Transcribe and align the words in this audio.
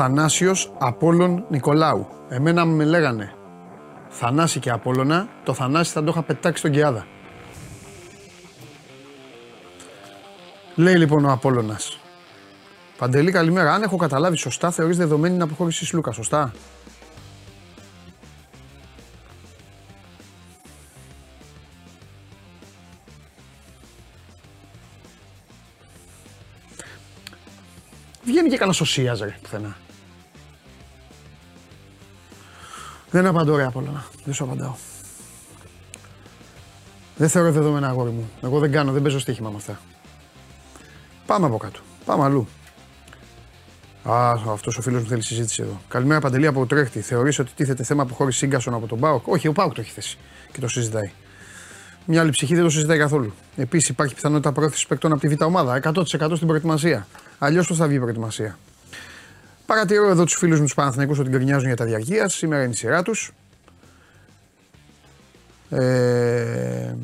Αθανάσιος 0.00 0.72
Απόλλων 0.78 1.44
Νικολάου. 1.48 2.06
Εμένα 2.28 2.64
με 2.64 2.84
λέγανε 2.84 3.32
Θανάση 4.08 4.60
και 4.60 4.70
Απόλλωνα, 4.70 5.28
το 5.44 5.54
Θανάση 5.54 5.92
θα 5.92 6.04
το 6.04 6.10
είχα 6.10 6.22
πετάξει 6.22 6.58
στον 6.58 6.70
Κιάδα. 6.70 7.06
Λέει 10.74 10.94
λοιπόν 10.94 11.24
ο 11.24 11.32
Απόλλωνας. 11.32 12.00
Παντελή 12.98 13.30
καλημέρα. 13.30 13.72
Αν 13.72 13.82
έχω 13.82 13.96
καταλάβει 13.96 14.36
σωστά, 14.36 14.70
θεωρείς 14.70 14.96
δεδομένη 14.96 15.34
την 15.34 15.42
αποχώρηση 15.42 15.78
της 15.78 15.92
Λούκας, 15.92 16.14
σωστά; 16.14 16.52
Βγαίνει 28.24 28.48
και 28.48 28.56
κανένα 28.56 28.72
σωσίας 28.72 29.20
ρε 29.20 29.38
πουθενά. 29.42 29.76
Δεν 33.10 33.26
απαντώ 33.26 33.56
ρε 33.56 33.64
Απόλλωνα. 33.64 34.04
Δεν 34.24 34.34
σου 34.34 34.44
απαντάω. 34.44 34.74
Δεν 37.16 37.28
θεωρώ 37.28 37.52
δεδομένα 37.52 37.88
αγόρι 37.88 38.10
μου. 38.10 38.30
Εγώ 38.42 38.58
δεν 38.58 38.72
κάνω, 38.72 38.92
δεν 38.92 39.02
παίζω 39.02 39.18
στοίχημα 39.18 39.50
με 39.50 39.56
αυτά. 39.56 39.80
Πάμε 41.26 41.46
από 41.46 41.56
κάτω. 41.56 41.80
Πάμε 42.04 42.24
αλλού. 42.24 42.48
Α, 44.02 44.30
αυτός 44.30 44.78
ο 44.78 44.82
φίλος 44.82 45.02
μου 45.02 45.08
θέλει 45.08 45.22
συζήτηση 45.22 45.62
εδώ. 45.62 45.80
Καλημέρα 45.88 46.20
Παντελή 46.20 46.46
από 46.46 46.66
τρέχτη. 46.66 47.00
Θεωρείς 47.00 47.38
ότι 47.38 47.52
τίθεται 47.56 47.82
θέμα 47.82 48.02
αποχώρηση 48.02 48.38
σύγκασον 48.38 48.74
από 48.74 48.86
τον 48.86 49.00
Πάοκ. 49.00 49.26
Όχι, 49.26 49.48
ο 49.48 49.52
Πάοκ 49.52 49.74
το 49.74 49.80
έχει 49.80 49.90
θέσει 49.90 50.18
και 50.52 50.60
το 50.60 50.68
συζητάει. 50.68 51.10
Μια 52.04 52.20
άλλη 52.20 52.30
ψυχή 52.30 52.54
δεν 52.54 52.64
το 52.64 52.70
συζητάει 52.70 52.98
καθόλου. 52.98 53.32
Επίσης 53.56 53.88
υπάρχει 53.88 54.14
πιθανότητα 54.14 54.52
πρόθεσης 54.52 54.86
παικτών 54.86 55.12
από 55.12 55.20
τη 55.20 55.28
Β' 55.28 55.42
ομάδα. 55.42 55.80
100% 55.82 56.02
στην 56.34 56.46
προετοιμασία. 56.46 57.06
Αλλιώς 57.38 57.66
πώς 57.66 57.76
θα 57.76 57.86
βγει 57.86 57.96
η 57.96 58.00
προετοιμασία; 58.00 58.58
Παρατηρώ 59.68 60.10
εδώ 60.10 60.24
τους 60.24 60.34
φίλους 60.34 60.58
μου 60.58 60.64
τους 60.64 60.74
Παναθηνικού 60.74 61.14
ότι 61.18 61.28
γκρινιάζουν 61.28 61.66
για 61.66 61.76
τα 61.76 61.84
διαρκεία. 61.84 62.28
Σήμερα 62.28 62.62
είναι 62.62 62.72
η 62.72 62.76
σειρά 62.76 63.02
τους. 63.02 63.32
Ε, 65.70 66.94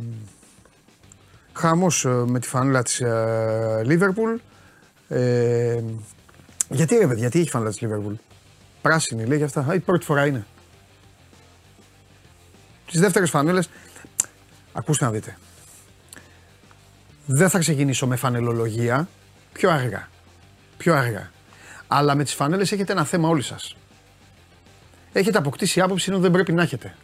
χαμός 1.52 2.04
ε, 2.04 2.08
με 2.08 2.40
τη 2.40 2.48
φανούλα 2.48 2.82
της 2.82 3.02
Λίβερπουλ. 3.84 4.34
Ε, 5.08 5.82
γιατί 6.68 6.94
ρε 6.94 7.06
παιδιά, 7.06 7.20
γιατί 7.20 7.38
έχει 7.38 7.50
φανούλα 7.50 7.70
της 7.70 7.80
Λίβερπουλ; 7.80 8.14
Πράσινη 8.82 9.24
λέει 9.24 9.36
για 9.36 9.46
αυτά. 9.46 9.66
Α, 9.70 9.74
η 9.74 9.80
πρώτη 9.80 10.04
φορά 10.04 10.26
είναι. 10.26 10.46
Τις 12.90 13.00
δεύτερες 13.00 13.30
φανέλες, 13.30 13.68
ακούστε 14.72 15.04
να 15.04 15.10
δείτε. 15.10 15.38
Δεν 17.26 17.48
θα 17.48 17.58
ξεκινήσω 17.58 18.06
με 18.06 18.16
φανελολογία, 18.16 19.08
πιο 19.52 19.70
αργά. 19.70 20.08
Πιο 20.76 20.94
αργά. 20.94 21.32
Αλλά 21.88 22.14
με 22.14 22.24
τις 22.24 22.34
φανέλες 22.34 22.72
έχετε 22.72 22.92
ένα 22.92 23.04
θέμα 23.04 23.28
όλοι 23.28 23.42
σας. 23.42 23.76
Έχετε 25.12 25.38
αποκτήσει 25.38 25.80
άποψη 25.80 26.10
ενώ 26.10 26.20
δεν 26.20 26.30
πρέπει 26.30 26.52
να 26.52 26.62
έχετε. 26.62 26.94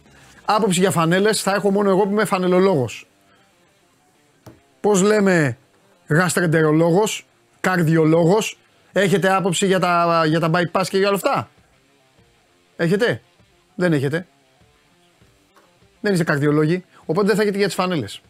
Άποψη 0.45 0.79
για 0.79 0.91
φανέλες 0.91 1.41
θα 1.41 1.53
έχω 1.53 1.71
μόνο 1.71 1.89
εγώ 1.89 2.03
που 2.03 2.11
είμαι 2.11 2.25
φανελολόγος 2.25 3.05
πώς 4.81 5.01
λέμε 5.01 5.57
γαστρεντερολόγος, 6.07 7.25
καρδιολόγος, 7.61 8.57
έχετε 8.91 9.33
άποψη 9.33 9.65
για 9.65 9.79
τα, 9.79 10.23
για 10.25 10.39
τα 10.39 10.49
bypass 10.53 10.85
και 10.89 10.97
για 10.97 11.07
όλα 11.07 11.15
αυτά; 11.15 11.49
Έχετε; 12.75 13.21
Δεν 13.75 13.93
έχετε. 13.93 14.27
Δεν 16.01 16.11
είστε 16.13 16.23
καρδιολόγοι, 16.23 16.85
οπότε 17.05 17.27
δεν 17.27 17.35
θα 17.35 17.41
έχετε 17.41 17.57
για 17.57 17.65
τις 17.65 17.75
φανέλες. 17.75 18.21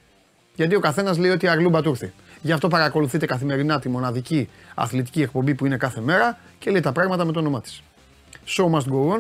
Γιατί 0.56 0.76
ο 0.76 0.80
καθένας 0.80 1.18
λέει 1.18 1.31
ότι 1.31 1.47
αγλούμπα 1.47 1.81
του 1.81 1.90
ήρθε. 1.90 2.14
Γι' 2.41 2.52
αυτό 2.52 2.68
παρακολουθείτε 2.68 3.25
καθημερινά 3.25 3.79
τη 3.79 3.90
μοναδική 3.90 4.50
αθλητική 4.75 5.22
εκπομπή 5.22 5.56
που 5.56 5.66
είναι 5.66 5.78
κάθε 5.78 6.02
μέρα 6.02 6.38
και 6.59 6.72
λέει 6.72 6.81
τα 6.81 6.91
πράγματα 6.91 7.25
με 7.25 7.31
το 7.31 7.40
όνομά 7.40 7.62
της. 7.62 7.84
Show 8.46 8.66
must 8.66 8.88
go 8.91 9.13
on 9.13 9.19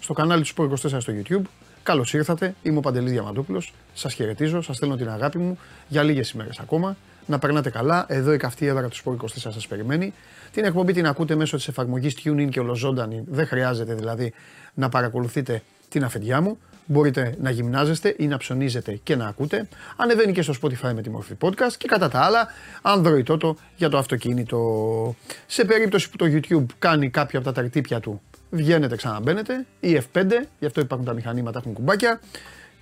στο 0.00 0.12
κανάλι 0.12 0.42
του 0.42 0.54
Sport 0.56 0.70
24 0.70 0.76
στο 0.76 1.12
YouTube 1.12 1.42
Καλώς 1.82 2.14
ήρθατε. 2.14 2.54
Είμαι 2.62 2.78
ο 2.78 2.80
Παντελής 2.80 3.12
Διαμαντούπουλο. 3.12 3.62
Σας 3.94 4.14
χαιρετίζω, 4.14 4.62
σας 4.62 4.76
στέλνω 4.76 4.96
την 4.96 5.10
αγάπη 5.10 5.38
μου 5.38 5.58
για 5.88 6.02
λίγες 6.02 6.30
ημέρες 6.30 6.58
ακόμα. 6.58 6.96
Να 7.26 7.38
περνάτε 7.38 7.70
καλά. 7.70 8.04
Εδώ 8.08 8.32
η 8.32 8.36
καυτή 8.36 8.66
έδρα 8.66 8.88
του 8.88 8.96
Σπορ 8.96 9.14
24 9.14 9.26
σας 9.26 9.66
περιμένει. 9.66 10.12
Την 10.52 10.64
εκπομπή 10.64 10.92
την 10.92 11.06
ακούτε 11.06 11.34
μέσω 11.34 11.56
της 11.56 11.68
εφαρμογής 11.68 12.16
TuneIn 12.24 12.48
και 12.50 12.60
ολοζώντανη. 12.60 13.24
Δεν 13.26 13.46
χρειάζεται 13.46 13.94
δηλαδή 13.94 14.32
να 14.74 14.88
παρακολουθείτε 14.88 15.62
την 15.88 16.04
αφεντιά 16.04 16.40
μου. 16.40 16.58
Μπορείτε 16.86 17.36
να 17.40 17.50
γυμνάζεστε 17.50 18.14
ή 18.18 18.26
να 18.26 18.36
ψωνίζετε 18.36 19.00
και 19.02 19.16
να 19.16 19.26
ακούτε. 19.26 19.68
Ανεβαίνει 19.96 20.32
και 20.32 20.42
στο 20.42 20.54
Spotify 20.62 20.92
με 20.94 21.02
τη 21.02 21.10
μορφή 21.10 21.34
podcast 21.40 21.72
και 21.78 21.88
κατά 21.88 22.08
τα 22.08 22.20
άλλα 22.20 22.48
Android 22.82 23.24
Auto 23.26 23.54
για 23.76 23.88
το 23.88 23.98
αυτοκίνητο. 23.98 25.14
Σε 25.46 25.64
περίπτωση 25.64 26.10
που 26.10 26.16
το 26.16 26.26
YouTube 26.28 26.66
κάνει 26.78 27.10
κάποια 27.10 27.38
από 27.38 27.48
τα 27.48 27.54
τερτύπια 27.54 28.00
του 28.00 28.20
βγαίνετε, 28.50 28.96
ξαναμπαίνετε, 28.96 29.66
ή 29.80 30.00
F5, 30.12 30.26
γι' 30.58 30.66
αυτό 30.66 30.80
υπάρχουν 30.80 31.06
τα 31.06 31.12
μηχανήματα, 31.12 31.58
έχουν 31.58 31.72
κουμπάκια 31.72 32.20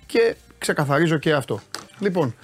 και 0.05 0.35
ξεκαθαρίζω 0.57 1.17
και 1.17 1.33
αυτό. 1.33 1.59
Λοιπόν, 1.99 2.35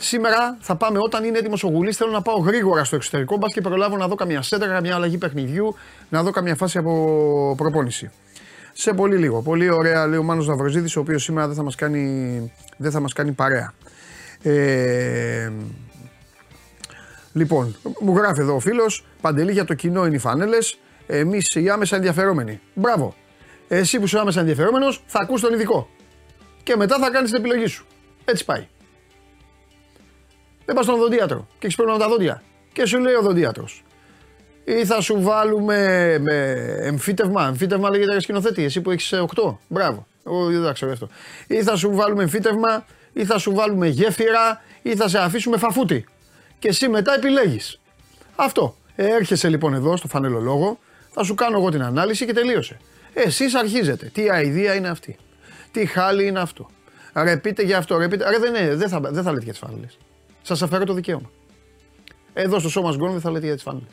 σήμερα 0.00 0.56
θα 0.60 0.76
πάμε 0.76 0.98
όταν 0.98 1.24
είναι 1.24 1.38
έτοιμος 1.38 1.64
ο 1.64 1.68
Γουλής. 1.68 1.96
Θέλω 1.96 2.10
να 2.10 2.22
πάω 2.22 2.38
γρήγορα 2.38 2.84
στο 2.84 2.96
εξωτερικό, 2.96 3.36
μπα 3.36 3.46
και 3.46 3.60
προλάβω 3.60 3.96
να 3.96 4.08
δω 4.08 4.14
καμιά 4.14 4.42
σέντρα, 4.42 4.68
καμιά 4.68 4.94
αλλαγή 4.94 5.18
παιχνιδιού, 5.18 5.74
να 6.08 6.22
δω 6.22 6.30
καμιά 6.30 6.54
φάση 6.54 6.78
από 6.78 7.54
προπόνηση. 7.56 8.10
Σε 8.72 8.92
πολύ 8.92 9.16
λίγο. 9.16 9.42
Πολύ 9.42 9.70
ωραία, 9.70 10.06
λέει 10.06 10.18
ο 10.18 10.22
Μάνος 10.22 10.46
Ναυροζίδης, 10.46 10.96
ο 10.96 11.00
οποίος 11.00 11.22
σήμερα 11.22 11.46
δεν 11.46 11.56
θα 11.56 11.62
μας 11.62 11.74
κάνει, 11.74 12.52
δεν 12.76 12.90
θα 12.90 13.00
μας 13.00 13.12
κάνει 13.12 13.32
παρέα. 13.32 13.72
Ε, 14.42 15.50
λοιπόν, 17.32 17.76
μου 18.00 18.16
γράφει 18.16 18.40
εδώ 18.40 18.54
ο 18.54 18.60
φίλος, 18.60 19.06
Παντελή 19.20 19.52
για 19.52 19.64
το 19.64 19.74
κοινό 19.74 20.06
είναι 20.06 20.14
οι 20.14 20.18
φανέλες, 20.18 20.78
Εμείς 21.12 21.54
οι 21.54 21.68
άμεσα 21.68 21.96
ενδιαφερόμενοι. 21.96 22.60
Μπράβο. 22.74 23.14
Εσύ 23.68 23.98
που 23.98 24.04
είσαι 24.04 24.18
άμεσα 24.18 24.40
ενδιαφερόμενος, 24.40 25.02
θα 25.06 25.18
ακούς 25.22 25.40
τον 25.40 25.52
ειδικό. 25.52 25.88
Και 26.62 26.76
μετά 26.76 26.98
θα 26.98 27.10
κάνεις 27.10 27.30
την 27.30 27.38
επιλογή 27.38 27.66
σου. 27.66 27.86
Έτσι 28.24 28.44
πάει. 28.44 28.66
Δεν 30.64 30.74
πας 30.74 30.84
στον 30.84 30.96
οδοντίατρο 30.96 31.46
και 31.58 31.66
έχεις 31.66 31.76
πρόβλημα 31.76 31.98
με 31.98 32.04
τα 32.04 32.10
δόντια. 32.10 32.42
Και 32.72 32.86
σου 32.86 32.98
λέει 32.98 33.14
ο 33.14 33.18
οδοντίατρο. 33.18 33.68
Ή 34.78 34.84
θα 34.84 35.00
σου 35.00 35.22
βάλουμε 35.22 36.18
με 36.18 36.34
εμφύτευμα; 36.80 37.46
Εμφύτευμα 37.46 37.90
λέγεται 37.90 38.10
για 38.10 38.20
σκηνοθέτη. 38.20 38.64
Εσύ 38.64 38.80
που 38.80 38.90
έχεις 38.90 39.12
8. 39.12 39.58
Μπράβο. 39.68 40.06
Εγώ 40.26 40.46
δεν 40.46 40.62
τα 40.62 40.72
ξέρω 40.72 40.92
αυτό. 40.92 41.08
Ή 41.46 41.62
θα 41.62 41.76
σου 41.76 41.94
βάλουμε 41.94 42.22
εμφύτευμα, 42.22 42.86
ή 43.12 43.24
θα 43.24 43.38
σου 43.38 43.54
βάλουμε 43.54 43.86
γέφυρα, 43.86 44.62
ή 44.82 44.96
θα 44.96 45.08
σε 45.08 45.18
αφήσουμε 45.18 45.56
φαφούτη. 45.56 46.04
Και 46.58 46.68
εσύ 46.68 46.88
μετά 46.88 47.14
επιλέγεις. 47.14 47.80
Αυτό. 48.36 48.76
Έρχεσαι 48.96 49.48
λοιπόν 49.48 49.74
εδώ 49.74 49.96
στο 49.96 50.08
φανελολόγο, 50.08 50.78
θα 51.10 51.24
σου 51.24 51.34
κάνω 51.34 51.58
εγώ 51.58 51.70
την 51.70 51.82
ανάλυση 51.82 52.26
και 52.26 52.32
τελείωσε. 52.32 52.76
Εσείς 53.14 53.54
αρχίζετε. 53.54 54.10
Τι 54.14 54.30
αηδία 54.30 54.74
είναι 54.74 54.88
αυτή; 54.88 55.16
Τι 55.70 55.86
χάλι 55.86 56.26
είναι 56.26 56.40
αυτό; 56.40 56.68
Ρε 57.14 57.36
πείτε 57.36 57.62
για 57.62 57.78
αυτό, 57.78 57.98
ρε 57.98 58.08
πείτε. 58.08 58.30
Ρε 58.30 58.38
δεν, 58.38 58.78
δεν, 58.78 58.88
θα, 58.88 59.00
δεν 59.00 59.22
θα 59.22 59.32
λέτε 59.32 59.44
για 59.44 59.52
τις 59.52 59.60
φάνελε. 59.60 59.86
Σας 60.42 60.62
αφαιρώ 60.62 60.84
το 60.84 60.92
δικαίωμα. 60.92 61.30
Εδώ 62.32 62.58
στο 62.58 62.68
σώμα 62.68 62.94
γκόν 62.94 63.10
δεν 63.10 63.20
θα 63.20 63.30
λέτε 63.30 63.46
για 63.46 63.54
τις 63.54 63.62
φάνελε. 63.62 63.86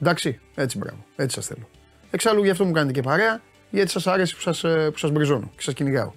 Εντάξει, 0.00 0.40
έτσι 0.54 0.78
μπράβο. 0.78 1.04
Έτσι 1.16 1.34
σας 1.34 1.46
θέλω. 1.46 1.68
Εξάλλου 2.10 2.44
γι' 2.44 2.50
αυτό 2.50 2.64
μου 2.64 2.72
κάνετε 2.72 2.92
και 2.92 3.02
παρέα, 3.02 3.40
γιατί 3.70 3.90
σας 3.90 4.06
άρεσε 4.06 4.34
που 4.34 4.40
σας 4.40 4.60
που 4.90 4.98
σας 4.98 5.10
μπριζώνω 5.10 5.50
και 5.56 5.62
σας 5.62 5.74
κυνηγάω. 5.74 6.12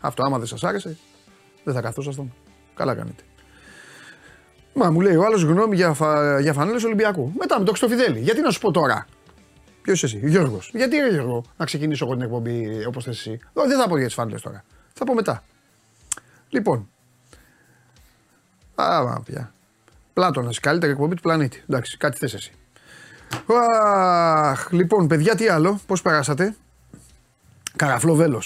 Αυτό 0.00 0.22
άμα 0.22 0.38
δεν 0.38 0.46
σας 0.46 0.64
άρεσε, 0.64 0.96
δεν 1.64 1.74
θα 1.74 1.80
καθόσασταν. 1.80 2.32
Καλά 2.74 2.94
κάνετε. 2.94 3.22
Μα 4.74 4.90
μου 4.90 5.00
λέει 5.00 5.16
ο 5.16 5.24
άλλος 5.24 5.42
γνώμη 5.42 5.76
για, 5.76 5.92
φα... 5.92 6.40
για 6.40 6.52
φανέλες 6.52 6.84
Ολυμπιακού. 6.84 7.32
Μετά 7.38 7.58
με 7.58 7.64
το 7.64 7.70
Χρυστοφιδέλη. 7.70 8.20
Γιατί 8.20 8.40
να 8.40 8.50
σου 8.50 8.60
πω 8.60 8.70
τώρα; 8.70 9.06
Ποιος 9.82 10.02
είσαι 10.02 10.16
εσύ, 10.16 10.28
Γιώργος. 10.28 10.70
Γιατί 10.74 10.96
ρε 10.96 11.10
Γιώργο, 11.10 11.44
να 11.56 11.64
ξεκινήσω 11.64 12.04
εγώ 12.04 12.14
την 12.14 12.22
εκπομπή 12.22 12.84
όπως 12.86 13.04
θες 13.04 13.18
εσύ; 13.18 13.40
δεν 13.52 13.78
θα 13.78 13.88
πω 13.88 13.96
για 13.96 14.06
τις 14.06 14.14
φανέλες 14.14 14.42
τώρα. 14.42 14.64
Θα 14.92 15.04
πω 15.04 15.14
μετά. 15.14 15.42
Λοιπόν. 16.48 16.88
Α, 18.74 19.20
πια. 19.22 19.52
Πλάτονα, 20.12 20.50
καλύτερη 20.60 20.92
εκπομπή 20.92 21.14
του 21.14 21.22
πλανήτη. 21.22 21.62
Εντάξει, 21.68 21.96
κάτι 21.96 22.18
θες 22.18 22.34
εσύ. 22.34 22.52
Αχ, 23.46 24.70
λοιπόν, 24.70 25.06
παιδιά, 25.06 25.34
τι 25.34 25.48
άλλο, 25.48 25.80
πώς 25.86 26.02
περάσατε; 26.02 26.56
Καραφλό 27.76 28.42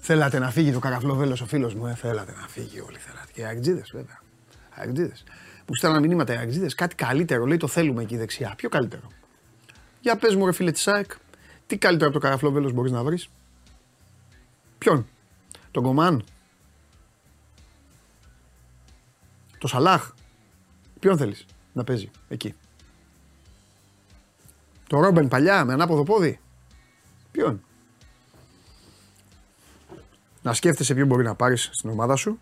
Θέλατε 0.00 0.38
να 0.38 0.50
φύγει 0.50 0.72
το 0.72 0.78
καραφλό 0.78 1.38
ο 1.42 1.46
φίλος 1.46 1.74
μου, 1.74 1.86
ε, 1.86 1.94
θέλατε 1.94 2.32
να 2.40 2.48
φύγει 2.48 2.80
όλοι. 2.80 2.98
Θέλατε. 2.98 3.32
Και 3.32 3.44
αγτζίδε, 3.44 3.82
βέβαια. 3.92 4.20
Αγτζίδε 4.74 5.12
που 5.70 5.76
στέλναν 5.76 6.02
μηνύματα 6.02 6.34
οι 6.34 6.36
Αγγλίδες, 6.36 6.74
κάτι 6.74 6.94
καλύτερο 6.94 7.46
λέει 7.46 7.56
το 7.56 7.66
θέλουμε 7.66 8.02
εκεί 8.02 8.16
δεξιά. 8.16 8.52
Ποιο 8.56 8.68
καλύτερο; 8.68 9.02
Για 10.00 10.16
πες 10.16 10.34
μου, 10.34 10.46
ρε 10.46 10.52
φίλε 10.52 10.70
της 10.70 10.82
ΣΑΕΚ, 10.82 11.12
τι 11.66 11.78
καλύτερο 11.78 12.10
από 12.10 12.18
το 12.18 12.24
καραφλό 12.24 12.50
βέλος 12.50 12.72
μπορείς 12.72 12.92
να 12.92 13.02
βρεις; 13.02 13.28
Ποιον, 14.78 15.06
τον 15.70 15.82
Κομάν, 15.82 16.24
το 19.58 19.66
Σαλάχ, 19.66 20.12
ποιον 20.98 21.16
θέλεις 21.16 21.46
να 21.72 21.84
παίζει 21.84 22.10
εκεί; 22.28 22.54
Το 24.90 25.00
Ρόμπεν 25.00 25.28
παλιά 25.28 25.64
με 25.64 25.72
ανάποδο 25.72 26.02
πόδι. 26.02 26.40
Ποιον; 27.30 27.62
Να 30.42 30.54
σκέφτεσαι 30.54 30.94
ποιον 30.94 31.06
μπορεί 31.06 31.24
να 31.24 31.34
πάρεις 31.34 31.68
στην 31.72 31.90
ομάδα 31.90 32.16
σου 32.16 32.38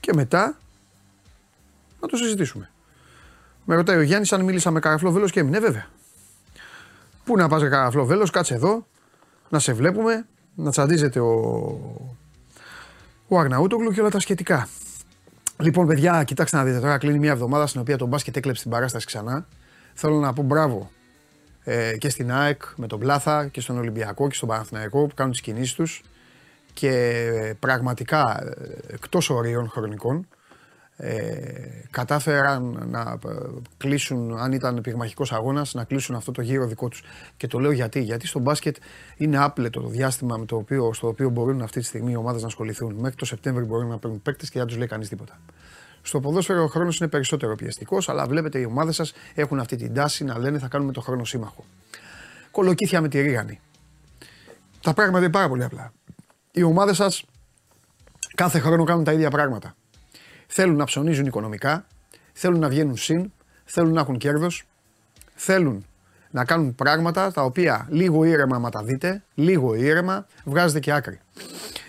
και 0.00 0.12
μετά 0.14 0.58
να 2.00 2.08
το 2.08 2.16
συζητήσουμε. 2.16 2.70
Με 3.64 3.74
ρωτάει 3.74 3.96
ο 3.96 4.02
Γιάννης 4.02 4.32
αν 4.32 4.44
μίλησα 4.44 4.70
με 4.70 4.80
καραφλό 4.80 5.10
βέλο 5.10 5.28
και 5.28 5.40
έμεινε, 5.40 5.58
βέβαια. 5.58 5.86
Πού 7.24 7.36
να 7.36 7.48
πας 7.48 7.62
καραφλό 7.62 8.04
βέλος, 8.04 8.30
κάτσε 8.30 8.54
εδώ, 8.54 8.86
να 9.48 9.58
σε 9.58 9.72
βλέπουμε, 9.72 10.26
να 10.54 10.70
τσαντίζεται 10.70 11.20
ο, 11.20 11.30
ο 13.28 13.38
Αγναούτογλου 13.38 13.92
και 13.92 14.00
όλα 14.00 14.10
τα 14.10 14.18
σχετικά. 14.18 14.68
Λοιπόν, 15.58 15.86
παιδιά, 15.86 16.24
κοιτάξτε 16.24 16.56
να 16.56 16.64
δείτε 16.64 16.80
τώρα. 16.80 16.98
Κλείνει 16.98 17.18
μια 17.18 17.32
εβδομάδα 17.32 17.66
στην 17.66 17.80
οποία 17.80 17.96
το 17.96 18.06
μπάσκετ 18.06 18.36
έκλεψε 18.36 18.62
την 18.62 18.70
παράσταση 18.70 19.06
ξανά. 19.06 19.46
Θέλω 19.94 20.18
να 20.18 20.32
πω 20.32 20.42
μπράβο 20.42 20.90
ε, 21.64 21.96
και 21.96 22.08
στην 22.08 22.32
ΑΕΚ 22.32 22.62
με 22.76 22.86
τον 22.86 22.98
Πλάθα 22.98 23.46
και 23.46 23.60
στον 23.60 23.78
Ολυμπιακό 23.78 24.28
και 24.28 24.34
στον 24.34 24.48
Παναθηναϊκό 24.48 25.06
που 25.06 25.14
κάνουν 25.14 25.32
τις 25.32 25.40
κινήσεις 25.40 25.74
τους 25.74 26.02
και 26.72 26.88
ε, 26.90 27.52
πραγματικά 27.58 28.44
ε, 28.44 28.94
εκτός 28.94 29.30
ορίων 29.30 29.68
χρονικών 29.68 30.26
ε, 30.96 31.84
κατάφεραν 31.90 32.86
να 32.90 33.18
ε, 33.28 33.34
κλείσουν, 33.76 34.38
αν 34.38 34.52
ήταν 34.52 34.80
πυγμαχικός 34.80 35.32
αγώνας, 35.32 35.74
να 35.74 35.84
κλείσουν 35.84 36.14
αυτό 36.14 36.32
το 36.32 36.42
γύρο 36.42 36.66
δικό 36.66 36.88
τους. 36.88 37.02
Και 37.36 37.46
το 37.46 37.58
λέω 37.58 37.70
γιατί, 37.70 38.00
γιατί 38.00 38.26
στο 38.26 38.38
μπάσκετ 38.38 38.76
είναι 39.16 39.38
άπλετο 39.38 39.80
το 39.80 39.88
διάστημα 39.88 40.36
με 40.36 40.44
το 40.44 40.56
οποίο, 40.56 40.92
στο 40.92 41.08
οποίο 41.08 41.30
μπορούν 41.30 41.62
αυτή 41.62 41.80
τη 41.80 41.86
στιγμή 41.86 42.12
οι 42.12 42.16
ομάδες 42.16 42.40
να 42.40 42.46
ασχοληθούν. 42.46 42.94
Μέχρι 42.94 43.16
το 43.16 43.24
Σεπτέμβριο 43.24 43.66
μπορούν 43.66 43.88
να 43.88 43.98
παίρνουν 43.98 44.22
παίκτες 44.22 44.50
και 44.50 44.58
δεν 44.58 44.68
τους 44.68 44.76
λέει 44.76 44.86
κανείς 44.86 45.08
τίποτα. 45.08 45.38
Στο 46.02 46.20
ποδόσφαιρο 46.20 46.62
ο 46.62 46.66
χρόνος 46.66 46.98
είναι 46.98 47.08
περισσότερο 47.08 47.54
πιεστικός, 47.54 48.08
αλλά 48.08 48.26
βλέπετε 48.26 48.58
οι 48.58 48.64
ομάδες 48.64 48.94
σας 48.94 49.12
έχουν 49.34 49.58
αυτή 49.60 49.76
την 49.76 49.94
τάση 49.94 50.24
να 50.24 50.38
λένε 50.38 50.58
θα 50.58 50.68
κάνουμε 50.68 50.92
το 50.92 51.00
χρόνο 51.00 51.24
σύμμαχο. 51.24 51.64
Κολοκύθια 52.50 53.00
με 53.00 53.08
τη 53.08 53.20
ρίγανη. 53.20 53.60
Τα 54.80 54.94
πράγματα 54.94 55.24
είναι 55.24 55.32
πάρα 55.32 55.48
πολύ 55.48 55.64
απλά. 55.64 55.92
Οι 56.52 56.62
ομάδες 56.62 56.96
σας 56.96 57.24
κάθε 58.34 58.58
χρόνο 58.58 58.84
κάνουν 58.84 59.04
τα 59.04 59.12
ίδια 59.12 59.30
πράγματα. 59.30 59.76
Θέλουν 60.46 60.76
να 60.76 60.84
ψωνίζουν 60.84 61.26
οικονομικά, 61.26 61.86
θέλουν 62.32 62.58
να 62.58 62.68
βγαίνουν 62.68 62.96
συν, 62.96 63.32
θέλουν 63.64 63.92
να 63.92 64.00
έχουν 64.00 64.18
κέρδος, 64.18 64.64
θέλουν 65.34 65.86
να 66.30 66.44
κάνουν 66.44 66.74
πράγματα 66.74 67.32
τα 67.32 67.42
οποία 67.42 67.86
λίγο 67.90 68.24
ήρεμα, 68.24 68.58
μα 68.58 68.70
τα 68.70 68.82
δείτε, 68.82 69.22
λίγο 69.34 69.74
ήρεμα, 69.74 70.26
βγάζετε 70.44 70.80
και 70.80 70.92
άκρη. 70.92 71.20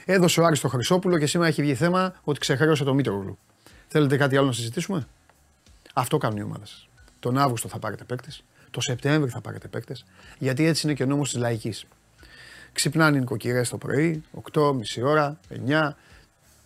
Έδωσε 0.06 0.42
ο 0.42 0.46
Άριστο 0.46 0.68
Χρυσόπουλο 0.68 1.18
και 1.18 1.26
σήμερα 1.26 1.50
έχει 1.50 1.62
βγει 1.62 1.76
θέμα 1.76 2.14
ότι 2.24 2.40
ξεχρέωσε 2.40 2.84
το 2.84 2.94
Μήτρογλου. 2.94 3.38
Θέλετε 3.96 4.18
κάτι 4.18 4.38
άλλο 4.38 4.46
να 4.46 4.52
συζητήσουμε; 4.52 5.08
Αυτό 5.94 6.18
κάνουν 6.18 6.38
οι 6.38 6.44
ομάδες 6.44 6.70
σας. 6.70 6.88
Τον 7.20 7.38
Αύγουστο 7.38 7.68
θα 7.68 7.80
πάρετε 7.80 8.04
παίκτες, 8.04 8.44
το 8.72 8.82
Σεπτέμβριο 8.82 9.32
θα 9.32 9.42
πάρετε 9.42 9.68
παίκτες, 9.68 10.06
γιατί 10.40 10.66
έτσι 10.66 10.88
είναι 10.88 10.96
και 10.96 11.04
ο 11.04 11.06
νόμος 11.06 11.32
της 11.32 11.40
λαϊκής. 11.40 11.86
Ξυπνάνε 12.74 13.18
οι 13.18 13.20
νοικοκυρές 13.20 13.70
το 13.70 13.78
πρωί, 13.78 14.24
8, 14.54 14.74
μισή 14.74 15.02
ώρα, 15.02 15.40
9, 15.50 15.96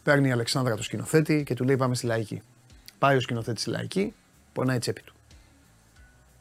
Παίρνει 0.03 0.27
η 0.27 0.31
Αλεξάνδρα 0.31 0.75
το 0.75 0.83
σκηνοθέτη 0.83 1.43
και 1.43 1.53
του 1.53 1.63
λέει 1.63 1.77
πάμε 1.77 1.95
στη 1.95 2.05
λαϊκή. 2.05 2.41
Πάει 2.99 3.15
ο 3.15 3.19
σκηνοθέτης 3.19 3.61
στη 3.61 3.69
λαϊκή, 3.69 4.13
πονάει 4.53 4.75
η 4.75 4.79
τσέπη 4.79 5.01
του. 5.01 5.13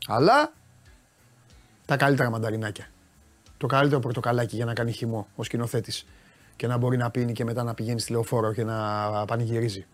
Αλλά 0.06 0.52
τα 1.86 1.96
καλύτερα 1.96 2.30
μανταρινάκια. 2.30 2.86
Το 3.56 3.66
καλύτερο 3.66 4.00
πορτοκαλάκι 4.00 4.56
για 4.56 4.64
να 4.64 4.74
κάνει 4.74 4.92
χυμό 4.92 5.28
ο 5.36 5.42
σκηνοθέτης 5.42 6.06
και 6.56 6.66
να 6.66 6.76
μπορεί 6.76 6.96
να 6.96 7.10
πίνει 7.10 7.32
και 7.32 7.44
μετά 7.44 7.62
να 7.62 7.74
πηγαίνει 7.74 8.00
στη 8.00 8.12
λεωφόρο 8.12 8.52
και 8.52 8.64
να 8.64 9.24
πανηγυρίζει. 9.24 9.86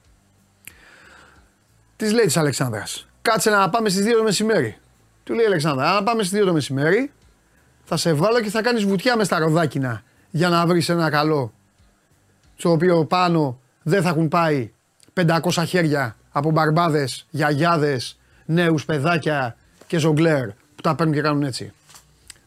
Της 1.96 2.12
λέει 2.12 2.24
της 2.24 2.36
Αλεξάνδρα, 2.36 2.86
κάτσε 3.22 3.50
να 3.50 3.70
πάμε 3.70 3.88
στις 3.88 4.04
2 4.04 4.16
το 4.16 4.22
μεσημέρι. 4.22 4.78
Του 5.24 5.34
λέει 5.34 5.44
η 5.44 5.46
Αλεξάνδρα, 5.46 5.96
αν 5.96 6.04
πάμε 6.04 6.22
στις 6.22 6.40
2 6.40 6.44
το 6.46 6.52
μεσημέρι, 6.52 7.12
θα 7.84 7.96
σε 7.96 8.12
βάλω 8.12 8.40
και 8.40 8.50
θα 8.50 8.62
κάνεις 8.62 8.84
βουτιά 8.84 9.16
μες 9.16 9.26
στα 9.26 9.38
ροδάκινα 9.38 10.02
για 10.30 10.48
να 10.48 10.66
βρεις 10.66 10.88
ένα 10.88 11.10
καλό. 11.10 11.52
Στο 12.56 12.70
οποίο 12.70 13.04
πάνω 13.04 13.60
δεν 13.82 14.02
θα 14.02 14.08
έχουν 14.08 14.28
πάει 14.28 14.72
500 15.14 15.64
χέρια 15.66 16.16
από 16.30 16.50
μπαρμπάδες, 16.50 17.26
γιαγιάδες, 17.30 18.18
νέους 18.44 18.84
παιδάκια 18.84 19.56
και 19.86 19.98
ζογκλέρ 19.98 20.48
που 20.48 20.82
τα 20.82 20.94
παίρνουν 20.94 21.14
και 21.14 21.20
κάνουν 21.20 21.42
έτσι. 21.42 21.72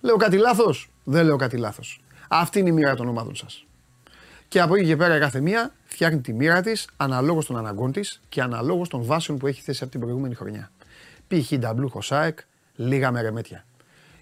Λέω 0.02 0.16
κάτι 0.16 0.38
λάθος; 0.38 0.90
Δεν 1.04 1.26
λέω 1.26 1.36
κάτι 1.36 1.58
λάθος. 1.58 2.02
Αυτή 2.28 2.60
είναι 2.60 2.70
η 2.70 2.72
μοίρα 2.72 2.96
των 2.96 3.08
ομάδων 3.08 3.36
σας. 3.36 3.66
Και 4.48 4.62
από 4.62 4.76
εκεί 4.76 4.86
και 4.86 4.96
πέρα 4.96 5.20
κάθε 5.20 5.40
μία 5.40 5.74
φτιάχνει 5.86 6.22
τη 6.22 6.34
μοίρα 6.34 6.62
της 6.62 6.90
αναλόγως 6.98 7.46
των 7.46 7.58
αναγκών 7.58 7.92
της 7.92 8.22
και 8.30 8.42
αναλόγως 8.42 8.90
των 8.90 9.04
βάσεων 9.04 9.38
που 9.38 9.48
έχει 9.48 9.62
θέσει 9.62 9.84
από 9.84 9.92
την 9.92 10.02
προηγούμενη 10.02 10.36
χρονιά. 10.36 10.72
Π.χ. 11.28 11.54
Νταμπλού 11.58 11.90
Χωσάεκ, 11.90 12.40
λίγα 12.76 13.12
μερεμέτια. 13.12 13.66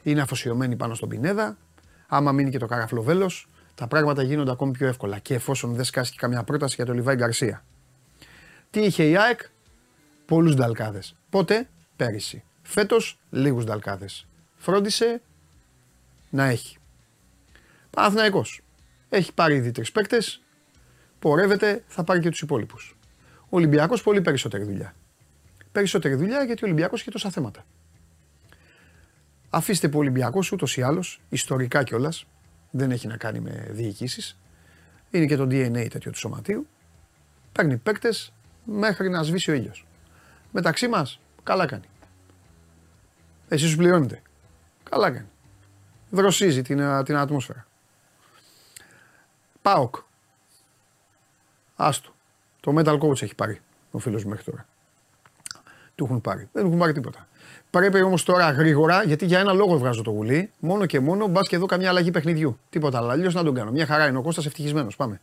Είναι 0.03 0.21
αφοσιωμένη 0.21 0.75
πάνω 0.75 0.93
στον 0.95 1.09
Πινέδα. 1.09 1.57
Άμα 2.07 2.31
μείνει 2.31 2.49
και 2.49 2.57
το 2.57 2.65
καραφλοβέλο, 2.65 3.31
τα 3.75 3.87
πράγματα 3.87 4.23
γίνονται 4.23 4.51
ακόμη 4.51 4.71
πιο 4.71 4.87
εύκολα 4.87 5.19
και 5.19 5.33
εφόσον 5.33 5.73
δεν 5.73 5.83
σκάσει 5.83 6.11
και 6.11 6.17
καμιά 6.19 6.43
πρόταση 6.43 6.75
για 6.75 6.85
τον 6.85 6.95
Λιβάη 6.95 7.15
Γκαρσία. 7.15 7.63
Τι 8.71 8.81
είχε 8.81 9.03
η 9.03 9.17
ΑΕΚ, 9.17 9.39
πολλούς 10.25 10.55
νταλκάδες. 10.55 11.15
Πότε, 11.29 11.67
πέρυσι. 11.95 12.43
Φέτος, 12.61 13.19
λίγους 13.29 13.63
νταλκάδες. 13.63 14.27
Φρόντισε 14.57 15.21
να 16.29 16.43
έχει. 16.43 16.77
Παναθηναϊκός. 17.89 18.61
Έχει 19.15 19.33
πάρει 19.33 19.56
ήδη 19.56 19.71
τρεις 19.71 19.92
παίκτες. 19.92 20.42
Πορεύεται, 21.19 21.83
θα 21.88 22.04
πάρει 22.04 22.19
και 22.19 22.30
τους 22.30 22.42
υπόλοιπους. 22.42 22.98
Ο 23.44 23.48
Ολυμπιακός 23.50 24.01
πολύ 24.04 24.21
περισσότερη 24.21 24.63
δουλειά. 24.63 24.95
Περισσότερη 25.71 26.15
δουλειά 26.15 26.44
γιατί 26.44 26.63
ο 26.63 26.68
Ολυμπιακός 26.68 27.01
έχει 27.01 27.12
τόσα 27.12 27.30
θέματα. 27.30 27.65
Αφήστε 29.50 29.89
που 29.89 29.98
ο 29.98 30.01
Ολυμπιακός 30.01 30.51
ούτως 30.51 30.77
ή 30.77 30.81
άλλως, 30.81 31.21
ιστορικά 31.30 31.83
κιόλας, 31.83 32.25
δεν 32.71 32.92
έχει 32.92 33.07
να 33.07 33.18
κάνει 33.18 33.39
με 33.39 33.68
διοικήσεις. 33.69 34.39
Είναι 35.12 35.25
και 35.25 35.36
το 35.36 35.44
DNA 35.44 35.88
τέτοιο 35.89 36.12
του 36.12 36.18
σωματείου. 36.18 36.68
Παίρνει 37.51 37.77
παίκτες 37.77 38.33
μέχρι 38.63 39.10
να 39.10 39.24
σβήσει 39.24 39.51
ο 39.51 39.54
ήλιος. 39.54 39.86
Μεταξύ 40.51 40.88
μας, 40.88 41.19
καλά 41.44 41.65
κάνει. 41.65 41.86
Εσείς 43.48 43.69
σου 43.69 43.77
πληρώνετε. 43.77 44.22
Καλά 44.89 45.12
κάνει. 45.12 45.27
Δροσίζει 46.10 46.62
την, 46.62 47.03
την 47.03 47.15
ατμόσφαιρα. 47.15 47.67
Πάοκ. 49.63 49.96
Άστο. 51.75 52.13
Το 52.60 52.74
Metal 52.77 53.00
Coach 53.00 53.22
έχει 53.22 53.36
πάρει 53.36 53.62
ο 53.91 54.00
φίλος 54.00 54.24
μου 54.24 54.29
μέχρι 54.29 54.46
τώρα. 54.46 54.65
Του 55.96 56.03
έχουν 56.03 56.22
πάρει. 56.22 56.50
Δεν 56.51 56.65
έχουν 56.65 56.77
πάρει 56.77 56.93
τίποτα. 56.93 57.27
Πρέπει 57.70 58.01
όμως 58.01 58.24
τώρα 58.24 58.51
γρήγορα, 58.51 59.03
γιατί 59.03 59.25
για 59.25 59.39
ένα 59.39 59.53
λόγο 59.53 59.77
βγάζω 59.77 60.01
το 60.01 60.12
γουλί, 60.12 60.51
μόνο 60.60 60.86
και 60.86 61.00
μόνο 61.00 61.27
μπας 61.27 61.48
και 61.48 61.55
εδώ 61.55 61.65
καμιά 61.65 61.89
αλλαγή 61.89 62.12
παιχνιδιού. 62.12 62.60
Τίποτα 62.70 62.98
άλλο. 62.98 63.10
Αλλιώς 63.10 63.34
να 63.34 63.43
τον 63.43 63.53
κάνω. 63.53 63.72
Μια 63.72 63.86
χαρά 63.86 64.08
είναι 64.08 64.17
ο 64.17 64.22
Κώστας 64.22 64.46
ευτυχισμένος. 64.46 64.96
Πάμε. 64.96 65.22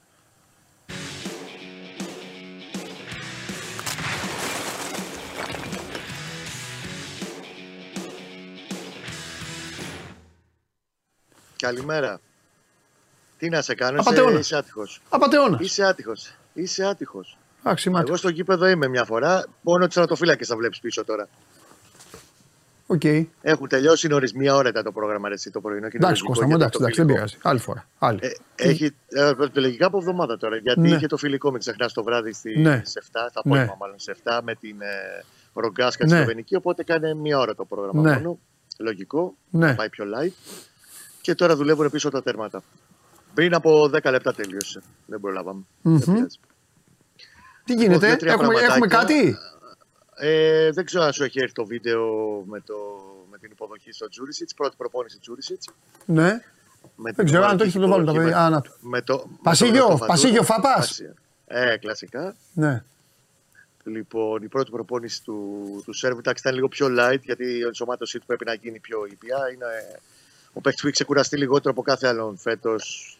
Καλημέρα. 11.56 12.20
Τι 13.40 13.48
να 13.48 13.62
σε 13.62 13.74
κάνω, 13.74 14.00
Απατεώνας. 14.00 14.40
είσαι 14.40 14.56
άτυχος. 14.56 15.00
Απατεώνας. 15.08 15.60
Είσαι 15.60 15.84
άτυχος. 15.84 16.32
Είσαι 16.52 16.84
άτυχος. 16.84 17.38
Άξιμα. 17.62 18.00
Εγώ 18.06 18.16
στο 18.16 18.28
γήπεδο 18.28 18.66
είμαι 18.68 18.88
μια 18.88 19.04
φορά. 19.04 19.44
Μόνο 19.60 19.84
του 19.86 19.92
τερματοφύλακε 19.94 20.44
θα 20.44 20.56
βλέπεις 20.56 20.80
πίσω 20.80 21.04
τώρα. 21.04 21.28
Οκ. 22.86 23.02
Έχουν 23.42 23.68
τελειώσει 23.68 24.08
νωρί. 24.08 24.30
Μία 24.34 24.54
ώρα 24.54 24.68
ήταν 24.68 24.84
το 24.84 24.92
πρόγραμμα 24.92 25.28
έτσι, 25.32 25.50
το 25.50 25.60
πρωινό. 25.60 25.88
και 25.88 25.96
είναι 25.96 26.06
Εντάξει, 26.06 26.22
λογικό 26.22 26.28
Κώστα 26.28 26.44
μου, 26.44 26.50
γιατί 26.56 26.62
εντάξει, 26.62 26.78
το 26.78 26.84
εντάξει, 26.84 27.00
δεν 27.00 27.06
φιλικό. 27.06 27.24
πειράζει. 27.24 27.38
Άλλη 27.42 27.58
φορά. 27.58 27.88
Άλλη. 27.98 28.18
Ε, 28.56 28.68
έχει 28.68 28.94
ε, 29.08 29.60
λογικά 29.60 29.86
από 29.86 29.98
εβδομάδα 29.98 30.36
τώρα. 30.36 30.56
Γιατί 30.56 30.80
Ναι. 30.80 30.88
είχε 30.88 31.06
το 31.06 31.16
φιλικό, 31.16 31.50
μην 31.50 31.60
ξεχνάς 31.60 31.92
το 31.92 32.02
βράδυ 32.02 32.32
στη, 32.32 32.58
Ναι. 32.58 32.82
σε 32.84 32.98
7, 32.98 33.08
τα 33.12 33.40
απόγευμα 33.40 33.70
Ναι. 33.70 33.76
μάλλον 33.80 33.98
σε 33.98 34.10
7 34.24 34.40
με 34.42 34.54
την 34.54 34.80
ε, 34.80 35.24
Ρογκάσκα 35.54 36.04
τη 36.04 36.10
Ναι. 36.10 36.16
Σλοβενική. 36.16 36.56
Οπότε 36.56 36.84
κάνει 36.84 37.14
μία 37.14 37.38
ώρα 37.38 37.54
το 37.54 37.64
πρόγραμμα 37.64 38.02
Ναι. 38.02 38.14
μόνο. 38.14 38.38
Λογικό. 38.78 39.34
Ναι. 39.50 39.74
Πάει 39.74 39.88
πιο 39.88 40.04
live. 40.04 40.32
Και 41.20 41.34
τώρα 41.34 41.56
δουλεύουν 41.56 41.90
πίσω 41.90 42.10
τα 42.10 42.22
τέρματα. 42.22 42.62
Πριν 43.34 43.54
από 43.54 43.84
10 43.84 44.10
λεπτά 44.10 44.34
τελείωσε. 44.34 44.82
Δεν 45.06 45.20
προλάβαμε. 45.20 45.62
Μμμ. 45.82 45.98
Δεν 45.98 46.14
πειράζει. 46.14 46.38
Τι 47.64 47.74
γίνεται, 47.74 48.06
δύο-τρία 48.06 48.32
έχουμε, 48.32 48.46
έχουμε 48.60 48.66
πραγματάκια. 48.66 48.98
κάτι; 48.98 49.36
Ε, 50.14 50.70
δεν 50.72 50.84
ξέρω 50.84 51.04
αν 51.04 51.12
σου 51.12 51.24
έχει 51.24 51.40
έρθει 51.40 51.52
το 51.54 51.64
βίντεο 51.64 52.04
με, 52.46 52.60
το, 52.60 52.74
με 53.30 53.38
την 53.38 53.50
υποδοχή 53.52 53.92
στο 53.92 54.08
Τζούρισιτς. 54.08 54.54
Πρώτη 54.54 54.74
προπόνηση 54.76 55.18
Τζούρισιτς. 55.18 55.68
Ναι. 56.04 56.40
Δεν 57.14 57.24
ξέρω 57.24 57.44
αν 57.44 57.56
το 57.56 57.62
έχεις 57.62 57.74
το 57.80 57.88
βάλουν 57.88 58.06
τα 58.06 58.12
παιδιά. 58.12 58.38
Α, 58.38 58.50
να 58.50 58.60
του. 58.60 58.72
Με 58.80 59.02
το, 59.02 59.24
με 59.28 59.36
Πασίγιο, 59.42 59.72
τον 59.72 59.80
Ρωτοβατούρα. 59.82 60.06
Πασίγιο 60.12 60.42
Φάπας. 60.42 60.74
Πασί- 60.76 61.14
Ε, 61.46 61.76
κλασικά. 61.76 62.34
Ναι. 62.52 62.82
Λοιπόν, 63.84 64.42
η 64.42 64.46
πρώτη 64.48 64.70
προπόνηση 64.70 65.22
του, 65.24 65.82
του 65.84 65.92
Σέρβου 65.92 66.18
εντάξει, 66.18 66.42
ήταν 66.42 66.54
λίγο 66.54 66.68
πιο 66.68 66.86
light 66.98 67.20
γιατί 67.22 67.44
η 67.44 67.60
ενσωμάτωσή 67.62 68.18
του 68.18 68.26
πρέπει 68.26 68.44
να 68.44 68.54
γίνει 68.54 68.78
πιο 68.78 69.06
ήπια. 69.10 69.36
Είναι 69.54 69.64
ε, 69.64 69.98
ο 70.52 70.60
παίκτης 70.60 70.80
που 70.80 70.86
έχει 70.86 70.96
ξεκουραστεί 70.96 71.36
λιγότερο 71.36 71.70
από 71.70 71.82
κάθε 71.82 72.06
άλλον 72.08 72.36
φέτος. 72.38 73.14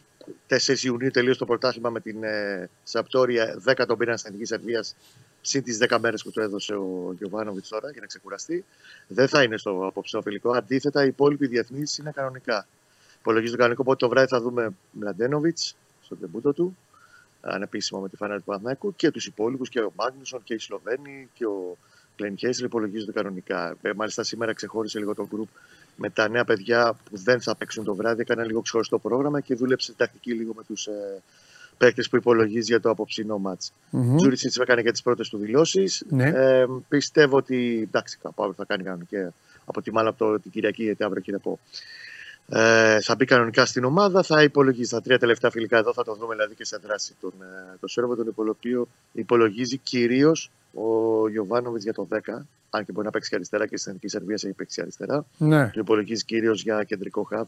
4 0.47 0.83
Ιουνίου 0.83 1.09
τελείωσε 1.11 1.39
το 1.39 1.45
πρωτάθλημα 1.45 1.89
με 1.89 1.99
την 1.99 2.23
ε, 2.23 2.69
Σαπτόρια. 2.83 3.61
10 3.65 3.83
τον 3.87 3.97
πήραν 3.97 4.17
στην 4.17 4.29
Εθνική 4.31 4.47
Σερβίας. 4.47 4.95
Συν 5.41 5.63
τις 5.63 5.77
10 5.89 5.97
μέρες 5.99 6.23
που 6.23 6.31
του 6.31 6.39
έδωσε 6.39 6.73
ο 6.73 7.15
Γιωβάνοβιτς 7.17 7.67
τώρα 7.67 7.91
για 7.91 8.01
να 8.01 8.07
ξεκουραστεί. 8.07 8.65
Δεν 9.07 9.27
θα 9.27 9.43
είναι 9.43 9.57
στο 9.57 9.85
απόψινο 9.87 10.21
φιλικό. 10.21 10.51
Αντίθετα, 10.51 11.03
οι 11.03 11.07
υπόλοιποι 11.07 11.47
διεθνείς 11.47 11.97
είναι 11.97 12.11
κανονικά. 12.11 12.67
Υπολογίζει 13.19 13.51
το 13.51 13.57
κανονικό, 13.57 13.81
οπότε 13.85 14.05
το 14.05 14.09
βράδυ 14.09 14.27
θα 14.27 14.41
δούμε 14.41 14.73
Μλαντένοβιτς 14.91 15.75
στο 16.01 16.15
τεμπούτο 16.15 16.53
του 16.53 16.77
ανεπίσημο 17.41 18.01
με 18.01 18.09
τη 18.09 18.15
φανέλα 18.15 18.39
του 18.39 18.45
Παναθηναϊκού 18.45 18.95
και 18.95 19.11
τους 19.11 19.25
υπόλοιπους 19.25 19.69
και 19.69 19.79
ο 19.79 19.91
Μάγνουσον 19.95 20.43
και 20.43 20.53
οι 20.53 20.57
Σλοβαίνοι 20.57 21.29
και 21.33 21.45
ο 21.45 21.77
Κλέν 22.15 22.37
Χέσλ 22.37 22.63
υπολογίζονται 22.63 23.11
κανονικά. 23.11 23.77
Ε, 23.81 23.93
μάλιστα 23.95 24.23
σήμερα 24.23 24.53
ξεχώρισε 24.53 24.99
λίγο 24.99 25.15
το 25.15 25.27
γκρουπ 25.27 25.47
με 26.01 26.09
τα 26.09 26.29
νέα 26.29 26.43
παιδιά 26.43 26.93
που 27.09 27.17
δεν 27.17 27.41
θα 27.41 27.55
παίξουν 27.55 27.83
το 27.83 27.95
βράδυ. 27.95 28.21
Έκανε 28.21 28.43
λίγο 28.45 28.61
ξεχωριστό 28.61 28.99
πρόγραμμα 28.99 29.39
και 29.39 29.55
δούλεψε 29.55 29.93
τακτική 29.93 30.33
λίγο 30.33 30.53
με 30.55 30.63
τους 30.63 30.87
ε, 30.87 31.21
παίκτες 31.77 32.09
που 32.09 32.15
υπολογίζει 32.15 32.71
για 32.71 32.79
το 32.79 32.89
απόψινό 32.89 33.37
μάτς. 33.37 33.73
Mm-hmm. 33.91 34.15
Τζούρισιτ 34.17 34.61
έκανε 34.61 34.81
και 34.81 34.91
τις 34.91 35.01
πρώτες 35.01 35.29
του 35.29 35.37
δηλώσεις. 35.37 36.03
Ναι. 36.09 36.27
Ε, 36.27 36.65
πιστεύω 36.89 37.37
ότι. 37.37 37.81
Εντάξει, 37.87 38.17
κάπου 38.21 38.43
αύριο 38.43 38.55
θα 38.57 38.65
κάνει 38.65 38.83
κανονικά. 38.83 39.33
Από 39.65 39.81
τη 39.81 39.91
μάλλον 39.91 40.09
από 40.09 40.25
το, 40.25 40.39
την 40.39 40.51
Κυριακή, 40.51 40.83
γιατί 40.83 41.03
αύριο 41.03 41.21
κύριε 41.21 41.39
πω. 41.39 41.59
Ε, 42.53 43.01
θα 43.01 43.15
μπει 43.15 43.25
κανονικά 43.25 43.65
στην 43.65 43.83
ομάδα, 43.83 44.23
θα 44.23 44.43
υπολογίζει 44.43 44.89
τα 44.89 45.01
τρία 45.01 45.19
τελευταία 45.19 45.51
φιλικά 45.51 45.77
εδώ, 45.77 45.93
θα 45.93 46.03
το 46.03 46.15
δούμε 46.15 46.33
δηλαδή 46.33 46.55
και 46.55 46.65
σε 46.65 46.77
δράση 46.77 47.15
τον, 47.21 47.33
ε, 47.41 47.77
το 47.79 47.87
Σέρβο, 47.87 48.15
τον 48.15 48.49
οποίο 48.49 48.87
υπολογίζει 49.11 49.77
κυρίως 49.77 50.51
ο 50.73 51.27
Γιωβάνοβιτς 51.29 51.83
για 51.83 51.93
το 51.93 52.07
10, 52.11 52.17
αν 52.69 52.85
και 52.85 52.91
μπορεί 52.91 53.05
να 53.05 53.11
παίξει 53.11 53.29
και 53.29 53.35
αριστερά 53.35 53.67
και 53.67 53.77
στην 53.77 53.91
Εθνική 53.91 54.07
Σερβία 54.07 54.35
έχει 54.35 54.53
παίξει 54.53 54.81
αριστερά. 54.81 55.25
Ναι. 55.37 55.65
Το 55.65 55.79
υπολογίζει 55.79 56.25
κυρίω 56.25 56.51
για 56.51 56.83
κεντρικό 56.83 57.23
χαβ 57.23 57.47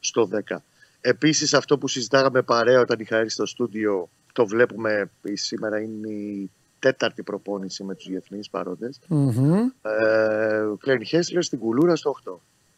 στο 0.00 0.28
10. 0.48 0.56
Επίσης, 1.00 1.54
αυτό 1.54 1.78
που 1.78 1.88
συζητάγαμε 1.88 2.42
παρέα 2.42 2.80
όταν 2.80 3.00
είχα 3.00 3.16
έρθει 3.16 3.30
στο 3.30 3.46
στούντιο, 3.46 4.08
το 4.32 4.46
βλέπουμε 4.46 5.10
σήμερα 5.32 5.80
είναι 5.80 6.08
η 6.08 6.50
τέταρτη 6.78 7.22
προπόνηση 7.22 7.84
με 7.84 7.94
τους 7.94 8.06
διεθνείς 8.06 8.50
παρόντες. 8.50 9.00
Mm-hmm. 9.08 9.90
Ε, 9.90 10.64
Κλέιν 10.78 11.04
Χέσλερ 11.04 11.42
στην 11.42 11.58
κουλούρα 11.58 11.96
στο 11.96 12.16
8. 12.24 12.32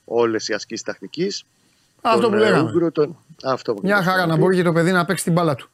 Όλες 0.05 0.49
οι 0.49 0.53
ασκήσεις 0.53 0.85
τακτικής. 0.85 1.45
Αυτό 2.01 2.29
που 2.29 2.35
ε, 2.35 2.39
λέγαμε. 2.39 2.71
Ούγκρο, 2.71 2.91
τον... 2.91 3.17
Αυτό 3.45 3.75
που 3.75 3.81
Μια 3.83 3.97
λέγαμε. 3.97 4.11
χαρά 4.11 4.27
να 4.27 4.37
μπορεί 4.37 4.57
και 4.57 4.63
το 4.63 4.73
παιδί 4.73 4.93
να 4.93 5.05
παίξει 5.05 5.25
την 5.25 5.33
μπάλα 5.33 5.55
του. 5.55 5.71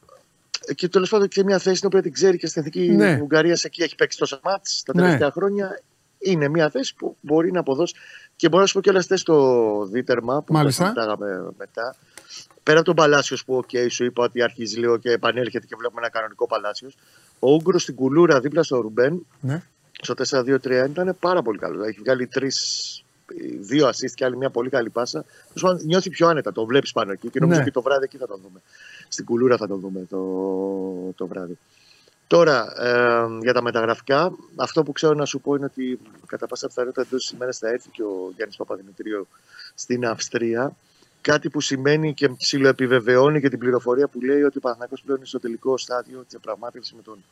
Και 0.75 0.87
τέλος 0.87 1.09
πάντων 1.09 1.27
και 1.27 1.43
μια 1.43 1.57
θέση 1.59 1.79
την 1.79 1.87
οποία 1.87 2.01
την 2.01 2.11
ξέρει 2.11 2.37
και 2.37 2.47
στην 2.47 2.61
εθνική 2.61 2.89
Ναι. 2.91 3.19
Ουγγαρίας. 3.21 3.63
Εκεί 3.63 3.83
έχει 3.83 3.95
παίξει 3.95 4.17
τόσα 4.17 4.39
μάτς 4.43 4.83
τα 4.85 4.93
Ναι. 4.95 5.01
τελευταία 5.01 5.31
χρόνια. 5.31 5.81
Είναι 6.19 6.47
μια 6.47 6.69
θέση 6.69 6.95
που 6.95 7.17
μπορεί 7.21 7.51
να 7.51 7.59
αποδώσει. 7.59 7.93
Και 8.35 8.49
μπορώ 8.49 8.61
να 8.61 8.67
σου 8.67 8.73
πω 8.73 8.81
κιόλας 8.81 9.07
στο 9.13 9.87
δίτερμα 9.91 10.41
που 10.43 10.53
Μάλιστα. 10.53 10.83
το 10.83 10.89
συζητάγαμε 10.89 11.51
μετά. 11.57 11.95
Πέρα 12.63 12.77
από 12.77 12.87
τον 12.87 12.95
Παλάσιος 12.95 13.45
που, 13.45 13.57
OK, 13.67 13.85
σου 13.89 14.03
είπα 14.05 14.23
ότι 14.23 14.41
αρχίζει 14.41 14.77
λίγο 14.79 14.97
και 14.97 15.11
επανέρχεται 15.11 15.65
και 15.65 15.75
βλέπουμε 15.77 16.01
ένα 16.01 16.09
κανονικό 16.09 16.47
Παλάσιος. 16.47 16.95
Ο 17.39 17.51
Ούγκρο 17.53 17.79
στην 17.79 17.95
κουλούρα 17.95 18.39
δίπλα 18.39 18.63
στο 18.63 18.79
Ρουμπέν 18.81 19.25
Ναι. 19.39 19.61
στο 20.01 20.13
4-2-3 20.13 20.85
ήταν 20.89 21.15
πάρα 21.19 21.41
πολύ 21.41 21.57
καλός. 21.57 21.87
Έχει 21.87 21.99
βγάλει 21.99 22.27
τρεις, 22.27 23.03
δύο 23.59 23.87
assist 23.87 24.11
και 24.13 24.25
άλλη 24.25 24.37
μια 24.37 24.49
πολύ 24.49 24.69
καλή 24.69 24.89
πάσα. 24.89 25.25
Τέλος 25.47 25.61
πάντων, 25.61 25.85
Νιώθει 25.85 26.09
πιο 26.09 26.27
άνετα. 26.27 26.51
Το 26.51 26.65
βλέπεις 26.65 26.91
πάνω 26.91 27.11
εκεί 27.11 27.29
και 27.29 27.39
νομίζω 27.39 27.59
Ναι. 27.59 27.65
και 27.65 27.71
το 27.71 27.81
βράδυ 27.81 28.03
εκεί 28.03 28.17
θα 28.17 28.27
το 28.27 28.37
δούμε. 28.43 28.61
Στην 29.07 29.25
κουλούρα 29.25 29.57
θα 29.57 29.67
το 29.67 29.75
δούμε 29.75 30.05
το, 30.09 30.17
το 31.15 31.27
βράδυ. 31.27 31.57
Τώρα, 32.27 32.73
ε, 32.83 33.37
για 33.41 33.53
τα 33.53 33.61
μεταγραφικά, 33.61 34.31
αυτό 34.55 34.83
που 34.83 34.91
ξέρω 34.91 35.13
να 35.13 35.25
σου 35.25 35.41
πω 35.41 35.55
είναι 35.55 35.65
ότι 35.65 35.99
κατά 36.25 36.47
πάσα 36.47 36.67
πιθανότητα 36.67 37.01
εντός 37.01 37.21
της 37.21 37.31
ημέρας 37.31 37.57
θα 37.57 37.69
έρθει 37.69 37.89
και 37.89 38.03
ο 38.03 38.31
Γιάννης 38.35 38.57
Παπαδημητρίου 38.57 39.27
στην 39.75 40.05
Αυστρία. 40.05 40.75
Κάτι 41.21 41.49
που 41.49 41.61
σημαίνει 41.61 42.13
και 42.13 42.29
ψηλοεπιβεβαιώνει 42.29 43.41
και 43.41 43.49
την 43.49 43.59
πληροφορία 43.59 44.07
που 44.07 44.21
λέει 44.21 44.41
ότι 44.43 44.57
ο 44.57 44.61
Παναθηναϊκός 44.61 45.01
πλέον 45.01 45.17
είναι 45.17 45.27
στο 45.27 45.39
τελικό 45.39 45.77
στάδιο 45.77 46.19
τη 46.19 46.25
διαπραγμάτευση 46.29 46.95
με 46.95 47.01
τον 47.01 47.23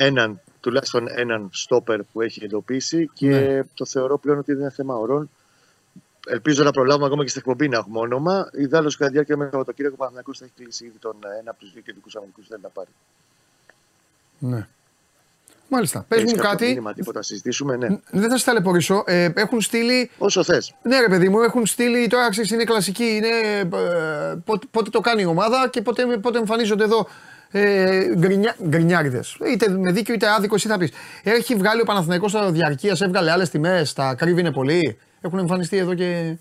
έναν, 0.00 0.40
τουλάχιστον 0.60 1.06
έναν 1.08 1.48
στόπερ 1.52 2.02
που 2.02 2.20
έχει 2.20 2.44
εντοπίσει 2.44 3.10
και 3.14 3.28
Ναι. 3.28 3.62
το 3.74 3.84
θεωρώ 3.84 4.18
πλέον 4.18 4.38
ότι 4.38 4.52
δεν 4.52 4.60
είναι 4.60 4.70
θέμα 4.70 4.94
ορών. 4.94 5.30
Ελπίζω 6.28 6.62
να 6.64 6.70
προλάβουμε 6.70 7.06
ακόμα 7.06 7.22
και 7.22 7.28
στην 7.28 7.42
εκπομπή 7.46 7.68
να 7.68 7.76
έχουμε 7.76 7.98
όνομα. 7.98 8.50
Ιδάλω 8.52 8.90
κατά 8.90 9.06
τη 9.06 9.12
διάρκεια 9.12 9.36
μέχρι 9.36 9.50
το 9.50 9.56
Σαββατοκύριακο 9.56 9.94
ο 9.94 9.98
Παναθηναϊκός 9.98 10.38
θα 10.38 10.44
έχει 10.44 10.54
κλείσει 10.56 10.84
ήδη 10.84 10.98
τον 10.98 11.16
ε, 11.24 11.38
ένα 11.40 11.50
από 11.50 11.58
τους 11.58 11.72
δύο 11.72 11.82
κεντρικούς 11.82 12.16
αμυντικού 12.16 12.40
που 12.40 12.46
θέλει 12.48 12.60
να 12.62 12.68
πάρει. 12.68 12.88
ναι. 14.38 14.66
Μάλιστα. 15.70 16.04
Πες 16.08 16.18
μου 16.18 16.24
Έχεις 16.24 16.36
κάποιο 16.40 16.50
κάτι. 16.50 16.66
Μήνυμα, 16.66 16.92
τίποτα, 16.94 17.22
συζητήσουμε, 17.22 17.76
ναι. 17.76 17.86
Δεν 18.10 18.30
θα 18.30 18.38
σε 18.38 18.44
ταλαιπωρήσω. 18.44 19.02
Ε, 19.06 19.32
έχουν 19.34 19.60
στείλει. 19.60 20.10
Όσο 20.18 20.44
θες. 20.44 20.74
Ναι, 20.82 21.00
ρε 21.00 21.08
παιδί 21.08 21.28
μου, 21.28 21.40
έχουν 21.40 21.66
στείλει. 21.66 22.06
Τώρα 22.06 22.30
ξέρεις, 22.30 22.50
είναι 22.50 22.64
κλασική. 22.64 23.04
Είναι, 23.04 23.58
ε, 23.58 24.34
πότε, 24.44 24.66
πότε 24.70 24.90
το 24.90 25.00
κάνει 25.00 25.22
η 25.22 25.24
ομάδα 25.24 25.68
και 25.68 25.82
πότε, 25.82 26.18
πότε 26.18 26.38
εμφανίζονται 26.38 26.84
εδώ 26.84 27.06
ε, 27.50 28.14
γκρινιά, 28.14 28.56
γκρινιάριδες. 28.62 29.36
Είτε 29.52 29.68
με 29.68 29.92
δίκιο 29.92 30.14
είτε 30.14 30.28
άδικο, 30.28 30.54
εσύ 30.54 30.68
θα 30.68 30.78
πεις. 30.78 30.90
Έχει 31.22 31.54
βγάλει 31.54 31.80
ο 31.80 31.84
Παναθηναϊκός 31.84 32.30
στα 32.30 32.50
διαρκείας, 32.50 33.00
έβγαλε 33.00 33.30
άλλες 33.30 33.50
τιμές. 33.50 33.92
Τα 33.92 34.14
κρύβει 34.14 34.52
πολύ. 34.52 34.98
Έχουν 35.20 35.38
εμφανιστεί 35.38 35.76
εδώ 35.76 35.94
και. 35.94 36.36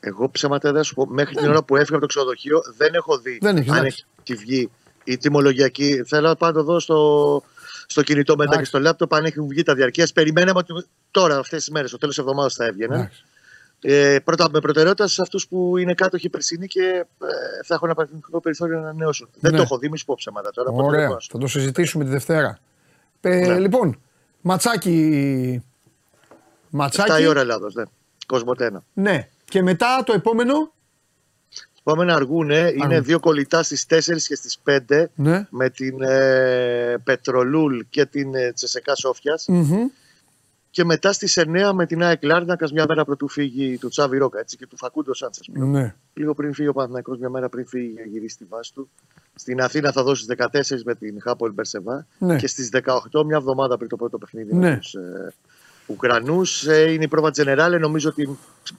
Εγώ 0.00 0.30
ψέματα 0.30 0.72
δεν 0.72 0.84
σου 0.84 0.94
πω. 0.94 1.06
Μέχρι 1.06 1.34
την 1.34 1.48
ώρα 1.48 1.62
που 1.62 1.76
έφυγα 1.76 1.96
από 1.96 2.00
το 2.00 2.06
ξενοδοχείο 2.06 2.60
δεν 2.76 2.94
έχω 2.94 3.18
δει 3.18 3.38
Δεν 3.40 3.56
έχεις, 3.56 3.70
αν 3.70 3.76
εντάξει. 3.76 4.06
έχει 4.22 4.38
βγει 4.38 4.70
η 5.04 5.16
τιμολογιακή. 5.16 6.02
Θέλω 6.06 6.34
πάντα 6.34 6.52
το 6.52 6.62
δω 6.62 6.80
στο, 6.80 7.42
στο 7.86 8.02
κινητό 8.02 8.32
μετά 8.32 8.48
και 8.48 8.54
Εντάξει. 8.54 8.70
στο 8.70 8.80
λάπτοπ 8.80 9.14
αν 9.14 9.24
έχουν 9.24 9.48
βγει 9.48 9.62
τα 9.62 9.74
διαρκείας. 9.74 10.12
Περιμέναμε 10.12 10.58
ότι 10.58 10.86
τώρα 11.10 11.38
αυτές 11.38 11.58
τις 11.58 11.70
μέρες, 11.70 11.88
στο 11.88 11.98
τέλος 11.98 12.14
της 12.14 12.24
εβδομάδας 12.24 12.54
θα 12.54 12.64
έβγαινε. 12.64 12.94
Εντάξει. 12.94 13.24
Ε, 13.82 14.18
πρώτα 14.24 14.48
με 14.52 14.60
προτεραιότητα 14.60 15.06
σε 15.06 15.22
αυτούς 15.22 15.48
που 15.48 15.76
είναι 15.76 15.94
κάτοχοι 15.94 16.28
περσινοί 16.28 16.66
και 16.66 16.82
ε, 17.22 17.64
θα 17.66 17.74
έχουν 17.74 17.90
απαραίτητο 17.90 18.40
περιθώριο 18.40 18.74
να 18.76 18.82
ανανεώσουν. 18.82 19.28
Δεν 19.40 19.50
Ναι. 19.50 19.56
το 19.56 19.62
έχω 19.62 19.78
δει, 19.78 19.88
μη 19.88 19.98
σου 19.98 20.04
πω 20.04 20.14
ψέματα 20.16 20.50
τώρα. 20.50 20.68
οπότε 20.70 20.82
δεν 20.82 20.90
Ωραία. 20.94 21.02
μπορώ 21.06 21.14
να 21.14 21.20
σου 21.20 21.28
Θα 21.32 21.38
το 21.38 21.46
συζητήσουμε 21.46 22.04
τη 22.04 22.10
Δευτέρα. 22.10 22.58
Ε, 23.20 23.46
Ναι. 23.46 23.58
Λοιπόν, 23.58 24.00
ματσάκι. 24.40 25.62
7 25.62 25.64
Ματσάκι. 26.70 27.22
η 27.22 27.26
ώρα 27.26 27.40
Ελλάδος, 27.40 27.74
ναι. 27.74 27.82
Κοσμοτένα. 28.26 28.84
Ναι. 28.92 29.28
Και 29.44 29.62
μετά 29.62 30.02
το 30.06 30.12
επόμενο; 30.12 30.72
Πάμε 31.82 32.04
να 32.04 32.14
αργούν. 32.14 32.50
Είναι 32.50 32.64
Αργούν. 32.82 33.04
δύο 33.04 33.20
κολλητά 33.20 33.62
στις 33.62 33.86
4 33.88 34.26
και 34.26 34.34
στις 34.34 34.58
5 34.64 35.10
Ναι. 35.14 35.46
με 35.50 35.70
την 35.70 36.02
ε, 36.02 36.96
Πετρολούλ 37.04 37.80
και 37.90 38.06
την 38.06 38.34
ε, 38.34 38.52
Τσεσεκά 38.52 38.94
Σόφιας 38.94 39.44
Μμμ. 39.48 39.86
Και 40.70 40.84
μετά 40.84 41.12
στις 41.12 41.38
9 41.40 41.70
με 41.74 41.86
την 41.86 42.02
ΑΕΚ 42.02 42.22
Λάρνακας 42.22 42.72
μια 42.72 42.84
μέρα 42.88 43.04
πρωτού 43.04 43.28
φύγει 43.28 43.78
του 43.78 43.88
Τσάβι 43.88 44.18
Ρόκα 44.18 44.38
έτσι, 44.38 44.56
και 44.56 44.66
του 44.66 44.76
Φακούντο 44.76 45.14
Σάντσες. 45.14 45.48
Ναι. 45.48 45.94
Λίγο 46.14 46.34
πριν 46.34 46.54
φύγει 46.54 46.68
ο 46.68 46.72
Παναθηναϊκός 46.72 47.18
μια 47.18 47.28
μέρα 47.30 47.48
πριν 47.48 47.66
φύγει 47.66 47.86
για 47.92 48.02
να 48.04 48.10
γυρίσει 48.10 48.34
στη 48.34 48.44
βάση 48.48 48.74
του. 48.74 48.90
Στην 49.34 49.60
Αθήνα 49.60 49.92
θα 49.92 50.02
δώσει 50.02 50.22
στις 50.22 50.36
14 50.36 50.82
με 50.84 50.94
την 50.94 51.20
Χάπολ 51.20 51.52
Μπερσεβά 51.52 52.06
Ναι. 52.18 52.36
και 52.36 52.46
στις 52.46 52.68
18 53.12 53.24
μια 53.24 53.36
εβδομάδα 53.36 53.76
πριν 53.76 53.88
το 53.88 53.96
πρώτο 53.96 54.18
παιχνίδι 54.18 54.54
Ναι. 54.54 54.70
με 54.70 54.76
τους 54.76 54.94
ε, 55.90 55.92
Ουκρανούς. 55.92 56.66
Ε, 56.66 56.92
είναι 56.92 57.04
η 57.04 57.08
πρόβα 57.08 57.30
Τζενεράλε. 57.30 57.78
Νομίζω 57.78 58.08
ότι 58.08 58.38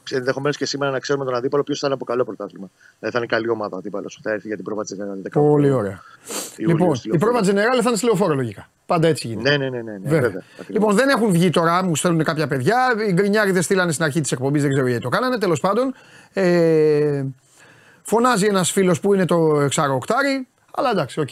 ενδεχομένως 0.10 0.58
και 0.58 0.66
σήμερα 0.66 0.92
να 0.92 1.00
ξέρουμε 1.00 1.26
τον 1.26 1.36
αντίπαλο 1.36 1.64
ποιος 1.64 1.80
θα 1.80 1.88
είναι 1.88 1.96
από 1.96 2.06
καλό 2.06 2.24
πρωτάθλημα. 2.24 2.70
Δηλαδή 3.00 3.18
θα 3.18 3.24
είναι 3.24 3.28
καλή 3.36 3.50
ομάδα 3.50 3.76
ο 3.76 3.78
αντίπαλος 3.78 4.16
που 4.16 4.22
θα 4.24 4.32
έρθει 4.32 4.48
για 4.48 4.56
την 4.56 4.66
πρόβα 4.66 4.84
Τζενεράλε. 4.84 5.22
Πολύ 5.30 5.72
ωραία. 5.72 6.02
Ιούλιος, 6.58 6.80
λοιπόν, 6.80 6.96
στη 6.96 7.08
η 7.08 7.12
Λεωφόρο. 7.12 7.32
πρόβα 7.32 7.42
Τζενεράλε 7.42 7.82
θα 7.82 7.88
είναι 7.88 7.98
στη 7.98 8.06
λεωφόρο 8.06 8.34
λογικά. 8.34 8.70
Πάντα 8.86 9.08
έτσι 9.08 9.28
γίνεται. 9.28 9.50
Ναι, 9.50 9.58
ναι, 9.58 9.70
ναι, 9.70 9.82
ναι, 9.82 9.92
ναι 9.92 10.10
Βέβαια. 10.10 10.22
βέβαια. 10.22 10.44
ακριβώς. 10.52 10.68
λοιπόν, 10.70 10.96
δεν 10.96 11.10
έχουν 11.10 11.32
βγει 11.32 11.50
τώρα, 11.50 11.84
μου 11.84 11.96
στέλνουν 11.96 12.24
κάποια 12.24 12.48
παιδιά. 12.48 12.78
Οι 13.08 13.12
γκρινιάριδες 13.14 13.66
στείλανε 13.66 13.92
στην 13.92 14.04
αρχή 14.06 14.22
της 14.22 14.32
εκπομπής, 14.32 14.62
δεν 14.62 14.72
ξέρω 14.72 14.88
γιατί 14.88 15.04
το 15.04 15.10
κάνανε. 15.10 15.38
Τέλος 15.38 15.60
πάντων, 15.60 15.94
ε, 16.34 17.24
φωνάζει 18.02 18.46
ένας 18.46 18.72
φίλος 18.72 19.00
που 19.00 19.14
είναι 19.14 19.26
το 19.26 19.62
εξάρι 19.62 19.97
οκτάρι. 19.97 20.48
Αλλά 20.76 20.90
εντάξει, 20.90 21.20
οκ. 21.20 21.30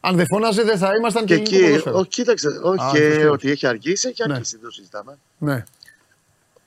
Αν 0.00 0.16
δεν 0.16 0.26
φώναζε, 0.26 0.62
δεν 0.62 0.78
θα 0.78 0.90
ήμασταν 0.98 1.24
και, 1.24 1.38
Και 1.38 1.56
ελληνικό 1.56 1.66
εκεί, 1.66 1.68
ποδόσφαιρο. 1.82 1.98
ο, 1.98 2.04
κοίταξε, 2.04 2.48
όχι 2.62 2.84
Α, 2.84 2.90
και 2.92 3.12
σωστό. 3.14 3.30
ότι 3.30 3.50
έχει 3.50 3.66
αργήσει, 3.66 4.08
έχει 4.08 4.26
Ναι. 4.26 4.32
αργήσει, 4.32 4.56
δεν 4.56 4.64
το 4.64 4.70
συζητάμε. 4.70 5.18
Ναι. 5.38 5.64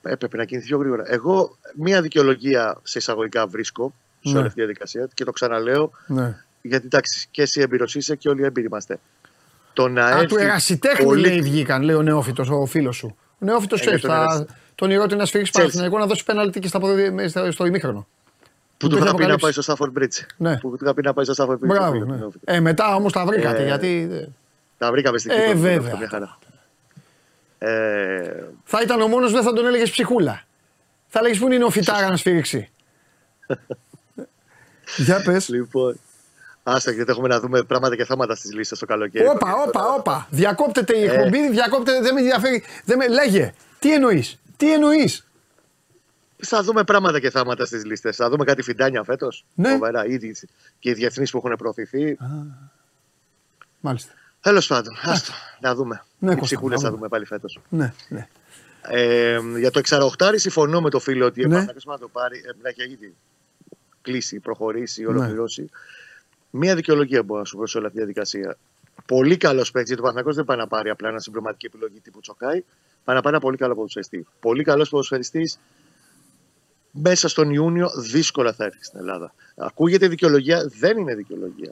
Έπρεπε 0.04 0.38
να 0.38 0.46
κινηθεί 0.46 0.68
πιο 0.68 0.78
γρήγορα. 0.78 1.04
Εγώ 1.08 1.58
μία 1.76 2.02
δικαιολογία 2.02 2.80
σε 2.84 2.98
εισαγωγικά 2.98 3.48
βρίσκω 3.48 3.94
σε 4.22 4.30
Ναι. 4.32 4.38
όλη 4.38 4.48
αυτή 4.48 4.54
τη 4.60 4.66
διαδικασία 4.66 5.10
και 5.14 5.24
το 5.24 5.32
ξαναλέω, 5.32 5.92
ναι. 6.08 6.44
γιατί 6.62 6.86
εντάξει, 6.86 7.28
και 7.32 7.42
εσύ 7.42 7.62
έμπειρο 7.62 7.86
είσαι 7.94 8.16
και 8.16 8.30
όλοι 8.30 8.44
έμπειροι 8.44 8.66
είμαστε. 8.66 9.00
Το 9.74 9.88
να 9.88 10.06
Α, 10.06 10.10
έρθει 10.12 10.26
του 10.26 10.38
ερασιτέχνη 10.38 11.06
πολύ- 11.06 11.22
λέει 11.28 11.42
βγήκαν, 11.42 11.82
λέει 11.82 11.96
ο 11.96 12.02
νεόφυτος, 12.02 12.50
ο 12.50 12.66
φίλος 12.66 12.96
σου. 12.96 13.16
Ο 13.40 13.46
νεόφυτος 13.46 13.80
Ε, 13.80 13.82
ξέρεις, 13.82 14.00
για 14.00 14.10
τον 14.10 14.18
θα 14.18 14.24
ερασι- 14.24 14.50
τον 14.76 14.92
ηρώτησε 14.92 15.16
να 15.16 15.26
σφίξει 15.26 15.52
Chelsea. 15.56 15.60
Παναθηναϊκό 15.60 15.98
να 15.98 16.06
δώσει 16.06 16.24
πέναλτι 16.24 16.60
και 16.60 16.68
στα 16.68 16.80
ποδε- 16.80 17.12
με- 17.12 17.28
στο, 17.28 17.52
στο 17.52 17.66
ημίχρονο. 17.66 18.08
Που 18.82 18.88
του 18.90 18.96
το 18.98 19.04
είχα 19.04 19.06
είχε 19.06 19.16
πει 19.16 19.26
να 19.26 19.34
αποκαλύψεις. 19.34 19.66
πάει 19.66 19.76
στο 19.76 19.76
Stafford 19.94 19.98
Bridge. 20.02 20.26
Ναι. 20.38 20.58
Που 20.58 20.70
του 20.70 20.84
είχα 20.84 20.94
πει 20.94 21.02
να 21.02 21.14
πάει 21.14 21.26
στο 21.26 21.34
Stafford 21.46 21.54
Bridge. 21.54 21.58
Μπράβο. 21.68 21.86
το 21.86 21.92
φίλο 21.92 22.06
Ναι. 22.06 22.12
του 22.12 22.18
Νεόφυτου. 22.20 22.40
Ε, 22.46 22.60
μετά 22.60 22.96
όμως 22.96 23.12
τα 23.14 23.26
βρήκατε 23.26 23.62
Ε, 23.62 23.66
γιατί. 23.66 24.10
Τα 24.78 24.92
βρήκαμε 24.92 25.18
στην 25.18 25.32
Ε, 25.32 25.36
Κύπρο. 25.46 25.60
βέβαια. 25.60 25.98
Μια 25.98 26.08
χαρά. 26.08 26.38
Ε, 27.58 28.44
Θα 28.64 28.82
ήταν 28.82 29.02
ο 29.02 29.08
μόνος, 29.08 29.32
δεν 29.32 29.44
θα 29.44 29.54
τον 29.54 29.66
έλεγες 29.66 29.90
ψυχούλα. 29.92 30.42
Θα 31.08 31.20
έλεγες 31.20 31.38
πού 31.40 31.52
είναι 31.52 31.64
ο 31.64 31.70
Φιτάρα 31.70 32.10
να 32.10 32.16
σφίριξει. 32.18 32.70
Για 34.98 35.22
πες. 35.24 35.50
λοιπόν, 35.50 36.00
άστα 36.64 36.92
γιατί 36.92 37.12
έχουμε 37.12 37.28
να 37.28 37.40
δούμε 37.40 37.64
πράγματα 37.64 37.96
και 37.96 38.06
θάματα 38.06 38.36
στις 38.36 38.54
λίστες 38.54 38.80
το 38.80 38.86
καλοκαίρι. 38.86 39.28
Όπα, 39.28 39.54
όπα, 39.68 39.94
όπα. 39.94 40.28
Διακόπτεται 40.30 40.94
Ε. 40.94 41.00
η 41.00 41.04
εκπομπή, 41.04 41.50
διακόπτεται, 41.50 42.02
δεν 42.02 42.14
με 42.14 42.20
ενδιαφέρει. 42.20 42.64
Δεν 42.86 42.98
με... 42.98 43.08
Λέγε, 43.08 43.54
τι 43.80 43.94
εννοείς, 43.94 44.40
τι 44.58 44.74
εννοείς; 44.74 45.28
Θα 46.44 46.64
δούμε 46.64 46.84
πράγματα 46.84 47.20
και 47.20 47.30
θάματα 47.30 47.66
στις 47.66 47.86
λίστες. 47.86 48.16
Θα 48.16 48.30
δούμε 48.30 48.44
κάτι 48.44 48.62
φιντάνια 48.62 49.04
φέτος. 49.04 49.46
Ναι. 49.56 49.70
Φοβερά, 49.72 50.06
ήδη 50.06 50.36
και 50.80 50.90
οι 50.90 50.94
διεθνείς 50.94 51.32
που 51.32 51.38
έχουν 51.38 51.56
προωθηθεί. 51.58 52.18
Μάλιστα. 53.80 54.14
Τέλος 54.42 54.68
πάντων, 54.68 54.94
άστο, 55.02 55.34
να 55.60 55.76
δούμε. 55.76 56.04
Ναι, 56.20 56.32
οι 56.32 56.36
Κώστα, 56.36 56.46
ψυχούλες 56.46 56.78
να 56.78 56.84
θα 56.84 56.88
δούμε. 56.88 56.98
δούμε 56.98 57.08
πάλι 57.10 57.26
φέτος. 57.26 57.60
Ναι, 57.70 57.94
ναι. 58.10 58.28
Ε, 58.82 59.40
για 59.58 59.72
το 59.72 59.80
εξαροχτάρι 59.80 60.40
συμφωνώ 60.40 60.82
με 60.82 60.90
το 60.90 61.00
φίλο 61.00 61.26
ότι 61.26 61.48
Ναι. 61.48 61.60
ναι. 61.60 61.66
να 61.86 61.98
το 61.98 62.08
πάρει, 62.08 62.38
ε, 62.38 62.50
να 62.62 62.70
έχει 62.70 62.92
ήδη 62.92 63.16
κλείσει, 64.02 64.40
προχωρήσει, 64.40 65.06
ολοκληρώσει. 65.06 65.70
Μία 66.50 66.76
δικαιολογία 66.76 67.24
μπορώ 67.24 67.40
να 67.40 67.46
σου 67.46 67.58
πω 67.58 67.68
σε 67.68 67.78
όλη 67.78 67.86
αυτή 67.86 67.98
τη 68.00 68.04
διαδικασία. 68.06 68.58
Πολύ 69.06 69.38
καλός 69.38 69.72
παίκτης, 69.72 69.90
γιατί 69.90 70.02
ο 70.02 70.06
Παναγιώτο 70.10 70.36
δεν 70.36 70.46
πάει 70.46 70.58
να 70.58 70.68
πάρει 70.68 70.90
απλά 70.90 71.10
ένα 71.10 71.20
συμπληρωματική 71.20 71.66
επιλογή 71.66 72.00
τύπου 72.00 72.20
Τσοκάη. 72.20 72.64
Πάει 73.04 73.16
να 73.16 73.22
πάρει 73.22 73.36
ένα 73.36 73.40
πολύ 73.40 73.58
καλό 73.58 73.76
ποδοσφαιριστή. 73.76 74.28
Πολύ 74.40 74.64
καλός 74.64 74.90
ποδοσφαιριστής 74.90 75.60
μέσα 76.92 77.28
στον 77.28 77.50
Ιούνιο 77.50 77.90
δύσκολα 77.98 78.54
θα 78.54 78.64
έρθει 78.64 78.84
στην 78.84 79.00
Ελλάδα. 79.00 79.34
Ακούγεται 79.56 80.08
δικαιολογία, 80.08 80.72
δεν 80.80 80.98
είναι 80.98 81.16
δικαιολογία. 81.16 81.72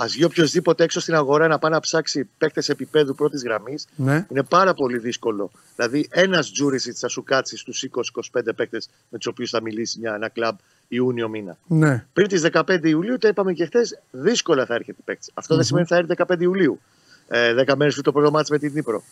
Α 0.00 0.06
βγει 0.06 0.24
οποιοδήποτε 0.24 0.84
έξω 0.84 1.00
στην 1.00 1.14
αγορά 1.14 1.48
να 1.48 1.58
πάει 1.58 1.70
να 1.70 1.80
ψάξει 1.80 2.28
παίκτες 2.38 2.68
επίπεδου 2.68 3.14
πρώτης 3.14 3.42
γραμμής. 3.42 3.86
Ναι. 3.96 4.26
Είναι 4.30 4.42
πάρα 4.42 4.74
πολύ 4.74 4.98
δύσκολο. 4.98 5.50
Δηλαδή, 5.76 6.08
ένας 6.10 6.50
Τζούρισιτς 6.50 7.00
θα 7.00 7.08
σου 7.08 7.22
κάτσει 7.22 7.56
στους 7.56 7.82
20-25 7.82 8.54
παίκτες 8.56 8.88
με 9.08 9.18
τους 9.18 9.26
οποίους 9.26 9.50
θα 9.50 9.62
μιλήσει 9.62 9.98
μια, 9.98 10.14
ένα 10.14 10.28
κλαμπ 10.28 10.56
Ιούνιο 10.88 11.28
μήνα. 11.28 11.56
Ναι. 11.66 12.06
Πριν 12.12 12.28
τις 12.28 12.42
15 12.52 12.88
Ιουλίου, 12.88 13.18
τα 13.18 13.28
είπαμε 13.28 13.52
και 13.52 13.64
χθες, 13.64 14.00
δύσκολα 14.10 14.66
θα 14.66 14.74
έρχεται 14.74 14.98
παίκτης. 15.04 15.30
Αυτό 15.34 15.54
δεν 15.54 15.64
σημαίνει 15.64 15.86
ότι 15.90 16.06
θα 16.06 16.14
έρθει 16.14 16.34
15 16.36 16.42
Ιουλίου. 16.42 16.80
Ε, 17.28 17.54
10 17.54 17.74
μέρες 17.76 17.92
πριν 17.92 18.04
το 18.04 18.12
προγραμμάτι 18.12 18.52
με 18.52 18.58
την 18.58 18.72
Νύπρο. 18.72 19.02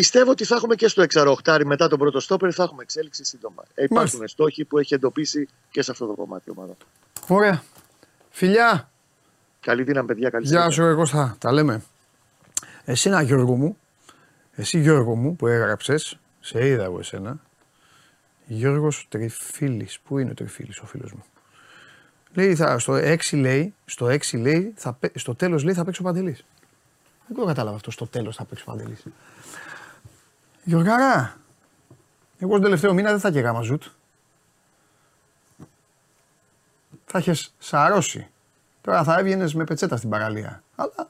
Πιστεύω 0.00 0.30
ότι 0.30 0.44
θα 0.44 0.54
έχουμε 0.54 0.74
και 0.74 0.88
στο 0.88 1.04
6-8 1.44 1.60
μετά 1.64 1.88
τον 1.88 1.98
πρώτο 1.98 2.20
στόπερ 2.20 2.50
θα 2.54 2.62
έχουμε 2.62 2.82
εξέλιξη 2.82 3.24
σύντομα. 3.24 3.62
Ε, 3.74 3.82
υπάρχουν 3.84 3.96
Μάλιστα. 3.96 4.26
στόχοι 4.26 4.64
που 4.64 4.78
έχει 4.78 4.94
εντοπίσει 4.94 5.48
και 5.70 5.82
σε 5.82 5.90
αυτό 5.90 6.06
το 6.06 6.12
κομμάτι 6.14 6.42
η 6.46 6.52
ομάδα. 6.56 6.76
Ωραία. 7.28 7.62
Φιλιά. 8.30 8.90
Καλή 9.60 9.82
δύναμη, 9.82 10.06
παιδιά. 10.06 10.30
Καλή 10.30 10.46
Γεια 10.46 10.52
συνέχεια. 10.60 10.74
σου, 10.74 10.82
εγώ 10.90 11.06
θα 11.06 11.36
τα 11.38 11.52
λέμε. 11.52 11.82
Εσύ 12.84 13.08
ένα 13.08 13.22
Γιώργο 13.22 13.54
μου, 13.56 13.78
εσύ 14.54 14.78
Γιώργο 14.80 15.14
μου 15.14 15.36
που 15.36 15.46
έγραψες, 15.46 16.18
σε 16.40 16.66
είδα 16.66 16.84
εγώ 16.84 16.98
εσένα, 16.98 17.38
Γιώργος 18.46 19.06
Τριφίλης. 19.08 19.98
Πού 20.04 20.18
είναι 20.18 20.30
ο 20.30 20.34
Τριφίλης 20.34 20.78
ο 20.78 20.86
φίλος 20.86 21.12
μου; 21.12 21.24
Λέει, 22.34 22.54
θα, 22.54 22.78
στο 22.78 22.92
6 22.94 23.16
λέει, 23.32 23.74
στο 23.84 24.06
6 24.06 24.38
λέει, 24.40 24.72
θα, 24.76 24.92
πέ- 24.92 25.18
στο 25.18 25.34
τέλος 25.34 25.62
λέει 25.64 25.74
θα 25.74 25.84
παίξει 25.84 26.00
ο 26.00 26.04
Παντελής. 26.04 26.44
Δεν 27.26 27.36
το 27.36 27.44
κατάλαβα 27.44 27.76
αυτό, 27.76 27.90
στο 27.90 28.06
τέλος 28.06 28.36
θα 28.36 28.44
παίξει 28.44 28.64
ο 28.66 28.70
Παντελής. 28.70 29.02
Γιωργάρα, 30.66 31.36
εγώ 32.38 32.52
τον 32.52 32.62
τελευταίο 32.62 32.92
μήνα 32.92 33.10
δεν 33.10 33.20
θα 33.20 33.28
έκαιγα 33.28 33.52
μαζούτ. 33.52 33.82
Θα 37.04 37.18
είχες 37.18 37.54
σαρώσει. 37.58 38.28
Τώρα 38.80 39.04
θα 39.04 39.18
έβγαινες 39.18 39.54
με 39.54 39.64
πετσέτα 39.64 39.96
στην 39.96 40.10
παραλία. 40.10 40.62
Αλλά 40.76 40.92
δεν 40.96 41.06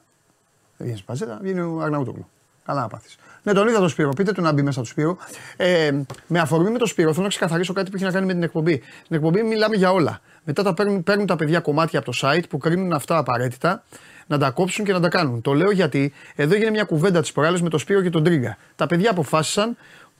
βγαίνεις 0.77 1.03
πετσέτα, 1.03 1.39
βγαίνει 1.41 1.59
ο 1.59 1.81
Αρναούτογλου. 1.81 2.27
Καλά 2.65 2.81
να 2.81 2.87
πάθεις. 2.87 3.17
Ναι, 3.43 3.53
τον 3.53 3.67
είδα 3.67 3.79
τον 3.79 3.89
Σπύρο. 3.89 4.09
Πείτε 4.09 4.31
του 4.31 4.41
να 4.41 4.51
μπει 4.51 4.61
μέσα 4.61 4.81
του 4.81 4.87
Σπύρο. 4.87 5.17
Ε, 5.57 6.01
με 6.27 6.39
αφορμή 6.39 6.69
με 6.69 6.77
τον 6.77 6.87
Σπύρο, 6.87 7.11
θέλω 7.11 7.23
να 7.23 7.29
ξεκαθαρίσω 7.29 7.73
κάτι 7.73 7.89
που 7.89 7.95
έχει 7.95 8.05
να 8.05 8.11
κάνει 8.11 8.25
με 8.25 8.33
την 8.33 8.43
εκπομπή. 8.43 8.81
Στην 9.03 9.15
εκπομπή 9.15 9.43
μιλάμε 9.43 9.75
για 9.75 9.91
όλα. 9.91 10.19
Μετά 10.43 10.63
τα 10.63 10.73
παίρνουν, 10.73 11.03
παίρνουν 11.03 11.25
τα 11.25 11.35
παιδιά 11.35 11.59
κομμάτια 11.59 11.99
από 11.99 12.11
το 12.11 12.17
site 12.21 12.49
που 12.49 12.57
κρίνουν 12.57 12.93
αυτά 12.93 13.17
απαραίτητα 13.17 13.83
να 14.27 14.37
τα 14.37 14.49
κόψουν 14.49 14.85
και 14.85 14.93
να 14.93 14.99
τα 14.99 15.09
κάνουν. 15.09 15.41
Το 15.41 15.53
λέω 15.53 15.71
γιατί 15.71 16.13
εδώ 16.35 16.55
έγινε 16.55 16.69
μια 16.69 16.83
κουβέντα 16.83 17.21
της 17.21 17.31
προάλλη 17.31 17.61
με 17.61 17.69
τον 17.69 17.79
Σπύρο 17.79 18.01
και 18.01 18.09
τον 18.09 18.23
Τρίγκα. 18.23 18.57
Τα 18.75 18.87
παιδιά 18.87 19.09
αποφάσισαν 19.11 19.77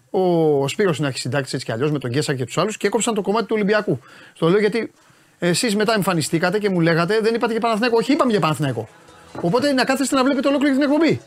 ο 0.10 0.68
Σπύρος 0.68 1.00
να 1.00 1.08
έχει 1.08 1.18
συντάξει 1.20 1.56
έτσι 1.56 1.66
κι 1.66 1.72
αλλιώς 1.72 1.92
με 1.92 2.00
τον 2.00 2.10
Γκέσα 2.10 2.36
και 2.36 2.46
τους 2.46 2.58
άλλους 2.58 2.78
και 2.78 2.88
έκοψαν 2.88 3.14
το 3.14 3.22
κομμάτι 3.22 3.46
του 3.46 3.54
Ολυμπιακού. 3.56 4.00
Στο 4.34 4.50
λέω 4.50 4.60
γιατί 4.60 4.92
εσείς 5.40 5.76
μετά 5.76 5.94
εμφανιστήκατε 5.94 6.60
και 6.60 6.70
μου 6.70 6.80
λέγατε 6.80 7.20
δεν 7.22 7.36
είπατε 7.36 7.52
για 7.52 7.62
Παναθηναϊκό. 7.62 7.98
Όχι, 7.98 8.12
είπαμε 8.12 8.32
για 8.32 8.40
Παναθηναϊκό. 8.40 8.88
Οπότε 9.42 9.74
να 9.74 9.84
κάθεστε 9.84 10.16
να 10.16 10.24
βλέπετε 10.24 10.48
ολόκληρη 10.48 10.74
την 10.74 10.84
εκπομπή. 10.84 11.22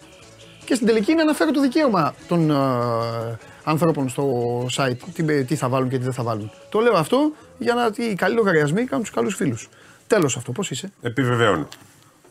Και 0.65 0.75
στην 0.75 0.87
τελική 0.87 1.15
να 1.15 1.23
αναφέρω 1.23 1.51
το 1.51 1.61
δικαίωμα 1.61 2.15
των 2.29 2.51
ε, 2.51 2.55
ανθρώπων 3.65 4.09
στο 4.09 4.67
site 4.77 4.97
τι, 5.15 5.45
τι 5.45 5.57
θα 5.57 5.69
βάλουν 5.69 5.89
και 5.89 5.97
τι 5.99 6.05
δεν 6.05 6.13
θα 6.13 6.23
βάλουν. 6.23 6.51
Το 6.69 6.79
λέω 6.79 6.95
αυτό 6.95 7.33
για 7.59 7.75
να 7.75 8.05
οι 8.05 8.15
καλοί 8.15 8.35
λογαριασμοί 8.35 8.85
κάνουν 8.85 9.05
τους 9.05 9.15
καλούς 9.15 9.35
φίλους. 9.35 9.69
Τέλος 10.07 10.37
αυτό, 10.37 10.53
πώς 10.53 10.71
είσαι; 10.71 10.93
Επιβεβαιώνω. 11.03 11.69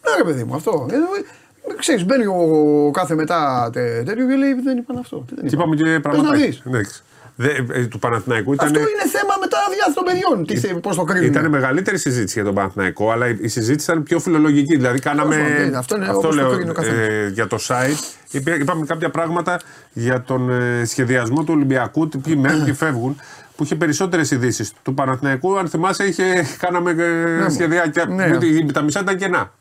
Ναι, 0.05 0.11
ρε 0.17 0.23
παιδί 0.23 0.43
μου, 0.43 0.55
αυτό. 0.55 0.87
Ε, 0.91 0.95
ε, 0.95 1.75
ξέρεις, 1.77 2.05
μπαίνει 2.05 2.25
ο 2.25 2.91
κάθε 2.93 3.15
μετά 3.15 3.69
τε- 3.73 4.05
τέτοιο 4.05 4.27
και 4.27 4.35
λέει 4.35 4.53
δεν 4.63 4.77
είπαν 4.77 4.97
αυτό. 4.97 5.17
Τι 5.27 5.35
δεν 5.35 5.45
Και 5.47 5.55
είπαν. 5.55 5.59
είπαμε 5.59 5.75
και 5.75 5.83
Πες 5.83 5.93
να 5.93 5.99
πράγματα. 5.99 6.35
δεις. 6.35 6.61
Εντάξει. 6.67 7.01
Δε, 7.35 7.49
ε, 7.73 7.85
του 7.85 7.99
Παναθηναϊκού 7.99 8.53
ήταν. 8.53 8.65
Αυτό 8.67 8.79
είναι 8.79 8.89
θέμα 9.11 9.33
μετά 9.39 9.57
διάθεση 9.73 9.95
των 9.95 10.03
παιδιών. 10.03 10.45
Τι, 10.45 10.57
θε- 10.57 10.79
πώς 10.79 10.95
το 10.95 11.03
κρίνουν. 11.03 11.27
Ήταν 11.27 11.49
μεγαλύτερη 11.49 11.97
συζήτηση 11.97 12.33
για 12.33 12.43
τον 12.43 12.53
Παναθηναϊκό, 12.53 13.11
αλλά 13.11 13.27
η 13.27 13.47
συζήτηση 13.47 13.91
ήταν 13.91 14.03
πιο 14.03 14.19
φιλολογική. 14.19 14.75
Δηλαδή, 14.75 14.99
κάναμε. 14.99 15.35
Τέλος 15.35 15.57
πάντων, 15.57 15.75
αυτό 15.75 15.95
είναι 15.95 16.09
όπως 16.09 16.35
το 16.35 16.41
λέω 16.41 16.51
κρίνει 16.55 16.69
ο 16.69 16.73
καθένας. 16.73 17.07
ε, 17.07 17.29
για 17.33 17.47
το 17.47 17.57
site. 17.67 17.97
Είπε- 18.31 18.57
Είπαμε 18.59 18.85
κάποια 18.85 19.09
πράγματα 19.09 19.59
για 19.93 20.21
τον 20.21 20.49
ε, 20.49 20.85
σχεδιασμό 20.85 21.43
του 21.43 21.53
Ολυμπιακού, 21.55 22.07
τι 22.09 22.17
ποιοι 22.17 22.35
μένουν, 22.39 22.63
ποιοι 22.63 22.73
φεύγουν. 22.73 23.19
Που 23.55 23.63
είχε 23.63 23.75
περισσότερες 23.75 24.31
ειδήσεις. 24.31 24.73
Του 24.83 24.93
Παναθηναϊκού, 24.93 25.57
αν 25.57 25.67
θυμάσαι, 25.67 26.03
είχε, 26.03 26.23
κάναμε 26.59 26.91
ε, 26.91 27.43
μου. 27.43 27.49
σχεδιάκια. 27.49 28.05
Ναι. 28.05 28.25
Ναι. 28.25 28.71
Τα 28.71 28.81
μισά 28.81 28.99
ήταν 28.99 29.17
κενά. 29.17 29.51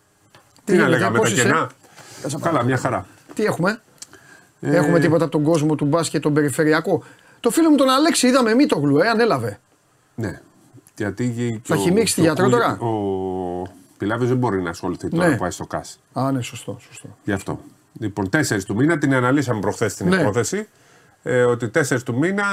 Τι, 0.72 0.76
να 0.76 0.82
γίνεται, 0.82 0.96
λέγαμε, 0.98 1.16
τα 1.16 1.22
πώς 1.22 1.32
είσαι; 1.32 1.42
κενά. 1.42 1.70
Κάτσε 2.22 2.36
να 2.36 2.42
Καλά, 2.42 2.52
πάρω. 2.54 2.66
μια 2.66 2.76
χαρά. 2.76 3.06
Τι 3.34 3.44
έχουμε; 3.44 3.80
Ε, 4.60 4.76
Έχουμε 4.76 4.98
τίποτα 5.00 5.22
από 5.24 5.32
τον 5.32 5.42
κόσμο 5.42 5.74
του 5.74 5.84
μπάσκετ, 5.84 6.22
τον 6.22 6.34
περιφερειακό; 6.34 7.02
Το 7.40 7.50
φίλο 7.50 7.70
μου 7.70 7.76
τον 7.76 7.88
Αλέξη 7.90 8.26
είδαμε 8.26 8.54
μη 8.54 8.66
το 8.66 8.78
γλου, 8.78 8.98
ε, 8.98 9.08
ανέλαβε. 9.08 9.58
Ναι. 10.14 10.40
Γιατί 10.96 11.28
και 11.36 11.60
Θα 11.62 11.74
ο- 11.74 11.78
χυμίξει 11.78 12.14
τη 12.14 12.20
το 12.20 12.26
γιατρό 12.26 12.44
Κούγια- 12.44 12.76
τώρα; 12.78 12.90
Ο 12.92 13.66
Πιλάβη 13.98 14.26
δεν 14.26 14.36
μπορεί 14.36 14.62
να 14.62 14.70
ασχοληθεί 14.70 15.08
τώρα 15.08 15.26
Ναι. 15.26 15.32
που 15.32 15.38
πάει 15.40 15.50
στο 15.50 15.66
ΚΑΣ. 15.66 15.98
Α, 16.12 16.32
ναι, 16.32 16.42
σωστό, 16.42 16.78
σωστό. 16.88 17.16
Γι' 17.24 17.32
αυτό. 17.32 17.60
Λοιπόν, 18.00 18.28
4 18.30 18.64
του 18.64 18.74
μήνα 18.74 18.98
την 18.98 19.14
αναλύσαμε 19.14 19.60
προχθές 19.60 19.94
την 19.94 20.08
Ναι. 20.08 20.16
υπόθεση. 20.20 20.68
Ε, 21.22 21.42
ότι 21.42 21.68
4 21.68 22.02
του 22.04 22.18
μήνα 22.18 22.44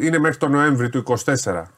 είναι 0.00 0.18
μέχρι 0.18 0.36
τον 0.36 0.50
Νοέμβρη 0.50 0.88
του 0.88 0.98
24 0.98 1.70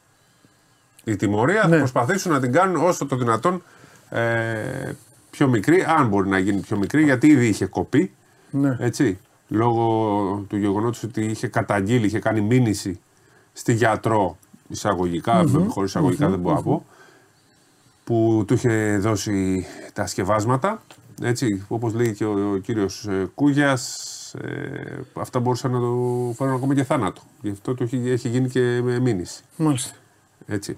η 1.03 1.15
τιμωρία. 1.15 1.63
Ναι. 1.63 1.69
Θα 1.69 1.77
προσπαθήσουν 1.77 2.31
να 2.31 2.39
την 2.39 2.51
κάνουν 2.51 2.83
όσο 2.85 3.05
το 3.05 3.15
δυνατόν 3.15 3.63
ε, 4.09 4.91
πιο 5.33 5.47
μικρή, 5.47 5.83
αν 5.83 6.07
μπορεί 6.07 6.29
να 6.29 6.37
γίνει 6.37 6.59
πιο 6.59 6.77
μικρή, 6.77 7.03
γιατί 7.03 7.27
ήδη 7.27 7.47
είχε 7.47 7.65
κοπεί. 7.65 8.11
Ναι. 8.51 8.77
Έτσι, 8.79 9.19
λόγω 9.47 10.45
του 10.49 10.57
γεγονότος 10.57 11.03
ότι 11.03 11.25
είχε 11.25 11.47
καταγγείλει, 11.47 12.05
είχε 12.05 12.19
κάνει 12.19 12.41
μήνυση 12.41 12.99
στη 13.53 13.73
γιατρό 13.73 14.37
εισαγωγικά, 14.67 15.43
χωρίς 15.67 15.89
εισαγωγικά 15.89 16.29
δεν 16.29 16.39
μπορώ 16.39 16.55
να 16.55 16.61
πω, 16.61 16.85
που 18.03 18.43
του 18.47 18.53
είχε 18.53 18.97
δώσει 18.97 19.65
τα 19.93 20.05
σκευάσματα. 20.05 20.83
Έτσι, 21.21 21.65
όπως 21.67 21.93
λέει 21.93 22.13
και 22.13 22.25
ο, 22.25 22.51
ο 22.53 22.57
κύριος 22.57 23.07
ε, 23.07 23.29
Κούγιας, 23.35 24.33
ε, 24.33 24.99
αυτά 25.13 25.39
μπορούσαν 25.39 25.71
να 25.71 25.79
το 25.79 26.33
φέρουν 26.35 26.53
ακόμα 26.53 26.75
και 26.75 26.83
θάνατο. 26.83 27.21
Γι' 27.41 27.49
αυτό 27.49 27.73
του 27.73 27.83
έχει, 27.83 28.09
έχει 28.09 28.29
γίνει 28.29 28.49
και 28.49 28.81
με 28.83 28.99
μήνυση. 28.99 29.43
Μάλιστα. 29.57 29.95
Έτσι. 30.45 30.77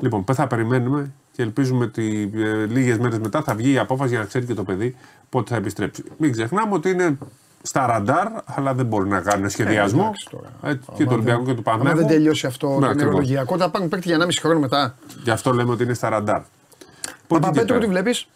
Λοιπόν, 0.00 0.24
πέ 0.24 0.34
θα 0.34 0.46
περιμένουμε 0.46 1.12
και 1.36 1.42
ελπίζουμε 1.42 1.84
ότι 1.84 2.30
ε, 2.34 2.64
λίγες 2.66 2.98
μέρες 2.98 3.18
μετά 3.18 3.42
θα 3.42 3.54
βγει 3.54 3.72
η 3.72 3.78
απόφαση 3.78 4.10
για 4.10 4.18
να 4.18 4.24
ξέρει 4.24 4.46
και 4.46 4.54
το 4.54 4.64
παιδί 4.64 4.96
πότε 5.28 5.50
θα 5.50 5.56
επιστρέψει. 5.56 6.04
Μην 6.16 6.32
ξεχνάμε 6.32 6.74
ότι 6.74 6.90
είναι 6.90 7.18
στα 7.62 7.86
ραντάρ, 7.86 8.26
αλλά 8.44 8.74
δεν 8.74 8.86
μπορεί 8.86 9.08
να 9.08 9.20
κάνουν 9.20 9.48
σχεδιασμό. 9.50 10.00
Ε, 10.02 10.06
εντάξει 10.06 10.28
τώρα. 10.30 10.48
Ε, 10.62 10.78
και 10.96 11.04
του 11.04 11.10
Ολυμπιακού 11.12 11.44
και 11.44 11.52
του 11.54 11.62
Αν 11.70 11.78
Παναγιώτου. 11.78 11.98
δεν 11.98 12.06
τελειώσει 12.06 12.46
αυτό 12.46 12.66
Ναι, 12.68 12.72
το 12.74 12.78
ακριβώς. 12.86 13.02
νευρολογιακό, 13.04 13.56
θα 13.56 13.70
πάρουν 13.70 13.88
παίκτη 13.88 14.08
για 14.08 14.16
1,5 14.16 14.28
χρόνο 14.40 14.58
μετά. 14.60 14.94
Γι' 15.22 15.30
αυτό 15.30 15.52
λέμε 15.52 15.70
ότι 15.72 15.82
είναι 15.82 15.94
στα 15.94 16.08
ραντάρ. 16.08 16.36
Από 16.36 16.46
εκεί 16.46 17.26
και 17.28 17.38
Παπαπέτρο, 17.38 17.66
πέρα. 17.66 17.78
τι 17.80 17.86
βλέπεις; 17.86 18.26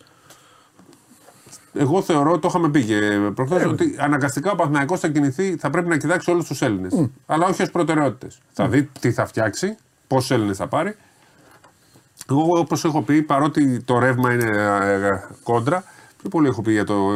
Εγώ 1.74 2.02
θεωρώ, 2.02 2.38
το 2.38 2.48
είχαμε 2.48 2.68
πει 2.70 2.84
και 2.84 3.00
προχθές, 3.34 3.62
Ε, 3.62 3.66
ότι 3.66 3.96
αναγκαστικά 3.98 4.50
ο 4.50 4.54
Παναθηναϊκός 4.54 5.00
θα 5.00 5.08
κινηθεί, 5.08 5.56
θα 5.56 5.70
πρέπει 5.70 5.88
να 5.88 5.96
κοιτάξει 5.96 6.30
όλους 6.30 6.46
τους 6.46 6.62
Έλληνες. 6.62 7.08
Αλλά 7.26 7.46
όχι 7.46 7.62
ως 7.62 7.70
προτεραιότητες. 7.70 8.38
Θα 8.52 8.68
δει 8.68 8.90
τι 9.00 9.12
θα 9.12 9.26
φτιάξει, 9.26 9.76
πόσους 10.06 10.30
Έλληνες 10.30 10.56
θα 10.56 10.66
πάρει. 10.66 10.96
Εγώ, 12.30 12.58
όπως 12.58 12.84
έχω 12.84 13.02
πει, 13.02 13.22
παρότι 13.22 13.80
το 13.82 13.98
ρεύμα 13.98 14.32
είναι 14.32 14.44
ε, 14.44 15.20
κόντρα, 15.42 15.84
πιο 16.20 16.28
πολύ 16.28 16.48
έχω 16.48 16.62
πει 16.62 16.72
για 16.72 16.84
το, 16.84 17.10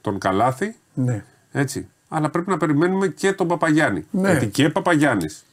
τον 0.00 0.18
Καλάθι. 0.18 0.74
Ναι. 0.94 1.24
Έτσι. 1.52 1.88
Αλλά 2.08 2.30
πρέπει 2.30 2.50
να 2.50 2.56
περιμένουμε 2.56 3.08
και 3.08 3.32
τον 3.32 3.48
Παπαγιάννη. 3.48 4.06
Ναι. 4.10 4.30
Γιατί 4.30 4.46
και 4.46 4.68
Παπαγιάννης 4.68 5.44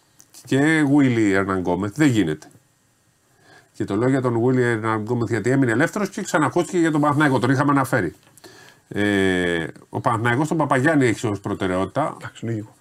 και 0.45 0.83
Βίλι 0.97 1.31
Ερναγκόμεθ 1.31 1.95
δεν 1.95 2.07
γίνεται. 2.07 2.47
Και 3.73 3.83
το 3.85 3.95
λέω 3.95 4.09
για 4.09 4.21
τον 4.21 4.39
Βίλι 4.45 4.61
Ερναγκόμεθ 4.61 5.29
γιατί 5.29 5.49
έμεινε 5.49 5.71
ελεύθερος 5.71 6.09
και 6.09 6.21
ξανακούστηκε 6.21 6.77
για 6.77 6.91
τον 6.91 7.01
Παναθναϊκό. 7.01 7.39
Τον 7.39 7.49
είχαμε 7.49 7.71
αναφέρει. 7.71 8.13
Ε, 8.87 9.67
ο 9.89 10.01
Παναθναϊκός 10.01 10.47
τον 10.47 10.57
Παπαγιάννη 10.57 11.05
έχει 11.05 11.27
ως 11.27 11.39
προτεραιότητα. 11.39 12.15
Εντάξει, 12.19 12.45
λίγο. 12.45 12.75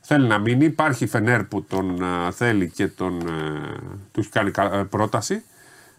Θέλει 0.00 0.26
να 0.26 0.38
μείνει. 0.38 0.64
Υπάρχει 0.64 1.04
η 1.04 1.06
Φενέρ 1.06 1.44
που 1.44 1.62
τον 1.62 2.02
α, 2.04 2.30
θέλει 2.32 2.70
και 2.70 2.88
τον, 2.88 3.20
ε, 3.20 3.30
του 4.12 4.20
έχει 4.20 4.28
κάνει 4.28 4.50
κα- 4.50 4.72
ε, 4.74 4.82
πρόταση. 4.82 5.42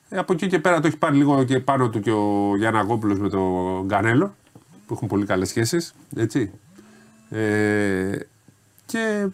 Ε, 0.10 0.17
από 0.17 0.34
εκεί 0.34 0.48
και 0.48 0.60
πέρα 0.60 0.80
το 0.80 0.88
έχει 0.88 0.98
πάρει 0.98 1.17
λίγο 1.17 1.43
και 1.43 1.60
πάνω 1.60 1.89
του 1.89 2.00
και 2.00 2.12
ο 2.12 2.56
Γιάννα 2.58 2.82
Γόπουλος 2.82 3.20
με 3.20 3.30
τον 3.30 3.86
Γκανέλο 3.86 4.36
που 4.88 4.93
έχουν 4.93 5.08
πολύ 5.08 5.26
καλές 5.26 5.50
σχέσεις. 5.50 5.93
Έτσι. 6.15 6.52
Ε, 7.30 8.17
και 8.86 9.28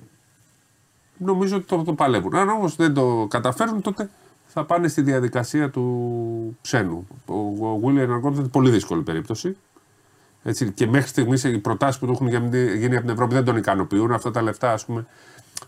νομίζω 1.17 1.55
ότι 1.55 1.65
το, 1.65 1.83
το 1.83 1.93
παλεύουν. 1.93 2.35
Αν 2.35 2.49
όμως 2.49 2.75
δεν 2.75 2.93
το 2.93 3.27
καταφέρουν 3.29 3.81
τότε 3.81 4.09
θα 4.47 4.65
πάνε 4.65 4.87
στη 4.87 5.01
διαδικασία 5.01 5.69
του 5.69 6.57
ξένου. 6.61 7.07
Ο, 7.25 7.67
ο 7.67 7.79
William 7.83 8.09
Αργκόντ 8.09 8.37
είναι 8.37 8.47
πολύ 8.47 8.69
δύσκολη 8.69 9.01
περίπτωση. 9.01 9.57
Έτσι, 10.43 10.71
και 10.71 10.87
μέχρι 10.87 11.07
στιγμής 11.07 11.43
οι 11.43 11.59
προτάσεις 11.59 11.99
που 11.99 12.05
του 12.05 12.11
έχουν 12.11 12.27
γίνει 12.27 12.77
γίνει 12.77 12.95
από 12.95 13.05
την 13.05 13.13
Ευρώπη 13.13 13.33
δεν 13.33 13.45
τον 13.45 13.57
ικανοποιούν. 13.57 14.11
Αυτά 14.11 14.31
τα 14.31 14.41
λεφτά, 14.41 14.71
ας 14.71 14.85
πούμε, 14.85 15.05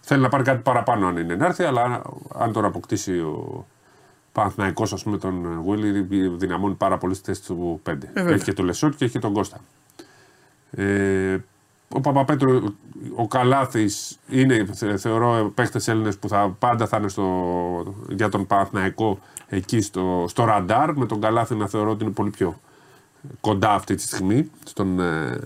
θέλει 0.01 0.21
να 0.21 0.29
πάρει 0.29 0.43
κάτι 0.43 0.61
παραπάνω 0.61 1.07
αν 1.07 1.17
είναι 1.17 1.35
να 1.35 1.45
έρθει, 1.45 1.63
αλλά 1.63 1.81
αν, 1.81 2.01
αν 2.37 2.51
τον 2.51 2.65
αποκτήσει 2.65 3.19
ο 3.19 3.65
Παναθηναϊκός, 4.35 4.93
ας 4.93 5.03
πούμε, 5.03 5.17
τον 5.17 5.63
Βίλι, 5.67 6.27
δυναμώνει 6.37 6.73
πάρα 6.73 6.97
πολύ 6.97 7.13
στη 7.13 7.23
θέση 7.25 7.43
του 7.45 7.81
5. 7.83 7.93
βέβαια. 8.13 8.33
έχει 8.33 8.43
και 8.43 8.53
τον 8.53 8.65
Λεσόρ 8.65 8.95
και 8.95 9.03
έχει 9.03 9.13
και 9.13 9.19
τον 9.19 9.33
Κώστα. 9.33 9.59
Ε, 10.71 11.37
ο 11.89 11.99
Παπαπέτρου, 12.01 12.61
ο 13.15 13.27
Καλάθης 13.27 14.19
είναι, 14.29 14.65
θε- 14.73 14.99
θεωρώ, 14.99 15.51
παίχτες 15.55 15.87
Έλληνες 15.87 16.17
που 16.17 16.27
θα, 16.27 16.55
πάντα 16.59 16.87
θα 16.87 16.97
είναι 16.97 17.07
στο, 17.07 17.95
για 18.09 18.29
τον 18.29 18.47
Παναθηναϊκό 18.47 19.19
εκεί 19.47 19.81
στο, 19.81 20.25
στο 20.27 20.43
ραντάρ. 20.43 20.93
Με 20.97 21.05
τον 21.05 21.21
Καλάθη 21.21 21.55
να 21.55 21.67
θεωρώ 21.67 21.89
ότι 21.91 22.03
είναι 22.03 22.13
πολύ 22.13 22.29
πιο 22.29 22.59
κοντά 23.41 23.73
αυτή 23.73 23.95
τη 23.95 24.01
στιγμή 24.01 24.49
στον 24.65 24.99
ε, 24.99 25.39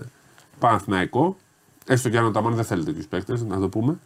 Παναθηναϊκό. 0.58 1.36
Έστω 1.86 2.08
και 2.08 2.18
αν 2.18 2.24
ο 2.24 2.28
Αταμάν 2.28 2.54
δεν 2.54 2.64
θέλει 2.64 2.84
τέτοιους 2.84 3.06
παίχτες, 3.06 3.42
να 3.42 3.60
το 3.60 3.68
πούμε. 3.68 3.98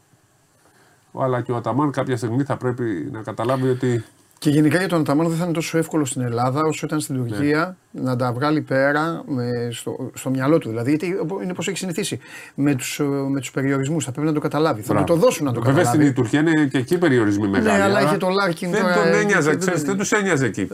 Αλλά 1.19 1.41
και 1.41 1.53
ο 1.53 1.57
Αταμάν 1.57 1.91
κάποια 1.91 2.17
στιγμή 2.17 2.43
θα 2.43 2.57
πρέπει 2.57 3.09
να 3.13 3.23
καταλάβει 3.23 3.69
ότι 3.69 4.05
Και 4.39 4.51
γενικά 4.51 4.79
για 4.79 4.89
τον 4.89 5.01
Αταμάν 5.01 5.29
δεν 5.29 5.37
θα 5.39 5.45
είναι 5.45 5.53
τόσο 5.53 5.79
εύκολο 5.79 6.05
στην 6.05 6.23
Ελλάδα 6.23 6.61
όσο 6.61 6.87
ήταν 6.87 7.01
στην 7.01 7.17
Τουρκία 7.17 7.77
να 7.91 8.17
τα 8.17 8.33
βγάλει 8.33 8.61
πέρα 8.61 9.23
με, 9.27 9.49
στο, 9.71 10.11
στο 10.15 10.31
μυαλό 10.31 10.59
του. 10.59 10.69
Δηλαδή, 10.69 10.89
γιατί 10.91 11.07
είναι 11.43 11.55
πώ 11.55 11.63
έχει 11.69 11.77
συνηθίσει. 11.77 12.19
Με 12.55 12.75
τους 12.75 13.01
με 13.29 13.41
τους 13.41 13.51
περιορισμούς 13.51 14.05
θα 14.05 14.13
πρέπει 14.13 14.27
να 14.27 14.33
το 14.33 14.41
καταλάβει. 14.41 14.83
Θα 14.83 14.95
του 14.95 15.05
το 15.05 15.15
δώσουν 15.15 15.45
να 15.47 15.53
το 15.53 15.61
Βέβαια 15.61 15.75
καταλάβει. 15.83 16.03
στην 16.03 16.15
Τουρκία 16.15 16.41
είναι 16.41 16.67
και 16.67 16.79
εκεί 16.79 16.99
περιορισμοί 16.99 17.49
μεγάλοι. 17.49 17.83
αλλά 17.83 17.99
άρα 17.99 18.07
είχε 18.07 18.17
το 18.17 18.29
Λάρκιν 18.29 18.71
Δεν 18.71 18.81
τώρα, 18.83 18.95
τον 18.95 19.07
ε, 19.07 19.17
ένοιαζε, 19.19 19.51
δεν- 19.51 19.59
ξέρεις, 19.59 19.79
δεν- 19.81 19.89
δεν 19.89 19.99
τους 19.99 20.13
ένοιαζε 20.13 20.47
εκεί. 20.47 20.69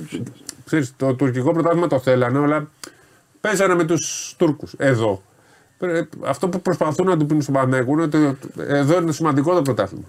Ξέρεις, 0.66 0.92
το 0.96 1.14
τουρκικό 1.14 1.52
πρωτάθλημα 1.52 1.86
το 1.86 1.98
θέλανε, 1.98 2.38
αλλά 2.38 2.68
παίζανε 3.40 3.74
με 3.74 3.84
τους 3.84 4.34
Τούρκους. 4.38 4.74
Εδώ. 4.76 5.22
Πρέ- 5.80 6.08
Αυτό 6.24 6.48
που 6.48 6.60
προσπαθούν 6.60 7.06
να 7.06 7.16
του 7.16 7.26
πούν 7.26 7.42
στον 7.42 7.54
Παναγιακό 7.54 7.92
είναι 7.92 8.02
ότι 8.02 8.36
εδώ 8.56 9.00
είναι 9.00 9.12
σημαντικό 9.12 9.54
το 9.54 9.62
πρωτάθλημα. 9.62 10.04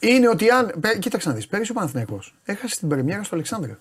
Είναι 0.00 0.28
ότι 0.28 0.48
αν. 0.50 0.72
πέ- 0.80 0.98
Κοίταξε 0.98 1.28
να 1.28 1.34
δεις. 1.34 1.46
Πέρυσι 1.46 1.70
ο 1.70 1.74
Παναθηναϊκός 1.74 2.34
έχασε 2.44 2.76
την 2.78 2.88
Πρεμιέρα 2.88 3.22
στο 3.22 3.34
Αλεξάνδρεια. 3.34 3.78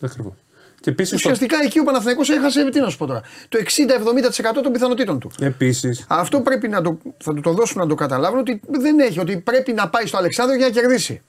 Ακριβώς. 0.00 0.32
Και 0.80 0.90
επίσης. 0.90 1.12
Ουσιαστικά 1.12 1.56
εκεί 1.64 1.78
ο 1.78 1.84
Παναθηναϊκός 1.84 2.30
έχασε. 2.30 2.70
Τι 2.70 2.80
να 2.80 2.88
σου 2.88 2.96
πω 2.98 3.06
τώρα. 3.06 3.22
Το 3.48 3.58
60-70% 3.58 4.62
των 4.62 4.72
πιθανότητων 4.72 5.18
του. 5.18 5.30
Επίσης, 5.40 6.04
Αυτό 6.08 6.40
πρέπει 6.40 6.68
να 6.68 6.82
το, 6.82 6.98
θα 7.18 7.34
του 7.34 7.40
το 7.40 7.52
δώσουν 7.52 7.80
να 7.80 7.86
το 7.86 7.94
καταλάβουν 7.94 8.38
ότι 8.38 8.60
δεν 8.68 8.98
έχει, 9.00 9.20
ότι 9.20 9.36
πρέπει 9.36 9.72
να 9.72 9.88
πάει 9.88 10.06
στο 10.06 10.16
Αλεξάνδριο 10.16 10.58
για 10.58 10.66
να 10.66 10.72
κερδίσει. 10.72 11.22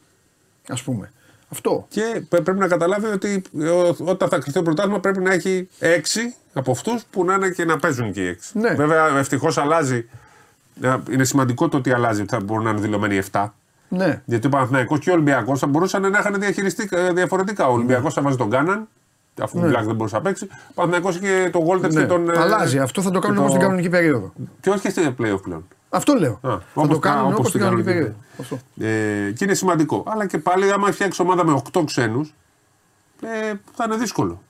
Α 0.68 0.76
πούμε. 0.84 1.12
Αυτό. 1.52 1.86
Και 1.90 2.22
πρέ- 2.30 2.44
πρέπει 2.44 2.60
να 2.60 2.68
καταλάβει 2.68 3.06
ότι 3.08 3.42
ε, 3.60 3.70
ο- 3.70 3.96
όταν 4.00 4.30
θα 4.30 4.36
κρυφτεί 4.36 4.52
το 4.52 4.62
πρωτάθλημα 4.62 5.00
πρέπει 5.00 5.20
να 5.20 5.34
έχει 5.34 5.70
έξι 5.80 6.36
από 6.54 6.72
αυτούς 6.72 7.04
που 7.10 7.26
να 7.26 7.34
είναι 7.34 7.50
και 7.50 7.66
να 7.66 7.78
παίζουν 7.78 8.12
και 8.12 8.22
οι 8.24 8.28
έξι. 8.28 8.60
Ναι. 8.60 8.74
Βέβαια, 8.74 9.18
ευτυχώς 9.18 9.58
αλλάζει. 9.58 10.10
Ε, 10.82 10.96
Είναι 11.10 11.24
σημαντικό 11.24 11.70
το 11.70 11.78
ότι 11.78 11.92
αλλάζει, 11.94 12.22
ότι 12.22 12.30
θα 12.34 12.40
μπορούν 12.44 12.64
να 12.64 12.70
είναι 12.70 12.80
δηλωμένοι 12.80 13.22
7. 13.32 13.46
Ναι. 13.88 14.22
Γιατί 14.26 14.48
ο 14.48 14.50
Παναθηναϊκός 14.50 15.00
και 15.00 15.10
ο 15.10 15.14
Ολυμπιακός 15.14 15.60
θα 15.60 15.68
μπορούσαν 15.68 16.02
να 16.12 16.20
είχαν 16.20 16.40
διαχειριστεί 16.40 16.88
ε, 16.92 17.12
διαφορετικά. 17.12 17.68
Ο 17.68 17.74
Ολυμπιακός 17.74 18.14
θα 18.14 18.22
βάζει 18.22 18.38
τον 18.38 18.50
Κάναν, 18.50 18.88
αφού 19.42 19.60
ο 19.60 19.68
Μπλακ 19.68 19.84
δεν 19.86 19.96
μπορούσε 19.96 20.16
να 20.16 20.22
παίξει. 20.22 20.48
Ο 20.70 20.72
Παναθηναϊκός 20.74 21.20
και 21.20 21.50
τον 21.52 21.62
Γόλτερ 21.64 21.94
ναι. 21.94 22.02
και 22.02 22.08
τον. 22.08 22.30
ε, 22.30 22.38
Αλλάζει. 22.40 22.80
Αυτό 22.80 23.02
θα 23.02 23.12
το 23.12 23.20
κάνουν 23.20 23.36
και 23.36 23.40
όμως 23.42 23.52
στην 23.52 23.64
κανονική 23.64 23.90
περίοδο. 23.90 24.34
Και 24.62 24.70
όχι 24.70 24.80
και 24.80 24.90
στην 24.90 25.16
playoff 25.22 25.42
πλέον. 25.44 25.68
Αυτό 25.90 26.14
λέω. 26.14 26.32
Α, 26.32 26.38
θα 26.42 26.62
όπως 26.74 26.88
το 26.88 27.00
τα- 27.00 27.10
κάνουν 27.10 27.26
όπως 27.26 27.38
όπως 27.38 27.48
στην 27.50 27.60
την 27.60 27.70
κανονική 27.70 27.90
κανονική. 27.90 28.16
περίοδο. 28.38 28.60
Αυτό. 28.78 29.26
Ε, 29.28 29.32
και 29.32 29.44
είναι 29.44 29.54
σημαντικό. 29.54 30.04
Αλλά 30.08 30.26
και 30.26 30.38
πάλι, 30.38 30.72
άμα 30.72 30.92
φτιάξει 30.92 31.22
ομάδα 31.22 31.46
με 31.46 31.52
8 31.74 31.84
ξένους, 31.86 32.34
ε, 33.22 33.54
θα 33.74 33.84
είναι 33.86 33.96
δύσκολο. 33.96 34.42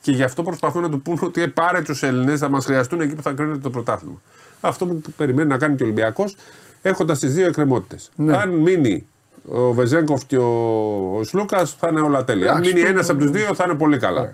Και 0.00 0.12
γι' 0.12 0.22
αυτό 0.22 0.42
προσπαθούν 0.42 0.82
να 0.82 0.90
του 0.90 1.00
πούνε 1.02 1.18
ότι 1.22 1.42
ε, 1.42 1.46
πάρε 1.46 1.82
τους 1.82 2.02
Έλληνες, 2.02 2.38
θα 2.40 2.48
μας 2.48 2.64
χρειαστούν 2.64 3.00
εκεί 3.00 3.14
που 3.14 3.22
θα 3.22 3.32
κρίνεται 3.32 3.58
το 3.58 3.70
πρωτάθλημα. 3.70 4.20
Αυτό 4.60 4.86
που 4.86 5.00
περιμένει 5.16 5.48
να 5.48 5.58
κάνει 5.58 5.76
και 5.76 5.82
ο 5.82 5.86
Ολυμπιακός, 5.86 6.36
έχοντας 6.82 7.18
τις 7.18 7.34
δύο 7.34 7.46
εκκρεμότητες. 7.46 8.10
Ναι. 8.16 8.36
Αν 8.36 8.48
μείνει 8.50 9.06
ο 9.48 9.72
Βεζέγκοφ 9.72 10.24
και 10.26 10.36
ο, 10.36 11.16
ο 11.18 11.24
Σλούκας, 11.24 11.72
θα 11.78 11.88
είναι 11.88 12.00
όλα 12.00 12.24
τέλεια. 12.24 12.50
Αν 12.50 12.56
Εντάξει, 12.56 12.72
μείνει 12.74 12.84
το- 12.86 12.92
ένας 12.92 13.08
από 13.08 13.18
τους 13.18 13.30
δύο, 13.30 13.54
θα 13.54 13.64
είναι 13.64 13.74
πολύ 13.74 13.98
καλά. 13.98 14.32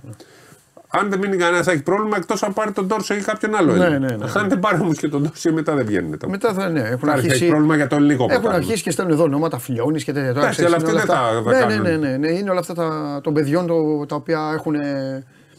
Αν 0.93 1.11
δεν 1.11 1.19
μείνει 1.19 1.37
κανένας, 1.37 1.67
θα 1.67 1.73
έχει 1.73 1.83
πρόβλημα 1.83 2.17
εκτός 2.17 2.43
αν 2.43 2.53
πάρει 2.53 2.73
τον 2.73 2.89
Τόρσο 2.89 3.15
ή 3.15 3.21
κάποιον 3.21 3.55
άλλο. 3.55 3.73
Ναι, 3.73 3.85
Έλληνα. 3.85 3.99
ναι, 3.99 4.17
ναι. 4.17 4.25
Αν 4.35 4.49
δεν 4.49 4.59
πάρει 4.61 4.81
όμως 4.81 4.99
και 4.99 5.09
τον 5.09 5.23
Τόρσο, 5.23 5.53
μετά 5.53 5.75
δεν 5.75 5.87
βγαίνουν. 5.87 6.19
τα 6.19 6.29
Μετά 6.29 6.53
θα 6.53 6.69
ναι, 6.69 6.81
έχουν 6.81 7.09
θα 7.09 7.15
έχει 7.17 7.27
αρχίσει. 7.27 7.49
πρόβλημα 7.49 7.77
για 7.77 7.87
το 7.87 7.97
ελληνικό 7.97 8.23
Έχουν 8.23 8.29
πρωτάθλημα. 8.35 8.57
αρχίσει 8.65 8.83
και 8.83 8.91
στέλνουν 8.91 9.15
εδώ 9.15 9.23
ονόματα 9.25 9.59
φιλιώνης 9.59 10.05
και 10.05 10.13
τέτοια. 10.13 10.29
Τώρα, 10.35 10.41
Εντάξει, 10.47 10.65
ξέρεις, 10.67 10.75
αλλά 10.85 10.91
είναι 10.91 10.99
αυτοί 11.01 11.11
όλα 11.13 11.23
δεν 11.23 11.33
αυτά- 11.43 11.51
θα- 11.53 11.59
θα 11.61 11.67
ναι, 11.69 11.75
ναι, 11.75 11.89
κάνουν. 11.89 12.01
ναι, 12.01 12.09
ναι, 12.09 12.17
ναι, 12.17 12.29
είναι 12.39 12.51
όλα 12.51 12.61
αυτά 12.61 12.75
τα, 12.75 13.21
των 13.23 13.35
παιδιών 13.35 13.67
το, 13.67 14.07
τα 14.07 14.15
οποία 14.15 14.51
έχουν. 14.55 14.75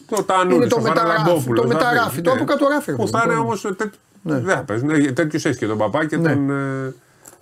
Το 0.09 0.23
Τανούρη, 0.23 0.55
Είναι 0.55 0.67
το 0.67 0.75
το 0.75 0.81
μεταγράφι, 0.81 1.17
Φαραλαμπόπουλο. 1.17 1.61
το 1.61 1.67
θα 1.67 1.73
μεταγράφι, 1.73 2.05
παίζει, 2.07 2.21
το 2.21 2.29
ναι. 2.33 2.35
από 2.35 2.45
κάτω 2.45 2.67
ράφι, 2.67 2.91
Που 2.95 3.03
ρε 3.05 3.09
θα 3.11 3.17
παιδί 3.19 3.25
είναι 3.33 3.35
μου. 3.41 3.45
όμως. 3.47 3.65
Δεν 4.23 4.43
θα 4.55 4.63
παίζουν. 4.63 4.89
Ε, 4.89 4.97
Τέτοιους 5.11 5.45
έχεις 5.45 5.57
και 5.57 5.67
τον 5.67 5.77
παπά 5.77 6.05
και 6.05 6.17
Ναι. 6.17 6.29
τον. 6.33 6.49
Ε, 6.49 6.93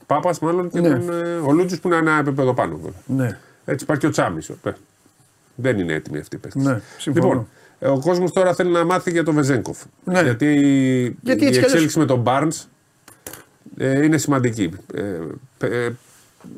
Πάπας 0.06 0.39
μάλλον 0.39 0.69
και 0.69 0.80
Ναι. 0.80 0.89
τον. 0.89 1.10
Ε, 1.10 1.23
ο 1.47 1.52
Λούτζης 1.52 1.80
που 1.80 1.88
είναι 1.88 1.97
ένα 1.97 2.17
επίπεδο 2.19 2.54
πάνω. 2.54 2.75
βέβαια. 2.75 3.25
Ναι. 3.25 3.38
Έτσι 3.65 3.84
υπάρχει 3.84 4.02
και 4.02 4.08
ο 4.08 4.10
Τσάμι. 4.12 4.41
Δεν 5.56 5.80
είναι 5.80 5.93
έτοιμοι 5.93 6.19
αυτοί 6.19 6.36
οι 6.36 6.39
παίκτες. 6.39 6.63
Ναι, 6.63 6.82
συμφωνώ. 6.97 7.28
Λοιπόν, 7.28 7.38
ε, 7.43 7.47
ο 7.80 8.00
κόσμος 8.00 8.32
τώρα 8.32 8.54
θέλει 8.54 8.72
να 8.72 8.86
μάθει 8.86 9.12
για 9.12 9.24
τον 9.24 9.34
Βεζέγκοφ. 9.36 9.84
Ναι. 10.04 10.22
Γιατί, 10.22 10.46
Γιατί 11.22 11.44
η 11.44 11.48
έτσι 11.48 11.60
κι 11.60 11.65
εξέλιξη 11.65 12.00
με 12.00 12.06
τον 12.06 12.24
Barnes 12.26 12.65
ε, 13.78 14.04
είναι 14.06 14.18
σημαντική. 14.18 14.72
Ε, 14.94 15.20
ε, 15.68 15.89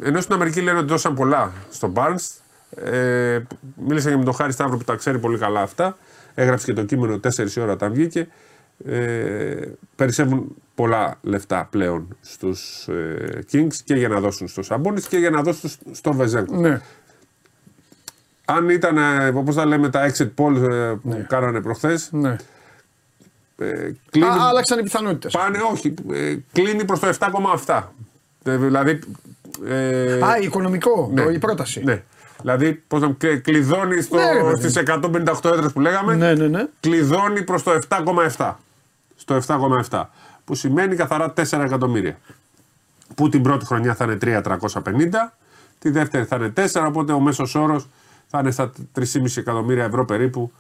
ενώ 0.04 0.22
στην 0.22 0.34
Αμερική 0.36 0.62
λένε 0.62 0.78
ότι 0.78 0.88
δώσαν 0.88 1.16
πολλά 1.16 1.52
στον 1.70 1.94
Barnes, 1.96 2.30
ε, 2.92 3.40
μίλησα 3.88 4.10
και 4.10 4.18
με 4.18 4.24
τον 4.24 4.34
Χάρη 4.34 4.52
Σταύρο 4.52 4.78
που 4.78 4.84
τα 4.84 4.96
ξέρει 4.96 5.20
πολύ 5.20 5.38
καλά 5.38 5.62
αυτά. 5.62 5.98
Έγραψε 6.36 6.66
και 6.66 6.74
το 6.74 6.84
κείμενο 6.84 7.20
4 7.36 7.62
ώρα 7.62 7.72
όταν 7.72 7.94
βγήκε. 7.94 8.28
Ε, 8.86 9.68
περισσεύουν 9.96 10.56
πολλά 10.76 11.18
λεφτά 11.22 11.68
πλέον 11.72 12.18
στους 12.22 12.88
ε, 12.88 13.40
Kings 13.52 13.74
και 13.84 13.94
για 13.96 14.08
να 14.08 14.20
δώσουν 14.20 14.48
στο 14.48 14.62
Σαμπόνις 14.64 15.08
και 15.08 15.18
για 15.18 15.30
να 15.30 15.42
δώσουν 15.42 15.70
στο- 15.70 15.84
στο 15.92 16.14
Βεζέγκοφ. 16.14 16.60
Ναι. 16.60 16.82
Αν 18.56 18.70
ήταν, 18.70 18.98
ε, 18.98 19.28
όπως 19.28 19.56
τα 19.56 19.66
λέμε, 19.66 19.90
τα 19.90 20.12
exit 20.12 20.30
polls 20.36 20.70
ε, 20.70 20.94
που 21.04 21.26
κάνανε 21.28 21.62
προχθές, 21.62 22.10
ναι. 22.12 22.36
ε, 23.58 23.92
κλείνει, 24.10 24.28
Α, 24.28 24.36
άλλαξαν 24.50 24.80
οι 24.80 24.84
πιθανότητες. 24.84 25.32
πάνε, 25.34 25.58
όχι, 25.72 25.94
ε, 26.12 26.36
κλείνει 26.52 26.86
προς 26.86 27.00
το 27.00 27.08
7,7. 27.66 27.84
Ε, 28.44 28.58
δηλαδή, 28.58 29.00
ε, 29.68 30.20
Α, 30.26 30.38
οικονομικό, 30.42 31.12
το, 31.16 31.30
η 31.30 31.40
πρόταση. 31.40 31.84
ναι. 31.84 32.04
Δηλαδή, 32.42 32.84
πώς 32.88 33.02
να 33.02 33.12
κλε- 33.18 33.42
κλειδώνει 33.42 34.02
στο, 34.02 34.16
Ναι, 34.18 34.32
ρε 34.32 34.42
παιδί. 34.44 34.60
στις 34.70 34.76
158 34.76 35.50
έδρες 35.52 35.72
που 35.72 35.80
λέγαμε, 35.80 36.16
ναι, 36.16 36.34
ναι. 36.34 36.48
ναι. 36.48 36.66
κλειδώνει 36.80 37.44
προς 37.44 37.64
το 37.64 37.72
7,7. 37.90 38.54
Στο 39.16 39.40
7,7. 39.90 40.04
Που 40.46 40.56
σημαίνει 40.56 40.96
καθαρά 40.96 41.34
4 41.34 41.44
εκατομμύρια. 41.64 42.18
Που 43.16 43.30
την 43.30 43.42
πρώτη 43.44 43.66
χρονιά 43.66 43.96
θα 43.96 44.04
είναι 44.06 44.18
3,350, 44.22 45.34
τη 45.80 45.90
δεύτερη 45.90 46.26
θα 46.26 46.36
είναι 46.36 46.54
4, 46.74 46.86
οπότε 46.88 47.14
ο 47.14 47.20
μέσος 47.20 47.56
όρος 47.56 47.88
θα 48.32 48.40
είναι 48.40 48.52
στα 48.52 48.72
3,5 49.00 49.04
εκατομμύρια 49.38 49.84
ευρώ 49.84 50.06
περίπου 50.06 50.52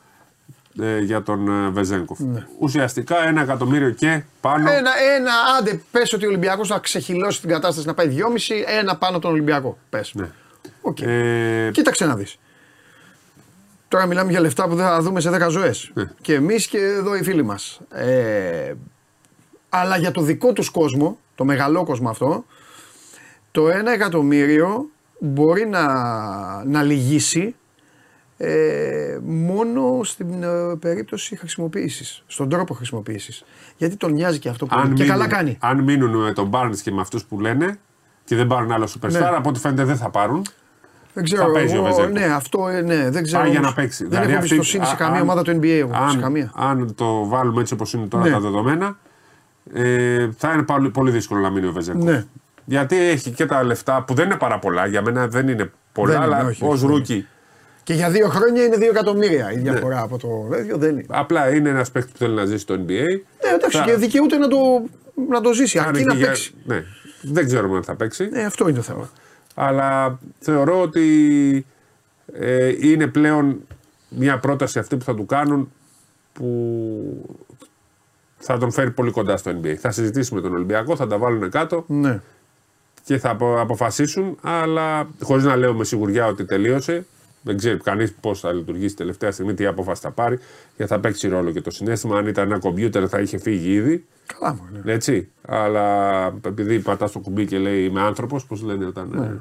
ε, 0.79 0.99
για 0.99 1.23
τον 1.23 1.65
ε, 1.65 1.69
Βεζέγκοφ. 1.69 2.19
Ουσιαστικά 2.59 3.27
ένα 3.27 3.41
εκατομμύριο 3.41 3.89
και 3.89 4.23
πάνω. 4.41 4.69
Ένα, 4.69 4.91
ένα, 5.15 5.31
άντε, 5.59 5.81
πες 5.91 6.13
ότι 6.13 6.25
ο 6.25 6.27
Ολυμπιακός 6.27 6.67
θα 6.67 6.79
ξεχειλώσει 6.79 7.39
την 7.41 7.49
κατάσταση 7.49 7.87
να 7.87 7.93
πάει 7.93 8.15
2,5, 8.17 8.23
ένα 8.79 8.97
πάνω 8.97 9.13
από 9.13 9.21
τον 9.21 9.31
Ολυμπιακό. 9.31 9.77
Πες. 9.89 10.11
Ναι. 10.13 10.29
Οκ. 10.81 10.99
Ε, 11.01 11.69
Κοίταξε 11.73 12.05
να 12.05 12.15
δεις. 12.15 12.39
Τώρα 13.87 14.05
μιλάμε 14.05 14.31
για 14.31 14.39
λεφτά 14.39 14.67
που 14.67 14.75
δεν 14.75 14.85
θα 14.85 15.01
δούμε 15.01 15.19
σε 15.19 15.29
10 15.29 15.49
ζωές. 15.49 15.91
Ναι. 15.93 16.03
Και 16.21 16.33
εμείς 16.33 16.67
και 16.67 16.77
εδώ 16.77 17.15
οι 17.15 17.23
φίλοι 17.23 17.43
μας. 17.43 17.79
Ε, 17.89 18.73
αλλά 19.69 19.97
για 19.97 20.11
το 20.11 20.21
δικό 20.21 20.53
τους 20.53 20.69
κόσμο, 20.69 21.17
το 21.35 21.45
μεγαλό 21.45 21.83
κόσμο 21.83 22.09
αυτό, 22.09 22.45
το 23.51 23.67
1 23.67 23.85
εκατομμύριο 23.93 24.89
μπορεί 25.19 25.67
να, 25.67 25.85
να 26.65 26.83
λυγίσει 26.83 27.55
ε, 28.43 29.19
μόνο 29.23 29.99
στην 30.03 30.43
ε, 30.43 30.75
περίπτωση 30.79 31.35
χρησιμοποίησης, 31.35 32.23
στον 32.27 32.49
τρόπο 32.49 32.73
χρησιμοποίησης. 32.73 33.43
Γιατί 33.77 33.95
τον 33.95 34.11
νοιάζει 34.11 34.39
και 34.39 34.49
αυτό 34.49 34.65
που 34.65 34.75
αν, 34.77 34.83
Και 34.83 34.89
μείνουν, 35.03 35.07
καλά 35.07 35.27
κάνει. 35.27 35.57
αν 35.61 35.79
μείνουν 35.79 36.15
με 36.23 36.31
τον 36.33 36.49
Barnes 36.53 36.77
και 36.83 36.91
με 36.91 37.01
αυτούς 37.01 37.25
που 37.25 37.39
λένε 37.39 37.77
και 38.23 38.35
δεν 38.35 38.47
πάρουν 38.47 38.71
άλλο 38.71 38.87
superstar, 38.87 39.11
Ναι. 39.11 39.19
από 39.35 39.49
ό,τι 39.49 39.59
φαίνεται 39.59 39.83
δεν 39.83 39.95
θα 39.97 40.09
πάρουν. 40.09 40.45
Δεν 41.13 41.23
ξέρω. 41.23 41.51
παίζει 41.51 41.73
ο 41.73 41.77
εγώ, 41.77 41.85
Βεζέγκοφ. 41.85 42.11
ναι, 42.11 42.23
αυτό 42.25 42.67
ε, 42.67 42.81
ναι, 42.81 43.09
δεν 43.09 43.23
ξέρω. 43.23 43.41
Πάει 43.41 43.51
για 43.51 43.59
όμως. 43.59 43.75
να 43.75 43.81
παίξει. 43.81 44.01
Δεν 44.03 44.09
Δηλαδή 44.09 44.31
έχω 44.31 44.39
αυτή- 44.41 44.53
εμπιστοσύνη 44.55 44.85
σε 44.85 44.91
α- 44.91 44.95
καμία 44.95 45.15
αν- 45.19 45.21
ομάδα 45.29 45.41
του 45.43 45.51
NBA. 45.51 45.65
Εγώ, 45.67 45.93
σε 45.93 45.99
Αν, 46.15 46.19
καμία. 46.21 46.51
αν 46.55 46.95
το 46.95 47.27
βάλουμε 47.27 47.61
έτσι 47.61 47.73
όπως 47.73 47.93
είναι 47.93 48.05
τώρα 48.07 48.23
Ναι. 48.23 48.29
τα 48.31 48.39
δεδομένα, 48.39 48.97
ε, 49.73 50.29
θα 50.37 50.51
είναι 50.53 50.63
πολύ, 50.63 50.89
πολύ 50.89 51.11
δύσκολο 51.11 51.41
να 51.41 51.49
μείνει 51.49 51.65
ο 51.67 51.71
Βεζέγκοφ. 51.71 52.03
Ναι. 52.03 52.25
Γιατί 52.65 52.97
έχει 52.97 53.29
και 53.31 53.45
τα 53.45 53.63
λεφτά 53.63 54.03
που 54.03 54.13
δεν 54.13 54.25
είναι 54.25 54.35
πάρα 54.35 54.59
πολλά. 54.59 54.85
Για 54.85 55.01
μένα 55.01 55.27
δεν 55.27 55.47
είναι 55.47 55.71
πολλά, 55.91 56.13
Δεν 56.19 56.23
είναι, 56.27 56.35
αλλά 56.35 56.47
όχι, 56.47 56.63
ως 56.65 56.83
όχι, 56.83 56.85
rookie. 56.93 57.27
Και 57.83 57.93
για 57.93 58.09
δύο 58.09 58.27
χρόνια 58.29 58.63
είναι 58.63 58.75
δύο 58.77 58.89
εκατομμύρια 58.89 59.51
η 59.51 59.55
Ναι. 59.55 59.61
διαφορά 59.61 60.01
από 60.01 60.17
το 60.17 60.47
τέτοιο. 60.51 60.77
Δεν 60.77 60.89
είναι. 60.91 61.05
Απλά 61.07 61.55
είναι 61.55 61.69
ένας 61.69 61.91
παίκτης 61.91 62.11
που 62.11 62.17
θέλει 62.17 62.33
να 62.33 62.45
ζήσει 62.45 62.57
στο 62.59 62.73
NBA. 62.73 62.77
Ναι, 62.87 63.49
εντάξει, 63.55 63.77
Θα- 63.77 63.83
και 63.83 63.95
δικαιούται 63.95 64.37
να 64.37 64.47
το, 64.47 64.57
να 65.29 65.41
το 65.41 65.53
ζήσει. 65.53 65.77
κάνει 65.77 65.87
Αρκεί 65.89 65.99
και 66.01 66.07
να 66.07 66.13
για- 66.13 66.25
παίξει. 66.27 66.53
Ναι. 66.65 66.83
Δεν 67.21 67.45
ξέρουμε 67.45 67.75
αν 67.77 67.83
θα 67.83 67.95
παίξει. 67.95 68.29
Ναι, 68.31 68.43
αυτό 68.43 68.67
είναι 68.67 68.77
το 68.77 68.83
θέμα. 68.83 69.09
Αλλά 69.55 70.19
θεωρώ 70.39 70.81
ότι 70.81 71.65
ε, 72.33 72.73
είναι 72.79 73.07
πλέον 73.07 73.61
μια 74.09 74.39
πρόταση 74.39 74.79
αυτή 74.79 74.97
που 74.97 75.03
θα 75.03 75.15
του 75.15 75.25
κάνουν 75.25 75.71
που 76.33 77.29
θα 78.37 78.57
τον 78.57 78.71
φέρει 78.71 78.91
πολύ 78.91 79.11
κοντά 79.11 79.37
στο 79.37 79.51
NBA. 79.61 79.73
Θα 79.73 79.91
συζητήσει 79.91 80.33
με 80.33 80.41
τον 80.41 80.53
Ολυμπιακό, 80.53 80.95
θα 80.95 81.07
τα 81.07 81.17
βάλουν 81.17 81.49
κάτω 81.49 81.83
Ναι. 81.87 82.19
και 83.03 83.17
θα 83.17 83.29
απο- 83.29 83.59
αποφασίσουν, 83.59 84.37
αλλά 84.41 85.07
χωρίς 85.21 85.43
να 85.43 85.55
λέω 85.55 85.73
με 85.73 85.83
σιγουριά 85.83 86.25
ότι 86.27 86.45
τελείωσε, 86.45 87.05
Δεν 87.43 87.57
ξέρει 87.57 87.77
κανείς 87.77 88.13
πώς 88.13 88.39
θα 88.39 88.51
λειτουργήσει 88.53 88.95
τελευταία 88.95 89.31
στιγμή, 89.31 89.53
τι 89.53 89.65
απόφαση 89.65 90.01
θα 90.01 90.11
πάρει 90.11 90.39
και 90.77 90.85
θα 90.85 90.99
παίξει 90.99 91.27
ρόλο 91.27 91.51
και 91.51 91.61
το 91.61 91.71
συνέστημα. 91.71 92.17
Αν 92.17 92.27
ήταν 92.27 92.45
ένα 92.49 92.59
κομπιούτερ 92.59 93.05
θα 93.09 93.19
είχε 93.19 93.37
φύγει 93.37 93.71
ήδη. 93.73 94.05
Καλά 94.37 94.53
μου. 94.53 94.61
Ναι. 94.83 94.93
Έτσι. 94.93 95.29
Αλλά 95.47 96.25
επειδή 96.45 96.79
πατάς 96.79 97.11
το 97.11 97.19
κουμπί 97.19 97.45
και 97.45 97.57
λέει 97.57 97.83
Είμαι 97.83 98.01
άνθρωπος, 98.01 98.45
πώς 98.45 98.61
λένε 98.61 98.85
όταν. 98.85 99.09
Ναι. 99.13 99.31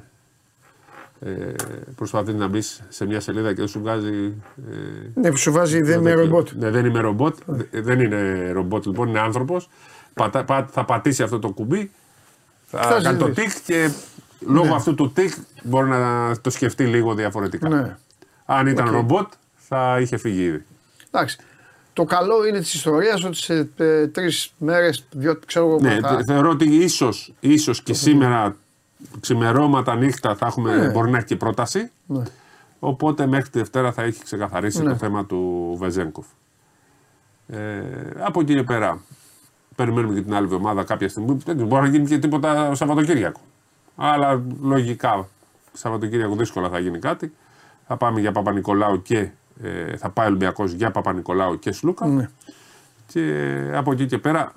Ε, 1.31 1.55
προσπαθείς 1.97 2.35
να 2.35 2.49
μπεις 2.49 2.83
σε 2.89 3.07
μια 3.07 3.21
σελίδα 3.21 3.49
και 3.49 3.55
δεν 3.59 3.69
σου 3.69 3.81
βγάζει. 3.81 4.35
Ε, 4.71 5.21
Ναι, 5.21 5.31
που 5.31 5.37
σου 5.37 5.53
βάζει 5.53 5.83
δεν 5.83 5.99
είμαι 6.01 6.13
ρομπότ. 6.13 6.49
ναι, 6.53 6.71
δεν 6.71 6.85
είμαι 6.87 7.01
ρομπότ. 7.01 7.37
Δε- 7.47 7.81
Δεν 7.81 8.01
είναι 8.01 8.51
ρομπότ 8.53 8.87
λοιπόν, 8.87 9.09
είναι 9.09 9.21
άνθρωπος. 9.21 9.69
θα 10.71 10.85
πατήσει 10.87 11.23
αυτό 11.23 11.39
το 11.39 11.49
κουμπί, 11.51 11.91
θα, 12.67 12.83
Θα 12.83 13.01
κάνει 13.03 13.19
το 13.19 13.27
ζητήσει. 13.27 13.47
τικ 13.57 13.65
και 13.65 13.91
λόγω 14.41 14.75
αυτού 14.75 14.95
του 14.95 15.13
τικ 15.13 15.33
μπορεί 15.63 15.89
να 15.89 16.35
το 16.41 16.51
σκεφτεί 16.51 16.87
λίγο 16.87 17.15
διαφορετικά. 17.15 17.69
Ναι. 17.69 17.97
Αν 18.45 18.67
ήταν 18.67 18.91
ρομπότ, 18.91 19.33
θα 19.57 19.99
είχε 20.01 20.17
φύγει 20.17 20.43
ήδη. 20.43 20.65
Εντάξει. 21.11 21.39
Το 21.93 22.05
καλό 22.05 22.47
είναι 22.47 22.59
της 22.59 22.75
ιστορίας 22.75 23.25
ότι 23.25 23.37
σε 23.37 23.69
ε, 23.77 24.07
τρεις 24.07 24.53
μέρες, 24.59 25.05
δύο, 25.11 25.39
ξέρω 25.47 25.67
εγώ. 25.67 25.79
Ναι, 25.81 25.99
θα- 26.01 26.09
θε- 26.09 26.25
θεωρώ 26.27 26.51
ότι 26.51 26.65
ίσως, 26.65 27.33
ίσως 27.41 27.83
και 27.83 27.95
σήμερα 27.95 28.57
ξημερώματα 29.21 29.95
νύχτα 29.97 30.35
θα 30.35 30.47
έχουμε, 30.47 30.77
Ναι. 30.77 30.91
μπορεί 30.91 31.11
να 31.11 31.17
έχει 31.17 31.27
και 31.27 31.37
πρόταση. 31.37 31.91
Ναι. 32.07 32.23
Οπότε 32.79 33.27
μέχρι 33.27 33.51
τη 33.51 33.59
Δευτέρα 33.59 33.93
θα 33.93 34.03
έχει 34.03 34.23
ξεκαθαρίσει 34.25 34.83
Ναι. 34.83 34.89
το 34.91 34.97
θέμα 34.97 35.27
του 35.27 35.75
Βεζέγκοφ. 35.81 36.27
Ε, 37.49 37.59
από 38.19 38.41
εκεί 38.41 38.55
και 38.55 38.63
πέρα 38.63 39.01
περιμένουμε 39.77 40.15
και 40.15 40.23
την 40.23 40.35
άλλη 40.35 40.45
εβδομάδα 40.45 40.85
κάποια 40.85 41.09
στιγμή. 41.09 41.39
Δεν 41.47 41.67
μπορεί 41.67 41.83
να 41.83 41.89
γίνει 41.89 42.07
και 42.07 42.19
τίποτα 42.19 42.75
Σαββατοκύριακο. 42.75 43.41
Αλλά 43.97 44.43
λογικά 44.63 45.29
Σαββατοκύριακο 45.73 46.37
δύσκολα 46.37 46.69
θα 46.69 46.79
γίνει 46.79 46.99
κάτι. 46.99 47.33
Θα 47.87 47.97
πάμε 47.97 48.21
για 48.21 48.33
Παπα-Νικολάου 48.33 49.03
και 49.03 49.29
ε, 49.63 49.97
θα 49.97 50.11
πάει 50.11 50.27
ο 50.27 50.29
Ολυμπιακός 50.29 50.73
για 50.73 50.91
Παπα-Νικολάου 50.91 51.59
και 51.59 51.73
Σλούκα. 51.73 52.07
Ναι. 52.07 52.29
Και 53.07 53.55
από 53.75 53.93
εκεί 53.93 54.07
και 54.07 54.19
πέρα 54.19 54.53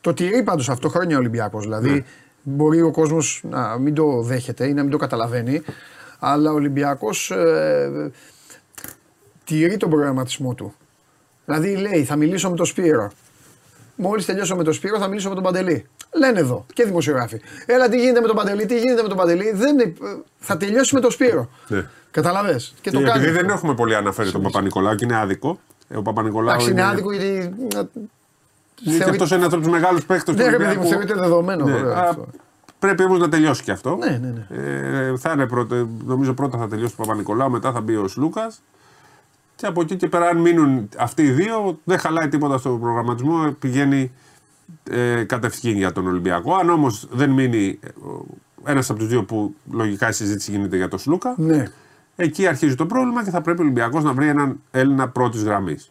Το 0.00 0.14
τηρεί 0.14 0.42
πάντως 0.42 0.68
αυτό 0.68 0.88
χρόνια 0.88 1.16
ο 1.16 1.18
Ολυμπιακός. 1.18 1.64
Δηλαδή 1.64 1.90
Ναι. 1.90 2.04
μπορεί 2.42 2.82
ο 2.82 2.90
κόσμος 2.90 3.42
να 3.50 3.78
μην 3.78 3.94
το 3.94 4.22
δέχεται 4.22 4.66
ή 4.66 4.74
να 4.74 4.82
μην 4.82 4.90
το 4.90 4.96
καταλαβαίνει, 4.96 5.62
αλλά 6.18 6.50
ο 6.50 6.54
Ολυμπιακός 6.54 7.30
ε, 7.30 8.10
τηρεί 9.44 9.76
τον 9.76 9.90
προγραμματισμό 9.90 10.54
του. 10.54 10.74
Δηλαδή 11.44 11.76
λέει, 11.76 12.04
θα 12.04 12.16
μιλήσω 12.16 12.50
με 12.50 12.56
τον 12.56 12.66
Σπύρο. 12.66 13.10
Μόλις 13.96 14.24
τελειώσω 14.24 14.56
με 14.56 14.62
τον 14.64 14.72
Σπύρο, 14.72 14.98
θα 14.98 15.08
μιλήσω 15.08 15.28
με 15.28 15.34
τον 15.34 15.44
Παντελή. 15.44 15.86
Λένε 16.14 16.38
εδώ 16.38 16.66
και 16.74 16.84
δημοσιογράφοι. 16.84 17.40
Έλα, 17.66 17.88
τι 17.88 17.98
γίνεται 18.00 18.20
με 18.20 18.26
τον 18.26 18.36
Παντελή, 18.36 18.66
τι 18.66 18.78
γίνεται 18.78 19.02
με 19.02 19.08
τον 19.08 19.16
Παντελή. 19.16 19.52
Δεν, 19.54 19.78
είναι- 19.78 19.92
θα 20.38 20.56
τελειώσει 20.56 20.94
με 20.94 21.00
τον 21.00 21.10
Σπύρο. 21.10 21.48
Ναι. 21.68 21.86
Καταλαβέ. 22.10 22.54
Και, 22.56 22.72
Και 22.80 22.90
το 22.90 22.98
επειδή 22.98 23.12
κάνει. 23.12 23.26
δεν 23.30 23.40
αυτό. 23.44 23.52
έχουμε 23.54 23.74
πολύ 23.74 23.94
αναφέρει 23.94 24.30
τον 24.30 24.42
Παπα-Νικολάου 24.42 24.94
και 24.94 25.04
είναι 25.04 25.16
άδικο. 25.16 25.58
Ε, 25.88 25.96
Ο 25.96 26.02
Παπα-Νικολάου 26.02 26.54
Εντάξει, 26.54 26.70
είναι 26.70 26.82
άδικο 26.86 27.12
γιατί. 27.12 27.26
ε, 27.26 27.40
είναι 27.40 27.56
και 28.74 28.90
θεωρεί- 28.90 29.08
αυτός 29.10 29.32
ένας 29.32 29.46
από 29.46 29.56
τους 29.56 29.68
μεγάλους 29.68 30.04
παίχτε 30.06 30.32
του 30.32 30.38
Ναι, 30.38 30.44
ρε 30.44 30.50
παιδί 30.50 30.62
μου, 30.62 30.68
Ολυμπιακού. 30.68 30.88
θεωρείται 30.90 31.14
δεδομένο. 31.14 31.64
Ναι, 31.64 31.72
βέβαια, 31.72 31.96
α, 31.96 32.08
αυτό. 32.08 32.26
Πρέπει 32.78 33.02
όμως 33.04 33.18
να 33.18 33.28
τελειώσει 33.28 33.62
και 33.62 33.70
αυτό. 33.70 33.96
Ναι, 33.96 34.20
ναι, 34.22 34.32
ναι. 34.48 35.08
Ε, 35.10 35.16
θα 35.16 35.32
είναι 35.32 35.46
πρώτα, 35.46 35.88
νομίζω 36.04 36.32
πρώτα 36.34 36.58
θα 36.58 36.68
τελειώσει 36.68 36.94
ο 36.98 37.02
Παπα-Νικολάου, 37.02 37.50
μετά 37.50 37.72
θα 37.72 37.80
μπει 37.80 37.96
ο 37.96 38.08
Σλούκας. 38.08 38.62
Και 39.56 39.66
από 39.66 39.80
εκεί 39.80 39.96
και 39.96 40.08
πέρα, 40.08 40.28
αν 40.28 40.38
μείνουν 40.38 40.88
αυτοί 40.98 41.22
οι 41.22 41.30
δύο, 41.30 41.78
δεν 41.84 41.98
χαλάει 41.98 42.28
τίποτα 42.28 42.58
στο 42.58 42.70
προγραμματισμό, 42.70 43.52
πηγαίνει 43.58 44.12
ε, 44.90 45.24
κατευθείαν 45.24 45.76
για 45.76 45.92
τον 45.92 46.06
Ολυμπιακό. 46.06 46.54
Αν 46.54 46.70
όμως 46.70 47.08
δεν 47.10 47.30
μείνει 47.30 47.78
ένας 48.64 48.90
από 48.90 48.98
τους 48.98 49.08
δύο 49.08 49.24
που 49.24 49.54
λογικά 49.70 50.08
η 50.08 50.12
συζήτηση 50.12 50.50
γίνεται 50.50 50.76
για 50.76 50.88
τον 50.88 50.98
Σλούκα, 50.98 51.34
Ναι. 51.36 51.64
Εκεί 52.18 52.46
αρχίζει 52.46 52.74
το 52.74 52.86
πρόβλημα 52.86 53.24
και 53.24 53.30
θα 53.30 53.40
πρέπει 53.40 53.60
ο 53.60 53.62
Ολυμπιακός 53.62 54.04
να 54.04 54.12
βρει 54.12 54.28
έναν 54.28 54.60
Έλληνα 54.70 55.08
πρώτης 55.08 55.42
γραμμής. 55.42 55.90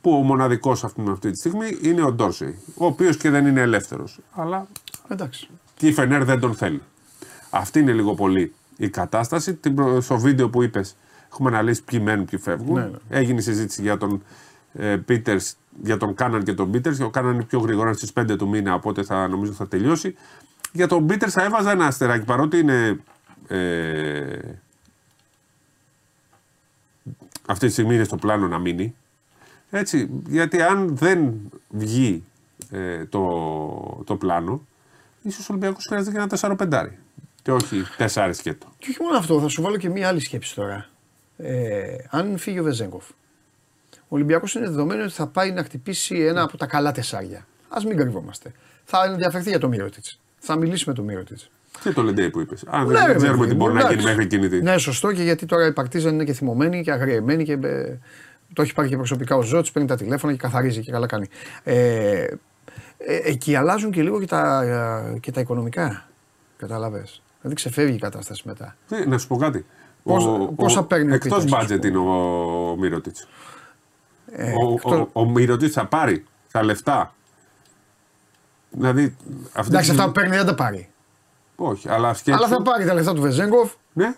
Που 0.00 0.10
ο 0.10 0.22
μοναδικός 0.22 0.84
αυτή, 0.84 1.02
αυτή 1.10 1.30
τη 1.30 1.38
στιγμή 1.38 1.78
είναι 1.82 2.02
ο 2.02 2.12
Ντόρσεϊ, 2.12 2.58
ο 2.76 2.86
οποίος 2.86 3.16
και 3.16 3.30
δεν 3.30 3.46
είναι 3.46 3.60
ελεύθερος. 3.60 4.20
Αλλά 4.32 4.66
Εντάξει. 5.08 5.48
και 5.76 5.86
η 5.86 5.92
Φενέρ 5.92 6.24
δεν 6.24 6.40
τον 6.40 6.54
θέλει. 6.54 6.82
Αυτή 7.50 7.78
είναι 7.80 7.92
λίγο 7.92 8.14
πολύ 8.14 8.54
η 8.76 8.88
κατάσταση. 8.88 9.54
Την 9.54 9.74
προ- 9.74 10.02
Στο 10.02 10.18
βίντεο 10.18 10.48
που 10.50 10.62
είπες, 10.62 10.96
έχουμε 11.30 11.48
αναλύσει 11.48 11.84
ποιοι 11.84 12.00
μένουν, 12.02 12.24
ποιοι 12.24 12.38
φεύγουν. 12.38 12.74
Ναι, 12.74 12.84
ναι. 12.84 13.18
Έγινε 13.18 13.40
συζήτηση 13.40 13.82
για 13.82 13.96
τον 13.96 14.22
ε, 14.72 15.00
Peters, 15.08 15.52
για 15.82 15.96
τον 15.96 16.14
Κάναν 16.14 16.42
και 16.42 16.52
τον 16.52 16.70
Πίτερ. 16.70 17.02
Ο 17.02 17.10
Κάναν 17.10 17.34
είναι 17.34 17.44
πιο 17.44 17.58
γρήγορα 17.58 17.92
στις 17.92 18.12
5 18.20 18.36
του 18.38 18.48
μήνα, 18.48 18.74
οπότε 18.74 19.02
θα, 19.02 19.28
νομίζω 19.28 19.52
θα 19.52 19.68
τελειώσει. 19.68 20.14
Για 20.72 20.88
τον 20.88 21.06
Πίτερ 21.06 21.28
θα 21.32 21.42
έβαζα 21.42 21.70
ένα 21.70 21.86
αστεράκι 21.86 22.24
παρότι 22.24 22.58
είναι. 22.58 23.00
Ε, 23.48 24.38
αυτή 27.46 27.66
τη 27.66 27.72
στιγμή 27.72 27.94
είναι 27.94 28.04
στο 28.04 28.16
πλάνο 28.16 28.48
να 28.48 28.58
μείνει. 28.58 28.94
Έτσι, 29.70 30.10
γιατί 30.26 30.62
αν 30.62 30.96
δεν 30.96 31.34
βγει 31.68 32.24
ε, 32.70 33.04
το, 33.04 34.02
το 34.04 34.16
πλάνο, 34.16 34.66
ίσως 35.22 35.48
ο 35.48 35.52
Ολυμπιακός 35.52 35.84
χρειάζεται 35.86 36.26
και 36.26 36.46
ένα 36.46 36.56
4-5. 36.70 36.88
Και 37.42 37.52
όχι 37.52 37.82
4 37.98 38.30
σκέτο. 38.32 38.66
Και 38.78 38.86
όχι 38.90 39.02
μόνο 39.02 39.16
αυτό, 39.16 39.40
θα 39.40 39.48
σου 39.48 39.62
βάλω 39.62 39.76
και 39.76 39.88
μία 39.88 40.08
άλλη 40.08 40.20
σκέψη 40.20 40.54
τώρα. 40.54 40.88
Ε, 41.36 41.96
αν 42.10 42.38
φύγει 42.38 42.58
ο 42.58 42.62
Βεζέγκοφ, 42.62 43.04
ο 43.92 44.08
Ολυμπιακός 44.08 44.54
είναι 44.54 44.66
δεδομένο 44.66 45.02
ότι 45.02 45.12
θα 45.12 45.26
πάει 45.26 45.52
να 45.52 45.62
χτυπήσει 45.62 46.18
ένα 46.18 46.42
από 46.42 46.56
τα 46.56 46.66
καλά 46.66 46.92
τεσσάρια. 46.92 47.46
Α 47.68 47.78
μην 47.86 47.96
κρυβόμαστε. 47.96 48.52
Θα 48.84 49.04
ενδιαφερθεί 49.04 49.48
για 49.48 49.58
το 49.58 49.68
Μύρωτιτ. 49.68 50.04
Θα 50.38 50.56
μιλήσει 50.56 50.84
με 50.86 50.94
το 50.94 51.02
Μύρωτιτ. 51.02 51.38
Και 51.82 51.90
το 51.90 52.02
Λεντέι 52.02 52.30
που 52.30 52.40
είπες. 52.40 52.64
Αν 52.66 52.86
Ναι, 52.86 52.98
δεν 52.98 53.06
ρε, 53.06 53.14
ξέρουμε 53.14 53.38
παιδί 53.38 53.50
τι 53.50 53.56
μου, 53.56 53.62
μπορεί 53.62 53.72
να 53.72 53.78
εντάξει. 53.80 53.96
γίνει 53.98 54.08
μέχρι 54.08 54.24
εκείνη 54.24 54.48
τη. 54.48 54.62
Ναι, 54.62 54.78
σωστό 54.78 55.12
και 55.12 55.22
γιατί 55.22 55.46
τώρα 55.46 55.66
η 55.66 55.72
Παρτίζαν 55.72 56.14
είναι 56.14 56.24
και 56.24 56.32
θυμωμένη 56.32 56.82
και 56.82 56.92
αγριεμένη 56.92 57.44
και 57.44 57.52
ε, 57.52 57.98
το 58.52 58.62
έχει 58.62 58.74
πάρει 58.74 58.88
και 58.88 58.96
προσωπικά 58.96 59.36
ο 59.36 59.42
Ζώτης, 59.42 59.72
παίρνει 59.72 59.88
τα 59.88 59.96
τηλέφωνα 59.96 60.32
και 60.32 60.38
καθαρίζει 60.38 60.80
και 60.80 60.90
καλά 60.90 61.06
κάνει. 61.06 61.28
Ε, 61.62 62.26
ε, 62.98 63.20
εκεί 63.24 63.54
αλλάζουν 63.54 63.90
και 63.90 64.02
λίγο 64.02 64.20
και 64.20 64.26
τα, 64.26 64.62
ε, 65.14 65.18
και 65.18 65.32
τα 65.32 65.40
οικονομικά. 65.40 66.08
Καταλαβες. 66.56 67.22
Δηλαδή 67.40 67.54
ξεφεύγει 67.54 67.96
η 67.96 67.98
κατάσταση 67.98 68.42
μετά. 68.44 68.76
Ναι, 68.88 69.04
να 69.04 69.18
σου 69.18 69.26
πω 69.26 69.36
κάτι. 69.36 69.66
Πώς- 70.06 70.48
πόσα 70.56 70.82
παίρνει 70.84 71.10
ο 71.10 71.14
Εκτός 71.14 71.44
Πίτερς, 71.44 71.62
ας 71.64 71.72
budget 71.72 71.76
πούμε. 71.80 71.88
είναι 71.88 71.98
ο, 71.98 72.70
ο 72.70 72.76
Μύρωτιτ. 72.76 73.16
Ε, 74.32 74.52
ο 74.52 74.72
εκτός- 74.74 75.00
ο, 75.00 75.08
ο 75.20 75.24
Μύρωτιτ 75.30 75.70
θα 75.74 75.86
πάρει 75.86 76.24
τα 76.52 76.62
λεφτά. 76.64 77.14
Δηλαδή. 78.70 79.16
Αυτή 79.52 79.70
Εντάξει, 79.70 79.90
τη- 79.90 79.96
αυτά 79.96 80.06
που 80.06 80.12
παίρνει 80.12 80.36
δεν 80.36 80.46
τα 80.46 80.54
πάρει. 80.54 80.88
Όχι, 81.56 81.88
αλλά 81.88 82.14
σκέψου. 82.14 82.44
Αλλά 82.44 82.56
θα 82.56 82.62
πάρει 82.62 82.84
τα 82.84 82.94
λεφτά 82.94 83.14
του 83.14 83.20
Βεζέγκοφ 83.20 83.72
Ναι, 83.92 84.14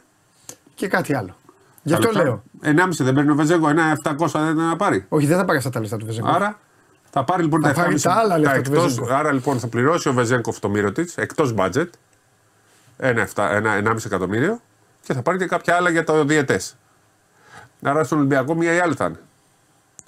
και 0.75 0.89
κάτι 0.89 1.15
άλλο. 1.15 1.37
Γι' 1.83 1.91
τα 1.93 1.99
αυτό 1.99 2.13
λεφτά. 2.13 2.23
λέω. 2.23 2.43
1,5 2.63 3.05
δεν 3.05 3.15
παίρνει 3.15 3.31
ο 3.31 3.35
Βεζέγκο, 3.35 3.69
ένα 3.69 3.99
700 4.05 4.15
δεν 4.33 4.57
θα 4.69 4.77
πάρει. 4.77 5.07
Όχι, 5.09 5.27
δεν 5.27 5.37
θα 5.37 5.45
πάρει 5.45 5.59
αυτά 5.59 5.71
τα 5.71 5.81
λεφτά 5.81 5.97
του 5.97 6.07
Βεζέγκοφ. 6.07 6.35
Άρα 6.35 6.59
θα 7.11 7.25
πάρει 7.25 7.43
λοιπόν 7.43 7.63
Θα 7.63 7.69
τα 7.69 7.75
πάρει 7.75 7.95
7,5 7.95 8.03
τα 8.03 8.13
άλλα 8.15 8.39
λεφτά 8.39 8.61
του 8.61 8.71
εκτός- 8.73 8.85
Βεζέγκοφ. 8.85 9.11
Άρα 9.11 9.33
λοιπόν 9.33 9.59
θα 9.59 9.67
πληρώσει 9.69 10.09
ο 10.09 10.13
Βεζέγκοφ 10.13 10.59
το 10.59 10.69
μύρο 10.69 10.93
τη 10.93 11.13
εκτός 11.17 11.55
budget. 11.57 11.87
Ένα, 12.97 13.21
εφτά- 13.21 13.51
ένα 13.53 13.75
1,5 13.75 14.05
εκατομμύριο 14.07 14.61
και 15.09 15.15
θα 15.15 15.23
πάρει 15.23 15.39
και 15.39 15.47
κάποια 15.47 15.75
άλλα 15.75 15.91
για 15.91 16.05
το 16.05 16.25
διαιτές. 16.25 16.77
Άρα 17.83 18.05
στον 18.05 18.19
Ολυμπιακό 18.19 18.55
μία 18.55 18.75
ή 18.75 18.79
άλλη 18.79 18.95
θα 18.95 19.05
είναι. 19.05 19.21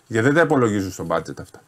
Γιατί 0.07 0.27
δεν 0.27 0.35
τα 0.35 0.41
υπολογίζουν 0.41 0.91
στο 0.91 1.07
budget 1.09 1.41
αυτά. 1.41 1.61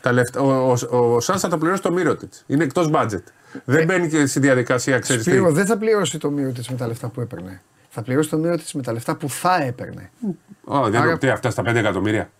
Τα 0.00 0.12
λεφτά, 0.12 0.40
ο, 0.40 0.72
ο, 0.90 1.14
ο, 1.14 1.20
Σάνς 1.20 1.40
θα 1.40 1.48
το 1.48 1.58
πληρώσει 1.58 1.82
το 1.82 1.92
μύρο 1.92 2.16
της. 2.16 2.44
Είναι 2.46 2.64
εκτός 2.64 2.90
budget. 2.92 3.22
Δεν 3.64 3.84
μπαίνει 3.84 4.08
και 4.08 4.26
στη 4.26 4.40
διαδικασία, 4.40 4.98
ξέρεις 4.98 5.24
τι. 5.24 5.30
Ε, 5.30 5.34
Σπύρο, 5.34 5.52
δεν 5.52 5.66
θα 5.66 5.76
πληρώσει 5.76 6.18
το 6.18 6.30
μύρο 6.30 6.50
της 6.52 6.68
με 6.68 6.76
τα 6.76 6.86
λεφτά 6.86 7.08
που 7.08 7.20
έπαιρνε. 7.20 7.62
Θα 7.88 8.02
πληρώσει 8.02 8.28
το 8.28 8.36
μύρο 8.38 8.56
της 8.56 8.72
με 8.74 8.82
τα 8.82 8.92
λεφτά 8.92 9.16
που 9.16 9.28
θα 9.30 9.62
έπαιρνε. 9.62 10.10
Ω, 10.64 10.80
δεν 10.90 11.00
Άρα- 11.00 11.08
είναι 11.10 11.18
τι, 11.18 11.28
αυτά 11.28 11.50
στα 11.50 11.62
5 11.62 11.74
εκατομμύρια 11.74 12.30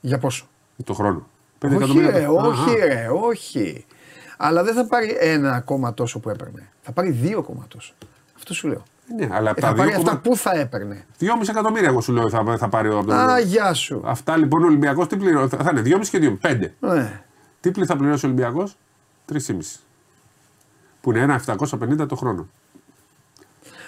Για 0.00 0.18
πόσο; 0.18 0.46
το 0.84 0.92
χρόνο. 0.94 1.26
5 1.58 1.80
Όχι 1.82 1.98
ρε, 1.98 2.08
Αχα. 2.24 2.30
όχι 2.30 2.74
ρε, 2.76 3.08
όχι. 3.22 3.86
Αλλά 4.36 4.62
δεν 4.62 4.74
θα 4.74 4.86
πάρει 4.86 5.16
ένα 5.20 5.52
ακόμα 5.52 5.94
τόσο 5.94 6.18
που 6.18 6.30
έπαιρνε. 6.30 6.68
Θα 6.82 6.92
πάρει 6.92 7.10
δύο 7.10 7.38
ακόμα 7.38 7.64
τόσο. 7.68 7.94
Αυτό 8.44 8.54
σου 8.54 8.68
λέω. 8.68 8.82
Ναι, 9.16 9.28
αλλά 9.32 9.48
Ε, 9.48 9.52
από 9.52 9.60
θα 9.60 9.66
τα 9.68 9.74
πάρει 9.74 9.90
2,5 9.94 9.96
αυτά 9.98 10.16
που 10.18 10.36
θα 10.36 10.50
έπαιρνε. 10.58 11.06
εκατομμύρια 11.48 11.88
εγώ 11.88 12.00
σου 12.00 12.12
λέω 12.12 12.28
θα, 12.30 12.56
θα 12.58 12.68
πάρει 12.68 12.88
ο 12.88 12.98
από 12.98 13.06
τον 13.06 13.16
Α, 13.18 13.38
γεια 13.38 13.74
σου. 13.74 14.02
Αυτά 14.04 14.36
λοιπόν 14.36 14.62
ο 14.62 14.66
Ολυμπιακός 14.66 15.06
τι 15.06 15.16
πληρώνει; 15.16 15.48
Θα 15.48 15.70
είναι 15.70 15.82
2,5 15.84 16.06
και 16.10 16.38
2, 16.42 16.48
5. 16.50 16.70
Ναι. 16.80 17.20
Τι 17.60 17.70
πλη 17.70 17.86
θα 17.86 17.96
πληρώσει 17.96 18.24
ο 18.26 18.28
Ολυμπιακός, 18.28 18.76
3,5. 19.32 19.38
Που 21.00 21.10
είναι 21.10 21.20
ένα 21.20 21.40
750 21.46 22.08
το 22.08 22.16
χρόνο. 22.16 22.48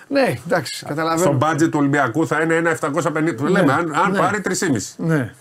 Ναι, 0.09 0.35
εντάξει, 0.47 0.77
Στο 0.77 0.87
καταλαβαίνω. 0.87 1.39
budget 1.43 1.69
του 1.71 1.79
Ολυμπιακού 1.79 2.27
θα 2.27 2.41
είναι 2.43 2.55
ένα 2.55 2.77
750. 2.81 3.39
Λέμε, 3.41 3.73
αν, 3.73 3.95
αν 3.95 4.11
ναι. 4.13 4.19
πάρει 4.19 4.41
3,5. 4.45 4.55
Ναι, 4.97 5.35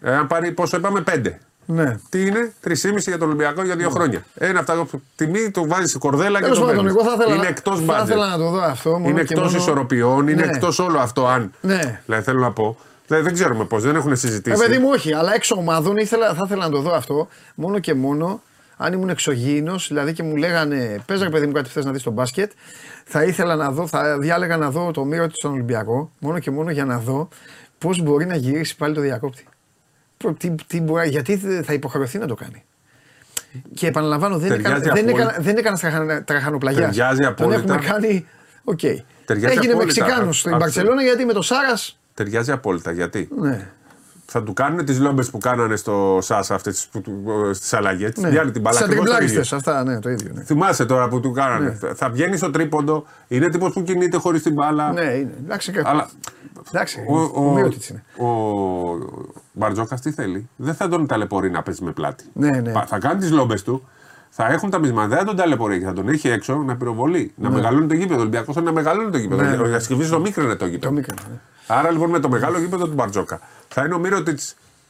Ε, 0.00 0.14
αν 0.16 0.26
πάρει, 0.26 0.52
πόσο 0.52 0.76
είπαμε, 0.76 1.02
5. 1.06 1.32
Ναι. 1.66 1.98
Τι 2.08 2.26
είναι, 2.26 2.52
3,5 2.64 2.74
για 2.98 3.18
τον 3.18 3.28
Ολυμπιακό 3.28 3.64
για 3.64 3.76
δύο 3.76 3.90
χρόνια. 3.90 4.24
Ένα 4.34 4.58
αυτά, 4.58 4.86
τιμή 5.16 5.50
του 5.50 5.64
βάζεις 5.68 5.90
σε 5.90 5.98
κορδέλα 5.98 6.38
και 6.38 6.42
Τέλος 6.44 6.58
το 6.58 6.64
πάντων, 6.64 6.84
παίρνεις. 6.84 7.02
εγώ 7.02 7.10
θα 7.10 7.16
ήθελα, 7.22 7.34
Είναι 7.36 7.46
εκτός 7.46 7.80
θα 7.84 8.00
ήθελα 8.04 8.26
budget. 8.26 8.30
να 8.30 8.36
το 8.38 8.50
δω 8.50 8.60
αυτό. 8.62 8.90
Μόνο 8.90 9.08
Είναι 9.08 9.22
και 9.24 9.32
εκτός 9.34 9.44
μόνο- 9.52 9.58
ισορροπιών, 9.58 10.28
είναι 10.28 10.44
Ναι. 10.44 10.50
εκτός 10.52 10.78
όλο 10.78 10.98
αυτό. 10.98 11.26
Αν. 11.26 11.52
Ναι. 11.60 12.00
Δηλαδή 12.06 12.24
θέλω 12.24 12.40
να 12.40 12.52
πω. 12.52 12.76
Δεν, 13.06 13.22
δεν 13.22 13.32
ξέρουμε 13.32 13.64
πώς, 13.64 13.82
δεν 13.82 13.96
έχουν 13.96 14.12
Ε, 14.12 14.14
συζητήσει. 14.14 14.58
παιδί 14.66 14.78
μου, 14.78 14.88
όχι, 14.92 15.14
αλλά 15.14 15.34
έξω 15.34 15.54
ομάδων 15.58 15.96
ήθελα, 15.96 16.34
θα 16.34 16.42
ήθελα 16.46 16.64
να 16.64 16.70
το 16.70 16.80
δω 16.80 16.92
αυτό 16.94 17.28
μόνο 17.54 17.78
και 17.78 17.94
μόνο 17.94 18.42
αν 18.76 18.92
ήμουν 18.92 19.08
εξωγήινος, 19.08 19.88
δηλαδή 19.88 20.12
και 20.12 20.22
μου 20.22 20.36
λέγανε 20.36 21.02
Πες 21.06 21.22
ρε 21.22 21.28
παιδί 21.30 21.46
μου 21.46 21.52
κάτι 21.52 21.68
θε 21.68 21.84
να 21.84 21.90
δεις 21.92 22.00
στο 22.00 22.10
μπάσκετ, 22.10 22.50
θα 23.04 23.24
ήθελα 23.24 23.56
να 23.56 23.70
δω, 23.70 23.86
θα 23.86 24.18
διάλεγα 24.18 24.56
να 24.56 24.70
δω 24.70 24.90
το 24.90 25.04
μύρο 25.04 25.26
της 25.26 25.36
στον 25.36 25.52
Ολυμπιακό, 25.52 26.10
μόνο 26.18 26.38
και 26.38 26.50
μόνο 26.50 26.70
για 26.70 26.84
να 26.84 26.98
δω 26.98 27.28
πώς 27.78 28.02
μπορεί 28.02 28.26
να 28.26 28.36
γυρίσει 28.36 28.76
πάλι 28.76 28.94
το 28.94 29.00
διακόπτη. 29.00 29.44
Προ- 30.24 30.36
Τι, 30.38 30.54
τι 30.66 30.80
μπορεί, 30.80 31.08
γιατί 31.08 31.36
θε- 31.36 31.64
θα 31.64 31.72
υποχρεωθεί 31.72 32.18
να 32.18 32.26
το 32.26 32.34
κάνει. 32.34 32.62
Και 33.74 33.86
επαναλαμβάνω, 33.86 34.38
δεν 34.38 34.48
Ταιριάζει 34.48 34.74
έκανα, 34.76 34.94
δεν 34.94 35.04
απόλυτα. 35.08 35.22
έκανα, 35.30 35.44
δεν 35.44 35.56
έκανα 35.56 35.76
τραχα- 35.78 36.24
τραχανοπλαγιά. 36.24 36.80
Ταιριάζει 36.80 37.18
Τον 37.18 37.26
απόλυτα. 37.28 37.58
έχουμε 37.60 37.76
κάνει. 37.86 38.26
Οκ. 38.64 38.78
Ταιριάζει 38.78 39.54
Έγινε 39.56 39.72
απόλυτα. 39.72 39.76
Μεξικάνο 39.76 40.32
στην 40.32 40.52
Αυτό. 40.52 40.64
Παρσελόνα 40.64 41.02
γιατί 41.02 41.24
με 41.24 41.32
το 41.32 41.42
Σάρα. 41.42 41.74
Ταιριάζει 42.14 42.50
απόλυτα. 42.52 42.92
Γιατί; 42.92 43.28
Ναι. 43.38 43.68
Θα 44.32 44.42
του 44.42 44.52
κάνουν 44.52 44.84
τις 44.84 44.98
λόμπες 45.00 45.30
που 45.30 45.38
κάνανε 45.38 45.76
στο 45.76 46.18
Σάσα 46.22 46.54
αυτές 46.54 46.88
τις 47.60 47.72
αλλαγές. 47.72 48.12
ναι. 48.16 48.22
Ναι. 48.26 48.30
Διάλει 48.32 48.50
την 48.50 48.60
μπαλά. 48.60 48.76
Σαν 48.76 48.84
ακριβώς 48.86 49.06
το 49.08 49.12
ίδιο. 49.12 49.26
τριπλάριστες 49.26 49.58
αυτά, 49.58 49.84
ναι, 49.84 49.98
το 50.00 50.10
ίδιο. 50.10 50.30
Ναι, 50.34 50.42
Θυμάσαι 50.42 50.84
τώρα 50.86 51.08
που 51.08 51.20
του 51.20 51.30
κάνανε. 51.30 51.78
Θα 51.94 52.10
βγαίνει 52.10 52.36
στο 52.36 52.50
τρίποντο, 52.50 53.04
είναι 53.28 53.48
τύπος 53.48 53.72
που 53.72 53.82
κινείται 53.82 54.16
χωρίς 54.16 54.42
την 54.42 54.52
μπάλα. 54.52 54.92
ναι 54.92 55.00
είναι. 55.02 55.34
Εντάξει, 55.44 55.72
κα- 55.72 55.82
Αλλά 55.88 56.08
εντάξει 56.68 57.04
ο, 57.08 57.20
ο, 57.46 57.52
Μύρωτιτς 57.52 57.88
είναι. 57.88 58.02
ο, 58.18 58.26
ο 58.26 58.98
Μπαρτζόκας 59.52 60.00
τι 60.00 60.10
θέλει; 60.12 60.48
Δεν 60.56 60.74
θα 60.74 60.88
τον 60.88 61.06
ταλαιπωρεί 61.06 61.50
να 61.50 61.62
παίζει 61.62 61.84
με 61.84 61.92
πλάτη. 61.92 62.24
Ναι, 62.32 62.60
ναι. 62.60 62.72
Πα- 62.72 62.86
Θα 62.88 62.98
κάνει 62.98 63.20
τις 63.20 63.30
λόμπες 63.30 63.62
του, 63.62 63.88
θα 64.30 64.46
έχουν 64.46 64.70
τα 64.70 64.78
μισμά. 64.78 65.06
Δεν 65.06 65.18
θα 65.18 65.24
τον 65.24 65.36
ταλαιπωρεί. 65.36 65.80
Θα 65.80 65.92
τον 65.92 66.08
έχει 66.08 66.28
έξω 66.28 66.54
να 66.54 66.76
πυροβολεί. 66.76 67.32
Να 67.36 67.50
μεγαλώνει 67.50 67.86
το 67.86 67.94
γήπεδο. 67.94 68.16
Ο 68.18 68.20
Ολυμπιακός 68.20 68.54
θέλει 68.54 68.66
να 68.66 68.72
μεγαλώνει 68.72 69.10
το 69.10 69.18
γήπεδο. 69.18 69.42
Ναι, 69.42 69.56
Ο 69.56 69.62
ναι. 69.62 69.68
Γιασκεβίτη 69.68 70.10
το 70.10 70.20
μίκρινε 70.20 70.50
το 70.52 70.56
Το 70.56 70.66
γήπεδο. 70.66 70.92
μικρό. 70.92 71.14
Ναι. 71.30 71.36
Άρα 71.70 71.90
λοιπόν 71.90 72.10
με 72.10 72.18
το 72.18 72.28
μεγάλο 72.28 72.58
γήπεδο 72.58 72.84
του 72.86 72.94
Μπαρτζόκα 72.94 73.40
θα 73.68 73.84
είναι 73.84 73.94
ο 73.94 73.98
μύρο 73.98 74.22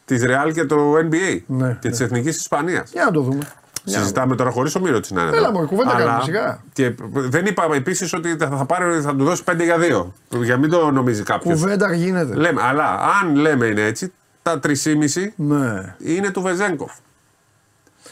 της 0.04 0.24
Ρεάλ 0.24 0.52
και 0.52 0.64
το 0.64 0.94
NBA 0.96 1.40
Ναι, 1.46 1.76
και 1.80 1.88
της 1.88 2.00
Εθνικής 2.00 2.36
Ισπανίας. 2.36 2.90
Για 2.92 3.04
να 3.04 3.10
το 3.10 3.20
δούμε. 3.20 3.42
Για 3.84 3.96
να 3.96 4.02
Συζητάμε 4.02 4.36
τώρα 4.36 4.50
χωρίς 4.50 4.74
ο 4.74 4.80
Μύρο 4.80 5.00
της 5.00 5.10
να 5.10 5.20
είναι. 5.22 5.30
Έλα, 5.36 5.38
εδώ. 5.40 5.52
μωρέ, 5.52 5.66
κουβέντα 5.66 5.90
Αλλά- 5.94 6.04
κάνουμε, 6.04 6.22
σιγά. 6.22 6.62
Και 6.72 6.94
δεν 7.12 7.46
είπα 7.46 7.68
επίσης 7.74 8.12
ότι 8.12 8.36
θα, 8.36 8.48
θα, 8.48 8.64
πάρει, 8.64 9.00
θα 9.00 9.16
του 9.16 9.24
δώσει 9.24 9.42
5 9.50 9.62
για 9.64 9.76
2. 9.78 10.12
Για 10.42 10.51
να 10.51 10.56
μην 10.56 10.70
το 10.70 10.90
νομίζει 10.90 11.22
κάποιος. 11.22 11.60
Κουβέντα 11.60 11.92
γίνεται. 11.94 12.34
Λέμε, 12.34 12.62
αλλά 12.62 12.98
αν 13.22 13.34
λέμε 13.36 13.66
είναι 13.66 13.82
έτσι, 13.82 14.12
τα 14.42 14.58
3,5 14.62 15.32
Ναι. 15.36 15.94
είναι 15.98 16.30
του 16.30 16.40
Βεζένκοφ. 16.42 16.92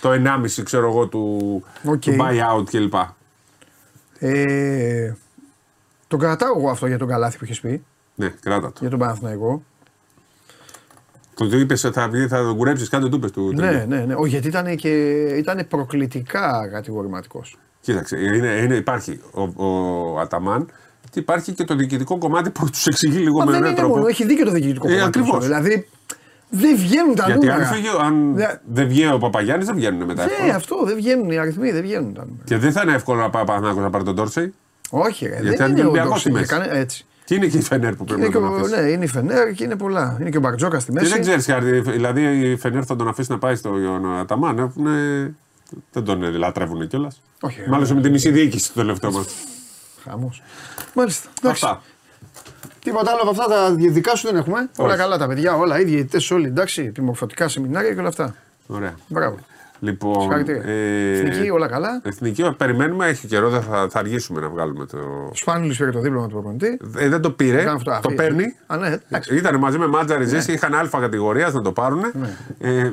Το 0.00 0.10
1,5 0.12 0.62
ξέρω 0.62 0.88
εγώ 0.88 1.06
του, 1.06 1.64
Οκ. 1.84 2.00
του 2.00 2.16
buyout 2.20 2.64
κλπ. 2.70 2.94
Ε, 4.18 5.12
τον 6.08 6.18
κρατάω 6.18 6.58
εγώ 6.58 6.70
αυτό 6.70 6.86
για 6.86 6.98
τον 6.98 7.08
Καλάθι 7.08 7.38
που 7.38 7.44
έχεις 7.44 7.60
πει, 7.60 7.84
Ναι, 8.18 8.28
κράτα 8.42 8.66
το. 8.66 8.78
για 8.80 8.90
τον 8.90 8.98
Παναθηναϊκό. 8.98 9.62
Το 11.34 11.48
του 11.48 11.58
είπες 11.58 11.80
θα, 11.92 12.08
βγει, 12.08 12.26
θα 12.26 12.42
τον 12.42 12.56
κουρέψεις, 12.56 12.88
κάτι 12.88 13.08
του 13.08 13.16
είπες 13.16 13.30
του. 13.30 13.52
Ναι, 13.54 13.60
τελείου. 13.70 13.86
ναι, 13.88 14.04
ναι. 14.04 14.14
Όχι, 14.14 14.28
γιατί 14.28 14.46
ήταν 14.48 14.76
και 14.76 14.88
ήταν 15.36 15.66
προκλητικά 15.68 16.68
κατηγορηματικός. 16.72 17.56
Κοίταξε, 17.80 18.16
είναι, 18.18 18.48
είναι, 18.48 18.74
υπάρχει 18.74 19.20
ο, 19.32 19.64
ο 19.66 20.18
Αταμάν 20.20 20.70
και 21.10 21.18
υπάρχει 21.20 21.52
και 21.52 21.64
το 21.64 21.74
διοικητικό 21.74 22.18
κομμάτι 22.18 22.50
που 22.50 22.70
τους 22.70 22.86
εξηγεί 22.86 23.18
λίγο 23.18 23.38
Μα 23.38 23.44
με 23.44 23.50
δεν 23.50 23.60
έναν 23.60 23.70
είναι 23.72 23.80
τρόπο. 23.80 23.94
μόνο, 23.96 24.06
έχει 24.08 24.24
δίκιο 24.24 24.44
το 24.44 24.50
διοικητικό 24.50 24.88
Ε, 24.88 24.90
κομμάτι. 24.94 25.18
ακριβώς. 25.18 25.44
Δηλαδή 25.44 25.88
δεν 26.50 26.76
βγαίνουν 26.76 27.14
τα 27.14 27.24
Γιατί 27.26 27.46
νούμερα. 27.46 27.68
αν, 27.68 27.74
φύγει, 27.74 27.88
ο- 27.88 27.98
αν 28.00 28.32
Ναι. 28.32 28.46
δεν 28.64 28.88
βγει 28.88 29.06
ο 29.12 29.18
Παπαγιάννης, 29.18 29.66
δεν 29.66 29.74
βγαίνουν 29.76 30.04
μετά. 30.06 30.24
Ναι, 30.24 30.30
εύκολα. 30.32 30.54
αυτό 30.54 30.82
δεν 30.84 30.96
βγαίνουν 30.96 31.30
οι 31.30 31.38
αριθμοί, 31.38 31.70
δεν 31.70 31.82
βγαίνουν 31.82 32.14
τα 32.14 32.20
νούμερα. 32.24 32.42
Και 32.44 32.56
δεν 32.58 32.72
θα 32.72 32.82
είναι 32.82 32.92
εύκολο 32.94 33.20
να 33.20 33.30
πάει 33.30 33.42
ο 33.42 33.44
Παναθηναϊκός 33.44 33.82
να 33.82 33.90
πάρει 33.90 34.04
τον 34.04 34.14
Τόρσεϊ. 34.14 34.54
Όχι, 34.90 35.26
ρε, 35.26 35.30
Γιατί 35.40 35.48
δεν 35.48 35.62
αν 35.62 35.70
είναι 35.70 35.78
είναι 35.80 35.88
ο 35.88 35.90
Ολυμπιακός 35.90 36.22
Ντόρσεϊ, 36.22 36.44
στη 36.44 36.54
μέση. 36.54 36.66
κάνε- 36.68 36.82
Έτσι. 36.82 37.06
Και 37.28 37.34
είναι 37.34 37.46
και 37.46 37.56
η 37.56 37.60
Φενέρ 37.62 37.94
που 37.94 38.04
πρέπει 38.04 38.20
Είναι 38.20 38.30
και 38.30 38.38
να 38.38 38.46
τον 38.48 38.54
ο, 38.54 38.60
αφήσει; 38.60 38.80
ναι, 38.80 38.90
είναι 38.90 39.04
η 39.04 39.06
Φενέρ 39.06 39.52
και 39.52 39.64
είναι 39.64 39.76
πολλά. 39.76 40.16
Είναι 40.20 40.30
και 40.30 40.36
ο 40.36 40.40
Μπαρτζόκα 40.40 40.80
στη 40.80 40.92
Και 40.92 40.98
μέση. 41.00 41.20
δεν 41.20 41.20
ξέρεις, 41.38 41.72
δηλαδή 41.86 42.50
η 42.50 42.56
Φενέρ 42.56 42.82
θα 42.86 42.96
τον 42.96 43.08
αφήσει 43.08 43.30
να 43.30 43.38
πάει 43.38 43.54
στο 43.54 43.74
Αταμάν. 44.20 44.58
Έχουν, 44.58 44.86
δεν 45.92 46.04
τον 46.04 46.36
λατρεύουν 46.36 46.88
κιόλας. 46.88 47.20
Όχι, 47.40 47.60
Μάλλον 47.68 47.94
με 47.94 48.00
τη 48.00 48.10
μισή 48.10 48.30
διοίκηση 48.30 48.72
το 48.72 48.80
τελευταίο 48.80 49.10
μα. 49.10 49.24
Χαμός. 50.04 50.42
Μάλιστα. 50.94 51.28
Εντάξει. 51.42 51.64
Αυτά. 51.64 51.82
Τίποτα 52.78 53.10
άλλο 53.10 53.20
από 53.20 53.30
αυτά 53.30 53.44
τα 53.44 53.74
δικά 53.74 54.14
σου 54.14 54.26
δεν 54.26 54.36
έχουμε. 54.36 54.68
Όλα 54.76 54.88
Όχι. 54.88 54.98
καλά 54.98 55.18
τα 55.18 55.26
παιδιά, 55.26 55.56
όλα 55.56 55.80
οι 55.80 55.84
διαιτητέ 55.84 56.34
όλοι 56.34 56.46
εντάξει. 56.46 56.82
Επιμορφωτικά 56.82 57.48
σεμινάρια 57.48 57.92
και 57.92 57.98
όλα 57.98 58.08
αυτά. 58.08 58.34
Ωραία. 58.66 58.94
Μπράβο. 59.08 59.38
Λοιπόν, 59.80 60.20
Συγχαρητήρια. 60.20 60.62
Εθνική, 60.66 61.50
όλα 61.50 61.68
καλά. 61.68 62.00
Εθνική, 62.04 62.54
περιμένουμε, 62.56 63.06
έχει 63.06 63.26
καιρό, 63.26 63.48
δεν 63.48 63.62
θα, 63.62 63.86
θα 63.90 63.98
αργήσουμε 63.98 64.40
να 64.40 64.48
βγάλουμε 64.48 64.86
το. 64.86 64.98
Σπάνιλ 65.34 65.76
πήρε 65.76 65.90
το 65.90 66.00
δίπλωμα 66.00 66.26
του 66.26 66.32
προπονητή. 66.32 66.78
Ε, 66.98 67.08
δεν 67.08 67.20
το 67.20 67.30
πήρε, 67.30 67.56
Κάνω 67.62 67.70
αυτό, 67.76 67.90
το 67.90 67.96
αυτή- 67.96 68.14
παίρνει. 68.14 68.44
Α, 68.66 68.76
ναι, 68.76 68.96
εντάξει. 69.08 69.36
Ήταν 69.36 69.56
μαζί 69.58 69.78
με 69.78 69.86
Μάτζαρη 69.86 70.24
Ζήση, 70.24 70.52
είχαν 70.52 70.74
αλφα 70.74 71.00
κατηγορίας 71.00 71.52
να 71.52 71.62
το 71.62 71.72
πάρουν. 71.72 72.02
Ε, 72.58 72.90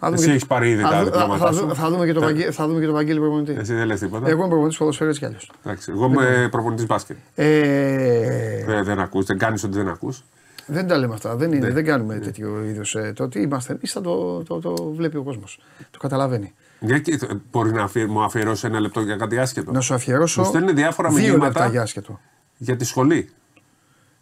Θα 0.00 0.06
δούμε 0.06 0.18
Εσύ 0.18 0.26
και- 0.26 0.32
έχεις 0.34 0.46
πάρει 0.46 0.70
ήδη 0.70 0.82
θα 0.82 0.88
τα 0.88 0.96
δου- 1.02 1.04
διπλώματά 1.12 1.46
θα 1.46 1.52
σου. 1.52 1.66
δου- 1.66 1.74
Θα 1.74 1.90
δούμε 1.90 2.06
και 2.06 2.12
το 2.12 2.20
Τα- 2.20 2.26
Βαγγέ- 2.26 2.52
θα 2.52 2.66
δούμε 2.66 2.80
και 2.80 2.86
το 2.86 2.92
Βαγγέλη 2.92 3.18
προπονητή. 3.20 3.56
εσύ 3.60 3.74
δεν 3.74 3.86
λες 3.86 4.00
τίποτα. 4.00 4.28
Εγώ 4.28 4.38
είμαι 4.38 4.48
προπονητής 4.48 4.78
ποδοσφαίρου 4.78 5.08
έτσι 5.08 5.20
κι 5.20 5.26
αλλιώ. 5.26 5.38
Εντάξει, 5.64 5.92
εγώ 5.94 6.04
είμαι 6.06 6.48
προπονητής 6.50 6.86
μπάσκετ. 6.86 7.16
Ε, 7.34 8.64
Δεν, 8.66 8.84
δεν 8.84 8.98
ακούς, 8.98 9.24
δεν 9.24 9.38
κάνεις 9.38 9.64
ότι 9.64 9.76
δεν 9.76 9.88
ακούς. 9.88 10.24
Δεν 10.68 10.86
τα 10.86 10.96
λέμε 10.98 11.14
αυτά. 11.14 11.36
Δεν, 11.36 11.52
είναι, 11.52 11.66
Ναι. 11.66 11.72
δεν 11.72 11.84
κάνουμε 11.84 12.18
τέτοιο 12.18 12.64
είδους. 12.64 12.94
Ε, 12.94 13.12
το 13.16 13.22
ότι 13.24 13.40
είμαστε 13.40 13.72
εμείς 13.72 13.92
θα 13.92 14.00
το, 14.00 14.42
το, 14.42 14.58
το 14.58 14.92
βλέπει 14.94 15.16
ο 15.16 15.22
κόσμος. 15.22 15.60
Το 15.90 15.98
καταλαβαίνει. 15.98 16.54
Μια 16.80 16.98
και 16.98 17.18
μπορεί 17.50 17.72
να 17.72 17.82
αφιε- 17.82 18.08
μου 18.08 18.22
αφιερώσει 18.22 18.66
ένα 18.66 18.80
λεπτό 18.80 19.00
για 19.00 19.16
κάτι 19.16 19.38
άσχετο. 19.38 19.72
Να 19.72 19.80
σου 19.80 19.94
αφιερώσω 19.94 20.40
Μου 20.40 20.46
στέλνουν 20.46 20.74
διάφορα 20.74 21.08
δύο 21.08 21.18
μηνύματα. 21.18 21.44
λεπτά 21.46 21.66
για 21.66 21.82
άσχετο. 21.82 22.20
Για 22.56 22.76
τη 22.76 22.84
σχολή. 22.84 23.30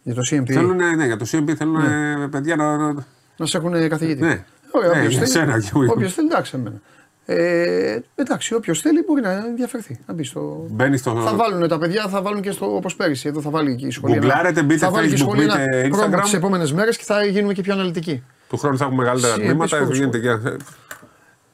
Για 0.01 0.13
το 0.13 0.21
CMP. 0.31 0.45
Θέλουν, 0.51 0.75
ναι, 0.75 1.05
για 1.05 1.17
το 1.17 1.25
CMP 1.31 1.53
θέλουν 1.57 1.75
ε, 1.75 2.27
παιδιά 2.31 2.55
να. 2.55 2.77
να- 2.77 3.05
Να 3.37 3.45
σε 3.45 3.57
έχουν 3.57 3.89
καθηγητή. 3.89 4.21
Ναι. 4.21 4.43
Ωραία, 4.71 4.89
Ναι, 4.89 4.97
όποιος 4.97 5.11
για 5.13 5.19
θέλει, 5.19 5.31
σένα 5.31 5.59
και 5.59 5.69
εγώ. 5.75 5.85
όποιος 5.91 6.13
θέλει, 6.13 6.27
εντάξει, 6.27 6.51
εμένα. 6.55 6.81
Ε, 7.29 7.99
εντάξει, 8.15 8.53
όποιος 8.53 8.81
θέλει 8.81 9.03
μπορεί 9.07 9.21
να 9.21 9.31
ενδιαφερθεί. 9.31 9.99
Να 10.07 10.13
μπει 10.13 10.23
στο... 10.23 10.65
Μπαίνει 10.69 10.97
στο. 10.97 11.21
Θα 11.25 11.35
βάλουν 11.35 11.67
τα 11.67 11.77
παιδιά, 11.77 12.07
θα 12.07 12.21
βάλουν 12.21 12.41
και 12.41 12.51
στο 12.51 12.75
όπως 12.75 12.95
πέρυσι. 12.95 13.27
Εδώ 13.27 13.41
θα 13.41 13.49
βάλει 13.49 13.75
και 13.75 13.85
η 13.85 13.91
σχολή. 13.91 14.13
ένα- 14.13 14.21
Γκουγκλάρετε, 14.25 14.63
μπείτε 14.63 14.79
θα 14.79 14.89
βάλει 14.91 15.07
και 15.07 15.13
η 15.13 15.17
Facebook, 15.17 15.21
σχολή 15.21 15.43
ένα 15.43 15.55
μπείτε 15.57 15.87
πρόγραμμα 15.87 16.17
Instagram. 16.17 16.21
τις 16.23 16.33
επόμενες 16.33 16.73
μέρες 16.73 16.97
και 16.97 17.03
θα 17.03 17.23
γίνουμε 17.25 17.53
και 17.53 17.61
πιο 17.61 17.73
αναλυτικοί. 17.73 18.23
Του 18.49 18.57
χρόνου 18.57 18.77
θα 18.77 18.83
έχουμε 18.85 19.03
μεγαλύτερα 19.03 19.35
CMP 19.35 19.39
τμήματα. 19.39 19.83
Sports 19.87 19.91
γίνεται 19.93 20.19
και- 20.19 20.57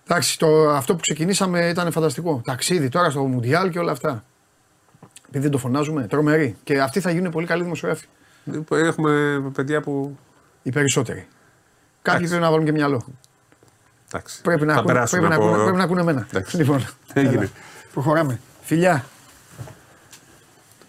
Εντάξει, 0.08 0.40
το, 0.40 0.70
αυτό 0.70 0.94
που 0.96 1.02
ξεκινήσαμε 1.02 1.70
ήταν 1.70 1.92
φανταστικό. 1.92 2.42
Ταξίδι 2.46 2.90
τώρα 2.90 3.10
στο 3.10 3.24
Μουντιάλ 3.24 3.70
και 3.70 3.80
όλα 3.80 3.92
αυτά. 3.92 4.24
Επειδή 5.28 5.44
δεν 5.44 5.52
το 5.52 5.58
φωνάζουμε, 5.58 6.08
τρομερή. 6.08 6.56
Και 6.64 6.82
αυτοί 6.82 7.00
θα 7.00 7.12
γίνουν 7.12 7.32
πολύ 7.32 7.46
καλοί 7.48 7.64
δημοσιογράφοι. 7.64 8.06
Έχουμε 8.72 9.42
παιδιά 9.54 9.82
που. 9.82 10.18
Οι 10.64 10.70
περισσότεροι. 10.72 11.18
Κάποιοι 11.20 11.28
Εντάξει. 12.02 12.28
πρέπει 12.28 12.42
να 12.44 12.50
βάλουν 12.52 12.66
και 12.66 12.72
μυαλό. 12.72 13.06
Εντάξει, 14.16 14.42
Πρέπει 14.42 14.66
να, 14.66 14.74
θα 14.74 14.80
ακούνε, 14.80 14.94
περάσουν 14.94 15.20
πρέπει, 15.20 15.34
να 15.34 15.40
από- 15.40 15.46
ακούνε, 15.48 15.64
πρέπει 15.64 15.78
να 15.78 15.84
ακούνε 15.84 16.02
εμένα. 16.02 16.28
Εντάξει. 16.30 16.58
Λοιπόν, 16.58 16.86
Έγινε. 17.14 17.34
έλα. 17.36 17.50
προχωράμε. 17.94 18.40
Φιλιά. 18.62 19.06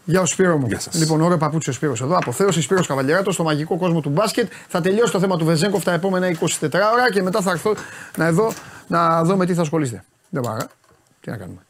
Γεια 0.05 0.21
σου 0.25 0.33
Σπύρο 0.33 0.57
μου. 0.59 0.67
Γεια 0.67 0.81
σας. 0.81 0.95
Λοιπόν, 0.95 1.21
ωραίο 1.21 1.37
παπούτσι 1.37 1.71
ο 1.71 1.73
Σπύρος 1.73 2.01
εδώ. 2.01 2.17
Αποθέωση 2.17 2.61
Σπύρος 2.61 2.87
Καβαλιαράτος 2.87 3.35
στο 3.35 3.43
μαγικό 3.43 3.77
κόσμο 3.77 4.01
του 4.01 4.09
μπάσκετ. 4.09 4.53
Θα 4.69 4.81
τελειώσει 4.81 5.13
το 5.13 5.21
θέμα 5.21 5.37
του 5.37 5.45
Βεζέγκοφ 5.45 5.83
τα 5.85 5.93
επόμενα 5.93 6.29
24 6.29 6.49
ώρα 6.93 7.11
και 7.13 7.23
μετά 7.23 7.41
θα 7.41 7.51
έρθω 7.51 7.75
να, 8.17 8.25
εδώ, 8.27 8.53
να 8.89 9.25
δω 9.25 9.37
με 9.37 9.47
τι 9.47 9.55
θα 9.55 9.61
ασχολείστε. 9.63 10.05
Δεν 10.31 10.43
παρά. 10.43 10.67
Τι 11.21 11.31
να 11.31 11.37
κάνουμε. 11.37 11.61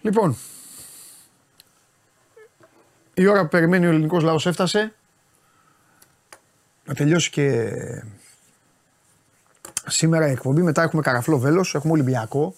Λοιπόν, 0.00 0.36
η 3.14 3.26
ώρα 3.26 3.42
που 3.42 3.48
περιμένει 3.48 3.86
ο 3.86 3.88
ελληνικός 3.88 4.22
λαός 4.22 4.46
έφτασε. 4.46 4.92
Να 6.84 6.94
τελειώσει 6.94 7.30
και 7.30 7.70
σήμερα 9.86 10.28
η 10.28 10.30
εκπομπή. 10.30 10.62
Μετά 10.62 10.82
έχουμε 10.82 11.02
καραφλό 11.02 11.38
βέλος, 11.38 11.74
έχουμε 11.74 11.92
Ολυμπιακό. 11.92 12.54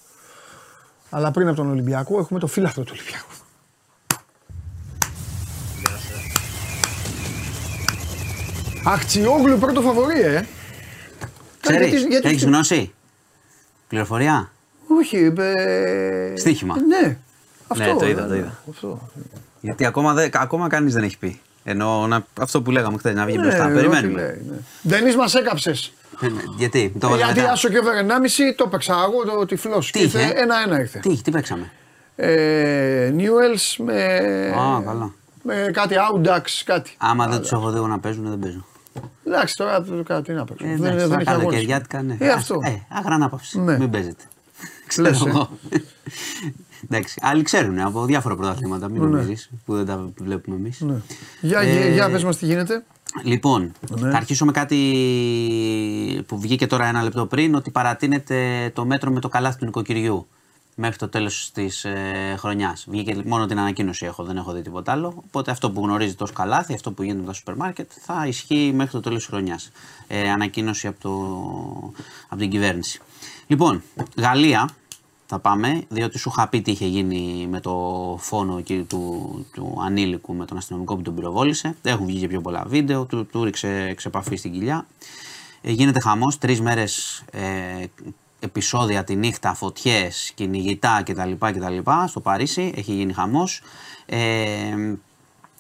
Αλλά 1.11 1.31
πριν 1.31 1.47
από 1.49 1.57
τον 1.57 1.70
Ολυμπιακό 1.70 2.18
έχουμε 2.18 2.41
το 2.41 2.47
φύλαθρο 2.47 2.83
του 2.83 2.93
Ολυμπιακού. 2.95 3.31
Αχτσιόγλου 8.85 9.59
πρώτο 9.59 9.81
φαβορή, 9.81 10.20
ε. 10.20 10.47
Ξέρεις, 11.61 11.89
Γιατί- 11.89 12.09
γιατί- 12.09 12.29
έχεις 12.29 12.45
γνώση. 12.45 12.93
Πληροφορία; 13.89 14.51
Όχι, 14.99 15.33
ε... 15.39 16.37
Στοίχημα. 16.37 16.74
Ναι. 16.87 17.16
Αυτό, 17.66 17.85
Ναι, 17.85 17.99
το 17.99 18.09
είδα, 18.09 18.24
ε, 18.24 18.29
το 18.29 18.35
είδα. 18.35 18.59
Αυτό. 18.70 19.09
Γιατί 19.61 19.85
ακόμα, 19.87 20.14
δε, 20.14 20.29
ακόμα 20.33 20.68
κανείς 20.68 20.95
δεν 20.95 21.03
έχει 21.03 21.18
πει. 21.18 21.41
Ενώ 21.64 22.07
να, 22.07 22.24
αυτό 22.41 22.62
που 22.62 22.70
λέγαμε 22.70 22.99
χθες 22.99 23.14
να 23.14 23.24
βγει 23.24 23.37
μπροστά. 23.41 23.68
Ναι, 23.68 23.74
Περιμένουμε. 23.74 24.22
ό,τι 24.22 24.31
λέει, 24.31 24.43
ναι. 24.51 24.57
Ντενής 24.89 25.16
μας 25.16 25.35
έκαψες. 25.35 25.93
Ε, 26.21 26.29
ναι, 26.29 26.43
Γιατί, 26.57 26.93
το 27.01 27.07
Ε, 27.07 27.11
έβαλα 27.11 27.25
γιατί 27.25 27.41
μετά. 27.41 27.53
άσο 27.53 27.69
και 27.69 27.79
over 27.79 27.93
1,5 27.95 28.55
το 28.57 28.66
παίξα 28.69 28.95
εγώ 29.09 29.39
το 29.39 29.47
τυφλός. 29.47 29.91
Τι 29.91 29.99
Και 29.99 30.05
ήρθε 30.05 30.21
είχε; 30.23 30.33
Ένα-ένα 30.37 30.81
ήρθε. 30.81 30.99
Τι, 30.99 31.23
τι 31.23 31.31
παίξαμε; 31.31 31.71
Ε, 32.16 33.12
Newells 33.16 33.85
με, 33.85 34.03
Α, 34.59 34.83
καλά. 34.85 35.12
με 35.43 35.71
κάτι 35.73 35.95
Audax, 36.12 36.41
κάτι. 36.64 36.95
Άμα 36.99 37.27
δεν 37.29 37.41
τους 37.41 37.53
έχω 37.53 37.71
δει 37.71 37.77
εγώ 37.77 37.87
να 37.87 37.99
παίζουν, 37.99 38.29
δεν 38.29 38.39
παίζω. 38.39 38.64
Εντάξει, 39.27 39.57
τώρα 39.57 39.85
κάτι 40.07 40.33
να 40.33 40.45
παίξω. 40.45 40.66
Ε, 40.66 40.69
δεν, 40.69 40.79
εντάξει, 40.85 40.99
δεν 40.99 41.09
τώρα 41.09 41.21
έχει 41.21 41.31
αγώνες. 41.31 41.49
καλοκαιριάτικα, 41.49 42.03
ναι. 42.03 42.16
Ε, 42.19 42.29
αυτό. 42.29 42.57
Ε, 42.64 42.83
αγρανάπαυση. 42.89 43.61
Ναι. 43.61 43.79
Μην 43.79 43.91
παίζετε. 43.91 44.25
Ξέρω 44.87 45.09
Λες, 45.09 45.21
ε. 45.25 45.29
εγώ. 45.29 45.49
Εντάξει, 46.85 47.19
άλλοι 47.23 47.43
ξέρουν 47.43 47.79
από 47.79 48.05
διάφορα 48.05 48.37
πρωταθλήματα, 48.37 48.89
μην 48.91 49.03
Ναι. 49.03 49.09
νομίζεις, 49.09 49.51
που 49.64 49.75
δεν 49.77 49.87
τα 49.87 50.09
βλέπουμε 50.16 50.57
εμείς. 50.57 50.81
Ναι. 50.81 50.95
Για, 51.41 51.61
Ε, 51.61 51.93
για 51.93 52.11
πες 52.11 52.25
μας 52.25 52.37
τι 52.37 52.47
γίνεται. 52.47 52.83
Λοιπόν, 53.24 53.72
Ναι. 53.90 54.11
θα 54.11 54.16
αρχίσω 54.16 54.44
με 54.44 54.52
κάτι 54.52 56.24
που 56.26 56.40
βγήκε 56.40 56.66
τώρα 56.66 56.86
ένα 56.86 57.02
λεπτό 57.02 57.26
πριν, 57.26 57.54
ότι 57.54 57.70
παρατείνεται 57.70 58.70
το 58.74 58.84
μέτρο 58.84 59.11
με 59.11 59.20
το 59.20 59.28
καλάθι 59.28 59.59
του 59.59 59.64
νοικοκυριού 59.64 60.26
μέχρι 60.80 60.96
το 60.96 61.09
τέλος 61.09 61.50
της 61.54 61.84
ε, 61.84 62.34
χρονιάς. 62.38 62.86
Βγήκε 62.88 63.22
μόνο 63.24 63.46
την 63.46 63.59
ανακοίνωση 63.59 64.04
έχω, 64.06 64.24
δεν 64.24 64.36
έχω 64.36 64.52
δει 64.52 64.62
τίποτα 64.62 64.92
άλλο. 64.92 65.14
Οπότε 65.26 65.50
αυτό 65.50 65.70
που 65.70 65.80
γνωρίζετε 65.84 66.22
ως 66.22 66.32
καλάθι, 66.32 66.74
αυτό 66.74 66.90
που 66.92 67.02
γίνεται 67.02 67.20
με 67.20 67.26
τα 67.26 67.32
σούπερ 67.32 67.56
μάρκετ, 67.56 67.90
θα 68.00 68.26
ισχύει 68.26 68.72
μέχρι 68.74 68.90
το 68.92 69.00
τέλος 69.00 69.18
της 69.18 69.26
χρονιάς. 69.26 69.70
Ε, 70.06 70.30
ανακοίνωση 70.30 70.86
από, 70.86 71.00
το, 71.00 71.12
από 72.28 72.40
την 72.40 72.50
κυβέρνηση. 72.50 73.00
Λοιπόν, 73.46 73.82
Γαλλία 74.16 74.68
θα 75.31 75.39
πάμε, 75.39 75.83
διότι 75.89 76.18
σου 76.18 76.29
είχα 76.29 76.49
πει 76.49 76.61
τι 76.61 76.70
είχε 76.70 76.87
γίνει 76.87 77.47
με 77.51 77.61
το 77.61 77.74
φόνο 78.20 78.59
εκεί 78.59 78.85
του, 78.89 79.47
του 79.53 79.79
ανήλικου 79.85 80.35
με 80.35 80.45
τον 80.45 80.57
αστυνομικό 80.57 80.97
που 80.97 81.03
τον 81.03 81.14
πυροβόλησε. 81.14 81.76
Έχουν 81.83 82.07
βγει 82.07 82.18
και 82.18 82.29
πιο 82.29 82.41
πολλά 82.41 82.64
βίντεο, 82.66 83.05
του, 83.05 83.26
του 83.26 83.45
ρίξε 83.45 83.87
εξεπαφή 83.89 84.37
στην 84.37 84.53
κοιλιά. 84.53 84.87
Ε, 85.61 85.70
γίνεται 85.70 86.01
χαμός, 86.01 86.39
τρεις 86.39 86.61
μέρες 86.61 87.22
ε, 87.31 87.85
επεισόδια 88.41 89.05
τη 89.05 89.16
νύχτα, 89.16 89.55
φωτιές, 89.55 90.33
κυνηγητά 90.35 91.03
κτλ, 91.05 91.33
κτλ. 91.39 91.91
στο 92.07 92.20
Παρίσι, 92.20 92.72
έχει 92.76 92.93
γίνει 92.93 93.12
χαμός. 93.12 93.62
Ε, 94.07 94.97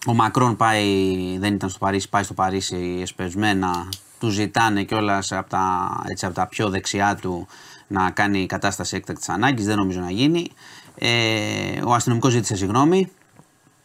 ο 0.06 0.14
Μακρόν 0.14 0.56
πάει, 0.56 1.38
δεν 1.38 1.54
ήταν 1.54 1.68
στο 1.68 1.78
Παρίσι, 1.78 2.08
πάει 2.08 2.22
στο 2.22 2.34
Παρίσι 2.34 2.98
εσπευσμένα. 3.00 3.88
Του 4.18 4.28
ζητάνε 4.28 4.82
κιόλας 4.82 5.32
από 5.32 5.50
τα, 5.50 5.90
έτσι, 6.06 6.26
από 6.26 6.34
τα 6.34 6.46
πιο 6.46 6.68
δεξιά 6.68 7.18
του 7.20 7.46
να 7.88 8.10
κάνει 8.10 8.46
κατάσταση 8.46 8.96
έκτακτης 8.96 9.28
ανάγκης. 9.28 9.64
Δεν 9.64 9.76
νομίζω 9.76 10.00
να 10.00 10.10
γίνει. 10.10 10.50
Ε, 10.94 11.80
ο 11.84 11.92
αστυνομικός 11.92 12.32
ζήτησε 12.32 12.56
συγγνώμη. 12.56 13.10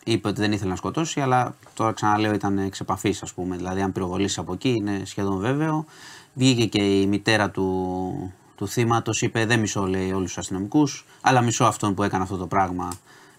Είπε 0.04 0.28
ότι 0.28 0.42
δεν 0.42 0.52
ήθελε 0.52 0.70
να 0.70 0.76
σκοτώσει, 0.76 1.22
αλλά 1.22 1.56
τώρα 1.74 1.92
ξαναλέω 1.92 2.34
ήταν 2.34 2.58
εξ 2.58 2.80
επαφής, 2.80 3.22
ας 3.24 3.34
πούμε. 3.34 3.56
Δηλαδή, 3.56 3.82
αν 3.82 3.92
πυροβολήσει 3.92 4.40
από 4.40 4.54
εκεί 4.54 4.70
είναι 4.70 5.02
σχεδόν 5.06 5.40
βέβαιο. 5.40 5.86
Βγήκε 6.34 6.66
και 6.66 7.00
η 7.00 7.08
μητέρα 7.08 7.50
του, 7.50 8.34
του 8.56 8.68
θύματος, 8.68 9.22
είπε: 9.22 9.46
Δεν 9.46 9.60
μισώ, 9.60 9.88
λέει, 9.88 10.12
όλους 10.12 10.28
τους 10.28 10.38
αστυνομικούς, 10.38 11.06
αλλά 11.22 11.42
μισώ 11.42 11.66
αυτόν 11.66 11.94
που 11.94 12.04
έκανε 12.04 12.24
αυτό 12.24 12.38
το 12.38 12.48
πράγμα. 12.48 12.90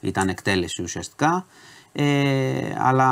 Ήταν 0.00 0.28
εκτέλεση 0.28 0.82
ουσιαστικά. 0.82 1.46
Ε, 1.96 2.74
αλλά 2.78 3.08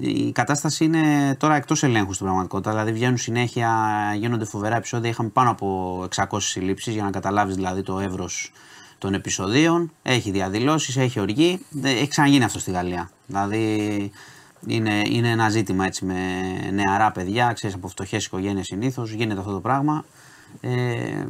η 0.00 0.32
κατάσταση 0.32 0.84
είναι 0.84 1.34
τώρα 1.38 1.54
εκτός 1.54 1.82
ελέγχου 1.82 2.12
στην 2.12 2.24
πραγματικότητα. 2.26 2.70
Δηλαδή 2.70 2.92
βγαίνουν 2.92 3.16
συνέχεια, 3.16 3.70
γίνονται 4.16 4.44
φοβερά 4.44 4.76
επεισόδια. 4.76 5.10
Είχαμε 5.10 5.28
πάνω 5.28 5.50
από 5.50 5.98
600 6.16 6.26
συλλήψεις 6.38 6.94
για 6.94 7.02
να 7.02 7.10
καταλάβεις 7.10 7.54
δηλαδή 7.54 7.82
το 7.82 7.98
εύρος 7.98 8.52
των 8.98 9.14
επεισοδίων. 9.14 9.92
Έχει 10.02 10.30
διαδηλώσεις, 10.30 10.96
έχει 10.96 11.20
οργή. 11.20 11.64
Δεν- 11.70 11.96
Έχει 11.96 12.08
ξαναγίνει 12.08 12.44
αυτό 12.44 12.58
στη 12.58 12.70
Γαλλία. 12.70 13.10
Δηλαδή 13.26 14.10
είναι, 14.66 15.02
είναι 15.06 15.30
ένα 15.30 15.48
ζήτημα 15.48 15.86
έτσι 15.86 16.04
με 16.04 16.14
νεαρά 16.72 17.12
παιδιά, 17.12 17.52
ξέρεις 17.52 17.76
από 17.76 17.88
φτωχές 17.88 18.24
οικογένειες 18.24 18.66
συνήθως. 18.66 19.10
Γίνεται 19.12 19.40
αυτό 19.40 19.52
το 19.52 19.60
πράγμα. 19.60 20.04
Ε, 20.60 21.24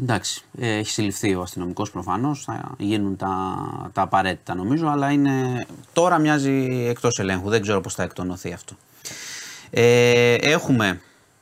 Εντάξει, 0.00 0.42
ε, 0.58 0.76
έχει 0.76 0.90
συλληφθεί 0.90 1.34
ο 1.34 1.40
αστυνομικός 1.42 1.90
προφανώς. 1.90 2.44
Θα 2.44 2.74
γίνουν 2.78 3.16
τα, 3.16 3.56
τα 3.92 4.02
απαραίτητα 4.02 4.54
νομίζω, 4.54 4.88
αλλά 4.88 5.10
είναι, 5.10 5.66
τώρα 5.92 6.18
μοιάζει 6.18 6.86
εκτός 6.88 7.18
ελέγχου. 7.18 7.48
Δεν 7.48 7.62
ξέρω 7.62 7.80
πώς 7.80 7.94
θα 7.94 8.02
εκτονωθεί 8.02 8.52
αυτό. 8.52 8.74
Ε, 9.70 10.34
έχουμε 10.34 11.00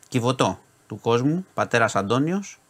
κυβωτό 0.09 0.59
του 0.87 1.01
κόσμου, 1.01 1.47
πατέρας 1.55 1.97
Αντώνιος. 1.97 2.61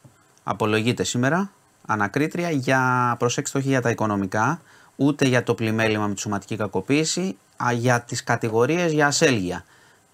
Απολογείται 0.45 1.05
σήμερα, 1.05 1.51
ανακρίτρια, 1.87 2.51
για 2.51 3.15
προσέξτε 3.19 3.59
όχι 3.59 3.69
για 3.69 3.81
τα 3.81 3.91
οικονομικά, 3.91 4.61
ούτε 4.97 5.27
για 5.27 5.43
το 5.43 5.55
πλημέλημα 5.55 6.07
με 6.07 6.15
τη 6.15 6.21
σωματική 6.21 6.57
κακοποίηση, 6.57 7.37
α, 7.65 7.73
για 7.73 8.01
τις 8.01 8.25
κατηγορίες 8.25 8.93
για 8.93 9.07
ασέλγεια. 9.07 9.65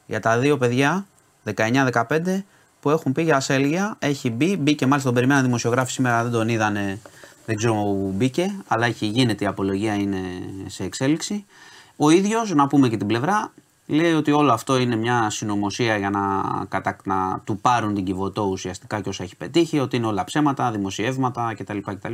Για 0.07 0.21
τα 0.21 0.39
δύο 0.39 0.57
παιδιά, 0.57 1.07
19-15, 1.45 2.45
που 2.81 2.91
έχουν 2.91 3.13
πει 3.13 3.23
για 3.23 3.37
ασέλγεια, 3.37 3.97
έχει 3.99 4.31
μπει, 4.31 4.57
μπήκε 4.57 4.87
μάλιστα 4.87 5.09
τον 5.09 5.15
περιμέναν 5.15 5.45
δημοσιογράφοι 5.45 5.93
σήμερα, 5.93 6.23
δεν 6.23 6.33
τον 6.33 6.49
είδανε, 6.49 7.01
δεν 7.47 7.57
ξέρω 7.57 7.75
που 7.75 8.13
μπήκε, 8.15 8.55
αλλά 8.67 8.87
έχει 8.87 9.07
γίνεται 9.07 9.45
η 9.45 9.47
απολογία, 9.47 9.95
είναι 9.95 10.19
σε 10.67 10.85
εξέλιξη. 10.85 11.45
Ο 11.97 12.11
ίδιος, 12.11 12.55
να 12.55 12.67
πούμε 12.67 12.89
και 12.89 12.97
την 12.97 13.07
πλευρά, 13.07 13.53
λέει 13.87 14.13
ότι 14.13 14.31
όλο 14.31 14.53
αυτό 14.53 14.79
είναι 14.79 14.97
μια 14.97 15.31
συνωμοσία 15.31 15.97
για 15.97 16.11
να, 16.11 16.21
κατα... 16.69 16.97
να 17.05 17.41
του 17.45 17.59
πάρουν 17.59 17.95
την 17.95 18.05
κυβωτό 18.05 18.43
ουσιαστικά 18.43 19.01
και 19.01 19.09
όσα 19.09 19.23
έχει 19.23 19.37
πετύχει, 19.37 19.79
ότι 19.79 19.97
είναι 19.97 20.07
όλα 20.07 20.25
ψέματα, 20.25 20.71
δημοσιεύματα 20.71 21.55
κτλ. 21.59 21.79
κτλ. 21.79 22.13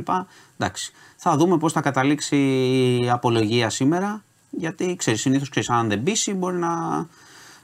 Εντάξει. 0.57 0.91
Θα 1.15 1.37
δούμε 1.37 1.57
πώς 1.57 1.73
θα 1.73 1.81
καταλήξει 1.81 2.37
η 3.03 3.09
απολογία 3.09 3.69
σήμερα, 3.69 4.23
γιατί 4.49 4.95
ξέρεις, 4.95 5.21
συνήθως 5.21 5.49
ξέρεις, 5.49 5.69
αν 5.69 5.87
δεν 5.87 6.03
πείσει 6.03 6.33
μπορεί 6.33 6.57
να, 6.57 7.05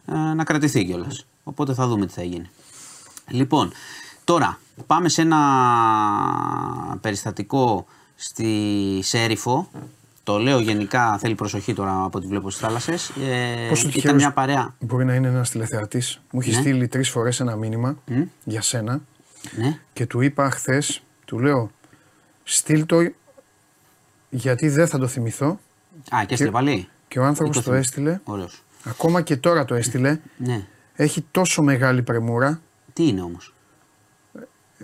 ε, 0.06 0.34
να 0.34 0.44
κρατηθεί 0.44 0.86
κιόλας. 0.86 1.26
Οπότε 1.44 1.74
θα 1.74 1.88
δούμε 1.88 2.06
τι 2.06 2.14
θα 2.14 2.24
γίνει. 2.24 2.50
Λοιπόν, 3.32 3.72
τώρα 4.24 4.60
πάμε 4.88 5.10
σε 5.10 5.22
ένα 5.22 5.40
περιστατικό 7.02 7.86
στη 8.16 9.00
Σέριφο. 9.04 9.70
Το 10.24 10.38
λέω 10.38 10.60
γενικά, 10.60 11.18
θέλει 11.18 11.36
προσοχή 11.36 11.74
τώρα 11.74 12.04
από 12.04 12.18
ό,τι 12.18 12.28
βλέπω 12.28 12.50
στις 12.50 12.62
θάλασσες. 12.62 13.10
Ε, 13.10 13.66
Πόσο 13.70 13.82
ήταν 13.82 13.92
τυχαίος 13.94 14.16
μια 14.16 14.32
παρέα. 14.32 14.76
Μπορεί 14.80 15.06
να 15.06 15.14
είναι 15.16 15.28
ένας 15.28 15.50
τηλεθεατής. 15.50 16.22
Μου 16.32 16.40
έχει 16.40 16.52
Ναι. 16.52 16.60
στείλει 16.60 16.88
τρεις 16.88 17.10
φορές 17.10 17.40
ένα 17.40 17.56
μήνυμα 17.56 17.98
για 18.44 18.62
σένα 18.62 19.02
Ναι, 19.56 19.80
και 19.94 20.06
του 20.06 20.22
είπα 20.22 20.50
χθες, 20.50 21.04
του 21.26 21.40
λέω, 21.40 21.72
στείλ 22.44 22.86
το 22.86 22.98
γιατί 24.30 24.70
δεν 24.70 24.88
θα 24.88 24.98
το 24.98 25.08
θυμηθώ. 25.08 25.60
Α, 26.16 26.24
και 26.26 26.34
έστειλε 26.34 26.52
πάλι. 26.52 26.88
Και 27.08 27.20
ο 27.20 27.24
άνθρωπος 27.26 27.56
Ή 27.58 27.60
το 27.64 27.72
θυμ- 27.72 27.84
έστειλε. 27.84 28.20
Ωραίος. 28.24 28.64
Ακόμα 28.84 29.22
και 29.22 29.38
τώρα 29.38 29.66
το 29.66 29.76
έστειλε. 29.76 30.20
Ναι. 30.38 30.66
Έχει 30.96 31.26
τόσο 31.32 31.62
μεγάλη 31.62 32.02
πρεμούρα. 32.02 32.62
Τι 32.94 33.08
είναι 33.08 33.22
όμως; 33.22 33.54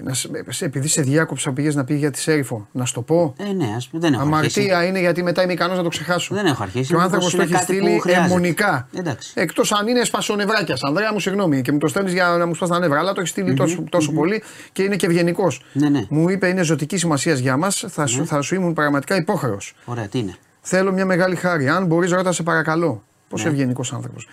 Να 0.04 0.14
σε- 0.14 0.30
σε- 0.50 0.66
επειδή 0.66 0.88
σε 0.88 1.02
διάκοψα 1.02 1.52
πήγες 1.52 1.76
να 1.76 1.84
πει 1.84 1.96
για 1.96 2.12
τη 2.12 2.20
Σέριφο. 2.20 2.68
Να 2.72 2.86
σου 2.86 2.94
το 2.94 3.02
πω. 3.02 3.34
Ε, 3.38 3.54
ναι, 3.54 3.74
ας, 3.76 3.90
δεν 3.92 4.14
έχω 4.14 4.36
αρχίσει. 4.36 4.60
Αμαρτία 4.60 4.86
είναι 4.86 5.00
γιατί 5.00 5.24
μετά 5.24 5.44
είμαι 5.44 5.54
ικανός 5.54 5.78
να 5.78 5.84
το 5.84 5.90
ξεχάσω. 5.90 6.36
Δεν 6.36 6.46
έχω 6.46 6.64
αρχίσει. 6.64 6.88
Και 6.88 6.96
ο 6.96 6.98
μήπως 6.98 7.04
άνθρωπος 7.14 7.32
το 7.36 7.42
είναι 7.42 7.44
έχει 7.44 7.54
κάτι 7.66 7.66
που 7.78 7.84
στείλει 7.86 8.00
χρειάζεται. 8.00 8.26
αιμονικά. 8.26 8.88
Εντάξει. 8.94 9.32
Εκτός 9.36 9.72
αν 9.72 9.88
είναι 9.88 10.04
σπασονευράκιας. 10.04 10.84
Ανδρέα 10.84 11.14
μου, 11.14 11.20
συγγνώμη, 11.20 11.62
και 11.62 11.72
μου 11.72 11.78
το 11.78 11.88
στέλνεις 11.88 12.14
για 12.14 12.28
να 12.28 12.46
μου 12.46 12.56
σπάς 12.56 12.70
τα 12.70 12.80
νεύρα. 12.80 13.00
Αλλά 13.00 13.14
το 13.14 13.20
έχεις 13.20 13.32
στείλει 13.32 13.54
τόσο, 13.54 13.84
τόσο 13.90 14.12
πολύ 14.12 14.44
και 14.72 14.84
είναι 14.84 14.96
και 14.96 15.06
ευγενικός. 15.06 15.62
Ναι, 15.74 15.90
ναι. 15.90 16.06
Μου 16.10 16.30
είπε 16.30 16.48
είναι 16.48 16.62
ζωτική 16.64 16.98
σημασία 16.98 17.34
για 17.34 17.58
μας. 17.58 17.86
Θα, 17.88 18.06
σου, 18.06 18.26
θα 18.26 18.42
σου 18.42 18.56
ήμουν 18.56 18.74
πραγματικά 18.74 19.16
υπόχρεος. 19.16 19.76
Ωραία, 19.86 20.08
τι 20.08 20.20
είναι; 20.20 20.36
Θέλω 20.62 20.92
μια 20.92 21.06
μεγάλη 21.06 21.36
χάρη. 21.36 21.70
Αν 21.70 21.86
μπορείς, 21.86 22.12
ρώτα 22.12 22.32
σε 22.32 22.44
παρακαλώ. 22.44 23.04
Πόσο 23.30 23.44
Ναι. 23.46 23.50
ευγενικός 23.52 23.94
άνθρωπος. 23.94 24.28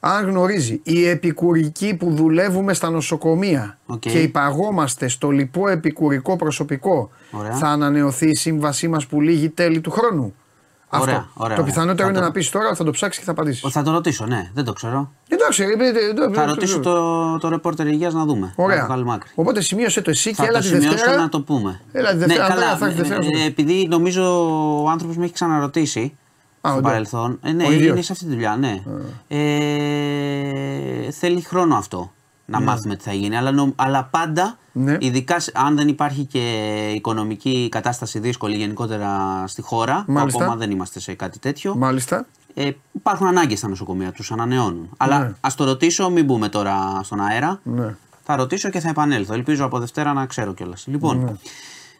Αν 0.00 0.26
γνωρίζει 0.28 0.80
οι 0.82 1.08
επικουρικοί 1.08 1.94
που 1.94 2.14
δουλεύουμε 2.14 2.74
στα 2.74 2.90
νοσοκομεία 2.90 3.78
Οκ. 3.86 3.98
και 3.98 4.18
υπαγόμαστε 4.22 5.08
στο 5.08 5.30
λοιπό 5.30 5.68
επικουρικό 5.68 6.36
προσωπικό, 6.36 7.10
Ωραία. 7.30 7.52
θα 7.52 7.66
ανανεωθεί 7.68 8.30
η 8.30 8.34
σύμβασή 8.34 8.88
μας 8.88 9.06
που 9.06 9.20
λήγει 9.20 9.48
τέλη 9.48 9.80
του 9.80 9.90
χρόνου. 9.90 10.34
Ωραία, 10.90 11.16
Αυτό. 11.16 11.30
ωραία, 11.34 11.56
το 11.56 11.62
ωραία. 11.62 11.64
πιθανότερο 11.72 12.02
Θα 12.02 12.08
είναι 12.08 12.18
το- 12.18 12.24
να 12.24 12.30
πεις 12.30 12.50
τώρα, 12.50 12.74
θα 12.74 12.84
το 12.84 12.90
ψάξεις 12.90 13.18
και 13.18 13.24
θα 13.24 13.30
απαντήσεις. 13.30 13.64
Ο, 13.64 13.70
Θα 13.70 13.82
το 13.82 13.90
ρωτήσω, 13.90 14.26
ναι, 14.26 14.50
δεν 14.54 14.64
το 14.64 14.72
ξέρω. 14.72 15.12
Εντάξει, 15.28 15.64
ρε, 15.64 15.70
ε, 15.84 15.88
ε, 15.88 16.28
ε, 16.30 16.32
Θα 16.34 16.42
ε, 16.42 16.46
ρωτήσω 16.46 16.78
ε, 16.78 16.80
το, 16.80 17.38
το 17.38 17.48
ρεπόρτερ 17.48 17.86
υγείας 17.86 18.14
να 18.14 18.24
δούμε. 18.24 18.46
Να 18.46 18.52
το 18.56 18.62
Ωραία. 18.62 18.84
βγάλουμε 18.84 19.14
άκρη. 19.14 19.30
Οπότε 19.34 19.60
σημείωσε 19.60 20.00
το 20.02 20.10
εσύ 20.10 20.28
και 20.28 20.34
Θα 20.34 20.44
έλα 20.44 20.52
το 20.52 20.58
τη 20.58 20.66
σημειώσω 20.66 20.88
Δευτέρα. 20.90 21.16
να 21.20 21.28
το 21.28 21.40
πούμε. 21.40 21.80
Έλα 21.92 22.10
τη 22.10 22.16
Δευτέρα, 22.16 22.42
Ναι, 22.42 22.52
Ανδρέα, 22.52 22.64
καλά, 22.66 22.76
θα 22.78 22.86
έρθει 22.86 22.96
Δευτέρα 22.98 23.20
ε, 23.20 23.24
να 23.24 23.30
το 23.32 23.36
ε, 23.38 23.40
πεις. 23.40 23.46
επειδή 23.48 23.86
νομίζω 23.90 24.22
ο 24.84 24.88
άνθρωπος 24.90 25.16
με 25.16 25.24
έχει 25.24 25.32
ξαναρωτήσει 25.32 26.16
Α, 26.60 26.68
στο 26.68 26.78
όντως. 26.78 26.90
παρελθόν. 26.90 27.38
Ε, 27.42 27.52
ναι, 27.52 27.64
Ο 27.66 27.72
ίδιος. 27.72 27.88
είναι 27.92 28.02
σε 28.02 28.12
αυτή 28.12 28.24
τη 28.24 28.30
δουλειά, 28.30 28.56
ναι. 28.56 28.82
Ε, 29.28 31.10
θέλει 31.10 31.40
χρόνο 31.40 31.76
αυτό 31.76 32.12
να 32.46 32.60
μάθουμε 32.60 32.96
τι 32.96 33.02
θα 33.04 33.12
γίνει. 33.12 33.36
Αλλά, 33.36 33.50
νο- 33.50 33.72
αλλά 33.76 34.04
πάντα, 34.04 34.58
Ναι. 34.72 34.96
ειδικά 35.00 35.40
σε- 35.40 35.52
αν 35.54 35.76
δεν 35.76 35.88
υπάρχει 35.88 36.24
και 36.24 36.40
οικονομική 36.94 37.68
κατάσταση 37.70 38.18
δύσκολη 38.18 38.56
γενικότερα 38.56 39.42
στη 39.46 39.62
χώρα, 39.62 40.02
που 40.06 40.12
Μάλιστα. 40.12 40.42
ακόμα 40.42 40.56
δεν 40.56 40.70
είμαστε 40.70 41.00
σε 41.00 41.14
κάτι 41.14 41.38
τέτοιο, 41.38 41.74
Μάλιστα. 41.76 42.26
ε, 42.54 42.70
υπάρχουν 42.92 43.26
ανάγκες 43.26 43.58
στα 43.58 43.68
νοσοκομεία, 43.68 44.12
τους 44.12 44.32
ανανεώνουν. 44.32 44.88
Αλλά 44.96 45.18
Ναι. 45.18 45.32
ας 45.40 45.54
το 45.54 45.64
ρωτήσω, 45.64 46.10
μην 46.10 46.24
μπούμε 46.24 46.48
τώρα 46.48 47.00
στον 47.02 47.20
αέρα. 47.20 47.60
Ναι. 47.62 47.94
Θα 48.22 48.36
ρωτήσω 48.36 48.68
και 48.70 48.80
θα 48.80 48.88
επανέλθω. 48.88 49.34
Ελπίζω 49.34 49.64
από 49.64 49.78
Δευτέρα 49.78 50.12
να 50.12 50.26
ξέρω 50.26 50.54
κιόλας. 50.54 50.84
Λοιπόν, 50.86 51.16
Ναι. 51.18 51.24
Πάμε, 51.24 51.38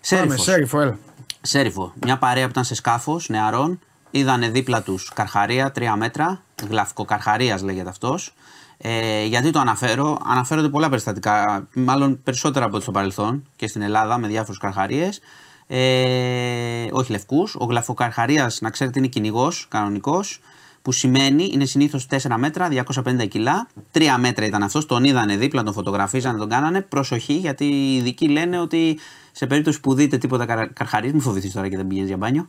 Σέριφος. 0.01 0.43
Σέριφο, 0.43 0.81
έλα. 0.81 0.99
Σέριφο. 1.41 1.93
Μια 2.05 2.19
παρέα 2.19 2.45
που 2.45 2.51
ήταν 2.51 2.65
σε 2.65 2.75
σκάφος 2.75 3.29
νεαρών. 3.29 3.79
Είδανε 4.11 4.49
δίπλα 4.49 4.83
τους 4.83 5.09
καρχαρία, 5.15 5.71
τρία 5.71 5.97
μέτρα. 5.97 6.43
Γλαυκοκαρχαρία 6.69 7.59
λέγεται 7.63 7.89
αυτός. 7.89 8.35
Ε, 8.79 9.25
γιατί 9.25 9.51
το 9.51 9.59
αναφέρω, 9.59 10.19
αναφέρονται 10.25 10.69
πολλά 10.69 10.89
περιστατικά, 10.89 11.67
μάλλον 11.75 12.23
περισσότερα 12.23 12.65
από 12.65 12.75
ό,τι 12.75 12.83
στο 12.83 12.93
παρελθόν 12.93 13.45
και 13.57 13.69
στην 13.69 13.83
Ελλάδα 13.83 14.19
με 14.19 14.27
διάφορου 14.27 14.59
καρχαρίες. 14.59 15.21
Ε, 15.67 16.89
όχι 16.91 17.13
λευκούς. 17.13 17.55
Ο 17.59 17.65
γλαφοκαρχαρίας, 17.65 18.61
να 18.61 18.71
ξέρετε, 18.71 18.99
είναι 18.99 19.09
κυνηγός 19.09 19.67
κανονικός. 19.69 20.41
Που 20.83 20.93
σημαίνει 20.93 21.51
είναι 21.53 21.65
συνήθως 21.65 22.07
4 22.07 22.37
μέτρα, 22.37 22.69
250 22.69 23.27
κιλά. 23.27 23.69
3 23.93 24.17
μέτρα 24.19 24.47
ήταν 24.47 24.63
αυτός. 24.63 24.87
Τον 24.87 25.05
είδανε 25.05 25.37
δίπλα, 25.37 25.63
τον 25.63 25.73
φωτογραφίζανε, 25.73 26.39
τον 26.39 26.49
κάνανε. 26.49 26.81
Προσοχή, 26.81 27.33
γιατί 27.33 27.65
οι 27.65 27.97
ειδικοί 27.97 28.29
λένε 28.29 28.61
ότι 28.61 28.99
σε 29.33 29.47
περίπτωση 29.47 29.81
που 29.81 29.95
δείτε 29.95 30.19
τίποτα 30.19 30.47
καρ, 30.47 30.73
καρχαρίες, 30.73 31.13
μην 31.13 31.21
φοβηθείς 31.21 31.53
τώρα 31.53 31.69
και 31.69 31.77
δεν 31.77 31.87
πηγαίνεις 31.87 32.09
για 32.09 32.19
μπάνιο. 32.19 32.47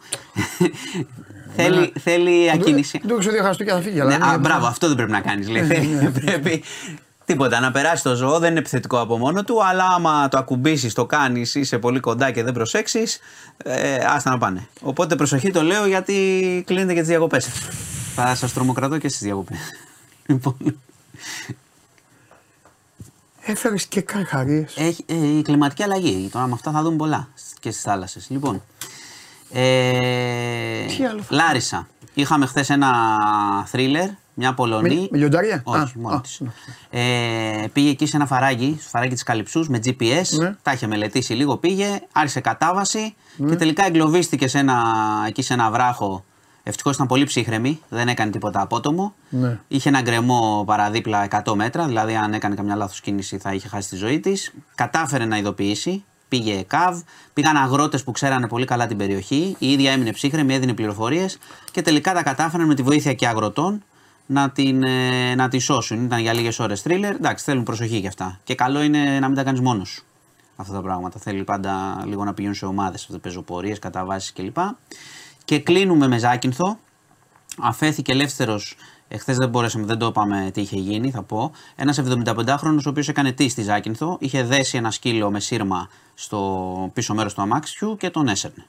Θέλει, 1.56 1.94
θέλει 2.00 2.52
ακίνηση. 2.52 2.98
Δεν 3.00 3.10
το 3.10 3.18
ξέρω 3.18 3.34
διαχαστού 3.34 3.64
και 3.64 3.72
θα 3.72 3.82
φύγει. 3.82 4.00
αλλά 4.00 4.10
Ναι, 4.10 4.16
είναι- 4.16 4.34
α, 4.34 4.38
μπράβο, 4.38 4.66
αυτό 4.66 4.88
δεν 4.88 4.96
πρέπει 4.96 5.12
να 5.12 5.22
κάνεις. 5.22 5.48
Ναι, 5.48 5.62
Λέει. 5.62 6.12
πρέπει 6.26 6.64
τίποτα 7.26 7.60
να 7.60 7.72
περάσει 7.72 8.04
το 8.04 8.16
ζώο, 8.16 8.40
δεν 8.40 8.50
είναι 8.50 8.60
επιθετικό 8.60 9.00
από 9.00 9.18
μόνο 9.18 9.44
του, 9.44 9.66
αλλά 9.66 9.84
άμα 9.86 10.28
το 10.28 10.38
ακουμπήσεις, 10.38 10.94
το 10.94 11.06
κάνεις, 11.06 11.56
είσαι 11.56 11.78
πολύ 11.78 12.00
κοντά 12.00 12.32
και 12.32 12.44
δεν 12.44 12.54
προσέξεις, 12.54 13.20
ε, 13.64 13.96
άστα 13.96 14.30
να 14.30 14.38
πάνε. 14.38 14.68
Οπότε 14.82 15.16
προσοχή 15.16 15.52
το 15.52 15.62
λέω 15.62 15.86
γιατί 15.86 16.64
κλείνετε 16.68 16.94
και 16.94 17.00
τις 17.00 17.10
διακοπές. 17.10 17.46
Θα 18.16 18.36
σας 18.36 18.54
τρομοκρατώ 18.54 18.98
και 18.98 19.10
στις 19.10 19.22
διακοπές. 19.22 19.58
Λοιπόν, 20.26 20.58
Έφερες 23.42 23.86
και 23.86 24.02
καρχαρίες. 24.02 24.74
έχει, 24.78 25.04
ε, 25.08 25.16
η 25.38 25.42
κλιματική 25.42 25.84
αλλαγή. 25.84 26.30
Τώρα 26.32 26.46
με 26.48 26.54
αυτά 26.54 26.72
θα 26.72 26.82
δούμε 26.82 26.96
πολλά 26.98 27.28
και 27.60 27.72
στις 27.72 27.84
θάλασσες. 27.84 28.28
Λοιπόν. 28.30 28.62
Ε, 29.52 30.86
Τι 30.98 31.06
άλλο 31.06 31.22
θα 31.22 31.36
Λάρισα. 31.36 31.88
Είχαμε 32.14 32.46
χθες 32.46 32.70
ένα 32.70 32.92
θρίλερ, 33.66 34.08
μια 34.34 34.54
Πολωνή. 34.54 34.96
Με- 34.96 35.08
με 35.12 35.18
λιοντάρια; 35.18 35.62
Όχι, 35.64 35.80
Α, 35.82 35.90
μόνο 35.96 36.16
α, 36.16 36.22
της. 36.22 36.40
ναι. 36.40 36.50
Ε, 36.90 37.68
πήγε 37.74 37.90
εκεί 37.90 38.06
σε 38.06 38.16
ένα 38.18 38.26
φαράγγι, 38.26 38.78
στο 38.80 38.90
φαράγγι 38.90 39.14
της 39.14 39.24
Καλυψούς 39.24 39.68
με 39.70 39.80
GPS. 39.86 40.30
Ναι. 40.40 40.56
Τα 40.62 40.72
είχε 40.72 40.88
μελετήσει 40.88 41.34
λίγο, 41.34 41.58
πήγε, 41.58 42.00
άρχισε 42.12 42.40
κατάβαση 42.40 43.16
Ναι. 43.38 43.50
και 43.50 43.56
τελικά 43.56 43.86
εγκλωβίστηκε 43.86 44.48
σε 44.48 44.58
ένα, 44.60 44.84
εκεί 45.28 45.42
σε 45.42 45.54
ένα 45.54 45.72
βράχο. 45.72 46.24
Ευτυχώς 46.64 46.96
ήταν 46.96 47.08
πολύ 47.08 47.24
ψύχρεμη, 47.26 47.80
δεν 47.90 48.08
έκανε 48.08 48.32
τίποτα 48.32 48.62
απότομο. 48.62 49.14
Ναι. 49.30 49.60
Είχε 49.68 49.90
ένα 49.90 50.02
γκρεμό 50.02 50.64
παραδίπλα 50.68 51.28
100 51.46 51.56
μέτρα, 51.56 51.86
δηλαδή 51.86 52.16
αν 52.16 52.34
έκανε 52.34 52.56
καμιά 52.56 52.76
λάθος 52.76 53.02
κίνηση 53.02 53.38
θα 53.38 53.54
είχε 53.54 53.68
χάσει 53.68 53.90
τη 53.90 53.96
ζωή 53.96 54.20
της. 54.20 54.54
Κατάφερε 54.76 55.26
να 55.26 55.38
ειδοποιήσει, 55.38 56.04
πήγε 56.30 56.64
ΚΑΒ, 56.68 57.02
πήγαν 57.34 57.56
αγρότες 57.58 58.04
που 58.04 58.12
ξέρανε 58.12 58.48
πολύ 58.48 58.66
καλά 58.66 58.88
την 58.88 58.98
περιοχή. 58.98 59.56
Η 59.60 59.72
ίδια 59.72 59.92
έμεινε 59.92 60.12
ψύχρεμη, 60.12 60.54
έδινε 60.54 60.74
πληροφορίες 60.74 61.38
και 61.72 61.82
τελικά 61.82 62.14
τα 62.14 62.24
κατάφεραν 62.24 62.68
με 62.68 62.76
τη 62.76 62.82
βοήθεια 62.82 63.14
και 63.14 63.28
αγροτών 63.28 63.84
να 64.26 64.50
την, 64.50 64.84
ε, 64.84 65.36
να 65.36 65.48
τη 65.48 65.60
σώσουν. 65.60 66.04
Ήταν 66.04 66.20
για 66.20 66.34
λίγες 66.34 66.60
ώρες 66.60 66.82
θρίλερ. 66.82 67.16
Εντάξει, 67.16 67.44
θέλουν 67.44 67.64
προσοχή 67.64 68.02
και 68.02 68.08
αυτά. 68.08 68.40
Και 68.44 68.56
καλό 68.56 68.82
είναι 68.82 69.20
να 69.20 69.28
μην 69.28 69.36
τα 69.36 69.44
κάνεις 69.44 69.62
μόνος 69.62 69.90
σου 69.90 70.04
αυτά 70.62 70.74
τα 70.74 70.82
πράγματα. 70.82 71.20
Θέλει 71.20 71.44
πάντα 71.44 72.04
λίγο 72.06 72.24
να 72.24 72.34
πηγαίνουν 72.34 72.56
σε 72.56 72.66
ομάδες, 72.66 73.10
πεζοπορίε, 73.22 73.78
καταβάσεις 73.78 74.34
κλπ. 74.34 74.58
Και 75.46 75.60
κλείνουμε 75.60 76.08
με 76.08 76.18
Ζάκυνθο. 76.18 76.80
Αφέθηκε 77.60 78.12
ελεύθερος. 78.12 78.76
Εχθέ 79.12 79.34
δεν 79.34 79.50
μπορέσαμε, 79.50 79.86
δεν 79.86 79.98
το 79.98 80.06
είπαμε 80.06 80.50
τι 80.54 80.62
είχε 80.62 80.76
γίνει, 80.78 81.12
θα 81.12 81.22
πω. 81.24 81.52
Ένας 81.76 82.02
75χρονο, 82.06 82.78
ο 82.86 82.90
οποίος 82.90 83.08
έκανε 83.08 83.32
τι 83.32 83.50
στη 83.50 83.62
Ζάκυνθο, 83.62 84.18
είχε 84.20 84.44
δέσει 84.44 84.78
ένα 84.78 84.92
σκύλο 84.92 85.32
με 85.32 85.40
σύρμα 85.40 85.90
στο 86.16 86.92
πίσω 86.94 87.14
μέρος 87.14 87.34
του 87.34 87.42
αμάξιου 87.42 87.98
και 87.98 88.10
τον 88.10 88.28
έσαιρνε. 88.28 88.66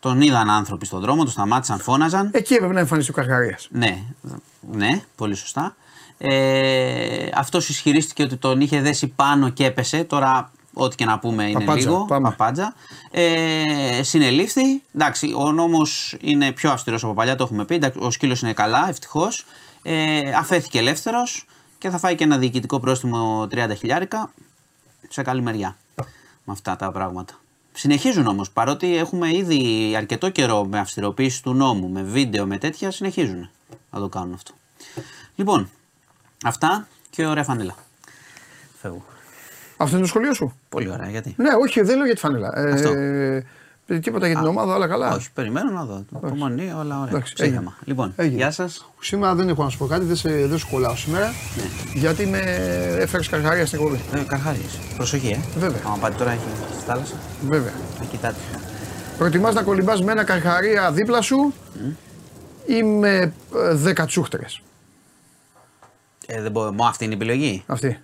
Τον 0.00 0.20
είδαν 0.20 0.50
άνθρωποι 0.50 0.86
στον 0.86 1.00
δρόμο, 1.00 1.22
τον 1.22 1.32
σταμάτησαν, 1.32 1.78
φώναζαν. 1.78 2.30
Εκεί 2.32 2.54
έπρεπε 2.54 2.72
να 2.72 2.80
εμφανιστεί 2.80 3.10
ο 3.10 3.14
καρχαρίας. 3.14 3.68
Ναι, 3.70 3.98
ναι, 4.72 5.02
πολύ 5.16 5.34
σωστά. 5.34 5.76
Ε, 6.18 7.28
Αυτός 7.34 7.68
ισχυρίστηκε 7.68 8.22
ότι 8.22 8.36
τον 8.36 8.60
είχε 8.60 8.80
δέσει 8.80 9.06
πάνω 9.08 9.48
και 9.48 9.64
έπεσε. 9.64 10.04
Τώρα, 10.04 10.52
ό,τι 10.74 10.96
και 10.96 11.04
να 11.04 11.18
πούμε 11.18 11.44
είναι 11.48 11.58
Παπάντζα, 11.58 11.88
λίγο. 11.90 12.04
πάμε. 12.04 12.28
Παπάντζα. 12.28 12.74
Ε, 13.10 14.02
συνελήφθη. 14.02 14.82
Εντάξει, 14.94 15.32
ο 15.36 15.52
νόμος 15.52 16.16
είναι 16.20 16.52
πιο 16.52 16.70
αυστηρός 16.70 17.04
από 17.04 17.14
παλιά, 17.14 17.36
το 17.36 17.44
έχουμε 17.44 17.64
πει. 17.64 17.74
Εντάξει, 17.74 17.98
Ο 18.02 18.10
σκύλος 18.10 18.42
είναι 18.42 18.52
καλά, 18.52 18.88
ευτυχώς. 18.88 19.44
Ε, 19.82 20.32
αφέθηκε 20.34 20.78
ελεύθερος 20.78 21.46
και 21.78 21.90
θα 21.90 21.98
φάει 21.98 22.14
και 22.14 22.24
ένα 22.24 22.38
διοικητικό 22.38 22.80
πρόστιμο 22.80 23.48
30 23.50 23.72
χιλιάρικα 23.76 24.32
σε 25.08 25.22
καλή 25.22 25.42
μεριά 25.42 25.76
με 26.44 26.52
αυτά 26.52 26.76
τα 26.76 26.92
πράγματα. 26.92 27.34
Συνεχίζουν 27.72 28.26
όμως, 28.26 28.50
παρότι 28.50 28.96
έχουμε 28.96 29.36
ήδη 29.36 29.92
αρκετό 29.96 30.28
καιρό 30.30 30.64
με 30.64 30.78
αυστηροποίηση 30.78 31.42
του 31.42 31.54
νόμου, 31.54 31.88
με 31.88 32.02
βίντεο, 32.02 32.46
με 32.46 32.58
τέτοια, 32.58 32.90
συνεχίζουν 32.90 33.50
να 33.90 33.98
το 33.98 34.08
κάνουν 34.08 34.34
αυτό. 34.34 34.52
Λοιπόν, 35.34 35.70
αυτά 36.44 36.88
και 37.10 37.26
ωραία 37.26 37.44
φανέλα. 37.44 37.74
Φεύγω. 38.80 39.04
Αυτό 39.76 39.96
είναι 39.96 40.04
το 40.04 40.08
σχολείο 40.10 40.34
σου; 40.34 40.58
Πολύ 40.68 40.90
ωραία, 40.90 41.10
γιατί; 41.10 41.34
Ναι, 41.38 41.50
όχι, 41.60 41.80
δεν 41.80 41.96
λέω 41.96 42.04
για 42.04 42.14
τη 42.14 42.20
φανέλα. 42.20 42.58
Ε, 42.58 42.72
Αυτό. 42.72 42.88
ε, 42.88 43.46
τίποτα 44.00 44.26
για 44.26 44.36
την 44.36 44.46
ομάδα, 44.46 44.74
όλα 44.74 44.88
καλά. 44.88 45.14
Όχι, 45.14 45.32
περιμένω 45.32 45.70
να 45.70 45.84
δω. 45.84 46.04
Υπομονή, 46.16 46.72
όλα 46.78 46.98
ωραία. 47.00 47.08
Εντάξει, 47.08 47.32
Ψύχαμα. 47.34 47.56
έγινε. 47.56 47.72
Λοιπόν, 47.84 48.12
Έγινε. 48.16 48.36
γεια 48.36 48.50
σας. 48.50 48.92
Σήμερα 49.00 49.34
δεν 49.34 49.48
έχω 49.48 49.62
να 49.62 49.68
σου 49.68 49.78
πω 49.78 49.86
κάτι, 49.86 50.04
δεν, 50.04 50.16
σε, 50.16 50.46
δεν 50.46 50.58
σου 50.58 50.68
κολλάω 50.70 50.96
σήμερα. 50.96 51.26
Ναι. 51.26 51.62
Γιατί 52.00 52.26
με 52.26 52.38
έφερες 52.98 53.28
καρχαρία 53.28 53.66
στην 53.66 53.78
εκπομπή. 53.78 54.00
Ε, 54.12 54.18
καρχάριες. 54.18 54.78
Προσοχή, 54.96 55.28
ε. 55.28 55.58
Βέβαια. 55.58 55.80
Άμα 55.86 55.96
πάτε 55.96 56.14
τώρα 56.18 56.30
εκεί 56.30 56.42
στη 56.74 56.84
θάλασσα, 56.84 57.14
Βέβαια. 57.48 57.72
να 57.98 58.04
κοιτάτε. 58.04 58.36
Προτιμάς 59.18 59.54
να 59.54 59.62
κολυμπάς 59.62 60.02
με 60.02 60.12
ένα 60.12 60.24
καρχαρία 60.24 60.92
δίπλα 60.92 61.20
σου 61.20 61.54
ή 62.66 62.82
με 62.82 63.34
ε, 63.54 63.74
δέκα 63.74 64.06
τσούχτερες. 64.06 64.62
Ε, 66.26 66.42
δεν 66.42 66.50
μπορώ, 66.52 66.72
μόνο 66.72 66.88
αυτή 66.88 67.04
είναι 67.04 67.12
η 67.12 67.16
επιλογή. 67.16 67.62
Αυτή. 67.66 68.00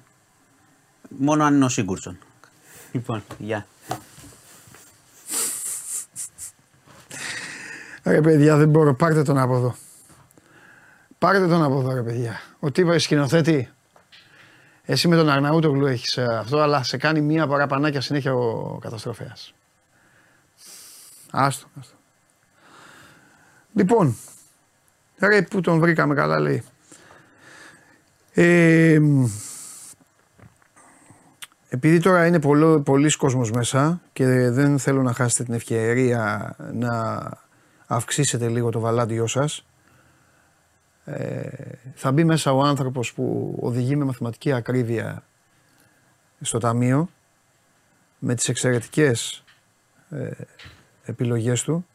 Μόνο 1.18 1.45
αν 1.45 1.55
είναι 1.55 1.64
ο 1.64 1.68
Σίγκουρτσον. 1.68 2.18
Λοιπόν, 2.93 3.22
γεια. 3.39 3.66
Ρε 8.09 8.21
παιδιά, 8.21 8.57
δεν 8.57 8.69
μπορώ. 8.69 8.95
Πάρτε 8.95 9.23
τον 9.23 9.39
από 9.39 9.57
εδώ. 9.57 9.75
Πάρτε 11.19 11.47
τον 11.47 11.63
από 11.63 11.79
εδώ, 11.79 11.95
ρε 11.95 12.03
παιδιά. 12.03 12.41
Ο 12.59 12.71
τύπος 12.71 13.03
σκηνοθέτη. 13.03 13.69
Εσύ 14.83 15.09
με 15.09 15.17
τον 15.17 15.29
Αρναούτογλου 15.29 15.87
έχεις 15.87 16.17
ε, 16.17 16.25
αυτό, 16.39 16.59
αλλά 16.59 16.83
σε 16.83 16.97
κάνει 16.97 17.21
μία 17.21 17.47
παραπανάκια 17.47 18.01
συνέχεια 18.01 18.35
ο 18.35 18.79
καταστροφέας. 18.79 19.55
Άστο, 21.31 21.67
άστο. 21.79 21.95
Λοιπόν, 23.73 24.17
ρε 25.19 25.43
που 25.43 25.61
τον 25.61 25.79
βρήκαμε 25.79 26.15
καλά 26.15 26.39
λέει. 26.39 26.63
Ε, 28.33 28.99
μ, 29.01 29.27
επειδή 31.69 32.01
τώρα 32.01 32.27
είναι 32.27 32.41
πολλο, 32.41 32.81
πολλοί 32.81 33.17
κόσμος 33.17 33.51
μέσα 33.51 34.01
και 34.13 34.51
δεν 34.51 34.79
θέλω 34.79 35.03
να 35.03 35.13
χάσετε 35.13 35.45
την 35.45 35.55
ευκαιρία 35.55 36.57
να 36.73 37.31
αυξήσετε 37.89 38.49
λίγο 38.49 38.70
το 38.70 38.80
βαλάντιό 38.80 39.26
σας, 39.26 39.64
ε, 41.05 41.49
θα 41.95 42.12
μπει 42.12 42.24
μέσα 42.24 42.53
ο 42.53 42.62
άνθρωπος 42.62 43.12
που 43.12 43.57
οδηγεί 43.61 43.97
με 43.97 44.05
μαθηματική 44.05 44.53
ακρίβεια 44.53 45.22
στο 46.41 46.59
ταμείο 46.59 47.09
με 48.18 48.34
τις 48.34 48.49
εξαιρετικές 48.49 49.45
ε, 50.11 50.30
επιλογές 51.05 51.62
του 51.62 51.86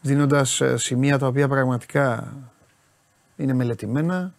δίνοντας 0.00 0.60
ε, 0.60 0.76
σημεία 0.76 1.18
τα 1.18 1.26
οποία 1.26 1.48
πραγματικά 1.48 2.36
είναι 3.36 3.54
μελετημένα 3.54 4.34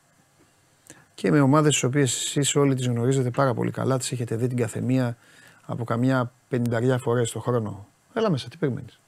και 1.14 1.32
με 1.32 1.40
ομάδες 1.40 1.74
τις 1.74 1.84
οποίες 1.84 2.14
εσείς 2.14 2.56
όλοι 2.56 2.76
τις 2.76 2.88
γνωρίζετε 2.88 3.30
πάρα 3.30 3.54
πολύ 3.54 3.72
καλά, 3.72 3.98
τις 3.98 4.12
έχετε 4.12 4.36
δει 4.36 4.48
την 4.48 4.58
καθεμία 4.58 5.18
από 5.66 5.84
καμιά 5.84 6.32
πενηνταριά 6.48 6.98
φορές 6.98 7.32
το 7.32 7.40
χρόνο. 7.40 7.88
Έλα 8.14 8.32
μέσα, 8.32 8.50
τι 8.50 8.58
περιμένεις. 8.58 9.03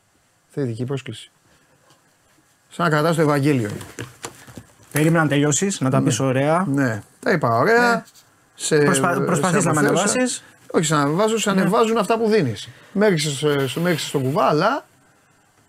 Θέλει 0.58 0.68
δική 0.68 0.84
πρόσκληση. 0.86 1.32
Σαν 2.70 2.86
να 2.86 2.92
κρατάς 2.92 3.16
το 3.16 3.22
Ευαγγέλιο. 3.22 3.70
Περίμενα 4.92 5.24
να 5.24 5.30
τελειώσεις, 5.30 5.80
να 5.80 5.90
τα 5.90 6.02
πεις 6.02 6.20
ωραία. 6.20 6.66
Ναι, 6.68 7.02
τα 7.20 7.32
είπα 7.32 7.58
ωραία. 7.58 8.06
Σε, 8.56 8.78
Προσπα- 8.78 9.14
σε 9.14 9.20
προσπαθείς 9.20 9.66
να 9.66 9.74
με 9.74 9.80
αποθέωσα. 9.80 10.04
ανεβάσεις; 10.12 10.44
Όχι, 10.72 10.86
σε 10.86 10.96
ανεβάζω, 10.96 11.38
σε 11.38 11.50
ανεβάζουν 11.50 11.98
αυτά 11.98 12.18
που 12.18 12.28
δίνεις. 12.30 12.70
Μέχρι 12.92 13.18
στο, 13.18 13.68
στο, 13.68 13.82
μέχρι 13.82 13.98
στον 13.98 14.22
κουβά, 14.24 14.46
αλλά 14.46 14.86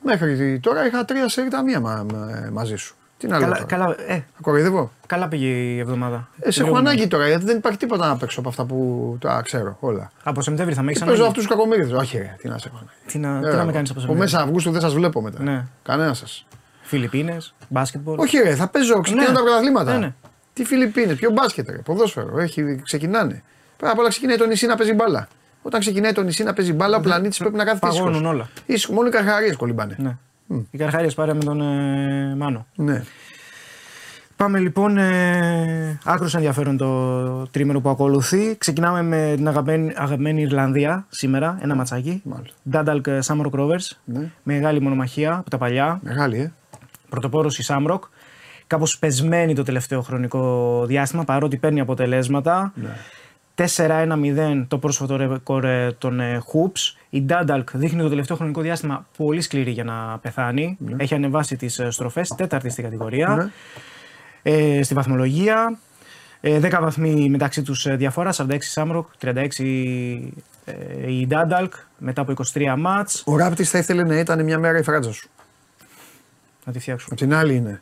μέχρι 0.02 0.60
τώρα 0.60 0.86
είχα 0.86 1.04
τρία 1.04 1.28
σερί 1.28 1.48
ταμεία 1.48 1.80
μα, 1.80 2.06
μα- 2.12 2.48
μαζί 2.52 2.76
σου. 2.76 2.94
Τι 3.18 3.26
να 3.26 3.38
λέω 3.38 3.48
Καλά, 3.48 3.54
τώρα; 3.66 3.66
καλά, 3.66 3.96
ε, 4.06 4.14
Θα 4.14 4.40
κοροϊδεύω. 4.42 4.90
καλά 5.06 5.28
πήγε 5.28 5.46
η 5.46 5.78
εβδομάδα. 5.78 6.16
Ε, 6.16 6.50
σε 6.50 6.60
έχω 6.60 6.68
Τελειώνουμε. 6.68 6.78
ανάγκη 6.90 7.08
τώρα 7.08 7.26
γιατί 7.28 7.44
δεν 7.44 7.56
υπάρχει 7.56 7.78
τίποτα 7.78 8.08
να 8.08 8.16
παίξω 8.16 8.40
από 8.40 8.48
αυτά 8.48 8.64
που 8.64 9.16
τα 9.20 9.40
ξέρω 9.44 9.76
όλα. 9.80 10.10
Από 10.22 10.42
Σεπτέμβρη 10.42 10.74
θα 10.74 10.82
με 10.82 10.90
έχεις 10.90 11.00
Παίζω 11.00 11.12
ανάγκη. 11.14 11.28
αυτούς 11.28 11.46
τους 11.46 11.56
κακομίριδε. 11.56 11.94
Όχι, 11.96 12.18
ρε, 12.18 12.36
τι 12.40 12.48
να 12.48 12.58
σε 12.58 12.68
έχω 12.68 12.76
ανάγκη. 12.76 12.98
Τι 13.06 13.18
να, 13.18 13.48
Ε, 13.48 13.50
τι 13.50 13.56
να 13.56 13.64
με 13.64 13.72
κάνεις 13.72 13.90
από 13.90 14.00
Από 14.00 14.08
Σεπτέμβρη. 14.08 14.18
μέσα 14.18 14.40
Αυγούστου 14.40 14.70
δεν 14.70 14.80
σας 14.80 14.94
βλέπω 14.94 15.20
μετά. 15.22 15.42
Ναι. 15.42 15.64
Κανένας 15.82 16.18
σας. 16.18 16.46
Φιλιππίνες, 16.82 17.54
μπάσκετμπολ. 17.68 18.18
Όχι, 18.18 18.38
ρε, 18.38 18.54
θα 18.54 18.68
παίζω, 18.68 19.00
ξεκινάνε 19.00 19.28
Ναι. 19.30 19.34
τα 19.36 19.42
πρωταθλήματα. 19.42 19.92
Ναι, 19.92 19.98
ναι. 19.98 20.14
Τι 20.52 20.64
Φιλιππίνες, 20.64 21.16
πιο 21.16 21.30
μπάσκετ, 21.30 21.68
ρε, 21.70 21.76
ποδόσφαιρο. 21.76 22.38
Έχει, 22.38 22.80
ξεκινάνε. 22.84 23.42
Πρώτα 23.76 23.92
απ' 23.92 23.98
όλα 23.98 24.08
ξεκινάει 24.08 24.36
το 24.36 24.46
νησί 24.46 24.66
να 24.66 24.76
παίζει 24.76 24.92
μπάλα. 24.92 25.28
Όταν 25.62 25.80
ξεκινάει 25.80 26.12
το 26.12 26.22
νησί 26.22 26.42
να 26.42 26.52
παίζει 26.52 26.72
μπάλα, 26.72 26.96
ο 26.96 27.00
πλανήτης 27.00 27.38
πρέπει 27.38 27.56
να 27.56 27.64
κάθεται 27.64 27.86
Παγώνουν 27.86 28.12
ήσυχος. 28.12 28.30
όλα. 28.30 28.48
Ήσυχο, 28.66 28.92
μόνο 28.92 29.08
οι 29.08 29.10
καρχαρίες 29.10 29.56
κολυμπάνε. 29.56 30.18
Ναι. 30.46 30.62
Η 30.70 30.78
Καρχάρια 30.78 31.12
πάρε 31.14 31.34
με 31.34 31.44
τον 31.44 31.60
ε, 31.60 32.34
Μάνο. 32.36 32.66
Ναι. 32.74 33.02
Πάμε 34.36 34.58
λοιπόν. 34.58 34.98
Ε, 34.98 35.98
Άκρο 36.04 36.28
ενδιαφέρον 36.34 36.76
το 36.76 37.46
τρίμερο 37.46 37.80
που 37.80 37.88
ακολουθεί. 37.88 38.56
Ξεκινάμε 38.58 39.02
με 39.02 39.32
την 39.36 39.48
αγαπημένη, 39.48 39.92
αγαπημένη 39.96 40.42
Ιρλανδία 40.42 41.06
σήμερα, 41.08 41.58
ένα 41.62 41.74
ματσάκι. 41.74 42.22
Μάλιστα. 42.24 42.56
Ντάνταλκ 42.70 43.06
Σάμροκ 43.18 43.54
Rovers. 43.56 43.90
Ναι. 44.04 44.30
Μεγάλη 44.42 44.80
μονομαχία 44.80 45.34
από 45.36 45.50
τα 45.50 45.58
παλιά. 45.58 46.00
Μεγάλη, 46.02 46.38
ε. 46.38 46.52
Πρωτοπόρος 47.08 47.58
η 47.58 47.62
Σάμροκ. 47.62 48.04
Κάπως 48.66 48.98
πεσμένη 48.98 49.54
το 49.54 49.62
τελευταίο 49.62 50.02
χρονικό 50.02 50.84
διάστημα 50.86 51.24
παρότι 51.24 51.56
παίρνει 51.56 51.80
αποτελέσματα. 51.80 52.72
Ναι. 52.74 52.96
4-1-0 53.76 54.64
το 54.68 54.78
πρόσφατο 54.78 55.16
ρεκόρ 55.16 55.64
ε, 55.64 55.92
των 55.98 56.20
ε, 56.20 56.42
Hoops. 56.52 56.95
Η 57.10 57.22
Ντάνταλκ 57.22 57.76
δείχνει 57.76 58.02
το 58.02 58.08
τελευταίο 58.08 58.36
χρονικό 58.36 58.60
διάστημα 58.60 59.06
πολύ 59.16 59.40
σκληρή 59.40 59.70
για 59.70 59.84
να 59.84 60.18
πεθάνει. 60.18 60.78
Έχει 60.96 61.14
ανεβάσει 61.14 61.56
τις 61.56 61.80
στροφές, 61.88 62.28
τέταρτη 62.28 62.70
στην 62.70 62.84
κατηγορία. 62.84 63.28
Ναι. 63.28 63.50
Ε, 64.42 64.82
στη 64.82 64.94
βαθμολογία. 64.94 65.78
Ε, 66.40 66.60
10 66.62 66.78
βαθμοί 66.80 67.28
μεταξύ 67.28 67.62
τους 67.62 67.96
διαφορά, 67.96 68.32
46 68.32 68.56
Σάμροκ, 68.60 69.08
36 69.20 69.46
ε, 70.64 71.12
η 71.12 71.26
Ντάνταλκ 71.26 71.72
μετά 71.98 72.20
από 72.20 72.32
23 72.52 72.74
μάτς. 72.78 73.22
Ο 73.26 73.36
Ράπτης 73.36 73.70
θα 73.70 73.78
ήθελε 73.78 74.02
να 74.02 74.18
ήταν 74.18 74.44
μια 74.44 74.58
μέρα 74.58 74.78
η 74.78 74.82
φράτζα 74.82 75.12
σου. 75.12 75.28
Να 76.64 76.72
τη 76.72 76.78
φτιάξουμε. 76.78 77.10
Απ' 77.12 77.18
την 77.18 77.34
άλλη 77.34 77.54
είναι. 77.54 77.80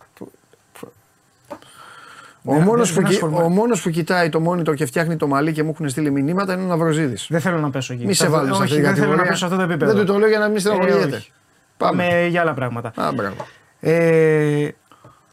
Ο 2.46 2.52
Δεν- 2.54 2.62
μόνος, 2.62 2.86
δεν- 2.92 2.94
που, 2.96 3.00
δεν 3.02 3.10
κοι- 3.10 3.22
ασχολούμαι. 3.22 3.42
ο 3.44 3.48
μόνος 3.48 3.82
που 3.82 3.90
κοιτάει 3.90 4.28
το 4.28 4.42
monitor 4.50 4.74
και 4.74 4.86
φτιάχνει 4.86 5.16
το 5.16 5.26
μαλλί 5.26 5.52
και 5.52 5.62
μου 5.62 5.70
έχουν 5.70 5.88
στείλει 5.88 6.10
μηνύματα 6.10 6.52
είναι 6.52 6.62
ο 6.62 6.66
Ναυροζίδης. 6.66 7.26
Δεν 7.30 7.40
θέλω 7.40 7.58
να 7.58 7.70
πέσω 7.70 7.92
εκεί. 7.92 8.06
Μη 8.06 8.14
σε 8.14 8.24
Θα- 8.24 8.30
βάλεις 8.30 8.56
σε 8.56 8.62
όχι, 8.62 8.62
αυτή 8.62 8.74
την 8.74 8.84
δεν 8.84 8.94
θέλω 8.94 9.06
να 9.06 9.16
κατηγορία. 9.16 9.30
πέσω 9.30 9.38
σε 9.38 9.44
αυτό 9.44 9.56
το 9.56 9.62
επίπεδο. 9.72 9.92
Δεν 9.92 10.06
του 10.06 10.12
το 10.12 10.18
λέω 10.18 10.28
για 10.28 10.38
να 10.38 10.48
μην 10.48 10.58
στενοχωριέται. 10.60 10.98
Ε, 11.14 11.16
όχι. 11.16 11.32
Πάμε. 11.76 12.02
Πάμε 12.06 12.26
για 12.26 12.40
άλλα 12.40 12.54
πράγματα. 12.54 12.92
Α, 12.96 13.12
μπράβο. 13.14 13.46
Ε, 13.80 14.68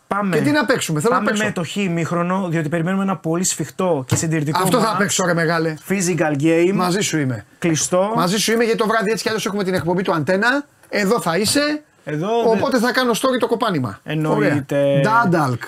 πάμε. 0.08 0.36
Και 0.38 0.42
τι 0.44 0.52
να 0.52 0.66
παίξουμε, 0.66 1.00
θέλω 1.00 1.14
να 1.14 1.20
πάμε 1.20 1.30
παίξω. 1.32 1.46
με 1.46 1.52
το 1.52 1.64
χ 1.64 1.76
ημίχρονο, 1.76 2.48
διότι 2.50 2.70
περιμένουμε 2.70 3.04
ένα 3.04 3.18
πολύ 3.18 3.44
σφιχτό 3.44 4.04
και 4.08 4.16
συντηρητικό 4.16 4.60
Αυτό 4.64 4.80
θα 4.80 4.96
match. 4.96 4.98
παίξω 4.98 5.26
ρε 5.26 5.34
μεγάλε. 5.34 5.74
Physical 5.90 6.42
game, 6.44 6.72
Μαζί 6.74 7.00
σου 7.02 7.18
είμαι. 7.20 7.46
κλειστό. 7.60 8.12
Μαζί 8.16 8.38
σου 8.38 8.52
είμαι 8.52 8.64
γιατί 8.64 8.78
το 8.80 8.88
βράδυ 8.88 9.12
έτσι 9.12 9.22
κι 9.24 9.30
αλλιώς 9.30 9.46
έχουμε 9.46 9.64
την 9.64 9.74
εκπομπή 9.74 10.02
του 10.02 10.14
Αντένα. 10.14 10.66
Εδώ 10.90 11.22
θα 11.22 11.38
είσαι. 11.38 11.82
Εδώ 12.04 12.28
Οπότε 12.50 12.80
θα 12.80 12.92
κάνω 12.92 13.12
story 13.12 13.38
το 13.40 13.48
κοπάνημα. 13.48 14.00
Εννοείται. 14.04 15.02
Ντάνταλκ. 15.04 15.62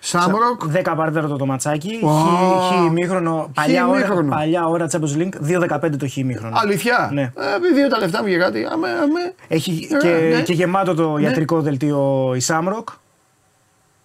Σάμροκ. 0.00 0.62
10 0.72 0.82
παρατέταρτο 0.96 1.36
το 1.36 1.46
ματσάκι. 1.46 2.00
Ω. 2.02 2.08
Χ, 2.08 2.68
χ 2.68 2.86
ημίχρονο. 2.86 3.50
Παλιά 3.54 3.86
ώρα, 3.88 3.98
ημίχρονο. 3.98 4.30
παλιά 4.34 4.64
ώρα 4.66 4.86
Champions 4.90 5.16
League. 5.18 5.60
2-15 5.70 5.90
το 5.98 6.08
χ 6.08 6.16
ημίχρονο. 6.16 6.56
Αλήθεια; 6.58 7.10
Ναι. 7.12 7.22
Ε, 7.22 7.74
δύο 7.74 7.88
τα 7.88 7.98
λεφτά 7.98 8.22
μου 8.22 8.28
και 8.28 8.36
κάτι. 8.38 8.66
Αμέ, 8.72 8.88
αμέ. 8.88 9.34
Έχει 9.48 9.88
Ε, 9.92 9.96
και, 9.96 10.36
ναι. 10.36 10.42
και 10.42 10.52
γεμάτο 10.52 10.94
το 10.94 11.16
ιατρικό 11.18 11.60
δελτίο 11.60 12.32
η 12.34 12.40
Σάμροκ. 12.40 12.88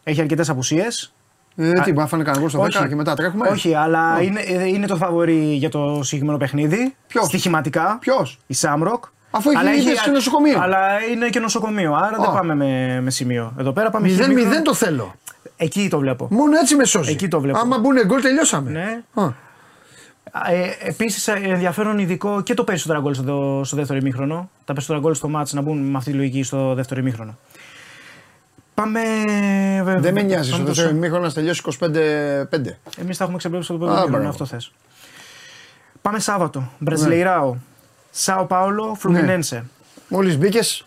Έχει 0.03 0.21
αρκετές 0.21 0.49
απουσίες. 0.49 1.13
Ε, 1.55 1.69
τι, 1.71 1.91
μπάφανε 1.93 2.23
κανένα 2.23 2.41
γκολ 2.41 2.49
στο 2.69 2.81
10 2.83 2.87
και 2.87 2.95
μετά 2.95 3.13
τρέχουμε; 3.13 3.47
Όχι, 3.49 3.73
αλλά 3.73 4.21
είναι, 4.21 4.39
ε, 4.39 4.67
είναι 4.67 4.87
το 4.87 4.95
φαβορή 4.95 5.53
για 5.53 5.69
το 5.69 5.99
συγκεκριμένο 6.03 6.37
παιχνίδι. 6.37 6.95
Ποιος; 7.07 7.25
Στοιχηματικά. 7.25 7.97
Ποιος; 8.01 8.39
Η 8.47 8.53
Σάμροκ. 8.53 9.03
Αφού 9.35 9.49
έχει 9.49 9.59
Αλλά 9.59 9.73
ήδη 9.73 9.95
στο 9.95 10.11
νοσοκομείο. 10.11 10.59
Αλλά 10.61 11.01
είναι 11.11 11.29
και 11.29 11.39
νοσοκομείο. 11.39 11.93
Άρα 11.93 12.17
δεν 12.17 12.29
Ω. 12.29 12.33
πάμε 12.33 12.55
με, 12.55 12.99
με 13.01 13.09
σημείο. 13.11 13.53
Εδώ 13.59 13.71
πέρα 13.71 13.89
πάμε 13.89 14.09
χ 14.09 14.11
0-0 14.19 14.29
ημίχρονο. 14.31 14.61
το 14.61 14.73
θέλω. 14.73 15.15
Εκεί 15.57 15.87
το 15.89 15.99
βλέπω. 15.99 16.27
Μόνο 16.31 16.57
έτσι 16.57 16.75
με 16.75 16.85
σώζει. 16.85 17.11
Εκεί 17.11 17.27
το 17.27 17.39
βλέπω. 17.39 17.59
Άμα 17.59 17.79
μπουν 17.79 17.95
γκολ 18.05 18.21
τελειώσαμε. 18.21 18.71
Ναι. 18.71 19.01
Α, 19.13 19.31
Ε, 20.51 20.87
Επίσης 20.87 21.27
ενδιαφέρον 21.27 21.99
ειδικό 21.99 22.41
και 22.41 22.53
το 22.53 22.63
περισσότερα 22.63 22.99
γκολ 22.99 23.13
στο, 23.13 23.61
στο 23.65 23.75
δεύτερο 23.75 23.99
ημίχρονο. 23.99 24.49
Τα 24.65 24.73
περισσότερα 24.73 24.99
γκολ 24.99 25.13
στο 25.13 25.27
μάτς 25.29 25.53
να 25.53 25.61
μπουν 25.61 25.77
με 25.77 25.97
αυτή 25.97 26.11
τη 26.11 26.17
λογική 26.17 26.43
στο 26.43 26.73
δεύτερο 26.73 26.99
ημίχρονο. 26.99 27.37
Πάμε. 28.73 28.99
Δεν 29.97 30.13
με 30.13 30.21
νοιάζει. 30.21 30.47
Στο 30.47 30.57
πάμε 30.57 30.67
δεύτερο 30.69 30.89
το- 30.89 30.95
ημίχρονο 30.95 31.25
να 31.25 31.31
τελειώσει 31.31 31.61
25-5. 31.65 32.77
Εμείς 32.97 33.17
τα 33.17 33.23
έχουμε 33.23 33.37
ξεπλέψει 33.37 33.65
στο 33.67 33.73
Α, 33.75 33.77
πρώτο 33.77 33.91
ημίχρονο, 33.93 34.07
μπράβο. 34.11 34.29
αυτό 34.29 34.45
θες. 34.45 34.71
Πάμε 36.01 36.19
Σάββατο. 36.19 36.71
Μπραζιλεϊράο. 36.79 37.55
Σάο 38.17 38.45
Πάολο, 38.45 38.95
Φλουμινένσε. 38.99 39.65
Μόλις 40.07 40.37
μπήκες, 40.37 40.85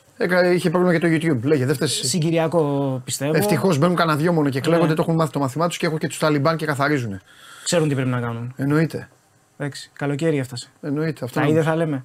είχε 0.55 0.71
πρόβλημα 0.71 0.99
και 0.99 0.99
το 0.99 1.07
YouTube. 1.35 1.43
Λέγε, 1.43 1.67
δεν 1.67 1.75
φταίει. 1.75 1.89
Συγκυριακό 1.89 3.01
πιστεύω. 3.05 3.37
Ευτυχώς 3.37 3.79
μπαίνουν 3.79 3.97
κανένα 3.97 4.19
δυο 4.19 4.33
μόνο 4.33 4.49
και 4.49 4.61
κλαίγονται, 4.61 4.89
Ναι. 4.89 4.95
το 4.95 5.03
έχουν 5.03 5.15
μάθει 5.15 5.33
το 5.33 5.39
μαθημά 5.39 5.69
τους 5.69 5.77
και 5.77 5.87
έχω 5.87 5.99
και 5.99 6.07
τους 6.09 6.19
Ταλιμπάν 6.19 6.57
και 6.57 6.67
καθαρίζουν. 6.67 7.21
Ξέρουν 7.65 7.89
τι 7.89 7.95
πρέπει 7.95 8.09
να 8.11 8.21
κάνουν. 8.21 8.53
Εννοείται. 8.57 9.09
Εντάξει, 9.57 9.91
καλοκαίρι 9.93 10.39
έφτασε. 10.39 10.69
Εννοείται. 10.81 11.25
Αυτό 11.25 11.39
Τα 11.39 11.45
να- 11.47 11.51
είδε 11.53 11.63
θα 11.63 11.77
λέμε. 11.77 12.05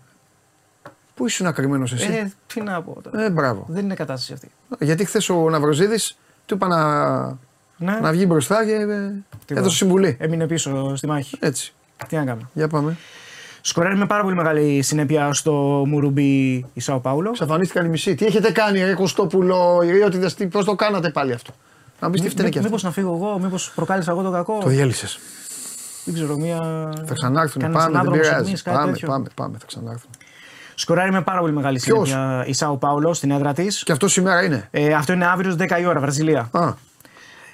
Πού 1.16 1.26
ήσουν 1.26 1.48
ακριμένο 1.48 1.84
εσύ; 1.94 2.12
Ε, 2.14 2.32
τι 2.54 2.62
να 2.62 2.82
πω 2.82 3.02
τώρα. 3.04 3.24
Ε, 3.24 3.30
μπράβο. 3.30 3.66
Δεν 3.68 3.84
είναι 3.84 3.94
κατάσταση 3.94 4.34
αυτή. 4.34 4.52
Γιατί 4.80 5.06
χθες 5.06 5.30
ο 5.30 5.50
Ναυροζίδης 5.50 6.18
του 6.46 6.56
είπα 6.56 6.68
να, 6.68 7.24
Ναι, 7.78 8.00
να 8.02 8.12
βγει 8.12 8.26
μπροστά 8.28 8.66
και 8.66 8.72
ε, 8.72 8.86
Τι 9.46 9.54
έδωσε 9.54 9.64
πω. 9.64 9.70
συμβουλή. 9.70 10.18
έμεινε 10.20 10.48
πίσω 10.48 10.96
στη 10.96 11.08
μάχη. 11.08 11.38
Έτσι. 11.40 11.74
Τι 12.08 12.16
να 12.16 12.26
κάνουμε. 12.26 12.50
Για 12.54 12.68
πάμε. 12.68 12.98
Σκοράρει 13.66 13.96
με 13.98 14.06
πάρα 14.06 14.24
πολύ 14.24 14.36
μεγάλη 14.36 14.82
συνέπεια 14.82 15.34
στο 15.34 15.52
Μουρουμπί 15.88 16.66
η 16.74 16.80
Σάο 16.80 17.00
Πάουλο. 17.00 17.32
Ξαφανίστηκαν 17.32 17.86
οι 17.86 17.90
μισοί. 17.90 18.16
Τι 18.16 18.26
έχετε 18.26 18.52
κάνει, 18.52 18.84
Ρε 18.84 18.94
Κωστόπουλο, 18.94 19.82
οι 19.84 19.92
Ριώτιδε, 19.92 20.30
πώς 20.52 20.66
το 20.66 20.76
κάνατε 20.76 21.10
πάλι 21.10 21.34
αυτό; 21.34 21.52
Να 22.00 22.10
μπεις 22.10 22.22
τι 22.22 22.30
φταίνε 22.30 22.50
και 22.50 22.58
αυτό. 22.58 22.70
Μήπως 22.70 22.84
να 22.84 22.92
φύγω 22.92 23.14
εγώ, 23.16 23.40
μήπως 23.40 23.72
προκάλεσα 23.76 24.12
εγώ 24.12 24.22
το 24.22 24.32
κακό. 24.32 24.58
Το 24.62 24.68
διέλυσες. 24.70 25.20
Δεν 26.06 26.14
ξέρω, 26.14 26.36
μία. 26.38 26.58
Θα 27.06 27.14
ξανάρθουν. 27.14 27.62
Κανένας 27.62 27.84
Πάμε, 27.84 27.92
δεν 27.98 28.00
ανάδρομος 28.02 28.28
πειράζει. 28.28 28.44
αιχμής, 28.44 28.62
κάτι 28.62 28.78
Πάμε, 28.78 28.92
τέτοιο. 28.92 29.08
πάμε, 29.08 29.26
πάμε, 29.36 29.58
θα 29.60 29.66
ξανάρθουν. 29.66 30.10
Σκοράρει 30.76 31.12
με 31.12 31.22
πάρα 31.22 31.40
πολύ 31.40 31.54
μεγάλη 31.54 31.80
Ποιος; 31.80 32.10
συνέπεια 32.10 32.44
η 32.48 32.54
Σάο 32.54 32.78
Πάουλο 32.78 33.14
στην 33.14 33.32
έδρα 33.32 33.54
της. 33.54 33.84
Και 33.84 33.92
αυτό 33.92 34.08
σήμερα 34.08 34.44
είναι; 34.44 34.68
Ε, 34.72 34.94
αυτό 34.94 35.14
είναι 35.14 35.26
αύριο 35.26 35.52
στις 35.52 35.68
10 35.70 35.80
η 35.82 35.86
ώρα, 35.86 36.00
Βραζιλία. 36.00 36.50
Α, 36.52 36.74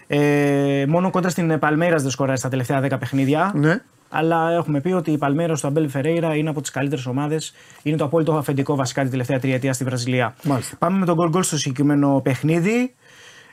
Ε, 0.07 0.86
μόνο 0.88 1.10
κοντά 1.10 1.30
στην 1.30 1.60
Παλμέρα 1.60 1.95
δεν 1.95 2.10
σκοράρει 2.10 2.38
στα 2.38 2.49
τελευταία 2.49 2.82
10 2.82 2.97
παιχνίδια. 2.99 3.51
ναι. 3.55 3.82
Αλλά 4.10 4.51
έχουμε 4.51 4.82
πει 4.82 4.91
ότι 4.91 5.12
η 5.12 5.18
Παλμέρα 5.18 5.55
του 5.55 5.68
Αμπέλ 5.68 5.89
Φερέιρα 5.89 6.36
είναι 6.36 6.49
από 6.49 6.62
τις 6.62 6.72
καλύτερες 6.72 7.05
ομάδες. 7.05 7.53
Είναι 7.84 7.97
το 7.97 8.03
απόλυτο 8.03 8.34
αφεντικό 8.34 8.76
βασικά 8.76 9.01
την 9.01 9.12
τελευταία 9.12 9.39
τριετία 9.39 9.74
στη 9.74 9.84
Βραζιλία. 9.84 10.36
Μάλιστα. 10.43 10.76
Πάμε 10.78 10.97
με 10.97 11.05
τον 11.05 11.16
γκολ 11.16 11.30
γκολ 11.30 11.43
στο 11.43 11.57
συγκεκριμένο 11.57 12.22
παιχνίδι. 12.24 12.93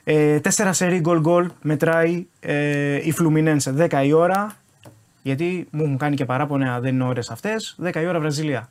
Ε, 0.05 0.41
τέσσερα 0.41 0.73
σερή 0.73 1.01
γκολ 1.01 1.21
γκολ 1.21 1.51
μετράει 1.63 2.27
ε, 2.41 3.07
η 3.07 3.13
Φλουμινένσε. 3.13 3.89
10 3.91 4.05
η 4.05 4.13
ώρα. 4.13 4.57
Γιατί 5.23 5.69
μου 5.71 5.83
έχουν 5.83 5.97
κάνει 5.97 6.17
και 6.17 6.25
παράπονα, 6.25 6.81
δεν 6.81 6.95
είναι 6.95 7.05
ώρες 7.05 7.31
αυτές. 7.31 7.77
10 7.85 7.95
η 7.95 8.07
ώρα 8.07 8.21
Βραζιλία. 8.21 8.69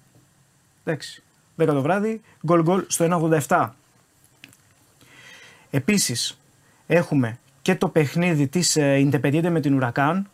Εντάξει. 0.83 1.23
10 1.57 1.65
το 1.65 1.81
βράδυ, 1.81 2.21
γκολ 2.45 2.61
γκολ 2.61 2.83
στο 2.87 3.05
1,87. 3.47 3.69
Επίσης, 5.69 6.39
έχουμε 6.87 7.39
και 7.61 7.75
το 7.75 7.87
παιχνίδι 7.89 8.47
της 8.47 8.75
ε, 8.75 9.09
Independiente 9.09 9.49
με 9.49 9.59
την 9.59 9.73
Ουρακάν. 9.73 10.27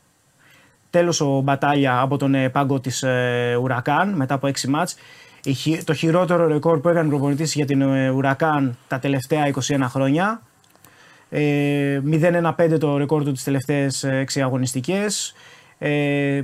Τέλος 0.91 1.21
ο 1.21 1.39
Μπατάλια 1.41 1.99
από 1.99 2.17
τον 2.17 2.35
ε, 2.35 2.49
πάγκο 2.49 2.79
της 2.79 3.03
ε, 3.03 3.57
Ουρακάν 3.61 4.09
μετά 4.09 4.33
από 4.33 4.47
6 4.47 4.67
μάτς. 4.67 4.95
Η 5.43 5.53
χει- 5.53 5.83
το 5.83 5.93
χειρότερο 5.93 6.47
ρεκόρ 6.47 6.79
που 6.79 6.89
έκανε 6.89 7.09
προπονητής 7.09 7.53
για 7.53 7.65
την 7.65 7.81
ε, 7.81 8.09
Ουρακάν 8.09 8.77
τα 8.87 8.99
τελευταία 8.99 9.51
21 9.53 9.85
χρόνια. 9.87 10.41
Ε, 11.29 12.01
0-1-5 12.11 12.77
το 12.79 12.97
ρεκόρ 12.97 13.23
του 13.23 13.31
τις 13.31 13.43
τελευταίες 13.43 14.05
6 14.35 14.39
αγωνιστικές. 14.41 15.33
Ε, 15.77 16.41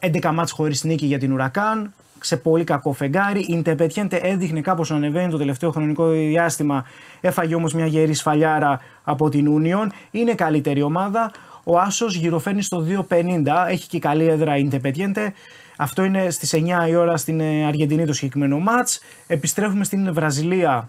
11 0.00 0.30
μάτς 0.34 0.50
χωρίς 0.52 0.84
νίκη 0.84 1.06
για 1.06 1.18
την 1.18 1.32
Ουρακάν. 1.32 1.92
Σε 2.22 2.36
πολύ 2.36 2.64
κακό 2.64 2.92
φεγγάρι. 2.92 3.40
Η 3.40 3.62
Independiente 3.64 4.18
έδειχνε 4.22 4.60
κάπως 4.60 4.90
να 4.90 4.96
ανεβαίνει 4.96 5.30
το 5.30 5.38
τελευταίο 5.38 5.70
χρονικό 5.70 6.10
διάστημα. 6.10 6.84
Έφαγε 7.20 7.54
όμως 7.54 7.74
μια 7.74 7.86
γερή 7.86 8.14
σφαλιάρα 8.14 8.80
από 9.04 9.28
την 9.28 9.46
Union. 9.62 9.86
Είναι 10.10 10.34
καλύτερη 10.34 10.82
ομάδα. 10.82 11.30
Ο 11.64 11.78
Άσος 11.78 12.14
γυροφέρνει 12.14 12.62
στο 12.62 12.86
2.50. 13.08 13.66
Έχει 13.68 13.88
και 13.88 13.98
καλή 13.98 14.26
έδρα 14.26 14.56
η 14.56 14.68
Independiente. 14.70 15.28
Αυτό 15.76 16.04
είναι 16.04 16.30
στις 16.30 16.54
9 16.54 16.88
η 16.88 16.94
ώρα 16.94 17.16
στην 17.16 17.40
ε, 17.40 17.66
Αργεντινή 17.66 18.06
το 18.06 18.12
συγκεκριμένο 18.12 18.58
μάτς. 18.58 19.00
Επιστρέφουμε 19.26 19.84
στην 19.84 20.12
Βραζιλία 20.12 20.88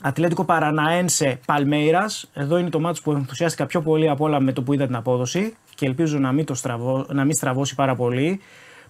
Ατλέτικο 0.00 0.44
Παραναένσε 0.44 1.38
Παλμέιρας. 1.46 2.30
Εδώ 2.34 2.58
είναι 2.58 2.70
το 2.70 2.80
μάτι 2.80 3.00
που 3.02 3.12
ενθουσιάστηκα 3.12 3.66
πιο 3.66 3.82
πολύ 3.82 4.08
από 4.08 4.24
όλα 4.24 4.40
με 4.40 4.52
το 4.52 4.62
που 4.62 4.72
είδα 4.72 4.86
την 4.86 4.94
απόδοση 4.94 5.54
και 5.74 5.86
ελπίζω 5.86 6.18
να 6.18 6.32
μην, 6.32 6.44
το 6.44 6.54
στραβώ, 6.54 7.06
να 7.08 7.24
μην 7.24 7.34
στραβώσει 7.34 7.74
πάρα 7.74 7.94
πολύ. 7.94 8.40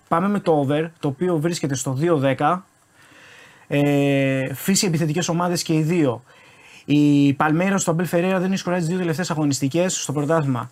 Πάμε 0.09 0.29
με 0.29 0.41
το 0.41 0.53
over, 0.53 0.91
το 0.99 1.09
οποίο 1.09 1.37
βρίσκεται 1.37 1.75
στο 1.75 1.99
2-10. 2.37 2.59
Ε, 3.67 4.55
φύση 4.55 4.87
επιθετικές 4.87 5.29
ομάδες 5.29 5.63
και 5.63 5.75
οι 5.75 5.83
δύο. 5.83 6.23
Η 6.85 7.33
Παλμέιρας 7.33 7.83
του 7.83 7.91
Αμπέλ 7.91 8.07
Φερέιρα 8.07 8.39
δεν 8.39 8.51
έχει 8.51 8.59
σκοράρει 8.59 8.83
τις 8.83 8.91
δύο 8.91 8.99
τελευταίες 8.99 9.31
αγωνιστικές 9.31 10.03
στο 10.03 10.13
πρωτάθλημα. 10.13 10.71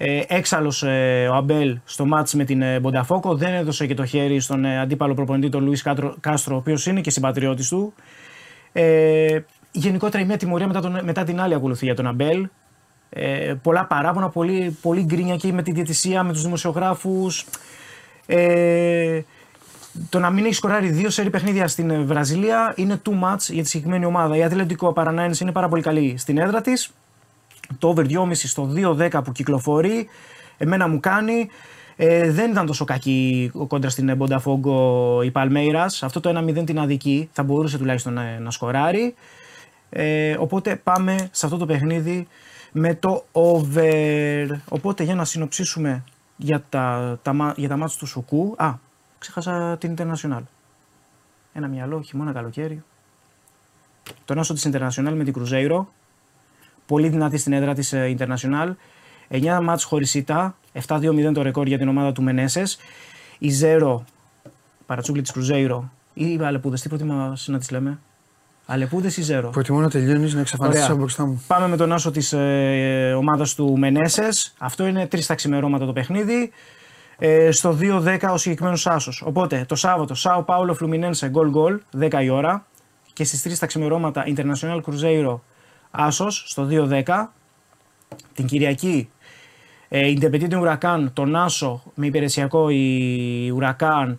Ε, 0.00 0.20
Έξαλλος 0.26 0.82
ο 1.30 1.34
Αμπέλ 1.34 1.78
στο 1.84 2.06
ματς 2.06 2.34
με 2.34 2.44
την 2.44 2.62
ε, 2.62 2.80
Μποταφόγκο. 2.80 3.34
Δεν 3.34 3.54
έδωσε 3.54 3.86
και 3.86 3.94
το 3.94 4.04
χέρι 4.04 4.40
στον 4.40 4.64
ε, 4.64 4.80
αντίπαλο 4.80 5.14
προπονητή, 5.14 5.48
τον 5.48 5.64
Λουίς 5.64 5.84
Κάστρο, 6.20 6.54
ο 6.54 6.58
οποίος 6.58 6.86
είναι 6.86 7.00
και 7.00 7.10
συμπατριώτης 7.10 7.68
του. 7.68 7.94
Ε, 8.72 9.38
γενικότερα 9.72 10.22
η 10.22 10.26
μία 10.26 10.36
τιμωρία 10.36 10.66
μετά, 10.66 10.80
τον, 10.80 11.00
μετά 11.02 11.24
την 11.24 11.40
άλλη 11.40 11.54
ακολουθεί 11.54 11.84
για 11.84 11.94
τον 11.94 12.06
Αμπέλ. 12.06 12.48
Ε, 13.10 13.54
πολλά 13.62 13.84
παράπονα, 13.84 14.28
πολύ, 14.28 14.76
πολύ 14.82 15.04
γκρίνια 15.04 15.36
και 15.36 15.52
με 15.52 15.62
τη 15.62 15.72
διαιτησία, 15.72 16.22
με 16.22 16.32
τους 16.32 16.42
δημοσιογράφους. 16.42 17.46
Ε, 18.26 19.20
το 20.08 20.18
να 20.18 20.30
μην 20.30 20.44
έχει 20.44 20.54
σκοράρει 20.54 20.90
δύο 20.90 21.10
σερή 21.10 21.30
παιχνίδια 21.30 21.68
στην 21.68 21.90
ε, 21.90 21.98
Βραζιλία 21.98 22.72
είναι 22.76 23.00
too 23.04 23.12
much 23.12 23.38
για 23.48 23.62
τη 23.62 23.68
συγκεκριμένη 23.68 24.04
ομάδα. 24.04 24.36
Η 24.36 24.42
Ατλαντικό 24.42 24.92
Παρανάινς 24.92 25.40
είναι 25.40 25.52
πάρα 25.52 25.68
πολύ 25.68 25.82
καλή 25.82 26.14
στην 26.18 26.38
έδρα 26.38 26.60
της. 26.60 26.92
Το 27.78 27.94
over 27.96 28.06
2,5 28.10 28.30
στο 28.34 28.72
2,10 28.74 29.20
που 29.24 29.32
κυκλοφορεί. 29.32 30.08
Εμένα 30.56 30.88
μου 30.88 31.00
κάνει. 31.00 31.48
Ε, 31.96 32.30
δεν 32.30 32.50
ήταν 32.50 32.66
τόσο 32.66 32.84
κακή 32.84 33.50
ο 33.54 33.66
κόντρα 33.66 33.90
στην 33.90 34.16
Μπονταφόγκο 34.16 35.20
η 35.22 35.30
Παλμέιρα. 35.30 35.82
Αυτό 35.82 36.20
το 36.20 36.38
1-0 36.38 36.66
την 36.66 36.78
αδική. 36.78 37.28
Θα 37.32 37.42
μπορούσε 37.42 37.78
τουλάχιστον 37.78 38.12
να, 38.12 38.38
να 38.38 38.50
σκοράρει. 38.50 39.14
Ε, 39.90 40.36
οπότε 40.38 40.76
πάμε 40.76 41.28
σε 41.30 41.46
αυτό 41.46 41.58
το 41.58 41.66
παιχνίδι 41.66 42.26
με 42.72 42.94
το 42.94 43.24
over. 43.32 44.46
Οπότε 44.68 45.04
για 45.04 45.14
να 45.14 45.24
συνοψίσουμε 45.24 46.04
για 46.36 46.64
τα, 46.68 47.18
τα, 47.22 47.32
μα- 47.32 47.54
για 47.56 47.68
τα 47.68 47.76
μάτια 47.76 47.98
του 47.98 48.06
Σουκού. 48.06 48.54
Α, 48.56 48.74
ξέχασα 49.18 49.76
την 49.78 49.94
International. 49.98 50.42
Ένα 51.52 51.68
μυαλό, 51.68 52.02
χειμώνα, 52.02 52.32
καλοκαίρι. 52.32 52.82
Τον 54.24 54.38
άσο 54.38 54.54
της 54.54 54.68
International 54.72 55.12
με 55.14 55.24
την 55.24 55.32
Κρουζέιρο. 55.32 55.92
Πολύ 56.88 57.08
δυνατή 57.08 57.36
στην 57.36 57.52
έδρα 57.52 57.74
της 57.74 57.92
ε, 57.92 58.16
International. 58.18 58.74
9 59.30 59.60
μάτς 59.62 59.84
χωρίς 59.84 60.14
ήττα. 60.14 60.56
7-2-0 60.86 61.30
το 61.34 61.42
ρεκόρ 61.42 61.66
για 61.66 61.78
την 61.78 61.88
ομάδα 61.88 62.12
του 62.12 62.22
Μενέσες. 62.22 62.78
Η 63.38 63.50
Ζέρο, 63.50 64.04
παρατσούκλη 64.86 65.22
της 65.22 65.30
Κρουζέιρο. 65.30 65.90
Ή 66.14 66.32
οι 66.32 66.38
Αλεπούδες, 66.42 66.80
τι 66.80 66.88
προτιμάς 66.88 67.48
να 67.48 67.58
τις 67.58 67.70
λέμε; 67.70 67.98
Αλεπούδες 68.66 69.16
ή 69.16 69.22
Ζέρο; 69.22 69.50
Προτιμώ 69.50 69.80
να 69.80 69.90
τελειώνεις 69.90 70.34
να 70.34 70.40
εξαφανιστεί 70.40 70.78
Ωραία. 70.78 70.92
από 70.92 71.00
μπροστά 71.00 71.26
μου. 71.26 71.42
Πάμε 71.46 71.68
με 71.68 71.76
τον 71.76 71.92
άσο 71.92 72.10
της 72.10 72.32
ε, 72.32 73.14
ομάδας 73.16 73.54
του 73.54 73.78
Μενέσες. 73.78 74.54
Αυτό 74.58 74.86
είναι 74.86 75.06
τρεις 75.06 75.26
τα 75.26 75.34
ξημερώματα 75.34 75.86
το 75.86 75.92
παιχνίδι. 75.92 76.50
Ε, 77.18 77.50
στο 77.50 77.76
2-10 77.80 78.18
ο 78.32 78.36
συγκεκριμένος 78.36 78.86
άσος. 78.86 79.22
Οπότε 79.26 79.64
το 79.68 79.74
Σάββατο, 79.74 80.14
Σάο 80.14 80.42
Πάολο 80.42 80.74
Φλουμινένσε 80.74 81.28
γκολ 81.28 81.48
γκολ, 81.50 81.80
10 81.98 82.22
η 82.22 82.28
ώρα. 82.28 82.66
Και 83.12 83.24
στις 83.24 83.42
3 83.42 83.58
τα 83.58 83.66
ξημερώματα 83.66 84.24
International 84.26 84.80
Cruzeiro 84.80 85.38
άσος 85.90 86.44
στο 86.46 86.68
2-10. 86.70 87.02
Την 88.34 88.46
Κυριακή 88.46 89.08
ε, 89.88 90.14
Independiente 90.16 90.52
Huracán, 90.52 91.06
τον 91.12 91.36
Άσο 91.36 91.82
με 91.94 92.06
υπηρεσιακό 92.06 92.70
η 92.70 93.52
Huracán. 93.56 94.16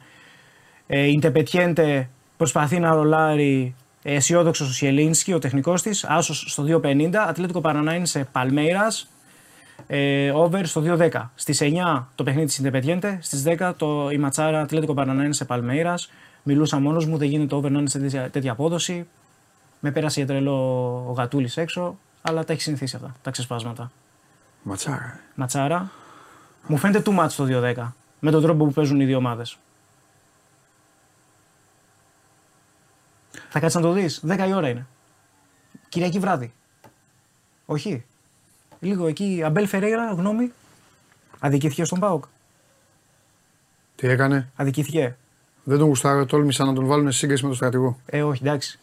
Ε, 0.88 1.10
Independiente 1.22 2.06
προσπαθεί 2.38 2.80
να 2.80 2.94
ρολάρει 2.94 3.76
ε, 4.04 4.16
αισιόδοξος 4.16 4.70
ο 4.70 4.74
Σιελίνσκι, 4.74 5.34
ο 5.34 5.40
τεχνικός 5.40 5.82
της. 5.82 6.04
Άσος 6.04 6.46
στο 6.48 6.82
2.50. 6.84 7.16
Ατλέτικο 7.16 7.62
Παρανάιν 7.62 8.06
σε 8.06 8.28
Παλμέιρας. 8.32 9.10
Ε, 9.88 10.32
over 10.32 10.62
στο 10.64 10.82
2.10. 10.86 11.30
Στις 11.36 11.62
9 11.62 12.04
το 12.16 12.24
παιχνίδι 12.24 12.48
της 12.48 12.62
Independiente. 12.64 13.18
Στις 13.20 13.44
10 13.48 13.74
το, 13.78 14.10
η 14.10 14.18
Ματσάρα 14.18 14.62
Ατλέτικο 14.62 14.94
Παρανάιν 14.94 15.34
σε 15.34 15.46
Παλμέιρας. 15.46 16.12
Μιλούσα 16.44 16.80
μόνος 16.80 17.06
μου, 17.06 17.18
δεν 17.18 17.28
γίνεται 17.28 17.56
over 17.56 17.72
να 17.72 17.80
είναι 17.80 17.90
σε 17.90 18.00
τέτοια, 18.00 18.30
τέτοια 18.30 18.52
απόδοση. 18.52 19.08
Με 19.80 19.92
πέρασε 19.92 20.20
για 20.20 20.30
τρελό 20.30 20.56
ο 21.10 21.12
Γατούλης 21.12 21.58
έξω, 21.58 21.98
αλλά 22.22 22.44
τα 22.44 22.54
έχει 22.54 22.62
συνηθίσει 22.62 22.96
αυτά 22.96 23.16
τα 23.22 23.32
ξεσπάσματα. 23.32 23.92
Ματσάρα. 24.64 25.20
Ματσάρα. 25.36 25.92
Μου 26.68 26.78
φαίνεται 26.78 27.02
too 27.06 27.20
much 27.20 27.32
το 27.32 27.46
2-10 27.50 27.92
με 28.20 28.32
τον 28.32 28.42
τρόπο 28.42 28.66
που 28.66 28.72
παίζουν 28.72 29.00
οι 29.00 29.06
δύο 29.06 29.18
ομάδες. 29.18 29.58
Θα 33.50 33.60
κάτσεις 33.60 33.82
να 33.82 33.88
το 33.88 33.92
δεις. 33.94 34.24
10 34.28 34.48
η 34.48 34.54
ώρα 34.54 34.70
είναι. 34.70 34.88
Κυριακή 35.90 36.20
βράδυ. 36.20 36.54
Όχι. 37.66 38.06
Λίγο 38.80 39.08
εκεί. 39.08 39.42
Αμπέλ 39.46 39.68
Φερέιρα, 39.68 40.12
γνώμη. 40.12 40.52
Αδικήθηκε 41.40 41.84
στον 41.84 42.00
Πάοκ. 42.00 42.24
Τι 43.96 44.08
έκανε; 44.08 44.52
Αδικήθηκε. 44.56 45.18
Δεν 45.64 45.78
τον 45.78 45.88
γουστάρω, 45.88 46.26
τόλμησα 46.26 46.66
να 46.66 46.74
τον 46.74 46.86
βάλουν 46.86 47.12
σε 47.12 47.18
σύγκριση 47.18 47.42
με 47.42 47.48
τον 47.48 47.58
στρατηγό. 47.58 48.00
Ε, 48.06 48.24
όχι, 48.24 48.44
εντάξει. 48.44 48.80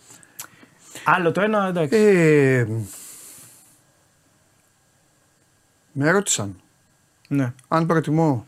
Άλλο 1.04 1.32
το 1.32 1.40
ένα, 1.40 1.66
εντάξει. 1.66 1.96
Ε, 1.96 2.66
με 5.92 6.10
ρώτησαν 6.10 6.60
ναι. 7.28 7.52
αν 7.68 7.86
προτιμώ 7.86 8.46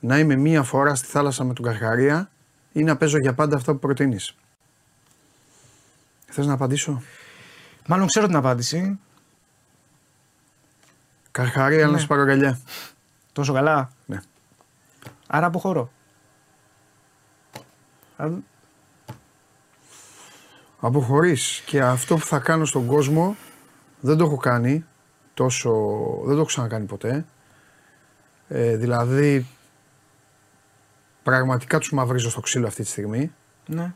να 0.00 0.18
είμαι 0.18 0.36
μία 0.36 0.62
φορά 0.62 0.94
στη 0.94 1.06
θάλασσα 1.06 1.44
με 1.44 1.54
τον 1.54 1.64
Καρχαρία 1.64 2.30
ή 2.72 2.82
να 2.82 2.96
παίζω 2.96 3.18
για 3.18 3.34
πάντα 3.34 3.56
αυτό 3.56 3.72
που 3.72 3.78
προτείνεις. 3.78 4.34
Θες 6.26 6.46
να 6.46 6.52
απαντήσω; 6.52 7.02
Μάλλον 7.86 8.06
ξέρω 8.06 8.26
την 8.26 8.36
απάντηση. 8.36 8.98
Καρχαρία, 11.30 11.86
να 11.86 11.92
Ναι. 11.92 11.98
σε 11.98 12.06
πάρω 12.06 12.22
αγκαλιά. 12.22 12.60
Τόσο 13.32 13.52
καλά; 13.52 13.90
Ναι. 14.06 14.20
Άρα 15.26 15.46
αποχωρώ. 15.46 15.92
Α, 20.80 20.88
Αποχωρείς 20.88 21.62
και 21.66 21.80
αυτό 21.80 22.16
που 22.16 22.26
θα 22.26 22.38
κάνω 22.38 22.64
στον 22.64 22.86
κόσμο 22.86 23.36
δεν 24.00 24.16
το 24.16 24.24
έχω 24.24 24.36
κάνει 24.36 24.84
τόσο, 25.34 25.70
δεν 26.18 26.30
το 26.30 26.36
έχω 26.36 26.44
ξανακάνει 26.44 26.86
ποτέ. 26.86 27.24
Ε, 28.48 28.76
δηλαδή 28.76 29.46
πραγματικά 31.22 31.78
τους 31.78 31.92
μαυρίζω 31.92 32.30
στο 32.30 32.40
ξύλο 32.40 32.66
αυτή 32.66 32.82
τη 32.82 32.88
στιγμή. 32.88 33.32
Ναι. 33.66 33.92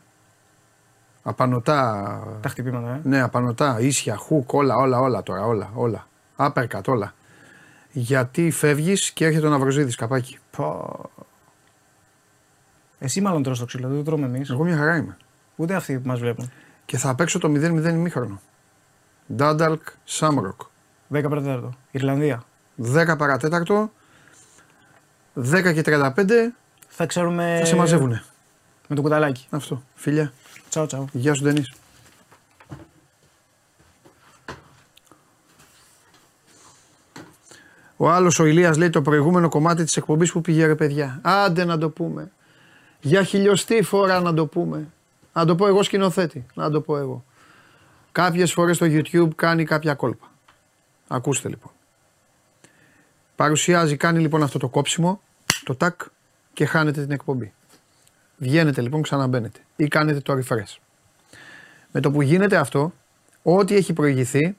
Απανοτά, 1.23 2.37
Τα 2.41 2.49
χτυπήματα, 2.49 2.89
ε. 2.89 3.01
ναι 3.03 3.21
απανοτά, 3.21 3.79
ίσια, 3.79 4.15
χουκ, 4.15 4.53
όλα, 4.53 4.75
όλα, 4.75 4.99
όλα 4.99 5.23
τώρα, 5.23 5.45
όλα, 5.45 5.71
όλα. 5.73 6.07
Άπερκατ, 6.35 6.87
όλα. 6.87 7.13
Γιατί 7.91 8.51
φεύγεις 8.51 9.11
και 9.11 9.25
έρχεται 9.25 9.47
ο 9.47 9.49
Ναυροζίδης 9.49 9.95
καπάκι. 9.95 10.37
Πω. 10.51 10.99
Εσύ 12.99 13.21
μάλλον 13.21 13.43
τρως 13.43 13.59
το 13.59 13.65
ξύλο, 13.65 13.87
δεν 13.87 13.97
το 13.97 14.03
τρώμε 14.03 14.25
εμείς. 14.25 14.49
Εγώ 14.49 14.63
μια 14.63 14.77
χαρά 14.77 14.95
είμαι. 14.95 15.17
Ούτε 15.55 15.75
αυτοί 15.75 15.99
που 15.99 16.07
μας 16.07 16.19
βλέπουν. 16.19 16.51
Και 16.85 16.97
θα 16.97 17.15
παίξω 17.15 17.39
το 17.39 17.47
0-0 17.47 17.89
ημίχρονο. 17.89 18.41
Ντάνταλκ, 19.33 19.81
Σάμροκ. 20.03 20.61
10 21.13 21.21
παρατέταρτο. 21.29 21.73
Ιρλανδία. 21.91 22.43
10 22.77 23.15
παρατέταρτο, 23.17 23.91
10 25.33 25.73
και 25.73 25.81
35 25.85 26.53
Θα 26.87 27.05
ξέρουμε. 27.05 27.57
θα 27.59 27.65
σε 27.65 27.75
μαζεύουνε. 27.75 28.23
Με 28.87 28.95
το 28.95 29.01
κουταλάκι. 29.01 29.47
Αυτό. 29.49 29.83
Φίλια. 29.95 30.33
Τσαου, 30.69 30.85
τσαου. 30.85 31.05
Γεια 31.11 31.33
σου 31.33 31.43
Ντενής. 31.43 31.73
Ο 37.97 38.09
άλλος 38.09 38.39
ο 38.39 38.45
Ηλίας 38.45 38.77
λέει 38.77 38.89
το 38.89 39.01
προηγούμενο 39.01 39.49
κομμάτι 39.49 39.83
της 39.83 39.97
εκπομπής 39.97 40.31
που 40.31 40.41
πήγε 40.41 40.65
ρε 40.65 40.75
παιδιά. 40.75 41.19
Άντε 41.21 41.65
να 41.65 41.77
το 41.77 41.89
πούμε. 41.89 42.31
Για 42.99 43.23
χιλιοστή 43.23 43.83
φορά 43.83 44.19
να 44.21 44.33
το 44.33 44.45
πούμε. 44.45 44.87
Να 45.35 45.45
το 45.45 45.55
πω 45.55 45.67
εγώ 45.67 45.83
σκηνοθέτη. 45.83 46.45
Να 46.53 46.69
το 46.69 46.81
πω 46.81 46.97
εγώ. 46.97 47.25
Κάποιες 48.11 48.53
φορές 48.53 48.77
το 48.77 48.85
YouTube 48.89 49.29
κάνει 49.35 49.63
κάποια 49.63 49.93
κόλπα. 49.93 50.31
Ακούστε 51.07 51.49
λοιπόν. 51.49 51.71
Παρουσιάζει, 53.35 53.97
κάνει 53.97 54.19
λοιπόν 54.19 54.43
αυτό 54.43 54.59
το 54.59 54.69
κόψιμο, 54.69 55.21
το 55.63 55.75
τάκ 55.75 56.01
και 56.53 56.65
χάνετε 56.65 57.01
την 57.01 57.11
εκπομπή. 57.11 57.53
Βγαίνετε 58.37 58.81
λοιπόν, 58.81 59.01
ξαναμπαίνετε 59.01 59.59
ή 59.75 59.87
κάνετε 59.87 60.19
το 60.19 60.33
refresh. 60.33 60.77
Με 61.91 61.99
το 62.01 62.11
που 62.11 62.21
γίνεται 62.21 62.57
αυτό, 62.57 62.93
ό,τι 63.43 63.75
έχει 63.75 63.93
προηγηθεί 63.93 64.57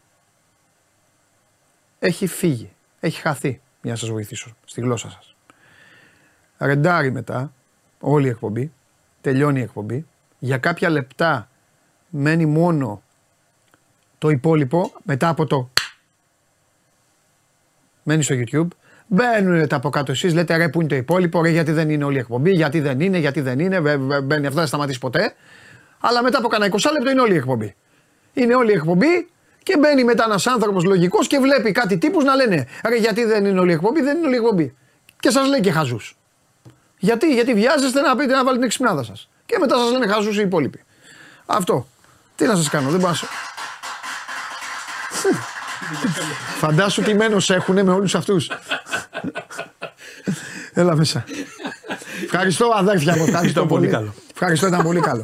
έχει 1.99 2.27
φύγει, 2.27 2.73
έχει 3.01 3.21
χαθεί 3.21 3.61
για 3.83 3.91
να 3.91 3.97
σας 3.97 4.09
βοηθήσω 4.09 4.57
στη 4.65 4.81
γλώσσα 4.81 5.11
σας. 5.11 5.37
Ρεντάρει 6.59 7.13
μετά 7.13 7.53
όλη 8.01 8.27
η 8.27 8.31
εκπομπή, 8.31 8.73
τελειώνει 9.21 9.59
η 9.59 9.63
εκπομπή, 9.63 10.07
για 10.39 10.59
κάποια 10.59 10.91
λεπτά 10.91 11.49
μένει 12.09 12.47
μόνο 12.47 13.03
το 14.19 14.29
υπόλοιπο 14.29 14.93
μετά 15.03 15.29
από 15.29 15.47
το 15.47 15.71
μένει 18.03 18.23
στο 18.23 18.35
YouTube. 18.39 18.69
Μπαίνουν 19.07 19.69
τα 19.69 19.77
από 19.77 19.89
κάτω 19.91 20.13
εσείς, 20.13 20.35
λέτε 20.35 20.57
ρε 20.57 20.69
που 20.69 20.81
είναι 20.81 20.89
το 20.89 20.97
υπόλοιπο, 20.97 21.43
ρε 21.43 21.49
γιατί 21.49 21.73
δεν 21.73 21.91
είναι 21.91 22.05
όλη 22.05 22.17
η 22.17 22.19
εκπομπή, 22.19 22.51
γιατί 22.51 22.81
δεν 22.81 23.01
είναι, 23.01 23.19
γιατί 23.19 23.41
δεν 23.41 23.59
είναι, 23.59 23.81
βε- 23.81 23.99
βε- 23.99 24.23
μπαίνει 24.23 24.47
αυτό 24.47 24.59
δεν 24.59 24.69
σταματήσει 24.69 24.99
ποτέ. 24.99 25.35
Αλλά 26.01 26.23
μετά 26.23 26.39
από 26.39 26.49
κανένα 26.49 26.75
20 26.75 26.91
λεπτό 26.93 27.11
είναι 27.11 27.21
όλη 27.21 27.33
η 27.33 27.37
εκπομπή. 27.37 27.75
Είναι 28.33 28.55
όλη 28.55 28.71
η 28.71 28.75
εκπομπή 28.75 29.29
και 29.63 29.77
μπαίνει 29.79 30.05
μετά 30.05 30.25
ένας 30.25 30.47
άνθρωπος 30.47 30.85
λογικός 30.85 31.27
και 31.27 31.39
βλέπει 31.39 31.73
κάτι 31.73 31.99
τύπους 31.99 32.25
να 32.25 32.35
λένε 32.35 32.67
Ρε 32.89 32.97
γιατί 32.97 33.25
δεν 33.25 33.45
είναι 33.45 33.61
όλη 33.61 33.71
η 33.71 33.75
εκπομπή, 33.75 34.01
δεν 34.01 34.17
είναι 34.17 34.27
όλη 34.27 34.35
η 34.35 34.39
εκπομπή. 34.39 34.75
Και 35.21 35.31
σας 35.31 35.49
λέει 35.49 35.61
και 35.61 35.71
χαζούς. 35.73 36.17
Γιατί, 36.99 37.35
γιατί 37.35 37.55
βιάζεστε 37.55 38.01
να 38.01 38.17
πείτε 38.17 38.33
να 38.33 38.37
βάλετε 38.37 38.55
την 38.55 38.65
εξυπνάδα 38.65 39.03
σας. 39.03 39.29
Και 39.47 39.57
μετά 39.61 39.77
σας 39.77 39.91
λένε 39.91 40.07
χαζού 40.07 40.31
οι 40.31 40.41
υπόλοιποι. 40.41 40.85
Αυτό. 41.47 41.87
Τι 42.37 42.45
να 42.45 42.57
σας 42.57 42.69
κάνω, 42.69 42.91
δεν 42.91 43.01
πάω. 43.01 43.13
Φαντάσου 46.59 47.03
τι 47.03 47.15
μένος 47.15 47.51
έχουνε 47.51 47.83
με 47.83 47.93
όλους 47.93 48.15
αυτούς. 48.15 48.51
Έλα 50.73 50.97
μέσα. 50.97 51.25
Ευχαριστώ 52.25 52.73
αδέρφια 52.77 53.17
μου. 53.17 53.23
Ευχαριστώ 53.23 53.61
Ήταν 53.61 53.67
πολύ 53.67 53.89
καλό. 53.89 54.15
Ευχαριστώ, 54.33 54.67
ήταν 54.67 54.83
πολύ 54.83 55.01
καλό. 55.01 55.21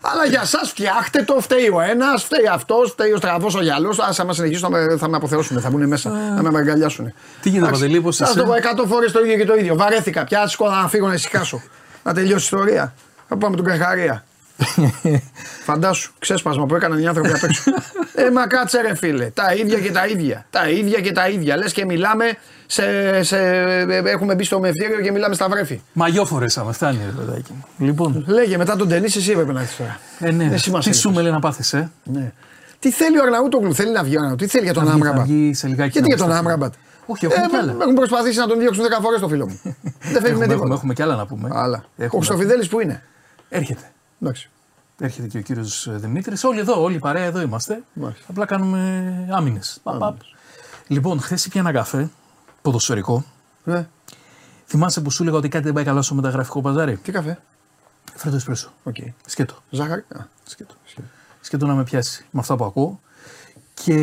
Αλλά 0.00 0.26
για 0.26 0.40
εσά 0.40 0.60
φτιάχτε 0.64 1.22
το, 1.22 1.40
φταίει 1.40 1.68
ο 1.68 1.80
ένας, 1.80 2.24
φταίει 2.24 2.46
αυτός, 2.52 2.90
φταίει 2.90 3.12
ο 3.12 3.16
στραβός 3.16 3.54
ο 3.54 3.62
γυαλός. 3.62 3.98
Α, 3.98 4.14
άμα 4.18 4.32
συνεχίσουν 4.32 4.70
θα 4.70 4.78
με, 4.78 4.96
θα 4.96 5.08
με 5.08 5.16
αποθεώσουν, 5.16 5.60
θα 5.60 5.70
μπουν 5.70 5.86
μέσα, 5.86 6.10
θα 6.36 6.50
με 6.50 6.58
αγκαλιάσουν. 6.58 7.12
Τι 7.42 7.48
γίνεται, 7.48 7.70
Παντελή, 7.70 8.00
πώς 8.00 8.16
Θα 8.16 8.24
είσαι; 8.28 8.38
το 8.38 8.44
πω 8.44 8.52
100 8.82 8.86
φορές 8.86 9.12
το 9.12 9.20
ίδιο 9.20 9.36
και 9.36 9.44
το 9.44 9.54
ίδιο. 9.54 9.76
Βαρέθηκα 9.76 10.24
πια, 10.24 10.46
σηκώ 10.46 10.70
να 10.70 10.88
φύγω 10.88 11.06
να 11.06 11.14
ησυχάσω. 11.14 11.62
να 12.02 12.14
τελειώσει 12.14 12.54
η 12.54 12.56
ιστορία. 12.56 12.94
Θα 13.28 13.36
πάμε 13.36 13.56
τον 13.56 13.64
Καρχαρία. 13.64 14.24
Φαντάσου, 15.64 16.12
ξέσπασμα 16.18 16.66
που 16.66 16.74
έκαναν 16.74 16.98
οι 16.98 17.06
άνθρωποι 17.06 17.28
απ' 17.32 17.42
έξω. 17.44 17.62
ε, 18.14 18.30
μα 18.30 18.46
κάτσε 18.46 18.80
ρε 18.80 18.94
φίλε. 18.94 19.30
Τα 19.30 19.54
ίδια 19.54 19.78
και 19.78 19.90
τα 19.92 20.06
ίδια. 20.06 20.46
Τα 20.50 20.68
ίδια 20.68 21.00
και 21.00 21.12
τα 21.12 21.28
ίδια. 21.28 21.56
Λες 21.56 21.72
και 21.72 21.84
μιλάμε 21.84 22.24
σε, 22.66 22.82
σε, 23.22 23.38
Έχουμε 24.04 24.34
μπει 24.34 24.44
στο 24.44 24.60
μευτήριο 24.60 25.00
και 25.00 25.12
μιλάμε 25.12 25.34
στα 25.34 25.48
βρέφη. 25.48 25.80
Μαγιό 25.92 26.24
φορέσαμε, 26.24 26.72
φτάνει 26.72 26.98
ρε 27.04 27.10
παιδάκι 27.24 27.52
μου. 27.52 27.64
Λοιπόν, 27.86 28.24
Λέγε 28.28 28.56
μετά 28.56 28.76
τον 28.76 28.88
ταινί, 28.88 29.04
εσύ 29.04 29.30
έπρεπε 29.30 29.52
να 29.52 29.60
έρθεις 29.60 29.76
τώρα. 29.76 29.98
ε, 30.18 30.30
ναι. 30.30 30.44
Εσύ 30.44 30.70
μας 30.70 30.84
τι 30.84 30.88
έλειπες. 30.90 30.98
σου 30.98 31.10
με 31.12 31.22
λέει 31.22 31.32
να 31.32 31.38
πάθεις, 31.38 31.72
ε; 31.72 31.90
Ναι. 32.04 32.32
Τι 32.78 32.90
θέλει 32.90 33.18
ο 33.18 33.22
Αρναούτογλου, 33.22 33.74
θέλει 33.74 33.90
να 33.92 34.02
βγει 34.02 34.16
ο 34.16 34.18
Αρναούτογλου, 34.20 34.46
τι 34.46 34.52
θέλει 34.52 34.64
για 34.64 34.74
τον 34.74 34.84
Θα 34.84 34.90
βγει- 34.92 35.02
θα 35.04 35.08
Άμραμπατ. 35.10 35.30
βγει 35.30 35.54
σε 35.54 35.66
λιγάκι 35.66 35.90
Γιατί 35.90 36.08
να 36.08 36.14
για 36.14 36.16
τον 36.16 36.26
μας 36.26 36.36
τα 36.36 36.42
πει. 36.42 36.48
Άμραμπατ; 36.50 36.74
Όχι, 37.06 37.24
έχουμε 37.24 37.44
Ε, 37.44 37.48
κι 37.48 37.56
άλλα. 37.56 37.76
έχουν 37.80 37.94
προσπαθήσει 37.94 38.38
να 38.38 38.46
τον 38.46 38.58
διώξουν 38.58 38.84
10 38.84 38.98
φορές 39.02 39.20
το 39.20 39.28
φίλο 39.28 39.48
μου. 39.48 39.60
Δεν 40.12 40.22
φεύγει 40.22 40.22
με 40.22 40.28
Έχουμε, 40.28 40.30
έχουμε, 40.44 40.46
τίποτα. 40.54 40.74
έχουμε 40.74 40.94
κι 40.94 41.02
άλλα 41.02 41.14
να 41.16 41.26
πούμε. 41.26 41.48
Αλλά. 41.52 41.84
Ο 41.98 42.02
Έχουμε. 42.04 42.24
Χρυστοφιδέλη 42.24 42.66
που 42.66 42.80
είναι; 42.80 43.02
Έρχεται. 43.48 43.92
Εντάξει. 44.22 44.50
Έρχεται 44.98 45.28
και 45.28 45.38
ο 45.38 45.40
κύριος 45.40 45.88
Δημήτρης. 45.90 46.44
Όλοι 46.44 46.58
εδώ, 46.58 46.82
όλοι 46.82 46.96
η 46.96 46.98
παρέα 46.98 47.24
εδώ 47.24 47.40
είμαστε. 47.40 47.82
Μάλιστα. 47.92 48.24
Απλά 48.28 48.46
κάνουμε 48.46 49.28
άμυνες. 49.30 49.80
Λοιπόν, 50.86 51.20
χθες 51.20 51.44
ήπια 51.44 51.60
ένα 51.60 51.72
καφέ 51.72 52.10
ποδοσφαιρικό. 52.62 53.24
Ναι. 53.64 53.88
Θυμάσαι 54.66 55.00
που 55.00 55.10
σου 55.10 55.22
έλεγα 55.22 55.36
ότι 55.36 55.48
κάτι 55.48 55.64
δεν 55.64 55.72
πάει 55.72 55.84
καλά 55.84 56.02
στο 56.02 56.14
μεταγραφικό 56.14 56.60
παζάρι; 56.60 56.96
Τι 56.96 57.12
καφέ; 57.12 57.38
Φρέντο 58.14 58.36
εσπρέσο. 58.36 58.72
Οκ. 58.82 58.96
Σκέτο. 59.26 59.54
Ζάχαρη. 59.70 60.04
Α, 60.08 60.20
Σκέτο. 60.44 60.74
Σκέτο 61.40 61.66
να 61.66 61.74
με 61.74 61.84
πιάσει 61.84 62.26
με 62.30 62.40
αυτά 62.40 62.56
που 62.56 62.64
ακούω. 62.64 63.00
Και 63.74 63.94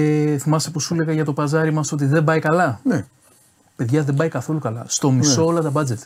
θυμάσαι 0.41 0.71
που 0.71 0.79
σου 0.79 0.93
έλεγα 0.93 1.13
για 1.13 1.25
το 1.25 1.33
παζάρι 1.33 1.71
μας 1.71 1.91
ότι 1.91 2.05
δεν 2.05 2.23
πάει 2.23 2.39
καλά; 2.39 2.79
Ναι. 2.83 3.05
Παιδιά 3.75 4.03
δεν 4.03 4.15
πάει 4.15 4.29
καθόλου 4.29 4.59
καλά. 4.59 4.85
Στο 4.87 5.11
μισό 5.11 5.45
όλα 5.45 5.61
τα 5.61 5.71
budget. 5.73 5.99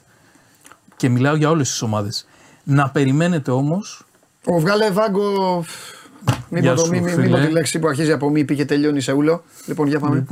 Και 0.95 1.09
μιλάω 1.09 1.35
για 1.35 1.49
όλες 1.49 1.69
τις 1.69 1.81
ομάδες. 1.81 2.27
Να 2.69 2.89
περιμένετε 2.89 3.51
όμως. 3.51 4.03
Ο 4.45 4.59
βγάλε 4.59 4.91
βάγκο. 4.91 5.63
Μην 6.49 6.61
Γεια 6.61 6.73
πω, 6.73 6.79
το, 6.79 6.85
σου, 6.85 6.91
μη, 6.91 7.01
μη, 7.01 7.09
φίλε. 7.09 7.21
μη 7.23 7.29
πω 7.29 7.37
τη 7.37 7.51
λέξη 7.51 7.79
που 7.79 7.87
αρχίζει 7.87 8.11
από 8.11 8.29
μη 8.29 8.43
πει 8.45 8.55
και 8.55 8.65
τελειώνει 8.65 9.01
σε 9.01 9.11
ούλο. 9.11 9.43
Λοιπόν, 9.65 9.87
για 9.87 9.99
πάμε. 9.99 10.25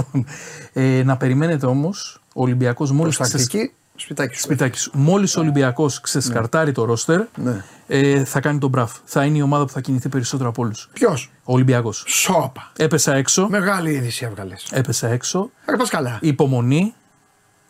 Ε, 0.74 1.02
να 1.06 1.18
περιμένετε 1.18 1.66
όμως 1.66 2.22
ο 2.34 2.42
Ολυμπιακός 2.42 2.92
μόλις 2.92 3.18
Προστακτική, 3.18 3.72
σπιτάκι 3.96 4.36
σου. 4.36 4.42
Σπιτάκι 4.42 4.78
σου. 4.78 4.92
Μόλις 4.94 5.36
ο 5.36 5.40
Ολυμπιακός 5.40 6.02
ξεσκαρτάρει 6.02 6.72
το 6.72 6.86
ρόστερ, 6.86 7.22
Ναι. 7.36 7.64
ε, 7.88 8.24
θα 8.26 8.40
κάνει 8.40 8.60
τον 8.60 8.70
μπραφ. 8.70 8.92
Θα 9.04 9.26
είναι 9.26 9.38
η 9.38 9.42
ομάδα 9.42 9.66
που 9.66 9.72
θα 9.72 9.82
κινηθεί 9.82 10.10
περισσότερο 10.10 10.50
από 10.50 10.62
όλους. 10.62 10.90
Ποιος; 10.94 11.32
Ο 11.44 11.54
Ολυμπιακός. 11.54 12.04
Σόπα. 12.08 12.72
Έπεσα 12.78 13.14
έξω. 13.14 13.48
Μεγάλη 13.50 13.92
είδηση 13.92 14.26
έβγαλες. 14.26 14.68
Έπεσα 14.72 15.08
έξω. 15.08 15.50
Άρα 15.66 15.78
πας 15.78 15.90
καλά. 15.90 16.18
Υπομονή. 16.22 16.94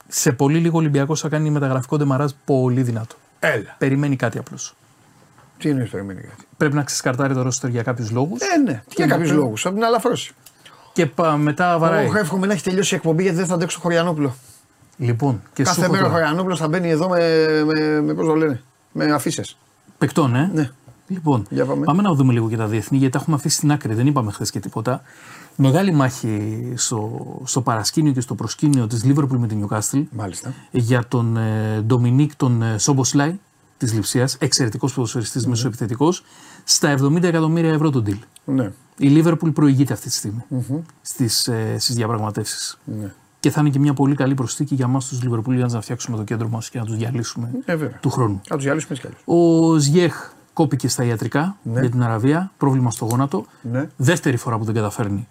Σε 0.08 0.32
πολύ 0.32 0.58
λίγο 0.60 0.76
ο 0.76 0.80
Ολυμπιακός 0.80 1.20
θα 1.20 1.30
κάνει 1.30 1.50
μεταγραφικό 1.50 1.98
ντεμαράζ 1.98 2.32
πολύ 2.46 2.82
δυνατό. 2.82 3.16
Έλα. 3.40 3.76
Περιμένει 3.78 4.16
κάτι 4.16 4.38
απλώς. 4.38 4.76
Τι 5.58 5.70
είναι 5.70 5.86
περιμένει 5.86 6.22
κάτι; 6.22 6.44
Πρέπει 6.58 6.76
να 6.76 6.84
ξεσκαρτάρει 6.84 7.34
το 7.34 7.42
ρόστερ 7.42 7.70
για 7.70 7.84
κάποιους 7.84 8.12
λόγους. 8.12 8.42
Ε, 8.42 8.58
ναι. 8.66 8.84
Για 8.96 9.08
κάποιους 9.08 9.32
λόγους. 9.32 9.66
Από 9.66 9.76
την 9.76 9.84
αλαφρώση. 9.84 10.34
Και 10.94 11.06
πα- 11.06 11.38
μετά 11.38 11.78
βαράει. 11.78 12.06
Εγώ 12.06 12.18
εύχομαι 12.18 12.48
να 12.48 12.54
έχει 12.54 12.64
τελειώσει 12.64 12.94
η 12.94 12.98
εκπομπή 12.98 13.22
γιατί 13.24 13.38
δεν 13.38 13.46
θα 13.46 13.54
αντέξω 13.54 13.76
το 13.78 13.82
Χωριανόπουλο. 13.84 14.36
Λοιπόν, 14.98 15.42
και 15.54 15.66
σου 15.66 15.70
Κάθε 15.70 15.82
έχω 15.84 15.92
μέρα 15.92 16.04
ο 16.06 16.08
τώρα. 16.08 16.20
Χωριανόπουλος 16.20 16.60
θα 16.60 16.68
μπαίνει 16.68 16.90
εδώ 16.90 17.10
με, 17.10 17.20
με, 17.66 18.02
με, 18.02 18.14
πώς 18.14 18.26
το 18.26 18.36
λένε, 18.36 18.62
με 18.92 19.12
αφήσει. 19.12 19.44
Παικτών, 19.98 20.36
ε; 20.36 20.50
Ναι. 20.54 20.70
Λοιπόν, 21.08 21.46
Για 21.50 21.66
πάμε. 21.66 22.02
να 22.02 22.14
δούμε 22.14 22.34
λίγο 22.34 22.50
και 22.50 22.58
τα 22.58 22.66
διεθνή, 22.68 22.98
γιατί 22.98 23.14
τα 23.14 23.20
έχουμε 23.22 23.36
αφήσει 23.36 23.56
στην 23.56 23.72
άκρη. 23.72 23.94
Δεν 23.94 24.08
είπαμε 24.08 24.32
χθες 24.32 24.52
και 24.52 24.60
τίποτα. 24.60 25.02
Μεγάλη 25.60 25.92
μάχη 25.92 26.74
στο, 26.76 27.26
στο 27.44 27.62
παρασκήνιο 27.62 28.12
και 28.12 28.22
στο 28.22 28.36
προσκήνιο 28.36 28.88
της 28.88 29.04
Λίβερπουλ 29.04 29.38
με 29.40 29.48
την 29.48 29.68
Newcastle 29.68 30.04
Μάλιστα. 30.12 30.54
για 30.72 31.08
τον 31.08 31.38
ε, 31.38 31.82
Ντομινίκ 31.82 32.36
τον 32.36 32.62
ε, 32.62 32.78
Σόμποσλάι 32.78 33.40
της 33.78 33.94
Λιψίας, 33.94 34.36
εξαιρετικός 34.40 34.94
ποδοσφαιριστής 34.94 35.44
Ναι. 35.44 35.50
μεσοεπιθετικός, 35.50 36.24
στα 36.64 36.96
70 37.02 37.24
εκατομμύρια 37.24 37.74
ευρώ 37.74 37.90
τον 37.90 38.04
deal. 38.08 38.20
Ναι. 38.46 38.72
Η 38.98 39.08
Λίβερπουλ 39.08 39.50
προηγείται 39.50 39.94
αυτή 39.94 40.08
τη 40.10 40.14
στιγμή 40.16 40.44
στις, 41.02 41.48
ε, 41.48 41.76
στις 41.80 41.96
διαπραγματεύσεις. 41.96 42.78
ναι. 42.84 43.14
Και 43.40 43.50
θα 43.50 43.60
είναι 43.62 43.70
και 43.70 43.80
μια 43.80 43.94
πολύ 43.94 44.16
καλή 44.16 44.34
προσθήκη 44.34 44.76
για 44.76 44.86
εμάς 44.86 45.08
τους 45.08 45.24
Λιβερπουλιans 45.24 45.70
να 45.72 45.82
φτιάξουμε 45.82 46.18
το 46.18 46.24
κέντρο 46.24 46.48
μας 46.48 46.70
και 46.70 46.80
να 46.80 46.86
τους 46.86 46.96
διαλύσουμε 46.96 47.52
Ε, 47.66 47.76
βέβαια. 47.76 47.98
του 48.02 48.10
χρόνου. 48.10 48.42
Θα 48.48 48.56
τους 48.56 48.64
διαλύσουμε 48.64 48.94
έτσι 48.98 49.08
κι 49.08 49.14
αλλιώς. 49.28 49.44
Ο 49.74 49.78
Ζιέχ 49.78 50.32
κόπηκε 50.54 50.88
στα 50.88 51.04
ιατρικά 51.04 51.58
Ναι. 51.64 51.80
για 51.80 51.90
την 51.90 52.04
Αραβία, 52.04 52.52
πρόβλημα 52.58 52.92
στο 52.92 53.06
γόνατο. 53.06 53.46
Ναι. 53.72 53.90
Δεύτερη 53.98 54.38
φορά 54.38 54.58
που 54.58 54.64
δεν 54.64 54.74
καταφέρνει 54.74 55.28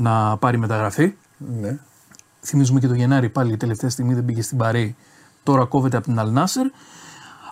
να 0.00 0.36
πάρει 0.36 0.58
μεταγραφή. 0.58 1.14
Ναι. 1.60 1.78
Θυμίζουμε 2.40 2.80
και 2.80 2.86
το 2.86 2.94
Γενάρη 2.94 3.28
πάλι 3.28 3.52
η 3.52 3.56
τελευταία 3.56 3.90
στιγμή 3.90 4.14
δεν 4.14 4.24
πήγε 4.24 4.42
στην 4.42 4.58
Παρή. 4.58 4.96
Τώρα 5.42 5.64
κόβεται 5.64 5.96
από 5.96 6.06
την 6.06 6.18
Αλνάσερ. 6.18 6.66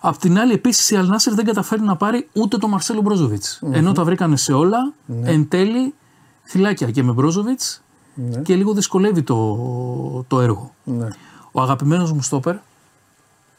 Απ' 0.01 0.17
την 0.17 0.39
άλλη, 0.39 0.53
επίσης 0.53 0.91
η 0.91 0.97
Αλνάσερ 0.97 1.35
δεν 1.35 1.45
καταφέρει 1.45 1.83
να 1.83 1.97
πάρει 1.97 2.29
ούτε 2.33 2.57
τον 2.57 2.71
Μαρσέλο 2.71 3.01
Μπρόζοβιτς. 3.01 3.61
Ενώ 3.71 3.93
τα 3.93 4.05
βρήκανε 4.05 4.37
σε 4.37 4.53
όλα, 4.53 4.93
Ναι. 5.07 5.31
εν 5.31 5.49
τέλει 5.49 5.95
θυλάκια 6.45 6.91
και 6.91 7.03
με 7.03 7.13
Μπρόζοβιτς 7.13 7.83
και 8.43 8.55
λίγο 8.55 8.73
δυσκολεύει 8.75 9.23
το, 9.23 10.25
το 10.29 10.41
έργο. 10.41 10.75
Ναι. 10.85 11.09
Ο 11.53 11.61
αγαπημένος 11.61 12.13
μου 12.13 12.23
στόπερ, 12.23 12.57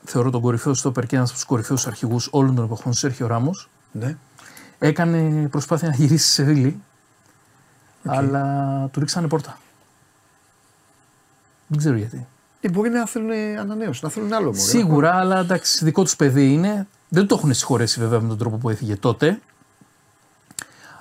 θεωρώ 0.04 0.30
τον 0.30 0.42
κορυφαίο 0.42 0.74
στόπερ 0.74 1.06
και 1.06 1.16
ένας 1.16 1.30
από 1.30 1.38
τους 1.38 1.48
κορυφαίους 1.48 1.88
αρχηγούς 1.88 2.28
όλων 2.32 2.56
των 2.56 2.66
εποχών, 2.66 2.94
Σέρχιο 2.94 3.28
Ράμος, 3.28 3.70
ναι. 3.92 4.18
έκανε 4.80 5.48
προσπάθεια 5.48 5.88
να 5.88 5.96
γυρίσει 5.96 6.30
σε 6.32 6.44
Σεβίλη, 8.04 8.36
αλλά 8.36 8.88
του 8.92 9.00
ρίξανε 9.00 9.28
πόρτα. 9.28 9.58
Δεν 11.68 11.78
ξέρω 11.78 11.96
γιατί. 11.96 12.28
Ε, 12.62 12.70
μπορεί 12.70 12.90
να 12.90 13.08
θέλουν 13.08 13.32
ανανέωση, 13.60 14.00
να 14.04 14.10
θέλουν 14.10 14.34
άλλο 14.34 14.46
μωρέ. 14.46 14.60
Σίγουρα, 14.60 15.16
αλλά 15.16 15.40
εντάξει, 15.40 15.86
δικό 15.86 16.04
τους 16.04 16.16
παιδί 16.16 16.54
είναι. 16.54 16.88
Δεν 17.10 17.28
το 17.28 17.36
έχουν 17.36 17.54
συγχωρέσει 17.54 18.00
βέβαια 18.00 18.20
με 18.20 18.28
τον 18.28 18.38
τρόπο 18.38 18.58
που 18.58 18.70
έφυγε 18.70 18.96
τότε. 18.96 19.40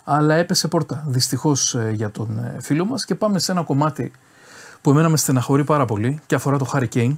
Αλλά 0.04 0.34
έπεσε 0.34 0.68
πόρτα. 0.68 1.04
Δυστυχώς 1.06 1.76
για 1.92 2.10
τον 2.10 2.38
ε, 2.38 2.56
φίλο 2.60 2.84
μας. 2.84 3.04
Και 3.04 3.14
πάμε 3.14 3.38
σε 3.38 3.52
ένα 3.52 3.62
κομμάτι 3.62 4.12
που 4.80 4.90
εμένα 4.90 5.08
με 5.08 5.16
στεναχωρεί 5.16 5.64
πάρα 5.64 5.84
πολύ 5.84 6.20
και 6.26 6.34
αφορά 6.34 6.58
το 6.58 6.70
Harry 6.72 6.88
Kane. 6.94 7.16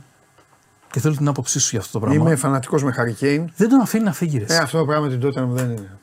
Και 0.91 1.01
θέλω 1.01 1.16
την 1.16 1.28
άποψή 1.28 1.59
σου 1.61 1.68
για 1.70 1.78
αυτό 1.78 1.93
το 1.93 2.07
πράγμα. 2.07 2.24
Είμαι 2.24 2.37
φανατικός 2.37 2.85
με 2.85 2.93
Χαρικέιν. 2.93 3.51
Δεν 3.57 3.68
τον 3.68 3.81
αφήνει 3.81 4.05
να 4.05 4.12
φύγει. 4.12 4.39
ρε. 4.39 4.45
Ε, 4.49 4.57
αυτό 4.57 4.78
το 4.78 4.85
πράγμα 4.85 5.07
με 5.07 5.16
την 5.16 5.28
Tottenham 5.28 5.49
δεν 5.49 5.70
είναι. 5.70 5.99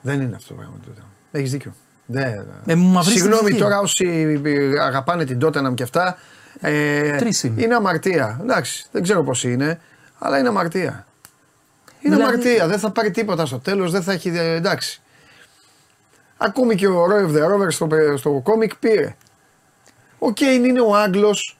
Δεν 0.00 0.20
είναι 0.20 0.36
αυτό 0.36 0.48
το 0.48 0.54
πράγμα 0.54 0.74
με 0.76 0.80
την 0.84 0.92
Tottenham. 0.92 1.08
Έχεις 1.30 1.50
δίκιο. 1.50 1.72
Δεν... 2.06 2.46
Ε, 2.66 2.74
μου 2.74 2.88
μαυρίζει 2.88 3.14
την 3.14 3.22
Συγγνώμη 3.24 3.44
ψυχή. 3.50 3.62
τώρα 3.62 3.78
όσοι 3.80 4.40
ε, 4.44 4.80
αγαπάνε 4.82 5.24
την 5.24 5.38
Tottenham 5.44 5.74
και 5.74 5.82
αυτά. 5.82 6.18
Ε, 6.60 7.16
Τρεις 7.16 7.42
είναι. 7.42 7.62
είναι 7.62 7.74
αμαρτία. 7.74 8.38
Εντάξει, 8.42 8.86
δεν 8.92 9.02
ξέρω 9.02 9.22
πώς 9.24 9.44
είναι, 9.44 9.80
αλλά 10.18 10.38
είναι 10.38 10.48
αμαρτία. 10.48 11.06
Είναι 12.00 12.14
Δηλαδή- 12.14 12.22
αμαρτία. 12.34 12.66
Δεν 12.66 12.78
θα 12.78 12.90
πάρει 12.90 13.10
τίποτα 13.10 13.46
στο 13.46 13.58
τέλος, 13.58 13.90
δεν 13.90 14.02
θα 14.02 14.12
έχει. 14.12 14.28
ε, 14.28 14.54
Εντάξει. 14.54 15.00
Ακόμη 16.36 16.74
και 16.74 16.86
ο 16.86 17.04
Roy 17.04 17.26
of 17.30 17.36
the 17.36 17.50
Rover 17.52 17.66
στο, 17.70 17.88
στο 18.16 18.40
κόμικ 18.44 18.76
πήρε. 18.76 19.16
Ο 20.18 20.32
Κέιν 20.32 20.64
είναι 20.64 20.80
ο 20.80 20.94
Άγγλος 20.96 21.58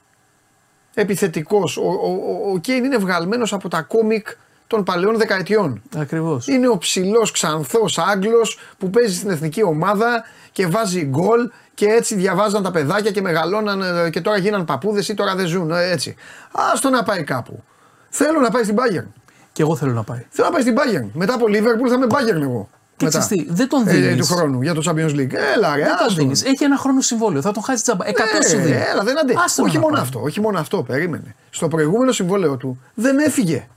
επιθετικός. 0.93 1.77
Ο, 1.77 1.81
ο, 1.81 2.11
ο, 2.47 2.51
ο 2.53 2.57
Κέιν 2.57 2.83
είναι 2.83 2.97
βγαλμένος 2.97 3.53
από 3.53 3.69
τα 3.69 3.81
κόμικ 3.81 4.27
των 4.67 4.83
παλαιών 4.83 5.17
δεκαετιών. 5.17 5.81
Ακριβώς. 5.97 6.47
Είναι 6.47 6.67
ο 6.67 6.77
ψηλός 6.77 7.31
ξανθός 7.31 7.97
Άγγλος 7.97 8.59
που 8.77 8.89
παίζει 8.89 9.15
στην 9.15 9.29
εθνική 9.29 9.63
ομάδα 9.63 10.23
και 10.51 10.67
βάζει 10.67 11.05
γκολ 11.05 11.49
και 11.73 11.85
έτσι 11.85 12.15
διαβάζαν 12.15 12.63
τα 12.63 12.71
παιδάκια 12.71 13.11
και 13.11 13.21
μεγαλώναν 13.21 13.81
ε, 14.05 14.09
και 14.09 14.21
τώρα 14.21 14.37
γίναν 14.37 14.65
παππούδες 14.65 15.07
ή 15.09 15.13
τώρα 15.13 15.35
δεν 15.35 15.45
ζουν. 15.47 15.71
ε, 15.71 15.91
Έτσι. 15.91 16.15
Άστο 16.51 16.89
να 16.89 17.03
πάει 17.03 17.23
κάπου. 17.23 17.63
Θέλω 18.09 18.39
να 18.39 18.49
πάει 18.49 18.63
στην 18.63 18.75
Bayern. 18.75 19.05
Και 19.51 19.61
εγώ 19.61 19.75
θέλω 19.75 19.91
να 19.91 20.03
πάει. 20.03 20.25
Θέλω 20.29 20.47
να 20.47 20.53
πάει 20.53 20.61
στην 20.61 20.75
Bayern. 20.77 21.09
Μετά 21.13 21.33
από 21.33 21.45
Liverpool 21.47 21.87
θα 21.89 21.95
είμαι 21.95 22.07
Bayern 22.09 22.41
εγώ. 22.41 22.69
Και 22.97 23.05
Μετά. 23.05 23.19
ξέρεις 23.19 23.43
τι, 23.45 23.53
δεν 23.53 23.67
τον 23.69 23.87
Ε, 23.87 23.91
δίνεις. 23.91 24.27
του 24.27 24.33
χρόνου 24.35 24.61
για 24.61 24.73
το 24.73 24.81
Champions 24.85 25.09
League. 25.15 25.33
Έλα, 25.55 25.75
ρε, 25.75 25.81
Δεν 25.83 25.95
τον 25.97 26.05
άστο. 26.07 26.13
δίνεις. 26.21 26.43
Έχει 26.43 26.63
ένα 26.63 26.77
χρόνο 26.77 27.01
συμβόλαιο. 27.01 27.41
Θα 27.41 27.51
τον 27.51 27.63
χάσεις 27.63 27.83
τζαμπά. 27.83 28.05
100 28.05 28.11
σου 28.49 28.55
Ε, 28.55 28.59
δίνει. 28.59 28.75
Έλα, 28.91 29.03
δεν 29.03 29.17
αντε... 29.19 29.33
Άστο 29.45 29.63
όχι 29.63 29.75
να 29.75 29.81
μόνο 29.81 29.93
πάει. 29.93 30.03
αυτό, 30.03 30.19
όχι 30.21 30.41
μόνο 30.41 30.59
αυτό, 30.59 30.83
περίμενε. 30.83 31.35
Στο 31.49 31.67
προηγούμενο 31.67 32.11
συμβόλαιο 32.11 32.57
του 32.57 32.81
δεν 32.93 33.17
έφυγε. 33.17 33.67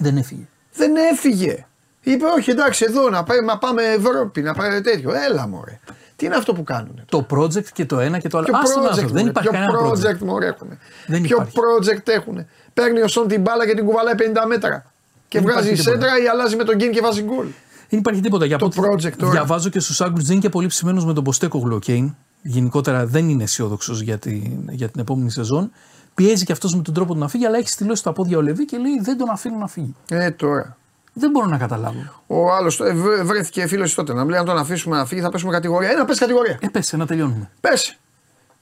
Δεν 0.00 0.16
έφυγε. 0.16 0.42
Δεν 0.72 0.96
έφυγε. 1.12 1.66
Είπε, 2.00 2.24
όχι, 2.36 2.50
εντάξει, 2.50 2.84
εδώ 2.88 3.10
να 3.10 3.22
πάμε, 3.22 3.40
να 3.40 3.58
πάμε 3.58 3.82
Ευρώπη, 3.82 4.40
να 4.42 4.54
πάμε 4.54 4.80
τέτοιο. 4.80 5.10
Έλα, 5.30 5.46
μωρέ. 5.48 5.80
Τι 6.16 6.26
είναι 6.26 6.34
αυτό 6.36 6.52
που 6.54 6.62
κάνουν. 6.64 7.02
Το 7.08 7.26
project 7.30 7.64
και 7.72 7.86
το 7.86 7.98
ένα 8.00 8.18
και 8.18 8.28
το 8.28 8.38
άλλο. 8.38 8.46
Ποιο 8.46 8.58
Άστο 8.58 8.80
να 8.80 8.86
project, 8.86 8.90
αυτό. 8.90 9.06
Δεν 9.06 9.14
μωρέ, 9.16 9.28
υπάρχει 9.28 9.48
ποιο 9.48 9.58
κανένα 9.58 9.78
project. 9.80 10.14
project, 10.14 10.18
μωρέ, 10.18 10.46
έχουν. 10.46 10.68
Δεν 11.06 11.22
Ποιο 11.22 11.36
υπάρχει. 11.36 11.56
project 11.58 12.08
έχουν. 12.08 12.46
Παίρνει 12.74 13.00
ο 13.00 13.08
Σον 13.08 13.28
την 13.28 13.40
μπάλα 13.40 13.66
και 13.66 13.74
την 13.74 13.84
κουβαλάει 13.84 14.14
50 14.18 14.22
μέτρα. 14.46 14.92
Και 15.28 15.38
Δεν 15.40 15.48
βγάζει 15.50 15.66
υπάρχει 15.68 15.82
τίποτα. 15.82 16.00
σέντρα 16.06 16.24
ή 16.24 16.28
αλλάζει 16.28 16.56
με 16.56 16.64
τον 16.64 16.76
γκιν 16.76 16.90
και 16.92 17.00
βάζει 17.00 17.22
γκολ. 17.22 17.46
Δεν 17.88 17.98
υπάρχει 17.98 18.20
τίποτα. 18.20 18.44
Για 18.44 18.58
Το 18.58 18.64
ό,τι 18.64 18.78
project 18.80 19.12
τώρα. 19.18 19.32
Διαβάζω 19.32 19.68
και 19.68 19.80
στους 19.80 20.00
Άγγλους 20.00 20.22
δεν 20.24 20.32
είναι 20.32 20.40
και 20.42 20.48
πολύ 20.48 20.66
ψημένος 20.66 21.04
με 21.04 21.12
τον 21.12 21.24
Ποστέκο 21.24 21.58
Γλοκέιν. 21.58 22.16
Γενικότερα 22.42 23.06
δεν 23.06 23.28
είναι 23.28 23.42
αισιόδοξος 23.42 24.00
για 24.00 24.18
την, 24.18 24.68
για 24.70 24.88
την 24.88 25.00
επόμενη 25.00 25.30
σεζόν. 25.30 25.70
Πιέζει 26.18 26.44
και 26.44 26.52
αυτός 26.52 26.74
με 26.74 26.82
τον 26.82 26.94
τρόπο 26.94 27.12
του 27.12 27.18
να 27.18 27.28
φύγει, 27.28 27.46
αλλά 27.46 27.58
έχει 27.58 27.68
στυλώσει 27.68 28.02
τα 28.02 28.12
πόδια 28.12 28.38
ο 28.38 28.42
Λεβί 28.42 28.64
και 28.64 28.76
λέει 28.76 29.00
δεν 29.02 29.18
τον 29.18 29.30
αφήνω 29.30 29.56
να 29.56 29.66
φύγει. 29.66 29.94
Ε, 30.08 30.30
τώρα. 30.30 30.76
Δεν 31.12 31.30
μπορώ 31.30 31.46
να 31.46 31.58
καταλάβω. 31.58 32.22
Ο 32.26 32.52
άλλος 32.52 32.80
βρέθηκε 33.22 33.66
φίλος 33.66 33.94
τότε 33.94 34.12
να 34.12 34.22
μου 34.22 34.28
λέει: 34.28 34.38
Αν 34.38 34.44
τον 34.44 34.58
αφήσουμε 34.58 34.96
να 34.96 35.06
φύγει, 35.06 35.20
θα 35.20 35.30
πέσουμε 35.30 35.52
κατηγορία. 35.52 35.90
Ένα 35.90 36.04
πες 36.04 36.18
κατηγορία. 36.18 36.58
Ε, 36.60 36.68
πες, 36.68 36.92
να 36.92 37.06
τελειώνουμε. 37.06 37.50
Πέσε. 37.60 37.96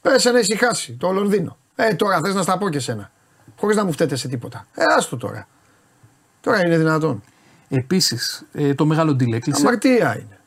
Πέσε 0.01 0.31
να 0.31 0.39
ησυχάσει 0.39 0.93
το 0.99 1.11
Λονδίνο. 1.11 1.57
Ε, 1.75 1.93
τώρα 1.93 2.19
θες 2.23 2.35
να 2.35 2.41
στα 2.41 2.57
πω 2.57 2.69
και 2.69 2.79
σένα. 2.79 3.11
Χωρίς 3.59 3.75
να 3.75 3.85
μου 3.85 3.91
φταίτε 3.91 4.15
σε 4.15 4.27
τίποτα. 4.27 4.65
Ε, 4.73 4.83
άστο 4.97 5.17
τώρα. 5.17 5.47
Τώρα 6.41 6.65
είναι 6.65 6.77
δυνατόν. 6.77 7.23
Επίσης, 7.69 8.45
ε, 8.53 8.73
το 8.73 8.85
μεγάλο 8.85 9.11
deal 9.11 9.33
έκλεισε. 9.33 9.61
Αμαρτία 9.61 10.15
είναι. 10.17 10.39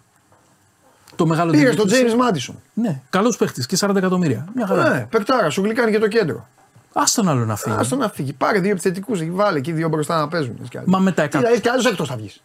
Το 1.17 1.27
μεγάλο 1.27 1.51
Πήγες 1.51 1.71
deal 1.71 1.73
στον 1.73 1.87
έκλεισε. 1.87 2.05
Τζέιμ 2.05 2.19
Μάντισον. 2.19 2.63
Ναι, 2.75 3.01
καλός 3.11 3.37
παίχτης 3.37 3.67
και 3.67 3.77
40 3.81 3.97
εκατομμύρια. 3.97 4.49
Μια 4.55 4.67
χαρά. 4.67 4.89
Ναι, 4.89 5.07
παικτάρα, 5.11 5.51
σου 5.51 5.63
γλυκάνει 5.63 5.91
και 5.91 5.99
το 5.99 6.09
κέντρο. 6.09 6.49
Α 6.93 7.03
τον 7.14 7.28
άλλο 7.28 7.45
να 7.45 7.57
φύγει. 7.57 7.74
Α 7.76 7.86
τον 7.88 7.99
να 7.99 8.09
φύγει. 8.09 8.32
Πάρε 8.32 8.59
δύο 8.61 8.70
επιθετικούς, 8.70 9.20
βάλε 9.30 9.59
εκεί 9.59 9.72
δύο 9.72 9.88
μπροστά 9.88 10.18
να 10.18 10.28
παίζουν. 10.28 10.68
Κι 10.68 10.78
άλλοι. 10.78 10.86
Μα 10.88 10.99
με 10.99 11.12
τα 11.12 11.22
Τι, 11.28 11.36
100, 11.36 11.41
δηλαδή, 11.41 11.61
κι 11.61 11.68
άλλος 11.68 11.86
εκτός 11.86 12.09
θα 12.09 12.16
βγεις. 12.16 12.43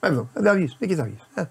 Εδώ, 0.00 0.28
δεν 0.32 0.42
θα 0.44 0.52
βγεις. 0.54 0.76
Εκεί 0.78 0.94
θα 0.94 1.02
βγεις. 1.04 1.18
Ε. 1.34 1.42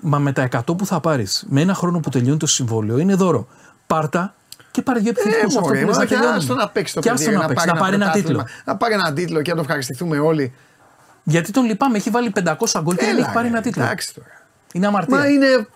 μα 0.00 0.18
με 0.18 0.32
τα 0.32 0.48
100 0.50 0.76
που 0.76 0.86
θα 0.86 1.00
πάρεις 1.00 1.44
με 1.48 1.60
ένα 1.60 1.74
χρόνο 1.74 2.00
που 2.00 2.10
τελειώνει 2.10 2.38
το 2.38 2.46
συμβόλαιο 2.46 2.98
είναι 2.98 3.14
δώρο. 3.14 3.48
Πάρτα 3.86 4.34
και 4.56 4.64
Και 4.70 4.82
πάρε 4.82 4.98
δύο 4.98 5.12
Ε, 5.16 5.20
επιθετικούς 5.20 5.56
αυτό 5.56 5.60
μωρέ, 5.68 5.80
που 5.80 5.86
λες 5.86 5.96
μα 5.96 6.02
να 6.02 6.08
και 6.08 6.14
τελειώνουν. 6.14 6.38
άστο 6.38 6.54
να 6.54 6.68
παίξει 6.68 6.94
το 6.94 7.00
Και 7.00 7.10
παιδί, 7.10 7.24
άστο 7.26 7.38
να 7.38 7.46
παίξει, 7.46 7.66
να 7.66 7.74
πάρει 7.74 7.94
ένα 7.94 8.04
πρωτάθλημα, 8.10 8.42
τίτλο. 8.44 8.62
Να 8.64 8.76
πάρει 8.76 8.94
ένα 8.94 9.12
τίτλο 9.12 9.42
και 9.42 9.50
να 9.50 9.56
το 9.56 9.62
ευχαριστηθούμε 9.62 10.18
όλοι. 10.18 10.52
Γιατί 11.22 11.50
τον 11.52 11.64
λυπάμαι, 11.64 11.96
έχει 11.96 12.10
βάλει 12.10 12.32
500 12.44 12.80
γκολ 12.82 12.96
και 12.96 13.04
δεν 13.04 13.14
Έλα, 13.14 13.24
έχει 13.24 13.32
πάρει 13.34 13.46
ρε, 13.48 13.52
ένα 13.52 13.62
τίτλο. 13.62 13.82
Εντάξει 13.82 14.14
τώρα. 14.14 14.28
Είναι 14.72 14.86
αμαρτία. 14.86 15.16
Μα 15.18 15.26
είναι. 15.28 15.66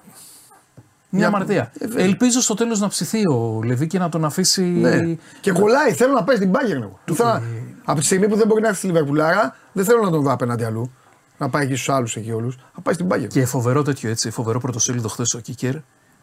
Είναι 1.12 1.20
Για- 1.26 1.26
αμαρτία. 1.26 1.72
Ε, 1.78 1.86
βέβαια. 1.86 2.04
Ελπίζω 2.04 2.40
στο 2.40 2.54
τέλος 2.54 2.80
να 2.80 2.88
ψηθεί 2.88 3.26
ο 3.26 3.60
Λεβί 3.64 3.86
και 3.86 3.98
να 3.98 4.08
τον 4.08 4.24
αφήσει. 4.24 4.62
Ναι. 4.62 5.16
Και 5.40 5.52
κολλάει, 5.52 5.92
θέλω 5.92 6.12
να 6.12 6.24
πάει 6.24 6.36
στην 6.36 6.50
Bayern 6.52 6.82
εγώ. 6.82 6.98
Του 7.04 7.14
θέλω 7.14 7.28
να- 7.28 7.42
Από 7.84 7.98
τη 8.00 8.04
στιγμή 8.04 8.28
που 8.28 8.36
δεν 8.36 8.46
μπορεί 8.46 8.60
να 8.60 8.66
έρθει 8.66 8.78
στη 8.78 8.86
Λιβερπουλάρα, 8.86 9.56
δεν 9.72 9.84
θέλω 9.84 10.02
να 10.02 10.10
τον 10.10 10.22
δω 10.22 10.32
απέναντι 10.32 10.64
αλλού. 10.64 10.92
Να 11.38 11.48
πάει 11.48 11.64
εκεί 11.64 11.74
στους 11.74 11.88
άλλους 11.88 12.16
εκεί 12.16 12.32
όλους. 12.32 12.56
Να 12.76 12.82
πάει 12.82 12.94
στην 12.94 13.06
Bayern. 13.10 13.26
Και 13.28 13.44
φοβερό 13.46 13.82
τέτοιο 13.82 14.10
έτσι, 14.10 14.30
φοβερό 14.30 14.60
πρωτοσέλιδο 14.60 15.08
χθες 15.08 15.34
ο 15.34 15.38
Κίκερ. 15.38 15.74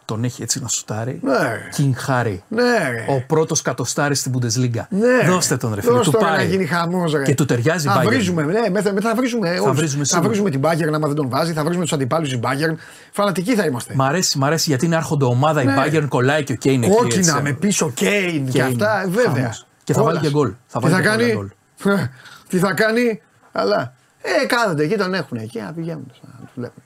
Τον 0.10 0.24
έχει 0.24 0.42
έτσι 0.42 0.62
να 0.62 0.68
σουτάρει. 0.68 1.20
Ναι, 1.24 1.38
ρε. 1.38 1.70
King 1.78 2.10
Harry. 2.10 2.38
Ναι, 2.48 2.62
ρε. 2.90 3.06
Ο 3.10 3.24
πρώτος 3.28 3.62
κατοστάρι 3.62 4.16
στην 4.16 4.34
Bundesliga. 4.36 4.82
Ναι, 4.90 5.30
Δώστε 5.30 5.58
τον 5.58 5.74
ρε 5.74 5.82
φίλε. 5.82 5.94
Δώστε 5.94 6.12
Του 6.12 6.18
τον, 6.18 6.28
πάρει. 6.28 6.38
να 6.38 6.44
γίνει 6.44 6.66
χαμός, 6.66 7.12
ρε. 7.14 7.24
Και 7.24 7.36
του 7.36 7.46
ταιριάζει 7.46 7.88
η 7.88 7.90
Θα 7.90 8.02
Bayern. 8.02 8.06
βρίζουμε, 8.06 8.44
ναι, 8.44 8.70
μετά, 8.72 8.94
μετά 8.94 9.10
θα 9.10 9.16
βρίζουμε. 9.16 9.60
όλους. 9.60 9.78
βρίζουμε 9.78 10.00
θα 10.04 10.10
σίγουρα. 10.10 10.28
βρίζουμε 10.28 10.50
την 10.50 10.62
Bayern 10.64 10.94
άμα 10.94 11.08
δεν 11.08 11.16
τον 11.16 11.30
βάζει, 11.30 11.54
θα 11.54 11.62
βρίζουμε 11.64 11.84
τους 11.84 11.94
αντιπάλους 11.94 12.30
της 12.30 12.40
Bayern. 12.44 12.76
Φανατικοί 13.12 13.56
θα 13.56 13.66
είμαστε. 13.66 13.94
Μ' 13.96 14.02
αρέσει, 14.02 14.38
μ' 14.38 14.44
αρέσει 14.46 14.70
γιατί 14.70 14.86
είναι 14.86 14.96
άρχοντα 14.96 15.26
ομάδα. 15.26 15.64
Ναι. 15.64 15.72
Η 15.72 15.76
Bayern 15.80 16.06
κολλάει 16.08 16.44
και 16.44 16.52
ο 16.52 16.56
Κέιν 16.56 16.84
εκεί. 16.84 16.92
Κόκκινα 16.96 17.20
έτσι. 17.32 17.42
με 17.42 17.54
πίσω 17.54 17.92
Κέιν 17.92 18.46
και 18.46 18.52
Κέιν. 18.52 18.66
αυτά, 18.66 19.02
ε, 19.02 19.08
βέβαια. 19.08 19.34
Χαμός. 19.34 19.68
Και 19.84 19.94
θα 19.94 20.04
βάλει 20.04 20.18
Κόλας. 20.18 20.32
και 20.34 20.38
γκολ. 20.38 20.54
Θα 20.68 20.80
Τι 20.80 20.90
βάλει 20.90 20.96
θα 20.96 21.02
και 21.02 21.08
πολλά 21.08 21.18
κάνει; 21.18 21.34
γκολ. 21.34 21.50
Τι 22.50 22.58
θα 22.58 22.74
κάνει; 22.74 23.22
Αλλά. 23.52 23.94
Ε, 24.22 24.46
κάθονται 24.46 24.84
εκεί, 24.84 24.96
τον 24.96 25.14
έχουν 25.14 25.38
εκεί 25.38 25.60
να 25.60 25.74
πηγαίνουν. 25.74 26.12
Να 26.22 26.40
τους 26.46 26.52
βλέπουν. 26.56 26.84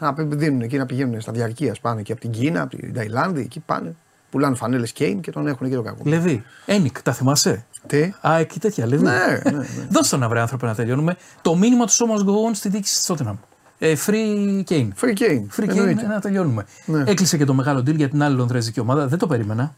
Να 0.00 0.14
πη- 0.14 0.34
δίνουν 0.34 0.60
εκεί 0.60 0.76
να 0.76 0.86
πηγαίνουν 0.86 1.20
στα 1.20 1.32
διαρκεία. 1.32 1.74
Πάνε 1.80 2.02
και 2.02 2.12
από 2.12 2.20
την 2.20 2.30
Κίνα, 2.30 2.62
από 2.62 2.76
την 2.76 2.94
Ταϊλάνδη, 2.94 3.40
εκεί 3.40 3.60
πάνε. 3.66 3.94
Πουλάνε 4.30 4.54
φανέλες 4.56 4.92
Κέιν 4.92 5.20
και 5.20 5.30
τον 5.30 5.46
έχουν 5.46 5.66
εκεί 5.66 5.74
το 5.74 5.82
κακό. 5.82 6.02
Λεβί, 6.04 6.42
Ένικ, 6.66 7.02
τα 7.02 7.12
θυμάσαι; 7.12 7.64
Τι; 7.86 8.12
Α, 8.28 8.36
εκεί 8.38 8.58
τέτοια, 8.58 8.86
Λεβί. 8.86 9.02
Ναι, 9.02 9.10
ναι, 9.44 9.50
ναι. 9.58 9.64
Δώστε 9.90 10.16
τον 10.16 10.22
αύριο 10.24 10.40
άνθρωπο 10.42 10.66
να 10.66 10.74
τελειώνουμε. 10.74 11.16
Το 11.42 11.54
μήνυμα 11.56 11.84
του 11.86 11.92
Σώμα 11.92 12.14
Go 12.16 12.50
On 12.50 12.54
στη 12.54 12.68
δίκηση 12.68 12.94
της 12.98 13.10
Tottenham. 13.10 13.36
Ε, 13.78 13.94
free 14.06 14.62
Kane. 14.68 14.88
Free 15.00 15.18
Kane. 15.18 15.46
Free 15.56 15.64
Kane, 15.64 15.68
εννοείται. 15.68 16.06
να 16.06 16.20
τελειώνουμε. 16.20 16.64
Ναι. 16.84 17.02
Έκλεισε 17.06 17.36
και 17.36 17.44
το 17.44 17.54
μεγάλο 17.54 17.80
deal 17.80 17.94
για 17.96 18.08
την 18.08 18.22
άλλη 18.22 18.36
Λονδρέζικη 18.36 18.80
ομάδα. 18.80 19.06
Δεν 19.06 19.18
το 19.18 19.26
περίμενα. 19.26 19.74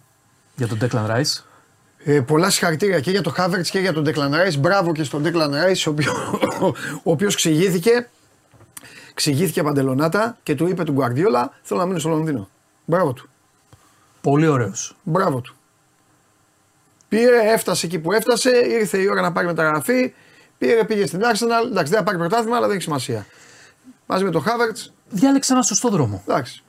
Για 0.56 0.66
τον 0.68 0.78
Declan 0.82 1.10
Rice. 1.10 1.42
Ε, 2.04 2.20
πολλά 2.20 2.50
συγχαρητήρια 2.50 3.00
και 3.00 3.10
για 3.10 3.22
τον 3.22 3.32
Havertz 3.38 3.66
και 3.70 3.78
για 3.78 3.92
τον 3.92 4.04
Declan 4.06 4.30
Rice. 4.48 4.58
Μπράβο 4.58 4.92
και 4.92 5.02
στον 5.04 5.22
Declan 5.24 5.50
Rice, 5.50 5.82
ο, 5.86 5.90
οποίο, 5.90 6.12
ο 7.02 7.10
οποίος 7.10 7.34
ξηγήθηκε, 7.34 8.08
ξηγήθηκε 9.14 9.62
παντελονάτα 9.62 10.36
και 10.42 10.54
του 10.54 10.66
είπε 10.68 10.84
του 10.84 10.96
Guardiola 10.98 11.46
θέλω 11.62 11.80
να 11.80 11.86
μείνω 11.86 11.98
στο 11.98 12.08
Λονδίνο. 12.08 12.48
Μπράβο 12.84 13.12
του. 13.12 13.28
Πολύ 14.20 14.46
ωραίος. 14.46 14.96
Μπράβο 15.02 15.40
του. 15.40 15.54
Πήρε, 17.08 17.52
έφτασε 17.52 17.86
εκεί 17.86 17.98
που 17.98 18.12
έφτασε, 18.12 18.50
ήρθε 18.50 18.98
η 18.98 19.08
ώρα 19.08 19.20
να 19.20 19.32
πάρει 19.32 19.46
μεταγραφή. 19.46 20.14
Πήρε, 20.58 20.84
πήγε 20.84 21.06
στην 21.06 21.20
Arsenal. 21.20 21.66
Εντάξει, 21.70 21.90
δεν 21.90 21.98
θα 21.98 22.02
πάρει 22.04 22.18
πρωτάθλημα, 22.18 22.56
αλλά 22.56 22.66
δεν 22.66 22.74
έχει 22.74 22.84
σημασία. 22.84 23.26
Μαζί 24.06 24.24
με 24.24 24.30
τον 24.30 24.42
Havertz, 24.42 24.90
Διάλεξε 25.10 25.52
ένα 25.52 25.62
σωστό 25.62 25.88
δρόμο. 25.88 26.22
εντάξει. 26.28 26.62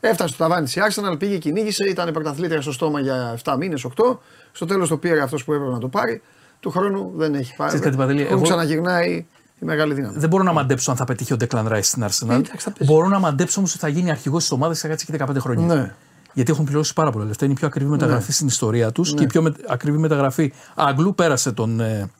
Έφτασε 0.00 0.34
στο 0.34 0.42
ταβάνι 0.42 0.64
της 0.64 0.76
Arsenal, 0.78 1.18
πήγε, 1.18 1.38
κυνήγησε, 1.38 1.84
ήταν 1.84 2.12
πρωταθλήτρια 2.12 2.60
στο 2.60 2.72
στόμα 2.72 3.00
για 3.00 3.38
7 3.44 3.56
μήνες, 3.58 3.84
8. 3.84 4.18
Στο 4.52 4.66
τέλος 4.66 4.88
το 4.88 4.96
πήρε 4.96 5.20
αυτός 5.22 5.44
που 5.44 5.52
έπρεπε 5.52 5.72
να 5.72 5.78
το 5.78 5.88
πάρει. 5.88 6.22
Του 6.60 6.70
χρόνου 6.70 7.12
δεν 7.16 7.34
έχει 7.34 7.54
πάρει. 7.56 7.68
Ξέρεις 7.68 7.84
κάτι, 7.84 7.96
Παντελή, 7.96 8.20
Του 8.20 8.26
χρόνου 8.26 8.42
εγώ- 8.44 8.50
ξαναγυρνάει 8.54 9.26
η 9.64 9.66
μεγάλη 9.66 9.94
δύναμη. 9.94 10.18
Δεν 10.18 10.28
μπορώ 10.28 10.42
να 10.42 10.52
μαντέψω 10.52 10.90
αν 10.90 10.96
θα 10.96 11.04
πετύχει 11.04 11.32
ο 11.32 11.36
Declan 11.40 11.66
Rice 11.72 11.78
στην 11.82 12.04
Arsenal. 12.04 12.28
Ε, 12.30 12.34
εντάξει, 12.34 12.56
θα 12.58 12.70
παίζει. 12.72 12.92
μπορώ 12.92 13.08
να 13.08 13.18
μαντέψω 13.18 13.58
όμως 13.58 13.70
ότι 13.72 13.80
θα 13.80 13.88
γίνει 13.88 14.10
αρχηγός 14.10 14.40
της 14.42 14.50
ομάδας 14.52 14.76
και 14.76 14.82
θα 14.82 14.88
κάτσει 14.88 15.06
και 15.06 15.12
15 15.12 15.36
χρόνια. 15.40 15.74
Ναι. 15.74 15.94
Γιατί 16.32 16.50
έχουν 16.52 16.64
πληρώσει 16.64 16.92
πάρα 16.92 17.10
πολλά 17.10 17.24
λεφτά. 17.24 17.44
Είναι 17.44 17.54
η 17.54 17.56
πιο 17.56 17.66
ακριβή 17.66 17.90
μεταγραφή 17.90 18.32
στην 18.32 18.46
ιστορία 18.46 18.92
τους 18.92 19.14
και 19.14 19.22
η 19.22 19.26
πιο 19.26 19.42
με- 19.42 19.54
ακριβή 19.68 19.98
μεταγραφή 19.98 20.52
Αγγλού 20.74 21.14
πέρασε 21.14 21.52
τον, 21.52 21.80
ε, 21.80 22.10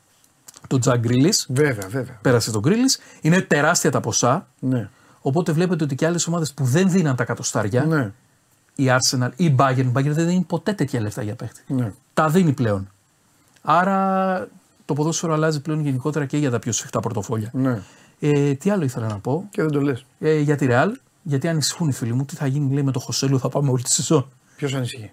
τον 0.66 0.80
Τζακ 0.80 0.98
Γκρίλη. 0.98 1.34
Βέβαια, 1.48 1.88
βέβαια. 1.88 2.18
Πέρασε 2.22 2.50
τον 2.50 2.60
Γκρίλη. 2.60 2.84
Είναι 3.20 3.40
τεράστια 3.40 3.90
τα 3.90 4.00
ποσά. 4.00 4.46
Ναι. 4.58 4.88
Οπότε 5.20 5.52
βλέπετε 5.52 5.84
ότι 5.84 5.94
και 5.94 6.06
άλλες 6.06 6.26
ομάδες 6.26 6.52
που 6.52 6.64
δεν 6.64 6.90
δίναν 6.90 7.16
τα 7.16 7.24
κατοστάρια, 7.24 7.84
Ναι. 7.84 8.12
η 8.74 8.84
Arsenal 8.88 9.28
ή 9.36 9.44
η 9.44 9.54
Bayern, 9.58 9.76
η 9.76 9.92
Bayern 9.94 10.10
δεν 10.10 10.26
δίνει 10.26 10.44
ποτέ 10.46 10.72
τέτοια 10.72 11.00
λεφτά 11.00 11.22
για 11.22 11.34
παίχτη. 11.34 11.62
ναι. 11.66 11.92
Τα 12.14 12.28
δίνει 12.28 12.52
πλέον. 12.52 12.88
Άρα 13.62 14.48
το 14.84 14.94
ποδόσφαιρο 14.94 15.32
αλλάζει 15.32 15.60
πλέον 15.60 15.80
γενικότερα 15.80 16.26
και 16.26 16.36
για 16.36 16.50
τα 16.50 16.58
πιο 16.58 16.72
σφιχτά 16.72 17.00
πορτοφόλια. 17.00 17.50
ναι. 17.52 17.82
Ε, 18.18 18.54
τι 18.54 18.70
άλλο 18.70 18.84
ήθελα 18.84 19.06
να 19.06 19.18
πω; 19.18 19.46
Και 19.50 19.62
δεν 19.62 19.70
το 19.70 19.80
λες. 19.80 20.04
Ε, 20.18 20.38
για 20.38 20.56
τη 20.56 20.66
Real, 20.70 20.88
γιατί 21.22 21.48
ανησυχούν 21.48 21.88
οι 21.88 21.92
φίλοι 21.92 22.12
μου, 22.12 22.24
τι 22.24 22.36
θα 22.36 22.46
γίνει 22.46 22.74
λέει, 22.74 22.82
με 22.82 22.90
το 22.92 22.98
Χωσέλου, 23.00 23.38
θα 23.38 23.48
πάμε 23.48 23.70
όλη 23.70 23.82
τη 23.82 23.90
σεζόν. 23.90 24.28
Ποιος 24.56 24.74
ανησυχεί; 24.74 25.10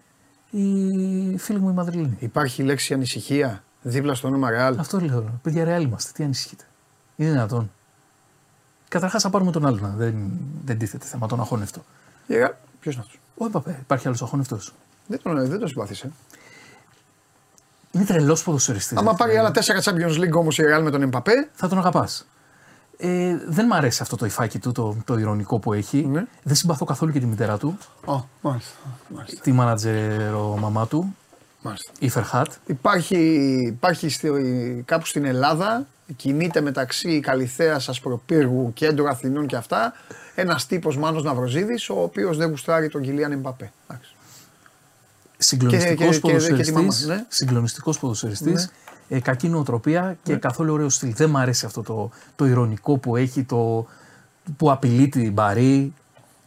Οι 0.50 1.38
φίλοι 1.38 1.60
μου 1.60 1.70
οι 1.70 1.74
Μαδριλίνοι. 1.74 2.16
Υπάρχει 2.20 2.62
η 2.62 2.66
λέξη 2.66 2.94
ανησυχία 2.94 3.64
δίπλα 3.82 4.14
στο 4.14 4.28
όνομα 4.28 4.50
Real. 4.52 4.76
Αυτό 4.78 5.00
λέω. 5.00 5.40
Παιδιά, 5.42 5.78
Real 5.78 5.82
είμαστε. 5.82 6.12
Τι 6.16 6.24
ανησυχείτε. 6.24 6.64
Είναι 7.16 7.30
δυνατόν. 7.30 7.72
Καταρχάς 8.88 9.22
θα 9.22 9.30
πάρουμε 9.30 9.52
τον 9.52 9.66
άλλον. 9.66 9.94
Δεν, 9.98 10.32
δεν 10.66 10.78
τίθεται 10.78 11.06
θέμα 11.06 11.28
τον 11.28 11.40
αχώνευτο. 11.40 11.82
Ποιος 12.80 12.94
είναι 12.94 13.04
αυτός; 13.06 13.20
Ο 13.38 13.46
Εμπαπέ, 13.46 13.78
υπάρχει 13.82 14.08
άλλος 14.08 14.22
αχώνευτο. 14.22 14.60
Δεν 15.08 15.20
τον, 15.24 15.48
δεν 15.48 15.60
τον 15.60 15.68
συμπάθησε. 15.68 16.12
Είναι 17.92 18.06
τρελός 18.06 18.44
ποδοσφαιριστής. 18.44 18.98
Άμα 18.98 19.14
πάρει 19.14 19.38
άλλα 19.38 19.52
4 19.52 19.60
Champions 19.84 20.18
League 20.20 20.32
όμως 20.34 20.58
η 20.58 20.64
Real 20.66 20.82
με 20.84 20.92
τον 20.92 21.02
Εμπαπέ, 21.02 21.50
Θα 21.54 21.68
τον 21.68 21.78
αγαπάς. 21.78 22.26
Ε, 22.98 23.36
δεν 23.48 23.66
μ' 23.66 23.74
αρέσει 23.74 24.02
αυτό 24.02 24.16
το 24.16 24.26
υφάκι 24.26 24.60
του, 24.60 24.72
το, 24.72 24.98
το 25.06 25.18
ηρωνικό 25.18 25.60
που 25.60 25.74
έχει. 25.74 26.06
Ναι. 26.06 26.24
Δεν 26.44 26.56
συμπαθώ 26.56 26.86
καθόλου 26.86 27.12
και 27.12 27.20
τη 27.20 27.26
μητέρα 27.26 27.58
του, 27.58 27.78
Ω, 28.06 28.20
μάλιστα. 28.42 28.72
μάλιστα. 29.08 29.42
τη 29.42 29.52
μάνατζερο 29.52 30.58
μαμά 30.60 30.88
του, 30.88 31.16
μάλιστα. 31.62 31.92
η 32.00 32.10
Φερχάτ. 32.10 32.52
Υπάρχει, 32.66 33.18
υπάρχει 33.68 34.10
στη- 34.10 34.84
κάπου 34.86 35.06
στην 35.06 35.26
Ελλάδα, 35.26 35.88
κινείται 36.16 36.62
μεταξύ 36.62 37.20
Καλιθέας, 37.20 37.90
Ασπροπύργου, 37.90 38.74
Κέντρο 38.74 39.06
Αθηνών 39.10 39.46
και 39.48 39.56
αυτά, 39.56 39.94
ένας 40.36 40.66
τύπος 40.66 40.98
Μάνος 40.98 41.24
Ναυροζίδης, 41.24 41.90
ο 41.90 42.02
οποίος 42.02 42.38
δεν 42.38 42.50
γουστάρει 42.50 42.90
τον 42.90 43.02
Κιλιάν 43.02 43.32
Εμπαπέ. 43.32 43.72
Εντάξει. 43.90 44.11
Συγκλονιστικό 45.44 46.04
Και- 46.04 46.10
και- 46.20 46.20
και- 46.20 46.54
και 46.54 46.64
τη 46.64 46.72
ποδοσφαιριστή. 46.72 46.74
μάμα, 46.74 46.94
ναι. 47.06 47.26
Συγκλονιστικός 47.28 48.00
ποδοσφαιριστής, 48.00 48.70
Ναι. 49.08 49.18
ε, 49.18 49.20
κακή 49.20 49.48
νοοτροπία 49.50 50.18
και 50.24 50.36
καθόλου 50.36 50.74
ωραίο 50.74 50.90
στυλ. 50.90 51.14
Δεν 51.16 51.30
μ' 51.30 51.38
αρέσει 51.38 51.66
αυτό 51.66 51.82
το, 51.82 52.10
το 52.36 52.46
ηρωνικό 52.46 52.98
που 52.98 53.16
έχει, 53.16 53.44
το, 53.44 53.86
που 54.58 54.72
απειλεί 54.72 55.10
την 55.10 55.34
Παρή. 55.34 55.94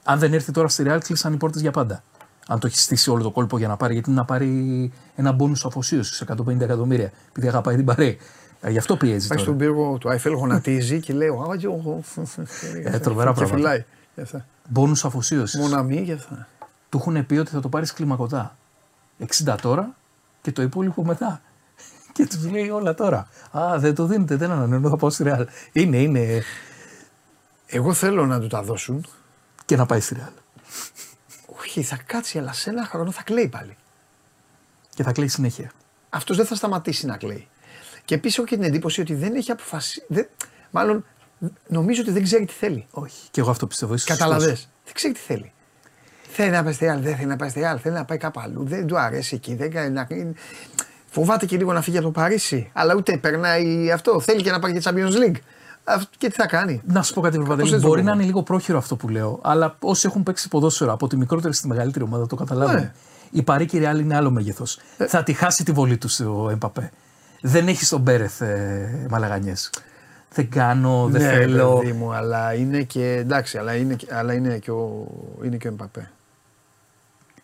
Αν 0.04 0.18
δεν 0.18 0.32
έρθει 0.32 0.52
τώρα 0.52 0.68
στη 0.68 0.84
Real, 0.86 0.98
κλείσαν 1.04 1.32
οι 1.32 1.36
πόρτε 1.36 1.58
για 1.60 1.70
πάντα. 1.70 2.02
Αν 2.46 2.58
το 2.58 2.66
έχει 2.66 2.78
στήσει 2.78 3.10
όλο 3.10 3.22
το 3.22 3.30
κόλπο 3.30 3.58
για 3.58 3.68
να 3.68 3.76
πάρει, 3.76 3.92
γιατί 3.92 4.10
είναι 4.10 4.18
να 4.18 4.24
πάρει 4.24 4.92
ένα 5.16 5.32
μπόνου 5.32 5.54
αφοσίωση 5.64 6.24
150 6.28 6.60
εκατομμύρια, 6.64 7.12
επειδή 7.28 7.48
αγαπάει 7.48 7.76
την 7.76 7.84
Παρή. 7.84 8.18
Ε, 8.60 8.70
Γι' 8.70 8.78
αυτό 8.78 8.96
πιέζει 8.96 9.18
Πάει 9.28 9.38
τώρα. 9.38 9.40
στον 9.40 9.56
πύργο 9.56 9.98
του 9.98 10.08
Άιφελ, 10.08 10.32
γονατίζει 10.32 11.00
και 11.00 11.12
λέει: 11.12 11.28
«Α, 11.28 11.56
και 11.56 11.66
εγώ». 11.66 12.00
Ε, 12.84 12.98
τρομερά 12.98 13.28
Και 13.30 13.34
πράγματα. 13.36 13.46
φυλάει. 13.46 13.84
Και 14.14 14.20
αυτά. 14.20 14.46
Μπόνου 14.68 14.94
αφοσίωση. 15.02 15.58
Μοναμή 15.58 16.02
και 16.04 16.12
αυτά. 16.12 16.48
Του 16.88 16.98
έχουν 16.98 17.26
πει 17.26 17.34
ότι 17.36 17.50
θα 17.50 17.60
το 17.60 17.68
πάρει 17.68 17.86
κλιμακωτά. 17.94 18.56
60 19.44 19.56
τώρα 19.60 19.96
και 20.42 20.52
το 20.52 20.62
υπόλοιπο 20.62 21.04
μετά. 21.04 21.42
Και 22.12 22.26
τους 22.26 22.50
λέει 22.50 22.70
όλα 22.70 22.94
τώρα. 22.94 23.28
Α, 23.58 23.78
δεν 23.78 23.94
το 23.94 24.06
δίνετε, 24.06 24.36
δεν 24.36 24.50
ανανεώνω, 24.50 24.88
θα 24.88 24.96
πάω 24.96 25.10
στη 25.10 25.24
Real. 25.26 25.44
Είναι, 25.72 25.96
είναι. 25.96 26.42
Εγώ 27.66 27.92
θέλω 27.92 28.26
να 28.26 28.40
του 28.40 28.46
τα 28.46 28.62
δώσουν. 28.62 29.06
Και 29.64 29.76
να 29.76 29.86
πάει 29.86 30.00
στη 30.00 30.16
Real. 30.18 30.32
Όχι, 31.46 31.82
θα 31.82 31.96
κάτσει, 32.06 32.38
αλλά 32.38 32.52
σε 32.52 32.70
ένα 32.70 32.84
χρόνο 32.84 33.10
θα 33.10 33.22
κλαίει 33.22 33.48
πάλι. 33.48 33.76
Και 34.94 35.02
θα 35.02 35.12
κλαίει 35.12 35.28
συνέχεια. 35.28 35.70
Αυτός 36.10 36.36
δεν 36.36 36.46
θα 36.46 36.54
σταματήσει 36.54 37.06
να 37.06 37.16
κλαίει. 37.16 37.48
Και 38.04 38.14
επίσης 38.14 38.38
έχω 38.38 38.46
και 38.46 38.54
την 38.54 38.64
εντύπωση 38.64 39.00
ότι 39.00 39.14
δεν 39.14 39.34
έχει 39.34 39.50
αποφασίσει. 39.50 40.04
Δεν, 40.08 40.28
μάλλον 40.70 41.04
νομίζω 41.68 42.00
ότι 42.00 42.10
δεν 42.10 42.22
ξέρει 42.22 42.44
τι 42.44 42.52
θέλει. 42.52 42.86
Όχι. 42.90 43.28
Και 43.30 43.40
εγώ 43.40 43.50
αυτό 43.50 43.66
πιστεύω. 43.66 43.94
Ίσως 43.94 44.08
Καταλαβέ. 44.08 44.48
σωστός. 44.48 44.68
Δεν 44.84 44.94
ξέρει 44.94 45.14
τι 45.14 45.20
θέλει. 45.20 45.52
Θέλει 46.36 46.50
να 46.50 46.62
πάει 46.62 46.72
στη 46.72 46.86
Real, 46.94 46.98
δεν 47.00 47.16
θέλει 47.16 47.28
να 47.28 47.36
πάει 47.36 47.48
στη 47.48 47.60
Real, 47.64 47.76
θέλει 47.82 47.94
να 47.94 48.04
πάει 48.04 48.18
κάπου 48.18 48.40
αλλού. 48.40 48.64
Δεν 48.64 48.86
του 48.86 48.98
αρέσει 48.98 49.34
εκεί. 49.34 49.54
Δεν, 49.54 49.70
κάνει 49.70 49.90
να, 49.90 50.06
φοβάται 51.10 51.46
και 51.46 51.56
λίγο 51.56 51.72
να 51.72 51.80
φύγει 51.82 51.96
από 51.96 52.06
το 52.06 52.12
Παρίσι. 52.12 52.70
Αλλά 52.72 52.94
ούτε 52.94 53.16
περνάει 53.16 53.90
αυτό. 53.92 54.20
Θέλει 54.20 54.42
και 54.42 54.50
να 54.50 54.58
πάει 54.58 54.72
και 54.72 54.80
Champions 54.84 55.28
League. 55.28 55.36
Αυτό, 55.84 56.08
και 56.18 56.28
τι 56.28 56.34
θα 56.34 56.46
κάνει; 56.46 56.82
Να 56.86 57.02
σου 57.02 57.14
πω 57.14 57.20
κάτι, 57.20 57.36
Πώς 57.36 57.44
Παπαδέλη. 57.46 57.70
δεν 57.70 57.80
το 57.80 57.86
Μπορεί 57.86 58.00
πω. 58.00 58.06
να 58.06 58.12
είναι 58.14 58.22
λίγο 58.24 58.42
πρόχειρο 58.42 58.78
αυτό 58.78 58.96
που 58.96 59.08
λέω, 59.08 59.38
αλλά 59.42 59.76
όσοι 59.80 60.06
έχουν 60.06 60.22
παίξει 60.22 60.48
ποδόσφαιρο 60.48 60.92
από 60.92 61.06
τη 61.06 61.16
μικρότερη 61.16 61.54
στη 61.54 61.66
μεγαλύτερη 61.68 62.04
ομάδα 62.04 62.26
το 62.26 62.36
καταλάβουν. 62.36 62.74
Ναι. 62.74 62.92
Η 63.30 63.42
Παρή 63.42 63.66
και 63.66 63.76
η 63.76 63.80
Real 63.84 63.98
είναι 64.00 64.16
άλλο 64.16 64.30
μέγεθος. 64.30 64.78
Θα 65.08 65.22
τη 65.22 65.32
χάσει 65.32 65.64
τη 65.64 65.72
βολή 65.72 65.98
του 65.98 66.08
ο 66.44 66.50
Εμπαπέ. 66.50 66.90
Δεν 67.40 67.68
έχει 67.68 67.86
τον 67.86 68.00
Μπέρεθ 68.00 68.40
ε, 68.40 69.06
μαλαγανιές. 69.10 69.70
Δεν 70.34 70.50
κάνω, 70.50 71.08
δεν 71.10 71.22
ναι, 71.22 71.28
θέλω. 71.28 71.78
παιδί 71.78 71.92
μου, 71.92 72.12
αλλά 72.12 72.54
είναι 72.54 72.82
και. 72.82 73.12
Εντάξει, 73.16 73.58
αλλά 73.58 73.74
είναι, 73.74 73.94
και- 73.94 74.14
αλλά 74.14 74.32
είναι 74.32 74.58
και 74.58 74.70
ο, 74.70 75.06
είναι 75.44 75.56
και 75.56 75.66
ο 75.68 75.70
Εμπαπέ. 75.70 76.10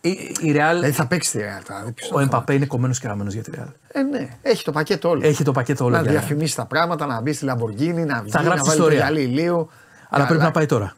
Η, 0.01 0.09
η 0.09 0.35
Real, 0.41 0.71
Δηλαδή 0.73 0.91
θα 0.91 1.07
παίξει 1.07 1.31
τη 1.31 1.39
Real. 1.43 1.61
Θα 1.63 1.81
δει 1.85 1.91
ποιος 1.91 2.09
θα 2.09 2.15
ο 2.15 2.17
το 2.17 2.23
Εμπαπέ 2.23 2.53
είναι 2.53 2.65
κομμένος 2.65 2.99
και 2.99 3.07
ραμμένος 3.07 3.33
για 3.33 3.43
τη 3.43 3.51
Real. 3.55 3.67
Ε, 3.87 4.01
ναι, 4.01 4.29
έχει 4.41 4.63
το 4.63 4.71
πακέτο 4.71 5.09
όλο. 5.09 5.27
Έχει 5.27 5.43
το 5.43 5.51
πακέτο 5.51 5.85
όλο. 5.85 5.95
να 5.95 6.01
για- 6.01 6.11
διαφημίσει 6.11 6.55
τα 6.55 6.65
πράγματα, 6.65 7.05
να 7.05 7.21
μπει 7.21 7.33
στη 7.33 7.45
Λαμπορκίνη, 7.45 8.05
να 8.05 8.21
βγει, 8.21 8.31
Θα 8.31 8.41
να 8.41 8.45
γράψει 8.45 8.63
βάλει 8.65 8.77
το 8.79 8.85
ιστορία. 8.85 8.97
γυαλί 8.97 9.21
ηλίου. 9.21 9.69
Αλλά 10.09 10.23
πρέπει 10.25 10.31
Καλά. 10.39 10.43
να 10.43 10.51
πάει 10.51 10.65
τώρα. 10.65 10.95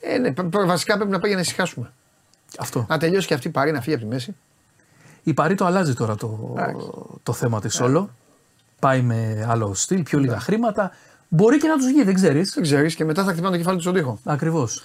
Ε, 0.00 0.18
ναι, 0.18 0.32
π- 0.32 0.42
π- 0.42 0.66
βασικά 0.66 0.94
πρέπει 0.96 1.10
να 1.10 1.18
πάει 1.18 1.26
για 1.28 1.36
να 1.36 1.42
ησυχάσουμε. 1.42 1.92
Αυτό. 2.58 2.86
Να 2.88 2.98
τελειώσει 2.98 3.26
και 3.26 3.34
αυτή 3.34 3.48
η 3.48 3.50
παρή 3.50 3.72
να 3.72 3.80
φύγει 3.80 3.94
από 3.96 4.04
τη 4.04 4.10
μέση. 4.10 4.36
Η 5.22 5.34
Παρή 5.34 5.54
το 5.54 5.64
αλλάζει 5.64 5.94
τώρα 5.94 6.14
το, 6.16 6.54
το 7.22 7.32
θέμα 7.32 7.60
της 7.60 7.80
όλο. 7.80 8.10
Πάει 8.78 9.00
με 9.02 9.46
άλλο 9.48 9.74
στυλ, 9.74 10.02
πιο 10.02 10.18
λίγα 10.18 10.40
χρήματα. 10.40 10.90
Μπορεί 11.28 11.58
και 11.58 11.68
να 11.68 11.76
τους 11.76 11.86
βγει, 11.86 12.02
δεν 12.04 12.14
ξέρεις. 12.14 12.52
Δεν 12.54 12.62
ξέρεις 12.62 12.94
και 12.94 13.04
μετά 13.04 13.24
θα 13.24 13.30
χτυπάνε 13.32 13.50
το 13.50 13.56
κεφάλι 13.56 13.76
τους 13.76 13.84
στον 13.84 13.96
τοίχο. 13.96 14.18
Ακριβώς. 14.24 14.84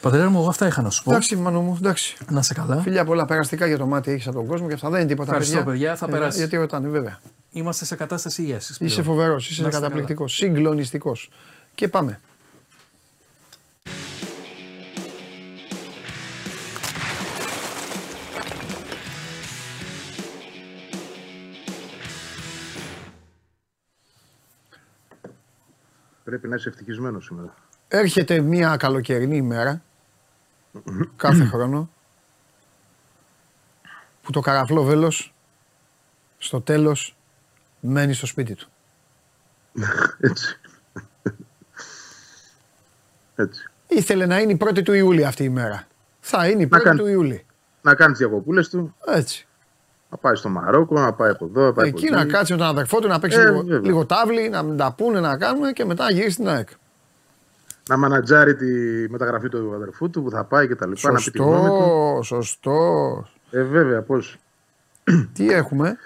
Πατέρα 0.00 0.30
μου, 0.30 0.38
εγώ 0.38 0.48
αυτά 0.48 0.66
είχα 0.66 0.82
να 0.82 0.90
σου 0.90 1.02
πω. 1.02 1.10
Εντάξει, 1.10 1.36
μάνο 1.36 1.60
μου, 1.60 1.76
εντάξει. 1.78 2.16
Να 2.30 2.38
είσαι 2.40 2.54
καλά. 2.54 2.80
Φιλιά 2.80 3.04
πολλά 3.04 3.24
περαστικά 3.24 3.66
για 3.66 3.78
το 3.78 3.86
μάτι 3.86 4.10
έχεις 4.10 4.26
από 4.26 4.36
τον 4.36 4.46
κόσμο 4.46 4.68
και 4.68 4.74
αυτά 4.74 4.90
δεν 4.90 5.00
είναι 5.00 5.08
τίποτα. 5.08 5.30
Ευχαριστώ, 5.30 5.62
παιδιά, 5.64 5.96
θα 5.96 6.06
Ε, 6.08 6.10
περάσει. 6.10 6.38
Γιατί 6.38 6.56
ρωτάνε, 6.56 6.88
βέβαια. 6.88 7.18
Είμαστε 7.50 7.84
σε 7.84 7.96
κατάσταση 7.96 8.42
ίαση. 8.42 8.74
Είσαι 8.84 9.02
φοβερός, 9.02 9.50
είσαι 9.50 9.62
Να 9.62 9.68
είστε 9.68 9.80
καταπληκτικός, 9.80 10.34
συγκλονιστικός. 10.34 11.30
Και 11.74 11.88
πάμε. 11.88 12.20
Πρέπει 26.24 26.48
να 26.48 26.54
είσαι 26.54 26.68
ευτυχισμένος 26.68 27.24
σήμερα. 27.24 27.54
Έρχεται 27.88 28.40
μια 28.40 28.76
καλοκαιρινή 28.76 29.36
ημέρα, 29.36 29.82
κάθε 31.16 31.44
χρόνο, 31.44 31.90
που 34.22 34.30
το 34.32 34.40
καραφλό 34.40 34.82
βέλος 34.82 35.34
στο 36.38 36.60
τέλος 36.60 37.16
μένει 37.80 38.12
στο 38.12 38.26
σπίτι 38.26 38.54
του. 38.54 38.68
Έτσι. 40.20 40.60
Έτσι. 43.34 43.70
Ήθελε 43.88 44.26
να 44.26 44.38
είναι 44.40 44.52
η 44.52 44.58
1η 44.60 44.82
του 44.82 44.92
Ιούλη 44.92 45.24
αυτή 45.24 45.44
η 45.44 45.48
μέρα. 45.48 45.86
Θα 46.20 46.48
είναι 46.48 46.62
η 46.62 46.68
1η 46.72 46.80
κάνει- 46.82 46.98
του 47.00 47.06
Ιούλη. 47.06 47.46
Να 47.82 47.94
κάνει 47.94 48.10
τις 48.10 48.20
διακοπούλες 48.20 48.68
του, 48.68 48.94
Έτσι. 49.06 49.46
να 50.10 50.16
πάει 50.16 50.34
στο 50.34 50.48
Μαρόκο, 50.48 51.00
να 51.00 51.12
πάει 51.12 51.30
από 51.30 51.44
εδώ, 51.44 51.64
να 51.64 51.72
πάει 51.72 51.88
από 51.88 51.98
Εκεί 51.98 52.10
να 52.10 52.20
εκεί. 52.20 52.30
κάτσει 52.30 52.52
με 52.52 52.58
τον 52.58 52.66
αδερφό 52.66 52.98
του, 53.00 53.08
να 53.08 53.18
παίξει 53.18 53.38
Ε, 53.38 53.44
λίγο, 53.44 53.62
βέβαια. 53.62 53.80
λίγο 53.90 54.06
τάβλη, 54.06 54.48
να 54.48 54.62
μην 54.62 54.76
τα 54.76 54.92
πούνε, 54.92 55.20
να 55.20 55.36
κάνουμε 55.36 55.72
και 55.72 55.84
μετά 55.84 56.04
να 56.04 56.10
γυρίσει 56.10 56.30
στην 56.30 56.48
ΑΕΚ. 56.48 56.68
Να 57.90 57.96
μανατζάρει 57.96 58.54
τη 58.56 58.66
μεταγραφή 59.10 59.48
του 59.48 59.72
αδερφού 59.74 60.10
του 60.10 60.22
που 60.22 60.30
θα 60.30 60.44
πάει 60.44 60.66
και 60.68 60.74
τα 60.74 60.86
λοιπά. 60.86 61.12
Να 61.12 61.18
πει 61.24 61.30
τη 61.30 61.38
γνώμη 61.38 61.68
του. 61.68 61.74
Σωστό, 62.22 62.22
σωστό. 62.22 63.28
Ε, 63.50 63.62
βέβαια, 63.62 64.02
πώς. 64.02 64.36
Τι 65.34 65.52
έχουμε, 65.52 65.96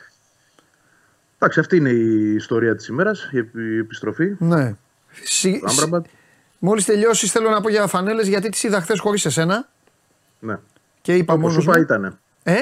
Εντάξει, 1.39 1.61
αυτή 1.61 1.77
είναι 1.77 1.89
η 1.91 2.35
ιστορία 2.35 2.77
της 2.77 2.87
ημέρας, 2.87 3.29
η 3.33 3.39
επι- 3.39 3.55
η 3.57 3.79
επιστροφή. 3.79 4.35
ναι. 4.39 4.75
Συ, 5.25 5.59
Το 5.61 5.67
Άμπραμπατ. 5.71 6.07
Μόλις 6.59 6.85
τελειώσεις, 6.85 7.31
θέλω 7.33 7.51
να 7.51 7.61
πω 7.61 7.69
για 7.69 7.87
φανέλες 7.87 8.29
γιατί 8.29 8.49
τις 8.49 8.63
είδα 8.63 8.81
χθες 8.81 9.01
χωρίς 9.01 9.25
εσένα 9.25 9.69
Ναι. 10.41 10.59
και 11.03 11.15
είπα 11.17 11.33
Όπω 11.33 11.43
μόνος. 11.43 11.63
σου 11.63 11.71
είπα, 11.71 11.81
ήτανε. 11.81 12.13
Ε, 12.43 12.55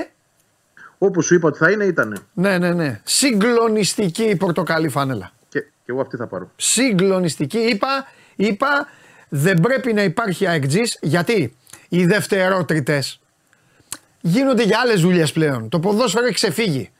Όπω 0.99 1.23
σου 1.23 1.35
είπα 1.35 1.49
ότι 1.49 1.59
θα 1.59 1.71
είναι, 1.71 1.85
ήτανε. 1.85 2.17
ναι, 2.33 2.59
ναι, 2.59 2.73
ναι. 2.73 3.01
Συγκλονιστική 3.05 4.23
η 4.25 4.37
πορτοκαλί 4.37 4.89
φανέλα. 4.89 5.31
Και, 5.49 5.61
και 5.61 5.69
εγώ 5.93 6.01
αυτή 6.01 6.17
θα 6.17 6.27
πάρω. 6.27 6.51
Συγκλονιστική. 6.57 7.59
Είπα, 7.59 7.89
είπα 8.37 8.89
δεν 9.35 9.61
πρέπει 9.61 9.93
να 9.93 10.03
υπάρχει 10.03 10.47
αεκτζής 10.47 10.99
γιατί; 11.01 11.57
Οι 11.89 12.07
δευτερότριτες 12.07 13.21
γίνονται 14.21 14.63
για 14.63 14.79
άλλες 14.83 15.01
δουλειές 15.01 15.33
πλέον. 15.33 15.69
Το 15.69 15.81
ποδόσφαιρο 15.81 16.25
έχει 16.25 16.35
ξεφύγει. 16.35 16.91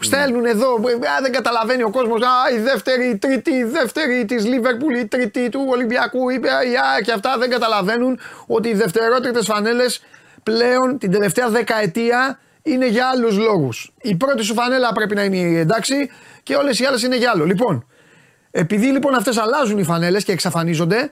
Στέλνουν 0.00 0.44
εδώ, 0.44 0.74
α, 0.74 1.20
δεν 1.22 1.32
καταλαβαίνει 1.32 1.82
ο 1.82 1.90
κόσμος. 1.90 2.22
Α, 2.22 2.54
η 2.56 2.58
δεύτερη, 2.58 3.08
η 3.08 3.16
τρίτη, 3.16 3.50
η 3.50 3.64
δεύτερη 3.64 4.24
της 4.24 4.46
Λίβερπουλ, 4.46 4.94
η 4.94 5.06
τρίτη 5.06 5.48
του 5.48 5.66
Ολυμπιακού, 5.68 6.30
η 6.30 6.34
η 6.34 7.04
και 7.04 7.12
αυτά 7.12 7.38
δεν 7.38 7.50
καταλαβαίνουν 7.50 8.18
ότι 8.46 8.68
οι 8.68 8.74
δευτερότριτες 8.74 9.46
φανέλες 9.46 10.02
πλέον 10.42 10.98
την 10.98 11.10
τελευταία 11.10 11.48
δεκαετία 11.48 12.38
είναι 12.62 12.86
για 12.86 13.06
άλλους 13.06 13.36
λόγους. 13.36 13.92
Η 14.00 14.16
πρώτη 14.16 14.42
σου 14.42 14.54
φανέλα 14.54 14.92
πρέπει 14.92 15.14
να 15.14 15.24
είναι 15.24 15.36
η 15.36 15.56
εντάξει 15.56 16.10
και 16.42 16.54
όλες 16.54 16.78
οι 16.78 16.84
άλλες 16.84 17.02
είναι 17.02 17.16
για 17.16 17.30
άλλο. 17.34 17.44
Λοιπόν, 17.44 17.86
επειδή 18.50 18.86
λοιπόν 18.86 19.14
αυτές 19.14 19.36
αλλάζουν 19.38 19.78
οι 19.78 19.84
φανέλες 19.84 20.24
και 20.24 20.32
εξαφανίζονται, 20.32 21.10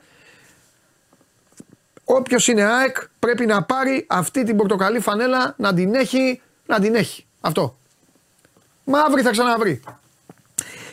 όποιος 2.17 2.49
είναι 2.49 2.63
ΑΕΚ 2.63 2.97
πρέπει 3.19 3.47
να 3.47 3.63
πάρει 3.63 4.07
αυτή 4.09 4.45
την 4.45 4.57
πορτοκαλί 4.57 5.01
φανέλα 5.01 5.55
να 5.59 5.75
την 5.75 5.95
έχει. 5.95 6.41
Να 6.67 6.81
την 6.81 6.95
έχει. 6.95 7.27
Αυτό. 7.41 7.79
Μαύρη 8.85 9.23
θα 9.23 9.31
ξαναβρει. 9.31 9.81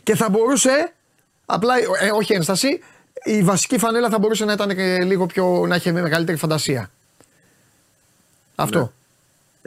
Και 0.04 0.16
θα 0.16 0.30
μπορούσε, 0.30 0.94
απλά, 1.46 1.74
ε, 1.78 2.12
όχι 2.14 2.34
ένσταση, 2.34 2.80
η 3.24 3.44
βασική 3.44 3.78
φανέλα 3.78 4.10
θα 4.10 4.20
μπορούσε 4.20 4.46
να 4.46 4.54
ήταν 4.54 4.76
και 4.76 5.04
λίγο 5.04 5.26
πιο, 5.26 5.66
να 5.68 5.76
είχε 5.76 5.92
μεγαλύτερη 5.92 6.38
φαντασία. 6.38 6.90
Αυτό. 8.56 8.80
Ναι. 8.80 8.90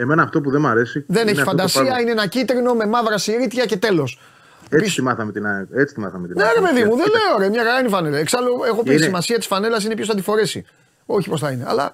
Εμένα 0.03 0.23
αυτό 0.23 0.41
που 0.41 0.51
δεν 0.51 0.61
μου 0.61 0.67
αρέσει. 0.69 1.05
Δεν 1.09 1.23
είναι 1.23 1.31
έχει 1.31 1.41
αυτό 1.41 1.51
το 1.51 1.57
φαντασία, 1.57 1.83
πράγμα. 1.83 2.01
είναι 2.01 2.11
ένα 2.11 2.27
κίτρινο 2.27 2.75
με 2.75 2.87
μαύρα 2.87 3.19
συρίτια 3.19 3.65
και 3.67 3.77
τέλος. 3.77 4.21
Έτσι 4.71 4.95
τη 4.95 5.03
μάθαμε 5.03 5.33
την 5.33 5.47
ΑΕΚ. 5.47 5.67
Έτσι 5.75 5.95
τη 5.95 6.01
μάθαμε 6.01 6.27
την 6.27 6.37
Ναι, 6.37 6.45
ΑΕΚ. 6.45 6.55
ρε 6.55 6.61
παιδί 6.61 6.85
μου, 6.85 6.97
δεν 6.97 7.05
Κοίτα, 7.05 7.19
λέω 7.29 7.39
ρε, 7.39 7.49
μια 7.49 7.65
χαρά 7.65 7.79
είναι 7.79 7.89
η 7.89 7.91
φανέλα. 7.91 8.19
Εξάλλου, 8.19 8.65
έχω 8.67 8.83
πει 8.83 8.91
η 8.91 8.95
Είναι. 8.97 9.05
σημασία 9.05 9.37
της 9.37 9.47
φανέλας 9.47 9.85
είναι 9.85 9.95
ποιος 9.95 10.07
θα 10.09 10.15
τη 10.15 10.23
φορέσει. 10.23 10.67
Όχι 11.11 11.29
πώ 11.29 11.37
θα 11.39 11.51
είναι, 11.51 11.65
αλλά 11.67 11.93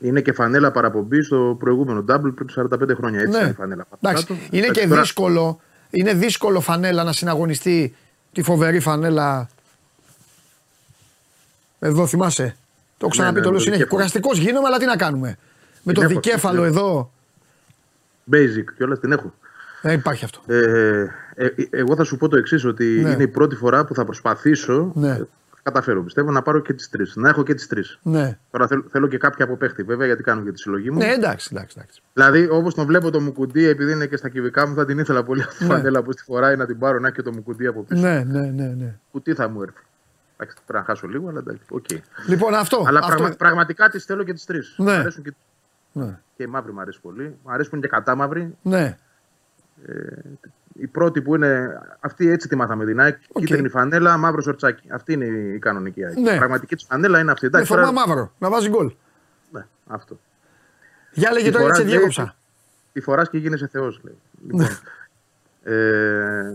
Είναι 0.00 0.20
και 0.20 0.32
φανέλα 0.32 0.70
παραπομπή 0.70 1.22
στο 1.22 1.56
προηγούμενο 1.58 2.00
double 2.08 2.32
πριν 2.34 2.46
τους 2.46 2.56
45 2.60 2.94
χρόνια. 2.96 3.20
Έτσι 3.20 3.32
ναι. 3.36 3.38
είναι 3.42 3.50
η 3.50 3.52
φανέλα. 3.52 3.86
Εντάξει, 4.02 4.26
Κάτω. 4.26 4.40
είναι 4.50 4.64
Εντάξει, 4.64 4.80
και 4.80 4.88
τώρα- 4.88 5.00
δύσκολο, 5.00 5.60
είναι 5.90 6.14
δύσκολο 6.14 6.60
φανέλα 6.60 7.04
να 7.04 7.12
συναγωνιστεί 7.12 7.94
τη 8.32 8.42
φοβερή 8.42 8.80
φανέλα. 8.80 9.48
Εδώ 11.78 12.06
θυμάσαι. 12.06 12.56
Το 12.98 13.06
έχω 13.06 13.08
ξαναπεί 13.08 13.34
ναι, 13.38 13.40
το 13.40 13.46
με 13.50 13.50
λέω 13.50 13.58
το 13.58 13.64
συνέχεια. 13.64 13.84
δικέφαλο. 13.84 14.08
Κουραστικός 14.08 14.38
γίνομαι, 14.38 14.66
αλλά 14.66 14.78
τι 14.78 14.84
να 14.84 14.96
κάνουμε. 14.96 15.36
Με 15.82 15.92
το 15.92 16.00
έχω, 16.00 16.10
δικέφαλο 16.10 16.62
την 16.64 16.76
έχω. 16.76 16.78
εδώ. 16.80 17.10
Basic 18.32 18.64
κιόλας 18.76 19.00
την 19.00 19.12
έχω. 19.12 19.34
Δεν 19.82 19.94
υπάρχει 19.94 20.24
αυτό. 20.24 20.40
Ε, 20.46 20.58
ε, 21.34 21.44
ε, 21.46 21.48
εγώ 21.70 21.96
θα 21.96 22.04
σου 22.04 22.16
πω 22.16 22.28
το 22.28 22.36
εξής, 22.36 22.64
ότι 22.64 22.84
Ναι. 22.84 23.10
είναι 23.10 23.22
η 23.22 23.28
πρώτη 23.28 23.54
φορά 23.56 23.84
που 23.84 23.94
θα 23.94 24.04
προσπαθήσω. 24.04 24.92
Ναι. 24.94 25.20
Ε, 25.60 25.62
θα 25.62 25.70
καταφέρω, 25.70 26.02
πιστεύω, 26.02 26.30
να 26.30 26.42
πάρω 26.42 26.60
και 26.60 26.72
τις 26.72 26.88
τρεις. 26.88 27.16
Να 27.16 27.28
έχω 27.28 27.42
και 27.42 27.54
τις 27.54 27.66
τρεις. 27.66 27.98
Ναι. 28.02 28.38
Τώρα 28.50 28.66
θέλω, 28.66 28.84
θέλω 28.90 29.06
και 29.08 29.18
κάποια 29.18 29.44
από 29.44 29.56
παίχτη, 29.56 29.82
βέβαια, 29.82 30.06
γιατί 30.06 30.22
κάνω 30.22 30.42
και 30.42 30.52
τη 30.52 30.58
συλλογή 30.58 30.90
μου. 30.90 30.98
Ναι, 30.98 31.06
εντάξει, 31.12 31.48
εντάξει. 31.52 31.76
εντάξει. 31.78 32.02
Δηλαδή, 32.12 32.48
όπως 32.50 32.74
τον 32.74 32.86
βλέπω 32.86 33.10
το 33.10 33.20
Μουκουντί, 33.20 33.64
επειδή 33.66 33.92
είναι 33.92 34.06
και 34.06 34.16
στα 34.16 34.28
κυβικά 34.28 34.66
μου, 34.66 34.74
θα 34.74 34.84
την 34.84 34.98
ήθελα 34.98 35.22
πολύ 35.24 35.42
αυτή 35.42 35.56
τη 35.58 35.64
Ναι. 35.64 35.70
φανέλα 35.74 36.02
που 36.02 36.12
στη 36.12 36.22
φοράει 36.22 36.56
να 36.56 36.66
την 36.66 36.78
πάρω 36.78 36.98
να 36.98 37.06
έχει 37.06 37.16
και 37.16 37.22
το 37.22 37.32
Μουκουντί 37.32 37.66
από 37.66 37.82
πίσω. 37.82 38.00
Ναι, 38.00 38.24
ναι, 38.24 38.40
ναι, 38.50 38.66
ναι. 38.66 38.98
Κουτί 39.10 39.34
θα 39.34 39.48
μου 39.48 39.62
έρθει. 39.62 39.78
Εντάξει, 40.36 40.56
πρέπει 40.66 40.78
να 40.78 40.84
χάσω 40.84 41.06
λίγο, 41.06 41.28
αλλά 41.28 41.38
εντάξει. 41.38 41.62
οκ. 41.70 41.84
Λοιπόν, 42.26 42.54
αυτό. 42.54 42.84
Αλλά 42.86 42.98
αυτό. 42.98 43.14
πραγμα- 43.14 43.36
πραγματικά 43.36 43.88
τις 43.88 44.04
θέλω 44.04 44.22
και 44.24 44.32
τις 44.32 44.44
τρεις. 44.44 44.74
Ναι. 44.78 44.84
Μ' 44.96 45.00
αρέσουν 45.00 45.22
και, 45.22 45.32
Ναι, 45.92 46.18
και 46.36 46.42
η 46.42 46.46
μαύρη 46.46 46.72
μου 46.72 46.80
αρέσει 46.80 47.00
πολύ. 47.00 47.36
Μ' 47.44 47.50
αρέσουν 47.50 47.80
και 47.80 47.88
κατάμαυροι. 47.88 48.56
ναι. 48.62 48.96
Η 50.80 50.86
πρώτη 50.86 51.22
που 51.22 51.34
είναι. 51.34 51.80
Αυτή 52.00 52.30
έτσι 52.30 52.48
τη 52.48 52.56
μάθαμε 52.56 52.84
την 52.84 53.00
ΑΕΚ. 53.00 53.16
Οκ. 53.32 53.44
Κίτρινη 53.44 53.68
φανέλα, 53.68 54.16
μαύρο 54.16 54.42
σορτσάκι. 54.42 54.88
Αυτή 54.92 55.12
είναι 55.12 55.24
η 55.24 55.58
κανονική 55.58 56.04
ΑΕΚ. 56.04 56.16
Ναι. 56.18 56.30
Η 56.32 56.36
πραγματική 56.36 56.74
της 56.76 56.84
φανέλα 56.88 57.18
είναι 57.20 57.30
αυτή. 57.30 57.44
Με 57.44 57.50
Εντάξει, 57.58 57.72
φορμά 57.72 57.86
τώρα- 57.92 58.06
μαύρο. 58.06 58.32
Να 58.38 58.50
βάζει 58.50 58.68
γκολ. 58.68 58.92
Ναι, 59.50 59.66
αυτό. 59.86 60.18
Για 61.12 61.32
λέγε 61.32 61.44
Τη 61.46 61.52
τώρα, 61.52 61.64
έτσι 61.64 61.74
φοράς, 61.80 61.88
λέει, 61.90 61.96
διέκοψα. 61.98 62.34
Τη 62.92 63.00
φοράς 63.00 63.28
και 63.30 63.38
γίνεσαι 63.38 63.66
Θεός, 63.72 64.00
λέει. 64.04 64.18
Λοιπόν, 64.46 64.60
Ναι. 64.60 64.68
ε, 65.62 66.54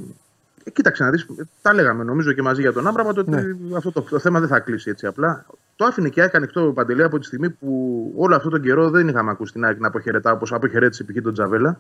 ε, 0.64 0.70
κοίταξε 0.74 1.04
να 1.04 1.10
δεις. 1.10 1.26
Τα 1.62 1.74
λέγαμε 1.74 2.04
νομίζω 2.04 2.32
και 2.32 2.42
μαζί 2.42 2.62
για 2.62 2.74
τον 2.74 2.88
Άμπραμπατ 2.88 3.18
ότι 3.18 3.30
Ναι. 3.30 3.42
αυτό 3.78 3.92
το, 3.92 4.02
το 4.02 4.20
θέμα 4.20 4.40
δεν 4.40 4.48
θα 4.50 4.60
κλείσει 4.60 4.90
έτσι 4.90 5.06
απλά. 5.08 5.46
Το 5.76 5.86
άφηνε 5.86 6.10
και 6.10 6.20
η 6.20 6.24
ΑΕΚ 6.24 6.36
ανοιχτό 6.36 6.72
παντελή 6.76 7.04
από 7.04 7.20
τη 7.20 7.26
στιγμή 7.26 7.50
που 7.50 8.14
όλο 8.18 8.36
αυτόν 8.36 8.52
τον 8.52 8.62
καιρό 8.62 8.90
δεν 8.90 9.08
είχαμε 9.08 9.32
ακούσει 9.32 9.52
την 9.54 9.66
ΑΕΚ 9.66 9.80
να 9.80 9.88
αποχαιρετά 9.88 10.32
όπως 10.32 10.54
αποχαιρέτησε 10.54 11.04
π.χ. 11.04 11.22
τον 11.24 11.34
Τζαβέλα. 11.34 11.80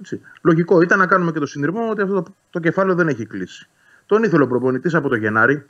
Έτσι. 0.00 0.20
Λογικό 0.42 0.80
ήταν 0.80 0.98
να 0.98 1.06
κάνουμε 1.06 1.32
και 1.32 1.38
το 1.38 1.46
συνειρμό 1.46 1.90
ότι 1.90 2.02
αυτό 2.02 2.22
το, 2.22 2.34
το 2.50 2.60
κεφάλαιο 2.60 2.94
δεν 2.94 3.08
έχει 3.08 3.26
κλείσει. 3.26 3.68
Τον 4.06 4.22
ήθελε 4.22 4.42
ο 4.42 4.46
προπονητής 4.46 4.94
από 4.94 5.08
το 5.08 5.14
Γενάρη. 5.14 5.64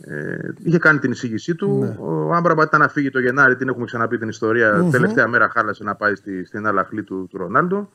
Ε, 0.00 0.36
είχε 0.62 0.78
κάνει 0.78 0.98
την 0.98 1.10
εισήγησή 1.10 1.54
του. 1.54 1.78
Ναι. 1.78 1.96
Ο 1.98 2.34
Άμπραμπατ 2.34 2.66
ήταν 2.66 2.80
να 2.80 2.88
φύγει 2.88 3.10
το 3.10 3.18
Γενάρη, 3.18 3.56
την 3.56 3.68
έχουμε 3.68 3.84
ξαναπεί 3.84 4.18
την 4.18 4.28
ιστορια 4.28 4.88
Τελευταία 4.90 5.28
μέρα 5.28 5.48
χάλασε 5.48 5.84
να 5.84 5.94
πάει 5.94 6.14
στη, 6.14 6.44
στην 6.44 6.66
Αλαχλή 6.66 7.02
του, 7.02 7.28
του 7.30 7.36
Ρονάλντο. 7.38 7.90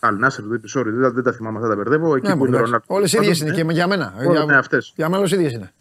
Αλ 0.00 0.16
Νάσερ, 0.16 0.44
δεν, 0.44 0.60
sorry, 0.74 0.84
δεν, 0.84 1.12
δεν 1.12 1.22
τα 1.22 1.32
θυμάμαι, 1.32 1.56
αυτά 1.56 1.68
τα 1.68 1.76
μπερδεύω. 1.76 2.16
Εκεί 2.16 2.28
Ναι, 2.28 2.36
που 2.36 2.46
είναι 2.46 2.56
ο 2.56 2.60
Ρονάλντο. 2.60 2.84
Όλες 2.86 3.12
ίδιες 3.12 3.38
Πάντως, 3.38 3.40
είναι 3.40 3.62
ναι. 3.62 3.72
και 3.72 3.72
για 3.72 3.86
μένα. 3.86 4.14
Όλα, 4.26 4.44
ναι, 4.44 4.56
αυτές. 4.56 4.92
Για 4.96 5.06
μένα 5.06 5.18
όλες 5.18 5.32
ίδιες 5.32 5.52
είναι. 5.52 5.72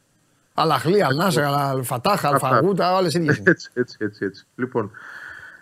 Αλαχλή, 0.54 1.04
Αλνάσερ, 1.04 1.44
Αλφατάχ, 1.44 2.26
Αλφαγούτα, 2.26 2.96
όλες 2.96 3.14
ίδιες 3.14 3.38
είναι. 3.38 3.52
Έτσι, 3.52 3.70
έτσι, 3.74 3.98
έτσι, 4.00 4.26
έτσι. 4.26 4.46
Λοιπόν, 4.56 4.92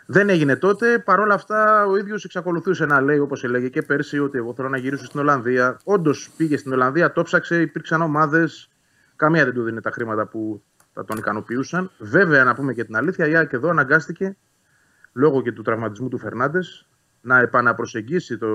δεν 0.06 0.30
έγινε 0.30 0.56
τότε. 0.56 1.00
Παρ' 1.00 1.20
όλα 1.20 1.34
αυτά, 1.34 1.86
ο 1.86 1.98
ίδιος 1.98 2.26
εξακολουθούσε 2.26 2.86
να 2.86 3.02
λέει, 3.02 3.20
όπως 3.20 3.44
έλεγε 3.44 3.70
και 3.70 3.82
πέρσι, 3.82 4.20
ότι 4.20 4.38
εγώ 4.38 4.54
θέλω 4.54 4.70
να 4.70 4.78
γυρίσω 4.78 5.06
στην 5.06 5.20
Ολλανδία. 5.20 5.80
Όντως 5.84 6.30
πήγε 6.38 6.58
στην 6.58 6.74
Ολλανδία, 6.74 7.12
το 7.12 7.24
ψάξε, 7.24 7.62
υπήρξαν 7.62 8.02
ομάδες. 8.02 8.70
Καμία 9.16 9.44
δεν 9.44 9.54
του 9.54 9.64
δίνει 9.64 9.82
τα 9.82 9.92
χρήματα 9.92 10.26
που 10.26 10.64
θα 10.94 11.06
τον 11.06 11.18
ικανοποιούσαν. 11.18 11.92
Βέβαια, 11.98 12.44
να 12.44 12.56
πούμε 12.56 12.74
και 12.74 12.84
την 12.84 12.96
αλήθεια, 12.96 13.28
η 13.28 13.36
ΑΕΚ 13.36 13.54
εδώ 13.54 13.70
αναγκάστηκε, 13.70 14.38
λόγω 15.14 15.42
και 15.42 15.52
του 15.52 15.62
τραυματισμού 15.62 16.08
του 16.08 16.18
Φερνάντες, 16.18 16.88
να 17.22 17.40
επαναπροσεγγίσει 17.40 18.38
το, 18.38 18.48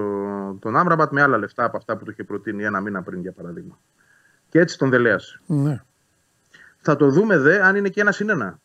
τον 0.61 0.77
Άμραμπατ 0.77 1.13
με 1.13 1.23
άλλα 1.23 1.39
λεφτά 1.39 1.65
από 1.65 1.77
αυτά 1.77 1.97
που 1.97 2.05
του 2.05 2.11
είχε 2.11 2.25
προτείνει 2.25 2.65
ένα 2.65 2.81
μήνα 2.81 3.03
πριν, 3.03 3.21
για 3.21 3.33
παράδειγμα. 3.33 3.79
Και 4.49 4.59
έτσι 4.59 4.79
τον 4.79 4.91
δελέασε. 4.91 5.41
Ναι. 5.47 5.83
Θα 6.81 6.97
το 6.97 7.11
δούμε 7.11 7.39
δε 7.39 7.63
αν 7.63 7.77
είναι 7.77 7.89
και 7.89 8.01
ένα 8.01 8.13
συν 8.13 8.29
ένα. 8.29 8.59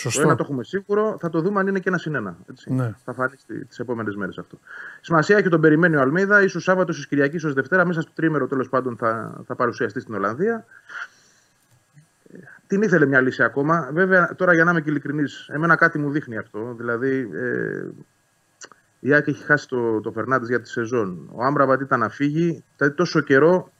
Σωστό. 0.00 0.20
Το 0.20 0.26
ένα 0.26 0.36
το 0.36 0.42
έχουμε 0.44 0.64
σίγουρο, 0.64 1.16
θα 1.20 1.30
το 1.30 1.40
δούμε 1.40 1.60
αν 1.60 1.66
είναι 1.66 1.78
και 1.78 1.88
ένα 1.88 1.98
συνένα. 1.98 2.36
Έτσι. 2.50 2.72
Ναι. 2.72 2.94
Θα 3.04 3.12
φανεί 3.12 3.34
τις 3.68 3.78
επόμενες 3.78 4.14
μέρες 4.14 4.38
αυτό. 4.38 4.58
Σημασία 5.00 5.36
έχει 5.36 5.48
τον 5.48 5.60
περιμένει 5.60 5.96
ο 5.96 6.00
Αλμίδα, 6.00 6.42
ίσως 6.42 6.62
Σάββατος, 6.62 6.98
ίσω 6.98 7.08
Κυριακής, 7.08 7.42
ίσω 7.42 7.52
Δευτέρα, 7.52 7.84
μέσα 7.84 8.00
στο 8.00 8.10
τρίμερο 8.14 8.46
τέλος 8.46 8.68
πάντων 8.68 8.96
θα, 8.96 9.40
θα 9.46 9.54
παρουσιαστεί 9.54 10.00
στην 10.00 10.14
Ολλανδία. 10.14 10.64
Ε, 12.32 12.38
Την 12.66 12.82
ήθελε 12.82 13.06
μια 13.06 13.20
λύση 13.20 13.42
ακόμα. 13.42 13.90
Βέβαια, 13.92 14.34
τώρα 14.36 14.54
για 14.54 14.64
να 14.64 14.70
είμαι 14.70 14.80
και 14.80 14.90
ειλικρινής, 14.90 15.48
εμένα 15.52 15.76
κάτι 15.76 15.98
μου 15.98 16.10
δείχνει 16.10 16.36
αυτό. 16.36 16.74
Δηλαδή, 16.78 17.30
ε, 17.34 17.86
η 19.00 19.14
Άκη 19.14 19.30
έχει 19.30 19.44
χάσει 19.44 19.68
το, 19.68 20.00
το 20.00 20.12
Φερνάντες 20.12 20.48
για 20.48 20.60
τη 20.60 20.68
σεζόν. 20.68 21.28
Ο 21.32 21.44
Άμπραμπατ 21.44 21.80
ήταν 21.80 22.00
να 22.00 22.08
φύγει. 22.08 22.64
Δηλαδή, 22.76 22.96
τόσο 22.96 23.20
καιρό 23.20 23.72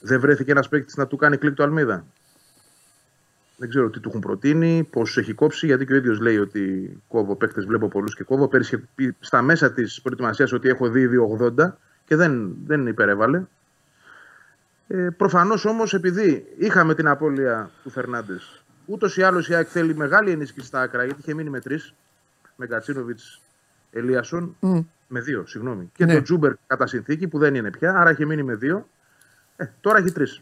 δεν 0.00 0.20
βρέθηκε 0.20 0.50
ένας 0.50 0.68
παίκτης 0.68 0.96
να 0.96 1.06
του 1.06 1.16
κάνει 1.16 1.36
κλικ 1.36 1.54
το 1.54 1.62
Αλμίδα. 1.62 2.04
Δεν 3.60 3.68
ξέρω 3.68 3.90
τι 3.90 4.00
του 4.00 4.08
έχουν 4.08 4.20
προτείνει, 4.20 4.88
πώς 4.92 5.16
έχει 5.18 5.32
κόψει, 5.32 5.66
γιατί 5.66 5.86
και 5.86 5.92
ο 5.92 5.96
ίδιος 5.96 6.20
λέει 6.20 6.38
ότι 6.38 6.92
κόβω 7.08 7.36
παίκτες, 7.36 7.64
βλέπω 7.64 7.88
πολλούς 7.88 8.14
και 8.14 8.24
κόβω. 8.24 8.48
Πέρυσι 8.48 8.74
είχε 8.74 8.84
πει 8.94 9.16
στα 9.20 9.42
μέσα 9.42 9.72
της 9.72 10.00
προετοιμασίας 10.02 10.52
ότι 10.52 10.68
έχω 10.68 10.88
δει 10.88 11.08
2,80 11.58 11.76
και 12.04 12.16
δεν, 12.16 12.56
δεν 12.66 12.86
υπερέβαλε. 12.86 13.42
Ε, 14.88 15.08
Προφανώς 15.16 15.64
όμως, 15.64 15.94
επειδή 15.94 16.46
είχαμε 16.58 16.94
την 16.94 17.08
απώλεια 17.08 17.70
του 17.82 17.90
Φερνάντες, 17.90 18.62
ούτως 18.86 19.16
ή 19.16 19.22
άλλως 19.22 19.48
η 19.48 19.54
ΑΕΚ 19.54 19.68
θέλει 19.70 19.94
μεγάλη 19.96 20.30
ενίσχυση 20.30 20.66
στα 20.66 20.80
άκρα, 20.80 21.04
γιατί 21.04 21.20
είχε 21.20 21.34
μείνει 21.34 21.50
με 21.50 21.60
τρεις, 21.60 21.94
με 22.56 22.66
Γκατσίνοβιτς, 22.66 23.40
Ελίασον, 23.90 24.56
με 25.08 25.20
δύο, 25.20 25.46
συγγνώμη. 25.46 25.90
Και 25.94 26.04
Ναι. 26.04 26.12
τον 26.12 26.22
Τζούμπερ 26.22 26.52
κατά 26.66 26.86
συνθήκη 26.86 27.28
που 27.28 27.38
δεν 27.38 27.54
είναι 27.54 27.70
πια, 27.70 27.94
άρα 27.98 28.10
είχε 28.10 28.24
μείνει 28.24 28.42
με 28.42 28.54
δύο. 28.54 28.88
Ε, 29.56 29.64
τώρα 29.80 29.98
έχει 29.98 30.12
τρεις. 30.12 30.40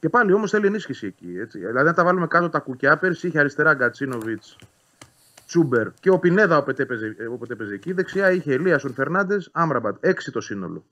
Και 0.00 0.08
πάλι 0.08 0.32
όμως 0.32 0.50
θέλει 0.50 0.66
ενίσχυση 0.66 1.06
εκεί. 1.06 1.38
Έτσι. 1.38 1.58
Δηλαδή, 1.58 1.88
αν 1.88 1.94
τα 1.94 2.04
βάλουμε 2.04 2.26
κάτω 2.26 2.48
τα 2.48 2.58
κουκιά, 2.58 2.98
πέρσι 2.98 3.26
είχε 3.26 3.38
αριστερά 3.38 3.74
Γκατσίνοβιτς, 3.74 4.58
Τσούμπερ 5.46 5.92
και 5.94 6.10
ο 6.10 6.18
Πινέδα 6.18 6.56
όποτε 6.56 6.82
έπαιζε, 6.82 7.14
ε, 7.18 7.26
όποτε 7.26 7.52
έπαιζε 7.52 7.74
εκεί. 7.74 7.92
Δεξιά 7.92 8.30
είχε 8.30 8.52
Ελίασον 8.52 8.94
Φερνάντες, 8.94 9.48
Άμραμπατ. 9.52 10.04
Έξι 10.04 10.32
το 10.32 10.40
σύνολο. 10.40 10.84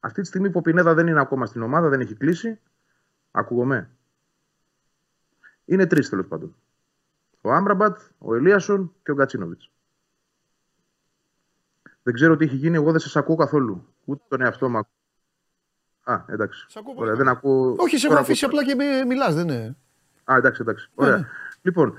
Αυτή 0.00 0.20
τη 0.20 0.26
στιγμή 0.26 0.50
που 0.50 0.58
ο 0.58 0.62
Πινέδα 0.62 0.94
δεν 0.94 1.06
είναι 1.06 1.20
ακόμα 1.20 1.46
στην 1.46 1.62
ομάδα, 1.62 1.88
δεν 1.88 2.00
έχει 2.00 2.14
κλείσει. 2.14 2.60
Ακούγομαι. 3.30 3.90
Είναι 5.64 5.86
τρεις 5.86 6.08
τέλος 6.08 6.26
πάντων. 6.26 6.54
Ο 7.40 7.52
Άμραμπατ, 7.52 7.98
ο 8.18 8.34
Ελίασον 8.34 8.94
και 9.02 9.10
ο 9.10 9.14
Γκατσίνοβιτς. 9.14 9.70
Δεν 12.02 12.14
ξέρω 12.14 12.36
τι 12.36 12.44
έχει 12.44 12.56
γίνει, 12.56 12.76
εγώ 12.76 12.90
δεν 12.90 13.00
σας 13.00 13.16
ακούω 13.16 13.36
καθόλου. 13.36 13.88
Ούτε 14.04 14.24
τον 14.28 14.40
εαυτό 14.40 14.68
μου. 14.68 14.78
ακού- 14.78 14.93
Α, 16.04 16.20
εντάξει. 16.26 16.66
Σ' 16.68 16.76
ακούω 16.76 16.94
πολύ 16.94 17.06
Ωραία, 17.06 17.18
δεν 17.24 17.28
ακούω. 17.28 17.74
Όχι, 17.78 17.96
σε 17.98 18.06
τώρα 18.06 18.18
έχω 18.20 18.28
αφήσει 18.30 18.44
ακούω. 18.44 18.60
απλά 18.60 18.74
και 18.74 19.04
μιλάς, 19.06 19.34
δεν 19.34 19.48
είναι. 19.48 19.76
Α, 20.24 20.36
εντάξει, 20.36 20.60
εντάξει. 20.62 20.90
Ναι, 20.94 21.06
Ωραία. 21.06 21.16
ναι. 21.18 21.26
Λοιπόν, 21.62 21.94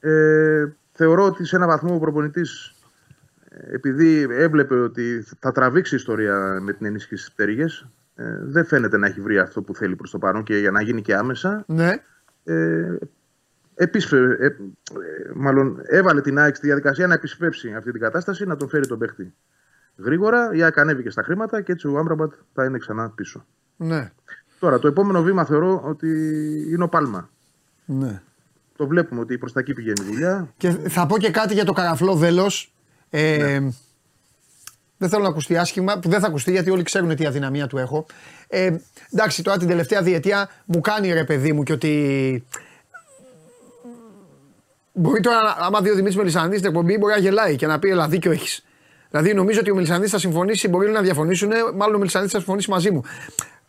ε, 0.00 0.66
θεωρώ 0.92 1.24
ότι 1.24 1.44
σε 1.44 1.56
έναν 1.56 1.68
βαθμό 1.68 1.94
ο 1.94 1.98
προπονητής, 1.98 2.74
επειδή 3.72 4.26
έβλεπε 4.30 4.74
ότι 4.74 5.24
θα 5.38 5.52
τραβήξει 5.52 5.94
η 5.94 5.98
ιστορία 5.98 6.58
με 6.62 6.72
την 6.72 6.86
ενίσχυση 6.86 7.22
στι 7.22 7.32
πτέρυγες, 7.34 7.88
ε, 8.14 8.38
δεν 8.42 8.64
φαίνεται 8.66 8.96
να 8.96 9.06
έχει 9.06 9.20
βρει 9.20 9.38
αυτό 9.38 9.62
που 9.62 9.74
θέλει 9.74 9.96
προς 9.96 10.10
το 10.10 10.18
παρόν 10.18 10.42
και 10.42 10.56
για 10.58 10.70
να 10.70 10.82
γίνει 10.82 11.02
και 11.02 11.14
άμεσα. 11.14 11.64
Ναι. 11.66 11.92
Ε, 12.44 12.96
επίσφε- 13.74 14.40
ε, 14.40 14.46
ε, 14.46 14.56
μάλλον 15.34 15.80
έβαλε 15.84 16.20
την 16.20 16.38
ΑΕΚ 16.38 16.56
στη 16.56 16.66
διαδικασία 16.66 17.06
να 17.06 17.14
επισπεύσει 17.14 17.74
αυτή 17.74 17.90
την 17.92 18.00
κατάσταση, 18.00 18.44
να 18.44 18.56
τον 18.56 18.68
φέρει 18.68 18.86
τον 18.86 18.98
παίχτη 18.98 19.34
γρήγορα. 19.98 20.50
Η 20.52 20.62
ΑΕΚ 20.62 20.78
ανέβηκε 20.78 21.10
στα 21.10 21.22
χρήματα 21.22 21.62
και 21.62 21.72
έτσι 21.72 21.86
ο 21.88 21.98
Άμπραμπατ 21.98 22.32
θα 22.54 22.64
είναι 22.64 22.78
ξανά 22.78 23.10
πίσω. 23.10 23.44
Ναι. 23.76 24.10
Τώρα, 24.58 24.78
το 24.78 24.88
επόμενο 24.88 25.22
βήμα 25.22 25.44
θεωρώ 25.44 25.80
ότι 25.84 26.08
είναι 26.72 26.84
ο 26.84 26.88
Πάλμα. 26.88 27.30
ναι. 27.84 28.22
Το 28.76 28.86
βλέπουμε 28.86 29.20
ότι 29.20 29.38
προς 29.38 29.52
τα 29.52 29.60
εκεί 29.60 29.72
πηγαίνει 29.72 30.00
η 30.02 30.04
δουλειά. 30.12 30.52
Και 30.56 30.70
θα 30.70 31.06
πω 31.06 31.18
και 31.18 31.30
κάτι 31.30 31.54
για 31.54 31.64
το 31.64 31.72
καραφλό 31.72 32.14
δέλο. 32.14 32.50
Ε, 33.10 33.36
Ναι. 33.60 33.70
Δεν 35.00 35.08
θέλω 35.08 35.22
να 35.22 35.28
ακουστεί 35.28 35.56
άσχημα, 35.56 35.98
που 35.98 36.08
δεν 36.08 36.20
θα 36.20 36.26
ακουστεί 36.26 36.50
γιατί 36.50 36.70
όλοι 36.70 36.82
ξέρουν 36.82 37.16
τι 37.16 37.26
αδυναμία 37.26 37.66
του 37.66 37.78
έχω. 37.78 38.06
Ε, 38.48 38.76
εντάξει, 39.12 39.42
τώρα 39.42 39.56
την 39.58 39.68
τελευταία 39.68 40.02
διετία 40.02 40.48
μου 40.64 40.80
κάνει 40.80 41.12
ρε 41.12 41.24
παιδί 41.24 41.52
μου 41.52 41.62
και 41.62 41.72
ότι. 41.72 42.44
Μπορεί 44.92 45.20
τώρα, 45.20 45.56
άμα 45.58 45.80
δει 45.80 45.88
ο 45.90 45.92
Δημήτρης 45.92 46.16
Μελισανδής 46.16 46.58
στην 46.58 46.70
εκπομπή, 46.70 46.98
μπορεί 46.98 47.12
να 47.12 47.18
γελάει 47.18 47.56
και 47.56 47.66
να 47.66 47.78
πει 47.78 47.88
Ελά, 47.88 48.08
δίκιο 48.08 48.30
έχεις. 48.30 48.64
Δηλαδή, 49.10 49.34
νομίζω 49.34 49.60
ότι 49.60 49.70
ο 49.70 49.74
Μελισανδής 49.74 50.10
θα 50.10 50.18
συμφωνήσει, 50.18 50.68
μπορεί 50.68 50.90
να 50.90 51.00
διαφωνήσουν, 51.00 51.50
μάλλον 51.74 51.94
ο 51.94 51.98
Μελισανδής 51.98 52.32
θα 52.32 52.38
συμφωνήσει 52.38 52.70
μαζί 52.70 52.90
μου. 52.90 53.02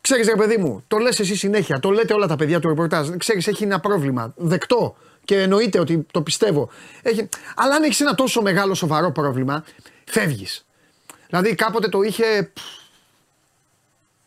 Ξέρεις, 0.01 0.27
ρε 0.27 0.35
παιδί 0.35 0.57
μου, 0.57 0.83
το 0.87 0.97
λες 0.97 1.19
εσύ 1.19 1.35
συνέχεια, 1.35 1.79
το 1.79 1.89
λέτε 1.89 2.13
όλα 2.13 2.27
τα 2.27 2.35
παιδιά 2.35 2.59
του 2.59 2.67
ρεπορτάζ. 2.67 3.09
Ξέρεις, 3.17 3.47
έχει 3.47 3.63
ένα 3.63 3.79
πρόβλημα. 3.79 4.33
Δεκτό. 4.35 4.95
Και 5.25 5.41
εννοείται 5.41 5.79
ότι 5.79 6.05
το 6.11 6.21
πιστεύω. 6.21 6.69
Έχει... 7.01 7.29
Αλλά 7.55 7.75
αν 7.75 7.83
έχεις 7.83 7.99
ένα 7.99 8.15
τόσο 8.15 8.41
μεγάλο 8.41 8.73
σοβαρό 8.73 9.11
πρόβλημα, 9.11 9.63
φεύγεις. 10.05 10.65
Δηλαδή 11.27 11.55
κάποτε 11.55 11.87
το 11.87 12.01
είχε 12.01 12.51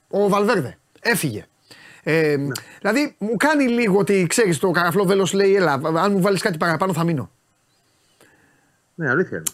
ο 0.08 0.28
Βαλβέρδε. 0.28 0.78
Έφυγε. 1.00 1.46
Ε, 2.02 2.36
Δηλαδή 2.80 3.14
μου 3.18 3.36
κάνει 3.36 3.68
λίγο 3.68 3.98
ότι 3.98 4.26
ξέρεις 4.28 4.58
το 4.58 4.70
καραφλό 4.70 5.04
βέλος 5.04 5.32
λέει: 5.32 5.54
Έλα, 5.54 5.72
αν 5.96 6.12
μου 6.12 6.20
βάλεις 6.20 6.42
κάτι 6.42 6.56
παραπάνω 6.56 6.92
θα 6.92 7.04
μείνω. 7.04 7.30
Ναι, 8.94 9.10
αλήθεια 9.10 9.36
είναι. 9.36 9.46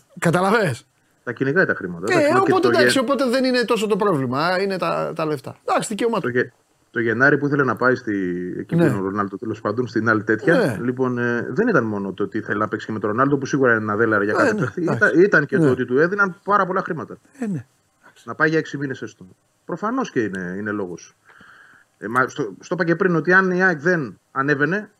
Καταλαβαίνω. 1.28 1.32
Τα 1.32 1.32
κυνηγάει 1.32 1.64
τα 1.66 1.74
χρήματα. 1.74 2.12
Ε, 2.12 2.16
Εντάξει, 2.16 2.32
και 2.32 2.38
οπότε 2.52 2.60
το, 2.60 2.68
εντάξει, 2.68 2.98
Γε- 2.98 3.02
οπότε 3.08 3.28
δεν 3.30 3.44
είναι 3.44 3.62
τόσο 3.64 3.86
το 3.86 3.96
πρόβλημα. 3.96 4.60
Είναι 4.62 4.76
τα, 4.78 5.12
τα 5.14 5.26
λεφτά. 5.26 5.56
Εντάξει, 5.64 5.88
δικαίωμά 5.88 6.20
το, 6.20 6.26
του. 6.28 6.28
Γε- 6.28 6.52
το 6.90 7.00
Γενάρη 7.00 7.38
που 7.38 7.46
ήθελε 7.46 7.64
να 7.64 7.76
πάει 7.76 7.94
στη, 7.94 8.12
εκεί 8.58 8.74
Ναι. 8.76 8.82
που 8.82 8.88
είναι 8.88 8.98
ο 9.00 9.02
Ρονάλντο 9.04 9.36
τέλος 9.36 9.60
πάντων, 9.60 9.86
στην 9.86 10.08
άλλη 10.08 10.24
τέτοια. 10.24 10.54
Ναι. 10.54 10.78
Λοιπόν, 10.84 11.18
ε, 11.18 11.46
δεν 11.50 11.68
ήταν 11.68 11.84
μόνο 11.84 12.12
το 12.12 12.22
ότι 12.22 12.38
ήθελε 12.38 12.58
να 12.58 12.68
παίξει 12.68 12.86
και 12.86 12.92
με 12.92 12.98
τον 12.98 13.10
Ρονάλντο 13.10 13.36
που 13.36 13.46
σίγουρα 13.46 13.70
είναι 13.72 13.82
ένα 13.82 13.96
δέλαρα 13.96 14.24
για 14.24 14.32
Ε, 14.32 14.36
κάτι 14.36 14.54
ναι, 14.54 14.60
παίχτη. 14.60 14.82
εντάξει. 14.82 15.04
Ήταν, 15.06 15.20
ήταν 15.22 15.46
και 15.46 15.58
Ναι. 15.58 15.64
το 15.64 15.70
ότι 15.70 15.84
του 15.84 15.98
έδιναν 15.98 16.36
πάρα 16.44 16.66
πολλά 16.66 16.82
χρήματα. 16.82 17.16
Ε, 17.38 17.46
ναι. 17.46 17.64
Να 18.24 18.34
πάει 18.34 18.48
για 18.48 18.58
6 18.58 18.78
μήνες 18.78 19.02
έστω. 19.02 19.26
Προφανώς 19.64 20.10
και 20.10 20.20
είναι, 20.20 20.54
είναι 20.58 20.70
λόγος. 20.70 21.16
Ε, 21.98 22.08
μα 22.08 22.28
στο, 22.28 22.52
στο 22.60 22.74
είπα 22.74 22.84
και 22.84 22.96
πριν 22.96 23.16
ότι 23.16 23.32
αν 23.32 23.50
η 23.50 23.62
ΑΕΚ 23.62 23.80
δεν 23.80 24.18
ανέβαινε, 24.32 24.90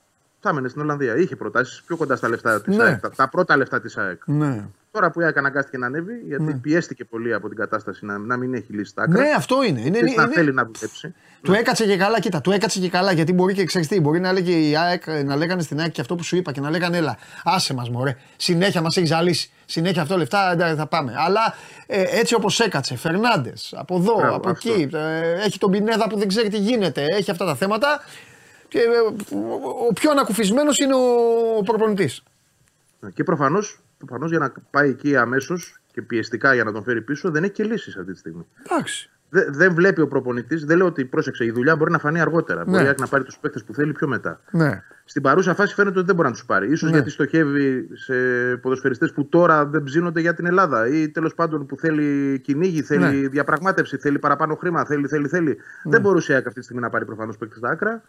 θα 0.41 0.49
έμενε 0.51 0.69
στην 0.69 0.81
Ολλανδία. 0.83 1.17
Είχε 1.17 1.37
προτάσεις 1.37 1.83
πιο 1.83 1.97
κοντά 1.97 2.17
στα 2.17 2.29
λεφτά 2.29 2.61
της 2.63 2.77
Ναι. 2.77 2.83
ΑΕΚ. 2.85 3.01
Τα, 3.01 3.11
τα 3.11 3.29
πρώτα 3.29 3.57
λεφτά 3.57 3.81
της 3.81 3.97
ΑΕΚ. 3.97 4.21
ναι. 4.27 4.69
Τώρα 4.99 5.11
που 5.11 5.21
η 5.21 5.25
ΑΕΚ 5.25 5.37
αναγκάστηκε 5.37 5.79
να 5.79 5.87
ανέβει, 5.87 6.13
γιατί 6.27 6.55
πιέστηκε 6.63 7.05
πολύ 7.05 7.35
από 7.35 7.49
την 7.49 7.57
κατάσταση 7.57 8.05
να, 8.05 8.19
να 8.19 8.37
μην 8.37 8.55
έχει 8.55 8.73
λύσει 8.73 8.95
τα 8.95 9.03
άκρα. 9.03 9.23
Ναι, 9.23 9.29
αυτό 9.37 9.63
είναι. 9.63 9.81
είναι, 9.81 9.99
Θες 9.99 10.15
να 10.15 10.23
είναι- 10.23 10.33
θέλει 10.35 10.53
να 10.53 10.65
δουλέψει. 10.65 11.15
Του 11.43 11.53
έκατσε 11.53 11.85
και 11.87 11.97
καλά, 11.97 12.21
κοίτα, 12.21 12.41
του 12.41 12.51
έκατσε 12.51 12.81
και 12.81 12.89
καλά 12.89 13.13
γιατί 13.13 13.33
μπορεί 13.33 13.55
και 13.55 13.65
ξέρεις 13.65 13.89
τι, 13.89 14.01
μπορεί 14.01 14.21
να, 14.21 14.33
λέγε 14.33 14.53
η 14.53 14.77
ΑΕΚ, 14.77 15.07
να 15.25 15.37
λέγανε 15.37 15.63
στην 15.63 15.81
ΑΕΚ 15.81 15.91
και 15.93 16.01
αυτό 16.01 16.15
που 16.15 16.23
σου 16.23 16.37
είπα 16.37 16.53
και 16.53 16.61
να 16.61 16.71
λέγανε 16.71 16.97
έλα, 16.97 17.19
άσε 17.45 17.75
μας 17.75 17.91
μωρέ, 17.91 18.17
συνέχεια 18.37 18.81
μας 18.83 18.97
έχεις 18.97 19.09
ζαλίσει, 19.09 19.51
συνέχεια 19.65 20.03
αυτό 20.03 20.17
λεφτά 20.17 20.51
εντάξει, 20.53 20.75
θα 20.75 20.87
πάμε. 20.87 21.15
Αλλά 21.17 21.55
ε, 21.87 22.03
έτσι 22.19 22.35
όπως 22.35 22.61
έκατσε, 22.61 22.97
Φερνάντες, 22.97 23.75
από 23.77 23.97
εδώ, 23.97 24.15
Μπράβο, 24.17 24.37
από 24.37 24.51
αυτό. 24.51 24.73
εκεί, 24.73 24.89
ε, 24.97 25.33
έχει 25.45 25.59
τον 25.59 25.71
Πινέδα 25.71 26.09
που 26.09 26.19
δεν 26.19 26.29
ξέρει 26.29 26.49
τι 26.49 26.59
γίνεται, 26.59 27.05
έχει 27.09 27.31
αυτά 27.31 27.45
τα 27.45 27.55
θέματα. 27.55 28.01
Και, 28.69 28.79
ε, 28.79 28.83
ο 29.89 29.93
πιο 29.93 30.11
ανακουφισμένος 30.11 30.79
είναι 30.79 30.95
ο 30.95 31.63
προπονητής. 31.65 32.23
Ναι, 33.01 33.11
Και 33.11 33.25
προφανώς 33.25 33.81
προφανώς 33.99 34.31
για 34.31 34.39
να 34.39 34.53
πάει 34.71 34.89
εκεί 34.89 35.17
αμέσως 35.17 35.81
και 35.93 36.03
πιεστικά 36.03 36.55
για 36.55 36.65
να 36.65 36.73
τον 36.73 36.83
φέρει 36.83 37.03
πίσω 37.03 37.31
δεν 37.31 37.43
έχει 37.45 37.53
και 37.53 37.65
λύσεις 37.65 37.97
αυτή 37.97 38.13
τη 38.13 38.19
στιγμή. 38.19 38.47
Εντάξει. 38.71 39.11
Δε- 39.31 39.51
δεν 39.51 39.75
βλέπει 39.75 40.01
ο 40.01 40.09
προπονητής, 40.09 40.65
δεν 40.65 40.77
λέω 40.77 40.87
ότι 40.87 41.05
πρόσεξε, 41.05 41.45
η 41.45 41.51
δουλειά 41.51 41.77
μπορεί 41.77 41.91
να 41.91 41.99
φανεί 41.99 42.21
αργότερα. 42.21 42.65
Ναι. 42.65 42.71
Μπορεί 42.71 42.83
η 42.85 42.87
ΑΕΚ 42.87 43.01
να 43.01 43.07
πάρει 43.07 43.25
τους 43.25 43.39
παίκτες 43.39 43.65
που 43.65 43.75
θέλει 43.75 43.93
πιο 43.93 44.09
μετά. 44.09 44.41
Ναι. 44.51 44.83
Στην 45.05 45.23
παρούσα 45.23 45.55
φάση 45.55 45.75
φαίνεται 45.75 45.97
ότι 45.99 46.07
δεν 46.07 46.15
μπορεί 46.17 46.29
να 46.29 46.35
τους 46.35 46.45
πάρει. 46.45 46.75
σω 46.75 46.87
Ναι. 46.87 46.93
γιατί 46.93 47.11
στοχεύει 47.11 47.89
σε 47.93 48.15
ποδοσφαιριστές 48.57 49.13
που 49.13 49.27
τώρα 49.29 49.67
δεν 49.67 49.83
ψήνονται 49.83 50.21
για 50.21 50.35
την 50.35 50.47
Ελλάδα 50.47 50.87
ή 50.89 51.09
τέλος 51.09 51.35
πάντων 51.35 51.67
που 51.67 51.77
θέλει 51.77 52.39
κυνήγι, 52.39 52.83
θέλει 52.83 53.21
Ναι. 53.21 53.29
διαπραγμάτευση, 53.29 53.97
θέλει 53.97 54.19
παραπάνω 54.19 54.55
χρήμα, 54.55 54.85
θέλει, 54.85 55.07
θέλει, 55.07 55.29
θέλει. 55.29 55.57
Δεν 55.85 56.01
μπορούσε 56.01 56.33
η 56.33 56.35
ΑΕΚ 56.35 56.47
αυτή 56.47 56.59
τη 56.59 56.65
στιγμή 56.65 56.83
να 56.83 56.91
πάρει 56.91 57.05
προφανώς 57.05 57.37
παίκτη 57.37 57.57
στα 57.57 57.69
άκρα. 57.69 58.03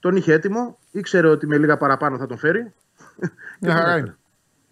Τον 0.00 0.16
είχε 0.16 0.32
έτοιμο, 0.32 0.78
ήξερε 0.90 1.28
ότι 1.28 1.46
με 1.46 1.58
λίγα 1.58 1.76
παραπάνω 1.76 2.18
θα 2.18 2.26
τον 2.26 2.38
φέρει. 2.38 2.60
Μια 2.60 2.72
τον 3.60 3.70
χαρά 3.70 3.80
έφερε. 3.88 3.98
είναι. 4.00 4.16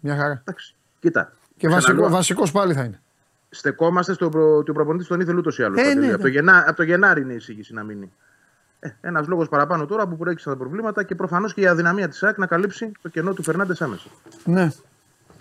Μια 0.05 0.15
χαρά. 0.15 0.41
Εντάξει, 0.45 0.75
κοίτα. 0.99 1.31
Και 1.57 1.67
ξαναλέω, 1.67 1.95
βασικό, 1.95 2.09
βασικός 2.15 2.51
πάλι 2.51 2.73
θα 2.73 2.83
είναι. 2.83 3.01
Στεκόμαστε 3.49 4.13
στο 4.13 4.29
προ... 4.29 4.57
ότι 4.57 4.71
ο 4.71 4.73
προπονητής 4.73 5.07
τον 5.07 5.19
ήθελε 5.19 5.37
ούτως 5.37 5.57
ή 5.59 5.63
άλλως. 5.63 5.79
Ε, 5.81 5.93
ναι, 5.93 6.05
από, 6.05 6.15
ναι. 6.15 6.17
το 6.17 6.27
Γενά... 6.27 6.63
από 6.67 6.75
το 6.75 6.83
Γενάρη 6.83 7.21
είναι 7.21 7.33
η 7.33 7.35
εισήγηση 7.35 7.73
να 7.73 7.83
μείνει. 7.83 8.11
Ε, 8.79 8.89
Ένας 9.01 9.27
λόγος 9.27 9.49
παραπάνω 9.49 9.85
τώρα 9.85 10.07
που 10.07 10.17
προέκυψαν 10.17 10.53
τα 10.53 10.59
προβλήματα 10.59 11.03
και 11.03 11.15
προφανώς 11.15 11.53
και 11.53 11.61
η 11.61 11.67
αδυναμία 11.67 12.07
της 12.07 12.17
ΣΑΚ 12.17 12.37
να 12.37 12.45
καλύψει 12.45 12.91
το 13.01 13.09
κενό 13.09 13.33
του 13.33 13.43
Φερνάντες 13.43 13.81
άμεσα. 13.81 14.07
Ναι. 14.45 14.71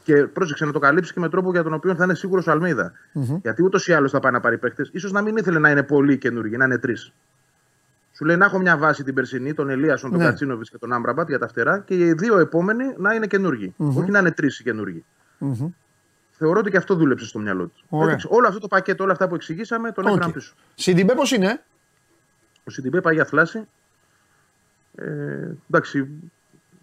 Και 0.05 0.15
πρόσεξε 0.15 0.65
να 0.65 0.73
το 0.73 0.79
καλύψει 0.79 1.13
και 1.13 1.21
με 1.21 1.29
τρόπο 1.29 1.51
για 1.51 1.63
τον 1.63 1.73
οποίο 1.73 1.95
θα 1.95 2.05
είναι 2.05 2.15
σίγουρος 2.15 2.47
ο 2.47 2.51
Αλμέιδα 2.51 2.93
Γιατί 3.43 3.63
ούτως 3.63 3.89
ή 3.89 3.93
άλλως 3.93 4.11
θα 4.11 4.21
πάει 4.21 4.33
να 4.33 4.41
πάρει 4.41 4.59
παίκτες. 4.59 4.93
Ίσως 4.99 5.09
να 5.09 5.23
μην 5.23 5.37
ήθελε 5.37 5.59
να 5.59 5.71
είναι 5.71 5.83
πολύ 5.83 6.19
καινούργιοι, 6.19 6.55
να 6.59 6.65
είναι 6.65 6.79
τρεις. 6.79 7.13
Σου 8.23 8.28
λέει 8.28 8.36
να 8.36 8.44
έχω 8.44 8.59
μια 8.59 8.77
βάση 8.77 9.05
την 9.05 9.15
περσινή, 9.15 9.55
τον 9.55 9.70
Ελίασον, 9.70 10.11
τον 10.11 10.19
Ναι. 10.19 10.24
Γκατσίνοβιτς 10.24 10.70
και 10.70 10.78
τον 10.78 10.93
Άμραμπατ 10.93 11.29
για 11.28 11.39
τα 11.39 11.49
φτερά 11.49 11.78
και 11.78 11.94
οι 11.94 12.12
δύο 12.12 12.39
επόμενοι 12.39 12.85
να 12.97 13.15
είναι 13.15 13.27
καινούργιοι. 13.27 13.74
Όχι 13.77 14.11
να 14.11 14.19
είναι 14.19 14.31
τρεις 14.31 14.59
οι 14.59 14.62
καινούργιοι. 14.62 15.05
Μμμ. 15.39 15.69
Θεωρώ 16.31 16.59
ότι 16.59 16.70
και 16.70 16.77
αυτό 16.77 16.94
δούλεψε 16.94 17.27
στο 17.27 17.39
μυαλό 17.39 17.66
του. 17.66 17.85
Ωραία. 17.89 18.09
Έδειξε 18.09 18.27
Όλο 18.31 18.47
αυτό 18.47 18.61
το 18.61 18.69
πακέτο, 18.69 19.03
όλα 19.03 19.12
αυτά 19.12 19.28
που 19.28 19.35
εξηγήσαμε, 19.35 19.93
τον 19.93 20.05
Οκ. 20.05 20.11
έφεραν 20.11 20.32
πίσω. 20.32 20.55
Σιντιμπέ 20.74 21.15
πώς 21.15 21.32
είναι; 21.32 21.62
Ο 22.65 22.70
Σιντιμπέ 22.70 23.01
πάει 23.01 23.15
για 23.15 23.24
θλάση. 23.24 23.69
Ε, 24.94 25.05
εντάξει, 25.70 26.09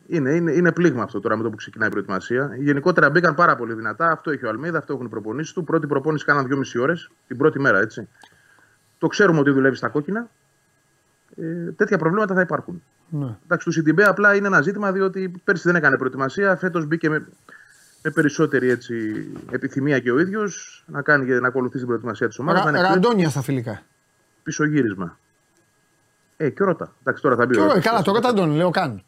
Είναι, 0.07 0.31
είναι, 0.31 0.51
είναι 0.51 0.71
πλήγμα 0.71 1.03
αυτό 1.03 1.19
τώρα 1.19 1.37
με 1.37 1.43
το 1.43 1.49
που 1.49 1.55
ξεκινάει 1.55 1.87
η 1.87 1.91
προετοιμασία. 1.91 2.55
Γενικότερα 2.59 3.09
μπήκαν 3.09 3.35
πάρα 3.35 3.55
πολύ 3.55 3.73
δυνατά. 3.73 4.11
Αυτό 4.11 4.31
έχει 4.31 4.45
ο 4.45 4.49
Αλμίδα, 4.49 4.77
αυτό 4.77 4.93
έχουν 4.93 5.05
οι 5.05 5.09
προπονήσεις 5.09 5.53
του. 5.53 5.63
Πρώτη 5.63 5.87
προπόνηση 5.87 6.25
κάναν 6.25 6.47
δυόμιση 6.47 6.79
ώρες, 6.79 7.09
την 7.27 7.37
πρώτη 7.37 7.59
μέρα 7.59 7.79
έτσι. 7.79 8.07
Το 8.97 9.07
ξέρουμε 9.07 9.39
ότι 9.39 9.51
δουλεύει 9.51 9.75
στα 9.75 9.87
κόκκινα. 9.87 10.29
Ε, 11.35 11.71
τέτοια 11.71 11.97
προβλήματα 11.97 12.33
θα 12.33 12.41
υπάρχουν. 12.41 12.81
Ναι. 13.09 13.35
Εντάξει, 13.43 13.65
του 13.65 13.71
Σιντιμπέ 13.71 14.03
απλά 14.03 14.35
είναι 14.35 14.47
ένα 14.47 14.61
ζήτημα 14.61 14.91
διότι 14.91 15.33
πέρσι 15.43 15.63
δεν 15.67 15.75
έκανε 15.75 15.97
προετοιμασία. 15.97 16.55
Φέτος 16.55 16.85
μπήκε 16.85 17.09
με, 17.09 17.25
με 18.03 18.11
περισσότερη 18.11 18.69
έτσι, 18.69 19.27
επιθυμία 19.51 19.99
και 19.99 20.11
ο 20.11 20.19
ίδιος 20.19 20.83
να, 20.87 21.01
κάνει, 21.01 21.25
και 21.25 21.33
να 21.39 21.47
ακολουθήσει 21.47 21.77
την 21.77 21.87
προετοιμασία 21.87 22.27
της 22.27 22.39
ομάδας. 22.39 22.63
Ρα, 22.63 22.81
ραντόνια 22.81 23.29
στα 23.29 23.41
φιλικά. 23.41 23.81
Πισωγύρισμα. 24.43 25.17
Ε, 26.37 26.49
και 26.49 26.63
ρώτα. 26.63 26.93
Εντάξει, 27.01 27.21
τώρα 27.21 27.35
θα 27.35 27.45
μπει 27.45 27.53
Και 27.53 27.59
ο 27.59 27.61
ωραία, 27.63 27.73
Ρώτας. 27.75 27.91
καλά, 27.91 28.03
το 28.03 28.11
ρώτα 28.11 28.33
τον 28.33 28.51
λέω 28.51 28.69
καν. 28.69 29.03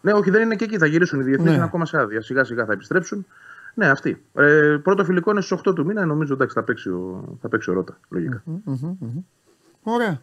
Ναι, 0.00 0.12
όχι, 0.12 0.30
δεν 0.30 0.42
είναι 0.42 0.54
και 0.56 0.64
εκεί. 0.64 0.78
Θα 0.78 0.86
γυρίσουν 0.86 1.20
οι 1.20 1.22
διεθνείς, 1.22 1.48
Ναι. 1.48 1.54
είναι 1.54 1.64
ακόμα 1.64 1.86
σε 1.86 1.98
άδεια. 1.98 2.20
Σιγά 2.20 2.44
σιγά 2.44 2.64
θα 2.64 2.72
επιστρέψουν. 2.72 3.26
Ναι, 3.74 3.88
αυτή. 3.88 4.24
Ε, 4.34 4.76
πρώτο 4.82 5.04
φιλικό 5.04 5.30
είναι 5.30 5.40
στις 5.40 5.58
8 5.66 5.74
του 5.74 5.84
μήνα. 5.84 6.04
Νομίζω 6.04 6.34
εντάξει, 6.34 6.54
θα 6.54 6.62
παίξει 6.62 6.88
ο, 6.88 7.24
θα 7.40 7.48
παίξει 7.48 7.70
ο 7.70 7.72
Ρώτα. 7.72 7.98
Λογικά. 8.08 8.42
Ωραία. 9.82 10.20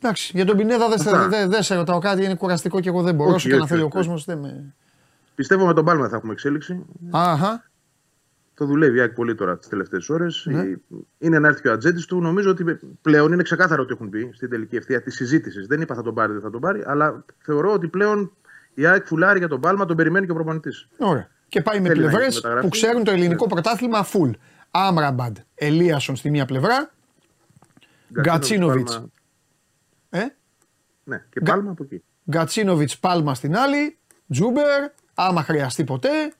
Εντάξει, 0.00 0.32
για 0.34 0.44
τον 0.44 0.56
Πινέδα 0.56 0.88
δεν 0.88 1.00
Αυτά. 1.00 1.28
δε, 1.28 1.46
δε 1.46 1.62
σε 1.62 1.74
ρωτάω 1.74 1.98
κάτι, 1.98 2.24
είναι 2.24 2.34
κουραστικό 2.34 2.80
και 2.80 2.88
εγώ 2.88 3.02
δεν 3.02 3.14
μπορώ. 3.14 3.28
Όχι, 3.28 3.36
Όσο 3.36 3.48
και 3.48 3.54
να 3.54 3.60
όχι, 3.62 3.70
θέλει 3.70 3.82
ο 3.82 3.84
όχι, 3.84 3.94
κόσμος, 3.94 4.24
δεν 4.24 4.38
με. 4.38 4.74
Πιστεύω 5.34 5.66
με 5.66 5.74
τον 5.74 5.84
Πάλμα 5.84 6.08
θα 6.08 6.16
έχουμε 6.16 6.32
εξέλιξη. 6.32 6.84
Αχα. 7.10 7.64
Το 8.54 8.66
δουλεύει 8.66 8.98
η 8.98 9.00
ΑΕΚ 9.00 9.12
πολύ 9.12 9.34
τώρα 9.34 9.58
τις 9.58 9.68
τελευταίες 9.68 10.08
ώρες. 10.08 10.46
Ναι. 10.50 10.62
Είναι 11.18 11.38
να 11.38 11.48
έρθει 11.48 11.60
και 11.62 11.68
ο 11.68 11.72
ατζέντης 11.72 12.06
του. 12.06 12.20
Νομίζω 12.20 12.50
ότι 12.50 12.78
πλέον 13.02 13.32
είναι 13.32 13.42
ξεκάθαρο 13.42 13.82
ότι 13.82 13.92
έχουν 13.92 14.10
πει 14.10 14.30
στην 14.34 14.50
τελική 14.50 14.76
ευθεία 14.76 15.02
της 15.02 15.14
συζήτησης. 15.14 15.66
Δεν 15.66 15.80
είπα 15.80 15.94
θα 15.94 16.02
τον 16.02 16.14
πάρει, 16.14 16.32
δεν 16.32 16.40
θα 16.40 16.50
τον 16.50 16.60
πάρει, 16.60 16.82
αλλά 16.86 17.24
θεωρώ 17.38 17.72
ότι 17.72 17.88
πλέον 17.88 18.32
η 18.74 18.86
ΑΕΚ 18.86 19.06
φουλάρει 19.06 19.38
για 19.38 19.48
τον 19.48 19.60
Πάλμα, 19.60 19.84
τον 19.84 19.96
περιμένει 19.96 20.26
και 20.26 20.32
ο 20.32 20.34
προπονητής. 20.34 20.88
Ωραία. 20.98 21.28
Και 21.48 21.62
πάει 21.62 21.80
με 21.80 21.88
Θέλει 21.88 22.00
να 22.00 22.08
πλευρές 22.08 22.26
γίνει 22.28 22.34
μεταγραφή. 22.42 22.66
που 22.66 22.72
ξέρουν 22.72 23.04
το 23.04 23.10
ελληνικό 23.10 23.46
πρωτάθλημα 23.46 24.06
full. 24.06 24.30
Άμραμπαντ, 24.70 25.36
Ελίασον 25.54 26.16
στη 26.16 26.30
μία 26.30 26.46
πλευρά. 26.46 26.90
Γκατσίνοβιτς. 28.20 29.02
Ε; 30.18 30.34
Ναι, 31.04 31.24
και 31.30 31.40
Γκα- 31.42 31.54
Πάλμα 31.54 31.70
από 31.70 31.82
εκεί. 31.82 32.02
Γκατσίνοβιτ 32.30 32.90
Πάλμα 33.00 33.34
στην 33.34 33.56
άλλη. 33.56 33.98
Τζούμπερ, 34.30 34.90
άμα 35.14 35.42
χρειαστεί 35.42 35.84
ποτέ. 35.84 36.32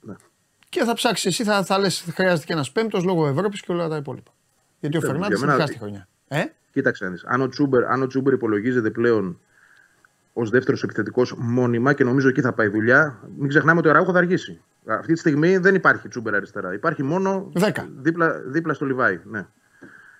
Ναι. 0.00 0.14
Και 0.68 0.84
θα 0.84 0.94
ψάξεις 0.94 1.26
εσύ, 1.26 1.44
θα, 1.44 1.64
θα 1.64 1.78
λες: 1.78 2.04
Χρειάζεται 2.14 2.46
και 2.46 2.52
ένας 2.52 2.72
πέμπτος 2.72 3.04
λόγω 3.04 3.26
Ευρώπης 3.26 3.60
και 3.60 3.72
όλα 3.72 3.88
τα 3.88 3.96
υπόλοιπα. 3.96 4.30
Γιατί 4.80 4.96
ο 4.96 5.00
Τέλος, 5.00 5.14
Φερνάνδη 5.14 5.36
για 5.36 5.44
είναι 5.44 5.52
μένα- 5.52 5.66
χάστη 5.66 5.78
χρονιά. 5.78 6.08
Ε; 6.28 6.44
Κοίταξε 6.70 7.04
να 7.04 7.10
δεις. 7.10 7.24
Αν 7.26 7.40
ο 7.40 7.48
Τσούμπερ, 7.48 7.84
αν 7.84 8.02
ο 8.02 8.06
Τσούμπερ 8.06 8.32
υπολογίζεται 8.32 8.90
πλέον 8.90 9.40
ως 10.32 10.50
δεύτερος 10.50 10.82
επιθετικός 10.82 11.34
μόνιμα 11.38 11.92
και 11.92 12.04
νομίζω 12.04 12.28
εκεί 12.28 12.40
θα 12.40 12.52
πάει 12.52 12.66
η 12.66 12.70
δουλειά, 12.70 13.20
μην 13.38 13.48
ξεχνάμε 13.48 13.78
ότι 13.78 13.88
ο 13.88 13.92
Ραούχο 13.92 14.12
θα 14.12 14.18
αργήσει. 14.18 14.60
Αυτή 14.86 15.12
τη 15.12 15.18
στιγμή 15.18 15.56
δεν 15.56 15.74
υπάρχει 15.74 16.08
Τσούμπερ 16.08 16.34
αριστερά. 16.34 16.74
Υπάρχει 16.74 17.02
μόνο 17.02 17.50
Δέκα. 17.54 17.88
δίπλα, 17.96 18.30
δίπλα 18.40 18.74
στο 18.74 18.84
Λιβάι. 18.86 19.20
Ναι. 19.24 19.46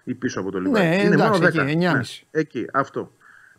Ή 0.04 0.14
πίσω 0.14 0.40
από 0.40 0.50
το 0.50 0.60
Λιβάι. 0.60 0.88
Ναι, 0.88 0.94
Είναι 0.94 1.14
εντάξει, 1.14 1.40
μόνο 1.40 1.46
εκεί, 1.46 1.58
10. 1.58 1.62
9,5. 1.62 1.76
Ναι, 1.76 2.00
εκεί, 2.30 2.66
αυτό. 2.72 3.12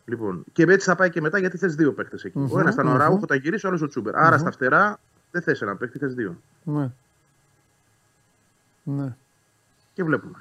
Λοιπόν, 0.05 0.43
και 0.53 0.63
έτσι 0.63 0.87
θα 0.89 0.95
πάει 0.95 1.09
και 1.09 1.21
μετά 1.21 1.39
γιατί 1.39 1.57
θες 1.57 1.75
δύο 1.75 1.93
παίχτε 1.93 2.17
εκεί. 2.23 2.47
Ο 2.51 2.59
ένας 2.59 2.73
ήταν 2.73 2.87
ο 2.87 2.97
Ραούχο, 2.97 3.25
θα 3.27 3.35
γυρίσει, 3.35 3.65
ο 3.65 3.69
άλλος 3.69 3.81
ο 3.81 3.87
Τσούμπερ. 3.87 4.15
Άρα 4.17 4.37
στα 4.37 4.51
φτερά 4.51 4.99
δεν 5.31 5.41
θες 5.41 5.61
ένα 5.61 5.75
παίχτη, 5.75 5.97
θες 5.97 6.13
δύο. 6.13 6.41
Ναι. 6.63 6.89
Ναι. 8.83 9.15
Και 9.93 10.03
βλέπουμε. 10.03 10.37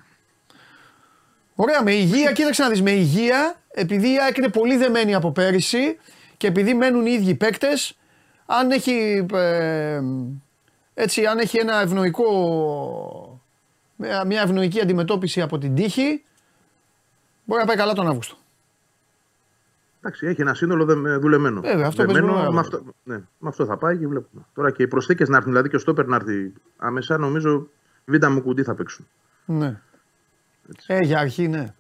Ωραία, 1.55 1.83
με 1.83 1.93
υγεία, 1.93 2.33
κοίταξε 2.33 2.63
να 2.63 2.69
δεις, 2.69 2.83
με 2.83 2.91
υγεία, 2.91 3.55
επειδή 3.71 4.13
η 4.13 4.19
ΑΕΚ 4.21 4.37
είναι 4.37 4.49
πολύ 4.49 4.77
δεμένη 4.77 5.15
από 5.15 5.33
πέρυσι 5.33 5.99
και 6.37 6.47
επειδή 6.47 6.75
μένουν 6.75 7.07
οι 7.07 7.13
ίδιοι 7.13 7.35
παίκτες, 7.35 7.99
αν 8.47 8.71
έχει, 8.71 9.27
ε, 9.33 10.01
έτσι, 10.95 11.27
αν 11.27 11.39
έχει 11.39 11.59
ένα 11.59 11.81
ευνοϊκό, 11.81 13.30
μια- 14.01 14.25
μια 14.25 14.41
ευνοϊκή 14.43 14.81
αντιμετώπιση 14.81 15.41
από 15.41 15.59
την 15.59 15.75
τύχη, 15.75 16.25
μπορεί 17.45 17.61
να 17.61 17.67
πάει 17.67 17.77
καλά 17.77 17.93
τον 17.93 18.07
Αύγουστο. 18.09 18.37
Εντάξει, 20.03 20.27
έχει 20.27 20.41
ένα 20.41 20.55
σύνολο 20.55 20.85
δε- 20.85 21.17
δουλεμένο. 21.17 21.61
Βέβαια, 21.61 21.87
αυτό 21.87 22.05
Δεμένο, 22.05 22.27
παίζει 22.27 22.39
μεγάλο 22.39 22.53
με, 22.55 22.61
ρόλο. 22.61 22.61
αυτό, 22.61 22.95
ναι, 23.05 23.17
με 23.39 23.49
αυτό 23.49 23.65
θα 23.65 23.77
πάει 23.77 23.99
και 23.99 24.07
βλέπουμε. 24.07 24.43
Τώρα 24.55 24.71
και 24.71 24.83
οι 24.83 24.89
προσθήκες 24.89 25.29
να 25.29 25.37
έρθουν, 25.37 25.51
δηλαδή 25.53 25.69
και 25.69 25.77
ο 25.77 25.79
Στόπερ 25.79 26.07
να 26.07 26.17
έρθει 26.17 26.53
άμεσα, 26.77 27.19
νομίζω 27.19 27.69
βίντα 28.05 28.31
μου 28.31 28.43
κουντί 28.43 28.63
θα 28.63 28.75
παίξουν. 28.75 29.07
Ναι. 29.45 29.81
Ε, 30.87 30.99
για 30.99 31.19
αρχή 31.19 31.49
ναι. 31.49 31.75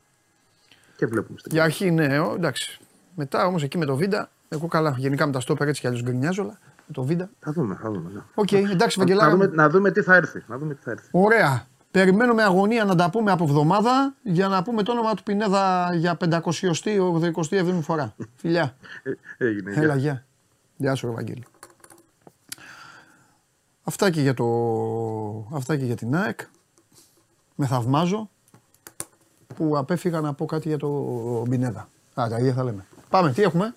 Και 0.97 1.07
βλέπουμε. 1.07 1.39
Στην... 1.39 1.53
Για 1.53 1.63
αρχή 1.65 1.91
ναι, 1.91 2.19
ο, 2.19 2.35
εντάξει. 2.35 2.81
Μετά 3.15 3.47
όμως 3.47 3.63
εκεί 3.63 3.79
με 3.79 3.85
το 3.85 3.97
Βίντα, 3.97 4.31
εγώ 4.49 4.67
καλά, 4.67 4.95
γενικά 4.99 5.27
με 5.27 5.33
τα 5.33 5.41
στόπερ 5.41 5.69
έτσι 5.69 5.81
κι 5.81 5.87
αλλιώς 5.87 6.03
γκρινιάζω, 6.03 6.43
αλλά 6.43 6.59
με 6.87 6.93
το 6.95 7.03
Βίντα. 7.03 7.31
Θα 7.41 7.53
δούμε. 7.53 7.79
Θα 7.83 7.91
δούμε 7.91 8.11
ναι. 8.15 8.21
Οκ, 8.35 8.53
εντάξει, 8.53 8.99
να, 8.99 9.05
Βαγγελάρα. 9.05 9.31
δούμε, 9.31 9.47
μου. 9.49 9.55
να 9.55 9.69
δούμε 9.69 9.91
τι 9.91 10.03
θα 10.03 10.15
έρθει. 10.15 10.43
Να 10.47 10.59
δούμε 10.59 10.75
τι 10.75 10.81
θα 10.83 10.91
έρθει. 10.91 11.09
Ωραία. 11.11 11.67
Περιμένω 11.91 12.35
με 12.35 12.43
αγωνία 12.43 12.85
να 12.85 12.95
τα 12.95 13.11
πούμε 13.11 13.31
από 13.31 13.45
εβδομάδα 13.45 14.15
για 14.23 14.49
να 14.49 14.63
πούμε 14.63 14.83
το 14.83 14.93
όνομα 14.93 15.15
του 15.15 15.23
Πινέδα 15.23 15.91
για 15.95 16.17
500η, 16.21 16.41
87η 17.51 17.79
φορά. 17.83 18.15
Φιλιά. 18.37 18.77
Ε, 19.39 19.45
έγινε. 19.47 19.73
Έλα, 19.77 19.97
γεια. 19.97 20.25
Γεια 20.77 20.95
σου, 20.95 21.07
ρε 21.07 21.13
Βαγγέλη. 21.13 21.45
Αυτά 23.83 24.11
και 24.11 24.21
για, 24.21 24.35
το... 24.35 24.45
Αυτά 25.53 25.77
και 25.77 25.85
για 25.85 25.97
την 25.97 26.17
ΑΕΚ. 26.17 26.41
Με 27.55 27.67
θαυμάζω 27.67 28.31
που 29.57 29.77
απέφυγα 29.79 30.21
να 30.21 30.35
πω 30.35 30.45
κάτι 30.47 30.69
για 30.69 30.79
το 30.79 30.89
Πινέδα. 31.51 31.89
Α, 32.15 32.27
τα 32.29 32.39
ίδια 32.39 32.53
θα 32.53 32.65
λέμε. 32.65 32.87
Πάμε, 33.09 33.33
τι 33.33 33.43
έχουμε; 33.43 33.75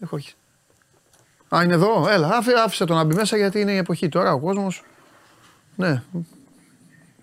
Έχω 0.00 0.16
όχι. 0.16 0.34
Α, 1.54 1.60
είναι 1.64 1.74
εδώ. 1.74 2.08
Έλα, 2.08 2.28
άφη- 2.36 2.56
άφησε 2.56 2.84
το 2.84 2.94
να 2.94 3.04
μπει 3.04 3.14
μέσα 3.14 3.36
γιατί 3.36 3.60
είναι 3.60 3.72
η 3.72 3.76
εποχή 3.76 4.08
τώρα 4.08 4.32
ο 4.32 4.40
κόσμος. 4.40 4.84
Ναι. 5.76 6.02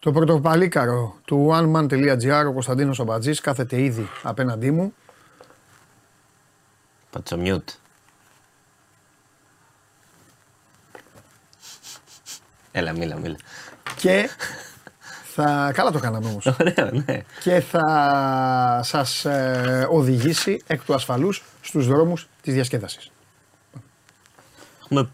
Το 0.00 0.12
πρωτοπαλίκαρο 0.12 1.16
του 1.24 1.48
oneman.gr 1.52 2.44
ο 2.48 2.52
Κωνσταντίνος 2.52 3.00
Αμπατζής 3.00 3.40
κάθεται 3.40 3.80
ήδη 3.80 4.08
απέναντί 4.22 4.70
μου. 4.70 4.94
Πατσομιούτ. 7.10 7.68
Έλα, 12.72 12.92
μίλα, 12.92 13.16
μίλα. 13.16 13.36
και 13.96 14.28
θα. 15.24 15.70
Καλά 15.74 15.90
το 15.90 15.98
κάναμε 15.98 16.28
όμως. 16.28 16.46
Ωραίο, 16.46 17.02
ναι. 17.06 17.22
και 17.42 17.60
θα 17.60 18.80
σας 18.84 19.24
ε, 19.24 19.86
οδηγήσει 19.90 20.62
εκ 20.66 20.84
του 20.84 20.94
ασφαλούς 20.94 21.44
στους 21.60 21.86
δρόμους 21.86 22.28
της 22.42 22.54
διασκέδασης. 22.54 23.10
Έχουμε 24.80 25.10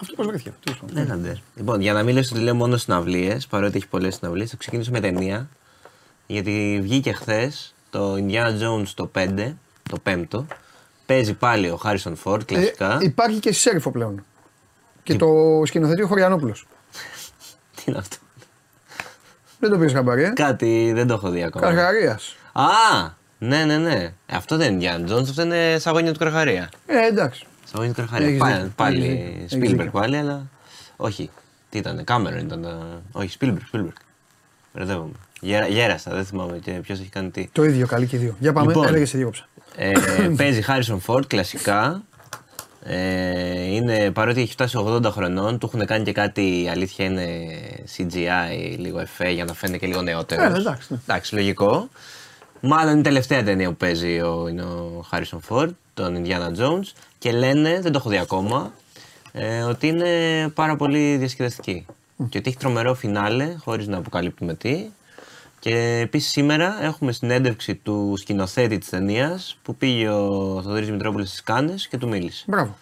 Αυτό 0.00 0.14
πώς 0.14 0.26
βρέθηκε. 0.26 0.52
τέλος 0.64 0.78
πάντων. 0.80 0.96
Έλαντε. 0.96 1.38
Λοιπόν, 1.56 1.80
για 1.80 1.92
να 1.92 2.02
μην 2.02 2.14
λες 2.14 2.30
ότι 2.30 2.40
λέω 2.40 2.54
μόνο 2.54 2.76
συναυλίες, 2.76 3.46
παρότι 3.46 3.76
έχει 3.76 3.88
πολλές 3.88 4.14
συναυλίες, 4.14 4.50
θα 4.50 4.56
ξεκινήσω 4.56 4.90
με 4.90 5.00
ταινία. 5.00 5.48
Γιατί 6.26 6.78
βγήκε 6.82 7.12
χθες 7.12 7.74
το 7.90 8.14
Indiana 8.14 8.62
Jones 8.62 8.86
το 8.94 9.10
5, 9.14 9.54
το 9.88 9.98
5ο. 10.06 10.44
Παίζει 11.06 11.34
πάλι 11.34 11.68
ο 11.68 11.80
Harrison 11.84 12.12
Ford, 12.24 12.44
κλασικά. 12.46 12.98
Ε, 13.00 13.04
υπάρχει 13.04 13.38
και 13.38 13.52
σέριφο 13.52 13.90
πλέον. 13.90 14.24
Και 15.02 15.16
το 15.16 15.26
σκηνοθετεί 15.64 16.02
ο 16.02 16.06
Χωριανόπουλος. 16.06 16.66
Τι 17.76 17.82
είναι 17.86 17.98
αυτό; 17.98 18.16
Δεν 19.58 19.70
το 19.70 19.76
πήρες 19.78 19.92
χαμπάρι, 19.92 20.22
ε; 20.22 20.28
Κάτι 20.28 20.92
δεν 20.94 21.06
το 21.06 21.14
έχω 21.14 21.30
δει 21.30 21.42
ακόμα. 21.42 21.66
Καρχαρίας. 21.66 22.36
Α! 22.52 22.62
Ναι, 23.38 23.64
ναι, 23.64 23.78
ναι. 23.78 24.12
Αυτό 24.30 24.56
δεν 24.56 24.80
είναι 24.80 24.94
Indiana 24.96 25.12
Jones, 25.12 25.22
αυτό 25.22 25.42
είναι 25.42 25.76
σαγόνια 25.78 26.12
του 26.12 26.18
Καρχαρία. 26.18 26.68
Ε, 26.86 27.06
εντάξει. 27.06 27.46
Σαγόνια 27.74 27.94
του 27.94 28.00
Καρχαρία. 28.00 28.26
Έχεις 28.26 28.38
Πάλι, 28.38 28.54
δίκιο, 28.56 28.72
πάλι 28.76 29.04
έχεις 29.04 29.14
δίκιο, 29.14 29.44
έχεις 29.44 29.52
Spielberg 29.54 29.76
δίκιο. 29.76 29.90
πάλι, 30.00 30.16
αλλά. 30.16 30.46
Όχι. 30.96 31.30
Τι 31.70 31.78
ήταν, 31.78 32.04
Κάμερον 32.04 32.38
ήταν. 32.38 32.62
τα- 32.62 33.02
Όχι, 33.12 33.36
Spielberg, 33.40 33.76
Spielberg. 33.76 33.92
Μπερδεύομαι. 34.74 35.12
Γέρα, 35.40 35.66
γέρασα, 35.66 36.10
δεν 36.14 36.24
θυμάμαι 36.24 36.60
ποιος 36.82 36.98
έχει 37.00 37.08
κάνει 37.08 37.30
τι. 37.30 37.48
Το 37.52 37.64
ίδιο, 37.64 37.86
καλή 37.86 38.06
και 38.06 38.16
οι 38.16 38.18
δύο. 38.18 38.36
Για 38.38 38.52
πάμε, 38.52 38.66
Λοιπόν. 38.66 38.86
έλεγε 38.86 39.04
σε 39.04 39.18
διώξα. 39.18 39.48
Ε, 39.76 39.92
παίζει 40.36 40.62
Harrison 40.68 40.98
Ford 41.06 41.26
κλασικά. 41.26 42.02
Ε, 42.86 43.64
είναι, 43.74 44.10
παρότι 44.10 44.40
έχει 44.40 44.52
φτάσει 44.52 44.76
80 44.80 45.04
χρονών, 45.10 45.58
του 45.58 45.70
έχουν 45.74 45.86
κάνει 45.86 46.04
και 46.04 46.12
κάτι, 46.12 46.62
η 46.62 46.68
αλήθεια 46.68 47.04
είναι 47.04 47.26
CGI, 47.96 48.76
λίγο 48.78 48.98
εφέ 49.00 49.30
για 49.30 49.44
να 49.44 49.54
φαίνεται 49.54 49.78
και 49.78 49.86
λίγο 49.86 50.02
νεότερος. 50.02 50.56
Ε, 50.56 50.58
εντάξει, 50.60 50.86
ναι. 50.92 50.98
εντάξει, 51.06 51.34
λογικό. 51.34 51.88
Μάλλον 52.60 52.90
είναι 52.90 53.00
η 53.00 53.02
τελευταία 53.02 53.42
ταινία 53.42 53.68
που 53.68 53.76
παίζει 53.76 54.20
ο, 54.20 54.46
είναι 54.48 54.62
ο 54.62 55.04
Harrison 55.10 55.38
Ford. 55.48 55.68
Τον 55.94 56.22
Indiana 56.24 56.58
Jones 56.58 56.92
και 57.18 57.32
λένε, 57.32 57.80
δεν 57.80 57.92
το 57.92 57.98
έχω 57.98 58.10
δει 58.10 58.18
ακόμα, 58.18 58.72
ε, 59.32 59.62
ότι 59.62 59.86
είναι 59.86 60.08
πάρα 60.54 60.76
πολύ 60.76 61.16
διασκεδαστική. 61.16 61.86
Και 62.28 62.38
ότι 62.38 62.48
έχει 62.48 62.56
τρομερό 62.56 62.94
φινάλε, 62.94 63.56
χωρίς 63.64 63.86
να 63.86 63.96
αποκαλύπτουμε 63.96 64.54
τι. 64.54 64.86
Και 65.58 66.00
επίσης 66.02 66.30
σήμερα 66.30 66.78
έχουμε 66.82 67.12
συνέντευξη 67.12 67.74
του 67.74 68.14
σκηνοθέτη 68.16 68.78
της 68.78 68.88
ταινίας 68.88 69.58
που 69.62 69.74
πήγε 69.76 70.08
ο 70.08 70.60
Θοδωρής 70.62 70.90
Μητρόπουλος 70.90 71.28
στις 71.28 71.42
Κάνες 71.42 71.88
και 71.88 71.96
του 71.98 72.08
μίλησε. 72.08 72.44
Μπράβο. 72.48 72.76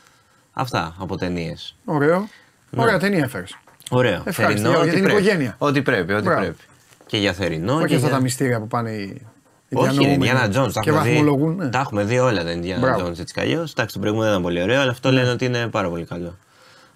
Αυτά 0.52 0.94
από 0.98 1.16
ταινίες. 1.16 1.76
Ωραίο. 1.84 2.28
Ωραία 2.76 2.98
ταινία 2.98 3.24
έφερες. 3.24 3.58
Ωραίο. 3.90 4.22
Ευχαριστώ, 4.24 4.42
Θερινό, 4.42 4.70
για 4.70 4.78
ό,τι 4.80 4.90
την 4.90 5.02
πρέπει. 5.02 5.20
οικογένεια. 5.20 5.54
Ό,τι 5.58 5.82
πρέπει, 5.82 6.12
ό,τι 6.12 6.22
Μπράβο. 6.22 6.40
πρέπει. 6.40 6.62
Και 7.06 7.16
για 7.16 7.32
θερινό. 7.32 7.74
Όχι 7.74 7.86
και 7.86 7.94
αυτά 7.94 8.06
για... 8.06 8.16
τα 8.16 8.22
μυστήρια 8.22 8.60
που 8.60 8.66
πάνε 8.66 8.90
οι. 8.90 9.26
Οι 9.72 9.78
Όχι, 9.78 9.94
είναι 10.04 10.16
διανοούμενοι 10.16 10.30
Indiana 10.32 10.56
Jones. 10.66 10.72
Τα 10.72 10.80
Και 10.80 10.90
έχουμε, 10.90 11.04
βαθμολογούν. 11.10 11.56
δει, 11.58 11.64
ναι. 11.64 11.70
τα 11.70 11.78
έχουμε 11.78 12.04
δει 12.04 12.18
όλα 12.18 12.44
τα 12.44 12.52
Indiana 12.52 12.80
Μπράβο. 12.80 13.06
Jones 13.06 13.18
έτσι 13.18 13.34
κι 13.34 13.40
αλλιώς. 13.40 13.70
Εντάξει, 13.70 13.94
το 13.94 14.00
προηγούμενο 14.00 14.30
δεν 14.30 14.40
ήταν 14.40 14.50
πολύ 14.52 14.62
ωραίο, 14.62 14.80
αλλά 14.80 14.90
αυτό 14.90 15.12
λένε 15.12 15.30
ότι 15.30 15.44
είναι 15.44 15.66
πάρα 15.66 15.88
πολύ 15.88 16.04
καλό. 16.04 16.36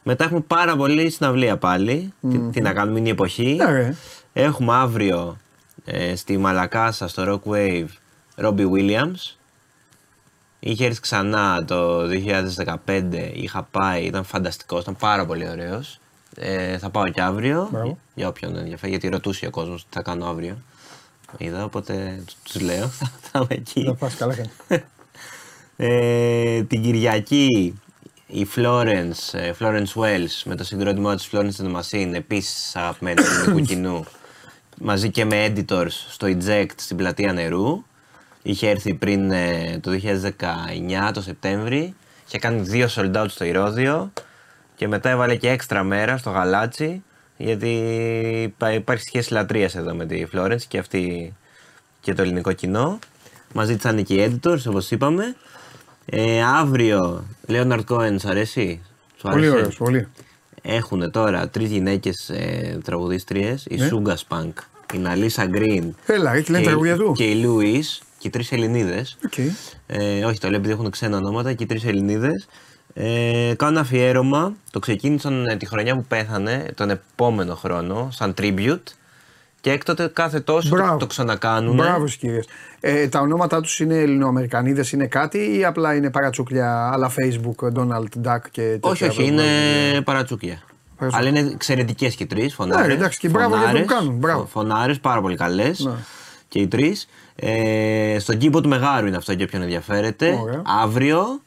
Μετά 0.03 0.25
έχουμε 0.25 0.41
πάρα 0.41 0.77
πολύ 0.77 1.11
συναυλία 1.11 1.57
πάλι. 1.57 2.13
Τι, 2.31 2.39
τι 2.39 2.61
να 2.61 2.73
κάνουμε, 2.73 2.99
είναι 2.99 3.09
η 3.09 3.11
εποχή. 3.11 3.55
Ναι, 3.59 3.65
ρε. 3.65 3.95
Έχουμε 4.33 4.75
αύριο 4.75 5.37
ε, 5.85 6.17
στη 6.17 6.37
Μαλακάσα, 6.39 7.09
στο 7.09 7.25
Rock 7.45 7.53
Wave, 7.53 7.87
Robbie 8.47 8.71
Williams. 8.71 9.37
Είχε 10.61 10.87
έρθει 10.87 11.01
ξανά 11.01 11.65
το 11.65 12.01
2015, 12.87 13.31
είχα 13.35 13.63
πάει, 13.71 14.03
ήταν 14.05 14.25
φανταστικός, 14.25 14.83
ήταν 14.83 14.97
πάρα 14.97 15.27
πολύ 15.27 15.49
ωραίος. 15.49 15.99
Ε, 16.37 16.79
θα 16.79 16.91
πάω 16.91 17.09
και 17.09 17.23
αύριο, 17.23 17.69
Μπράβο. 17.73 17.99
για 18.15 18.29
όποιον 18.29 18.57
ενδιαφέρει, 18.57 18.91
γιατί 18.91 19.09
ρωτούσε 19.09 19.47
ο 19.47 19.51
κόσμος 19.51 19.83
τι 19.83 19.89
θα 19.91 20.03
κάνω 20.03 20.27
αύριο. 20.27 20.59
Είδα, 21.39 21.65
οπότε 21.65 22.23
τους 22.43 22.61
λέω, 22.61 22.89
θα 22.89 23.11
θα 23.31 23.39
είμαι 23.39 23.47
εκεί. 23.51 23.83
Να 23.83 23.95
πας 23.95 24.15
καλά 24.15 24.35
κάνει. 24.35 24.51
Ε, 25.79 26.63
την 26.63 26.83
Κυριακή 26.83 27.75
η 28.27 28.47
Florence, 28.57 29.33
ε, 29.33 29.53
Florence 29.59 29.93
Wells 29.95 30.43
με 30.45 30.55
το 30.57 30.65
συγκρότημά 30.65 31.17
της 31.17 31.29
Florence 31.33 31.63
and 31.63 31.67
the 31.67 31.81
Machine, 31.81 32.15
επίσης 32.15 32.77
αγαπημένη 32.77 33.17
του 33.17 33.23
ελληνικού 33.23 33.61
κοινού, 33.69 34.05
μαζί 34.81 35.11
και 35.11 35.25
με 35.25 35.53
editors 35.53 35.91
στο 36.09 36.27
Eject 36.27 36.71
στην 36.77 36.97
πλατεία 36.97 37.33
νερού. 37.33 37.85
Είχε 38.43 38.69
έρθει 38.69 38.95
πριν 38.95 39.31
ε, 39.31 39.79
το 39.83 39.91
2019 41.09 41.11
το 41.15 41.23
Σεπτέμβρη, 41.23 41.95
είχε 42.27 42.39
κάνει 42.39 42.61
δύο 42.61 42.89
sold 42.91 43.17
out 43.17 43.27
στο 43.29 43.45
Ηρώδιο 43.45 44.13
και 44.77 44.89
μετά 44.89 45.11
έβαλε 45.11 45.37
και 45.37 45.49
έξτρα 45.49 45.83
μέρα 45.83 46.17
στο 46.17 46.31
Γαλάτσι 46.31 47.03
γιατί 47.37 47.69
υπά- 48.43 48.75
υπάρχει 48.75 49.03
σχέση 49.07 49.33
λατρείας 49.33 49.75
εδώ 49.75 49.95
με 49.95 50.07
τη 50.07 50.25
Florence 50.35 50.63
και 50.69 50.79
αυτή 50.79 51.35
και 52.01 52.15
το 52.15 52.23
ελληνικό 52.23 52.53
κοινό. 52.53 52.99
Μαζί 53.53 53.77
της 53.77 53.91
είναι 53.91 54.03
και 54.03 54.15
οι 54.15 54.39
editors 54.43 54.63
όπως 54.69 54.91
είπαμε. 54.91 55.37
Ε, 56.07 56.43
αύριο, 56.43 57.25
Leonard 57.49 57.85
Cohen, 57.89 58.15
σ' 58.19 58.25
αρέσει; 58.25 58.81
Σου 59.17 59.23
Πολύ 59.23 59.35
άρεσε; 59.47 59.57
ωραίος. 59.57 59.77
Πολύ. 59.77 60.09
Έχουν 60.63 61.11
τώρα 61.11 61.49
τρεις 61.49 61.71
γυναίκες 61.71 62.29
ε, 62.29 62.79
τραγουδίστριες, 62.85 63.67
η 63.71 63.77
Ναι. 63.77 63.89
Suga 63.93 64.15
Spunk, 64.29 64.53
η 64.95 64.99
Ναλίσα 64.99 65.47
Green 65.53 65.89
Έλα, 66.07 66.35
έχει 66.35 66.51
λένε 66.51 66.63
και, 66.63 66.69
τραγούδια 66.69 66.97
του. 66.97 67.13
και 67.17 67.25
η 67.25 67.45
Louise 67.47 68.03
και 68.19 68.27
οι 68.29 68.31
τρεις 68.31 68.53
Ελληνίδες. 68.53 69.17
Οκ. 69.25 69.33
Ε, 69.87 70.25
όχι, 70.25 70.39
το 70.39 70.49
λέω 70.49 70.59
επειδή 70.59 70.73
έχουν 70.73 70.91
ξένα 70.91 71.17
ονόματα 71.17 71.53
και 71.53 71.63
οι 71.63 71.67
τρεις 71.67 71.85
Ελληνίδες. 71.85 72.47
Ε, 72.99 73.53
κάνουν 73.57 73.77
αφιέρωμα, 73.79 74.53
το 74.71 74.79
ξεκίνησαν 74.79 75.47
ε, 75.47 75.57
τη 75.57 75.67
χρονιά 75.67 75.95
που 75.95 76.05
πέθανε, 76.09 76.67
τον 76.75 76.91
επόμενο 76.91 77.55
χρόνο, 77.55 78.09
σαν 78.13 78.35
tribute 78.41 78.79
και 79.61 79.71
έκτοτε 79.71 80.07
κάθε 80.13 80.41
τόσο 80.41 80.69
το, 80.69 80.77
Μπράβο. 80.77 80.97
το 80.99 81.07
ξανακάνουν. 81.07 81.75
Μπράβο 81.75 82.07
στι 82.07 82.19
κυρίε. 82.19 82.41
Ε, 82.81 83.09
τα 83.09 83.21
ονόματά 83.21 83.61
τους 83.61 83.81
είναι 83.81 83.95
Ελληνοαμερικανίδες, 83.97 84.93
είναι 84.93 85.07
κάτι 85.07 85.57
ή 85.59 85.65
απλά 85.65 85.95
είναι 85.95 86.11
παρατσούκλια 86.11 86.91
αλλά 86.93 87.11
Facebook, 87.21 87.73
Donald 87.79 88.29
Duck 88.29 88.39
και 88.51 88.63
τέτοια. 88.63 88.91
Όχι, 88.91 89.05
όχι, 89.05 89.17
που- 89.17 89.27
είναι 89.29 89.43
παρατσούκια. 90.05 90.63
Παρατσούκια. 90.97 91.31
Αλλά 91.31 91.39
είναι 91.39 91.51
εξαιρετικές 91.53 92.15
και 92.15 92.23
οι 92.23 92.27
τρεις 92.27 92.55
φωνάρες. 92.55 92.87
Ναι, 92.87 92.93
εντάξει, 92.93 93.19
και 93.19 93.29
μπράβο 93.29 93.57
για 93.57 93.67
αυτό 93.67 93.79
που 93.79 93.85
κάνουν, 93.85 94.15
μπράβο. 94.15 94.47
Φωνάρες 94.47 95.01
πάρα 95.01 95.21
πολύ 95.21 95.37
καλές. 95.37 95.79
Ναι. 95.81 95.93
Και 96.49 96.59
οι 96.59 96.67
τρεις. 96.69 97.09
Ε, 97.37 98.17
στον 98.19 98.39
κήπο 98.39 98.61
του 98.61 98.69
Μεγάρου 98.69 99.07
είναι 99.07 99.17
αυτό 99.17 99.33
για 99.33 99.45
όποιον 99.45 99.63
ενδιαφέρεται. 99.63 100.39
Ωραία. 100.43 100.63
Αύριο. 100.83 101.41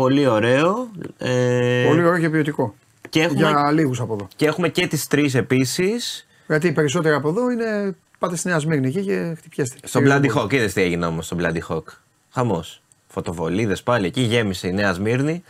Πολύ 0.00 0.26
ωραίο. 0.26 0.90
Ε, 1.18 1.84
Πολύ 1.86 2.04
ωραίο 2.04 2.18
και 2.20 2.30
ποιοτικό. 2.30 2.74
Και 3.08 3.22
έχουμε, 3.22 3.38
Για 3.38 3.70
λίγους 3.72 4.00
από 4.00 4.14
εδώ. 4.14 4.28
και 4.36 4.46
έχουμε 4.46 4.68
και 4.68 4.86
τις 4.86 5.06
τρεις 5.06 5.34
επίσης. 5.34 6.26
Γιατί 6.46 6.66
οι 6.66 6.72
περισσότεροι 6.72 7.14
από 7.14 7.28
εδώ 7.28 7.50
είναι. 7.50 7.96
Πάτε 8.18 8.36
στη 8.36 8.48
Νέα 8.48 8.58
Σμύρνη 8.58 8.88
εκεί 8.88 9.02
και 9.02 9.34
χτυπιέστε. 9.36 9.78
Στο 9.82 10.00
Bloody 10.04 10.34
Hawk, 10.34 10.52
είδες 10.52 10.72
τι 10.72 10.80
έγινε 10.82 11.06
όμως 11.06 11.26
στο 11.26 11.36
Bloody 11.40 11.58
Hawk. 11.68 11.82
Χαμός. 12.30 12.82
Φωτοβολίδες 13.08 13.82
πάλι 13.82 14.06
εκεί, 14.06 14.20
γέμισε 14.20 14.68
η 14.68 14.72
Νέα 14.72 14.92
Σμύρνη. 14.92 15.42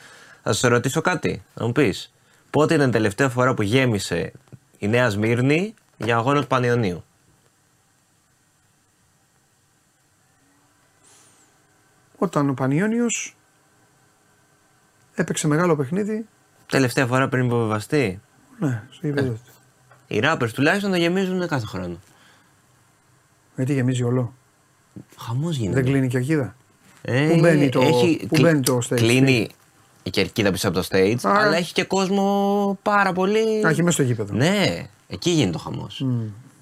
Θα 0.43 0.53
σε 0.53 0.69
ρωτήσω 0.69 1.01
κάτι, 1.01 1.43
να 1.55 1.67
μου 1.67 1.73
πεις. 1.73 2.13
Πότε 2.51 2.75
ήταν 2.75 2.89
η 2.89 2.93
τελευταία 2.93 3.29
φορά 3.29 3.55
που 3.55 3.63
γέμισε 3.63 4.33
η 4.79 4.89
Νέα 4.89 5.11
Σμύρνη 5.11 5.75
για 5.97 6.17
αγώνα 6.17 6.41
του 6.41 6.47
Πανιωνίου; 6.47 7.05
Όταν 12.19 12.49
ο 12.49 12.55
Πανιόνιος 12.55 13.35
έπαιξε 15.21 15.47
μεγάλο 15.49 15.77
παιχνίδι. 15.77 16.27
Τελευταία 16.67 17.07
φορά 17.07 17.29
πριν 17.29 17.47
υποβεβαστεί. 17.47 18.21
Ναι, 18.59 18.83
στο 18.91 19.07
γήπεδο 19.07 19.31
του. 19.31 19.41
Οι 20.07 20.21
rappers 20.25 20.51
τουλάχιστον 20.55 20.91
το 20.91 20.97
γεμίζουν 20.97 21.49
κάθε 21.49 21.67
χρόνο. 21.67 21.97
Γιατί 23.57 23.73
γεμίζει 23.73 24.03
όλο. 24.03 24.35
Χαμός 25.19 25.57
γίνεται. 25.57 25.81
Δεν 25.81 25.85
κλείνει 25.91 26.07
η 26.07 26.09
κερκίδα. 26.09 26.55
Ε, 27.03 27.29
Πού 27.35 27.41
μπαίνει 27.41 27.69
το- 27.69 27.81
πού 27.81 28.01
κλει- 28.29 28.41
μπαίνει 28.41 28.61
το 28.61 28.79
stage, 28.89 28.95
Κλείνει 28.97 29.49
η 30.03 30.11
κερκίδα 30.11 30.51
πίσω 30.51 30.69
από 30.69 30.81
το 30.81 30.87
stage, 30.91 31.17
Άρα. 31.23 31.39
αλλά 31.41 31.57
έχει 31.57 31.73
και 31.73 31.85
κόσμο 31.85 32.79
πάρα 32.83 33.13
πολύ. 33.13 33.67
Α, 33.67 33.69
έχει 33.69 33.83
μέσα 33.83 33.91
στο 33.91 34.03
γήπεδο. 34.03 34.35
Ναι, 34.35 34.87
εκεί 35.09 35.31
γίνεται 35.31 35.57
ο 35.57 35.61
χαμός. 35.61 36.07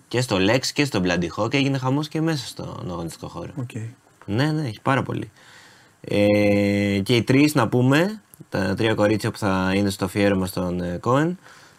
Και 0.09 0.21
στο 0.21 0.37
ΛΕΞ 0.41 0.67
και 0.67 0.85
στο 0.85 1.01
Bloody 1.05 1.27
Hawk 1.37 1.55
έγινε 1.55 1.79
χαμός 1.79 2.09
και 2.09 2.21
μέσα 2.21 2.47
στον 2.47 2.85
αγωνιστικό 2.89 3.29
χώρο. 3.29 3.51
Οκ. 3.57 3.71
Ναι, 4.25 4.53
ναι, 4.53 4.69
έχει 4.69 4.81
πάρα 4.83 5.03
πολύ. 5.03 5.31
Ε, 6.01 6.17
και 7.03 7.17
οι 7.17 7.23
τρεις, 7.23 7.55
να 7.55 7.69
πούμε, 7.69 8.23
τα 8.49 8.75
τρία 8.75 8.95
κορίτσια 8.95 9.31
που 9.31 9.39
θα 9.39 9.73
είναι 9.75 9.91
στο 9.91 10.05
αφιέρωμα 10.05 10.47
στον 10.47 10.81
ε, 10.81 11.01
Cohen, 11.03 11.35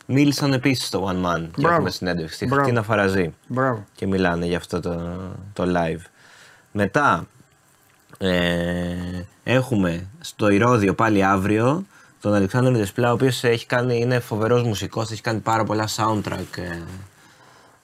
μίλησαν 0.06 0.54
επίσης 0.54 0.88
στο 0.88 1.08
One 1.08 1.26
Man. 1.26 1.42
Και 1.42 1.62
Μπράβο. 1.62 1.76
έχουμε 1.76 1.90
συνέντευξη. 1.90 2.36
Στη 2.36 2.46
Μπράβο. 2.46 2.62
Χριστίνα 2.62 2.84
Φαραζή. 2.86 3.34
Μπράβο. 3.48 3.86
Και 3.96 4.08
μιλάνε 4.08 4.46
για 4.46 4.58
αυτό 4.58 4.80
το, 4.80 5.18
το 5.54 5.64
live. 5.68 6.02
Μετά 6.72 7.28
ε, 8.18 8.96
έχουμε 9.44 10.08
στο 10.20 10.50
Ηρώδιο 10.50 10.94
πάλι 10.94 11.24
αύριο 11.24 11.86
τον 12.22 12.34
Αλεξάνδρου 12.34 12.78
Δεσπλά, 12.78 13.10
ο 13.10 13.14
οποίος 13.14 13.44
έχει 13.44 13.66
κάνει, 13.66 14.00
είναι 14.00 14.20
φοβερός 14.20 14.64
μουσικός, 14.64 15.12
έχει 15.12 15.22
κάνει 15.22 15.40
πάρα 15.40 15.64
πολλά 15.64 15.88
soundtrack 15.96 16.58
ε, 16.58 16.82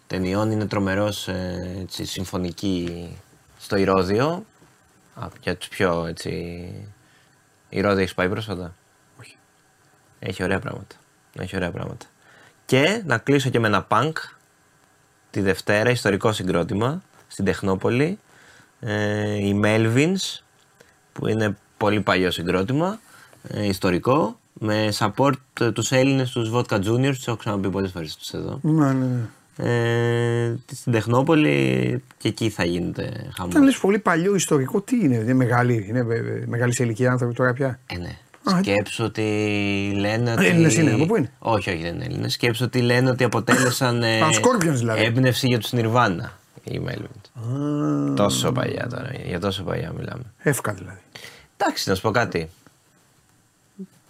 ταινιών, 0.07 0.51
είναι 0.51 0.65
τρομερός 0.65 1.27
ε, 1.27 1.77
έτσι, 1.81 2.05
συμφωνική 2.05 3.09
στο 3.59 3.75
Ηρώδιο. 3.75 4.45
Α, 5.15 5.27
για 5.41 5.57
τους 5.57 5.67
πιο 5.67 6.05
έτσι... 6.05 6.31
Ηρώδιο 7.75 8.01
έχεις 8.01 8.13
πάει 8.13 8.29
πρόσφατα; 8.29 8.75
Όχι. 9.19 9.37
Έχει 10.19 10.43
ωραία 10.43 10.59
πράγματα. 10.59 10.95
Έχει 11.39 11.55
ωραία 11.55 11.71
πράγματα. 11.71 12.05
Και 12.65 13.01
να 13.05 13.17
κλείσω 13.17 13.49
και 13.49 13.59
με 13.59 13.67
ένα 13.67 13.87
punk 13.89 14.11
τη 15.31 15.41
Δευτέρα, 15.41 15.89
ιστορικό 15.89 16.31
συγκρότημα 16.31 17.01
στην 17.27 17.45
Τεχνόπολη. 17.45 18.19
Ε, 18.79 19.33
οι 19.33 19.61
Melvins, 19.63 20.39
που 21.13 21.27
είναι 21.27 21.57
πολύ 21.77 22.01
παλιό 22.01 22.31
συγκρότημα, 22.31 22.99
ε, 23.47 23.65
ιστορικό, 23.65 24.39
με 24.53 24.93
support 24.97 25.33
ε, 25.59 25.71
τους 25.71 25.91
Έλληνες, 25.91 26.31
τους 26.31 26.51
Vodka 26.53 26.83
Juniors, 26.83 27.15
τους 27.15 27.27
έχω 27.27 27.37
ξαναπεί 27.37 27.69
πολλές 27.69 27.91
φορές 27.91 28.15
τους 28.15 28.33
εδώ. 28.33 28.59
Ναι, 28.61 28.93
ναι, 28.93 29.05
ναι. 29.05 29.29
Ε, 29.57 30.55
στην 30.71 30.91
Τεχνόπολη 30.91 32.03
και 32.17 32.27
εκεί 32.27 32.49
θα 32.49 32.63
γίνεται 32.65 33.29
χαμός. 33.35 33.53
Όταν 33.53 33.63
λες 33.63 33.77
πολύ 33.77 33.99
παλιό 33.99 34.35
ιστορικό, 34.35 34.81
τι 34.81 34.95
είναι, 34.95 35.15
είναι 35.15 35.33
μεγάλη, 35.33 35.85
είναι 35.89 35.99
ε, 35.99 36.17
ε, 36.17 36.43
μεγάλης 36.47 36.75
σε 36.75 36.83
ηλικία 36.83 37.11
άνθρωποι 37.11 37.33
τώρα 37.33 37.53
πια; 37.53 37.79
Ε, 37.87 37.97
ναι. 37.97 38.17
Α, 38.43 38.59
Σκέψου 38.61 39.03
ότι 39.03 39.21
λένε 39.95 40.31
ότι. 40.31 40.45
Έλληνες 40.45 40.75
είναι, 40.75 40.91
από 40.93 41.05
πού 41.05 41.15
είναι; 41.15 41.31
Όχι, 41.39 41.69
όχι, 41.69 41.81
δεν 41.81 41.93
είναι 41.95 42.05
Έλληνες. 42.05 42.33
Σκέψου 42.33 42.63
ότι 42.65 42.81
λένε 42.81 43.09
ότι 43.09 43.23
αποτέλεσαν. 43.23 44.03
ε, 44.03 44.21
Α, 44.21 44.27
Scorpions 44.31 44.73
δηλαδή. 44.73 45.03
Έμπνευση 45.03 45.47
για 45.47 45.59
τους 45.59 45.69
Nirvana 45.73 46.29
οι 46.63 46.81
Melvins. 46.87 48.15
Τόσο 48.15 48.51
παλιά 48.51 48.87
τώρα. 48.89 49.11
Για 49.25 49.39
τόσο 49.39 49.63
παλιά 49.63 49.91
μιλάμε. 49.97 50.23
Εύκα 50.37 50.73
δηλαδή. 50.73 50.99
Εντάξει, 51.57 51.89
να 51.89 51.95
σου 51.95 52.01
πω 52.01 52.11
κάτι. 52.11 52.49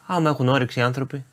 Άμα 0.05 0.29
έχουν 0.29 0.47
όρεξη 0.47 0.79
οι 0.79 0.83
άνθρωποι, 0.83 1.23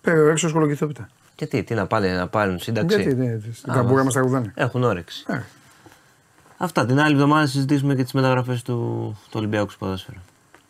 Πέρα 0.00 0.30
έξω 0.30 0.48
σχολογηθόπιτα. 0.48 1.08
Γιατί 1.40 1.62
τι 1.64 1.74
να 1.74 1.86
πάνε 1.86 2.16
να 2.16 2.28
πάρουν 2.28 2.58
σύνταξη; 2.58 2.96
Γιατί, 3.02 3.14
ναι, 3.14 3.38
στην 3.52 3.70
Α, 3.70 3.74
καμπούρα 3.74 4.04
μας- 4.04 4.04
μα 4.04 4.10
τραγουδάνε. 4.20 4.52
Έχουν 4.54 4.82
όρεξη. 4.82 5.24
Ε, 5.28 5.40
Αυτά. 6.56 6.86
Την 6.86 7.00
άλλη 7.00 7.14
εβδομάδα 7.14 7.46
συζητήσουμε 7.46 7.94
και 7.94 8.02
τις 8.02 8.12
μεταγραφές 8.12 8.62
του, 8.62 8.74
του 9.24 9.32
Ολυμπιακού 9.34 9.70
στο 9.70 9.78
ποδόσφαιρο. 9.78 10.18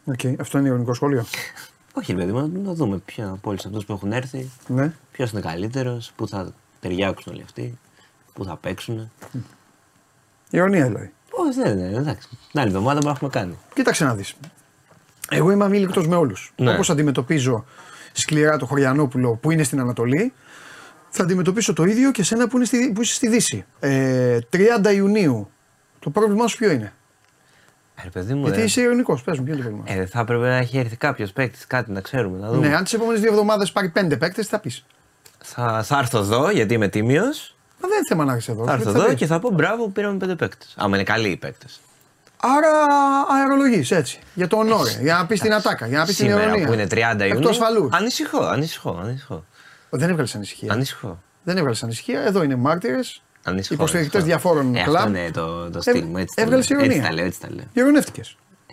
οκ. 0.04 0.40
Αυτό 0.40 0.58
είναι 0.58 0.68
ειρωνικό 0.68 0.94
σχόλιο. 0.94 1.24
Όχι, 1.98 2.12
ρε 2.12 2.18
παιδί 2.18 2.32
μου, 2.32 2.52
να 2.64 2.72
δούμε 2.72 2.98
ποια 2.98 3.28
από 3.28 3.50
όλου 3.50 3.58
αυτού 3.66 3.84
που 3.84 3.92
έχουν 3.92 4.12
έρθει, 4.12 4.50
Ναι. 4.66 4.92
ποιος 5.12 5.30
είναι 5.30 5.40
καλύτερος, 5.40 6.12
πού 6.16 6.28
θα 6.28 6.52
ταιριάξουν 6.80 7.32
όλοι 7.32 7.42
αυτοί, 7.42 7.78
πού 8.32 8.44
θα 8.44 8.56
παίξουν. 8.56 9.10
Ηρωνία 10.50 10.86
δηλαδή. 10.86 11.12
Όχι, 11.30 11.60
δεν 11.62 11.78
είναι, 11.78 11.96
εντάξει. 11.98 12.28
Την 12.50 12.60
άλλη 12.60 12.68
εβδομάδα 12.68 13.00
που 13.00 13.08
έχουμε 13.08 13.30
κάνει. 13.30 13.58
Κοίταξε 13.74 14.04
να 14.04 14.14
δεις. 14.14 14.34
Εγώ 15.30 15.50
είμαι 15.50 15.64
αμήλικτος 15.64 16.06
με 16.08 16.16
όλους. 16.16 16.52
Ναι. 16.56 16.72
Όπως 16.72 16.90
αντιμετωπίζω 16.90 17.64
σκληρά 18.12 18.56
το 18.58 18.66
Χωριανόπουλο 18.66 19.34
που 19.36 19.50
είναι 19.50 19.62
στην 19.62 19.80
Ανατολή, 19.80 20.32
θα 21.10 21.22
αντιμετωπίσω 21.22 21.72
το 21.72 21.84
ίδιο 21.84 22.10
και 22.10 22.22
σένα 22.22 22.48
που, 22.48 22.56
είναι 22.56 22.64
στη, 22.64 22.92
που 22.94 23.02
είσαι 23.02 23.14
στη 23.14 23.28
Δύση. 23.28 23.64
Ε, 23.80 24.38
30 24.52 24.94
Ιουνίου. 24.94 25.50
Το 25.98 26.10
πρόβλημά 26.10 26.46
σου 26.46 26.56
ποιο 26.56 26.70
είναι; 26.70 26.92
Ε, 27.94 28.02
ρε 28.02 28.10
παιδί 28.10 28.34
μου, 28.34 28.44
Γιατί 28.44 28.60
ε, 28.60 28.64
είσαι 28.64 28.80
ειρωνικός. 28.80 29.22
Πες 29.22 29.38
μου, 29.38 29.44
ποιο 29.44 29.54
είναι 29.54 29.62
το 29.64 29.68
πρόβλημα. 29.70 30.00
ε, 30.02 30.06
θα 30.06 30.20
έπρεπε 30.20 30.48
να 30.48 30.56
έχει 30.56 30.78
έρθει 30.78 30.96
κάποιος 30.96 31.32
παίκτης, 31.32 31.66
κάτι 31.66 31.90
να 31.92 32.00
ξέρουμε, 32.00 32.38
να 32.38 32.48
δούμε. 32.50 32.68
ναι, 32.68 32.74
αν 32.76 32.84
τις 32.84 32.92
επόμενες 32.92 33.20
δύο 33.20 33.30
εβδομάδες 33.30 33.72
πάρει 33.72 33.88
πέντε 33.88 34.16
παίκτες, 34.16 34.44
τι 34.44 34.50
θα 34.50 34.58
πεις. 34.58 34.84
Θα, 35.42 35.82
θα 35.84 35.98
έρθω 35.98 36.18
εδώ 36.18 36.50
γιατί 36.50 36.74
είμαι 36.74 36.88
τίμιος. 36.88 37.56
Μα 37.82 37.88
δεν 37.88 37.96
είναι 37.96 38.06
θέμα 38.08 38.24
να 38.24 38.32
έρθεις 38.32 38.48
εδώ. 38.48 38.64
Θα 38.64 38.72
έρθω 38.72 38.92
Τι 38.92 38.98
εδώ 38.98 39.06
πεις. 39.08 39.14
και 39.14 39.26
θα 39.26 39.38
πω 39.38 39.50
μπράβο 39.50 39.84
που 39.84 39.92
πήραμε 39.92 40.16
πέντε 40.18 40.34
παίκτες. 40.34 40.74
Άμα 40.78 40.94
είναι 40.96 41.04
καλοί 41.04 41.28
οι 41.28 41.36
παίκτες. 41.36 41.80
Άρα 42.42 42.68
αερολογείς 43.38 43.90
έτσι. 43.90 44.18
Για 44.34 44.46
το 44.48 44.56
ονόρε, 44.56 44.90
για 45.00 45.14
να 45.14 45.26
πεις 45.26 45.40
την 45.40 45.54
ατάκα, 45.54 45.86
για 45.86 45.98
να 45.98 46.04
πεις 46.04 46.16
την 46.16 46.26
Σήμερα 46.26 46.44
ειρωνία. 46.44 46.66
που 46.66 46.72
είναι 46.72 46.86
30 46.90 46.96
Ιουνίου. 47.20 47.36
Εκτό 47.36 47.48
ασφαλού. 47.48 47.88
Ανησυχώ, 47.92 48.44
ανησυχώ, 48.44 48.98
ανησυχώ. 49.02 49.44
Δεν 49.90 50.08
έβγαλες 50.08 50.34
ανησυχία. 50.34 50.72
Ανησυχώ. 50.72 51.22
Δεν 51.42 51.56
έβγαλες 51.56 51.82
ανησυχία. 51.82 52.20
Εδώ 52.20 52.42
είναι 52.42 52.56
μάρτυρες. 52.56 53.22
ανησυχώ 53.44 53.74
Υποστηρικτές 53.74 54.22
ανησυχώ. 54.22 54.40
διαφόρων 54.40 54.74
ε, 54.74 54.82
κλαμπ. 54.82 54.96
Αυτό 54.96 55.08
είναι 55.18 55.30
το, 55.30 55.70
το 55.70 55.80
στυλ 55.80 56.04
μου. 56.04 56.16
Έτσι 56.16 56.34
τα 56.36 56.42
έβγαλες 56.42 56.70
λέω. 56.70 56.78
ηρωνία. 56.80 56.96
Έτσι 56.96 57.08
τα 57.08 57.14
λέω, 57.14 57.24
έτσι 57.24 57.40
τα 57.40 57.48
λέω. 57.50 57.64
Ειρωνεύτηκε. 57.72 58.22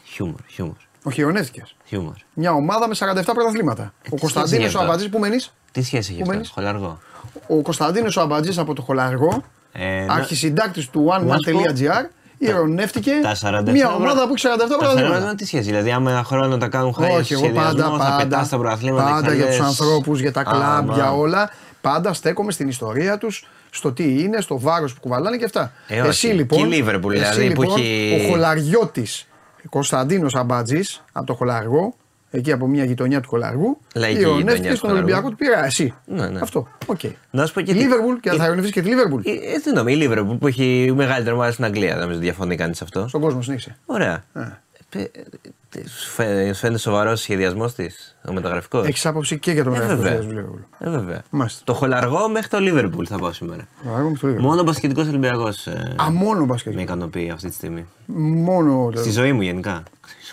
Χιούμορ, 0.03 0.39
χιούμορ. 0.47 0.75
Όχι, 1.03 1.21
ειρωνεύτηκε. 1.21 1.63
χιούμορ. 1.85 2.13
Μια 2.33 2.51
ομάδα 2.51 2.87
με 2.87 2.95
47 2.97 3.21
πρωταθλήματα. 3.33 3.93
Ο 4.09 4.17
Κωνσταντίνος 4.17 4.65
έχει 4.65 4.75
ο 4.75 4.79
αυτό; 4.79 4.79
Αμπατζής 4.79 5.09
που 5.09 5.19
μένεις; 5.19 5.53
Τι 5.71 5.81
σχέση 5.83 6.11
έχει 6.11 6.13
Πού 6.13 6.21
αυτό, 6.21 6.33
μένεις; 6.33 6.49
χολαργό. 6.49 6.99
Ο 7.47 7.61
Κωνσταντίνος 7.61 8.17
ο 8.17 8.21
Αμπατζής 8.21 8.57
από 8.57 8.73
το 8.73 8.81
Χολαργό, 8.81 9.43
Ε, 9.71 10.05
να- 10.05 10.13
αρχισυντάκτης 10.13 10.89
του 10.89 11.03
να 11.05 11.37
σου 11.37 11.51
πω, 11.51 11.59
OneMan.gr, 11.63 12.05
ειρωνεύτηκε 12.37 13.11
τα 13.21 13.35
47 13.35 13.71
μια 13.71 13.87
προ- 13.87 13.97
ομάδα 13.99 14.27
που 14.27 14.33
έχει 14.33 14.47
47 14.47 14.57
Τα 14.69 14.77
πρωταθλήματα. 14.77 15.17
θεωρώ 15.19 15.35
τι 15.35 15.45
σχέση. 15.45 15.63
Δηλαδή, 15.63 15.91
άμα 15.91 16.11
ένα 16.11 16.23
χρόνο 16.23 16.57
τα 16.57 16.67
κάνουν 16.67 16.93
χάρη 16.93 17.11
Όχι, 17.13 17.33
εγώ 17.33 17.49
πάντα, 17.49 17.83
θα 17.83 18.15
πετάς 18.17 18.17
πάντα, 18.17 18.47
τα 18.49 18.57
προαθλήματα. 18.57 19.09
πάντα 19.09 19.29
και 19.29 19.35
για 19.35 19.45
θα 19.45 19.49
τους 19.51 19.59
λες, 19.59 19.67
ανθρώπους, 19.67 20.19
για 20.19 20.31
τα 20.31 20.43
κλαμπ, 20.43 20.61
άμα. 20.61 20.93
για 20.93 21.11
όλα. 21.13 21.49
Πάντα 21.81 22.13
στέκομαι 22.13 22.51
στην 22.51 22.67
ιστορία 22.67 23.17
τους, 23.17 23.47
στο 23.69 23.91
τι 23.91 24.19
είναι, 24.23 24.41
στο 24.41 24.59
βάρος 24.59 24.93
που 24.93 24.99
κουβαλάνε 24.99 25.37
και 25.37 25.45
αυτά. 25.45 25.71
Ε, 25.87 25.99
όχι. 25.99 26.09
εσύ 26.09 26.27
λοιπόν. 26.27 26.69
Και 26.69 26.75
η 26.75 26.83
Liverpool, 26.85 27.11
εσύ, 27.13 27.19
δηλαδή, 27.33 27.53
που 27.53 27.61
λοιπόν, 27.61 27.77
έχει- 27.79 28.25
Ο 28.25 28.29
Χολαριώτης 28.29 29.27
Κωνσταντίνος 29.69 30.35
Αμπατζής 30.35 31.03
από 31.11 31.25
το 31.25 31.33
Χολαργό, 31.33 31.95
εκεί 32.31 32.51
από 32.51 32.67
μια 32.67 32.83
γειτονιά 32.83 33.21
του 33.21 33.29
Χολαργού, 33.29 33.77
Λαϊκή 33.95 34.17
γειτονιά 34.17 34.37
ειρωνεύτηκε 34.37 34.69
του 34.69 34.75
στον 34.75 34.89
Χολαργού. 34.89 35.05
Ολυμπιακό 35.11 35.29
του 35.29 35.35
Πειραιά. 35.35 35.65
Εσύ. 35.65 35.93
Ναι, 36.05 36.27
ναι. 36.27 36.39
Αυτό. 36.39 36.67
Οκ. 36.85 36.99
Να 37.31 37.45
σου 37.45 37.53
πω 37.53 37.61
και 37.61 37.71
Η 37.71 37.73
τι- 37.73 37.79
Λίβερπουλ 37.81 38.15
και 38.15 38.29
τι- 38.29 38.35
θα 38.37 38.45
ειρωνεύσει 38.45 38.71
και 38.71 38.81
τη 38.81 38.87
Λίβερπουλ; 38.87 39.21
Ε, 39.25 39.31
ε, 39.31 39.59
τι 39.63 39.71
νομί, 39.73 39.93
η 39.93 40.07
Liverpool 40.09 40.37
που 40.39 40.47
έχει 40.47 40.91
μεγαλύτερη 40.95 41.35
ομάδα 41.35 41.51
στην 41.51 41.65
Αγγλία. 41.65 41.91
Δεν 41.93 42.01
νομίζω 42.01 42.19
διαφωνεί 42.19 42.55
κανείς 42.55 42.77
σε 42.77 42.83
αυτό. 42.83 43.07
Στον 43.07 43.21
κόσμο 43.21 43.41
συνέχισε. 43.41 43.77
Ωραία. 43.85 44.23
Ε, 44.33 44.99
ε, 44.99 45.01
ε, 45.01 45.87
Σου 45.87 46.09
φαίνεται, 46.09 46.53
σου 46.53 46.59
φαίνεται 46.59 46.79
σοβαρός 46.79 47.21
σχεδιασμός 47.21 47.73
της, 47.73 48.17
ο 48.27 48.33
μεταγραφικός; 48.33 48.87
Έχεις 48.87 49.05
άποψη 49.05 49.39
και 49.39 49.51
για 49.51 49.63
τον 49.63 49.73
Ε, 49.73 49.75
μεταγραφικό 49.77 50.03
βέβαια. 50.09 50.21
σχεδιασμό 50.21 50.51
του 50.51 50.55
Λίβερπουλ. 50.57 50.95
Ε, 50.95 50.99
βέβαια. 50.99 51.21
Μάλιστα. 51.29 51.61
Το 51.63 51.73
χολαργό 51.73 52.29
μέχρι 52.29 52.47
το 52.47 52.57
Liverpool 52.61 53.05
θα 53.07 53.17
πάω 53.17 53.31
σήμερα. 53.33 53.67
Χολαργό 53.83 54.09
με 54.09 54.17
το 54.17 54.27
Λίβερπουλ. 54.27 54.49
Μόνο 54.49 54.61
ο 54.61 54.63
μπασκετικός 54.63 55.07
Ολυμπιακός 55.07 55.67
Α, 55.95 56.11
μόνο 56.11 56.45
μπάσκετ. 56.45 56.73
με 56.75 56.81
ικανοποιεί 56.81 57.29
αυτή 57.29 57.47
τη 57.49 57.53
στιγμή. 57.55 57.85
Μόνο. 58.05 58.91
Στη 58.95 59.11
ζωή 59.11 59.33
μου 59.33 59.41
γενικά. 59.41 59.83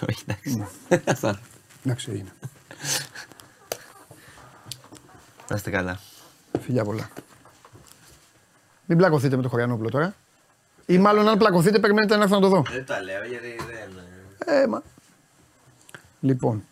Όχι, 0.08 0.22
εντάξει. 0.26 0.66
Αυτά. 1.90 2.10
Εντάξει, 2.10 2.10
έγινε. 2.10 2.32
Να 5.48 5.56
είστε 5.56 5.70
καλά. 5.70 6.00
Φιλιά 6.60 6.84
πολλά. 6.84 7.08
Μην 8.86 8.98
πλακωθείτε 8.98 9.36
με 9.36 9.42
το 9.42 9.48
Χωριανόπουλο 9.48 9.90
τώρα. 9.90 10.14
Ή 10.86 10.98
μάλλον 10.98 11.28
αν 11.28 11.38
πλακωθείτε 11.38 11.78
περιμένετε 11.78 12.16
να 12.16 12.22
έρθω 12.22 12.34
να 12.34 12.40
το 12.40 12.48
δω. 12.48 12.62
Δεν 12.62 12.86
τα 12.86 13.02
λέω 13.02 13.24
γιατί 13.24 13.56
δεν. 13.56 14.62
Ε, 14.62 14.66
μα. 14.66 14.82
Λοιπόν. 16.20 16.64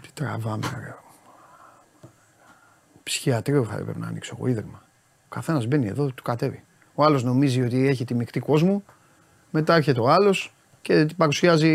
Τι 0.00 0.08
τραβάμε, 0.14 0.66
ρε. 0.80 0.94
Ψυχιατρίο 3.02 3.64
θα 3.64 3.76
έπρεπε 3.76 3.98
να 3.98 4.06
ανοίξω 4.06 4.34
εγώ, 4.38 4.46
ίδρυμα. 4.46 4.82
Ο 5.24 5.28
καθένας 5.28 5.66
μπαίνει 5.66 5.86
εδώ, 5.86 6.06
του 6.06 6.22
κατέβει. 6.22 6.64
Ο 6.94 7.04
άλλος 7.04 7.22
νομίζει 7.22 7.62
ότι 7.62 7.88
έχει 7.88 8.04
τη 8.04 8.14
μεικτή 8.14 8.40
κόσμο. 8.40 8.82
Μετά 9.50 9.74
έρχεται 9.74 10.00
ο 10.00 10.08
άλλος 10.10 10.54
και 10.82 11.04
την 11.04 11.16
παρουσιάζει 11.16 11.68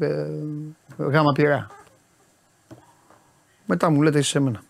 ε, 0.00 0.26
γάμα 0.96 1.32
πειρά. 1.32 1.66
Μετά 3.66 3.90
μου 3.90 4.02
λέτε 4.02 4.18
εσείς 4.18 4.30
σε 4.30 4.40
μένα. 4.40 4.62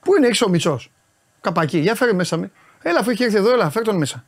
Πού 0.00 0.16
είναι, 0.16 0.26
έχεις 0.26 0.42
ο 0.42 0.48
Μητσός; 0.48 0.90
Καπακί, 1.40 1.78
για 1.78 1.94
φέρε 1.94 2.12
μέσα 2.12 2.36
με. 2.36 2.50
Έλα, 2.82 2.98
αφού 2.98 3.10
έχει 3.10 3.22
έρθει 3.22 3.36
εδώ, 3.36 3.52
έλα, 3.52 3.70
φέρ 3.70 3.82
τον 3.82 3.96
μέσα. 3.96 4.24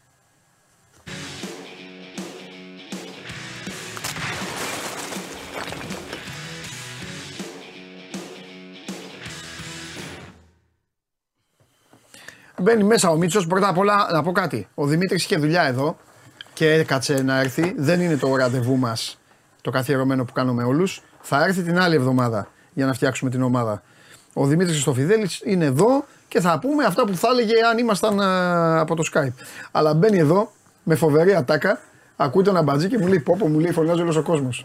Μπαίνει 12.60 12.84
μέσα 12.84 13.10
ο 13.10 13.16
Μίτσος, 13.16 13.46
πρώτα 13.46 13.68
απ' 13.68 13.78
όλα 13.78 14.08
να 14.12 14.22
πω 14.22 14.32
κάτι. 14.32 14.68
Ο 14.74 14.86
Δημήτρης 14.86 15.24
είχε 15.24 15.36
δουλειά 15.36 15.62
εδώ 15.62 15.96
και 16.58 16.72
έκατσε 16.72 17.22
να 17.22 17.40
έρθει. 17.40 17.74
Δεν 17.76 18.00
είναι 18.00 18.16
το 18.16 18.36
ραντεβού 18.36 18.76
μας 18.76 19.18
το 19.60 19.70
καθιερωμένο 19.70 20.24
που 20.24 20.32
κάνουμε 20.32 20.62
όλους. 20.62 21.02
Θα 21.20 21.44
έρθει 21.44 21.62
την 21.62 21.78
άλλη 21.78 21.94
εβδομάδα 21.94 22.48
για 22.72 22.86
να 22.86 22.92
φτιάξουμε 22.92 23.30
την 23.30 23.42
ομάδα. 23.42 23.82
Ο 24.32 24.46
Δημήτρης 24.46 24.74
Χριστοφιδέλης 24.74 25.40
είναι 25.44 25.64
εδώ 25.64 26.04
και 26.28 26.40
θα 26.40 26.58
πούμε 26.58 26.84
αυτά 26.84 27.04
που 27.04 27.16
θα 27.16 27.28
έλεγε 27.30 27.52
αν 27.70 27.78
ήμασταν 27.78 28.20
α, 28.20 28.80
από 28.80 28.94
το 28.94 29.02
Skype. 29.12 29.32
Αλλά 29.70 29.94
μπαίνει 29.94 30.18
εδώ 30.18 30.52
με 30.82 30.94
φοβερή 30.94 31.34
ατάκα, 31.34 31.80
ακούει 32.16 32.42
τον 32.42 32.56
αμπατζή 32.56 32.88
και 32.88 32.98
μου 32.98 33.06
λέει 33.06 33.20
πόπο, 33.20 33.48
μου 33.48 33.58
λέει 33.58 33.72
φωνάζει 33.72 34.00
όλος 34.00 34.16
ο 34.16 34.22
κόσμος. 34.22 34.64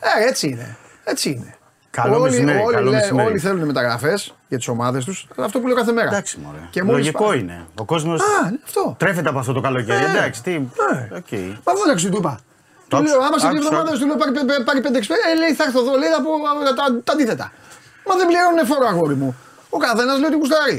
Ε, 0.00 0.28
έτσι 0.28 0.48
είναι. 0.48 0.76
Έτσι 1.04 1.30
είναι. 1.30 1.54
Καλό 2.00 2.14
όλοι, 2.14 2.22
μεσημέρι, 2.30 2.58
όλοι, 2.58 2.74
καλό 2.74 2.90
λέ- 2.90 3.00
μεσημέρι. 3.00 3.28
όλοι 3.28 3.38
θέλουν 3.38 3.64
μεταγραφές 3.66 4.34
για 4.48 4.58
τις 4.58 4.68
ομάδες 4.68 5.04
τους. 5.04 5.26
Αυτό 5.38 5.58
που 5.60 5.66
λέω 5.66 5.76
κάθε 5.76 5.92
μέρα. 5.92 6.08
Εντάξει, 6.08 6.38
μωρέ. 6.44 6.58
Και 6.70 6.82
μόλις 6.82 6.98
Λογικό 7.04 7.24
πά- 7.24 7.34
είναι. 7.36 7.66
Ο 7.80 7.84
κόσμος 7.84 8.20
Α, 8.20 8.50
ναι, 8.50 8.56
αυτό. 8.64 8.94
τρέφεται 8.98 9.28
από 9.28 9.38
αυτό 9.38 9.52
το 9.52 9.60
καλοκαίρι. 9.60 10.04
Ε, 10.04 10.08
Εντάξει, 10.10 10.42
τι. 10.42 10.52
ε. 10.52 10.58
Οκ. 11.18 11.30
Μα 11.64 11.72
αυτό 11.72 11.84
δεν 11.86 11.96
του 11.96 12.16
είπα. 12.18 12.38
Του 12.88 12.96
άκουσα, 12.96 13.12
λέω, 13.16 13.22
άμα 13.26 13.38
σε 13.38 13.48
δύο 13.48 13.56
άκουσα. 13.58 13.68
εβδομάδες 13.68 13.98
του 14.00 14.06
λέω 14.06 14.16
πάρει, 14.16 14.32
πέ- 14.32 14.64
πάρει 14.68 14.80
πέντε 14.80 14.98
εξπέρ, 14.98 15.14
ε, 15.32 15.38
λέει 15.40 15.52
θα 15.58 15.64
έρθω 15.66 15.80
εδώ, 15.84 15.92
λέει 16.02 16.10
θα 16.16 16.20
πω 16.24 16.30
α, 16.50 16.74
τα, 16.78 16.84
τα 17.04 17.12
αντίθετα. 17.12 17.46
Μα 18.08 18.12
δεν 18.18 18.26
πληρώνουν 18.30 18.60
φόρο 18.70 18.86
αγόρι 18.92 19.14
μου. 19.22 19.30
Ο 19.76 19.78
καθένας 19.84 20.16
λέει 20.20 20.28
ότι 20.32 20.38
κουστάρει. 20.42 20.78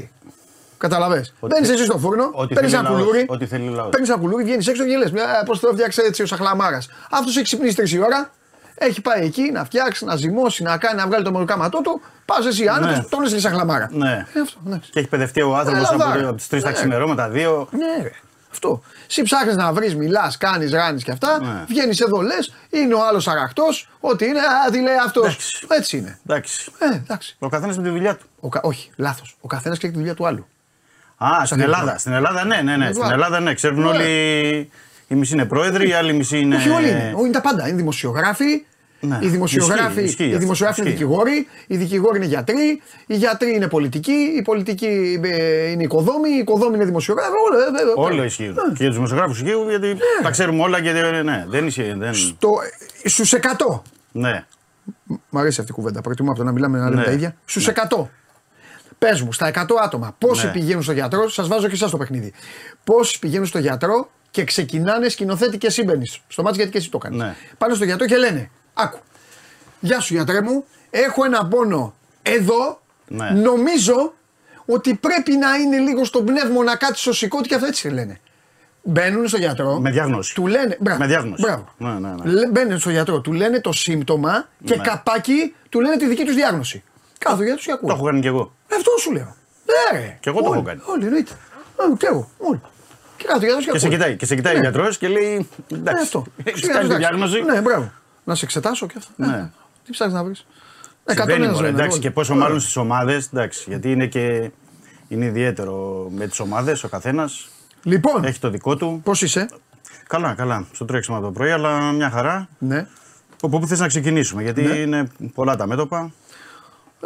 Καταλαβέ. 0.78 1.20
Ό,τι 1.40 1.54
Μπαίνεις 1.54 1.68
θε- 1.68 1.78
εσύ 1.78 1.86
στο 1.90 1.98
φούρνο, 1.98 2.30
ό,τι 2.34 2.54
παίρνεις 2.54 2.72
θέλει 2.72 2.84
ένα 2.86 2.94
ο 2.94 2.98
λαός, 2.98 3.06
κουλούρι. 3.08 3.26
ό,τι 3.30 3.46
θέλει 3.46 3.68
ο 3.68 3.72
λαός. 3.72 3.90
Παίρνεις 3.90 4.10
ένα 4.10 4.20
κουλούρι, 4.20 4.44
βγαίνεις 4.44 4.68
έξω 4.68 4.84
και 4.86 4.98
λες: 4.98 5.12
Πώς 5.46 5.60
το 5.60 5.68
έφτιαξε 5.72 6.02
έτσι 6.02 6.22
ο 6.22 6.26
Σαχλαμάρας. 6.26 6.88
Αυτό 7.12 7.30
έχει 7.30 7.42
ξυπνήσει 7.42 7.76
τρεις 7.76 7.98
ώρα, 8.08 8.32
έχει 8.76 9.02
πάει 9.02 9.26
εκεί 9.26 9.52
να 9.52 9.66
φτιάξει, 9.66 10.06
να 10.06 10.16
ζυμώσει, 10.16 10.64
να 10.64 10.78
κάνει, 10.78 10.98
να 11.00 11.08
βγάλει 11.08 11.24
το 11.24 11.32
μεροκάματό 11.32 11.82
του. 11.82 12.02
Πας 12.26 12.46
εσύ 12.46 12.68
άνετο, 12.68 12.92
Ναι. 12.96 13.04
τον 13.10 13.22
έστειλε 13.24 13.42
Σαχλαμάρα. 13.42 13.90
Ναι. 13.92 14.26
Ε, 14.34 14.40
αυτό, 14.42 14.60
εντάξει. 14.68 14.92
Και 14.92 15.00
έχει 15.00 15.08
παιδευτεί 15.08 15.42
ο 15.42 15.56
άνθρωπος 15.58 15.90
Έλα, 15.90 16.04
από, 16.04 16.12
δάρα. 16.14 16.28
από 16.28 16.38
τις 16.38 16.48
3 16.48 16.62
τα 16.62 16.70
Ναι. 16.70 16.74
ξημερώματα, 16.76 17.30
δύο. 17.30 17.68
Ναι, 17.72 18.04
ρε. 18.04 18.12
Αυτό. 18.52 18.82
Εσύ 19.10 19.22
ψάχνεις 19.22 19.56
να 19.56 19.74
βρεις, 19.74 19.96
μιλάς, 19.96 20.38
κάνεις, 20.38 20.72
ράνεις 20.72 21.04
και 21.04 21.12
αυτά. 21.12 21.40
Ναι. 21.40 21.64
Βγαίνεις 21.68 22.00
εδώ, 22.00 22.22
λες, 22.22 22.54
είναι 22.70 22.94
ο 22.94 23.06
άλλος 23.08 23.28
αραχτό, 23.28 23.64
ότι 24.00 24.26
είναι, 24.26 24.40
α, 24.40 24.72
τι 24.72 24.82
λέει 24.82 24.96
αυτός. 25.06 25.26
Εντάξει. 25.26 25.66
Έτσι 25.70 25.98
είναι. 25.98 26.20
Εντάξει. 26.28 26.72
Ε, 26.80 26.96
εντάξει. 26.96 27.36
Ο 27.40 27.50
καθένας 27.50 27.78
με 27.78 27.84
τη 27.84 27.90
δουλειά 27.90 28.16
του. 28.16 28.26
Ο, 28.40 28.50
κα- 28.50 28.62
όχι, 28.64 28.90
λάθος. 28.96 29.38
Ο 29.42 29.48
καθένας 29.48 29.78
ξέρει 29.78 29.94
τη 29.94 29.98
δουλειά 30.00 30.14
του 30.16 30.28
άλλου. 30.28 30.48
Α, 31.18 31.46
στην 31.46 31.60
Ελλάδα. 31.62 31.98
Στην 31.98 32.14
Ελλάδα, 32.14 32.46
ναι, 32.46 32.62
ναι, 32.62 32.78
ναι. 32.78 32.92
Στην 32.94 33.12
Ελλάδα, 33.12 33.40
ναι. 33.40 33.54
Ξέρουν 33.54 33.80
Ναι. 33.82 33.88
όλοι. 33.88 34.70
Η 35.08 35.16
μισή 35.16 35.34
είναι 35.34 35.46
πρόεδροι, 35.46 35.90
η 35.90 35.94
άλλη 35.94 36.14
μισή 36.14 36.40
είναι. 36.40 36.56
Όχι 36.56 36.70
όλοι 36.70 36.90
είναι. 36.90 37.14
Είναι 37.20 37.30
τα 37.30 37.42
πάντα. 37.42 37.68
Είναι 37.68 37.78
δημοσιογράφοι. 37.78 38.66
Ναι. 39.00 39.20
Οι 39.22 39.28
δημοσιογράφοι, 39.28 39.84
Ισχύει, 40.02 40.04
ισχύει 40.04 40.24
οι 40.24 40.28
αυτό. 40.28 40.40
δημοσιογράφοι 40.40 40.82
είναι 40.82 40.90
Ισχύει. 40.90 41.04
δικηγόροι, 41.04 41.48
οι 41.68 41.78
δικηγόροι 41.78 42.18
είναι 42.18 42.26
γιατροί, 42.26 42.82
οι 43.08 43.16
γιατροί 43.16 43.56
είναι 43.56 43.68
πολιτικοί, 43.68 44.12
οι 44.38 44.42
πολιτικοί 44.42 45.20
ε, 45.24 45.70
είναι 45.72 45.84
οικοδόμοι, 45.84 46.30
οι 46.30 46.38
οικοδόμοι 46.38 46.76
είναι 46.76 46.86
δημοσιογράφοι. 46.86 47.30
Όλα, 47.52 47.64
ε, 48.06 48.12
ε, 48.12 48.14
Όλα 48.14 48.22
ε, 48.24 48.26
ισχύουν. 48.26 48.56
Και 48.56 48.62
για 48.78 48.86
τους 48.88 48.96
δημοσιογράφους 48.96 49.42
ισχύουν 49.42 49.70
γιατί 49.70 49.96
τα 50.24 50.30
ξέρουμε 50.30 50.62
όλα 50.62 50.82
και 50.82 50.92
δεν- 50.92 51.26
ναι, 51.26 51.46
δεν 51.48 51.68
ισχύει. 51.68 51.94
Δεν... 51.98 52.14
Το, 52.40 52.50
στους 53.04 53.34
100. 53.34 53.82
Ναι. 54.12 54.46
Μ' 55.30 55.38
αρέσει 55.38 55.60
αυτή 55.60 55.72
η 55.72 55.76
κουβέντα. 55.76 56.02
Προτιμώ 56.02 56.30
από 56.30 56.40
το 56.40 56.46
να 56.46 56.52
μιλάμε 56.52 56.78
να 56.80 56.90
λέμε 56.90 57.02
Ναι. 57.02 57.06
τα 57.08 57.12
ίδια. 57.12 57.36
Στους 57.46 57.68
100. 57.68 58.08
Πες 58.98 59.22
μου, 59.22 59.34
στα 59.34 59.48
100 59.48 59.76
άτομα, 59.84 60.16
πόσοι 60.18 60.46
Ναι. 60.46 60.52
πηγαίνουν 60.52 60.84
στο 60.84 60.92
γιατρό, 60.92 61.30
σας 61.30 61.48
βάζω 61.48 61.68
και 61.68 61.74
εσάς 61.74 61.90
στο 61.90 61.98
παιχνίδι. 61.98 62.34
Πόσοι 62.84 63.20
πηγαίνουν 63.20 63.46
στο 63.46 63.60
γιατρό 63.60 64.10
και 64.36 64.44
ξεκινάνε 64.44 65.10
σκηνοθέτη 65.10 65.58
και 65.58 65.70
σύμπαινης. 65.70 66.20
Στο 66.28 66.44
μάτι 66.44 66.56
γιατί 66.56 66.72
και 66.72 66.78
εσύ 66.78 66.90
το 66.90 66.98
κάνεις. 66.98 67.18
Ναι. 67.20 67.36
Πάνε 67.58 67.74
στο 67.74 67.86
γιατρό 67.86 68.06
και 68.06 68.18
λένε: 68.18 68.50
Άκου, 68.74 69.00
Γεια 69.80 70.00
σου 70.00 70.14
γιατρέ 70.14 70.42
μου, 70.42 70.66
έχω 70.90 71.26
ένα 71.26 71.46
πόνο 71.48 71.96
εδώ. 72.22 72.82
Ναι. 73.08 73.30
Νομίζω 73.30 74.14
ότι 74.66 74.94
πρέπει 74.96 75.32
να 75.36 75.56
είναι 75.56 75.78
λίγο 75.78 76.06
στον 76.06 76.26
πνεύμο 76.26 76.64
να 76.64 76.76
κάτσεις 76.76 77.02
στο 77.02 77.14
σηκώτη 77.14 77.48
και 77.48 77.56
αυτό 77.56 77.68
έτσι 77.68 77.90
λένε. 77.90 78.20
Μπαίνουν 78.84 79.28
στο 79.28 79.38
γιατρό. 79.38 79.80
Με 79.80 79.92
διάγνωση. 79.92 80.34
Του 80.36 80.48
λένε. 80.48 80.78
Μπράβο, 80.80 81.00
Με 81.00 81.08
διάγνωση. 81.08 81.42
Μπράβο. 81.42 81.74
Ναι, 81.78 81.90
ναι, 81.90 82.10
ναι. 82.10 82.32
Λέ- 82.32 82.50
Μπαίνουν 82.52 82.80
στο 82.80 82.90
γιατρό, 82.90 83.22
του 83.22 83.34
λένε 83.34 83.62
το 83.62 83.72
σύμπτωμα 83.72 84.48
και 84.64 84.76
Ναι. 84.76 84.84
καπάκι 84.84 85.56
του 85.70 85.82
λένε 85.82 85.98
τη 85.98 86.08
δική 86.08 86.24
τους 86.24 86.36
διάγνωση. 86.36 86.84
Κάθε 87.18 87.44
γιατρό 87.44 87.62
και 87.66 87.72
ακούει. 87.72 87.90
Το 87.90 87.96
έχω 87.96 88.06
κάνει 88.06 88.20
κι 88.22 88.28
εγώ. 88.28 88.54
Αυτό 88.76 88.92
σου 89.00 89.12
λέω. 89.12 89.36
Ναι, 89.66 90.00
ρε. 90.00 90.18
Κι 90.22 90.28
εγώ 90.30 90.40
το 90.42 90.46
Όλοι, 90.50 90.58
έχω 90.58 90.66
κάνει. 90.68 90.82
Όλοι, 90.86 91.06
εννοείται. 91.06 91.32
Ε, 91.80 91.96
Και 91.98 92.06
εγώ. 92.06 92.30
Όλοι. 92.38 92.62
Και 93.18 93.24
κάθε 93.28 93.46
γιατρό 93.46 93.64
και 93.64 93.72
Και 93.72 93.78
σε 93.80 93.86
ακούει. 93.86 93.98
κοιτάει, 93.98 94.16
και 94.16 94.26
σε 94.26 94.36
κοιτάει 94.36 94.54
ο 94.54 94.58
Ναι. 94.58 94.62
γιατρός 94.64 94.98
και 94.98 95.08
λέει. 95.08 95.48
Ναι, 95.68 95.78
Εντάξει, 95.78 96.04
αυτό. 96.04 96.26
έχεις 96.44 96.60
Σιγά, 96.62 96.74
κάνει 96.74 96.88
τη 96.88 96.94
εντάξει. 96.94 97.08
διάγνωση. 97.18 97.42
Ναι, 97.42 97.62
μπράβο. 97.62 97.92
Να 98.24 98.36
σε 98.36 98.46
εξετάσω 98.46 98.88
και 98.88 98.94
αυτά. 98.98 99.12
Ναι. 99.16 99.36
Ε, 99.38 99.52
τι 99.86 99.92
ψάχνεις 99.92 100.16
να 100.16 100.24
βρεις. 100.24 100.46
Συμβαίνει, 101.06 101.48
μωρέ, 101.48 101.68
εντάξει, 101.68 102.00
και 102.00 102.12
πόσο 102.12 102.36
μάλλον 102.36 102.60
στις 102.60 102.76
ομάδες. 102.76 103.30
Γιατί 103.68 103.92
είναι 103.92 104.06
και. 104.08 104.52
Είναι 105.08 105.26
ιδιαίτερο 105.26 106.08
με 106.16 106.28
τις 106.28 106.40
ομάδες 106.40 106.84
ο 106.84 106.88
καθένας. 106.88 107.48
Λοιπόν, 107.84 108.24
Έχει 108.24 108.40
το 108.40 108.50
δικό 108.50 108.76
του. 108.76 109.02
πώς 109.04 109.22
είσαι; 109.22 109.50
Καλά, 110.08 110.34
καλά. 110.34 110.66
Στο 110.72 110.86
τρέξιμο 110.86 111.20
το 111.20 111.32
πρωί, 111.32 111.52
αλλά 111.52 111.92
μια 111.92 112.10
χαρά. 112.10 112.48
Ναι. 112.58 112.88
Από 113.42 113.60
πού 113.60 113.68
θες 113.68 113.80
να 113.80 113.88
ξεκινήσουμε, 113.88 114.44
γιατί 114.44 114.62
Ναι. 114.62 114.74
είναι 114.76 115.08
πολλά 115.34 115.56
τα 115.56 115.68
μέτωπα. 115.68 116.12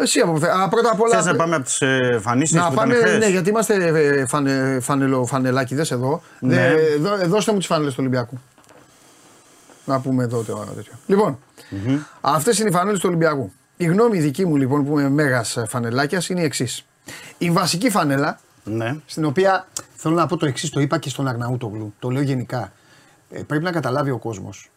Εσύ 0.02 0.20
από 0.20 0.32
πουθέ- 0.32 0.52
Α, 0.52 0.70
πρώτα 0.70 0.92
απ' 0.92 1.02
όλα. 1.02 1.16
Θες 1.16 1.26
να 1.26 1.36
πάμε 1.36 1.56
από 1.56 1.64
τις 1.66 1.82
εμφανίσει 1.82 2.56
να 2.56 2.70
που 2.70 2.76
πάμε, 2.76 2.94
ήταν 2.96 3.08
χθες; 3.08 3.20
ναι, 3.20 3.28
γιατί 3.30 3.50
είμαστε 3.50 3.74
ε, 3.88 4.26
φανε, 4.26 4.80
φανελο, 4.82 5.26
φανελάκιδες 5.26 5.92
εδώ. 5.92 6.22
Ναι. 6.40 6.56
Δε- 6.56 6.96
δώ- 6.98 7.28
δώστε 7.28 7.52
μου 7.52 7.58
τις 7.58 7.68
φανέλες 7.68 7.92
του 7.94 7.98
Ολυμπιακού. 8.00 8.40
Να 9.86 10.00
πούμε 10.00 10.24
εδώ 10.24 10.44
το 10.44 10.66
τέτοιο. 10.76 10.94
Λοιπόν, 11.06 11.40
αυτές 12.22 12.60
είναι 12.60 12.70
οι 12.70 12.72
φανέλες 12.72 13.00
του 13.00 13.06
Ολυμπιακού. 13.10 13.52
Η 13.78 13.86
γνώμη 13.86 14.20
δική 14.20 14.46
μου 14.46 14.56
λοιπόν 14.56 14.86
που 14.86 15.00
είμαι 15.00 15.10
μέγας 15.10 15.58
ε, 15.58 15.66
φανελάκιας 15.68 16.30
είναι 16.30 16.42
η 16.42 16.44
εξής. 16.44 16.86
Η 17.38 17.52
βασική 17.52 17.90
φανέλα, 17.90 18.40
Ναι. 18.64 18.96
στην 19.06 19.26
οποία 19.26 19.68
θέλω 19.96 20.16
να 20.16 20.26
πω 20.28 20.38
το 20.38 20.46
εξής, 20.46 20.70
το 20.70 20.80
είπα 20.80 20.98
και 20.98 21.10
στον 21.10 21.28
Αγναούτογλου, 21.28 21.94
το 22.00 22.10
λέω 22.10 22.22
γενικά. 22.22 22.72
Ε, 23.32 23.42
πρέπει 23.44 23.64
να 23.64 23.72
καταλάβει 23.72 24.12
ο 24.12 24.18
κόσμος 24.18 24.72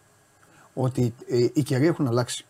ότι 0.75 1.15
ε, 1.31 1.37
οι 1.53 1.63
καιροί 1.63 1.87
έχουν 1.87 2.07
αλλάξει. 2.07 2.45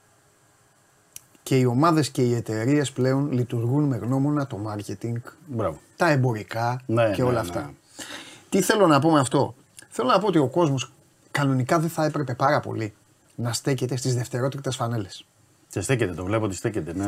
Και 1.42 1.56
οι 1.58 1.64
ομάδες 1.64 2.10
και 2.10 2.22
οι 2.22 2.34
εταιρείες 2.34 2.92
πλέον 2.92 3.32
λειτουργούν 3.32 3.84
με 3.84 3.96
γνώμονα 3.96 4.46
το 4.46 4.58
marketing, 4.68 5.16
Μπράβο. 5.46 5.80
τα 5.96 6.08
εμπορικά 6.10 6.80
Ναι, 6.86 7.10
και 7.10 7.22
ναι, 7.22 7.28
όλα 7.28 7.42
ναι. 7.42 7.48
αυτά. 7.48 7.72
Τι 8.48 8.60
θέλω 8.62 8.86
να 8.86 9.00
πω 9.00 9.10
με 9.10 9.20
αυτό; 9.20 9.54
Θέλω 9.88 10.08
να 10.08 10.18
πω 10.18 10.26
ότι 10.26 10.38
ο 10.38 10.48
κόσμος 10.48 10.92
κανονικά 11.30 11.78
δεν 11.78 11.90
θα 11.90 12.04
έπρεπε 12.04 12.34
πάρα 12.34 12.60
πολύ 12.60 12.92
να 13.34 13.52
στέκεται 13.52 13.96
στις 13.96 14.14
δευτερότριτες 14.14 14.76
φανέλες. 14.76 15.24
Και 15.68 15.80
στέκεται, 15.80 16.14
το 16.14 16.24
βλέπω 16.24 16.44
ότι 16.44 16.54
στέκεται, 16.54 16.92
ναι. 16.94 17.06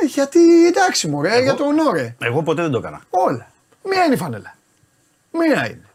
Ε, 0.00 0.06
γιατί 0.06 0.66
εντάξει 0.66 1.08
μωρέ, 1.08 1.42
για 1.42 1.54
τον 1.54 1.78
όρε. 1.78 2.14
Εγώ 2.20 2.42
ποτέ 2.42 2.62
δεν 2.62 2.70
το 2.70 2.78
έκανα. 2.78 3.00
Όλα. 3.10 3.50
Μία 3.84 4.04
είναι 4.04 4.14
η 4.14 4.16
φανέλα. 4.16 4.54
Μία 5.32 5.66
είναι. 5.70 5.86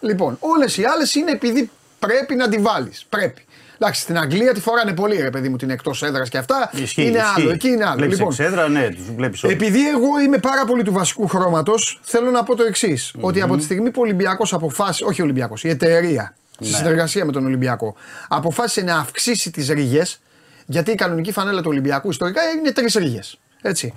Λοιπόν, 0.00 0.36
όλες 0.40 0.76
οι 0.76 0.84
άλλες 0.84 1.14
είναι 1.14 1.30
επειδή 1.30 1.70
πρέπει 1.98 2.34
να 2.34 2.48
τη 2.48 2.58
βάλεις. 2.58 3.04
Πρέπει. 3.08 3.44
Εντάξει, 3.82 4.00
στην 4.00 4.18
Αγγλία 4.18 4.52
τη 4.54 4.60
φοράνε 4.60 4.92
πολύ 4.94 5.16
ρε 5.16 5.30
παιδί 5.30 5.48
μου 5.48 5.56
την 5.56 5.70
εκτός 5.70 6.02
έδρας 6.02 6.28
και 6.28 6.38
αυτά. 6.38 6.70
Ισχύει, 6.74 7.02
είναι 7.06 7.18
ισχύει. 7.18 7.40
άλλο. 7.40 7.50
Εκεί 7.50 7.68
είναι 7.68 7.84
άλλο. 7.84 7.96
Βλέπεις 7.96 8.16
Λοιπόν, 8.18 8.32
εξέδρα, 8.32 8.68
ναι, 8.68 8.88
τους 8.88 9.10
βλέπεις 9.16 9.42
όλους. 9.44 9.56
επειδή 9.56 9.88
εγώ 9.88 10.20
είμαι 10.24 10.38
πάρα 10.38 10.64
πολύ 10.64 10.82
του 10.82 10.92
βασικού 10.92 11.26
χρώματος, 11.26 12.00
θέλω 12.02 12.30
να 12.30 12.42
πω 12.42 12.54
το 12.56 12.62
εξής. 12.62 13.14
Ότι 13.20 13.40
από 13.42 13.56
τη 13.56 13.62
στιγμή 13.62 13.90
που 13.90 14.00
ο 14.00 14.04
Ολυμπιακός 14.04 14.52
αποφάσισε, 14.52 15.04
όχι 15.04 15.20
ο 15.20 15.24
Ολυμπιακός, 15.24 15.64
η 15.64 15.68
εταιρεία, 15.68 16.34
στη 16.50 16.70
Ναι. 16.70 16.76
συνεργασία 16.76 17.24
με 17.24 17.32
τον 17.32 17.44
Ολυμπιακό, 17.46 17.94
αποφάσισε 18.28 18.80
να 18.80 18.96
αυξήσει 18.98 19.50
τις 19.50 19.68
ρίγες, 19.68 20.20
γιατί 20.66 20.90
η 20.90 20.94
κανονική 20.94 21.32
φανέλα 21.32 21.60
του 21.60 21.68
Ολυμπιακού 21.70 22.10
ιστορικά 22.10 22.40
είναι 22.58 22.70
τρεις 22.72 22.94
ρίγες. 22.94 23.38
Έτσι. 23.62 23.94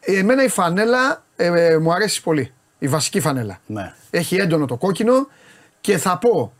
Εμένα 0.00 0.44
η 0.44 0.48
φανέλα 0.48 1.24
ε, 1.36 1.46
ε, 1.46 1.78
μου 1.78 1.92
αρέσει 1.92 2.22
πολύ. 2.22 2.52
Η 2.78 2.88
βασική 2.88 3.20
φανέλα. 3.20 3.58
Ναι. 3.66 3.92
Έχει 4.10 4.36
έντονο 4.36 4.66
το 4.66 4.76
κόκκινο 4.76 5.28
και 5.80 5.98
θα 5.98 6.18
πω, 6.18 6.52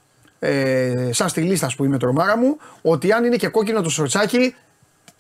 ε, 0.49 1.09
σαν 1.13 1.29
στη 1.29 1.41
λίστα 1.41 1.71
που 1.77 1.85
είμαι 1.85 1.99
τρομάρα 1.99 2.37
μου, 2.39 2.57
ότι 2.83 3.13
αν 3.13 3.25
είναι 3.25 3.37
και 3.37 3.49
κόκκινο 3.49 3.81
το 3.81 3.89
σορτσάκι, 3.91 4.55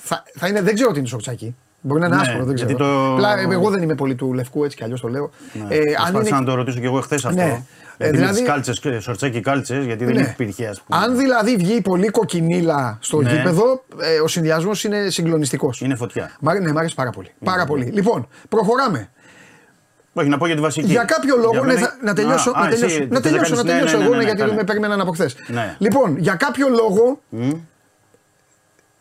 θα, 0.03 0.23
θα 0.35 0.49
είναι, 0.49 0.63
δεν 0.63 0.75
ξέρω 0.75 0.89
τι 0.89 0.95
είναι 0.95 1.05
το 1.05 1.11
σορτσάκι. 1.11 1.55
Μπορεί 1.87 2.01
να 2.01 2.07
είναι 2.07 2.17
Ναι, 2.17 2.23
άσπρο, 2.23 2.45
δεν 2.45 2.55
ξέρω. 2.55 2.71
γιατί 2.71 2.85
το- 2.85 3.13
Απλά, 3.13 3.39
ε, 3.39 3.47
εγώ 3.51 3.71
δεν 3.71 3.83
είμαι 3.83 3.95
πολύ 3.95 4.15
του 4.15 4.33
λευκού, 4.33 4.65
έτσι 4.65 4.77
κι 4.77 4.85
αλλιώς 4.85 5.01
το 5.01 5.09
λέω. 5.09 5.31
Ναι. 5.53 5.75
Ε, 5.75 5.79
αν 5.79 5.85
Προσπάθησα 5.95 6.29
είναι, 6.29 6.39
να 6.39 6.45
το 6.45 6.55
ρωτήσω 6.55 6.79
και 6.79 6.87
εγώ 6.87 7.01
χθες 7.01 7.25
αυτό. 7.25 7.43
Ναι. 7.43 7.63
Ε, 7.97 8.11
Δηλαδή, 8.11 8.17
δηλαδή- 8.17 8.41
τι 8.43 8.73
κάλτσε, 8.73 9.01
σορτσάκι 9.01 9.41
κάλτσες, 9.41 9.85
γιατί 9.85 10.05
δεν 10.05 10.15
Ναι. 10.15 10.21
υπήρχε, 10.21 10.67
ας 10.67 10.81
πούμε. 10.81 11.01
αν 11.03 11.19
δηλαδή 11.19 11.57
βγει 11.57 11.81
πολύ 11.81 12.09
κοκκινίλα 12.09 12.99
στο 13.01 13.21
Ναι. 13.23 13.31
γήπεδο, 13.33 13.85
ε, 14.01 14.21
ο 14.21 14.27
συνδυασμός 14.29 14.85
είναι 14.85 15.11
συγκλονιστικός. 15.11 15.81
Είναι 15.81 15.95
φωτιά. 15.95 16.31
Μ' 16.41 16.49
άρε- 16.49 16.63
ναι, 16.63 16.73
μ' 16.73 16.79
αρέσει 16.79 16.95
πάρα 16.95 17.11
πολύ. 17.11 17.31
Πάρα 17.45 17.65
πολύ. 17.65 17.85
Λοιπόν, 17.85 18.29
προχωράμε. 18.49 19.11
Όχι, 20.17 20.29
να 20.29 20.39
πω 20.39 20.47
για 20.47 20.55
τη 20.55 20.61
βασική. 20.61 20.87
Για 20.87 21.05
κάποιο 21.05 21.37
λόγο. 21.37 21.51
Για 21.51 21.61
ναι, 21.61 21.67
μένα- 21.67 21.81
θα- 21.87 21.97
να 22.03 22.15
τελειώσω. 22.15 22.51
Α, 22.51 22.53
να 22.61 22.61
α, 22.61 22.69
εσύ 22.69 22.81
τελειώσω, 22.81 22.99
θες 22.99 23.09
να 23.11 23.21
τελειώσω, 23.21 23.43
κάνεις- 23.55 23.57
να 23.57 23.63
ναι, 23.65 23.71
τελειώσω 23.79 23.97
ναι, 23.99 24.05
εγώ 24.05 24.13
ναι, 24.13 24.19
ναι, 24.19 24.23
ναι, 24.23 24.25
γιατί 24.29 24.41
κάνε. 24.41 24.53
με 24.55 24.65
περιμέναν 24.65 25.01
από 25.01 25.13
χθες. 25.13 25.37
Ναι. 25.47 25.77
Λοιπόν, 25.79 26.17
για 26.19 26.35
κάποιο 26.35 26.69
λόγο 26.69 27.21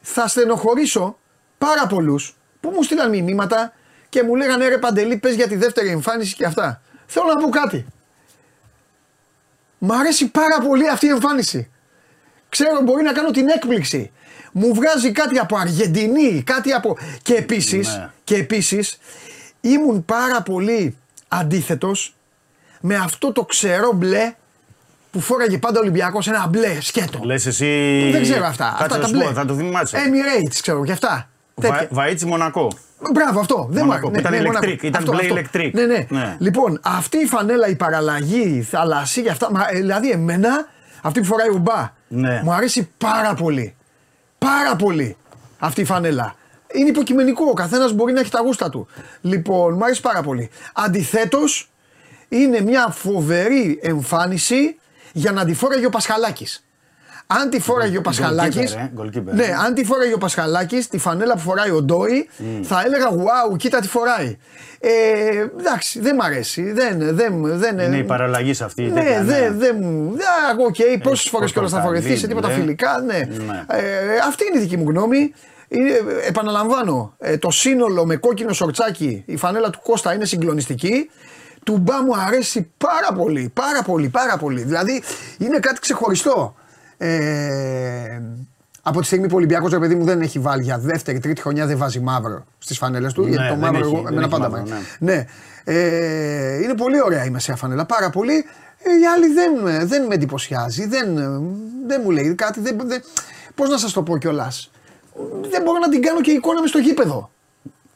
θα 0.02 0.28
στενοχωρήσω 0.28 1.18
πάρα 1.58 1.88
πολλούς 1.88 2.36
που 2.60 2.70
μου 2.76 2.84
στείλαν 2.84 3.10
μηνύματα 3.10 3.74
και 4.10 4.24
μου 4.24 4.36
λέγανε 4.36 4.68
ρε 4.68 4.78
Παντελή, 4.78 5.18
πες 5.18 5.36
για 5.36 5.48
τη 5.48 5.56
δεύτερη 5.56 5.90
εμφάνιση 5.90 6.36
και 6.36 6.46
αυτά. 6.46 6.82
Θέλω 7.06 7.26
να 7.28 7.38
πω 7.38 7.50
κάτι. 7.50 7.86
Μ' 9.78 9.92
αρέσει 9.92 10.28
πάρα 10.30 10.60
πολύ 10.68 10.90
αυτή 10.90 11.06
η 11.06 11.10
εμφάνιση. 11.10 11.70
Ξέρω 12.50 12.82
μπορεί 12.84 13.04
να 13.04 13.12
κάνω 13.12 13.32
την 13.32 13.48
έκπληξη. 13.48 14.12
Μου 14.52 14.74
βγάζει 14.74 15.12
κάτι 15.12 15.40
από 15.40 15.58
Αργεντινή, 15.58 16.44
κάτι 16.46 16.72
από... 16.74 16.98
Και 17.22 17.34
επίσης, 17.34 17.88
Ναι. 17.98 18.10
και 18.24 18.36
επίσης 18.36 18.98
ήμουν 19.62 20.06
πάρα 20.06 20.42
πολύ 20.42 20.98
αντίθετος 21.40 22.16
με 22.82 22.96
αυτό 22.96 23.32
το 23.32 23.44
ξερό 23.46 23.92
μπλε 23.94 24.34
που 25.12 25.20
φόραγε 25.20 25.58
πάντα 25.58 25.78
ο 25.80 25.82
Ολυμπιακός, 25.82 26.28
ένα 26.28 26.48
μπλε 26.48 26.82
σκέτο. 26.82 27.20
Λες 27.24 27.46
εσύ. 27.46 28.10
Δεν 28.12 28.22
ξέρω 28.22 28.46
αυτά. 28.46 28.76
Κάτσε 28.80 28.84
αυτά 28.84 28.96
να 28.98 29.02
τα 29.02 29.08
σου 29.08 29.14
μπλε. 29.14 29.24
πω, 29.24 29.32
θα 29.34 29.46
το 29.46 29.54
θυμάσαι. 29.54 29.98
Emirates 29.98 30.56
ξέρω 30.62 30.84
και 30.86 30.92
αυτά. 30.92 31.30
Τέτοια. 31.62 31.88
Βα, 31.92 32.04
Βαΐτσι 32.04 32.26
Μονακό. 32.26 32.68
Μπράβο 33.14 33.40
αυτό. 33.40 33.68
Δεν 33.70 33.84
μου 33.86 33.90
Μονακό, 33.92 34.08
άρεσε. 34.08 34.22
που 34.22 34.36
ήταν 34.36 34.46
Μονακό. 34.46 34.66
electric, 34.68 34.84
ήταν 34.84 35.02
Αυτό, 35.02 35.12
μπλε 35.12 35.22
αυτό. 35.22 35.36
electric. 35.60 35.70
Ναι, 35.74 35.86
ναι, 35.86 36.06
Ναι. 36.10 36.36
Λοιπόν, 36.40 36.80
αυτή 36.84 37.18
η 37.18 37.26
φανέλα, 37.26 37.68
η 37.68 37.76
παραλλαγή, 37.76 38.56
η 38.58 38.62
θαλασσή 38.62 39.22
και 39.22 39.30
αυτά. 39.30 39.52
μα, 39.52 39.68
ε, 39.72 39.76
δηλαδή, 39.80 40.12
εμένα, 40.12 40.68
αυτή 41.02 41.20
που 41.20 41.26
φοράει 41.26 41.50
ο 41.50 41.58
Μπα, 41.58 41.90
Ναι. 42.08 42.42
μου 42.44 42.54
αρέσει 42.54 42.90
πάρα 42.98 43.34
πολύ. 43.34 43.76
Πάρα 44.38 44.76
πολύ 44.76 45.18
αυτή 45.60 45.82
η 45.82 45.86
φανέλα. 45.86 46.36
Είναι 46.74 46.90
υποκειμενικό. 46.90 47.46
Ο 47.50 47.54
καθένας 47.54 47.92
μπορεί 47.94 48.14
να 48.14 48.20
έχει 48.20 48.32
τα 48.32 48.40
γούστα 48.42 48.70
του. 48.70 48.88
Λοιπόν, 49.22 49.74
μου 49.74 49.84
αρέσει 49.84 50.02
πάρα 50.02 50.22
πολύ. 50.22 50.50
Αντιθέτως, 50.74 51.72
είναι 52.30 52.62
μια 52.62 52.88
φοβερή 52.88 53.80
εμφάνιση 53.82 54.80
για 55.12 55.32
να 55.32 55.46
τη 55.46 55.54
φόραγε 55.54 55.86
ο 55.86 55.90
Πασχαλάκης. 55.90 56.66
Αν 57.28 57.50
τη 57.50 57.60
φόραγε 57.60 57.98
ο 57.98 58.02
Πασχαλάκη. 58.02 58.64
Goalkeeper, 58.68 58.78
ε, 58.78 59.02
goalkeeper. 59.02 59.34
Ναι, 59.34 59.48
αν 59.66 59.74
τη 59.74 59.86
φόραγε 59.86 60.14
ο 60.14 60.18
Πασχαλάκης, 60.18 60.88
τη 60.88 60.98
φανέλα 60.98 61.34
που 61.34 61.40
φοράει 61.40 61.70
ο 61.72 61.82
Ντόι, 61.82 62.30
θα 62.64 62.82
έλεγα 62.86 63.10
Wow, 63.10 63.58
κοίτα 63.58 63.80
τι 63.80 63.88
φοράει. 63.88 64.38
Ε, 64.80 64.90
εντάξει, 65.60 66.00
δεν 66.00 66.16
μ' 66.16 66.22
αρέσει. 66.22 66.72
Δεν, 66.72 67.16
δεν, 67.16 67.58
δεν, 67.58 67.80
Είναι 67.80 67.98
η 67.98 68.04
παραλλαγή 68.04 68.54
σε 68.54 68.64
αυτή. 68.64 68.82
ναι, 68.84 69.02
τέτοια, 69.02 69.24
δεν, 69.24 69.58
δεν 69.58 69.78
μου. 69.82 70.16
δεν, 70.16 70.66
Οκ, 70.68 70.80
Ε, 70.80 70.98
πόσες 71.04 71.30
φορές 71.30 71.52
κιόλα 71.52 71.68
θα 71.68 71.76
πορτοκαλί, 71.76 72.02
φορεθεί 72.02 72.20
σε 72.20 72.28
τίποτα 72.28 72.48
μπλε. 72.48 72.58
φιλικά. 72.58 73.02
Ναι. 73.06 73.18
Ναι. 73.18 73.66
Ε, 73.68 74.18
αυτή 74.28 74.46
είναι 74.48 74.58
η 74.58 74.62
δική 74.62 74.78
μου 74.78 74.90
γνώμη. 74.90 75.34
Είναι, 75.76 75.92
επαναλαμβάνω, 76.28 77.14
ε, 77.20 77.38
το 77.38 77.52
σύνολο 77.52 78.06
με 78.06 78.16
κόκκινο 78.16 78.54
σορτσάκι, 78.54 79.24
η 79.26 79.38
φανέλα 79.38 79.70
του 79.70 79.80
Κώστα 79.84 80.14
είναι 80.14 80.26
συγκλονιστική. 80.26 81.10
Του 81.64 81.78
Μπα 81.78 82.04
μου 82.04 82.18
αρέσει 82.28 82.72
πάρα 82.78 83.14
πολύ, 83.22 83.52
πάρα 83.54 83.82
πολύ, 83.84 84.10
πάρα 84.10 84.38
πολύ. 84.38 84.62
Δηλαδή 84.62 85.04
είναι 85.38 85.60
κάτι 85.60 85.80
ξεχωριστό. 85.80 86.56
Ε, 86.98 88.22
από 88.82 89.00
τη 89.00 89.06
στιγμή 89.06 89.26
που 89.28 89.34
ο 89.34 89.38
Ολυμπιακός 89.38 89.72
ρε 89.72 89.80
παιδί 89.80 89.96
μου 89.96 90.04
δεν 90.04 90.22
έχει 90.22 90.40
βάλει 90.40 90.64
για 90.64 90.78
δεύτερη, 90.78 91.20
τρίτη 91.20 91.42
χρονιά 91.42 91.66
δεν 91.66 91.78
βάζει 91.78 92.00
μαύρο 92.00 92.46
στις 92.60 92.78
φανέλες 92.78 93.14
του. 93.14 93.24
Ναι, 93.24 93.30
γιατί 93.30 93.44
το 93.48 93.54
δεν 93.54 93.60
μαύρο 93.60 93.78
έχει, 93.80 93.94
εγώ, 93.94 94.04
δεν 94.04 94.12
εμένα 94.12 94.22
έχει 94.22 94.30
πάντα 94.30 94.50
μαύρο, 94.50 94.68
μου 94.68 94.74
αρέσει. 94.74 94.98
ναι. 95.00 95.14
Ναι. 95.14 95.26
Ε, 95.64 96.62
είναι 96.64 96.74
πολύ 96.76 97.02
ωραία 97.02 97.26
η 97.26 97.30
μεσαία 97.30 97.56
φανέλα, 97.56 97.86
πάρα 97.86 98.10
πολύ. 98.10 98.34
Ε, 98.84 99.00
η 99.02 99.06
άλλη 99.16 99.34
δεν, 99.34 99.54
με- 99.64 99.86
δεν 99.86 100.06
με 100.06 100.14
εντυπωσιάζει, 100.14 100.88
δεν, 100.88 101.16
δεν 101.88 102.02
μου 102.04 102.12
λέει 102.12 102.34
κάτι. 102.34 102.60
Δεν, 102.60 102.78
δεν, 102.84 103.04
Πώς 103.56 103.70
να 103.70 103.78
σας 103.78 103.92
το 103.94 104.04
πω 104.04 104.18
κιόλας. 104.18 104.72
Δεν 105.50 105.62
μπορώ 105.64 105.78
να 105.80 105.90
την 105.90 106.02
κάνω 106.02 106.22
και 106.22 106.32
εικόνα 106.32 106.62
μες 106.62 106.70
στο 106.70 106.80
γήπεδο. 106.80 107.30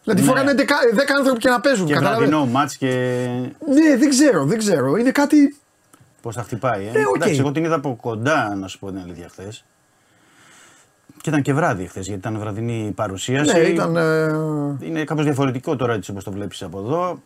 Δηλαδή 0.04 0.22
Ναι. 0.22 0.28
φοράνε 0.28 0.54
10 0.54 0.64
άνθρωποι 1.18 1.40
και 1.40 1.50
να 1.50 1.60
παίζουν. 1.60 1.86
Και 1.86 1.94
καταλαβαίνεις; 1.94 2.30
βραδινό 2.30 2.52
μάτς 2.52 2.78
και 2.78 2.88
Ναι, 3.68 3.98
δεν 3.98 4.10
ξέρω, 4.10 4.46
δεν 4.46 4.58
ξέρω. 4.58 4.96
Είναι 4.96 5.12
κάτι. 5.12 5.56
πώς 6.22 6.36
θα 6.36 6.44
χτυπάει. 6.44 6.86
Ε; 6.86 7.00
Ε, 7.00 7.06
οκ. 7.08 7.16
Εντάξει, 7.16 7.40
εγώ 7.40 7.52
την 7.52 7.64
είδα 7.64 7.76
από 7.76 7.98
κοντά, 8.02 8.56
να 8.56 8.68
σου 8.68 8.80
πω 8.80 8.88
την 8.92 9.00
αλήθεια 9.04 9.28
χθες. 9.30 9.66
Και 11.22 11.30
ήταν 11.30 11.42
και 11.42 11.54
βράδυ 11.54 11.86
χθες, 11.88 12.06
γιατί 12.06 12.20
ήταν 12.28 12.40
βραδινή 12.40 12.92
παρουσίαση. 12.96 13.54
Ναι, 13.54 13.60
ήταν. 13.60 13.96
ε, 13.96 14.86
Είναι 14.88 15.04
κάπως 15.04 15.24
διαφορετικό 15.24 15.76
τώρα 15.76 15.94
έτσι 15.94 16.12
όπως 16.12 16.24
το 16.24 16.32
βλέπεις 16.32 16.64
από 16.64 16.80
εδώ. 16.80 17.22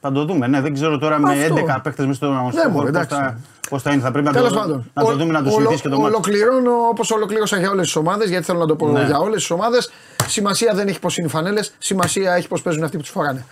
Θα 0.00 0.12
το 0.12 0.24
δούμε. 0.24 0.46
Ναι, 0.46 0.60
δεν 0.60 0.74
ξέρω 0.74 0.98
τώρα 0.98 1.18
με 1.18 1.32
Αυτό. 1.44 1.54
11 1.54 1.80
παίχτες 1.82 2.02
μέσα 2.02 2.14
στο 2.14 2.26
Ναι, 2.32 2.36
χώρο 2.50 2.50
μωρέ, 2.70 2.70
πώς 2.70 2.88
εντάξει. 2.88 3.14
θα, 3.16 3.38
πώς 3.68 3.82
θα 3.82 3.92
είναι. 3.92 4.02
Θα 4.02 4.10
πρέπει 4.10 4.26
να 4.26 4.32
Τέλος 4.32 4.52
το, 4.52 4.58
πάντων. 4.58 4.90
να 4.94 5.02
το 5.02 5.08
Ο- 5.10 5.14
δούμε 5.16 5.32
να 5.32 5.38
το 5.42 5.44
ολο- 5.44 5.54
συνηθίσει 5.56 5.82
και 5.82 5.88
το 5.88 5.98
μάτι. 6.00 6.12
Ολοκληρώνω 6.14 6.70
όπως 6.90 7.10
ολοκλήρωσα 7.10 7.58
για 7.58 7.70
όλες 7.70 7.84
τις 7.84 7.96
ομάδες, 7.96 8.28
γιατί 8.28 8.44
θέλω 8.44 8.58
να 8.58 8.66
το 8.66 8.76
πω 8.76 8.88
Ναι. 8.88 9.04
για 9.04 9.18
όλες 9.18 9.36
τις 9.40 9.50
ομάδες. 9.50 9.90
Σημασία 10.26 10.74
δεν 10.74 10.88
έχει 10.88 10.98
πώ 11.00 11.08
είναι 11.18 11.26
οι 11.26 11.30
φανέλες, 11.30 11.74
σημασία 11.78 12.32
έχει 12.34 12.48
πώ 12.48 12.56
παίζουν 12.62 12.82
αυτοί 12.84 12.96
που 12.96 13.02
τους 13.02 13.10
φοράνε. 13.12 13.44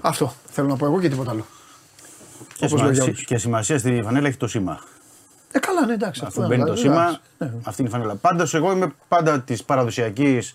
Αυτό 0.00 0.34
θέλω 0.50 0.68
να 0.68 0.76
πω 0.76 0.86
εγώ 0.86 1.00
και 1.00 1.08
τίποτα 1.08 1.30
άλλο. 1.30 1.46
Και, 2.56 2.64
όπως 2.64 2.80
λέω 2.80 2.90
για 2.90 2.94
σημασία, 2.94 3.02
όλους. 3.04 3.24
και 3.24 3.38
σημασία 3.38 3.78
στη 3.78 4.00
φανέλα 4.04 4.28
έχει 4.28 4.36
το 4.36 4.48
σήμα. 4.48 4.80
Ε, 5.52 5.58
καλά, 5.58 5.86
ναι, 5.86 5.92
εντάξει. 5.92 6.20
Αφού 6.26 6.40
αυτό, 6.42 6.54
μπαίνει 6.54 6.64
το 6.64 6.72
δηλαδή, 6.74 6.80
σήμα, 6.80 7.02
εντάξει, 7.02 7.20
ναι. 7.38 7.50
αυτή 7.64 7.80
είναι 7.82 7.90
η 7.90 7.92
φανέλα. 7.92 8.14
Πάντως, 8.14 8.54
εγώ 8.54 8.72
είμαι 8.72 8.92
πάντα 9.08 9.40
της 9.40 9.64
παραδοσιακής 9.64 10.54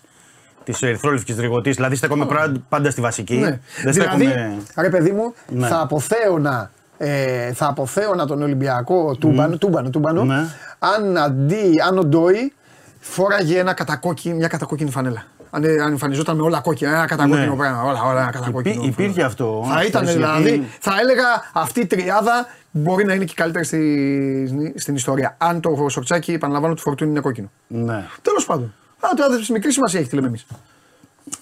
της 0.64 0.82
ερυθρόλευκη 0.82 1.34
τριγωτή. 1.34 1.70
Δηλαδή, 1.70 1.96
στέκομαι 1.96 2.26
πρά- 2.26 2.52
πάντα 2.68 2.90
στη 2.90 3.00
βασική. 3.00 3.34
Ναι. 3.36 3.58
Δεν 3.82 3.92
δηλαδή, 3.92 4.24
στέκομαι. 4.26 4.58
ρε 4.76 4.88
παιδί 4.88 5.10
μου, 5.10 5.34
Ναι. 5.48 5.66
θα 5.66 5.80
αποθέωνα, 5.80 6.70
ε, 6.98 7.52
θα 7.52 7.66
αποθέωνα 7.66 8.26
τον 8.26 8.42
Ολυμπιακό 8.42 9.16
τούμπανο, 9.16 9.56
τούμπανο, 9.58 9.90
τούμπανο 9.90 10.24
Ναι. 10.24 10.44
αν 10.78 11.16
αντί, 11.18 11.80
αν 11.88 11.98
ο 11.98 12.04
Ντόι 12.04 12.52
φόραγε 13.00 13.58
ένα 13.58 13.72
κατακόκκι, 13.72 14.32
μια 14.34 14.48
κατακόκκινη 14.48 14.90
φανέλα. 14.90 15.24
Αν, 15.50 15.64
αν 15.64 15.90
εμφανιζόταν 15.90 16.36
με 16.36 16.42
όλα 16.42 16.60
κόκκινα, 16.60 16.90
ένα 16.90 17.06
κατακόκκινο 17.06 17.50
Ναι. 17.50 17.56
πράγμα. 17.56 17.82
Όλα, 17.82 18.02
όλα 18.02 18.20
ένα 18.22 18.30
κατακόκκινο. 18.30 18.74
Υπή- 18.74 18.86
υπήρχε 19.00 19.22
αυτό. 19.22 19.66
Θα 19.74 19.84
ήταν 19.84 20.02
χθες, 20.02 20.14
δηλαδή, 20.14 20.42
γιατί- 20.42 20.68
θα 20.80 20.92
έλεγα 21.00 21.24
αυτή 21.52 21.80
η 21.80 21.86
τριάδα 21.86 22.46
μπορεί 22.70 23.04
να 23.04 23.14
είναι 23.14 23.24
και 23.24 23.32
η 23.32 23.36
καλύτερη 23.36 23.64
στη, 23.64 24.72
στην 24.76 24.94
ιστορία. 24.94 25.34
Αν 25.38 25.60
το 25.60 25.86
σορτσάκι, 25.88 26.32
επαναλαμβάνω, 26.32 26.74
του 26.74 26.80
φορτούνι 26.80 27.10
είναι 27.10 27.20
κόκκινο. 27.20 27.50
Ναι. 27.66 28.04
Τέλος 28.22 28.46
πάντων. 28.46 28.74
Α, 29.10 29.14
τώρα 29.16 29.28
μικρής 29.52 29.74
σημασία 29.74 30.00
έχει 30.00 30.08
τι 30.08 30.14
λέμε 30.14 30.26
εμείς. 30.26 30.46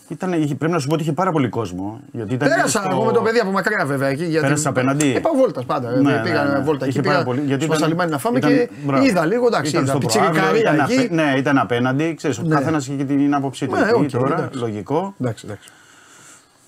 Ήταν, 0.09 0.33
είχε- 0.33 0.55
πρέπει 0.55 0.73
να 0.73 0.79
σου 0.79 0.87
πω 0.89 0.95
ότι 0.95 1.03
είχε 1.03 1.13
πάρα 1.13 1.31
πολύ 1.33 1.49
κόσμο. 1.49 2.01
Γιατί 2.13 2.35
ήταν 2.35 2.49
Πέρασα 2.49 2.81
στο- 2.81 2.89
εγώ 2.91 3.05
με 3.05 3.13
το 3.13 3.21
παιδί 3.21 3.39
από 3.39 3.51
μακριά 3.51 3.85
βέβαια 3.87 4.09
εκεί. 4.09 4.25
Γιατί... 4.25 4.41
Πέρασες 4.45 4.67
απέναντι; 4.67 5.13
Ε, 5.17 5.19
πάω 5.21 5.33
βόλτας 5.35 5.65
πάντα. 5.65 5.91
Ναι, 5.91 6.21
πήγα 6.23 6.45
ναι, 6.45 6.51
ναι. 6.51 6.59
βόλτα 6.65 6.85
εκεί. 6.85 6.95
Είχε 6.99 7.03
πάρα 7.09 7.15
Πήγα 7.23 7.29
πολύ, 7.29 7.41
γιατί 7.47 7.63
στο 7.65 7.65
ήταν- 7.73 7.79
Σαλιμάνι 7.79 8.11
να 8.11 8.19
φάμε 8.19 8.39
ήταν- 8.39 8.51
και 8.51 8.69
μπράβο. 8.85 9.05
είδα 9.05 9.27
λίγο. 9.27 9.47
Εντάξει, 9.47 9.71
Ήταν 9.71 9.83
είδα. 9.83 9.91
στο 9.93 10.01
προαύλιο, 10.01 10.31
Πιτσιρικαρία 10.33 10.73
ήταν 10.75 10.91
εκεί. 10.91 10.95
απέ- 10.99 11.11
Ναι, 11.11 11.35
ήταν 11.39 11.59
απέναντι. 11.59 12.15
Ξέρεις, 12.15 12.39
ο 12.39 12.43
Ναι. 12.43 12.55
καθένας 12.55 12.87
είχε 12.87 12.97
και 12.97 13.05
την 13.05 13.35
άποψή 13.35 13.67
του. 13.67 13.75
Ναι, 13.75 13.81
εκεί 13.81 13.93
οκ, 13.95 14.11
τώρα, 14.11 14.35
εντάξει. 14.39 14.59
λογικό. 14.59 15.15
Εντάξει, 15.21 15.45
εντάξει. 15.47 15.69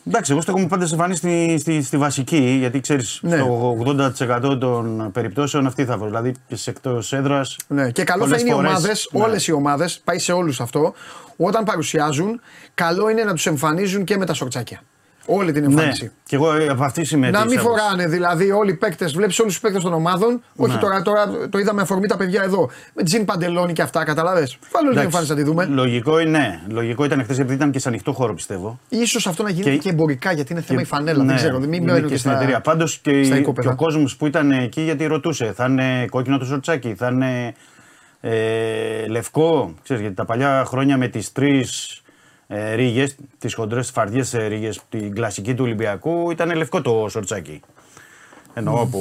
Εντάξει, 0.07 0.33
εγώ 0.33 0.41
στέκομαι 0.41 0.67
πάντα 0.67 0.87
σε 0.87 0.97
φανέ 0.97 1.17
στη, 1.17 1.57
στη, 1.61 1.83
στη 1.83 1.97
βασική, 1.97 2.57
γιατί 2.59 2.81
ξέρεις, 2.81 3.19
Ναι. 3.23 3.37
στο 3.37 3.77
80% 4.51 4.57
των 4.61 5.11
περιπτώσεων 5.13 5.67
αυτή 5.67 5.85
θα 5.85 5.97
βρω. 5.97 6.07
Δηλαδή 6.07 6.35
και 6.47 6.57
σε 6.57 6.71
εκτός 6.71 7.13
έδρας. 7.13 7.57
Ναι, 7.69 7.91
και 7.91 8.05
καλό 8.05 8.27
θα 8.27 8.37
είναι 8.39 8.51
οι 8.51 8.53
ομάδες, 8.53 9.09
όλες 9.13 9.47
οι 9.47 9.53
ομάδες, 9.53 10.01
πάει 10.05 10.19
σε 10.19 10.33
όλους 10.33 10.61
αυτό, 10.61 10.95
όταν 11.37 11.65
παρουσιάζουν, 11.65 12.41
καλό 12.75 13.09
είναι 13.09 13.25
να 13.25 13.33
τους 13.33 13.47
εμφανίζουν 13.47 14.05
και 14.05 14.17
με 14.17 14.27
τα 14.27 14.35
σορτσάκια. 14.35 14.81
Όλη 15.27 15.53
την 15.53 15.63
Ναι, 15.63 15.69
εμφάνιση. 15.73 16.11
και 16.25 16.37
εγώ 16.37 16.53
ε, 16.55 16.67
από 16.69 16.85
αυτή 16.85 17.07
είμαι 17.15 17.31
Να 17.31 17.43
της 17.43 17.51
μην 17.51 17.59
άποψης. 17.61 17.83
φοράνε 17.83 18.07
δηλαδή 18.07 18.51
όλοι 18.51 18.71
οι 18.71 18.75
παίκτες, 18.75 19.13
βλέπεις 19.13 19.39
όλους 19.39 19.53
τους 19.53 19.63
παίκτες 19.63 19.83
των 19.83 19.93
ομάδων. 19.93 20.43
Όχι 20.57 20.73
Ναι. 20.75 20.79
τώρα, 20.81 21.03
τώρα 21.03 21.31
το 21.51 21.59
είδαμε 21.59 21.83
αφορμή 21.83 22.07
τα 22.07 22.17
παιδιά 22.17 22.43
εδώ. 22.43 22.71
Με 22.95 23.03
τζιν 23.03 23.25
παντελόνι 23.25 23.73
και 23.73 23.83
αυτά, 23.83 24.05
καταλαβέ. 24.05 24.41
Βάλω 24.41 24.49
όλη 24.49 24.59
την 24.71 24.89
Εντάξει, 24.89 25.05
εμφάνιση 25.05 25.31
να 25.31 25.37
τη 25.37 25.43
δούμε. 25.43 25.65
Λογικό 25.65 26.19
είναι, 26.21 26.39
ναι. 26.39 26.61
Λογικό 26.69 27.05
ήταν 27.05 27.23
χθες 27.23 27.37
γιατί 27.37 27.53
ήταν 27.53 27.71
και 27.71 27.79
σε 27.79 27.89
ανοιχτό 27.89 28.13
χώρο 28.13 28.35
πιστεύω. 28.35 28.79
σω 29.07 29.31
αυτό 29.31 29.43
να 29.43 29.51
γίνεται 29.51 29.71
και, 29.71 29.77
Και- 29.79 29.89
εμπορικά 29.91 30.33
γιατί 30.33 30.53
είναι 30.53 30.61
θέμα 30.63 30.81
Και- 30.81 30.87
η 30.87 30.89
φανέλα. 30.89 31.19
ναι, 31.23 31.27
δεν 31.27 31.37
ξέρω. 31.37 31.59
Μην 31.59 31.73
είναι 31.73 31.85
μένουν 31.93 32.03
και 32.03 32.09
και 32.13 32.17
στην 32.19 32.31
στα, 32.31 32.41
εταιρεία. 32.41 32.61
Πάντως 32.61 32.99
και, 32.99 33.11
στα 33.11 33.21
η- 33.35 33.37
και 33.37 33.43
οικόπεδα. 33.43 33.71
ο 33.71 33.75
κόσμος 33.75 34.17
που 34.17 34.27
ήταν 34.27 34.51
εκεί 34.51 34.81
γιατί 34.81 35.07
ρωτούσε, 35.07 35.53
θα 35.57 35.65
είναι 35.67 36.07
κόκκινο 36.11 36.39
το 36.39 36.45
σορτσάκι, 36.45 36.95
θα 36.95 37.09
είναι 37.09 37.55
ε, 38.21 39.07
λευκό. 39.09 39.75
Ξέρεις, 39.83 40.03
γιατί 40.03 40.17
τα 40.17 40.25
παλιά 40.25 40.65
χρόνια 40.67 40.97
με 40.97 41.09
τις 41.09 41.33
τρεις 41.33 41.99
ε, 42.47 42.75
ρίγες, 42.75 43.15
τις 43.39 43.55
χοντρές 43.55 43.91
φαρδιές 43.91 44.35
ε, 44.35 44.47
ρίγες, 44.47 44.81
την 44.89 45.15
κλασική 45.15 45.55
του 45.55 45.65
Ολυμπιακού, 45.65 46.31
ήταν 46.31 46.57
λευκό 46.57 46.81
το 46.83 47.07
σορτσάκι. 47.11 47.61
Εννοώ 48.55 48.81
από. 48.81 48.99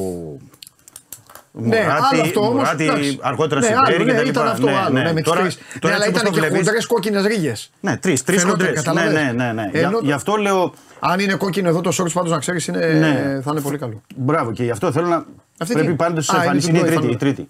Ναι, 1.56 1.78
Μουράτη, 1.82 2.02
άλλο 2.14 2.22
αυτό 2.22 2.40
όμως, 2.40 2.54
Μουράτη, 2.54 2.84
εντάξει. 2.84 3.20
αργότερα 3.22 3.60
ναι, 3.60 3.66
Σιμπέρι 3.66 3.96
άλλο, 3.96 3.98
και 4.06 4.12
ναι, 4.12 4.18
τα 4.18 4.24
λοιπά. 4.24 4.40
ήταν 4.42 4.52
αυτό 4.52 4.68
άλλο. 4.68 4.90
Ναι, 5.00 5.04
με 5.04 5.14
τις 5.14 5.24
Τώρα- 5.24 5.42
τρεις. 5.42 5.58
τώρα 5.80 5.88
ναι, 5.88 5.94
αλλά 5.94 6.06
έτσι 6.06 6.10
ήταν 6.10 6.28
όπως 6.28 6.40
και 6.40 6.46
το 6.46 6.48
βλέπεις- 6.52 6.68
χοντρές 6.68 6.86
κόκκινες 6.86 7.26
ρίγες. 7.26 7.72
Ναι, 7.80 7.98
τρεις 7.98 8.24
τρεις 8.24 8.42
Φαινόταν, 8.42 8.60
χοντρές. 8.68 8.86
Ναι, 8.86 8.94
κατάλαβες. 8.94 9.14
ναι, 9.14 9.32
ναι. 9.32 9.52
ναι. 9.54 9.70
Για- 9.72 9.82
Ενώ- 9.82 10.00
Γι' 10.04 10.12
αυτό 10.12 10.36
λέω. 10.36 10.74
Αν 11.00 11.20
είναι 11.20 11.34
κόκκινο 11.34 11.70
εδώ 11.70 11.82
το 11.82 11.92
σόρτ, 11.92 12.12
πάντως 12.14 12.32
να 12.32 12.38
ξέρεις 12.40 12.68
Ναι. 12.68 13.40
θα 13.44 13.52
είναι 13.52 13.62
πολύ 13.62 13.78
καλό. 13.78 14.02
Μπράβο 14.16 14.52
και 14.52 14.64
γι' 14.64 14.72
αυτό 14.72 14.92
θέλω 14.92 15.08
να. 15.08 15.26
Αυτή 15.58 15.74
πρέπει 15.74 15.90
τι; 15.90 15.96
πάντα 15.96 16.22
στι 16.22 16.32
Α, 16.32 16.36
είναι 16.36 16.44
εμφανίσει. 16.46 16.70
του 16.72 16.76
Είναι 16.76 16.88
η 16.96 17.00
Ντόι, 17.00 17.16
τρίτη. 17.16 17.46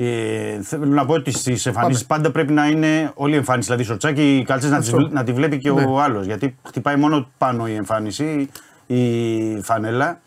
Η 0.00 0.04
φανέλα. 0.04 0.16
τρίτη. 0.34 0.56
Ε, 0.58 0.62
θέλω 0.62 0.84
να 0.84 1.06
πω 1.06 1.12
ότι 1.12 1.30
στις 1.30 1.66
εμφανίσεις 1.66 2.06
πάντα 2.06 2.30
πρέπει 2.30 2.52
να 2.52 2.66
είναι 2.66 3.10
όλη 3.14 3.32
η 3.32 3.36
εμφάνιση. 3.36 3.66
Δηλαδή, 3.66 3.84
σορτσάκι, 3.86 4.36
οι 4.38 4.44
κάλτσες 4.44 4.70
να, 4.70 4.78
τις 4.78 4.86
Αυτό. 4.86 4.98
βλέ- 5.00 5.12
να 5.12 5.24
τη 5.24 5.32
βλέπει 5.32 5.58
και 5.58 5.70
Ναι. 5.70 5.84
ο 5.84 6.00
άλλος. 6.00 6.26
Γιατί 6.26 6.56
χτυπάει 6.66 6.96
μόνο 6.96 7.28
πάνω 7.38 7.66
η 7.66 7.74
εμφάνιση, 7.74 8.48
η 8.86 9.02
φανέλα. 9.62 10.20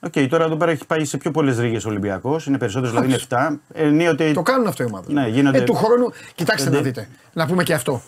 Οκ, 0.00 0.12
τώρα 0.28 0.44
εδώ 0.44 0.56
πέρα 0.56 0.70
έχει 0.70 0.86
πάει 0.86 1.04
σε 1.04 1.16
πιο 1.16 1.30
πολλές 1.30 1.58
ρίγες 1.58 1.84
ο 1.84 1.88
Ολυμπιακός. 1.88 2.46
Είναι 2.46 2.58
περισσότερες, 2.58 2.90
δηλαδή 2.94 3.08
είναι 3.08 3.16
7. 3.28 3.60
Ενίοτε. 3.72 4.32
Το 4.32 4.42
κάνουν 4.42 4.66
αυτό 4.66 4.82
οι 4.82 4.86
ομάδες. 4.86 5.14
Ναι, 5.14 5.26
γίνονται- 5.28 5.60
Ε, 5.60 5.64
του 5.64 5.74
χρόνου, 5.74 6.10
κοιτάξτε 6.34 6.66
Εντε- 6.68 6.82
να 6.82 6.86
δείτε. 6.88 7.08
Να 7.32 7.46
πούμε 7.46 7.62
και 7.62 7.74
αυτό. 7.74 8.02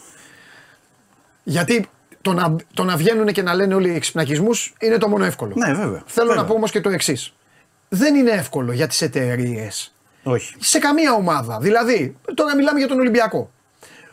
Γιατί 1.42 1.86
το 2.22 2.32
να, 2.32 2.56
το 2.74 2.84
να 2.84 2.96
βγαίνουν 2.96 3.26
και 3.26 3.42
να 3.42 3.54
λένε 3.54 3.74
όλοι 3.74 3.88
οι 3.90 3.94
εξυπνακισμούς 3.94 4.74
είναι 4.80 4.98
το 4.98 5.08
μόνο 5.08 5.24
εύκολο. 5.24 5.52
Ναι, 5.56 5.66
βέβαια. 5.74 6.02
Θέλω 6.06 6.26
Βέβαια. 6.26 6.42
να 6.42 6.48
πω 6.48 6.54
όμως 6.54 6.70
και 6.70 6.80
το 6.80 6.88
εξής. 6.90 7.34
Δεν 7.88 8.14
είναι 8.14 8.30
εύκολο 8.30 8.72
για 8.72 8.86
τις 8.86 9.02
εταιρείες. 9.02 9.95
Όχι. 10.26 10.54
Σε 10.58 10.78
καμία 10.78 11.12
ομάδα. 11.12 11.58
Δηλαδή, 11.58 12.16
τώρα 12.34 12.54
μιλάμε 12.54 12.78
για 12.78 12.88
τον 12.88 12.98
Ολυμπιακό. 12.98 13.50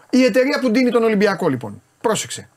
Η 0.09 0.23
εταιρεία 0.23 0.59
που 0.59 0.71
δίνει 0.71 0.91
τον 0.91 1.03
Ολυμπιακό, 1.03 1.49
λοιπόν, 1.49 1.81
πρόσεξε. 2.01 2.49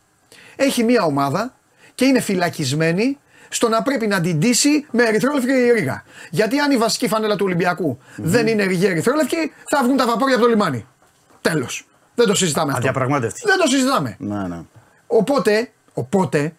Έχει 0.56 0.84
μία 0.84 1.04
ομάδα 1.04 1.54
και 1.94 2.04
είναι 2.04 2.20
φυλακισμένη 2.20 3.18
στο 3.48 3.68
να 3.68 3.82
πρέπει 3.82 4.06
να 4.06 4.20
την 4.20 4.38
ντύσει 4.38 4.86
με 4.90 5.02
ερυθρόλευκη 5.02 5.52
ρίγα. 5.52 6.04
Γιατί 6.30 6.58
αν 6.58 6.70
η 6.70 6.76
βασική 6.76 7.08
φανέλα 7.08 7.36
του 7.36 7.44
ολυμπιακου 7.44 7.98
δεν 8.16 8.46
είναι 8.46 8.64
ριγή 8.64 8.86
ερυθρόλευκη, 8.86 9.52
θα 9.70 9.82
βγουν 9.82 9.96
τα 9.96 10.06
βαπόρια 10.06 10.34
από 10.34 10.44
το 10.44 10.50
λιμάνι. 10.50 10.86
Τέλος. 11.40 11.88
Δεν 12.14 12.26
το 12.26 12.34
συζητάμε 12.34 12.72
αυτό. 12.72 12.78
Αδιαπραγμάτευτη. 12.78 13.40
Δεν 13.44 13.58
το 13.58 13.66
συζητάμε. 13.66 14.16
Ναι, 14.18 14.48
ναι. 14.48 14.60
Οπότε, 15.06 15.70
οπότε 15.92 16.54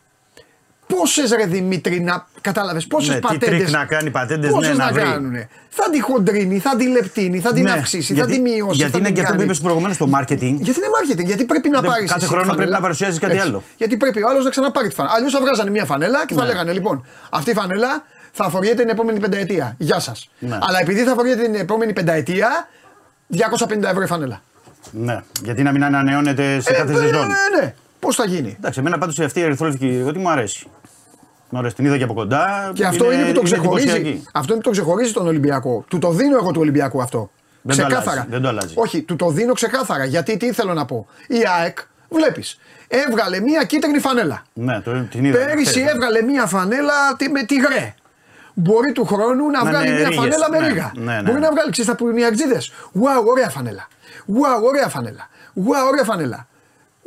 πόσες 0.88 1.31
ρε 1.31 1.45
Δημήτρη 1.45 1.99
να. 1.99 2.27
Κατάλαβες, 2.41 2.88
πόσες 2.88 3.09
Ναι, 3.09 3.15
τι 3.15 3.22
πατέντες. 3.22 3.45
τρικ 3.45 3.69
να 3.69 3.85
κάνει 3.85 4.09
πατέντες, 4.09 4.51
ναι, 4.53 4.68
να, 4.68 4.73
να 4.73 4.91
βρει. 4.91 5.01
κάνουνε. 5.01 5.49
Θα 5.69 5.89
τη 5.89 6.01
χοντρίνει, 6.01 6.59
θα 6.59 6.76
τη 6.76 6.88
λεπτύνει, 6.88 7.39
θα 7.39 7.53
την 7.53 7.64
Ναι, 7.64 7.72
αυξήσει, 7.72 8.14
γιατί, 8.14 8.30
θα 8.31 8.35
τη 8.35 8.41
μειώσει. 8.41 8.76
Γιατί 8.76 8.91
θα 8.91 8.97
είναι 8.97 9.07
την 9.07 9.15
και 9.15 9.22
αυτό 9.22 9.34
που 9.34 9.38
κάνει. 9.39 9.43
είπες 9.51 9.59
προηγουμένως 9.61 9.97
το 9.97 10.09
marketing. 10.15 10.55
Γιατί 10.59 10.80
είναι 10.80 10.89
marketing, 11.22 11.26
γιατί 11.26 11.45
πρέπει 11.45 11.69
να 11.69 11.81
Δεν- 11.81 11.89
πάρεις. 11.89 12.11
κάθε 12.11 12.26
χρόνο 12.26 12.53
πρέπει 12.53 12.72
να 12.72 12.80
παρουσιάζεις 12.80 13.19
κάτι 13.19 13.38
άλλο. 13.38 13.64
Γιατί 13.77 13.97
πρέπει 13.97 14.23
ο 14.23 14.30
άλλος 14.30 14.43
να 14.43 14.49
ξαναπάρει 14.49 14.88
τη 14.88 14.93
φανέλα. 14.95 15.15
Αλλιώς 15.15 15.31
θα 15.34 15.39
βγάζανε 15.39 15.69
μια 15.69 15.85
φανέλα 15.85 16.26
και 16.26 16.34
θα 16.34 16.41
Ναι. 16.41 16.47
λέγανε 16.47 16.72
λοιπόν, 16.72 17.05
αυτή 17.30 17.49
η 17.51 17.53
φανέλα 17.53 18.03
θα 18.31 18.45
φοριέται 18.45 18.81
την 18.81 18.89
επόμενη 18.89 19.19
πενταετία. 19.19 19.76
Γεια 19.77 19.99
σας. 19.99 20.30
Ναι. 20.39 20.57
Αλλά 20.61 20.80
επειδή 20.81 21.03
θα 21.03 21.11
φοριέται 21.11 21.44
την 21.43 21.55
επόμενη 21.55 21.93
πενταετία, 21.93 22.68
250 23.27 23.89
ευρώ 23.89 24.01
η 24.01 24.07
φανέλα. 24.07 24.41
Ναι, 24.91 25.22
γιατί 25.43 25.64
να 25.64 25.72
μην 25.72 25.84
ανανεώνεται 25.84 26.59
σε 26.59 26.72
κάθε 26.73 26.91
ναι, 26.93 26.99
σεζόν. 26.99 27.27
ναι, 27.27 27.59
ναι. 27.61 27.73
Πώς 28.07 28.15
θα 28.15 28.25
γίνει; 28.25 28.55
Εντάξει, 28.57 28.79
εμένα 28.79 28.97
πάντως 28.97 29.19
αυτή 29.19 29.39
η 29.39 29.43
ερυθρόλευκη 29.43 30.03
ότι 30.07 30.19
μου 30.19 30.29
αρέσει. 30.29 30.67
Μου 31.49 31.59
αρέσει, 31.59 31.75
την 31.75 31.85
είδα 31.85 31.97
και 31.97 32.03
από 32.03 32.13
κοντά. 32.13 32.71
Και 32.73 32.85
αυτό 32.85 33.11
είναι, 33.11 33.25
που 33.25 33.31
το 33.34 33.41
ξεχωρίζει. 33.41 33.89
εντυπωσιακή. 33.89 34.23
Αυτό 34.34 34.53
είναι 34.53 34.61
που 34.61 34.67
το 34.69 34.75
ξεχωρίζει 34.75 35.13
τον 35.13 35.27
Ολυμπιακό. 35.27 35.85
Του 35.88 35.97
το 35.97 36.11
δίνω 36.11 36.35
εγώ 36.38 36.51
του 36.51 36.61
Ολυμπιακού 36.61 37.01
αυτό. 37.01 37.29
Δεν 37.61 37.75
το 37.77 37.84
ξεκάθαρα. 37.85 38.11
αλλάζει, 38.11 38.27
δεν 38.31 38.41
το 38.41 38.47
αλλάζει. 38.47 38.73
Όχι, 38.77 39.01
του 39.01 39.15
το 39.15 39.29
δίνω 39.29 39.53
ξεκάθαρα. 39.53 40.05
Γιατί 40.05 40.38
τι 40.38 40.51
θέλω 40.51 40.73
να 40.73 40.85
πω. 40.85 41.07
Η 41.27 41.35
ΑΕΚ, 41.59 41.77
βλέπεις, 42.09 42.59
έβγαλε 42.88 43.39
μία 43.39 43.63
κίτρινη 43.63 43.99
φανέλα. 43.99 44.43
Ναι, 44.53 44.79
το, 44.81 44.91
την 45.11 45.25
είδα. 45.25 45.38
Πέρυσι 45.45 45.79
χθες. 45.79 45.91
έβγαλε 45.93 46.21
μία 46.21 46.45
φανέλα 46.45 46.93
τη- 47.17 47.29
με 47.29 47.43
τυγρέ. 47.43 47.95
Μπορεί 48.53 48.91
του 48.91 49.05
χρόνου 49.05 49.49
να 49.49 49.63
Να 49.63 49.69
βγάλει 49.69 49.88
είναι 49.88 49.95
μία 49.97 50.07
ρίγες. 50.09 50.19
φανέλα 50.23 50.49
με 50.49 50.59
Ναι, 50.59 50.67
ρίγα. 50.67 50.91
ναι, 50.95 51.13
ναι. 51.21 51.21
Μπορεί 51.29 51.39
να 51.39 51.51
βγάλει, 51.51 51.71
ξέρεις, 51.71 51.89
θα 51.89 51.95
πούνε 51.95 52.19
οι 52.21 52.25
αξίδε. 52.25 52.57
Wow, 52.93 53.25
ωραία 53.31 53.49
φανέλα. 53.49 53.88
Wow, 54.27 54.63
ωραία 54.63 54.88
φανέλα. 54.88 55.29
Wow, 55.55 55.88
ωραία 55.91 56.03
φανέλα. 56.03 56.47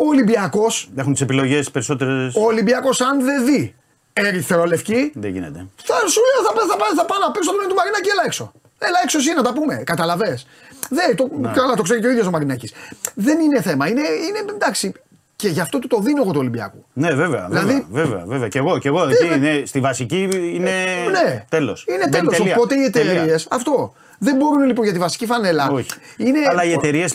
Ο 0.02 0.06
Ολυμπιακός, 0.08 0.88
Έχουν 0.96 1.12
τις 1.12 1.22
επιλογές 1.22 1.70
περισσότερες. 1.70 2.34
ο 2.34 2.44
Ολυμπιακός 2.44 3.00
αν 3.00 3.24
δεν 3.24 3.44
δει 3.44 3.74
ερυθρολευκή, 4.12 5.12
Δεν 5.14 5.30
γίνεται. 5.32 5.66
θα 5.82 5.94
σου 6.08 6.20
λέω 6.28 6.40
θα, 6.46 6.52
θα, 6.68 6.76
θα, 6.78 6.94
θα 6.96 7.04
πάω 7.04 7.18
να 7.26 7.30
παίξω 7.30 7.50
το 7.50 7.66
του 7.68 7.74
Μαρινάκη, 7.74 8.08
έλα 8.08 8.22
έξω. 8.24 8.52
Έλα 8.78 8.98
έξω 9.04 9.18
εσύ 9.18 9.32
να 9.34 9.42
τα 9.42 9.52
πούμε. 9.52 9.74
Καταλαβέ. 9.86 10.38
Δεν, 10.90 11.16
το, 11.16 11.28
Ναι. 11.40 11.50
καλά, 11.54 11.74
το 11.74 11.82
ξέρει 11.82 12.00
και 12.00 12.06
ο 12.06 12.10
ίδιος 12.10 12.26
ο 12.26 12.30
Μαρινάκης. 12.30 12.72
Δεν 13.14 13.40
είναι 13.40 13.60
θέμα. 13.62 13.88
Είναι, 13.88 14.00
είναι 14.00 14.52
εντάξει. 14.54 14.92
Και 15.36 15.48
γι' 15.48 15.60
αυτό 15.60 15.78
του 15.78 15.86
το 15.86 16.00
δίνω 16.00 16.22
εγώ 16.22 16.30
του 16.32 16.38
Ολυμπιακού. 16.40 16.84
Ναι, 16.92 17.12
βέβαια. 17.14 17.46
Δηλαδή- 17.48 17.86
βέβαια, 17.90 18.06
βέβαια, 18.06 18.24
βέβαια. 18.26 18.48
Και 18.48 18.58
εγώ, 18.58 18.78
και 18.78 18.88
εγώ. 18.88 19.08
Εκεί, 19.08 19.34
είναι, 19.34 19.62
στη 19.66 19.80
βασική 19.80 20.28
είναι 20.54 20.70
ναι. 21.10 21.44
τέλος. 21.48 21.84
Είναι 21.88 22.08
τέλος. 22.08 22.40
Οπότε 22.40 22.74
οι 22.74 22.84
εταιρείε. 22.84 23.34
Αυτό. 23.50 23.92
Δεν 24.18 24.36
μπορούν 24.36 24.62
λοιπόν 24.64 24.84
για 24.84 24.92
τη 24.92 24.98
βασική 24.98 25.26
φανέλα. 25.26 25.70
Όχι. 25.70 25.86
Είναι, 26.16 26.38
Αλλά 26.50 26.64
οι 26.64 26.72
εταιρείε. 26.72 27.06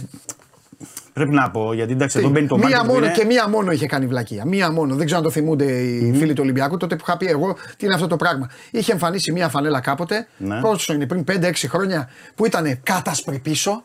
Πρέπει 1.15 1.31
να 1.31 1.51
πω, 1.51 1.73
γιατί 1.73 1.91
εντάξει, 1.93 2.19
εδώ 2.19 2.29
μπαίνει 2.29 2.47
το 2.47 2.57
μία 2.57 2.67
marketing 2.67 2.85
που 2.85 2.93
μόνο 2.93 3.05
είναι- 3.05 3.13
και 3.13 3.25
μία 3.25 3.47
μόνο 3.49 3.71
είχε 3.71 3.85
κάνει 3.85 4.05
βλακεία. 4.05 4.45
Μία 4.45 4.71
μόνο. 4.71 4.95
Δεν 4.95 5.05
ξέρω 5.05 5.19
αν 5.19 5.25
το 5.25 5.31
θυμούνται 5.31 5.65
οι 5.65 6.13
φίλοι 6.17 6.33
του 6.33 6.41
Ολυμπιακού. 6.43 6.77
Τότε 6.77 6.95
που 6.95 7.03
είχα 7.07 7.17
πει 7.17 7.25
εγώ 7.25 7.53
τι 7.77 7.85
είναι 7.85 7.93
αυτό 7.93 8.07
το 8.07 8.15
πράγμα. 8.15 8.49
Είχε 8.71 8.91
εμφανίσει 8.91 9.31
μία 9.31 9.49
φανέλα 9.49 9.79
κάποτε. 9.79 10.27
Ναι. 10.37 10.59
Πόσο 10.59 10.93
είναι, 10.93 11.05
πριν 11.07 11.23
5-6 11.23 11.67
χρόνια 11.67 12.09
που 12.35 12.45
ήταν 12.45 12.79
κάτασπρη 12.83 13.39
πίσω. 13.39 13.83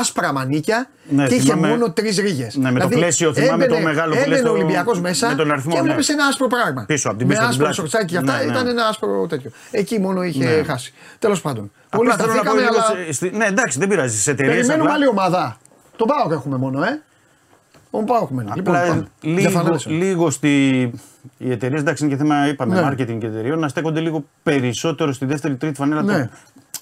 Άσπρα 0.00 0.32
μανίκια 0.32 0.88
Ναι, 1.08 1.26
και 1.26 1.34
είχε 1.34 1.42
θυμάμαι- 1.42 1.68
μόνο 1.68 1.90
τρεις 1.92 2.18
ρίγες. 2.18 2.56
Ναι, 2.56 2.70
με 2.70 2.80
το 2.80 2.88
πλαίσιο, 2.88 3.34
θυμάμαι 3.34 3.66
το 3.66 3.78
μεγάλο 3.78 4.10
που 4.12 4.16
λες 4.18 4.26
Έμπαινε 4.26 4.42
το- 4.42 4.48
ο 4.48 4.52
Ολυμπιακός 4.52 5.00
μέσα 5.00 5.28
με 5.28 5.34
τον 5.34 5.50
αριθμό, 5.50 5.74
και 5.74 5.80
ναι. 5.80 5.90
έβλεπε 5.90 6.12
ένα 6.12 6.24
άσπρο 6.26 6.46
πράγμα. 6.46 6.84
Πίσω, 6.86 7.08
απ' 7.10 7.18
την 7.18 7.26
με 7.26 7.32
πίσω, 7.32 7.46
απ' 7.46 7.52
την 7.52 7.64
άσπρο 7.64 7.64
πλάτη. 7.64 7.74
σορτσάκι 7.74 8.12
και 8.12 8.16
αυτά 8.18 8.36
Ναι, 8.38 8.44
ναι. 8.44 8.50
ήταν 8.52 8.66
ένα 8.66 8.86
άσπρο 8.86 9.26
τέτοιο. 9.28 9.50
Εκεί 9.70 10.00
μόνο 10.00 10.22
είχε 10.22 10.44
Ναι. 10.44 10.62
χάσει. 10.66 10.92
Τέλος 11.18 11.40
πάντων. 11.40 11.70
Πολύ 11.90 12.10
Απλά 12.10 12.24
θέλω 12.24 12.34
να 12.36 12.42
πω 12.42 12.50
σταθήκαμε, 12.50 12.60
λίγο 12.70 12.84
αλλά 12.94 13.04
σε- 13.06 13.12
στη- 13.12 13.30
Ναι, 13.36 13.44
εντάξει, 13.46 13.78
δεν 13.78 13.88
πειράζει. 13.88 14.20
Στι 14.20 14.30
εταιρείε. 14.30 14.54
περιμένουμε 14.54 14.90
άλλη 14.90 15.06
ομάδα. 15.06 15.58
Τον 15.96 16.06
Πάοκ 16.06 16.32
έχουμε 16.32 16.56
μόνο, 16.56 16.82
ε. 16.82 17.00
Τον 17.90 18.04
Πάοκ 18.04 18.22
έχουμε. 18.22 18.42
Λοιπόν, 18.54 18.74
Απλά 18.76 18.88
πάμε. 18.88 19.06
λίγο, 19.20 19.38
Διαφανέλεσαι. 19.38 19.90
λίγο 19.90 20.30
στη. 20.30 20.80
Οι 21.38 21.50
εταιρείες, 21.50 21.80
εντάξει, 21.80 22.04
είναι 22.04 22.12
και 22.14 22.18
θέμα, 22.22 22.48
είπαμε, 22.48 22.80
Ναι. 22.80 22.88
marketing 22.88 23.18
και 23.18 23.26
εταιρείων, 23.26 23.58
να 23.58 23.68
στέκονται 23.68 24.00
λίγο 24.00 24.24
περισσότερο 24.42 25.12
στη 25.12 25.24
δεύτερη 25.24 25.56
τρίτη 25.56 25.74
φανέλα. 25.74 26.02
Ναι. 26.02 26.22
Το, 26.24 26.30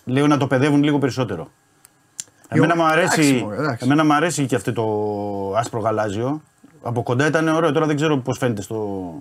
λέω 0.04 0.26
να 0.26 0.36
το 0.36 0.46
παιδεύουν 0.46 0.82
λίγο 0.82 0.98
περισσότερο. 0.98 1.48
Εμένα 2.48 2.76
μου 2.76 2.82
εντάξει, 2.92 3.20
αρέσει, 3.20 3.40
μωρέ, 3.42 3.56
εντάξει. 3.56 3.84
εμένα 3.84 4.04
μου 4.04 4.12
αρέσει 4.14 4.46
και 4.46 4.54
αυτό 4.54 4.72
το 4.72 4.84
άσπρο 5.56 5.80
γαλάζιο. 5.80 6.42
Από 6.82 7.02
κοντά 7.02 7.26
ήταν 7.26 7.48
ωραίο, 7.48 7.72
τώρα 7.72 7.86
δεν 7.86 7.96
ξέρω 7.96 8.18
πώς 8.18 8.38
φαίνεται 8.38 8.62
στο. 8.62 9.12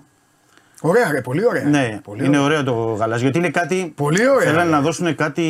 Ωραία, 0.80 1.10
ρε, 1.10 1.20
πολύ 1.20 1.46
ωραία. 1.46 1.64
Ναι, 1.64 2.00
πολύ 2.04 2.24
είναι 2.24 2.38
ωραία. 2.38 2.58
ωραίο 2.60 2.74
το 2.74 2.94
γαλάζιο. 2.94 3.22
Γιατί 3.24 3.38
είναι 3.38 3.50
κάτι. 3.50 3.92
Πολύ 3.96 4.28
ωραία, 4.28 4.46
Θέλανε 4.50 4.64
ρε. 4.64 4.70
να 4.76 4.80
δώσουν 4.80 5.14
κάτι. 5.14 5.42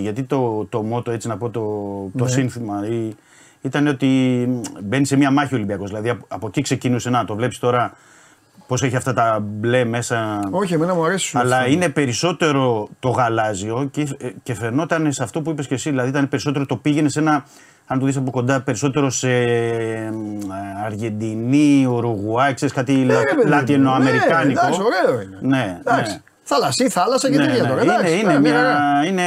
Γιατί 0.00 0.22
το, 0.22 0.64
το 0.68 0.82
μότο, 0.82 1.10
έτσι 1.10 1.28
να 1.28 1.36
πω, 1.36 1.50
το, 1.50 1.60
το 2.18 2.24
Ναι. 2.24 2.30
σύνθημα 2.30 2.86
ή 2.88 3.14
ήταν 3.60 3.86
ότι 3.86 4.08
μπαίνει 4.82 5.06
σε 5.06 5.16
μια 5.16 5.30
μάχη 5.30 5.54
ο 5.54 5.56
Ολυμπιακός. 5.56 5.88
Δηλαδή 5.88 6.08
από, 6.08 6.24
από 6.28 6.46
εκεί 6.46 6.62
ξεκινούσε 6.62 7.10
να 7.10 7.24
το 7.24 7.34
βλέπεις 7.34 7.58
τώρα 7.58 7.92
πώς 8.66 8.82
έχει 8.82 8.96
αυτά 8.96 9.12
τα 9.12 9.38
μπλε 9.42 9.84
μέσα. 9.84 10.40
Όχι, 10.50 10.74
εμένα 10.74 10.94
μου 10.94 11.04
αρέσει. 11.04 11.38
Αλλά 11.38 11.66
είναι 11.68 11.88
περισσότερο 11.88 12.88
το 13.00 13.08
γαλάζιο 13.08 13.88
και, 13.90 14.16
και 14.42 14.54
φαινόταν 14.54 15.12
σε 15.12 15.22
αυτό 15.22 15.40
που 15.40 15.50
είπες 15.50 15.66
και 15.66 15.74
εσύ. 15.74 15.90
Δηλαδή 15.90 16.08
ήταν 16.08 16.28
περισσότερο 16.28 16.66
το 16.66 16.76
πήγαινε 16.76 17.08
σε 17.08 17.18
ένα. 17.18 17.44
Αν 17.86 17.98
το 17.98 18.06
δεις 18.06 18.16
από 18.16 18.30
κοντά, 18.30 18.60
περισσότερο 18.60 19.10
σε 19.10 19.30
ε, 19.30 20.10
Αργεντινή, 20.84 21.86
Ουρουγουάη, 21.86 22.54
ξέρεις 22.54 22.74
κάτι 22.74 23.04
λα, 23.04 23.18
ρε, 23.18 23.24
παιδί 23.24 23.42
μου. 23.42 23.48
λατινοαμερικάνικο. 23.48 24.60
Ναι, 24.62 24.68
εντάξει, 24.68 24.80
ωραίο 24.82 25.20
είναι. 25.20 25.38
Ναι, 25.40 25.78
Εντάξει. 25.80 26.12
ναι. 26.12 26.20
Θάλασσή, 26.42 26.88
θάλασσα 26.88 27.30
και 27.30 27.36
Ναι, 27.36 27.46
τέτοια 27.46 27.62
ναι. 27.62 27.68
τώρα. 27.68 27.82
Είναι, 27.82 27.92
εντάξει, 27.94 28.18
είναι, 28.18 28.32
ναι, 28.32 28.40
μια, 28.40 28.52
χαρά. 28.54 29.04
είναι, 29.06 29.22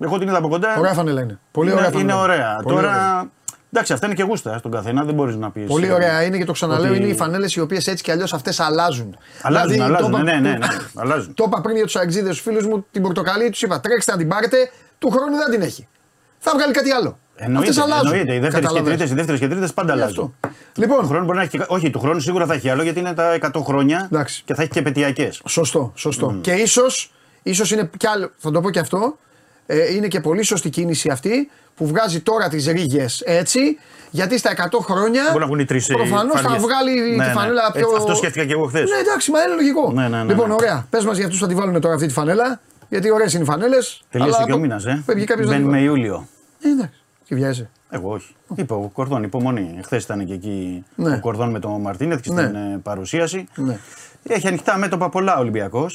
εγώ 0.00 0.18
την 0.18 0.28
είδα 0.28 0.38
από 0.38 0.48
κοντά. 0.48 0.76
Ωραία 0.78 0.92
φανέλα 0.92 1.20
είναι. 1.22 1.38
Πολύ 1.50 1.70
είναι, 1.70 1.78
ωραία 1.78 1.90
φανέλα. 1.90 2.12
είναι 2.12 2.22
ωραία. 2.22 2.60
Πολύ 2.62 2.74
Τώρα, 2.76 2.88
ωραία. 2.88 3.30
Εντάξει, 3.76 3.92
αυτά 3.92 4.06
είναι 4.06 4.14
και 4.14 4.22
γούστα 4.22 4.58
στον 4.58 4.70
καθένα, 4.70 5.04
δεν 5.04 5.14
μπορείς 5.14 5.36
να 5.36 5.50
πεις. 5.50 5.66
Πολύ 5.66 5.92
ωραία 5.92 6.22
είναι 6.22 6.36
και 6.38 6.44
το 6.44 6.52
ξαναλέω, 6.52 6.90
ότι- 6.90 7.00
είναι 7.00 7.08
οι 7.08 7.14
φανέλες 7.14 7.54
οι 7.54 7.60
οποίες 7.60 7.86
έτσι 7.86 8.02
κι 8.04 8.10
αλλιώς 8.10 8.32
αυτές 8.32 8.60
αλλάζουν. 8.60 9.16
Αλλάζουν, 9.42 9.70
Δηλαδή, 9.72 9.90
αλλάζουν, 9.92 10.10
το 10.10 10.16
ναι, 10.18 10.30
είπα- 10.30 10.40
ναι, 10.40 10.50
ναι, 10.50 10.66
αλλάζουν. 10.94 11.34
Το 11.34 11.44
είπα 11.46 11.60
πριν 11.60 11.76
για 11.76 11.84
τους 11.84 11.96
αεξίδες, 11.96 12.36
του 12.36 12.42
φίλους 12.42 12.66
μου, 12.66 12.86
την 12.90 13.02
πορτοκαλί 13.02 13.50
τους 13.50 13.62
είπα: 13.62 13.80
Τρέξτε 13.80 14.12
να 14.12 14.18
την 14.18 14.28
πάρετε, 14.28 14.56
του 14.98 15.10
χρόνου 15.10 15.36
δεν 15.36 15.50
την 15.50 15.62
έχει. 15.62 15.88
Θα 16.38 16.52
βγάλει 16.54 16.72
κάτι 16.72 16.90
άλλο. 16.90 17.18
Εννοείται, 17.36 17.68
Αυτές 17.70 17.84
αλλάζουν. 17.84 18.06
εννοείται. 18.06 18.34
Οι 18.34 18.38
δεύτερες 18.38 18.54
και 18.54 18.60
Καταλαβαίνεις. 18.60 18.88
τρίτες 18.98 19.10
οι 19.10 19.14
δεύτερες 19.14 19.40
και 19.40 19.48
τρίτες 19.48 19.72
πάντα 19.72 19.94
Γι' 19.94 20.00
αλλάζουν. 20.00 20.34
αυτό. 20.40 20.50
Λοιπόν, 20.80 21.00
Του 21.00 21.06
χρόνου 21.06 21.24
μπορεί 21.24 21.36
να 21.36 21.42
έχει, 21.42 21.58
και- 21.58 21.64
όχι, 21.68 21.90
του 21.90 21.98
χρόνου 22.00 22.20
σίγουρα 22.20 22.46
θα 22.46 22.54
έχει 22.54 22.68
άλλο 22.70 22.82
γιατί 22.82 22.98
είναι 22.98 23.14
τα 23.14 23.32
100 23.32 23.62
χρόνια 23.64 24.08
Εντάξει. 24.12 24.42
και 24.44 24.54
θα 24.54 24.62
έχει 24.62 24.70
και 24.70 24.78
επαιτειακέ. 24.78 25.30
Σωστό, 25.48 25.92
σωστό. 25.94 26.38
Και 26.40 26.52
ίσως, 26.52 27.12
ίσως 27.42 27.70
είναι 27.70 27.90
κι 27.96 28.06
άλλο, 28.06 28.30
θα 28.36 28.50
το 28.50 28.60
πω 28.60 28.70
και 28.70 28.78
αυτό, 28.78 29.18
ε, 29.66 29.94
είναι 29.94 30.08
και 30.08 30.20
πολύ 30.20 30.42
σωστή 30.42 30.70
κίνηση 30.70 31.08
αυτή 31.08 31.50
που 31.74 31.86
βγάζει 31.86 32.20
τώρα 32.20 32.48
τις 32.48 32.66
ρίγες 32.66 33.20
έτσι, 33.24 33.60
γιατί 34.10 34.38
στα 34.38 34.50
100 34.70 34.78
χρόνια 34.80 35.22
Μπορεί 35.28 35.38
να 35.38 35.46
βγουν 35.46 35.58
οι 35.58 35.64
τρεις. 35.64 35.86
προφανώς 35.86 36.40
θα 36.40 36.56
βγάλει 36.58 37.16
τη 37.18 37.30
φανέλα 37.30 37.72
πιο. 37.72 37.88
αυτό 37.96 38.14
σκέφτηκα 38.14 38.44
και 38.44 38.52
εγώ 38.52 38.66
χθες. 38.66 38.90
Ναι, 38.90 38.96
εντάξει, 38.96 39.30
μα 39.30 39.42
είναι 39.42 39.54
λογικό. 39.54 39.92
Ναι, 39.92 40.08
ναι, 40.08 40.22
ναι, 40.22 40.32
λοιπόν, 40.32 40.48
ναι. 40.48 40.54
ωραία. 40.54 40.86
Πες 40.90 41.04
μας 41.04 41.16
για 41.16 41.24
αυτούς 41.24 41.40
που 41.40 41.46
θα 41.46 41.52
τη 41.52 41.58
βάλουν 41.58 41.80
τώρα 41.80 41.94
αυτή 41.94 42.06
τη 42.06 42.12
φανέλα, 42.12 42.60
γιατί 42.88 43.10
ωραίες 43.10 43.32
είναι 43.32 43.42
οι 43.42 43.46
φανέλες. 43.46 44.02
Τελείωσε 44.10 44.42
και 44.46 44.52
ο 44.52 44.58
μήνας, 44.58 44.86
ε. 44.86 45.02
Φεύγει 45.06 45.24
κάποιος 45.24 45.48
Μπαίνουμε 45.48 45.80
Ιούλιο. 45.80 46.28
Ε, 46.62 46.68
εντάξει. 46.68 47.00
Και 47.24 47.34
βιάζεσαι. 47.34 47.70
Εγώ 47.90 48.12
όχι. 48.12 48.34
Είπα 48.54 48.74
ο 48.74 48.88
Κορδόν, 48.92 49.22
υπομονή. 49.22 49.80
Χθες 49.84 50.04
ήταν 50.04 50.26
και 50.26 50.32
εκεί 50.32 50.84
Ναι. 50.94 51.14
ο 51.14 51.20
Κορδόν 51.20 51.50
με 51.50 51.58
τον 51.58 51.80
Μαρτίνεθ 51.80 52.20
και 52.20 52.32
Ναι. 52.32 52.42
στην 52.42 52.54
ε, 52.54 52.80
παρουσίαση. 52.82 53.46
Ναι. 53.56 53.78
Έχει 54.22 54.48
ανοιχτά 54.48 54.76
μέτωπα 54.78 55.08
πολλά 55.08 55.36
ο 55.36 55.40
ολυμπιακο 55.40 55.86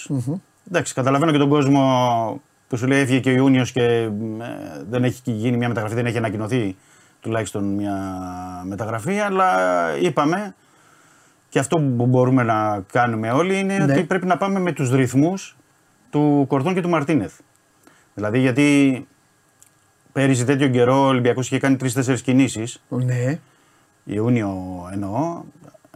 Εντάξει, 0.69 0.93
καταλαβαίνω 0.93 1.31
και 1.31 1.37
τον 1.37 1.49
κόσμο 1.49 2.41
που 2.71 2.77
σου 2.77 2.87
λέει 2.87 2.99
έφυγε 2.99 3.19
και 3.19 3.29
ο 3.29 3.33
Ιούνιος 3.33 3.71
και 3.71 3.83
ε, 3.83 4.09
δεν 4.89 5.03
έχει 5.03 5.21
γίνει 5.31 5.57
μια 5.57 5.67
μεταγραφή, 5.67 5.95
δεν 5.95 6.05
έχει 6.05 6.17
ανακοινωθεί 6.17 6.75
τουλάχιστον 7.19 7.63
μια 7.63 7.95
μεταγραφή. 8.63 9.19
Αλλά 9.19 9.49
είπαμε 10.01 10.55
και 11.49 11.59
αυτό 11.59 11.77
που 11.77 12.05
μπορούμε 12.05 12.43
να 12.43 12.83
κάνουμε 12.91 13.31
όλοι 13.31 13.59
είναι 13.59 13.77
Ναι. 13.77 13.93
ότι 13.93 14.03
πρέπει 14.03 14.25
να 14.25 14.37
πάμε 14.37 14.59
με 14.59 14.71
τους 14.71 14.91
ρυθμούς 14.91 15.57
του 16.09 16.45
Κορδόν 16.47 16.73
και 16.73 16.81
του 16.81 16.89
Μαρτίνεθ. 16.89 17.33
Δηλαδή 18.13 18.39
γιατί 18.39 19.07
πέρυσι 20.11 20.45
τέτοιο 20.45 20.67
καιρό 20.67 21.03
ο 21.03 21.07
Ολυμπιακός 21.07 21.45
είχε 21.45 21.59
κάνει 21.59 21.75
τρει-τέσσερι 21.75 22.21
κινήσεις 22.21 22.83
Ναι. 22.89 23.39
Ιούνιο 24.03 24.57
εννοώ. 24.93 25.41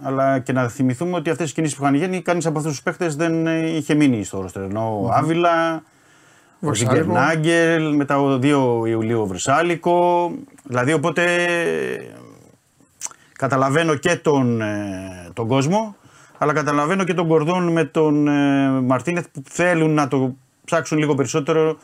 Αλλά 0.02 0.40
και 0.40 0.52
να 0.54 0.68
θυμηθούμε 0.68 1.16
ότι 1.18 1.30
αυτές 1.30 1.50
οι 1.50 1.54
κινήσεις 1.54 1.76
που 1.78 1.84
είχαν 1.84 1.96
γίνει, 1.96 2.22
κανείς 2.22 2.46
από 2.46 2.58
αυτούς 2.58 2.72
τους 2.74 2.84
παίχτε 2.84 3.08
δεν 3.08 3.48
ε, 3.48 3.76
είχε 3.76 3.94
μείνει 3.94 4.24
στο 4.24 4.42
ρόστερ. 4.42 4.64
Ενώ 4.64 5.02
ο 5.04 5.10
Άβυλα, 5.14 5.84
ο 6.70 6.74
Βρυσάλικο. 6.74 6.96
Ζιγκερνάγκελ, 6.96 7.96
μετά 7.96 8.20
ο 8.20 8.40
2 8.42 8.44
Ιουλίου 8.88 9.22
ο 9.22 9.26
Βρυσάλικο. 9.26 10.32
Δηλαδή 10.64 10.94
οπότε 10.94 11.24
καταλαβαίνω 13.38 13.96
και 13.96 14.16
τον, 14.16 14.62
ε, 14.62 15.30
τον 15.34 15.48
κόσμο, 15.48 15.96
αλλά 16.38 16.54
καταλαβαίνω 16.54 17.04
και 17.04 17.14
τον 17.14 17.28
Κορδόν 17.28 17.72
με 17.72 17.84
τον 17.84 18.28
ε, 18.28 18.70
Μαρτίνεθ 18.70 19.26
που 19.32 19.44
θέλουν 19.50 19.94
να 19.94 20.08
το 20.08 20.36
ψάξουν 20.66 20.98
λίγο 20.98 21.16
περισσότερο 21.16 21.78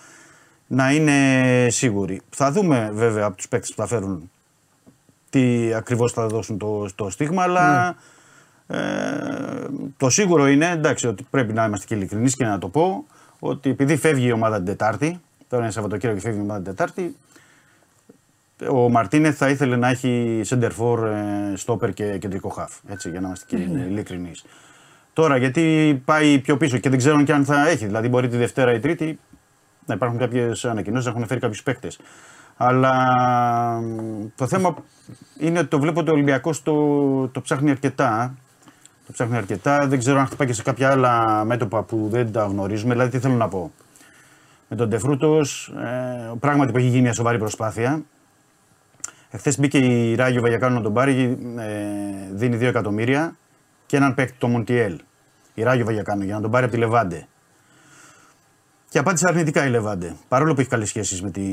να 0.68 0.92
είναι 0.92 1.68
σίγουροι. 1.70 2.22
Θα 2.30 2.52
δούμε 2.52 2.92
βέβαια 2.94 3.26
από 3.26 3.36
τους 3.36 3.48
παίκτες 3.48 3.70
που 3.70 3.82
θα 3.82 3.88
φέρουν 3.88 4.32
τι 5.30 5.74
ακριβώς 5.74 6.12
θα 6.12 6.28
δώσουν 6.28 6.58
το, 6.58 6.86
το 6.96 7.10
στίγμα, 7.10 7.44
αλλά 7.44 7.96
ε, 8.68 8.80
το 9.98 10.10
σίγουρο 10.10 10.48
είναι, 10.48 10.70
εντάξει, 10.70 11.08
ότι 11.08 11.28
πρέπει 11.30 11.54
να 11.54 11.66
είμαστε 11.66 11.86
και 11.86 11.96
ειλικρινείς 11.96 12.36
και 12.36 12.46
να 12.46 12.58
το 12.58 12.68
πω, 12.68 13.06
ότι 13.44 13.70
επειδή 13.70 13.98
φεύγει 13.98 14.28
η 14.28 14.32
ομάδα 14.32 14.56
την 14.56 14.66
Τετάρτη, 14.66 15.20
τώρα 15.48 15.64
είναι 15.64 15.72
Σαββατοκύριακο 15.72 16.20
και 16.20 16.26
φεύγει 16.26 16.40
η 16.40 16.44
ομάδα 16.44 16.62
την 16.62 16.76
Τετάρτη, 16.76 17.16
ο 18.70 18.90
Μαρτίνεθ 18.90 19.38
θα 19.38 19.50
ήθελε 19.50 19.76
να 19.76 19.88
έχει 19.88 20.42
center 20.46 20.70
for, 20.78 21.04
ε, 21.04 21.54
stopper 21.66 21.94
και 21.94 22.18
κεντρικό 22.18 22.50
χαφ, 22.50 22.74
έτσι, 22.88 23.10
για 23.10 23.20
να 23.20 23.28
είμαστε 23.28 23.46
και 23.48 23.64
ειλικρινείς. 23.64 24.44
Τώρα, 25.14 25.38
γιατί 25.38 26.02
πάει 26.06 26.40
πιο 26.40 26.58
πίσω 26.58 26.78
και 26.78 26.90
δεν 26.90 26.98
ξέρω 26.98 27.24
και 27.24 27.34
αν 27.34 27.46
θα 27.46 27.68
έχει. 27.68 27.86
Δηλαδή, 27.86 28.08
μπορεί 28.08 28.28
τη 28.28 28.38
Δευτέρα 28.38 28.74
ή 28.74 28.80
Τρίτη 28.80 29.20
να 29.86 29.94
υπάρχουν 29.94 30.20
κάποιες 30.20 30.66
ανακοινώσεις, 30.66 31.06
να 31.06 31.12
έχουν 31.12 31.28
φέρει 31.28 31.40
κάποιους 31.40 31.64
παίκτες. 31.64 32.00
Αλλά 32.58 32.94
μ, 33.82 34.26
το 34.36 34.48
θέμα 34.48 34.76
είναι 35.40 35.60
ότι 35.60 35.68
το 35.68 35.80
βλέπω 35.80 36.00
ότι 36.00 36.10
ο 36.10 36.14
Ολυμπιακός 36.14 36.64
το, 36.64 37.28
το 37.28 37.42
ψάχνει 37.42 37.70
αρκετά. 37.70 38.36
Το 39.12 39.18
ψάχνει 39.18 39.38
αρκετά. 39.38 39.88
Δεν 39.88 40.00
ξέρω 40.00 40.20
αν 40.20 40.26
χτυπάει 40.26 40.48
και 40.48 40.54
σε 40.54 40.64
κάποια 40.64 40.92
άλλα 40.92 41.44
μέτωπα 41.46 41.84
που 41.84 42.08
δεν 42.12 42.32
τα 42.32 42.46
γνωρίζουμε. 42.46 42.94
Δηλαδή, 42.94 43.12
τι 43.12 43.20
θέλω 43.20 43.34
να 43.34 43.48
πω. 43.48 43.72
Με 44.68 44.76
τον 44.76 44.90
Τεφρούτο, 44.90 45.38
ε, 45.38 46.32
πράγματι 46.40 46.72
που 46.72 46.78
έχει 46.78 46.88
γίνει 46.88 47.02
μια 47.02 47.14
σοβαρή 47.14 47.38
προσπάθεια. 47.38 48.04
Εχθές 49.30 49.60
μπήκε 49.60 49.78
η 49.78 50.16
Ράγιο 50.16 50.42
Βαγιακάνου 50.42 50.76
να 50.76 50.82
τον 50.82 50.94
πάρει, 50.94 51.38
ε, 51.58 52.34
δίνει 52.34 52.58
2 52.58 52.68
εκατομμύρια 52.68 53.36
και 53.86 53.98
έναν 53.98 54.14
παίκτη, 54.14 54.36
το 54.38 54.48
Μοντιέλ. 54.48 55.00
Η 55.54 55.64
Ράγιο 55.64 55.86
Βαγιακάνου 55.86 56.24
για 56.24 56.36
να 56.36 56.42
τον 56.42 56.52
πάρει 56.52 56.64
από 56.64 56.74
τη 56.74 56.80
Λεβάντε. 56.80 57.28
Και 58.90 59.00
απάντησε 59.00 59.28
αρνητικά 59.28 59.66
η 59.66 59.70
Λεβάντε. 59.70 60.16
Παρόλο 60.28 60.54
που 60.54 60.60
έχει 60.60 60.70
καλές 60.70 60.88
σχέσεις 60.88 61.22
με 61.22 61.32
τη 61.32 61.44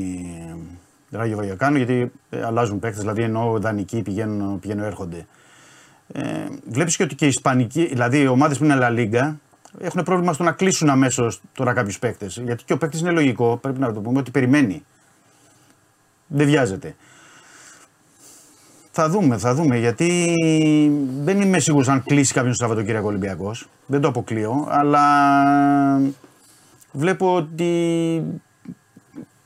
Ράγιο 1.11 1.37
Βαγιακάνου, 1.37 1.77
γιατί 1.77 2.11
ε, 2.29 2.43
αλλάζουν 2.43 2.79
παίκτες, 2.79 2.99
δηλαδή 2.99 3.23
ενώ 3.23 3.57
δανεικοί 3.59 4.01
πηγαίνουν, 4.01 4.59
πηγαίνουν 4.59 4.83
έρχονται. 4.83 5.25
Ε, 6.11 6.21
Βλέπεις 6.69 6.95
και 6.95 7.03
ότι 7.03 7.15
και 7.15 7.25
οι 7.25 7.27
Ισπανικοί, 7.27 7.85
δηλαδή 7.85 8.21
οι 8.21 8.27
ομάδες 8.27 8.57
που 8.57 8.63
είναι 8.63 8.77
La 8.79 8.91
Liga, 8.91 9.35
έχουν 9.79 10.03
πρόβλημα 10.03 10.33
στο 10.33 10.43
να 10.43 10.51
κλείσουν 10.51 10.89
αμέσως 10.89 11.41
τώρα 11.53 11.73
κάποιους 11.73 11.99
παίκτες. 11.99 12.41
Γιατί 12.45 12.63
και 12.63 12.73
ο 12.73 12.77
παίκτης 12.77 12.99
είναι 12.99 13.11
λογικό, 13.11 13.57
πρέπει 13.57 13.79
να 13.79 13.93
το 13.93 13.99
πούμε, 13.99 14.19
ότι 14.19 14.31
περιμένει. 14.31 14.83
Δεν 16.27 16.47
βιάζεται. 16.47 16.95
Θα 18.91 19.09
δούμε, 19.09 19.37
θα 19.37 19.53
δούμε. 19.53 19.77
Γιατί 19.77 20.35
δεν 21.23 21.41
είμαι 21.41 21.59
σίγουρος 21.59 21.87
αν 21.87 22.03
κλείσει 22.03 22.33
κάποιον 22.33 22.53
στο 22.53 22.63
Σαββατοκύριακο 22.63 23.07
Ολυμπιακός. 23.07 23.69
Δεν 23.85 24.01
το 24.01 24.07
αποκλείω. 24.07 24.67
Αλλά 24.69 25.01
βλέπω 26.91 27.35
ότι 27.35 28.23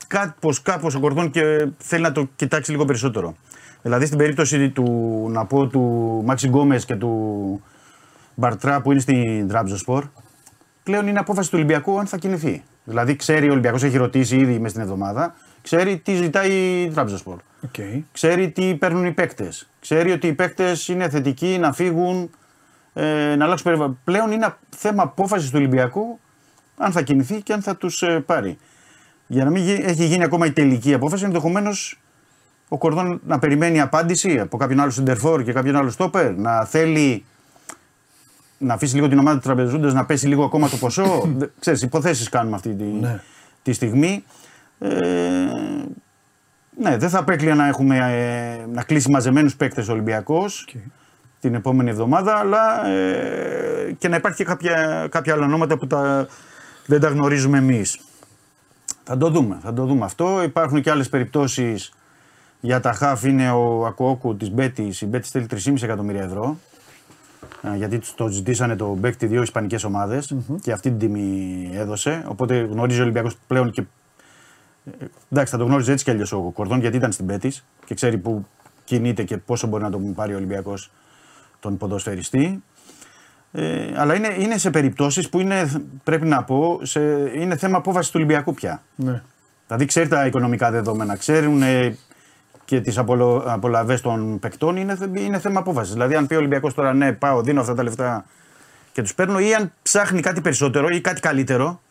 κάπως, 0.07 0.61
κάπως 0.61 0.95
ο 0.95 0.99
Κορδόν 0.99 1.29
και 1.31 1.67
θέλει 1.77 2.01
να 2.01 2.11
το 2.11 2.29
κοιτάξει 2.35 2.71
λίγο 2.71 2.85
περισσότερο. 2.85 3.35
Δηλαδή 3.83 4.05
στην 4.05 4.17
περίπτωση 4.17 4.69
του, 4.69 4.85
να 5.31 5.45
πω, 5.45 5.67
του 5.67 5.81
Μάξι 6.25 6.47
Γκόμες 6.47 6.85
και 6.85 6.95
του 6.95 7.61
Μπαρτρά 8.35 8.81
που 8.81 8.91
είναι 8.91 8.99
στην 8.99 9.47
Τραμπζοσπορ, 9.47 10.05
πλέον 10.83 11.07
είναι 11.07 11.19
απόφαση 11.19 11.49
του 11.49 11.55
Ολυμπιακού 11.57 11.99
αν 11.99 12.05
θα 12.05 12.17
κινηθεί. 12.17 12.63
Δηλαδή 12.83 13.15
ξέρει 13.15 13.47
ο 13.47 13.51
Ολυμπιακός, 13.51 13.83
έχει 13.83 13.97
ρωτήσει 13.97 14.35
ήδη 14.37 14.53
μέσα 14.53 14.69
στην 14.69 14.81
εβδομάδα, 14.81 15.33
ξέρει 15.61 15.97
τι 15.97 16.15
ζητάει 16.15 16.51
η 16.51 16.87
Τραμπζοσπορ. 16.87 17.37
Okay. 17.67 18.01
Ξέρει 18.11 18.51
τι 18.51 18.75
παίρνουν 18.75 19.05
οι 19.05 19.11
παίκτες. 19.11 19.69
Ξέρει 19.79 20.11
ότι 20.11 20.27
οι 20.27 20.33
παίκτες 20.33 20.87
είναι 20.87 21.09
θετικοί 21.09 21.57
να 21.59 21.73
φύγουν, 21.73 22.29
ε, 22.93 23.35
να 23.35 23.45
αλλάξουν 23.45 23.63
περιβάλλον. 23.63 23.99
Πλέον 24.03 24.31
είναι 24.31 24.55
θέμα 24.69 25.03
απόφασης 25.03 25.49
του 25.49 25.55
Ολυμπιακού 25.57 26.19
αν 26.77 26.91
θα 26.91 27.01
κινηθεί 27.01 27.41
και 27.41 27.53
αν 27.53 27.61
θα 27.61 27.75
τους 27.75 28.01
ε, 28.01 28.19
πάρει. 28.19 28.57
Για 29.27 29.43
να 29.43 29.49
μην 29.49 29.63
γι- 29.63 29.83
έχει 29.85 30.05
γίνει 30.05 30.23
ακόμα 30.23 30.45
η 30.45 30.51
τελική 30.51 30.93
απόφαση, 30.93 31.25
ενδεχομένως 31.25 32.01
ο 32.73 32.77
Κορδόν 32.77 33.21
να 33.25 33.39
περιμένει 33.39 33.81
απάντηση 33.81 34.39
από 34.39 34.57
κάποιον 34.57 34.79
άλλο 34.79 34.91
Σεντερφόρ 34.91 35.43
και 35.43 35.53
κάποιον 35.53 35.75
άλλο 35.75 35.89
Στόπερ, 35.89 36.35
να 36.37 36.65
θέλει 36.65 37.25
να 38.57 38.73
αφήσει 38.73 38.95
λίγο 38.95 39.07
την 39.07 39.19
ομάδα 39.19 39.35
του 39.39 39.43
τραπεζούντε 39.43 39.93
να 39.93 40.05
πέσει 40.05 40.27
λίγο 40.27 40.43
ακόμα 40.43 40.69
το 40.69 40.77
ποσό. 40.77 41.21
Δε- 41.37 41.47
Ξέρεις, 41.59 41.81
υποθέσεις 41.81 42.29
κάνουμε 42.29 42.55
αυτή 42.55 42.73
τη, 42.73 42.83
Ναι. 42.83 43.21
τη 43.61 43.73
στιγμή. 43.73 44.23
Ε, 44.79 44.89
ναι, 46.79 46.97
δεν 46.97 47.09
θα 47.09 47.19
απέκλεια 47.19 47.55
να, 47.55 47.67
έχουμε, 47.67 47.97
ε, 47.97 48.65
να 48.73 48.83
κλείσει 48.83 49.09
μαζεμένους 49.11 49.55
παίκτες 49.55 49.87
Ολυμπιακός 49.89 50.67
την 51.39 51.55
επόμενη 51.55 51.89
εβδομάδα, 51.89 52.35
αλλά 52.35 52.87
ε, 52.87 53.95
και 53.97 54.07
να 54.07 54.15
υπάρχει 54.15 54.37
και 54.37 54.43
κάποια, 54.43 55.07
κάποια 55.11 55.33
άλλα 55.33 55.45
ονόματα 55.45 55.77
που 55.77 55.87
τα, 55.87 56.27
δεν 56.85 56.99
τα 56.99 57.07
γνωρίζουμε 57.07 57.57
εμείς. 57.57 57.99
Θα 59.03 59.17
το 59.17 59.29
δούμε, 59.29 59.59
θα 59.63 59.73
το 59.73 59.85
δούμε 59.85 60.05
αυτό. 60.05 60.43
Υπάρχουν 60.43 60.81
και 60.81 60.89
άλλες 60.91 61.09
περιπτώσεις 61.09 61.93
για 62.65 62.79
τα 62.79 62.93
χαφ. 62.93 63.23
Είναι 63.23 63.51
ο 63.51 63.85
Ακουόκου 63.85 64.37
της 64.37 64.51
Μπέτη. 64.51 64.93
Η 65.01 65.05
Μπέτη 65.05 65.27
στέλνει 65.27 65.47
3,5 65.51 65.83
εκατομμύρια 65.83 66.21
ευρώ. 66.23 66.57
Ε, 67.61 67.75
Γιατί 67.75 67.99
τους 67.99 68.13
το 68.15 68.27
ζητήσανε 68.27 68.75
το 68.75 68.97
παίκτη 69.01 69.25
δύο 69.25 69.41
ισπανικές 69.41 69.83
ομάδες 69.83 70.35
και 70.61 70.71
αυτή 70.71 70.89
την 70.89 70.99
τιμή 70.99 71.69
έδωσε. 71.73 72.23
Οπότε 72.27 72.57
γνωρίζει 72.57 72.99
ο 72.99 73.03
Ολυμπιακός 73.03 73.37
πλέον 73.47 73.71
και. 73.71 73.83
ε, 74.99 75.05
Εντάξει, 75.31 75.51
θα 75.51 75.57
το 75.57 75.65
γνώριζε 75.65 75.91
έτσι 75.91 76.03
κι 76.03 76.11
αλλιώς 76.11 76.31
ο 76.31 76.39
Κορδόν 76.39 76.79
γιατί 76.79 76.97
ήταν 76.97 77.11
στην 77.11 77.25
Πέτη 77.25 77.53
και 77.85 77.93
ξέρει 77.93 78.17
που 78.17 78.45
κινείται 78.83 79.23
και 79.23 79.37
πόσο 79.37 79.67
μπορεί 79.67 79.83
να 79.83 79.89
τον 79.89 80.13
πάρει 80.13 80.33
ο 80.33 80.35
Ολυμπιακός 80.37 80.91
τον 81.59 81.77
ποδοσφαιριστή. 81.77 82.63
Ε, 83.51 83.91
αλλά 83.95 84.15
είναι, 84.15 84.35
είναι 84.39 84.57
σε 84.57 84.69
περιπτώσεις 84.69 85.29
που 85.29 85.39
είναι, 85.39 85.83
πρέπει 86.03 86.25
να 86.25 86.43
πω, 86.43 86.79
σε, 86.83 87.01
είναι 87.35 87.57
θέμα 87.57 87.77
απόφασης 87.77 88.11
του 88.11 88.17
Ολυμπιακού 88.17 88.53
πια. 88.53 88.81
Ναι. 88.95 89.21
Δηλαδή 89.67 89.85
ξέρει 89.85 90.07
τα 90.07 90.25
οικονομικά 90.25 90.71
δεδομένα, 90.71 91.15
ξέρουν 91.15 91.61
ε, 91.61 91.97
και 92.65 92.81
τις 92.81 92.97
απολο, 92.97 93.43
απολαυέ 93.47 93.99
των 93.99 94.39
παικτών, 94.39 94.75
είναι, 94.75 94.95
θε- 94.95 95.17
είναι 95.19 95.39
θέμα 95.39 95.59
απόφασης. 95.59 95.93
Δηλαδή, 95.93 96.15
αν 96.15 96.27
πει 96.27 96.33
ο 96.35 96.37
Ολυμπιακός 96.37 96.73
τώρα 96.73 96.93
ναι, 96.93 97.11
πάω, 97.11 97.41
δίνω 97.41 97.61
αυτά 97.61 97.73
τα 97.73 97.83
λεφτά 97.83 98.25
και 98.91 99.01
τους 99.01 99.15
παίρνω, 99.15 99.39
ή 99.39 99.53
αν 99.53 99.71
ψάχνει 99.81 100.21
κάτι 100.21 100.41
περισσότερο 100.41 100.87
ή 100.87 101.01
κάτι 101.01 101.19
καλύτερο 101.19 101.81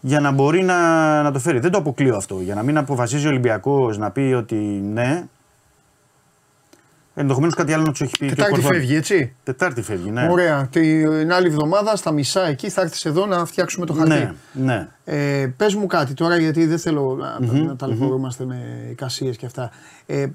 για 0.00 0.20
να 0.20 0.30
μπορεί 0.30 0.62
να, 0.62 1.22
να 1.22 1.32
το 1.32 1.38
φέρει. 1.38 1.58
Δεν 1.58 1.70
το 1.70 1.78
αποκλείω 1.78 2.16
αυτό. 2.16 2.40
Για 2.40 2.54
να 2.54 2.62
μην 2.62 2.78
αποφασίζει 2.78 3.26
ο 3.26 3.28
Ολυμπιακός 3.28 3.98
να 3.98 4.10
πει 4.10 4.34
ότι 4.36 4.54
ναι. 4.92 5.24
Ενδεχομένως 7.18 7.54
κάτι 7.54 7.72
άλλο 7.72 7.82
να 7.82 7.90
τους 7.90 8.00
έχει 8.00 8.18
πει. 8.18 8.26
και 8.26 8.32
ο 8.32 8.34
Τετάρτη 8.34 8.52
Κορδόνης. 8.52 8.78
φεύγει, 8.78 8.96
έτσι; 8.96 9.34
Τετάρτη 9.42 9.82
φεύγει, 9.82 10.10
ναι. 10.10 10.28
Ωραία. 10.30 10.66
Την 10.70 11.32
άλλη 11.32 11.46
εβδομάδα 11.46 11.96
στα 11.96 12.12
μισά 12.12 12.46
εκεί 12.46 12.68
θα 12.68 12.80
έρθεις 12.80 13.04
εδώ 13.04 13.26
να 13.26 13.44
φτιάξουμε 13.44 13.86
το 13.86 13.92
χαρτί. 13.92 14.12
Ναι, 14.12 14.34
ναι. 14.52 14.88
Ε, 15.04 15.46
πες 15.56 15.74
μου 15.74 15.86
κάτι 15.86 16.14
τώρα 16.14 16.36
γιατί 16.38 16.66
δεν 16.66 16.78
θέλω 16.78 17.16
να, 17.40 17.62
να 17.62 17.76
ταλαιπωρούμαστε 17.76 18.44
με 18.44 18.86
εικασίες 18.90 19.36
και 19.36 19.46
αυτά. 19.46 19.70
Ε, 20.06 20.26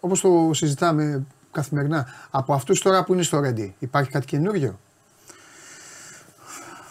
όπως 0.00 0.20
το 0.20 0.50
συζητάμε 0.52 1.26
καθημερινά, 1.52 2.06
από 2.30 2.54
αυτούς 2.54 2.80
τώρα 2.80 3.04
που 3.04 3.12
είναι 3.12 3.22
στο 3.22 3.40
Ρέντι 3.40 3.74
υπάρχει 3.78 4.10
κάτι 4.10 4.26
καινούριο; 4.26 4.78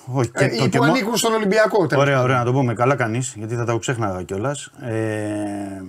Όχι, 0.06 0.30
και 0.32 0.44
Ε, 0.44 0.48
το 0.48 0.56
ή 0.56 0.58
που 0.60 0.70
και 0.70 0.78
μο- 0.78 0.84
ανήκουν 0.86 1.16
στον 1.18 1.34
Ολυμπιακό. 1.34 1.88
τέλος 1.88 2.04
Ωραία, 2.04 2.16
πάντων. 2.16 2.30
ωραία, 2.30 2.38
να 2.44 2.46
το 2.46 2.52
πούμε. 2.54 2.74
Καλά 2.74 2.96
κάνεις, 2.96 3.34
γιατί 3.38 3.56
θα 3.56 3.66
τα 3.66 3.78
ξέχναγα 3.80 4.24
κιόλας. 4.24 4.72
Ε, 4.82 5.82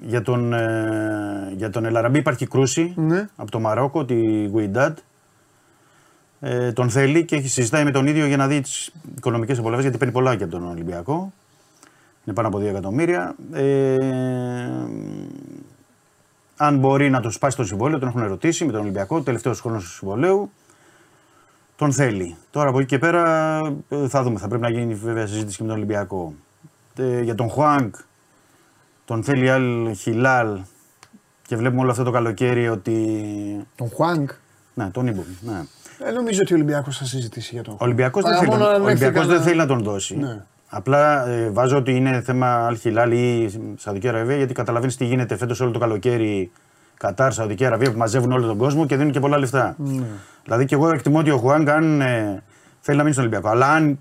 για, 0.00 0.22
τον, 0.22 0.52
ε, 0.52 1.52
για 1.56 1.70
τον 1.70 1.84
Ελαραμπή 1.84 2.18
υπάρχει 2.18 2.46
κρούση 2.46 2.92
Ναι. 2.96 3.28
από 3.36 3.50
το 3.50 3.60
Μαρόκο, 3.60 4.04
τη 4.04 4.44
Γουιντάντ. 4.46 4.96
Ε, 6.40 6.72
τον 6.72 6.90
θέλει 6.90 7.24
και 7.24 7.36
έχει 7.36 7.48
συζητάει 7.48 7.84
με 7.84 7.90
τον 7.90 8.06
ίδιο 8.06 8.26
για 8.26 8.36
να 8.36 8.46
δει 8.46 8.60
τις 8.60 8.90
οικονομικές 9.16 9.58
απολαυέ 9.58 9.82
γιατί 9.82 9.98
παίρνει 9.98 10.12
πολλά 10.12 10.36
και 10.36 10.42
από 10.42 10.52
τον 10.52 10.68
Ολυμπιακό. 10.68 11.32
Είναι 12.24 12.34
πάνω 12.34 12.48
από 12.48 12.58
2 12.58 12.66
εκατομμύρια. 12.68 13.34
Ε, 13.52 13.94
αν 16.56 16.78
μπορεί 16.78 17.10
να 17.10 17.20
το 17.20 17.30
σπάσει 17.30 17.56
το 17.56 17.64
συμβόλαιο, 17.64 17.98
τον 17.98 18.08
έχουν 18.08 18.22
ερωτήσει 18.22 18.64
με 18.64 18.72
τον 18.72 18.80
Ολυμπιακό, 18.80 19.22
τελευταίος 19.22 19.60
χρόνος 19.60 19.82
του 19.84 19.90
συμβολέου. 19.90 20.50
Τον 21.80 21.92
θέλει. 21.92 22.36
Τώρα 22.50 22.68
από 22.68 22.78
εκεί 22.78 22.86
και 22.88 22.98
πέρα 22.98 23.56
ε, 23.88 24.08
θα 24.08 24.22
δούμε. 24.22 24.38
Θα 24.38 24.48
πρέπει 24.48 24.62
να 24.62 24.70
γίνει 24.70 24.94
βέβαια 24.94 25.26
συζήτηση 25.26 25.56
και 25.56 25.62
με 25.62 25.68
τον 25.68 25.76
Ολυμπιακό. 25.78 26.34
Ε, 26.96 27.20
για 27.20 27.34
τον 27.34 27.48
Χουάνκ, 27.48 27.94
τον 29.04 29.22
θέλει 29.24 29.50
Αλ 29.50 29.94
Χιλάλ 29.96 30.58
και 31.46 31.56
βλέπουμε 31.56 31.80
όλο 31.82 31.90
αυτό 31.90 32.02
το 32.02 32.10
καλοκαίρι 32.10 32.68
ότι. 32.68 32.96
Τον 33.76 33.88
Χουάνκ; 33.90 34.30
Ναι, 34.74 34.90
τον 34.90 35.06
Ήμπομ. 35.06 35.24
Ναι. 35.40 35.62
Ε, 36.08 36.10
νομίζω 36.10 36.40
ότι 36.42 36.52
ο 36.52 36.56
Ολυμπιακός 36.56 36.98
θα 36.98 37.04
συζητήσει 37.04 37.50
για 37.54 37.62
τον 37.62 37.74
Ο 37.74 37.84
Ολυμπιακός 37.84 38.22
δεν, 38.22 38.32
Παρά 38.32 38.42
θέλει, 38.44 38.52
μόνο 38.52 38.64
να- 38.64 38.74
αν 38.76 38.82
ο 38.82 38.88
έρθει 38.88 39.04
Ολυμπιακός 39.04 39.20
δεν 39.20 39.36
κανένα- 39.36 39.44
θέλει 39.44 39.56
να 39.58 39.66
τον 39.66 39.82
δώσει. 39.82 40.16
Ναι. 40.16 40.44
Απλά 40.68 41.26
ε, 41.28 41.50
βάζω 41.50 41.76
ότι 41.76 41.96
είναι 41.96 42.20
θέμα 42.20 42.66
Αλ 42.66 42.78
Χιλάλ 42.78 43.12
ή 43.12 43.50
Σαουδική 43.76 44.08
Αραβία 44.08 44.36
γιατί 44.36 44.54
καταλαβαίνεις 44.54 44.96
τι 44.96 45.04
γίνεται 45.04 45.36
φέτος 45.36 45.60
όλο 45.60 45.70
το 45.70 45.78
καλοκαίρι. 45.78 46.50
Κατάρ, 47.00 47.32
Σαουδική 47.32 47.64
Αραβία 47.64 47.92
που 47.92 47.98
μαζεύουν 47.98 48.32
όλο 48.32 48.46
τον 48.46 48.56
κόσμο 48.56 48.86
και 48.86 48.96
δίνουν 48.96 49.12
και 49.12 49.20
πολλά 49.20 49.38
λεφτά. 49.38 49.74
Ναι. 49.78 50.02
Δηλαδή 50.44 50.64
και 50.64 50.74
εγώ 50.74 50.90
εκτιμώ 50.90 51.18
ότι 51.18 51.30
ο 51.30 51.36
Χουάνγκ 51.36 51.68
αν 51.68 52.00
ε, 52.00 52.42
θέλει 52.80 52.96
να 52.96 53.02
μείνει 53.02 53.14
στον 53.14 53.26
Ολυμπιακό. 53.26 53.48
Αλλά 53.48 53.72
αν 53.72 53.98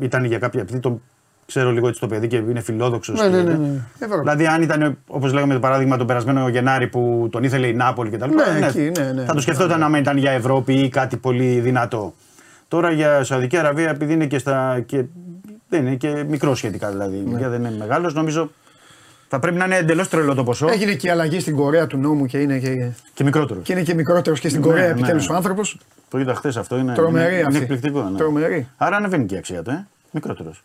ήταν 0.00 0.24
για 0.24 0.38
κάποια. 0.38 0.60
Επειδή 0.60 0.80
το 0.80 1.00
ξέρω 1.46 1.70
λίγο 1.70 1.88
έτσι 1.88 2.00
το 2.00 2.06
παιδί 2.06 2.26
και 2.26 2.36
είναι 2.36 2.60
φιλόδοξος. 2.60 3.20
Ναι, 3.20 3.28
ναι, 3.28 3.42
ναι, 3.42 3.54
ναι. 3.54 3.66
Ε, 3.98 4.06
βέβαια. 4.06 4.20
Δηλαδή, 4.20 4.46
αν 4.46 4.62
ήταν 4.62 4.98
όπως 5.06 5.32
λέγαμε 5.32 5.54
το 5.54 5.60
παράδειγμα 5.60 5.96
τον 5.96 6.06
περασμένο 6.06 6.48
Γενάρη 6.48 6.86
που 6.86 7.28
τον 7.32 7.44
ήθελε 7.44 7.66
η 7.66 7.74
Νάπολη 7.74 8.10
κτλ. 8.10 8.30
Ναι, 8.30 8.66
εκεί, 8.66 9.00
ναι, 9.00 9.12
ναι. 9.12 9.24
θα 9.24 9.34
το 9.34 9.40
σκεφτόταν 9.40 9.82
άμα 9.82 9.98
ήταν 9.98 10.16
για 10.16 10.30
Ευρώπη 10.30 10.74
ή 10.74 10.88
κάτι 10.88 11.16
πολύ 11.16 11.60
δυνατό. 11.60 12.14
Τώρα 12.68 12.90
για 12.90 13.24
Σαουδική 13.24 13.56
Αραβία, 13.56 13.88
επειδή 13.88 14.12
είναι 14.12 14.26
και, 14.26 14.38
στα, 14.38 14.80
και 14.86 15.04
δεν 15.68 15.86
είναι 15.86 15.94
και 15.94 16.24
μικρό 16.28 16.54
σχετικά 16.54 16.90
δηλαδή, 16.90 17.16
Ναι. 17.16 17.38
γιατί 17.38 17.56
δεν 17.56 17.64
είναι 17.64 17.76
μεγάλος, 17.78 18.14
νομίζω 18.14 18.50
θα 19.28 19.38
πρέπει 19.38 19.56
να 19.56 19.64
είναι 19.64 19.76
εντελώς 19.76 20.08
τρελό 20.08 20.34
το 20.34 20.44
ποσό 20.44 20.68
Έγινε 20.70 20.94
και 20.94 21.06
η 21.06 21.10
αλλαγή 21.10 21.40
στην 21.40 21.56
Κορέα 21.56 21.86
του 21.86 21.96
νόμου 21.98 22.26
και 22.26 22.38
είναι 22.38 22.58
και, 22.58 22.90
και 23.14 23.24
μικρότερος. 23.24 23.64
και, 23.64 23.72
είναι 23.72 23.82
και 23.82 23.94
μικρότερος 23.94 24.40
και 24.40 24.48
στην 24.48 24.60
Ναι, 24.60 24.66
Κορέα 24.66 24.84
ναι. 24.84 24.90
επιτέλους 24.90 25.28
ο 25.28 25.34
άνθρωπος. 25.34 25.78
Το 26.10 26.18
είδα 26.18 26.34
χθες 26.34 26.56
αυτό, 26.56 26.76
είναι, 26.78 26.94
Τρομερή 26.94 27.26
είναι, 27.26 27.36
είναι 27.38 27.46
αυτή. 27.46 27.58
εκπληκτικό. 27.60 28.02
Ναι. 28.02 28.18
Τρομερή. 28.18 28.68
Άρα 28.76 28.96
ανεβαίνει 28.96 29.26
και 29.26 29.34
η 29.34 29.38
αξία 29.38 29.62
του, 29.62 29.70
ε; 29.70 29.86
μικρότερος. 30.10 30.62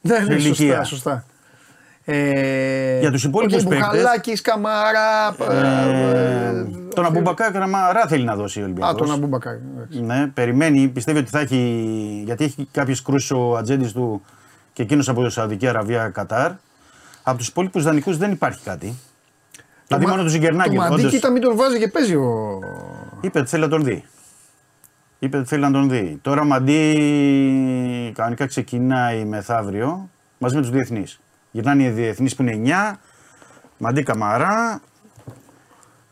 Ναι, 0.00 0.18
ναι, 0.18 0.34
ηλικία. 0.34 0.84
σωστά, 0.84 0.84
σωστά. 0.84 1.24
Ε, 2.04 2.98
Για 3.00 3.10
τους 3.10 3.24
υπόλοιπους 3.24 3.64
ο 3.64 3.68
παίκτες- 3.68 3.88
Μπουχαλάκης, 3.88 4.40
Καμάρα. 4.40 5.36
Ε, 5.50 6.64
τον 6.94 7.04
Αμπούμπακα 7.04 7.50
Καμαρά 7.50 8.06
θέλει 8.08 8.24
να 8.24 8.34
δώσει 8.36 8.60
ο 8.60 8.64
Ολυμπιακός. 8.64 8.92
Α, 8.92 8.94
τον 8.94 9.10
Αμπούμπακα. 9.12 9.60
Ναι, 9.90 10.26
περιμένει, 10.26 10.88
πιστεύει 10.88 11.18
ότι 11.18 11.30
θα 11.30 11.40
έχει. 11.40 12.22
Γιατί 12.24 12.44
έχει 12.44 12.68
κάποιες 12.72 13.02
κρούσεις 13.02 13.30
ο 13.30 13.56
ατζέντης 13.56 13.92
του 13.92 14.22
και 14.80 14.86
εκείνος 14.86 15.08
από 15.08 15.24
τη 15.24 15.32
Σαουδική 15.32 15.66
Αραβία 15.66 16.08
Κατάρ. 16.08 16.50
Από 17.22 17.38
τους 17.38 17.48
υπόλοιπους 17.48 17.82
δανεικούς 17.82 18.16
δεν 18.16 18.30
υπάρχει 18.32 18.62
κάτι. 18.64 18.98
Δηλαδή 19.86 20.06
μόνο 20.06 20.16
τους 20.22 20.24
Το 20.24 20.28
Ζιγκερνάγκελ. 20.38 20.76
Μαντί, 20.76 20.94
όντως, 20.94 21.10
κοίτα, 21.12 21.30
μην 21.30 21.42
τον 21.42 21.56
βάζει 21.56 21.78
και 21.78 21.88
παίζει 21.88 22.14
ο. 22.14 22.58
είπε 23.20 23.38
ότι 23.38 23.48
θέλει 23.48 23.62
να 23.62 23.68
τον 23.68 23.84
δει. 23.84 24.04
Είπε 25.18 25.36
ότι 25.36 25.48
θέλει 25.48 25.62
να 25.62 25.70
τον 25.70 25.88
δει. 25.88 26.18
Τώρα 26.22 26.40
ο 26.40 26.44
Μαντί 26.44 28.12
κανονικά 28.14 28.46
ξεκινάει 28.46 29.24
μεθαύριο 29.24 30.08
μαζί 30.38 30.54
με 30.54 30.60
τους 30.60 30.70
διεθνείς. 30.70 31.20
Γυρνάνε 31.50 31.82
οι 31.82 31.88
διεθνείς 31.90 32.34
που 32.36 32.42
είναι 32.42 32.52
9. 32.52 32.98
Μαντί 33.78 34.02
Καμαρά. 34.02 34.80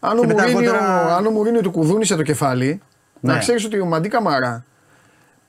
Αν 0.00 0.18
ο, 0.18 0.20
Και 0.20 0.26
μετά 0.26 0.42
Μουρίνιο, 0.48 0.70
αργότερα- 0.74 1.16
αν 1.16 1.26
ο 1.26 1.30
Μουρίνιο 1.30 1.60
του 1.60 1.70
κουδούνισε 1.70 2.16
το 2.16 2.22
κεφάλι, 2.22 2.82
Ναι. 3.20 3.32
να 3.32 3.38
ξέρεις 3.38 3.64
ότι 3.64 3.80
ο 3.80 3.84
Μαντί 3.86 4.08
Καμάρα. 4.08 4.64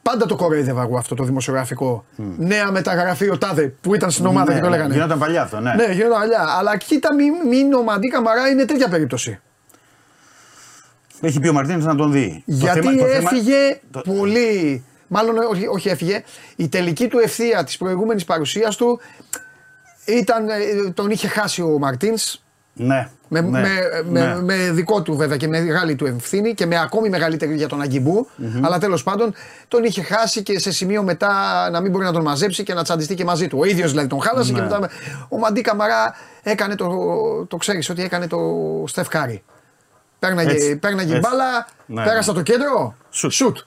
Πάντα 0.01 0.25
το 0.25 0.35
κοροϊδεύα 0.35 0.81
εγώ 0.81 0.97
αυτό 0.97 1.15
το 1.15 1.23
δημοσιογραφικό. 1.23 2.05
Νέα 2.37 2.71
μεταγραφή 2.71 3.29
ο 3.29 3.37
Τάδε 3.37 3.73
που 3.81 3.95
ήταν 3.95 4.11
στην 4.11 4.25
ομάδα 4.25 4.51
Ναι, 4.51 4.57
και 4.57 4.63
το 4.63 4.69
ναι, 4.69 4.75
λέγανε. 4.75 4.93
Γινόταν 4.93 5.19
παλιά 5.19 5.41
αυτό, 5.41 5.59
ναι. 5.59 5.73
Ναι, 5.73 5.91
γινόταν 5.93 6.19
παλιά. 6.19 6.45
Αλλά 6.59 6.77
κοίτα, 6.77 7.13
μην, 7.13 7.33
μην 7.47 7.73
ο 7.73 7.81
Μαντί 7.83 8.07
Καμαρά 8.07 8.47
είναι 8.47 8.65
τέτοια 8.65 8.87
περίπτωση. 8.89 9.39
Έχει 11.21 11.39
πει 11.39 11.47
ο 11.47 11.53
Μαρτίνες 11.53 11.85
να 11.85 11.95
τον 11.95 12.11
δει. 12.11 12.43
Το 12.45 12.53
Γιατί 12.53 12.79
θέμα- 12.79 12.91
το 12.97 13.05
θέμα- 13.05 13.29
έφυγε 13.31 13.79
το- 13.91 14.01
πολύ. 14.01 14.83
Μάλλον 15.07 15.37
όχι, 15.37 15.67
όχι 15.67 15.89
έφυγε. 15.89 16.23
Η 16.55 16.67
τελική 16.69 17.07
του 17.07 17.19
ευθεία 17.19 17.63
της 17.63 17.77
προηγούμενης 17.77 18.23
παρουσίας 18.25 18.75
του 18.75 18.99
ήταν. 20.05 20.49
ε, 20.49 20.89
Τον 20.93 21.09
είχε 21.09 21.27
χάσει 21.27 21.61
ο 21.61 21.77
Μαρτίνς. 21.79 22.43
Ναι. 22.73 23.09
Με, 23.31 23.41
ναι, 23.41 23.49
με, 23.49 23.69
με, 24.09 24.19
ναι. 24.25 24.41
με 24.41 24.71
δικό 24.71 25.01
του 25.01 25.15
βέβαια 25.15 25.37
και 25.37 25.47
με 25.47 25.61
μεγάλη 25.61 25.95
του 25.95 26.05
ευθύνη 26.05 26.53
και 26.53 26.65
με 26.65 26.79
ακόμη 26.79 27.09
μεγαλύτερη 27.09 27.55
για 27.55 27.67
τον 27.67 27.81
αγκιμπου 27.81 28.27
Αλλά 28.61 28.77
τέλος 28.79 29.03
πάντων 29.03 29.33
τον 29.67 29.83
είχε 29.83 30.01
χάσει 30.01 30.43
και 30.43 30.59
σε 30.59 30.71
σημείο 30.71 31.03
μετά 31.03 31.31
να 31.71 31.79
μην 31.81 31.91
μπορεί 31.91 32.05
να 32.05 32.11
τον 32.11 32.21
μαζέψει 32.21 32.63
και 32.63 32.73
να 32.73 32.83
τσαντιστεί 32.83 33.15
και 33.15 33.23
μαζί 33.23 33.47
του. 33.47 33.57
Ο 33.59 33.65
ίδιος 33.65 33.89
δηλαδή 33.91 34.07
τον 34.07 34.21
χάλασε 34.21 34.51
και 34.53 34.57
Ναι. 34.57 34.63
μετά. 34.63 34.79
με- 34.79 34.89
Ο 35.29 35.37
Μαντί 35.37 35.61
Καμαρά 35.61 36.15
έκανε 36.43 36.75
το. 36.75 36.87
Το 37.47 37.57
ξέρεις 37.57 37.89
ότι 37.89 38.03
έκανε 38.03 38.27
το 38.27 38.37
Στεφκάρη. 38.87 39.43
Πέρναγε, 40.19 40.51
Έτσι, 40.51 40.75
πέρναγε 40.75 41.15
έτσι. 41.15 41.29
μπάλα, 41.29 41.67
Ναι, 41.85 42.03
πέρασε 42.03 42.31
ναι. 42.31 42.37
το 42.37 42.43
κέντρο. 42.43 42.95
Σουτ. 43.09 43.31
Σουτ. 43.31 43.57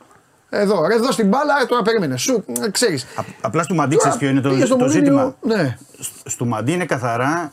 Εδώ, 0.50 0.86
ρε, 0.86 0.94
εδώ 0.94 1.12
στην 1.12 1.28
μπάλα, 1.28 1.54
τώρα 1.68 1.82
περίμενε. 1.82 2.16
Σουτ, 2.16 2.44
ξέρεις. 2.70 3.02
Α- 3.16 3.22
απλά 3.40 3.62
στο 3.62 3.74
Μαντί 3.74 3.96
ξέρεις 3.96 4.16
ποιο 4.16 4.28
είναι 4.28 4.40
το, 4.40 4.76
το 4.76 4.88
ζήτημα. 4.88 5.34
Ναι. 5.40 5.76
Σ- 5.98 6.28
Στο 6.28 6.44
Μαντί 6.44 6.72
είναι 6.72 6.84
καθαρά. 6.84 7.50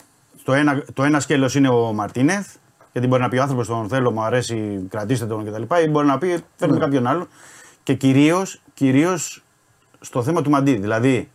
Το 0.49 0.55
ένα, 0.55 0.83
το 0.93 1.03
ένα 1.03 1.19
σκέλος 1.19 1.55
είναι 1.55 1.69
ο 1.69 1.93
Μαρτίνεθ. 1.93 2.47
Γιατί 2.91 3.07
μπορεί 3.07 3.21
να 3.21 3.29
πει 3.29 3.37
ο 3.37 3.41
άνθρωπος 3.41 3.67
τον 3.67 3.87
θέλω, 3.87 4.11
μου 4.11 4.21
αρέσει, 4.23 4.85
κρατήστε 4.89 5.25
τον 5.25 5.45
κτλ. 5.45 5.61
Ή 5.85 5.89
μπορεί 5.89 6.05
να 6.07 6.17
πει 6.17 6.43
φέρνουμε 6.55 6.79
Ναι. 6.79 6.85
κάποιον 6.85 7.07
άλλο. 7.07 7.27
Και 7.83 7.93
κυρίως 7.93 8.61
κυρίως 8.73 9.43
στο 9.99 10.23
θέμα 10.23 10.41
του 10.41 10.49
Μαντί. 10.49 10.75
Δηλαδή 10.75 11.29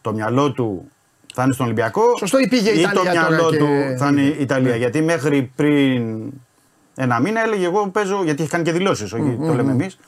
το 0.00 0.12
μυαλό 0.12 0.52
του 0.52 0.90
θα 1.34 1.42
είναι 1.42 1.52
στον 1.52 1.66
Ολυμπιακό. 1.66 2.02
Σωστό, 2.18 2.38
ή 2.38 2.48
πήγε 2.48 2.70
η 2.70 2.74
ή 2.76 2.80
Ιταλία 2.80 2.92
το 2.94 3.02
τώρα 3.02 3.28
μυαλό 3.28 3.50
και- 3.50 3.56
του 3.58 3.66
θα 3.98 4.08
είναι 4.08 4.20
η 4.20 4.36
Ιταλία. 4.40 4.70
Ναι. 4.70 4.76
Γιατί 4.76 5.02
μέχρι 5.02 5.52
πριν 5.56 6.32
ένα 6.94 7.20
μήνα 7.20 7.42
έλεγε 7.42 7.64
εγώ 7.64 7.88
παίζω, 7.88 8.24
γιατί 8.24 8.42
έχει 8.42 8.50
κάνει 8.50 8.64
και 8.64 8.72
δηλώσεις, 8.72 9.12
όχι 9.12 9.38
το 9.46 9.54
λέμε 9.54 9.70
εμείς. 9.72 9.98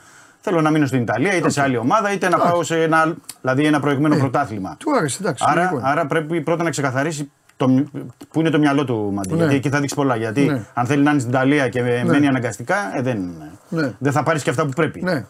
Θέλω 0.40 0.60
να 0.60 0.70
μείνω 0.70 0.86
στην 0.86 1.00
Ιταλία, 1.02 1.34
είτε 1.36 1.50
σε 1.50 1.60
άλλη 1.62 1.76
ομάδα, 1.76 2.12
είτε 2.12 2.28
να 2.28 2.38
πάω 2.38 2.62
σε 2.62 2.82
ένα, 2.82 2.96
άλλο- 2.98 3.16
δηλαδή 3.40 3.64
ένα 3.66 3.80
προηγμένο 3.80 4.16
πρωτάθλημα. 4.16 4.70
Ε, 4.70 4.74
Του 4.78 4.96
άρεσε, 4.96 5.18
εντάξει. 5.20 5.44
Άρα, 5.46 5.60
λογικό 5.60 5.78
είναι. 5.78 5.88
άρα 5.88 6.06
πρέπει 6.06 6.40
πρώτα 6.40 6.62
να 6.62 6.70
ξεκαθαρίσει 6.70 7.30
το, 7.56 7.68
μυ- 7.68 7.86
που 8.30 8.40
είναι 8.40 8.50
το 8.50 8.58
μυαλό 8.58 8.84
του 8.84 9.10
Μαντί. 9.12 9.30
Ναι. 9.32 9.36
Γιατί 9.38 9.54
εκεί 9.54 9.68
θα 9.68 9.80
δείξει 9.80 9.94
πολλά. 9.94 10.16
Γιατί 10.16 10.40
Ναι. 10.44 10.62
αν 10.74 10.86
θέλει 10.86 11.02
να 11.02 11.10
είναι 11.10 11.18
στην 11.20 11.32
Ιταλία 11.32 11.68
και 11.68 11.82
μένει 11.82 12.26
αναγκαστικά, 12.26 12.96
ε, 12.96 13.02
δεν, 13.02 13.30
Ναι. 13.68 13.92
δεν 13.98 14.12
θα 14.12 14.22
πάρει 14.22 14.40
και 14.42 14.50
αυτά 14.50 14.62
που 14.64 14.70
πρέπει. 14.72 15.02
Ναι. 15.02 15.24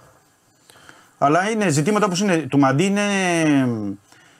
Αλλά 1.19 1.51
είναι 1.51 1.69
ζητήματα 1.69 2.07
όπως 2.07 2.20
είναι. 2.20 2.36
Του 2.36 2.59
Μαντί 2.59 2.85
είναι 2.85 3.01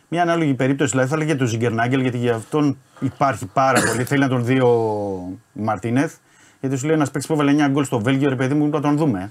μια 0.09 0.23
ανάλογη 0.23 0.55
περίπτωση. 0.55 0.91
Δηλαδή 0.91 1.09
θα 1.09 1.15
έλεγε 1.15 1.35
του 1.35 1.47
Ζιγκερνάγκελ, 1.47 2.01
γιατί 2.01 2.19
για 2.19 2.35
αυτόν 2.35 2.79
υπάρχει 3.01 3.47
πάρα 3.47 3.81
πολύ. 3.81 4.05
Θέλει 4.05 4.21
να 4.21 4.29
τον 4.29 4.45
δει 4.45 4.61
ο 4.61 5.39
Μαρτίνεθ. 5.53 6.15
Γιατί 6.61 6.77
σου 6.77 6.87
λέει 6.87 6.95
ένας 6.95 7.11
παίκτης 7.11 7.27
που 7.27 7.33
έβαλε 7.33 7.51
9 7.51 7.69
γκολ 7.69 7.85
στο 7.85 8.01
Βέλγιο, 8.01 8.29
ρε 8.29 8.37
παιδί 8.37 8.55
μου, 8.55 8.69
να 8.69 8.81
τον 8.81 8.97
δούμε. 8.97 9.29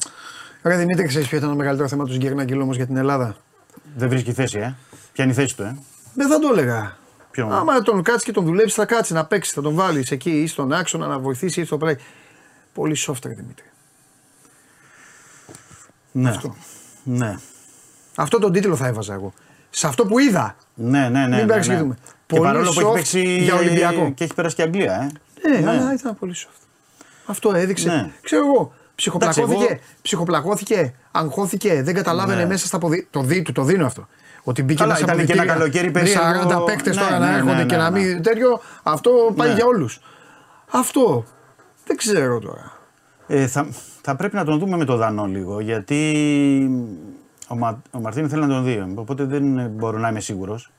Ρε 0.64 0.76
Δημήτρη, 0.76 1.06
ξέρεις 1.08 1.28
ποιο 1.28 1.38
ήταν 1.38 1.50
το 1.50 1.56
μεγαλύτερο 1.56 1.88
θέμα 1.90 2.06
του 2.06 2.16
Γκέρναγκελ 2.16 2.62
όμως 2.62 2.76
για 2.76 2.86
την 2.86 2.98
Ελλάδα. 2.98 3.36
Δεν 3.96 4.10
βρίσκει 4.10 4.32
θέση, 4.34 4.58
ε. 4.60 4.76
Ποια 5.14 5.24
είναι 5.24 5.34
η 5.34 5.36
θέση 5.36 5.56
του, 5.56 5.64
ε. 5.64 5.76
Δεν 6.14 6.28
θα 6.28 6.40
το 6.40 6.48
έλεγα. 6.52 6.98
Ποιον; 7.32 7.52
Άμα 7.54 7.82
τον 7.82 8.04
κάτσεις 8.04 8.24
και 8.24 8.32
τον 8.32 8.46
δουλέψεις, 8.46 8.74
θα 8.74 8.86
κάτσεις 8.86 9.16
να 9.16 9.26
παίξεις. 9.26 9.54
Θα 9.54 9.62
τον 9.62 9.74
βάλεις 9.76 10.12
εκεί 10.12 10.30
ή 10.42 10.48
στον 10.48 10.74
άξονα 10.74 11.08
να 11.08 11.20
βοηθήσει 11.20 11.62
ή 11.62 11.66
στο 11.66 11.78
πλάι. 11.78 11.96
Πολύ 12.74 12.96
soft, 13.08 13.24
ρε 13.26 13.34
Δημήτρη. 13.34 13.66
Ναι. 16.12 16.30
Αυτό. 16.30 16.56
Ναι. 17.04 17.36
Αυτό 18.16 18.40
τον 18.40 18.52
τίτλο 18.52 18.76
θα 18.76 18.88
έβαζα 18.88 19.14
εγώ. 19.14 19.34
Σε 19.70 19.88
αυτό 19.88 20.06
που 20.06 20.20
είδα. 20.20 20.56
Ναι, 20.74 21.00
ναι, 21.00 21.08
ναι. 21.10 21.28
Μην 21.28 21.30
ναι, 21.30 21.46
παρεξηγηθούμε. 21.46 21.94
Και 22.04 22.12
Πολύ 22.28 22.42
παρόλο 22.42 22.72
που 22.72 22.80
έχει 22.80 22.90
soft 22.90 22.94
παίξει 22.94 23.38
για 23.38 23.56
Ολυμπιακό. 23.56 24.12
και 24.12 24.24
έχει 24.24 24.34
περάσει 24.34 24.56
και 24.56 24.62
Αγγλία, 24.62 25.12
ε. 25.42 25.60
Ναι, 25.60 25.70
αλλά 25.70 25.94
ήταν 25.94 26.16
πολύ 26.20 26.36
soft. 26.38 26.62
Αυτό 27.26 27.54
έδειξε. 27.56 27.88
Ναι. 27.88 28.12
Ξέρω 28.22 28.46
εγώ. 28.46 28.74
Ψυχοπλακώθηκε, 28.96 29.54
Εντάξει, 29.54 29.68
εγώ- 29.72 29.80
ψυχοπλακώθηκε, 30.02 30.94
αγχώθηκε, 31.12 31.84
δεν 31.84 31.94
καταλάβαινε 31.94 32.42
Ναι. 32.42 32.48
μέσα 32.48 32.66
στα 32.66 32.78
ποδή. 32.78 33.08
Το, 33.12 33.22
δι, 33.22 33.42
του 33.42 33.52
το 33.52 33.64
δίνω 33.64 33.86
αυτό. 33.86 34.08
Ότι 34.44 34.64
μπήκε 34.64 34.84
Καλά, 34.84 34.92
μέσα 34.94 35.04
ήταν 35.06 35.18
από 35.18 35.28
και 35.28 35.34
ένα 35.34 35.46
καλοκαίρι 35.46 35.92
περίεργο. 35.92 36.62
40 36.62 36.66
παίκτες 36.66 36.96
Ναι, 36.96 37.02
τώρα 37.02 37.20
ναι, 37.20 37.26
να 37.26 37.32
ναι, 37.32 37.38
έρχονται 37.38 37.56
ναι, 37.56 37.66
και 37.66 37.76
ναι, 37.76 37.82
να 37.82 37.90
ναι. 37.90 38.00
μην. 38.00 38.22
Τέτοιο, 38.24 38.60
αυτό 38.84 39.12
πάει 39.36 39.48
Ναι. 39.48 39.54
για 39.54 39.66
όλους. 39.66 40.00
Αυτό. 40.72 41.24
Δεν 41.86 41.98
ξέρω 41.98 42.40
τώρα. 42.40 42.72
Ε, 43.28 43.48
θα, 43.48 43.68
θα 44.02 44.16
πρέπει 44.16 44.36
να 44.36 44.46
τον 44.46 44.60
δούμε 44.60 44.78
με 44.78 44.86
το 44.86 44.96
Δανό 44.96 45.26
λίγο 45.26 45.60
γιατί 45.60 46.00
ο, 47.48 47.56
Μα, 47.56 47.82
ο 47.92 48.00
Μαρτίνη 48.00 48.28
θέλει 48.28 48.42
να 48.42 48.48
τον 48.48 48.64
δει. 48.64 48.94
Οπότε 48.96 49.24
δεν 49.24 49.70
μπορώ 49.70 49.98
να 49.98 50.08
είμαι 50.10 50.20
σίγουρος. 50.20 50.72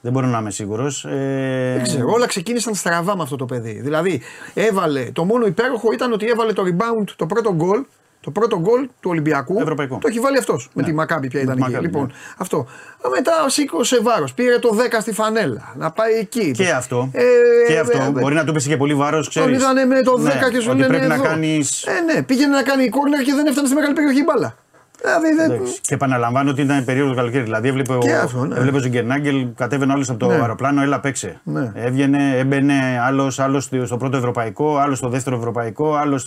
Δεν 0.00 0.12
μπορώ 0.12 0.26
να 0.26 0.38
είμαι 0.38 0.50
σίγουρος. 0.50 1.04
Ε, 1.04 1.72
Δεν 1.74 1.82
ξέρω. 1.82 2.10
Όλα 2.10 2.26
ξεκίνησαν 2.26 2.74
στραβά 2.74 3.16
με 3.16 3.22
αυτό 3.22 3.36
το 3.36 3.44
παιδί. 3.46 3.80
Δηλαδή, 3.80 4.20
έβαλε. 4.54 5.10
Το 5.12 5.24
μόνο 5.24 5.46
υπέροχο 5.46 5.92
ήταν 5.92 6.12
ότι 6.12 6.26
έβαλε 6.26 6.52
το 6.52 6.62
rebound, 6.66 7.08
το 7.16 7.26
πρώτο 7.26 7.54
γκολ. 7.54 7.84
Το 8.20 8.30
πρώτο 8.30 8.58
γκολ 8.60 8.80
του 9.00 9.10
Ολυμπιακού. 9.10 9.58
Ευρωπαϊκό. 9.60 9.98
Το 10.00 10.08
έχει 10.08 10.20
βάλει 10.20 10.38
αυτός. 10.38 10.68
Με 10.74 10.82
τη 10.82 10.92
Μακάμπη 10.92 11.28
πια 11.28 11.38
Με 11.38 11.44
ήταν 11.44 11.56
τη 11.56 11.62
εκεί. 11.62 11.70
Μακάμπη, 11.70 11.86
Λοιπόν, 11.86 12.06
ναι. 12.06 12.12
αυτό. 12.36 12.58
Α, 13.06 13.08
Μετά 13.16 13.32
σήκωσε 13.46 13.98
βάρος. 14.02 14.34
Πήρε 14.34 14.58
το 14.58 14.68
10 14.90 14.98
στη 15.00 15.12
φανέλα. 15.12 15.74
Να 15.76 15.90
πάει 15.90 16.12
εκεί. 16.14 16.50
Και 16.50 16.70
αυτό. 16.70 17.08
Ε, 17.12 17.22
και 17.66 17.74
ε, 17.74 17.78
αυτό. 17.78 17.98
ε, 17.98 18.20
Μπορεί 18.20 18.34
να 18.34 18.44
του 18.44 18.52
πέσει 18.52 18.68
και 18.68 18.76
πολύ 18.76 18.94
βάρος, 18.94 19.28
ξέρεις. 19.28 19.48
Τον 19.48 19.58
είδανε 19.58 19.84
με 19.94 20.02
το 20.02 20.12
10 20.12 20.50
και 20.52 20.60
σου 20.60 20.66
ότι 20.70 20.78
λένε 20.78 20.86
πρέπει 20.92 21.06
να 21.08 21.14
εδώ. 21.14 21.22
κάνει. 21.22 21.60
Ε, 21.84 22.12
ναι, 22.14 22.22
πήγαινε 22.22 22.54
να 22.56 22.62
κάνει 22.62 22.88
κόρνερ 22.88 23.22
και 23.22 23.32
δεν 23.34 23.46
έφτανε 23.46 23.66
στη 23.66 23.76
μεγάλη 23.76 23.94
περιοχή 23.94 24.18
η 24.18 24.24
μπάλα. 24.26 24.54
Δηλαδή 25.02 25.34
δεν. 25.34 25.60
Και 25.80 25.94
επαναλαμβάνω 25.94 26.50
ότι 26.50 26.62
ήταν 26.62 26.84
περίοδο 26.84 27.14
καλοκαίρι. 27.14 27.42
Δηλαδή 27.44 27.68
έβλεπε 27.68 27.98
Και 28.00 28.10
ο, 28.10 28.20
αυτό, 28.22 28.44
ναι. 28.44 28.56
έβλεπε 28.56 28.76
ο 28.76 28.80
Ζιγκερνάγκελ, 28.80 29.46
κατέβαινε 29.56 29.92
όλο 29.92 30.04
από 30.08 30.18
το 30.18 30.26
Ναι. 30.26 30.34
αεροπλάνο, 30.34 30.82
έλα 30.82 31.00
παίξε. 31.00 31.40
Ναι. 31.44 31.72
Έβγαινε, 31.74 32.36
έμπαινε 32.38 32.74
άλλος 33.06 33.38
άλλος 33.38 33.64
στο 33.64 33.86
στο 33.86 33.96
πρώτο 33.96 34.16
ευρωπαϊκό, 34.16 34.76
άλλος 34.76 34.98
στο 34.98 35.08
δεύτερο 35.08 35.36
ευρωπαϊκό, 35.36 35.94
άλλο 35.94 36.20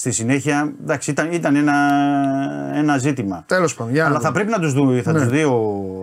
στη 0.00 0.10
συνέχεια. 0.10 0.72
Εντάξει, 0.82 1.10
ήταν, 1.10 1.32
ήταν 1.32 1.56
ένα, 1.56 1.74
ένα 2.74 2.98
ζήτημα. 2.98 3.42
Τέλος 3.46 3.74
πάντων. 3.74 3.92
για 3.92 4.02
να 4.02 4.08
Αλλά 4.08 4.16
δούμε. 4.18 4.28
θα 4.28 4.34
πρέπει 4.34 4.50
να 4.50 4.58
τους 4.58 4.72
δει, 4.74 5.02
θα 5.02 5.12
Ναι. 5.12 5.18
τους 5.18 5.28
δει 5.28 5.44
ο, 5.44 5.50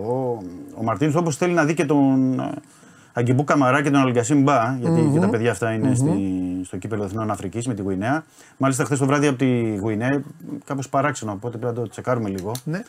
ο, 0.06 0.42
ο 0.78 0.82
Μαρτίνο 0.82 1.12
όπως 1.18 1.36
θέλει 1.36 1.52
να 1.52 1.64
δει 1.64 1.74
και 1.74 1.84
τον 1.84 2.40
ε, 2.40 2.50
Αγκιμπού 3.12 3.44
Καμαρά 3.44 3.82
και 3.82 3.90
τον 3.90 4.00
Αλγκασίμ 4.00 4.42
Μπα, 4.42 4.76
γιατί 4.80 5.10
και 5.12 5.18
τα 5.20 5.28
παιδιά 5.28 5.50
αυτά 5.50 5.72
είναι 5.72 5.94
στη, 5.94 6.10
στο 6.64 6.76
κύπελο 6.76 7.04
Εθνών 7.04 7.30
Αφρικής 7.30 7.66
με 7.66 7.74
τη 7.74 7.82
Γουινέα. 7.82 8.24
Μάλιστα, 8.56 8.84
χθες 8.84 8.98
το 8.98 9.06
βράδυ 9.06 9.26
από 9.26 9.38
τη 9.38 9.76
Γουινέα, 9.76 10.22
κάπως 10.64 10.88
παράξενο, 10.88 11.32
οπότε 11.32 11.56
πρέπει 11.58 11.74
να 11.76 11.82
το 11.82 11.88
τσεκάρουμε 11.88 12.28
λίγο. 12.28 12.52
Ναι. 12.64 12.82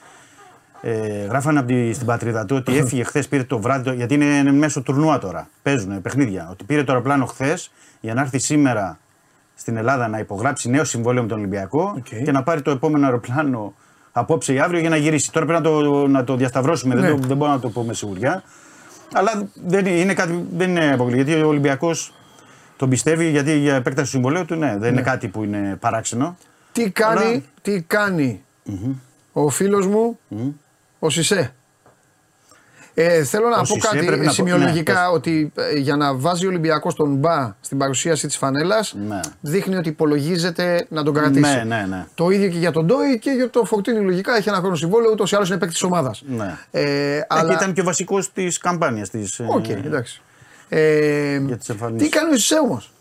Ε, 0.81 1.25
γράφανε 1.29 1.59
από 1.59 1.67
τη, 1.67 1.93
στην 1.93 2.05
πατρίδα 2.05 2.45
του 2.45 2.55
ότι 2.55 2.77
έφυγε 2.77 3.03
χθες, 3.03 3.27
πήρε 3.27 3.43
το 3.43 3.59
βράδυ, 3.59 3.83
το- 3.83 3.93
γιατί 3.93 4.13
είναι 4.13 4.51
μέσω 4.51 4.81
τουρνουά 4.81 5.17
τώρα. 5.17 5.49
Παίζουν 5.63 6.01
παιχνίδια. 6.01 6.47
Ότι 6.51 6.63
πήρε 6.63 6.83
το 6.83 6.91
αεροπλάνο 6.91 7.25
χθες 7.25 7.71
για 8.01 8.13
να 8.13 8.21
έρθει 8.21 8.39
σήμερα 8.39 8.99
στην 9.59 9.77
Ελλάδα 9.77 10.07
να 10.07 10.19
υπογράψει 10.19 10.69
νέο 10.69 10.83
συμβόλαιο 10.83 11.21
με 11.21 11.27
τον 11.27 11.37
Ολυμπιακό 11.37 11.93
Οκ. 11.97 12.23
και 12.23 12.31
να 12.31 12.43
πάρει 12.43 12.61
το 12.61 12.71
επόμενο 12.71 13.05
αεροπλάνο 13.05 13.73
απόψε 14.11 14.53
ή 14.53 14.59
αύριο 14.59 14.79
για 14.79 14.89
να 14.89 14.95
γυρίσει. 14.95 15.31
Τώρα 15.31 15.45
πρέπει 15.45 15.61
να 15.63 15.69
το, 15.69 16.07
να 16.07 16.23
το 16.23 16.35
διασταυρώσουμε, 16.35 16.95
Ναι. 16.95 17.01
δεν, 17.01 17.21
το, 17.21 17.27
δεν 17.27 17.37
μπορώ 17.37 17.51
να 17.51 17.59
το 17.59 17.69
πω 17.69 17.83
με 17.83 17.93
σιγουριά. 17.93 18.43
Αλλά 19.13 19.49
δεν 19.65 19.85
είναι, 19.85 20.13
κάτι, 20.13 20.45
δεν 20.55 20.69
είναι 20.69 20.93
αποκλειστικό. 20.93 21.29
Γιατί 21.29 21.43
ο 21.43 21.47
Ολυμπιακός 21.47 22.13
τον 22.77 22.89
πιστεύει, 22.89 23.29
γιατί 23.29 23.57
για 23.57 23.75
επέκταση 23.75 24.03
του 24.05 24.11
συμβολέου 24.11 24.45
του, 24.45 24.55
ναι, 24.55 24.75
δεν 24.77 24.91
είναι 24.91 25.01
κάτι 25.01 25.27
που 25.27 25.43
είναι 25.43 25.77
παράξενο. 25.79 26.37
Τι 26.71 26.89
κάνει, 26.91 27.19
Αλλά- 27.25 27.41
τι 27.61 27.81
κάνει 27.81 28.43
ο 29.33 29.49
φίλος 29.49 29.87
μου, 29.87 30.19
ο 30.99 31.09
Σισε. 31.09 31.53
Ε, 33.01 33.23
θέλω 33.23 33.47
να 33.47 33.55
Ο 33.55 33.59
πω 33.59 33.65
Σισε 33.65 33.79
κάτι 33.87 33.97
πρέπει 34.05 34.19
να 34.19 34.25
πω- 34.25 34.33
σημειολογικά 34.33 34.93
ναι, 34.93 34.99
πες. 34.99 35.07
ότι 35.13 35.51
ε, 35.55 35.77
για 35.79 35.95
να 35.95 36.15
βάζει 36.15 36.45
ο 36.45 36.49
Ολυμπιακός 36.49 36.95
τον 36.95 37.15
Μπα 37.15 37.55
στην 37.61 37.77
παρουσίαση 37.77 38.27
της 38.27 38.37
φανέλας 38.37 38.95
Ναι. 39.07 39.19
δείχνει 39.41 39.75
ότι 39.75 39.89
υπολογίζεται 39.89 40.85
να 40.89 41.03
τον 41.03 41.13
κρατήσει. 41.13 41.55
Ναι, 41.55 41.63
ναι, 41.63 41.85
ναι. 41.89 42.05
Το 42.15 42.29
ίδιο 42.29 42.49
και 42.49 42.57
για 42.57 42.71
τον 42.71 42.85
Ντόι 42.85 43.19
και 43.19 43.31
για 43.31 43.49
το 43.49 43.65
Φορτίνι 43.65 43.99
λογικά 44.05 44.35
έχει 44.35 44.49
ένα 44.49 44.57
χρόνο 44.57 44.75
συμβόλαιο 44.75 45.11
ούτως 45.11 45.31
ή 45.31 45.35
άλλως 45.35 45.49
είναι 45.49 45.57
παίκτης 45.57 45.77
της 45.77 45.87
ομάδας. 45.87 46.23
Ναι. 46.27 46.57
Ε, 46.71 47.15
Ε, 47.15 47.25
αλλά... 47.29 47.47
και 47.49 47.53
ήταν 47.53 47.73
και 47.73 47.81
ο 47.81 47.83
βασικός 47.83 48.31
της 48.33 48.57
καμπάνιας 48.57 49.09
της. 49.09 49.39
Οκ, 49.47 49.67
εντάξει. 49.69 50.21
Ε, 50.69 51.37
Για 51.45 51.57
τις 51.57 51.69
εμφανίσεις. 51.69 52.09
τι 52.09 52.17
κάνει 52.17 52.33
ο 52.33 52.37
Σισέ 52.37 52.55
όμως; 52.63 52.91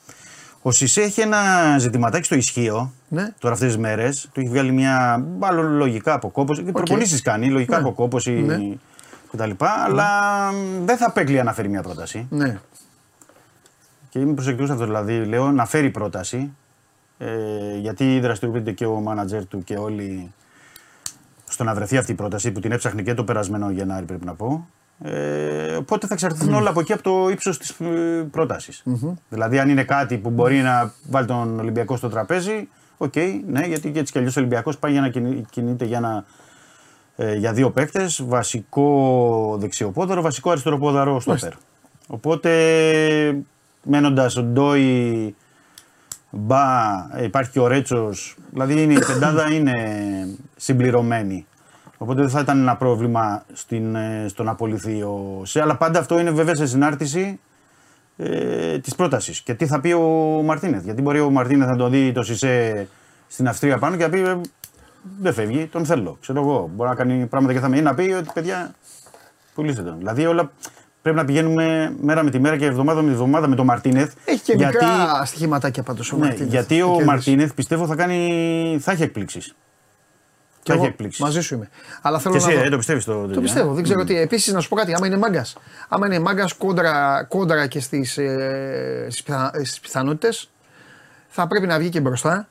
Ο 0.63 0.71
Σισέ 0.71 1.01
έχει 1.01 1.21
ένα 1.21 1.39
ζητηματάκι 1.79 2.25
στο 2.25 2.35
ισχίο 2.35 2.93
Ναι. 3.09 3.33
τώρα 3.39 3.55
αυτές 3.55 3.69
τις 3.69 3.79
μέρες. 3.79 4.29
Του 4.33 4.41
έχει 4.41 4.49
βγάλει 4.49 4.73
μια. 4.73 5.25
Μάλλον 5.39 5.77
λογικά 5.77 6.13
από 6.15 6.29
κόπωση. 6.29 6.63
Και 6.63 6.73
προπονήσεις 6.73 7.23
κάνει, 7.23 7.49
λογικά 7.51 7.77
Ναι. 7.77 7.83
από 7.83 7.99
κόπωση 7.99 8.31
Ναι. 8.31 8.59
Κτλ. 9.33 9.51
Αλλά 9.59 10.09
μ, 10.53 10.85
δεν 10.85 10.97
θα 10.97 11.07
απέκλεια 11.07 11.43
να 11.43 11.53
φέρει 11.53 11.69
μια 11.69 11.83
πρόταση. 11.83 12.27
Ναι. 12.31 12.59
Και 14.09 14.19
είμαι 14.19 14.33
προσεκτικός 14.35 14.71
αυτό. 14.71 14.85
Δηλαδή, 14.85 15.25
λέω 15.25 15.51
να 15.51 15.67
φέρει 15.67 15.91
πρόταση. 15.91 16.53
Ε, 17.19 17.77
γιατί 17.79 18.21
δραστηριοποιείται 18.21 18.73
και 18.73 18.87
ο 18.87 19.01
μάνατζερ 19.01 19.47
του 19.47 19.65
και 19.65 19.77
όλοι 19.77 20.33
στο 21.49 21.65
να 21.65 21.75
βρεθεί 21.75 21.97
αυτή 21.97 22.13
η 22.13 22.15
πρόταση 22.15 22.51
που 22.53 22.61
την 22.61 22.73
έψαχνε 22.73 23.03
και 23.03 23.15
το 23.15 23.25
περασμένο 23.25 23.71
Γενάρη, 23.71 24.05
πρέπει 24.05 24.25
να 24.25 24.35
πω. 24.35 24.69
Ε, 25.03 25.75
οπότε 25.75 26.07
θα 26.07 26.15
εξαρτηθούν 26.15 26.55
όλα 26.55 26.71
από 26.71 26.81
εκεί 26.81 26.93
από 26.93 27.03
το 27.03 27.29
ύψος 27.29 27.59
της 27.59 27.77
προταση 28.31 28.73
Δηλαδή, 29.29 29.59
αν 29.59 29.69
είναι 29.69 29.85
κάτι 29.85 30.17
που 30.19 30.31
μπορεί 30.31 30.61
να 30.61 30.93
βάλει 31.09 31.27
τον 31.27 31.59
Ολυμπιακό 31.59 31.97
στο 31.97 32.09
τραπέζι, 32.09 32.69
οκ, 32.97 33.15
ναι, 33.47 33.67
γιατί 33.67 33.91
και 33.91 33.99
έτσι 33.99 34.13
κι 34.13 34.19
αλλιώς 34.19 34.37
ο 34.37 34.41
Ολυμπιακός 34.41 34.79
πάει 34.79 34.93
για 34.93 35.01
να 35.01 35.09
κινη- 35.09 35.47
κινείται 35.51 35.85
για, 35.85 35.97
ένα, 35.97 36.25
ε, 37.21 37.35
για 37.35 37.53
δύο 37.53 37.71
παίκτες. 37.71 38.23
Βασικό 38.27 39.57
δεξιοπόδαρο, 39.59 40.23
βασικό 40.23 40.51
αριστεροπόδαρο 40.51 41.21
στο 41.21 41.31
Μάλιστα. 41.31 41.49
περ. 41.49 41.59
Οπότε, 42.07 42.53
μένοντας 43.83 44.37
ο 44.37 44.43
Ντόι, 44.43 45.35
Μπα, 46.31 46.61
ε, 47.15 47.25
υπάρχει 47.25 47.51
και 47.51 47.61
ο 47.61 47.67
Ρέτσος. 47.67 48.37
Δηλαδή 48.51 48.83
είναι, 48.83 48.93
η 48.93 48.99
πεντάδα 49.07 49.51
είναι 49.57 49.75
συμπληρωμένη. 50.57 51.47
Οπότε 51.99 52.21
δεν 52.21 52.31
θα 52.31 52.41
ήταν 52.41 52.59
ένα 52.59 52.77
πρόβλημα 52.77 53.45
στην, 53.53 53.95
ε, 53.95 54.27
στο 54.29 54.43
να 54.43 54.51
απολυθεί 54.51 55.03
ο 55.03 55.43
ΣΕ. 55.45 55.61
Αλλά 55.61 55.77
πάντα 55.77 55.99
αυτό 55.99 56.19
είναι 56.19 56.31
βέβαια 56.31 56.55
σε 56.55 56.67
συνάρτηση 56.67 57.41
ε, 58.17 58.79
της 58.79 58.95
πρότασης. 58.95 59.41
Και 59.41 59.55
τι 59.55 59.67
θα 59.67 59.81
πει 59.81 59.93
ο 59.93 60.03
Μαρτίνεθ. 60.45 60.85
Γιατί 60.85 61.03
μπορεί 61.03 61.21
ο 61.21 61.31
Μαρτίνεθ 61.31 61.69
να 61.69 61.77
τον 61.77 61.91
δει 61.91 62.13
το 62.13 62.23
ΣΥΣΕ 62.23 62.89
στην 63.29 63.49
Αυστρία 63.49 63.79
πάνω 63.79 63.97
και 63.97 64.03
να 64.03 64.09
πει 64.09 64.21
ε, 64.21 64.41
Δεν 65.21 65.33
φεύγει, 65.33 65.67
τον 65.67 65.85
θέλω. 65.85 66.19
Ξέρω 66.21 66.41
εγώ. 66.41 66.71
Μπορεί 66.75 66.89
να 66.89 66.95
κάνει 66.95 67.27
πράγματα 67.27 67.53
και 67.53 67.59
θα 67.61 67.69
με 67.69 67.77
ή 67.77 67.83
να 67.83 67.95
πει 67.95 68.15
ότι 68.19 68.31
παιδιά 68.35 68.75
πουλήστε 69.55 69.83
τον. 69.83 69.99
Δηλαδή 69.99 70.27
όλα 70.27 70.51
πρέπει 71.03 71.17
να 71.17 71.25
πηγαίνουμε 71.25 71.95
μέρα 72.01 72.23
με 72.23 72.31
τη 72.31 72.39
μέρα 72.39 72.57
και 72.57 72.65
εβδομάδα 72.65 73.01
με 73.01 73.07
τη 73.07 73.13
εβδομάδα 73.13 73.49
με 73.49 73.55
τον 73.57 73.65
Μαρτίνεθ. 73.65 74.13
Έχει 74.25 74.41
και 74.41 74.53
γιατί, 74.53 74.75
μικρά 74.85 75.25
στοιχηματάκια 75.25 75.83
πάντως 75.83 76.13
ο 76.13 76.17
ναι, 76.17 76.25
Μαρτίνεθ. 76.25 76.51
γιατί 76.51 76.79
Θα 76.79 76.85
ο 76.85 76.89
κερδίσει. 76.89 77.07
Μαρτίνεθ 77.07 77.53
πιστεύω 77.55 77.87
θα, 77.87 77.95
κάνει, 77.95 78.79
θα 78.81 78.93
έχει 78.93 79.03
εκπλήξεις. 79.03 79.45
Κι 79.45 79.55
Θα 80.63 80.73
έχει 80.73 80.83
εγώ 80.83 80.93
εκπλήξεις. 80.93 81.21
Μαζί 81.21 81.41
σου 81.41 81.55
είμαι. 81.55 81.69
Αλλά 82.03 82.19
θέλω 82.19 82.35
Και 82.35 82.41
να 82.41 82.47
εσύ 82.49 82.59
δω. 82.59 82.65
ε, 82.65 82.69
το 82.69 82.77
πιστεύεις 82.77 83.05
το 83.05 83.27
Το 83.27 83.41
πιστεύω. 83.41 83.73
Δεν 83.73 83.83
ξέρω 83.83 84.05
τι. 84.05 84.17
Επίσης, 84.19 84.53
να 84.53 84.61
σου 84.61 84.69
πω 84.69 84.77
κάτι. 84.77 84.95
Άμα 84.95 85.07
είναι 85.07 85.17
μάγκα. 85.17 85.47
Άμα 85.89 86.07
είναι 86.07 86.19
μάγκας 86.19 86.53
κόντρα, 86.53 87.25
κόντρα 87.29 87.67
και 87.67 87.81
στις 87.81 88.19
ε, 88.19 89.07
στις 89.09 89.23
πιθα, 89.23 89.51
στις 89.55 89.81
πιθανότητες, 89.81 90.51
θα 91.29 91.47
πρέπει 91.47 91.67
να 91.67 91.79
βγει 91.79 91.89
και 91.89 92.01
μπροστά. 92.01 92.49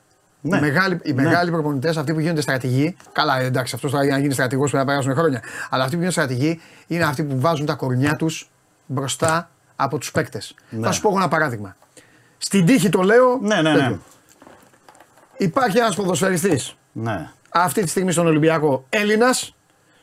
Ναι. 0.48 0.56
Οι 0.56 0.60
μεγάλοι, 0.60 1.00
οι 1.02 1.12
Ναι. 1.12 1.22
μεγάλοι 1.22 1.50
προπονητές, 1.50 1.96
αυτοί 1.96 2.12
που 2.14 2.20
γίνονται 2.20 2.40
στρατηγοί, 2.40 2.96
καλά 3.12 3.40
εντάξει, 3.40 3.74
αυτό 3.74 3.90
τώρα 3.90 4.04
για 4.04 4.12
να 4.12 4.18
γίνει 4.18 4.32
στρατηγός 4.32 4.70
πρέπει 4.70 4.86
να 4.86 4.90
περάσουν 4.90 5.14
χρόνια. 5.14 5.42
Αλλά 5.70 5.82
αυτοί 5.84 5.96
που 5.96 6.02
γίνονται 6.02 6.20
στρατηγοί 6.20 6.60
είναι 6.86 7.04
αυτοί 7.04 7.24
που 7.24 7.40
βάζουν 7.40 7.66
τα 7.66 7.74
κορμιά 7.74 8.16
τους 8.16 8.50
μπροστά 8.86 9.50
από 9.76 9.98
τους 9.98 10.10
παίκτες. 10.10 10.54
Θα 10.80 10.92
σου 10.92 11.00
πω 11.00 11.08
εγώ 11.08 11.18
ένα 11.18 11.28
παράδειγμα. 11.28 11.76
Στην 12.38 12.66
τύχη 12.66 12.88
το 12.88 13.02
λέω. 13.02 13.38
Ναι, 13.40 13.54
ναι, 13.54 13.72
ναι. 13.72 13.78
τέτοιο. 13.78 14.00
Υπάρχει 15.36 15.78
ένας 15.78 15.94
ποδοσφαιριστής 15.96 16.76
ναι. 16.92 17.30
αυτή 17.50 17.82
τη 17.82 17.88
στιγμή 17.88 18.12
στον 18.12 18.26
Ολυμπιακό 18.26 18.84
Έλληνας, 18.88 19.54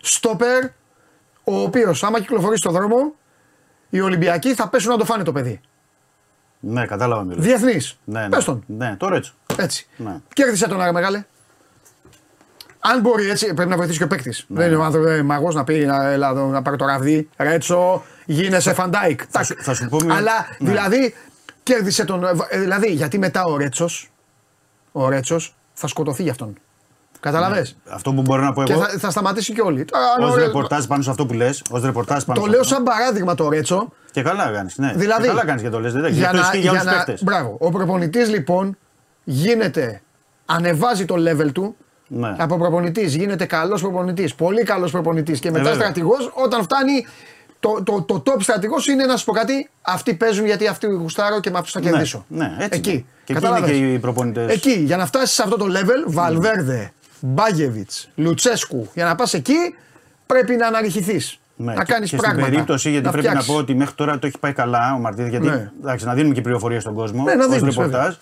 στόπερ, 0.01 0.63
ο 1.43 1.59
οποίος 1.59 2.03
άμα 2.03 2.19
κυκλοφορεί 2.19 2.57
στον 2.57 2.72
δρόμο, 2.73 3.13
οι 3.89 4.01
Ολυμπιακοί 4.01 4.53
θα 4.53 4.69
πέσουν 4.69 4.91
να 4.91 4.97
το 4.97 5.05
φάνε 5.05 5.23
το 5.23 5.31
παιδί. 5.31 5.61
Ναι, 6.59 6.85
κατάλαβα 6.85 7.23
μιλώ. 7.23 7.41
Διεθνή. 7.41 7.81
Ναι, 8.03 8.22
ναι. 8.22 8.30
Πες 8.30 8.43
τον. 8.43 8.63
Ναι, 8.67 8.95
το 8.97 9.09
Ρέτσο. 9.09 9.34
Έτσι. 9.57 9.88
Ναι. 9.98 10.15
Κέρδισε 10.34 10.68
τον, 10.68 10.82
άρα 10.82 10.94
μεγάλε. 10.94 11.23
Αν 12.80 12.99
μπορεί 13.02 13.30
έτσι, 13.30 13.53
πρέπει 13.53 13.69
να 13.69 13.76
βοηθήσει 13.76 13.98
και 13.98 14.03
ο 14.03 14.07
παίκτης. 14.07 14.45
Ναι. 14.48 14.60
Δεν 14.60 14.68
είναι 14.72 14.76
ο 14.77 14.84
άνθρωπος 14.84 15.22
μάγος 15.22 15.56
να 15.56 15.64
πει 15.64 15.86
να, 15.86 16.10
έλα 16.10 16.30
εδώ, 16.30 16.45
να 16.45 16.61
πάρει 16.61 16.77
το 16.77 16.86
ραβδί. 16.86 17.30
Ρέτσο, 17.38 18.03
γίνεσαι 18.26 18.73
Φαν 18.73 18.92
Ντάικ. 18.92 19.19
θα 19.30 19.44
σου- 19.44 19.56
θα 19.61 19.73
σου 19.73 19.88
πω 19.90 19.98
μια- 20.06 20.15
Αλλά 20.15 20.32
ναι. 20.60 20.69
δηλαδή 20.69 21.14
κέρδισε 21.64 22.06
τον. 22.06 22.23
ε, 22.49 22.60
Δηλαδή 22.60 22.88
γιατί 22.91 23.18
μετά 23.19 23.44
ο 23.44 23.57
Ρέτσος 23.57 24.11
ο 24.91 25.10
Ρέτσος 25.10 25.56
θα 25.73 25.88
σκοτωθεί 25.88 26.23
γι' 26.23 26.30
αυτόν. 26.30 26.53
Καταλαβέ. 27.19 27.65
Αυτό 27.90 28.14
που 28.14 28.22
μπορώ 28.22 28.41
να 28.44 28.53
πω 28.53 28.64
Και 28.64 28.72
εγώ. 28.72 28.82
θα, 28.82 28.98
θα 28.99 29.10
σταματήσει 29.10 29.53
και 29.53 29.61
όλοι. 29.61 29.86
Τώρα, 29.86 30.06
αν 30.18 30.23
Ω 30.23 30.32
ο 30.32 30.36
Ρε- 30.36 30.45
ρεπορτάζ 30.45 30.86
πάνω 30.86 31.02
σε 31.03 31.10
αυτό 31.10 31.26
που 31.26 31.34
λες. 31.34 31.61
Ω 31.72 31.80
ρεπορτάζ 31.80 32.23
πάνω 32.23 32.40
Το 32.40 32.45
σε 32.45 32.52
λέω 32.52 32.61
αυτό. 32.61 32.73
σαν 32.73 32.84
παράδειγμα 32.84 33.36
το 33.36 33.49
Ρέτσο. 33.49 33.91
Και 34.11 34.22
καλά 34.22 34.52
κάνεις. 34.52 34.77
Ναι. 34.77 34.94
Δηλαδή, 34.95 35.22
και 35.22 35.27
καλά 35.27 35.45
κάνεις 35.45 35.61
και 35.61 35.69
το 35.69 35.80
λες. 35.80 35.94
Δεν 35.94 36.06
για 36.14 36.26
αυτό 36.30 36.41
ισχύει 36.41 36.57
για 36.60 36.72
όλους 36.72 36.84
τους 36.84 36.91
παίχτε. 36.91 37.18
Μπράβο. 37.22 37.56
Ο 37.60 37.72
προπονητής 37.72 38.30
λοιπόν 38.30 38.77
γίνεται, 39.26 40.02
ανεβάζει 40.45 41.06
το 41.06 41.15
level 41.18 41.52
του. 41.53 41.76
Ναι. 42.07 42.35
Από 42.38 42.57
προπονητής 42.57 43.15
γίνεται 43.15 43.45
καλός 43.45 43.81
προπονητής, 43.81 44.35
πολύ 44.35 44.64
καλός 44.64 44.91
προπονητής 44.91 45.39
και 45.39 45.52
μετά 45.52 45.64
βέβαια. 45.64 45.80
στρατηγός. 45.80 46.31
Όταν 46.34 46.64
φτάνει 46.64 47.06
το, 47.60 47.84
το, 47.84 48.02
το, 48.02 48.23
top 48.26 48.41
στρατηγός 48.41 48.88
είναι 48.88 49.06
να 49.06 49.18
σου 49.18 49.26
πω 49.26 49.31
κάτι. 49.34 49.69
Αυτοί 49.81 50.14
παίζουν 50.14 50.45
γιατί 50.45 50.68
αυτοί 50.68 50.88
γουστάρω 50.88 51.39
και 51.39 51.49
με 51.49 51.57
αυτούς 51.57 51.72
θα 51.73 51.80
Ναι, 51.80 51.89
κερδίσω. 51.89 52.26
ναι, 52.27 52.56
έτσι 52.60 52.77
Εκεί. 52.80 52.89
είναι. 52.89 52.99
Και 53.23 53.34
εκεί 53.34 53.34
είναι 53.34 53.39
Κατάλαβες; 53.39 53.69
και 53.77 53.93
οι 53.93 53.99
προπονητές. 53.99 54.52
Εκεί, 54.53 54.72
για 54.72 54.97
να 54.97 55.06
φτάσεις 55.06 55.35
σε 55.35 55.41
αυτό 55.43 55.57
το 55.57 55.65
level, 55.69 56.03
Βαλβέρδε, 56.11 56.91
Μπάγεβιτς, 57.19 58.10
Λουτσέσκου, 58.15 58.88
για 58.93 59.06
να 59.06 59.15
πας 59.15 59.34
εκεί 59.34 59.53
πρέπει 60.26 60.56
να 60.56 60.68
αναρριχηθείς. 60.68 61.39
Ναι, 61.56 61.73
να 61.73 61.84
και- 61.84 61.93
κάνεις 61.93 62.10
και 62.10 62.15
πράγματα. 62.18 62.41
Στην 62.41 62.53
περίπτωση, 62.53 62.89
γιατί 62.89 63.06
να 63.06 63.11
πρέπει 63.11 63.27
φτιάξεις. 63.27 63.49
να 63.49 63.53
πω 63.56 63.61
ότι 63.61 63.76
μέχρι 63.76 63.95
τώρα 63.95 64.19
το 64.19 64.27
έχει 64.27 64.39
πάει 64.39 64.53
καλά 64.53 64.93
ο 64.95 64.99
Μαρτίνε. 64.99 65.30
Γιατί 65.30 65.47
Ναι. 65.47 65.72
εντάξει, 65.81 66.06
να 66.06 66.14
δίνουμε 66.14 66.34
και 66.34 66.41
πληροφορίες 66.41 66.81
στον 66.81 66.93
κόσμο. 66.93 67.23
Ναι, 67.23 67.34
να 67.34 67.45
ως 67.45 67.49
δίνεις, 67.57 67.76
ρεπορτάζ. 67.76 68.02
βέβαια. 68.03 68.18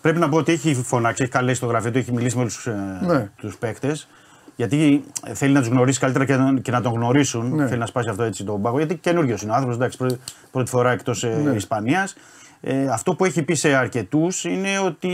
Πρέπει 0.00 0.18
να 0.18 0.28
πω 0.28 0.36
ότι 0.36 0.52
έχει 0.52 0.74
φωνάξει, 0.74 1.22
έχει 1.22 1.32
καλέσει 1.32 1.60
το 1.60 1.66
γραφείο 1.66 1.90
του, 1.90 1.98
έχει 1.98 2.12
μιλήσει 2.12 2.36
με 2.36 2.42
όλου 2.42 2.78
Ναι. 3.06 3.28
τους 3.36 3.56
παίκτες. 3.56 4.08
Γιατί 4.56 5.04
θέλει 5.32 5.52
να 5.52 5.60
τους 5.60 5.68
γνωρίσει 5.68 5.98
καλύτερα 6.00 6.24
και 6.24 6.36
να, 6.36 6.60
και 6.60 6.70
να 6.70 6.80
τον 6.80 6.92
γνωρίσουν. 6.92 7.54
Ναι. 7.54 7.66
Θέλει 7.66 7.78
να 7.80 7.86
σπάσει 7.86 8.08
αυτό 8.08 8.22
έτσι 8.22 8.44
τον 8.44 8.62
πάγο. 8.62 8.76
Γιατί 8.76 8.96
καινούριο 8.96 9.36
είναι 9.42 9.50
ο 9.50 9.54
άνθρωπος, 9.54 9.76
εντάξει, 9.76 9.98
πρω- 9.98 10.18
πρώτη 10.50 10.70
φορά 10.70 10.90
εκτός 10.90 11.22
Ναι. 11.44 11.50
Ισπανίας. 11.50 12.16
Ε, 12.60 12.86
αυτό 12.88 13.14
που 13.14 13.24
έχει 13.24 13.42
πει 13.42 13.54
σε 13.54 13.74
αρκετούς 13.74 14.44
είναι 14.44 14.78
ότι 14.78 15.08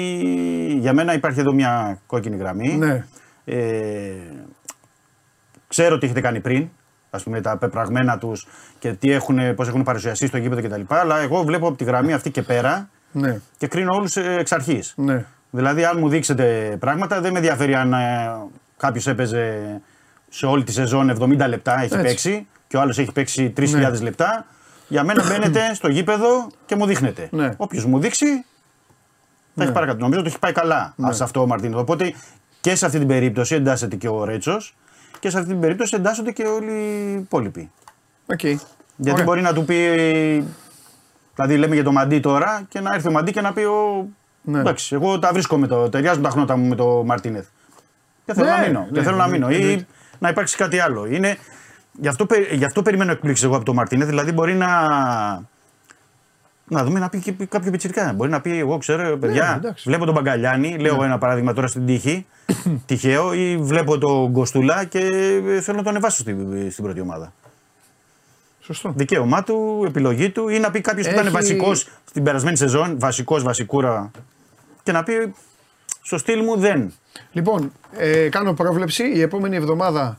για 0.81 0.93
μένα 0.93 1.15
υπάρχει 1.15 1.41
εδώ 1.41 1.53
μια 1.53 1.99
κόκκινη 2.07 2.37
γραμμή. 2.37 2.77
Ναι. 2.77 3.07
Ε, 3.45 4.13
ξέρω 5.69 5.99
τι 5.99 6.05
έχετε 6.05 6.21
κάνει 6.21 6.41
πριν, 6.41 6.69
ας 7.11 7.23
πούμε 7.23 7.41
τα 7.41 7.57
πεπραγμένα 7.57 8.19
τους 8.19 8.47
και 8.79 8.93
τι 8.93 9.11
έχουν, 9.11 9.55
πώς 9.55 9.69
έχουν 9.69 9.83
παρουσιαστεί 9.83 10.27
στο 10.27 10.37
γήπεδο 10.39 10.63
κτλ. 10.69 10.81
Αλλά 10.95 11.19
εγώ 11.19 11.43
βλέπω 11.43 11.69
από 11.69 11.77
τη 11.77 11.85
γραμμή 11.85 12.13
αυτή 12.13 12.31
και 12.31 12.43
πέρα 12.43 12.89
Ναι, 13.19 13.41
και 13.57 13.67
κρίνω 13.67 13.95
όλους 13.95 14.17
εξ 14.17 14.53
αρχής. 14.53 14.93
ναι. 14.97 15.25
Δηλαδή, 15.51 15.85
αν 15.85 15.99
μου 15.99 16.09
δείξετε 16.09 16.77
πράγματα, 16.81 17.21
δεν 17.21 17.33
με 17.33 17.39
ενδιαφέρει 17.39 17.75
αν 17.75 17.95
κάποιος 18.77 19.07
έπαιζε 19.07 19.81
σε 20.29 20.47
όλη 20.47 20.65
τη 20.65 20.73
σεζόν 20.73 21.11
70 21.21 21.49
λεπτά, 21.49 21.75
έχει 21.75 21.85
Έτσι. 21.85 21.99
παίξει 22.07 22.47
και 22.69 22.77
ο 22.77 22.81
άλλος 22.81 22.99
έχει 22.99 23.13
παίξει 23.13 23.53
3.000 23.57 23.71
Ναι. 23.71 23.89
λεπτά. 24.05 24.47
Για 24.89 25.05
μένα 25.05 25.25
μπαίνετε 25.29 25.61
στο 25.75 25.89
γήπεδο 25.89 26.47
και 26.67 26.77
μου 26.77 26.87
δείχνετε. 26.87 27.29
Ναι. 27.33 27.51
Όποιος 27.57 27.85
μου 27.85 27.99
δείξει, 27.99 28.45
θα 29.55 29.63
έχει 29.63 29.73
παρακάτω. 29.73 29.99
Νομίζω 29.99 30.21
ότι 30.21 30.29
έχει 30.29 30.39
πάει 30.39 30.53
καλά 30.53 30.93
Ναι. 30.97 31.13
σε 31.13 31.23
αυτό 31.23 31.41
ο 31.41 31.47
Μαρτίνο. 31.47 31.79
Οπότε 31.79 32.15
και 32.61 32.75
σε 32.75 32.87
αυτή 32.87 32.99
την 32.99 33.09
περίπτωση 33.09 33.55
εντάσσεται 33.55 33.97
και 33.97 34.09
ο 34.09 34.25
Ρέτσος 34.25 34.77
και 35.21 35.31
σε 35.31 35.39
αυτή 35.39 35.51
την 35.51 35.61
περίπτωση 35.61 35.95
εντάσσονται 35.97 36.31
και 36.33 36.43
όλοι 36.43 36.73
οι 36.73 37.13
υπόλοιποι. 37.13 37.71
Οκ. 38.27 38.41
Γιατί 38.41 39.11
Ωραία. 39.13 39.25
μπορεί 39.25 39.41
να 39.41 39.53
του 39.53 39.65
πει. 39.65 39.77
Δηλαδή, 41.37 41.57
λέμε 41.57 41.75
για 41.75 41.85
το 41.85 41.93
Μαντί 41.93 42.21
τώρα 42.21 42.63
και 42.69 42.81
να 42.81 42.95
έρθει 42.95 43.09
ο 43.09 43.11
Μαντί 43.11 43.33
και 43.33 43.41
να 43.41 43.53
πει: 43.53 43.61
ο... 43.63 44.09
Ναι. 44.43 44.59
Εντάξει, 44.61 44.95
εγώ 44.95 45.19
τα 45.19 45.31
βρίσκω 45.33 45.57
με 45.59 45.67
το. 45.67 45.89
Ταιριάζουν 45.89 46.23
τα 46.23 46.31
χνότα 46.31 46.57
μου 46.57 46.69
με 46.69 46.75
το 46.75 47.03
Μαρτίνεθ. 47.07 47.47
Και 48.25 48.35
θέλω 48.35 48.47
Ναι, 48.47 48.57
να 48.57 48.67
μείνω. 48.67 48.81
ναι, 48.81 48.99
και 48.99 49.03
θέλω 49.05 49.17
να 49.17 49.27
ναι, 49.27 49.33
μείνω. 49.33 49.47
ναι, 49.49 49.55
Ή 49.55 49.75
ναι. 49.77 49.87
να 50.19 50.29
υπάρξει 50.29 50.57
κάτι 50.57 50.79
άλλο. 50.79 51.07
Είναι... 51.07 51.37
Γι, 52.01 52.09
αυτό, 52.09 52.27
πε- 52.27 52.53
γι' 52.53 52.65
αυτό 52.65 52.83
περιμένω 52.83 53.11
εκπλήξεις 53.13 53.45
εγώ 53.45 53.57
από 53.57 53.65
το 53.65 53.75
Μαρτίνεθ. 53.75 54.09
Δηλαδή, 54.09 54.33
μπορεί 54.33 54.55
να. 54.55 54.69
Να 56.69 56.85
δούμε 56.85 56.99
να 56.99 57.09
πει 57.09 57.19
και 57.19 57.33
κάποιο 57.49 57.71
πιτσιρικά. 57.71 58.13
Μπορεί 58.13 58.31
να 58.31 58.41
πει: 58.41 58.59
Εγώ 58.59 58.79
ξέρω, 58.79 59.17
παιδιά, 59.17 59.49
Ναι, 59.51 59.57
εντάξει. 59.57 59.85
βλέπω 59.89 60.05
τον 60.05 60.15
Μπαγκαλιάνη, 60.15 60.79
λέω 60.79 61.03
ένα 61.05 61.19
παράδειγμα 61.19 61.53
τώρα 61.53 61.67
στην 61.67 61.87
τύχη, 61.87 62.27
τυχαίο, 62.87 63.33
ή 63.33 63.57
βλέπω 63.57 63.99
τον 63.99 64.33
Κοστούλα 64.33 64.85
και 64.85 65.01
θέλω 65.61 65.77
να 65.77 65.83
τον 65.83 65.89
ανεβάσω 65.89 66.21
στην, 66.21 66.71
στην 66.71 66.85
πρώτη 66.85 67.01
ομάδα. 67.01 67.33
Σωστό. 68.67 68.93
Δικαίωμά 68.97 69.43
του, 69.43 69.85
επιλογή 69.87 70.31
του 70.31 70.49
ή 70.49 70.59
να 70.59 70.71
πει 70.71 70.81
κάποιος 70.81 71.07
που 71.07 71.13
ήταν 71.13 71.25
Έχει- 71.27 71.35
βασικός 71.35 71.89
στην 72.09 72.23
περασμένη 72.23 72.57
σεζόν, 72.57 72.99
βασικός, 72.99 73.43
βασικούρα 73.43 74.11
και 74.83 74.93
να 74.93 75.03
πει 75.03 75.35
στο 76.03 76.19
στυλ 76.19 76.43
μου 76.45 76.57
δεν. 76.57 76.93
Λοιπόν, 77.33 77.73
ε, 77.97 78.29
κάνω 78.29 78.55
πρόβλεψη. 78.55 79.05
Η 79.15 79.21
επόμενη 79.21 79.57
εβδομάδα 79.57 80.19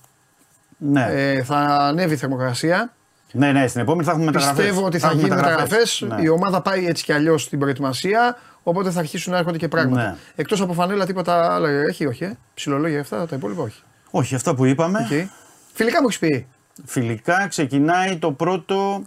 Ναι, 0.77 1.05
ε, 1.09 1.43
θα 1.43 1.57
ανέβει 1.57 2.13
η 2.13 2.17
θερμοκρασία. 2.17 2.93
ναι, 3.31 3.51
ναι, 3.51 3.67
στην 3.67 3.81
επόμενη 3.81 4.03
θα 4.03 4.11
έχουμε 4.11 4.25
μεταγραφές. 4.25 4.57
Πιστεύω 4.65 4.85
ότι 4.85 4.99
θα, 4.99 5.11
γίνουν 5.13 5.29
μεταγραφές. 5.35 6.03
Ναι. 6.07 6.21
Η 6.21 6.27
ομάδα 6.27 6.61
πάει 6.61 6.85
έτσι 6.87 7.03
κι 7.03 7.11
αλλιώς 7.13 7.43
στην 7.43 7.59
προετοιμασία. 7.59 8.37
Οπότε 8.63 8.91
θα 8.91 8.99
αρχίσουν 8.99 9.31
να 9.33 9.37
έρχονται 9.37 9.57
και 9.57 9.67
πράγματα. 9.67 10.01
Ναι. 10.01 10.15
Εκτός 10.35 10.61
από 10.61 10.73
φανέλα, 10.73 11.05
τίποτα 11.05 11.53
άλλο 11.55 11.65
έχει, 11.67 12.05
όχι. 12.05 12.23
Ε; 12.23 12.37
Ψιλολόγια 12.53 12.99
αυτά, 12.99 13.27
τα 13.27 13.35
υπόλοιπα 13.35 13.61
όχι. 13.61 13.81
Όχι, 14.11 14.35
αυτά 14.35 14.55
που 14.55 14.65
είπαμε. 14.65 14.99
Οκ. 14.99 15.27
Φιλικά 15.73 15.99
μου 16.01 16.07
έχεις 16.07 16.19
πει. 16.19 16.47
Φιλικά 16.85 17.47
ξεκινάει 17.47 18.17
το 18.17 18.31
πρώτο. 18.31 19.01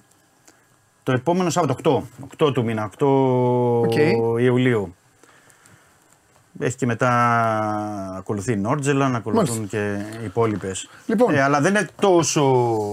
Το 1.02 1.12
επόμενο 1.12 1.50
Σάββατο, 1.50 2.04
8, 2.38 2.46
8 2.46 2.52
του 2.52 2.64
μήνα, 2.64 2.90
8 2.98 4.40
Ιουλίου. 4.40 4.94
Έχει 6.58 6.76
και 6.76 6.86
μετά 6.86 7.10
ακολουθεί 8.16 8.52
η 8.52 8.56
Νόρσελαντ, 8.56 9.14
ακολουθούν 9.14 9.56
Μάλιστα. 9.56 9.76
και 9.76 10.04
οι 10.20 10.24
υπόλοιπες. 10.24 10.88
Λοιπόν. 11.06 11.34
Ε, 11.34 11.42
αλλά 11.42 11.60
δεν 11.60 11.74
είναι 11.74 11.88
τόσο. 12.00 12.42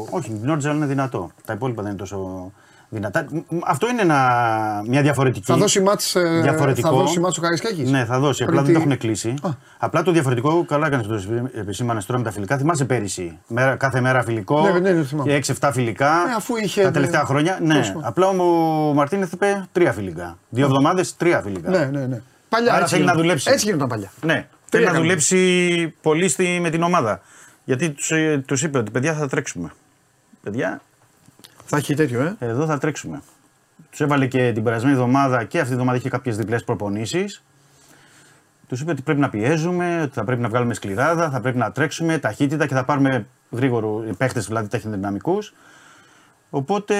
Όχι, 0.09 0.31
η 0.31 0.39
Νόρσελαντ 0.41 0.77
είναι 0.77 0.85
δυνατό. 0.85 1.31
Τα 1.45 1.53
υπόλοιπα 1.53 1.81
δεν 1.81 1.91
είναι 1.91 1.99
τόσο 1.99 2.51
δυνατά. 2.89 3.26
Μ, 3.31 3.38
μ, 3.55 3.59
Αυτό 3.65 3.89
είναι 3.89 4.01
ένα, 4.01 4.84
μια 4.88 5.01
διαφορετική. 5.01 5.45
Θα 5.45 5.55
δώσει 5.57 5.81
ματς, 5.81 6.15
ε, 6.15 6.39
διαφορετικό. 6.41 6.89
θα 6.89 6.95
δώσει 6.95 7.19
ματς 7.19 7.38
ο 7.38 7.41
Καραϊσκάκης. 7.41 7.89
Ναι, 7.91 8.05
θα 8.05 8.19
δώσει. 8.19 8.43
Απλά 8.43 8.55
Πριν 8.55 8.65
δεν 8.65 8.73
τι- 8.76 8.81
το 8.84 8.89
έχουν 8.89 9.01
κλείσει. 9.01 9.34
Α. 9.41 9.49
Απλά 9.77 10.03
το 10.03 10.11
διαφορετικό, 10.11 10.65
καλά 10.65 10.88
έκανε 10.88 11.03
το 11.03 11.19
επισήμανε 11.55 12.01
τώρα 12.07 12.19
με 12.19 12.26
τα 12.26 12.31
φιλικά. 12.31 12.57
Θυμάσαι 12.57 12.85
πέρυσι. 12.85 13.38
Μέρα, 13.47 13.76
κάθε 13.76 14.01
μέρα 14.01 14.23
φιλικό. 14.23 14.61
Ναι, 14.61 14.80
ναι, 14.80 14.91
ναι, 14.91 15.03
θυμάμαι. 15.03 15.30
και 15.30 15.35
6-7 15.35 15.72
φιλικά. 15.72 16.09
Ναι, 16.27 16.34
αφού 16.35 16.55
είχε- 16.57 16.84
Τα 16.84 16.91
τελευταία 16.91 17.23
χρόνια. 17.26 17.59
Ναι, 17.61 17.76
Τόσο. 17.76 17.99
απλά 18.03 18.27
ο 18.27 18.43
Μαρτίνεθ 18.93 19.31
είπε 19.34 19.68
τρία 19.72 19.91
φιλικά. 19.93 20.38
Δύο 20.49 20.65
εβδομάδες, 20.65 21.15
τρία 21.15 21.41
φιλικά. 21.41 21.69
Ναι, 21.69 21.85
ναι, 21.85 22.05
ναι. 22.05 22.22
Παλιά 22.49 22.72
Άρα 22.73 22.81
έτσι 22.81 22.93
θέλει 22.93 23.05
να 23.05 23.11
γινόταν. 23.11 23.22
δουλέψει. 23.22 23.49
Έτσι 23.51 23.65
γίνονταν 23.65 23.88
παλιά. 23.88 24.11
Ναι, 24.22 24.47
θέλει 24.69 24.84
να 24.84 24.89
έκαμε. 24.89 25.05
δουλέψει 25.05 25.93
πολύ 26.01 26.27
στη, 26.30 26.59
με 26.61 26.69
την 26.69 26.84
ομάδα. 26.84 27.22
Γιατί 27.64 27.89
τους 27.89 28.11
τους 28.45 28.64
είπε 28.64 28.77
ότι 28.77 28.91
παιδιά 28.91 29.14
θα 29.14 29.27
τρέξουμε. 29.27 29.69
Παιδιά, 30.43 30.81
Θα 31.69 31.77
έχει 31.77 31.94
τέτοιο, 31.94 32.22
ε. 32.22 32.35
εδώ 32.39 32.65
θα 32.65 32.77
τρέξουμε. 32.77 33.22
Τους 33.89 33.99
έβαλε 33.99 34.27
και 34.27 34.52
την 34.53 34.64
περασμένη 34.64 34.94
εβδομάδα 34.94 35.44
και 35.44 35.57
αυτή 35.57 35.68
τη 35.68 35.73
εβδομάδα 35.73 35.98
είχε 35.98 36.10
κάποιες 36.10 36.38
διπλές 36.38 36.64
προπονήσεις. 36.64 37.44
Τους 38.68 38.81
είπε 38.81 38.91
ότι 38.91 39.02
πρέπει 39.02 39.19
να 39.19 39.30
πιέζουμε, 39.30 40.02
ότι 40.02 40.14
θα 40.14 40.23
πρέπει 40.23 40.41
να 40.41 40.49
βγάλουμε 40.49 40.73
σκληράδα, 40.73 41.30
θα 41.30 41.41
πρέπει 41.41 41.57
να 41.57 41.72
τρέξουμε 41.72 42.18
ταχύτητα 42.18 42.68
και 42.68 42.73
θα 42.73 42.85
πάρουμε 42.85 43.27
γρήγορου 43.52 44.03
παίχτες, 44.18 44.45
δηλαδή 44.45 44.68
ταχυδυναμικού. 44.68 45.38
Οπότε 46.49 46.95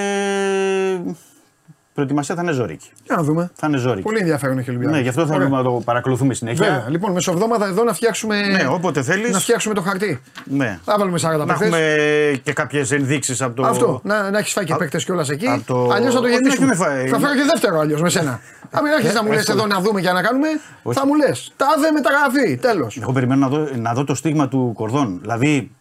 προετοιμασία 1.98 2.36
θα 2.36 2.42
είναι 2.42 2.52
ζώρικη. 2.52 2.90
Για 3.04 3.16
να 3.16 3.24
δούμε. 3.24 3.52
Θα 3.56 3.68
είναι 3.68 3.78
ζώρικη. 3.78 4.02
Πολύ 4.04 4.18
ενδιαφέρον 4.20 4.58
έχει 4.58 4.70
ο 4.70 4.72
Ολυμπιακός. 4.74 4.98
Ναι, 4.98 5.04
γι' 5.04 5.10
αυτό 5.10 5.22
Ωραία. 5.22 5.34
θέλουμε 5.38 5.58
να 5.58 5.64
το 5.64 5.82
παρακολουθούμε 5.86 6.34
συνέχεια. 6.34 6.66
Βέβαια. 6.66 6.86
Λοιπόν, 6.90 7.12
μεσοβδόμαδα 7.12 7.66
εδώ 7.68 7.84
να 7.84 7.94
φτιάξουμε. 7.94 8.42
Ναι, 8.48 8.68
όποτε 8.70 9.02
θέλεις. 9.02 9.32
Να 9.32 9.40
φτιάξουμε 9.40 9.74
το 9.74 9.82
χαρτί. 9.82 10.22
Ναι. 10.44 10.80
Θα 10.84 10.96
βάλουμε 11.00 11.18
40 11.18 11.38
Να 11.38 11.46
παίκτες. 11.46 11.68
έχουμε 11.68 12.40
και 12.44 12.54
κάποιες 12.54 12.92
ενδείξεις 12.92 13.42
από 13.42 13.56
το. 13.56 13.68
Αυτό. 13.68 14.00
Να, 14.04 14.30
να 14.32 14.38
έχεις 14.38 14.54
φάει 14.54 14.66
και 14.66 14.74
Α- 14.74 14.78
παίκτες 14.78 15.04
κιόλας 15.06 15.30
εκεί. 15.30 15.48
από 15.48 15.64
το- 15.66 15.90
Αλλιώς 15.94 16.14
θα 16.14 16.20
το 16.20 16.26
Όχι, 16.26 16.34
δεν 16.36 16.42
γεννήσουμε. 16.44 16.72
έχουμε 16.72 16.86
φάει. 16.86 17.08
Θα 17.08 17.20
φέρω 17.20 17.34
και 17.34 17.44
δεύτερο 17.52 17.80
αλλιώς 17.80 18.02
με 18.02 18.10
σένα. 18.10 18.40
Θα 18.72 18.82
μην 18.82 18.92
έρχεσαι 18.92 19.14
να 19.14 19.24
μου 19.24 19.30
λες 19.32 19.40
εύκολο. 19.40 19.58
εδώ 19.64 19.68
να 19.68 19.80
δούμε 19.82 20.02
και 20.02 20.12
να 20.12 20.22
κάνουμε. 20.22 20.48
Όχι. 20.84 21.00
Θα 21.00 21.06
μου 21.06 21.16
λες. 21.16 21.54
Τάδε 21.56 21.92
μεταγραφή. 21.92 22.58
Τέλος. 22.58 22.98
Εγώ 23.02 23.12
περιμένω 23.12 23.48
να 23.50 23.58
δω, 23.58 23.68
να 23.76 23.94
δω 23.94 24.04
το 24.04 24.16
στίγμα 24.16 24.48
του 24.48 24.72
Κορδόν. 24.76 25.18
Δηλαδή, 25.22 25.72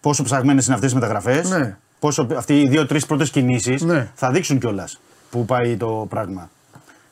πόσο 0.00 0.22
ψαγμένες 0.22 0.66
είναι 0.66 0.74
αυτές 0.74 0.92
οι 0.92 0.94
μεταγραφές. 0.94 1.50
Ναι. 1.50 1.76
Πόσο 1.98 2.26
αυτοί 2.36 2.60
οι 2.60 2.68
δύο-τρει 2.68 3.06
πρώτες 3.06 3.30
κινήσεις 3.30 3.82
Ναι. 3.82 4.10
θα 4.14 4.30
δείξουν 4.30 4.58
κιόλας 4.58 5.00
που 5.30 5.44
πάει 5.44 5.76
το 5.76 6.06
πράγμα. 6.08 6.50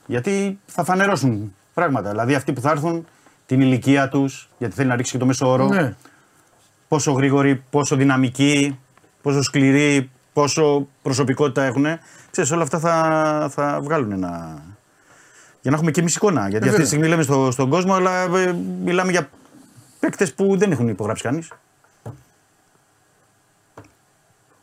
Γιατί 0.07 0.59
θα 0.67 0.85
φανερώσουν 0.85 1.55
πράγματα. 1.75 2.11
Δηλαδή, 2.11 2.35
αυτοί 2.35 2.53
που 2.53 2.61
θα 2.61 2.71
έρθουν 2.71 3.07
την 3.47 3.61
ηλικία 3.61 4.09
τους, 4.09 4.49
γιατί 4.59 4.75
θέλει 4.75 4.89
να 4.89 4.97
ρίξει 4.97 5.13
και 5.13 5.19
το 5.19 5.27
μέσο 5.27 5.51
όρο. 5.51 5.67
Ναι. 5.67 5.95
Πόσο 6.89 7.13
γρήγοροι, 7.13 7.63
πόσο 7.71 7.97
δυναμικοί, 7.97 8.79
πόσο 9.23 9.43
σκληροί, 9.43 10.11
πόσο 10.33 10.87
προσωπικότητα 11.03 11.63
έχουν. 11.63 11.87
Ξέρεις, 12.31 12.51
όλα 12.51 12.63
αυτά 12.63 12.79
θα, 12.79 13.49
θα 13.51 13.81
βγάλουν 13.83 14.13
ένα. 14.13 14.63
Για 15.61 15.71
να 15.71 15.77
έχουμε 15.77 15.91
και 15.91 16.01
εμεί 16.01 16.11
εικόνα. 16.15 16.41
Γιατί 16.41 16.57
αυτή 16.57 16.69
βέβαια. 16.69 16.81
τη 16.81 16.87
στιγμή 16.87 17.09
λέμε 17.09 17.23
στο, 17.23 17.51
στον 17.51 17.69
κόσμο, 17.69 17.95
αλλά 17.95 18.23
ε, 18.23 18.53
μιλάμε 18.85 19.11
για 19.11 19.29
παίκτες 20.01 20.35
που 20.35 20.57
δεν 20.57 20.73
έχουν 20.73 20.89
υπογράψει 20.89 21.23
κανείς. 21.23 21.49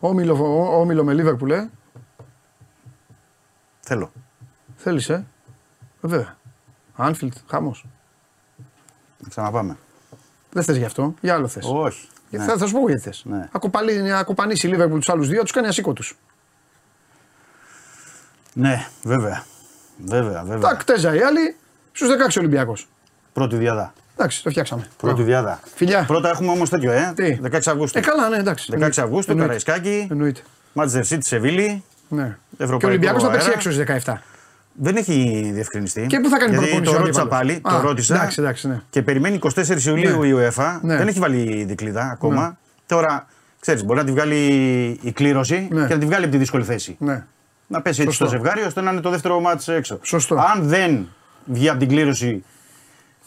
Όμιλο, 0.03 0.33
ο- 0.35 0.79
όμιλο 0.79 1.03
με 1.03 1.13
Λίβερπουλ, 1.13 1.51
ε. 1.51 1.69
Θέλω. 3.79 4.11
Θέλεις, 4.77 5.09
ε; 5.09 5.25
Βέβαια. 6.01 6.35
Άνφιλτ, 6.95 7.33
χάμο. 7.47 7.75
Να 9.17 9.29
ξαναπάμε. 9.29 9.77
Δεν 10.51 10.63
θες 10.63 10.77
γι' 10.77 10.85
αυτό. 10.85 11.13
Για 11.21 11.33
άλλο 11.33 11.47
θες. 11.47 11.65
Όχι. 11.73 12.07
Ναι. 12.29 12.43
Θα, 12.45 12.57
θα 12.57 12.65
σου 12.67 12.73
πω 12.73 12.87
γιατί 12.87 13.01
θες. 13.03 13.23
Ναι. 13.25 13.49
Ακοπανίσει 14.19 14.67
η 14.67 14.69
Λίβερπουλ 14.69 14.97
τους 14.97 15.09
άλλους 15.09 15.27
δύο, 15.27 15.41
τους 15.41 15.51
κάνει 15.51 15.67
ασήκω 15.67 15.93
τους. 15.93 16.17
Ναι, 18.53 18.87
βέβαια. 19.03 19.43
Βέβαια, 19.97 20.43
βέβαια. 20.43 20.69
Τα 20.69 20.75
κτέζα 20.75 21.15
οι 21.15 21.21
άλλοι, 21.21 21.55
στους 21.91 22.09
16 22.09 22.37
Ολυμπιακού. 22.39 22.73
Πρώτη 23.33 23.55
διαδά. 23.55 23.93
Εντάξει, 24.17 24.43
το 24.43 24.49
φτιάξαμε. 24.49 24.87
Πρώτη 24.97 25.23
διάδα. 25.23 25.59
Φιλιά. 25.75 26.03
Πρώτα 26.07 26.29
έχουμε 26.29 26.51
όμως 26.51 26.69
τέτοιο, 26.69 26.91
ε. 26.91 27.11
Τι; 27.15 27.39
16 27.43 27.59
Αυγούστου. 27.65 27.97
Ε, 27.97 28.01
καλά, 28.01 28.29
ναι, 28.29 28.37
εντάξει. 28.37 28.65
16 28.71 28.73
Εννοείται. 28.73 29.01
Αυγούστου, 29.01 29.31
Εννοείται. 29.31 29.59
Καραϊσκάκη, 29.63 30.07
Εννοείται. 30.11 30.41
Manchester 30.73 31.13
City, 31.13 31.17
Σεβίλη. 31.19 31.83
Ναι. 32.07 32.37
Ευρωπαϊκό 32.57 32.77
Και 32.77 32.85
ο 32.85 32.89
Ολυμπιακός 32.89 33.23
θα 33.23 33.29
παίξει 33.29 33.45
αέρα. 33.45 33.55
έξω 33.57 33.71
στις 33.71 34.03
17. 34.05 34.13
Δεν 34.73 34.95
έχει 34.95 35.49
διευκρινιστεί. 35.53 36.05
Και 36.07 36.19
πού 36.19 36.29
θα 36.29 36.37
κάνει 36.37 36.51
Γιατί 36.51 36.65
προπόνηση 36.65 36.91
Το 36.91 36.97
ο 36.97 37.01
ρώτησα 37.03 37.21
αντίπαλος; 37.21 37.59
πάλι, 37.61 37.75
Α, 37.75 37.81
το 37.81 37.87
ρώτησα. 37.87 38.15
εντάξει, 38.15 38.41
εντάξει, 38.41 38.67
ναι. 38.67 38.81
Και 38.89 39.01
περιμένει 39.01 39.39
24 39.55 39.85
Ιουλίου 39.85 40.19
Ναι. 40.19 40.27
η 40.27 40.33
UEFA. 40.37 40.79
Ναι. 40.81 40.97
Δεν 40.97 41.07
έχει 41.07 41.19
βάλει 41.19 41.63
δικλίδα 41.63 42.09
ακόμα. 42.11 42.57
Τώρα, 42.85 43.27
ξέρεις, 43.59 43.83
μπορεί 43.85 43.99
να 43.99 44.05
τη 44.05 44.11
βγάλει 44.11 44.37
η 45.01 45.11
κλήρωση 45.11 45.67
Ναι. 45.71 45.87
και 45.87 45.93
να 45.93 45.99
τη 45.99 46.05
βγάλει 46.05 46.23
από 46.23 46.33
τη 46.33 46.37
δύσκολη 46.39 46.63
θέση. 46.63 46.95
Ναι. 46.99 47.23
Να 47.67 47.81
πέσει 47.81 48.01
έτσι 48.01 48.15
Σωστό. 48.15 48.25
στο 48.27 48.35
ζευγάρι 48.35 48.61
ώστε 48.67 48.81
να 48.81 48.91
είναι 48.91 49.01
το 49.01 49.09
δεύτερο 49.09 49.39
μάτς 49.39 49.67
έξω. 49.67 49.99
Σωστό. 50.01 50.35
Αν 50.35 50.67
δεν 50.67 51.07
βγει 51.45 51.69
από 51.69 51.79
την 51.79 51.87
κλήρωση, 51.87 52.43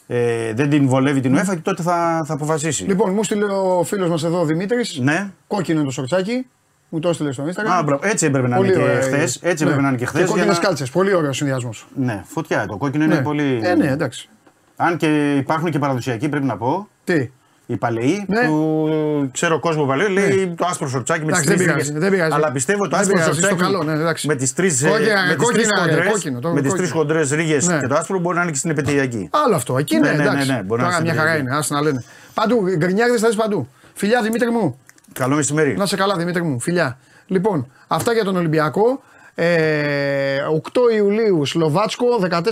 ε, 0.06 0.52
δεν 0.54 0.70
την 0.70 0.88
βολεύει 0.88 1.20
την 1.20 1.36
UEFA, 1.38 1.58
τότε 1.62 1.82
θα, 1.82 2.22
θα 2.26 2.34
αποφασίσει. 2.34 2.84
Λοιπόν, 2.84 3.12
μου 3.12 3.24
στείλε 3.24 3.44
ο 3.44 3.82
φίλος 3.84 4.08
μας 4.08 4.24
εδώ 4.24 4.40
ο 4.40 4.44
Δημήτρης. 4.44 4.98
Ναι. 4.98 5.30
Κόκκινο 5.46 5.78
είναι 5.78 5.86
το 5.88 5.92
σορτσάκι. 5.94 6.46
Μου 6.88 6.98
το 7.00 7.08
έστειλε 7.08 7.32
στο 7.32 7.44
Instagram. 7.44 7.70
Α, 7.78 7.82
μπράβο. 7.82 8.06
Έτσι 8.06 8.26
έπρεπε 8.26 8.48
να 8.48 8.56
Πολύ 8.56 8.68
είναι 8.68 8.76
και 8.76 8.82
ωραία 8.84 9.00
χθες. 9.00 9.34
είναι. 9.36 9.50
Έτσι 9.50 9.64
Ναι. 9.64 9.70
έπρεπε 9.70 9.82
να 9.82 9.88
είναι 9.88 9.96
και 9.98 10.06
χθες. 10.06 10.20
Και 10.22 10.26
κόκκινες 10.28 10.58
κάλτσες. 10.58 10.90
Πολύ 10.90 11.14
ωραίο 11.14 11.32
συνδυασμός. 11.32 11.86
Ναι, 11.94 12.22
φωτιά. 12.26 12.66
Το 12.66 12.76
κόκκινο 12.76 13.04
είναι 13.04 13.14
Ναι. 13.14 13.22
πολύ. 13.22 13.60
Ε, 13.62 13.74
ναι, 13.74 13.86
εντάξει. 13.86 14.28
Αν 14.76 14.96
και 14.96 15.34
υπάρχουν 15.36 15.70
και 15.70 15.78
παραδοσιακοί, 15.78 16.28
πρέπει 16.28 16.44
να 16.46 16.56
πω. 16.56 16.88
Τι; 17.04 17.30
Οι 17.66 17.76
παλαιοί 17.76 18.24
Ναι. 18.28 18.46
που 18.46 19.28
ξέρω 19.32 19.60
κόσμο 19.60 19.84
παλαιό 19.84 20.08
λέει 20.08 20.54
το 20.56 20.66
άσπρο 20.70 20.88
σορτσάκι 20.88 21.24
με 21.24 21.32
τις 21.32 21.40
Εντάξει, 21.40 21.54
τρεις 21.54 21.66
δεν 21.66 21.74
πειράζει, 21.74 21.98
δεν 21.98 22.10
πειράζει. 22.10 22.32
Αλλά 22.34 22.52
πιστεύω 22.52 22.82
το 22.82 22.88
Δεν 22.88 22.98
άσπρο 23.00 23.12
πειράζει, 23.14 23.32
στο 23.38 23.40
σορτσάκι 23.48 23.62
καλό, 23.72 23.82
ναι, 23.82 23.92
εντάξει. 23.92 24.26
με 24.26 24.34
τις 24.34 24.54
τρεις 24.54 24.82
Κόκκινα, 24.88 25.26
με 25.26 25.34
τις 25.34 25.46
τρεις 25.48 25.66
κόκκινα, 25.68 25.84
ρε, 25.86 25.92
χοντρές- 25.92 26.12
κόκκινο, 26.12 26.38
το 26.40 26.48
με 26.48 26.60
τις 26.60 26.70
κόκκινο. 26.70 26.76
τρεις 26.76 26.90
χοντρές 26.90 27.30
ρίγες 27.30 27.66
Ναι. 27.66 27.78
και 27.78 27.86
το 27.86 27.94
άσπρο 27.94 28.18
μπορεί 28.18 28.36
να 28.36 28.42
είναι 28.42 28.50
και 28.50 28.56
στην 28.58 28.70
επαιτειακή. 28.70 29.28
Άλλο 29.44 29.54
αυτό. 29.54 29.78
Εκεί 29.78 29.94
Ναι, 29.98 30.00
ναι, 30.00 30.16
ναι, 30.16 30.22
ναι, 30.22 30.28
εντάξει. 30.28 30.50
ναι, 30.50 30.62
μπορεί 30.62 30.80
να 30.82 30.86
Τώρα 30.88 31.00
είναι 31.00 31.12
μια 31.12 31.20
χαρά 31.20 31.32
στην 31.34 31.46
είναι. 31.46 31.56
Α 31.56 31.62
να 31.68 31.80
λένε. 31.82 32.04
Παντού. 32.34 32.62
Γκρινιάριδες 32.76 33.20
θα 33.20 33.26
δεις 33.28 33.36
παντού. 33.36 33.68
Φιλιά 33.94 34.22
Δημήτρη 34.22 34.50
μου. 34.50 34.78
Καλό 35.12 35.34
μεσημέρι. 35.36 35.76
Να 35.76 35.86
σε 35.86 35.96
καλά 35.96 36.16
Δημήτρη 36.16 36.42
μου. 36.42 36.60
Φιλιά. 36.60 36.98
Λοιπόν, 37.26 37.66
αυτά 37.86 38.12
για 38.12 38.24
τον 38.24 38.36
Ολυμπιακό. 38.36 39.02
Ε, 39.34 40.38
8 40.72 40.94
Ιουλίου 40.96 41.44
Σλοβάτσκο, 41.44 42.06
14 42.30 42.42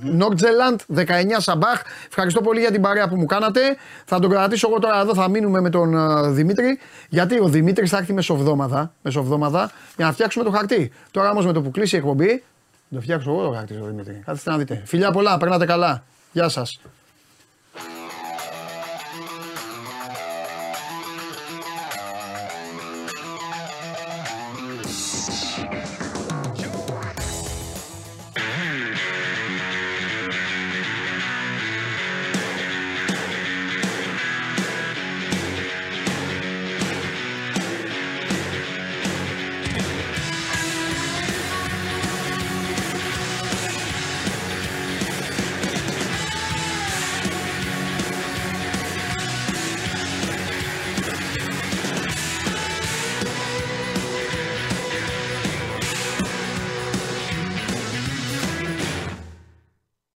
Νόρτζελαντ, 0.00 0.80
19 0.94 1.04
Σαμπάχ. 1.38 1.82
Ευχαριστώ 2.08 2.40
πολύ 2.40 2.60
για 2.60 2.70
την 2.70 2.82
παρέα 2.82 3.08
που 3.08 3.16
μου 3.16 3.26
κάνατε. 3.26 3.60
Θα 4.04 4.18
τον 4.18 4.30
κρατήσω 4.30 4.68
εγώ 4.68 4.78
τώρα 4.78 5.00
εδώ, 5.00 5.14
θα 5.14 5.28
μείνουμε 5.28 5.60
με 5.60 5.70
τον 5.70 5.94
ε, 5.94 6.30
Δημήτρη. 6.30 6.78
Γιατί 7.08 7.40
ο 7.40 7.48
Δημήτρης 7.48 7.90
θα 7.90 7.98
έρθει 7.98 8.12
μεσοβδόμαδα, 8.12 8.92
μεσοβδόμαδα 9.02 9.70
για 9.96 10.06
να 10.06 10.12
φτιάξουμε 10.12 10.44
το 10.44 10.50
χαρτί. 10.50 10.92
Τώρα 11.10 11.30
όμως 11.30 11.46
με 11.46 11.52
το 11.52 11.62
που 11.62 11.70
κλείσει 11.70 11.94
η 11.94 11.98
εκπομπή, 11.98 12.42
θα 12.90 12.94
το 12.94 13.00
φτιάξω 13.00 13.30
εγώ 13.30 13.42
το 13.42 13.50
χαρτί 13.50 13.74
στο 13.74 13.84
Δημήτρη. 13.84 14.22
Κάτσε 14.24 14.50
να 14.50 14.58
δείτε. 14.58 14.82
Φιλιά 14.84 15.10
πολλά, 15.10 15.36
περνάτε 15.36 15.64
καλά. 15.64 16.02
Γεια 16.32 16.48
σας. 16.48 16.80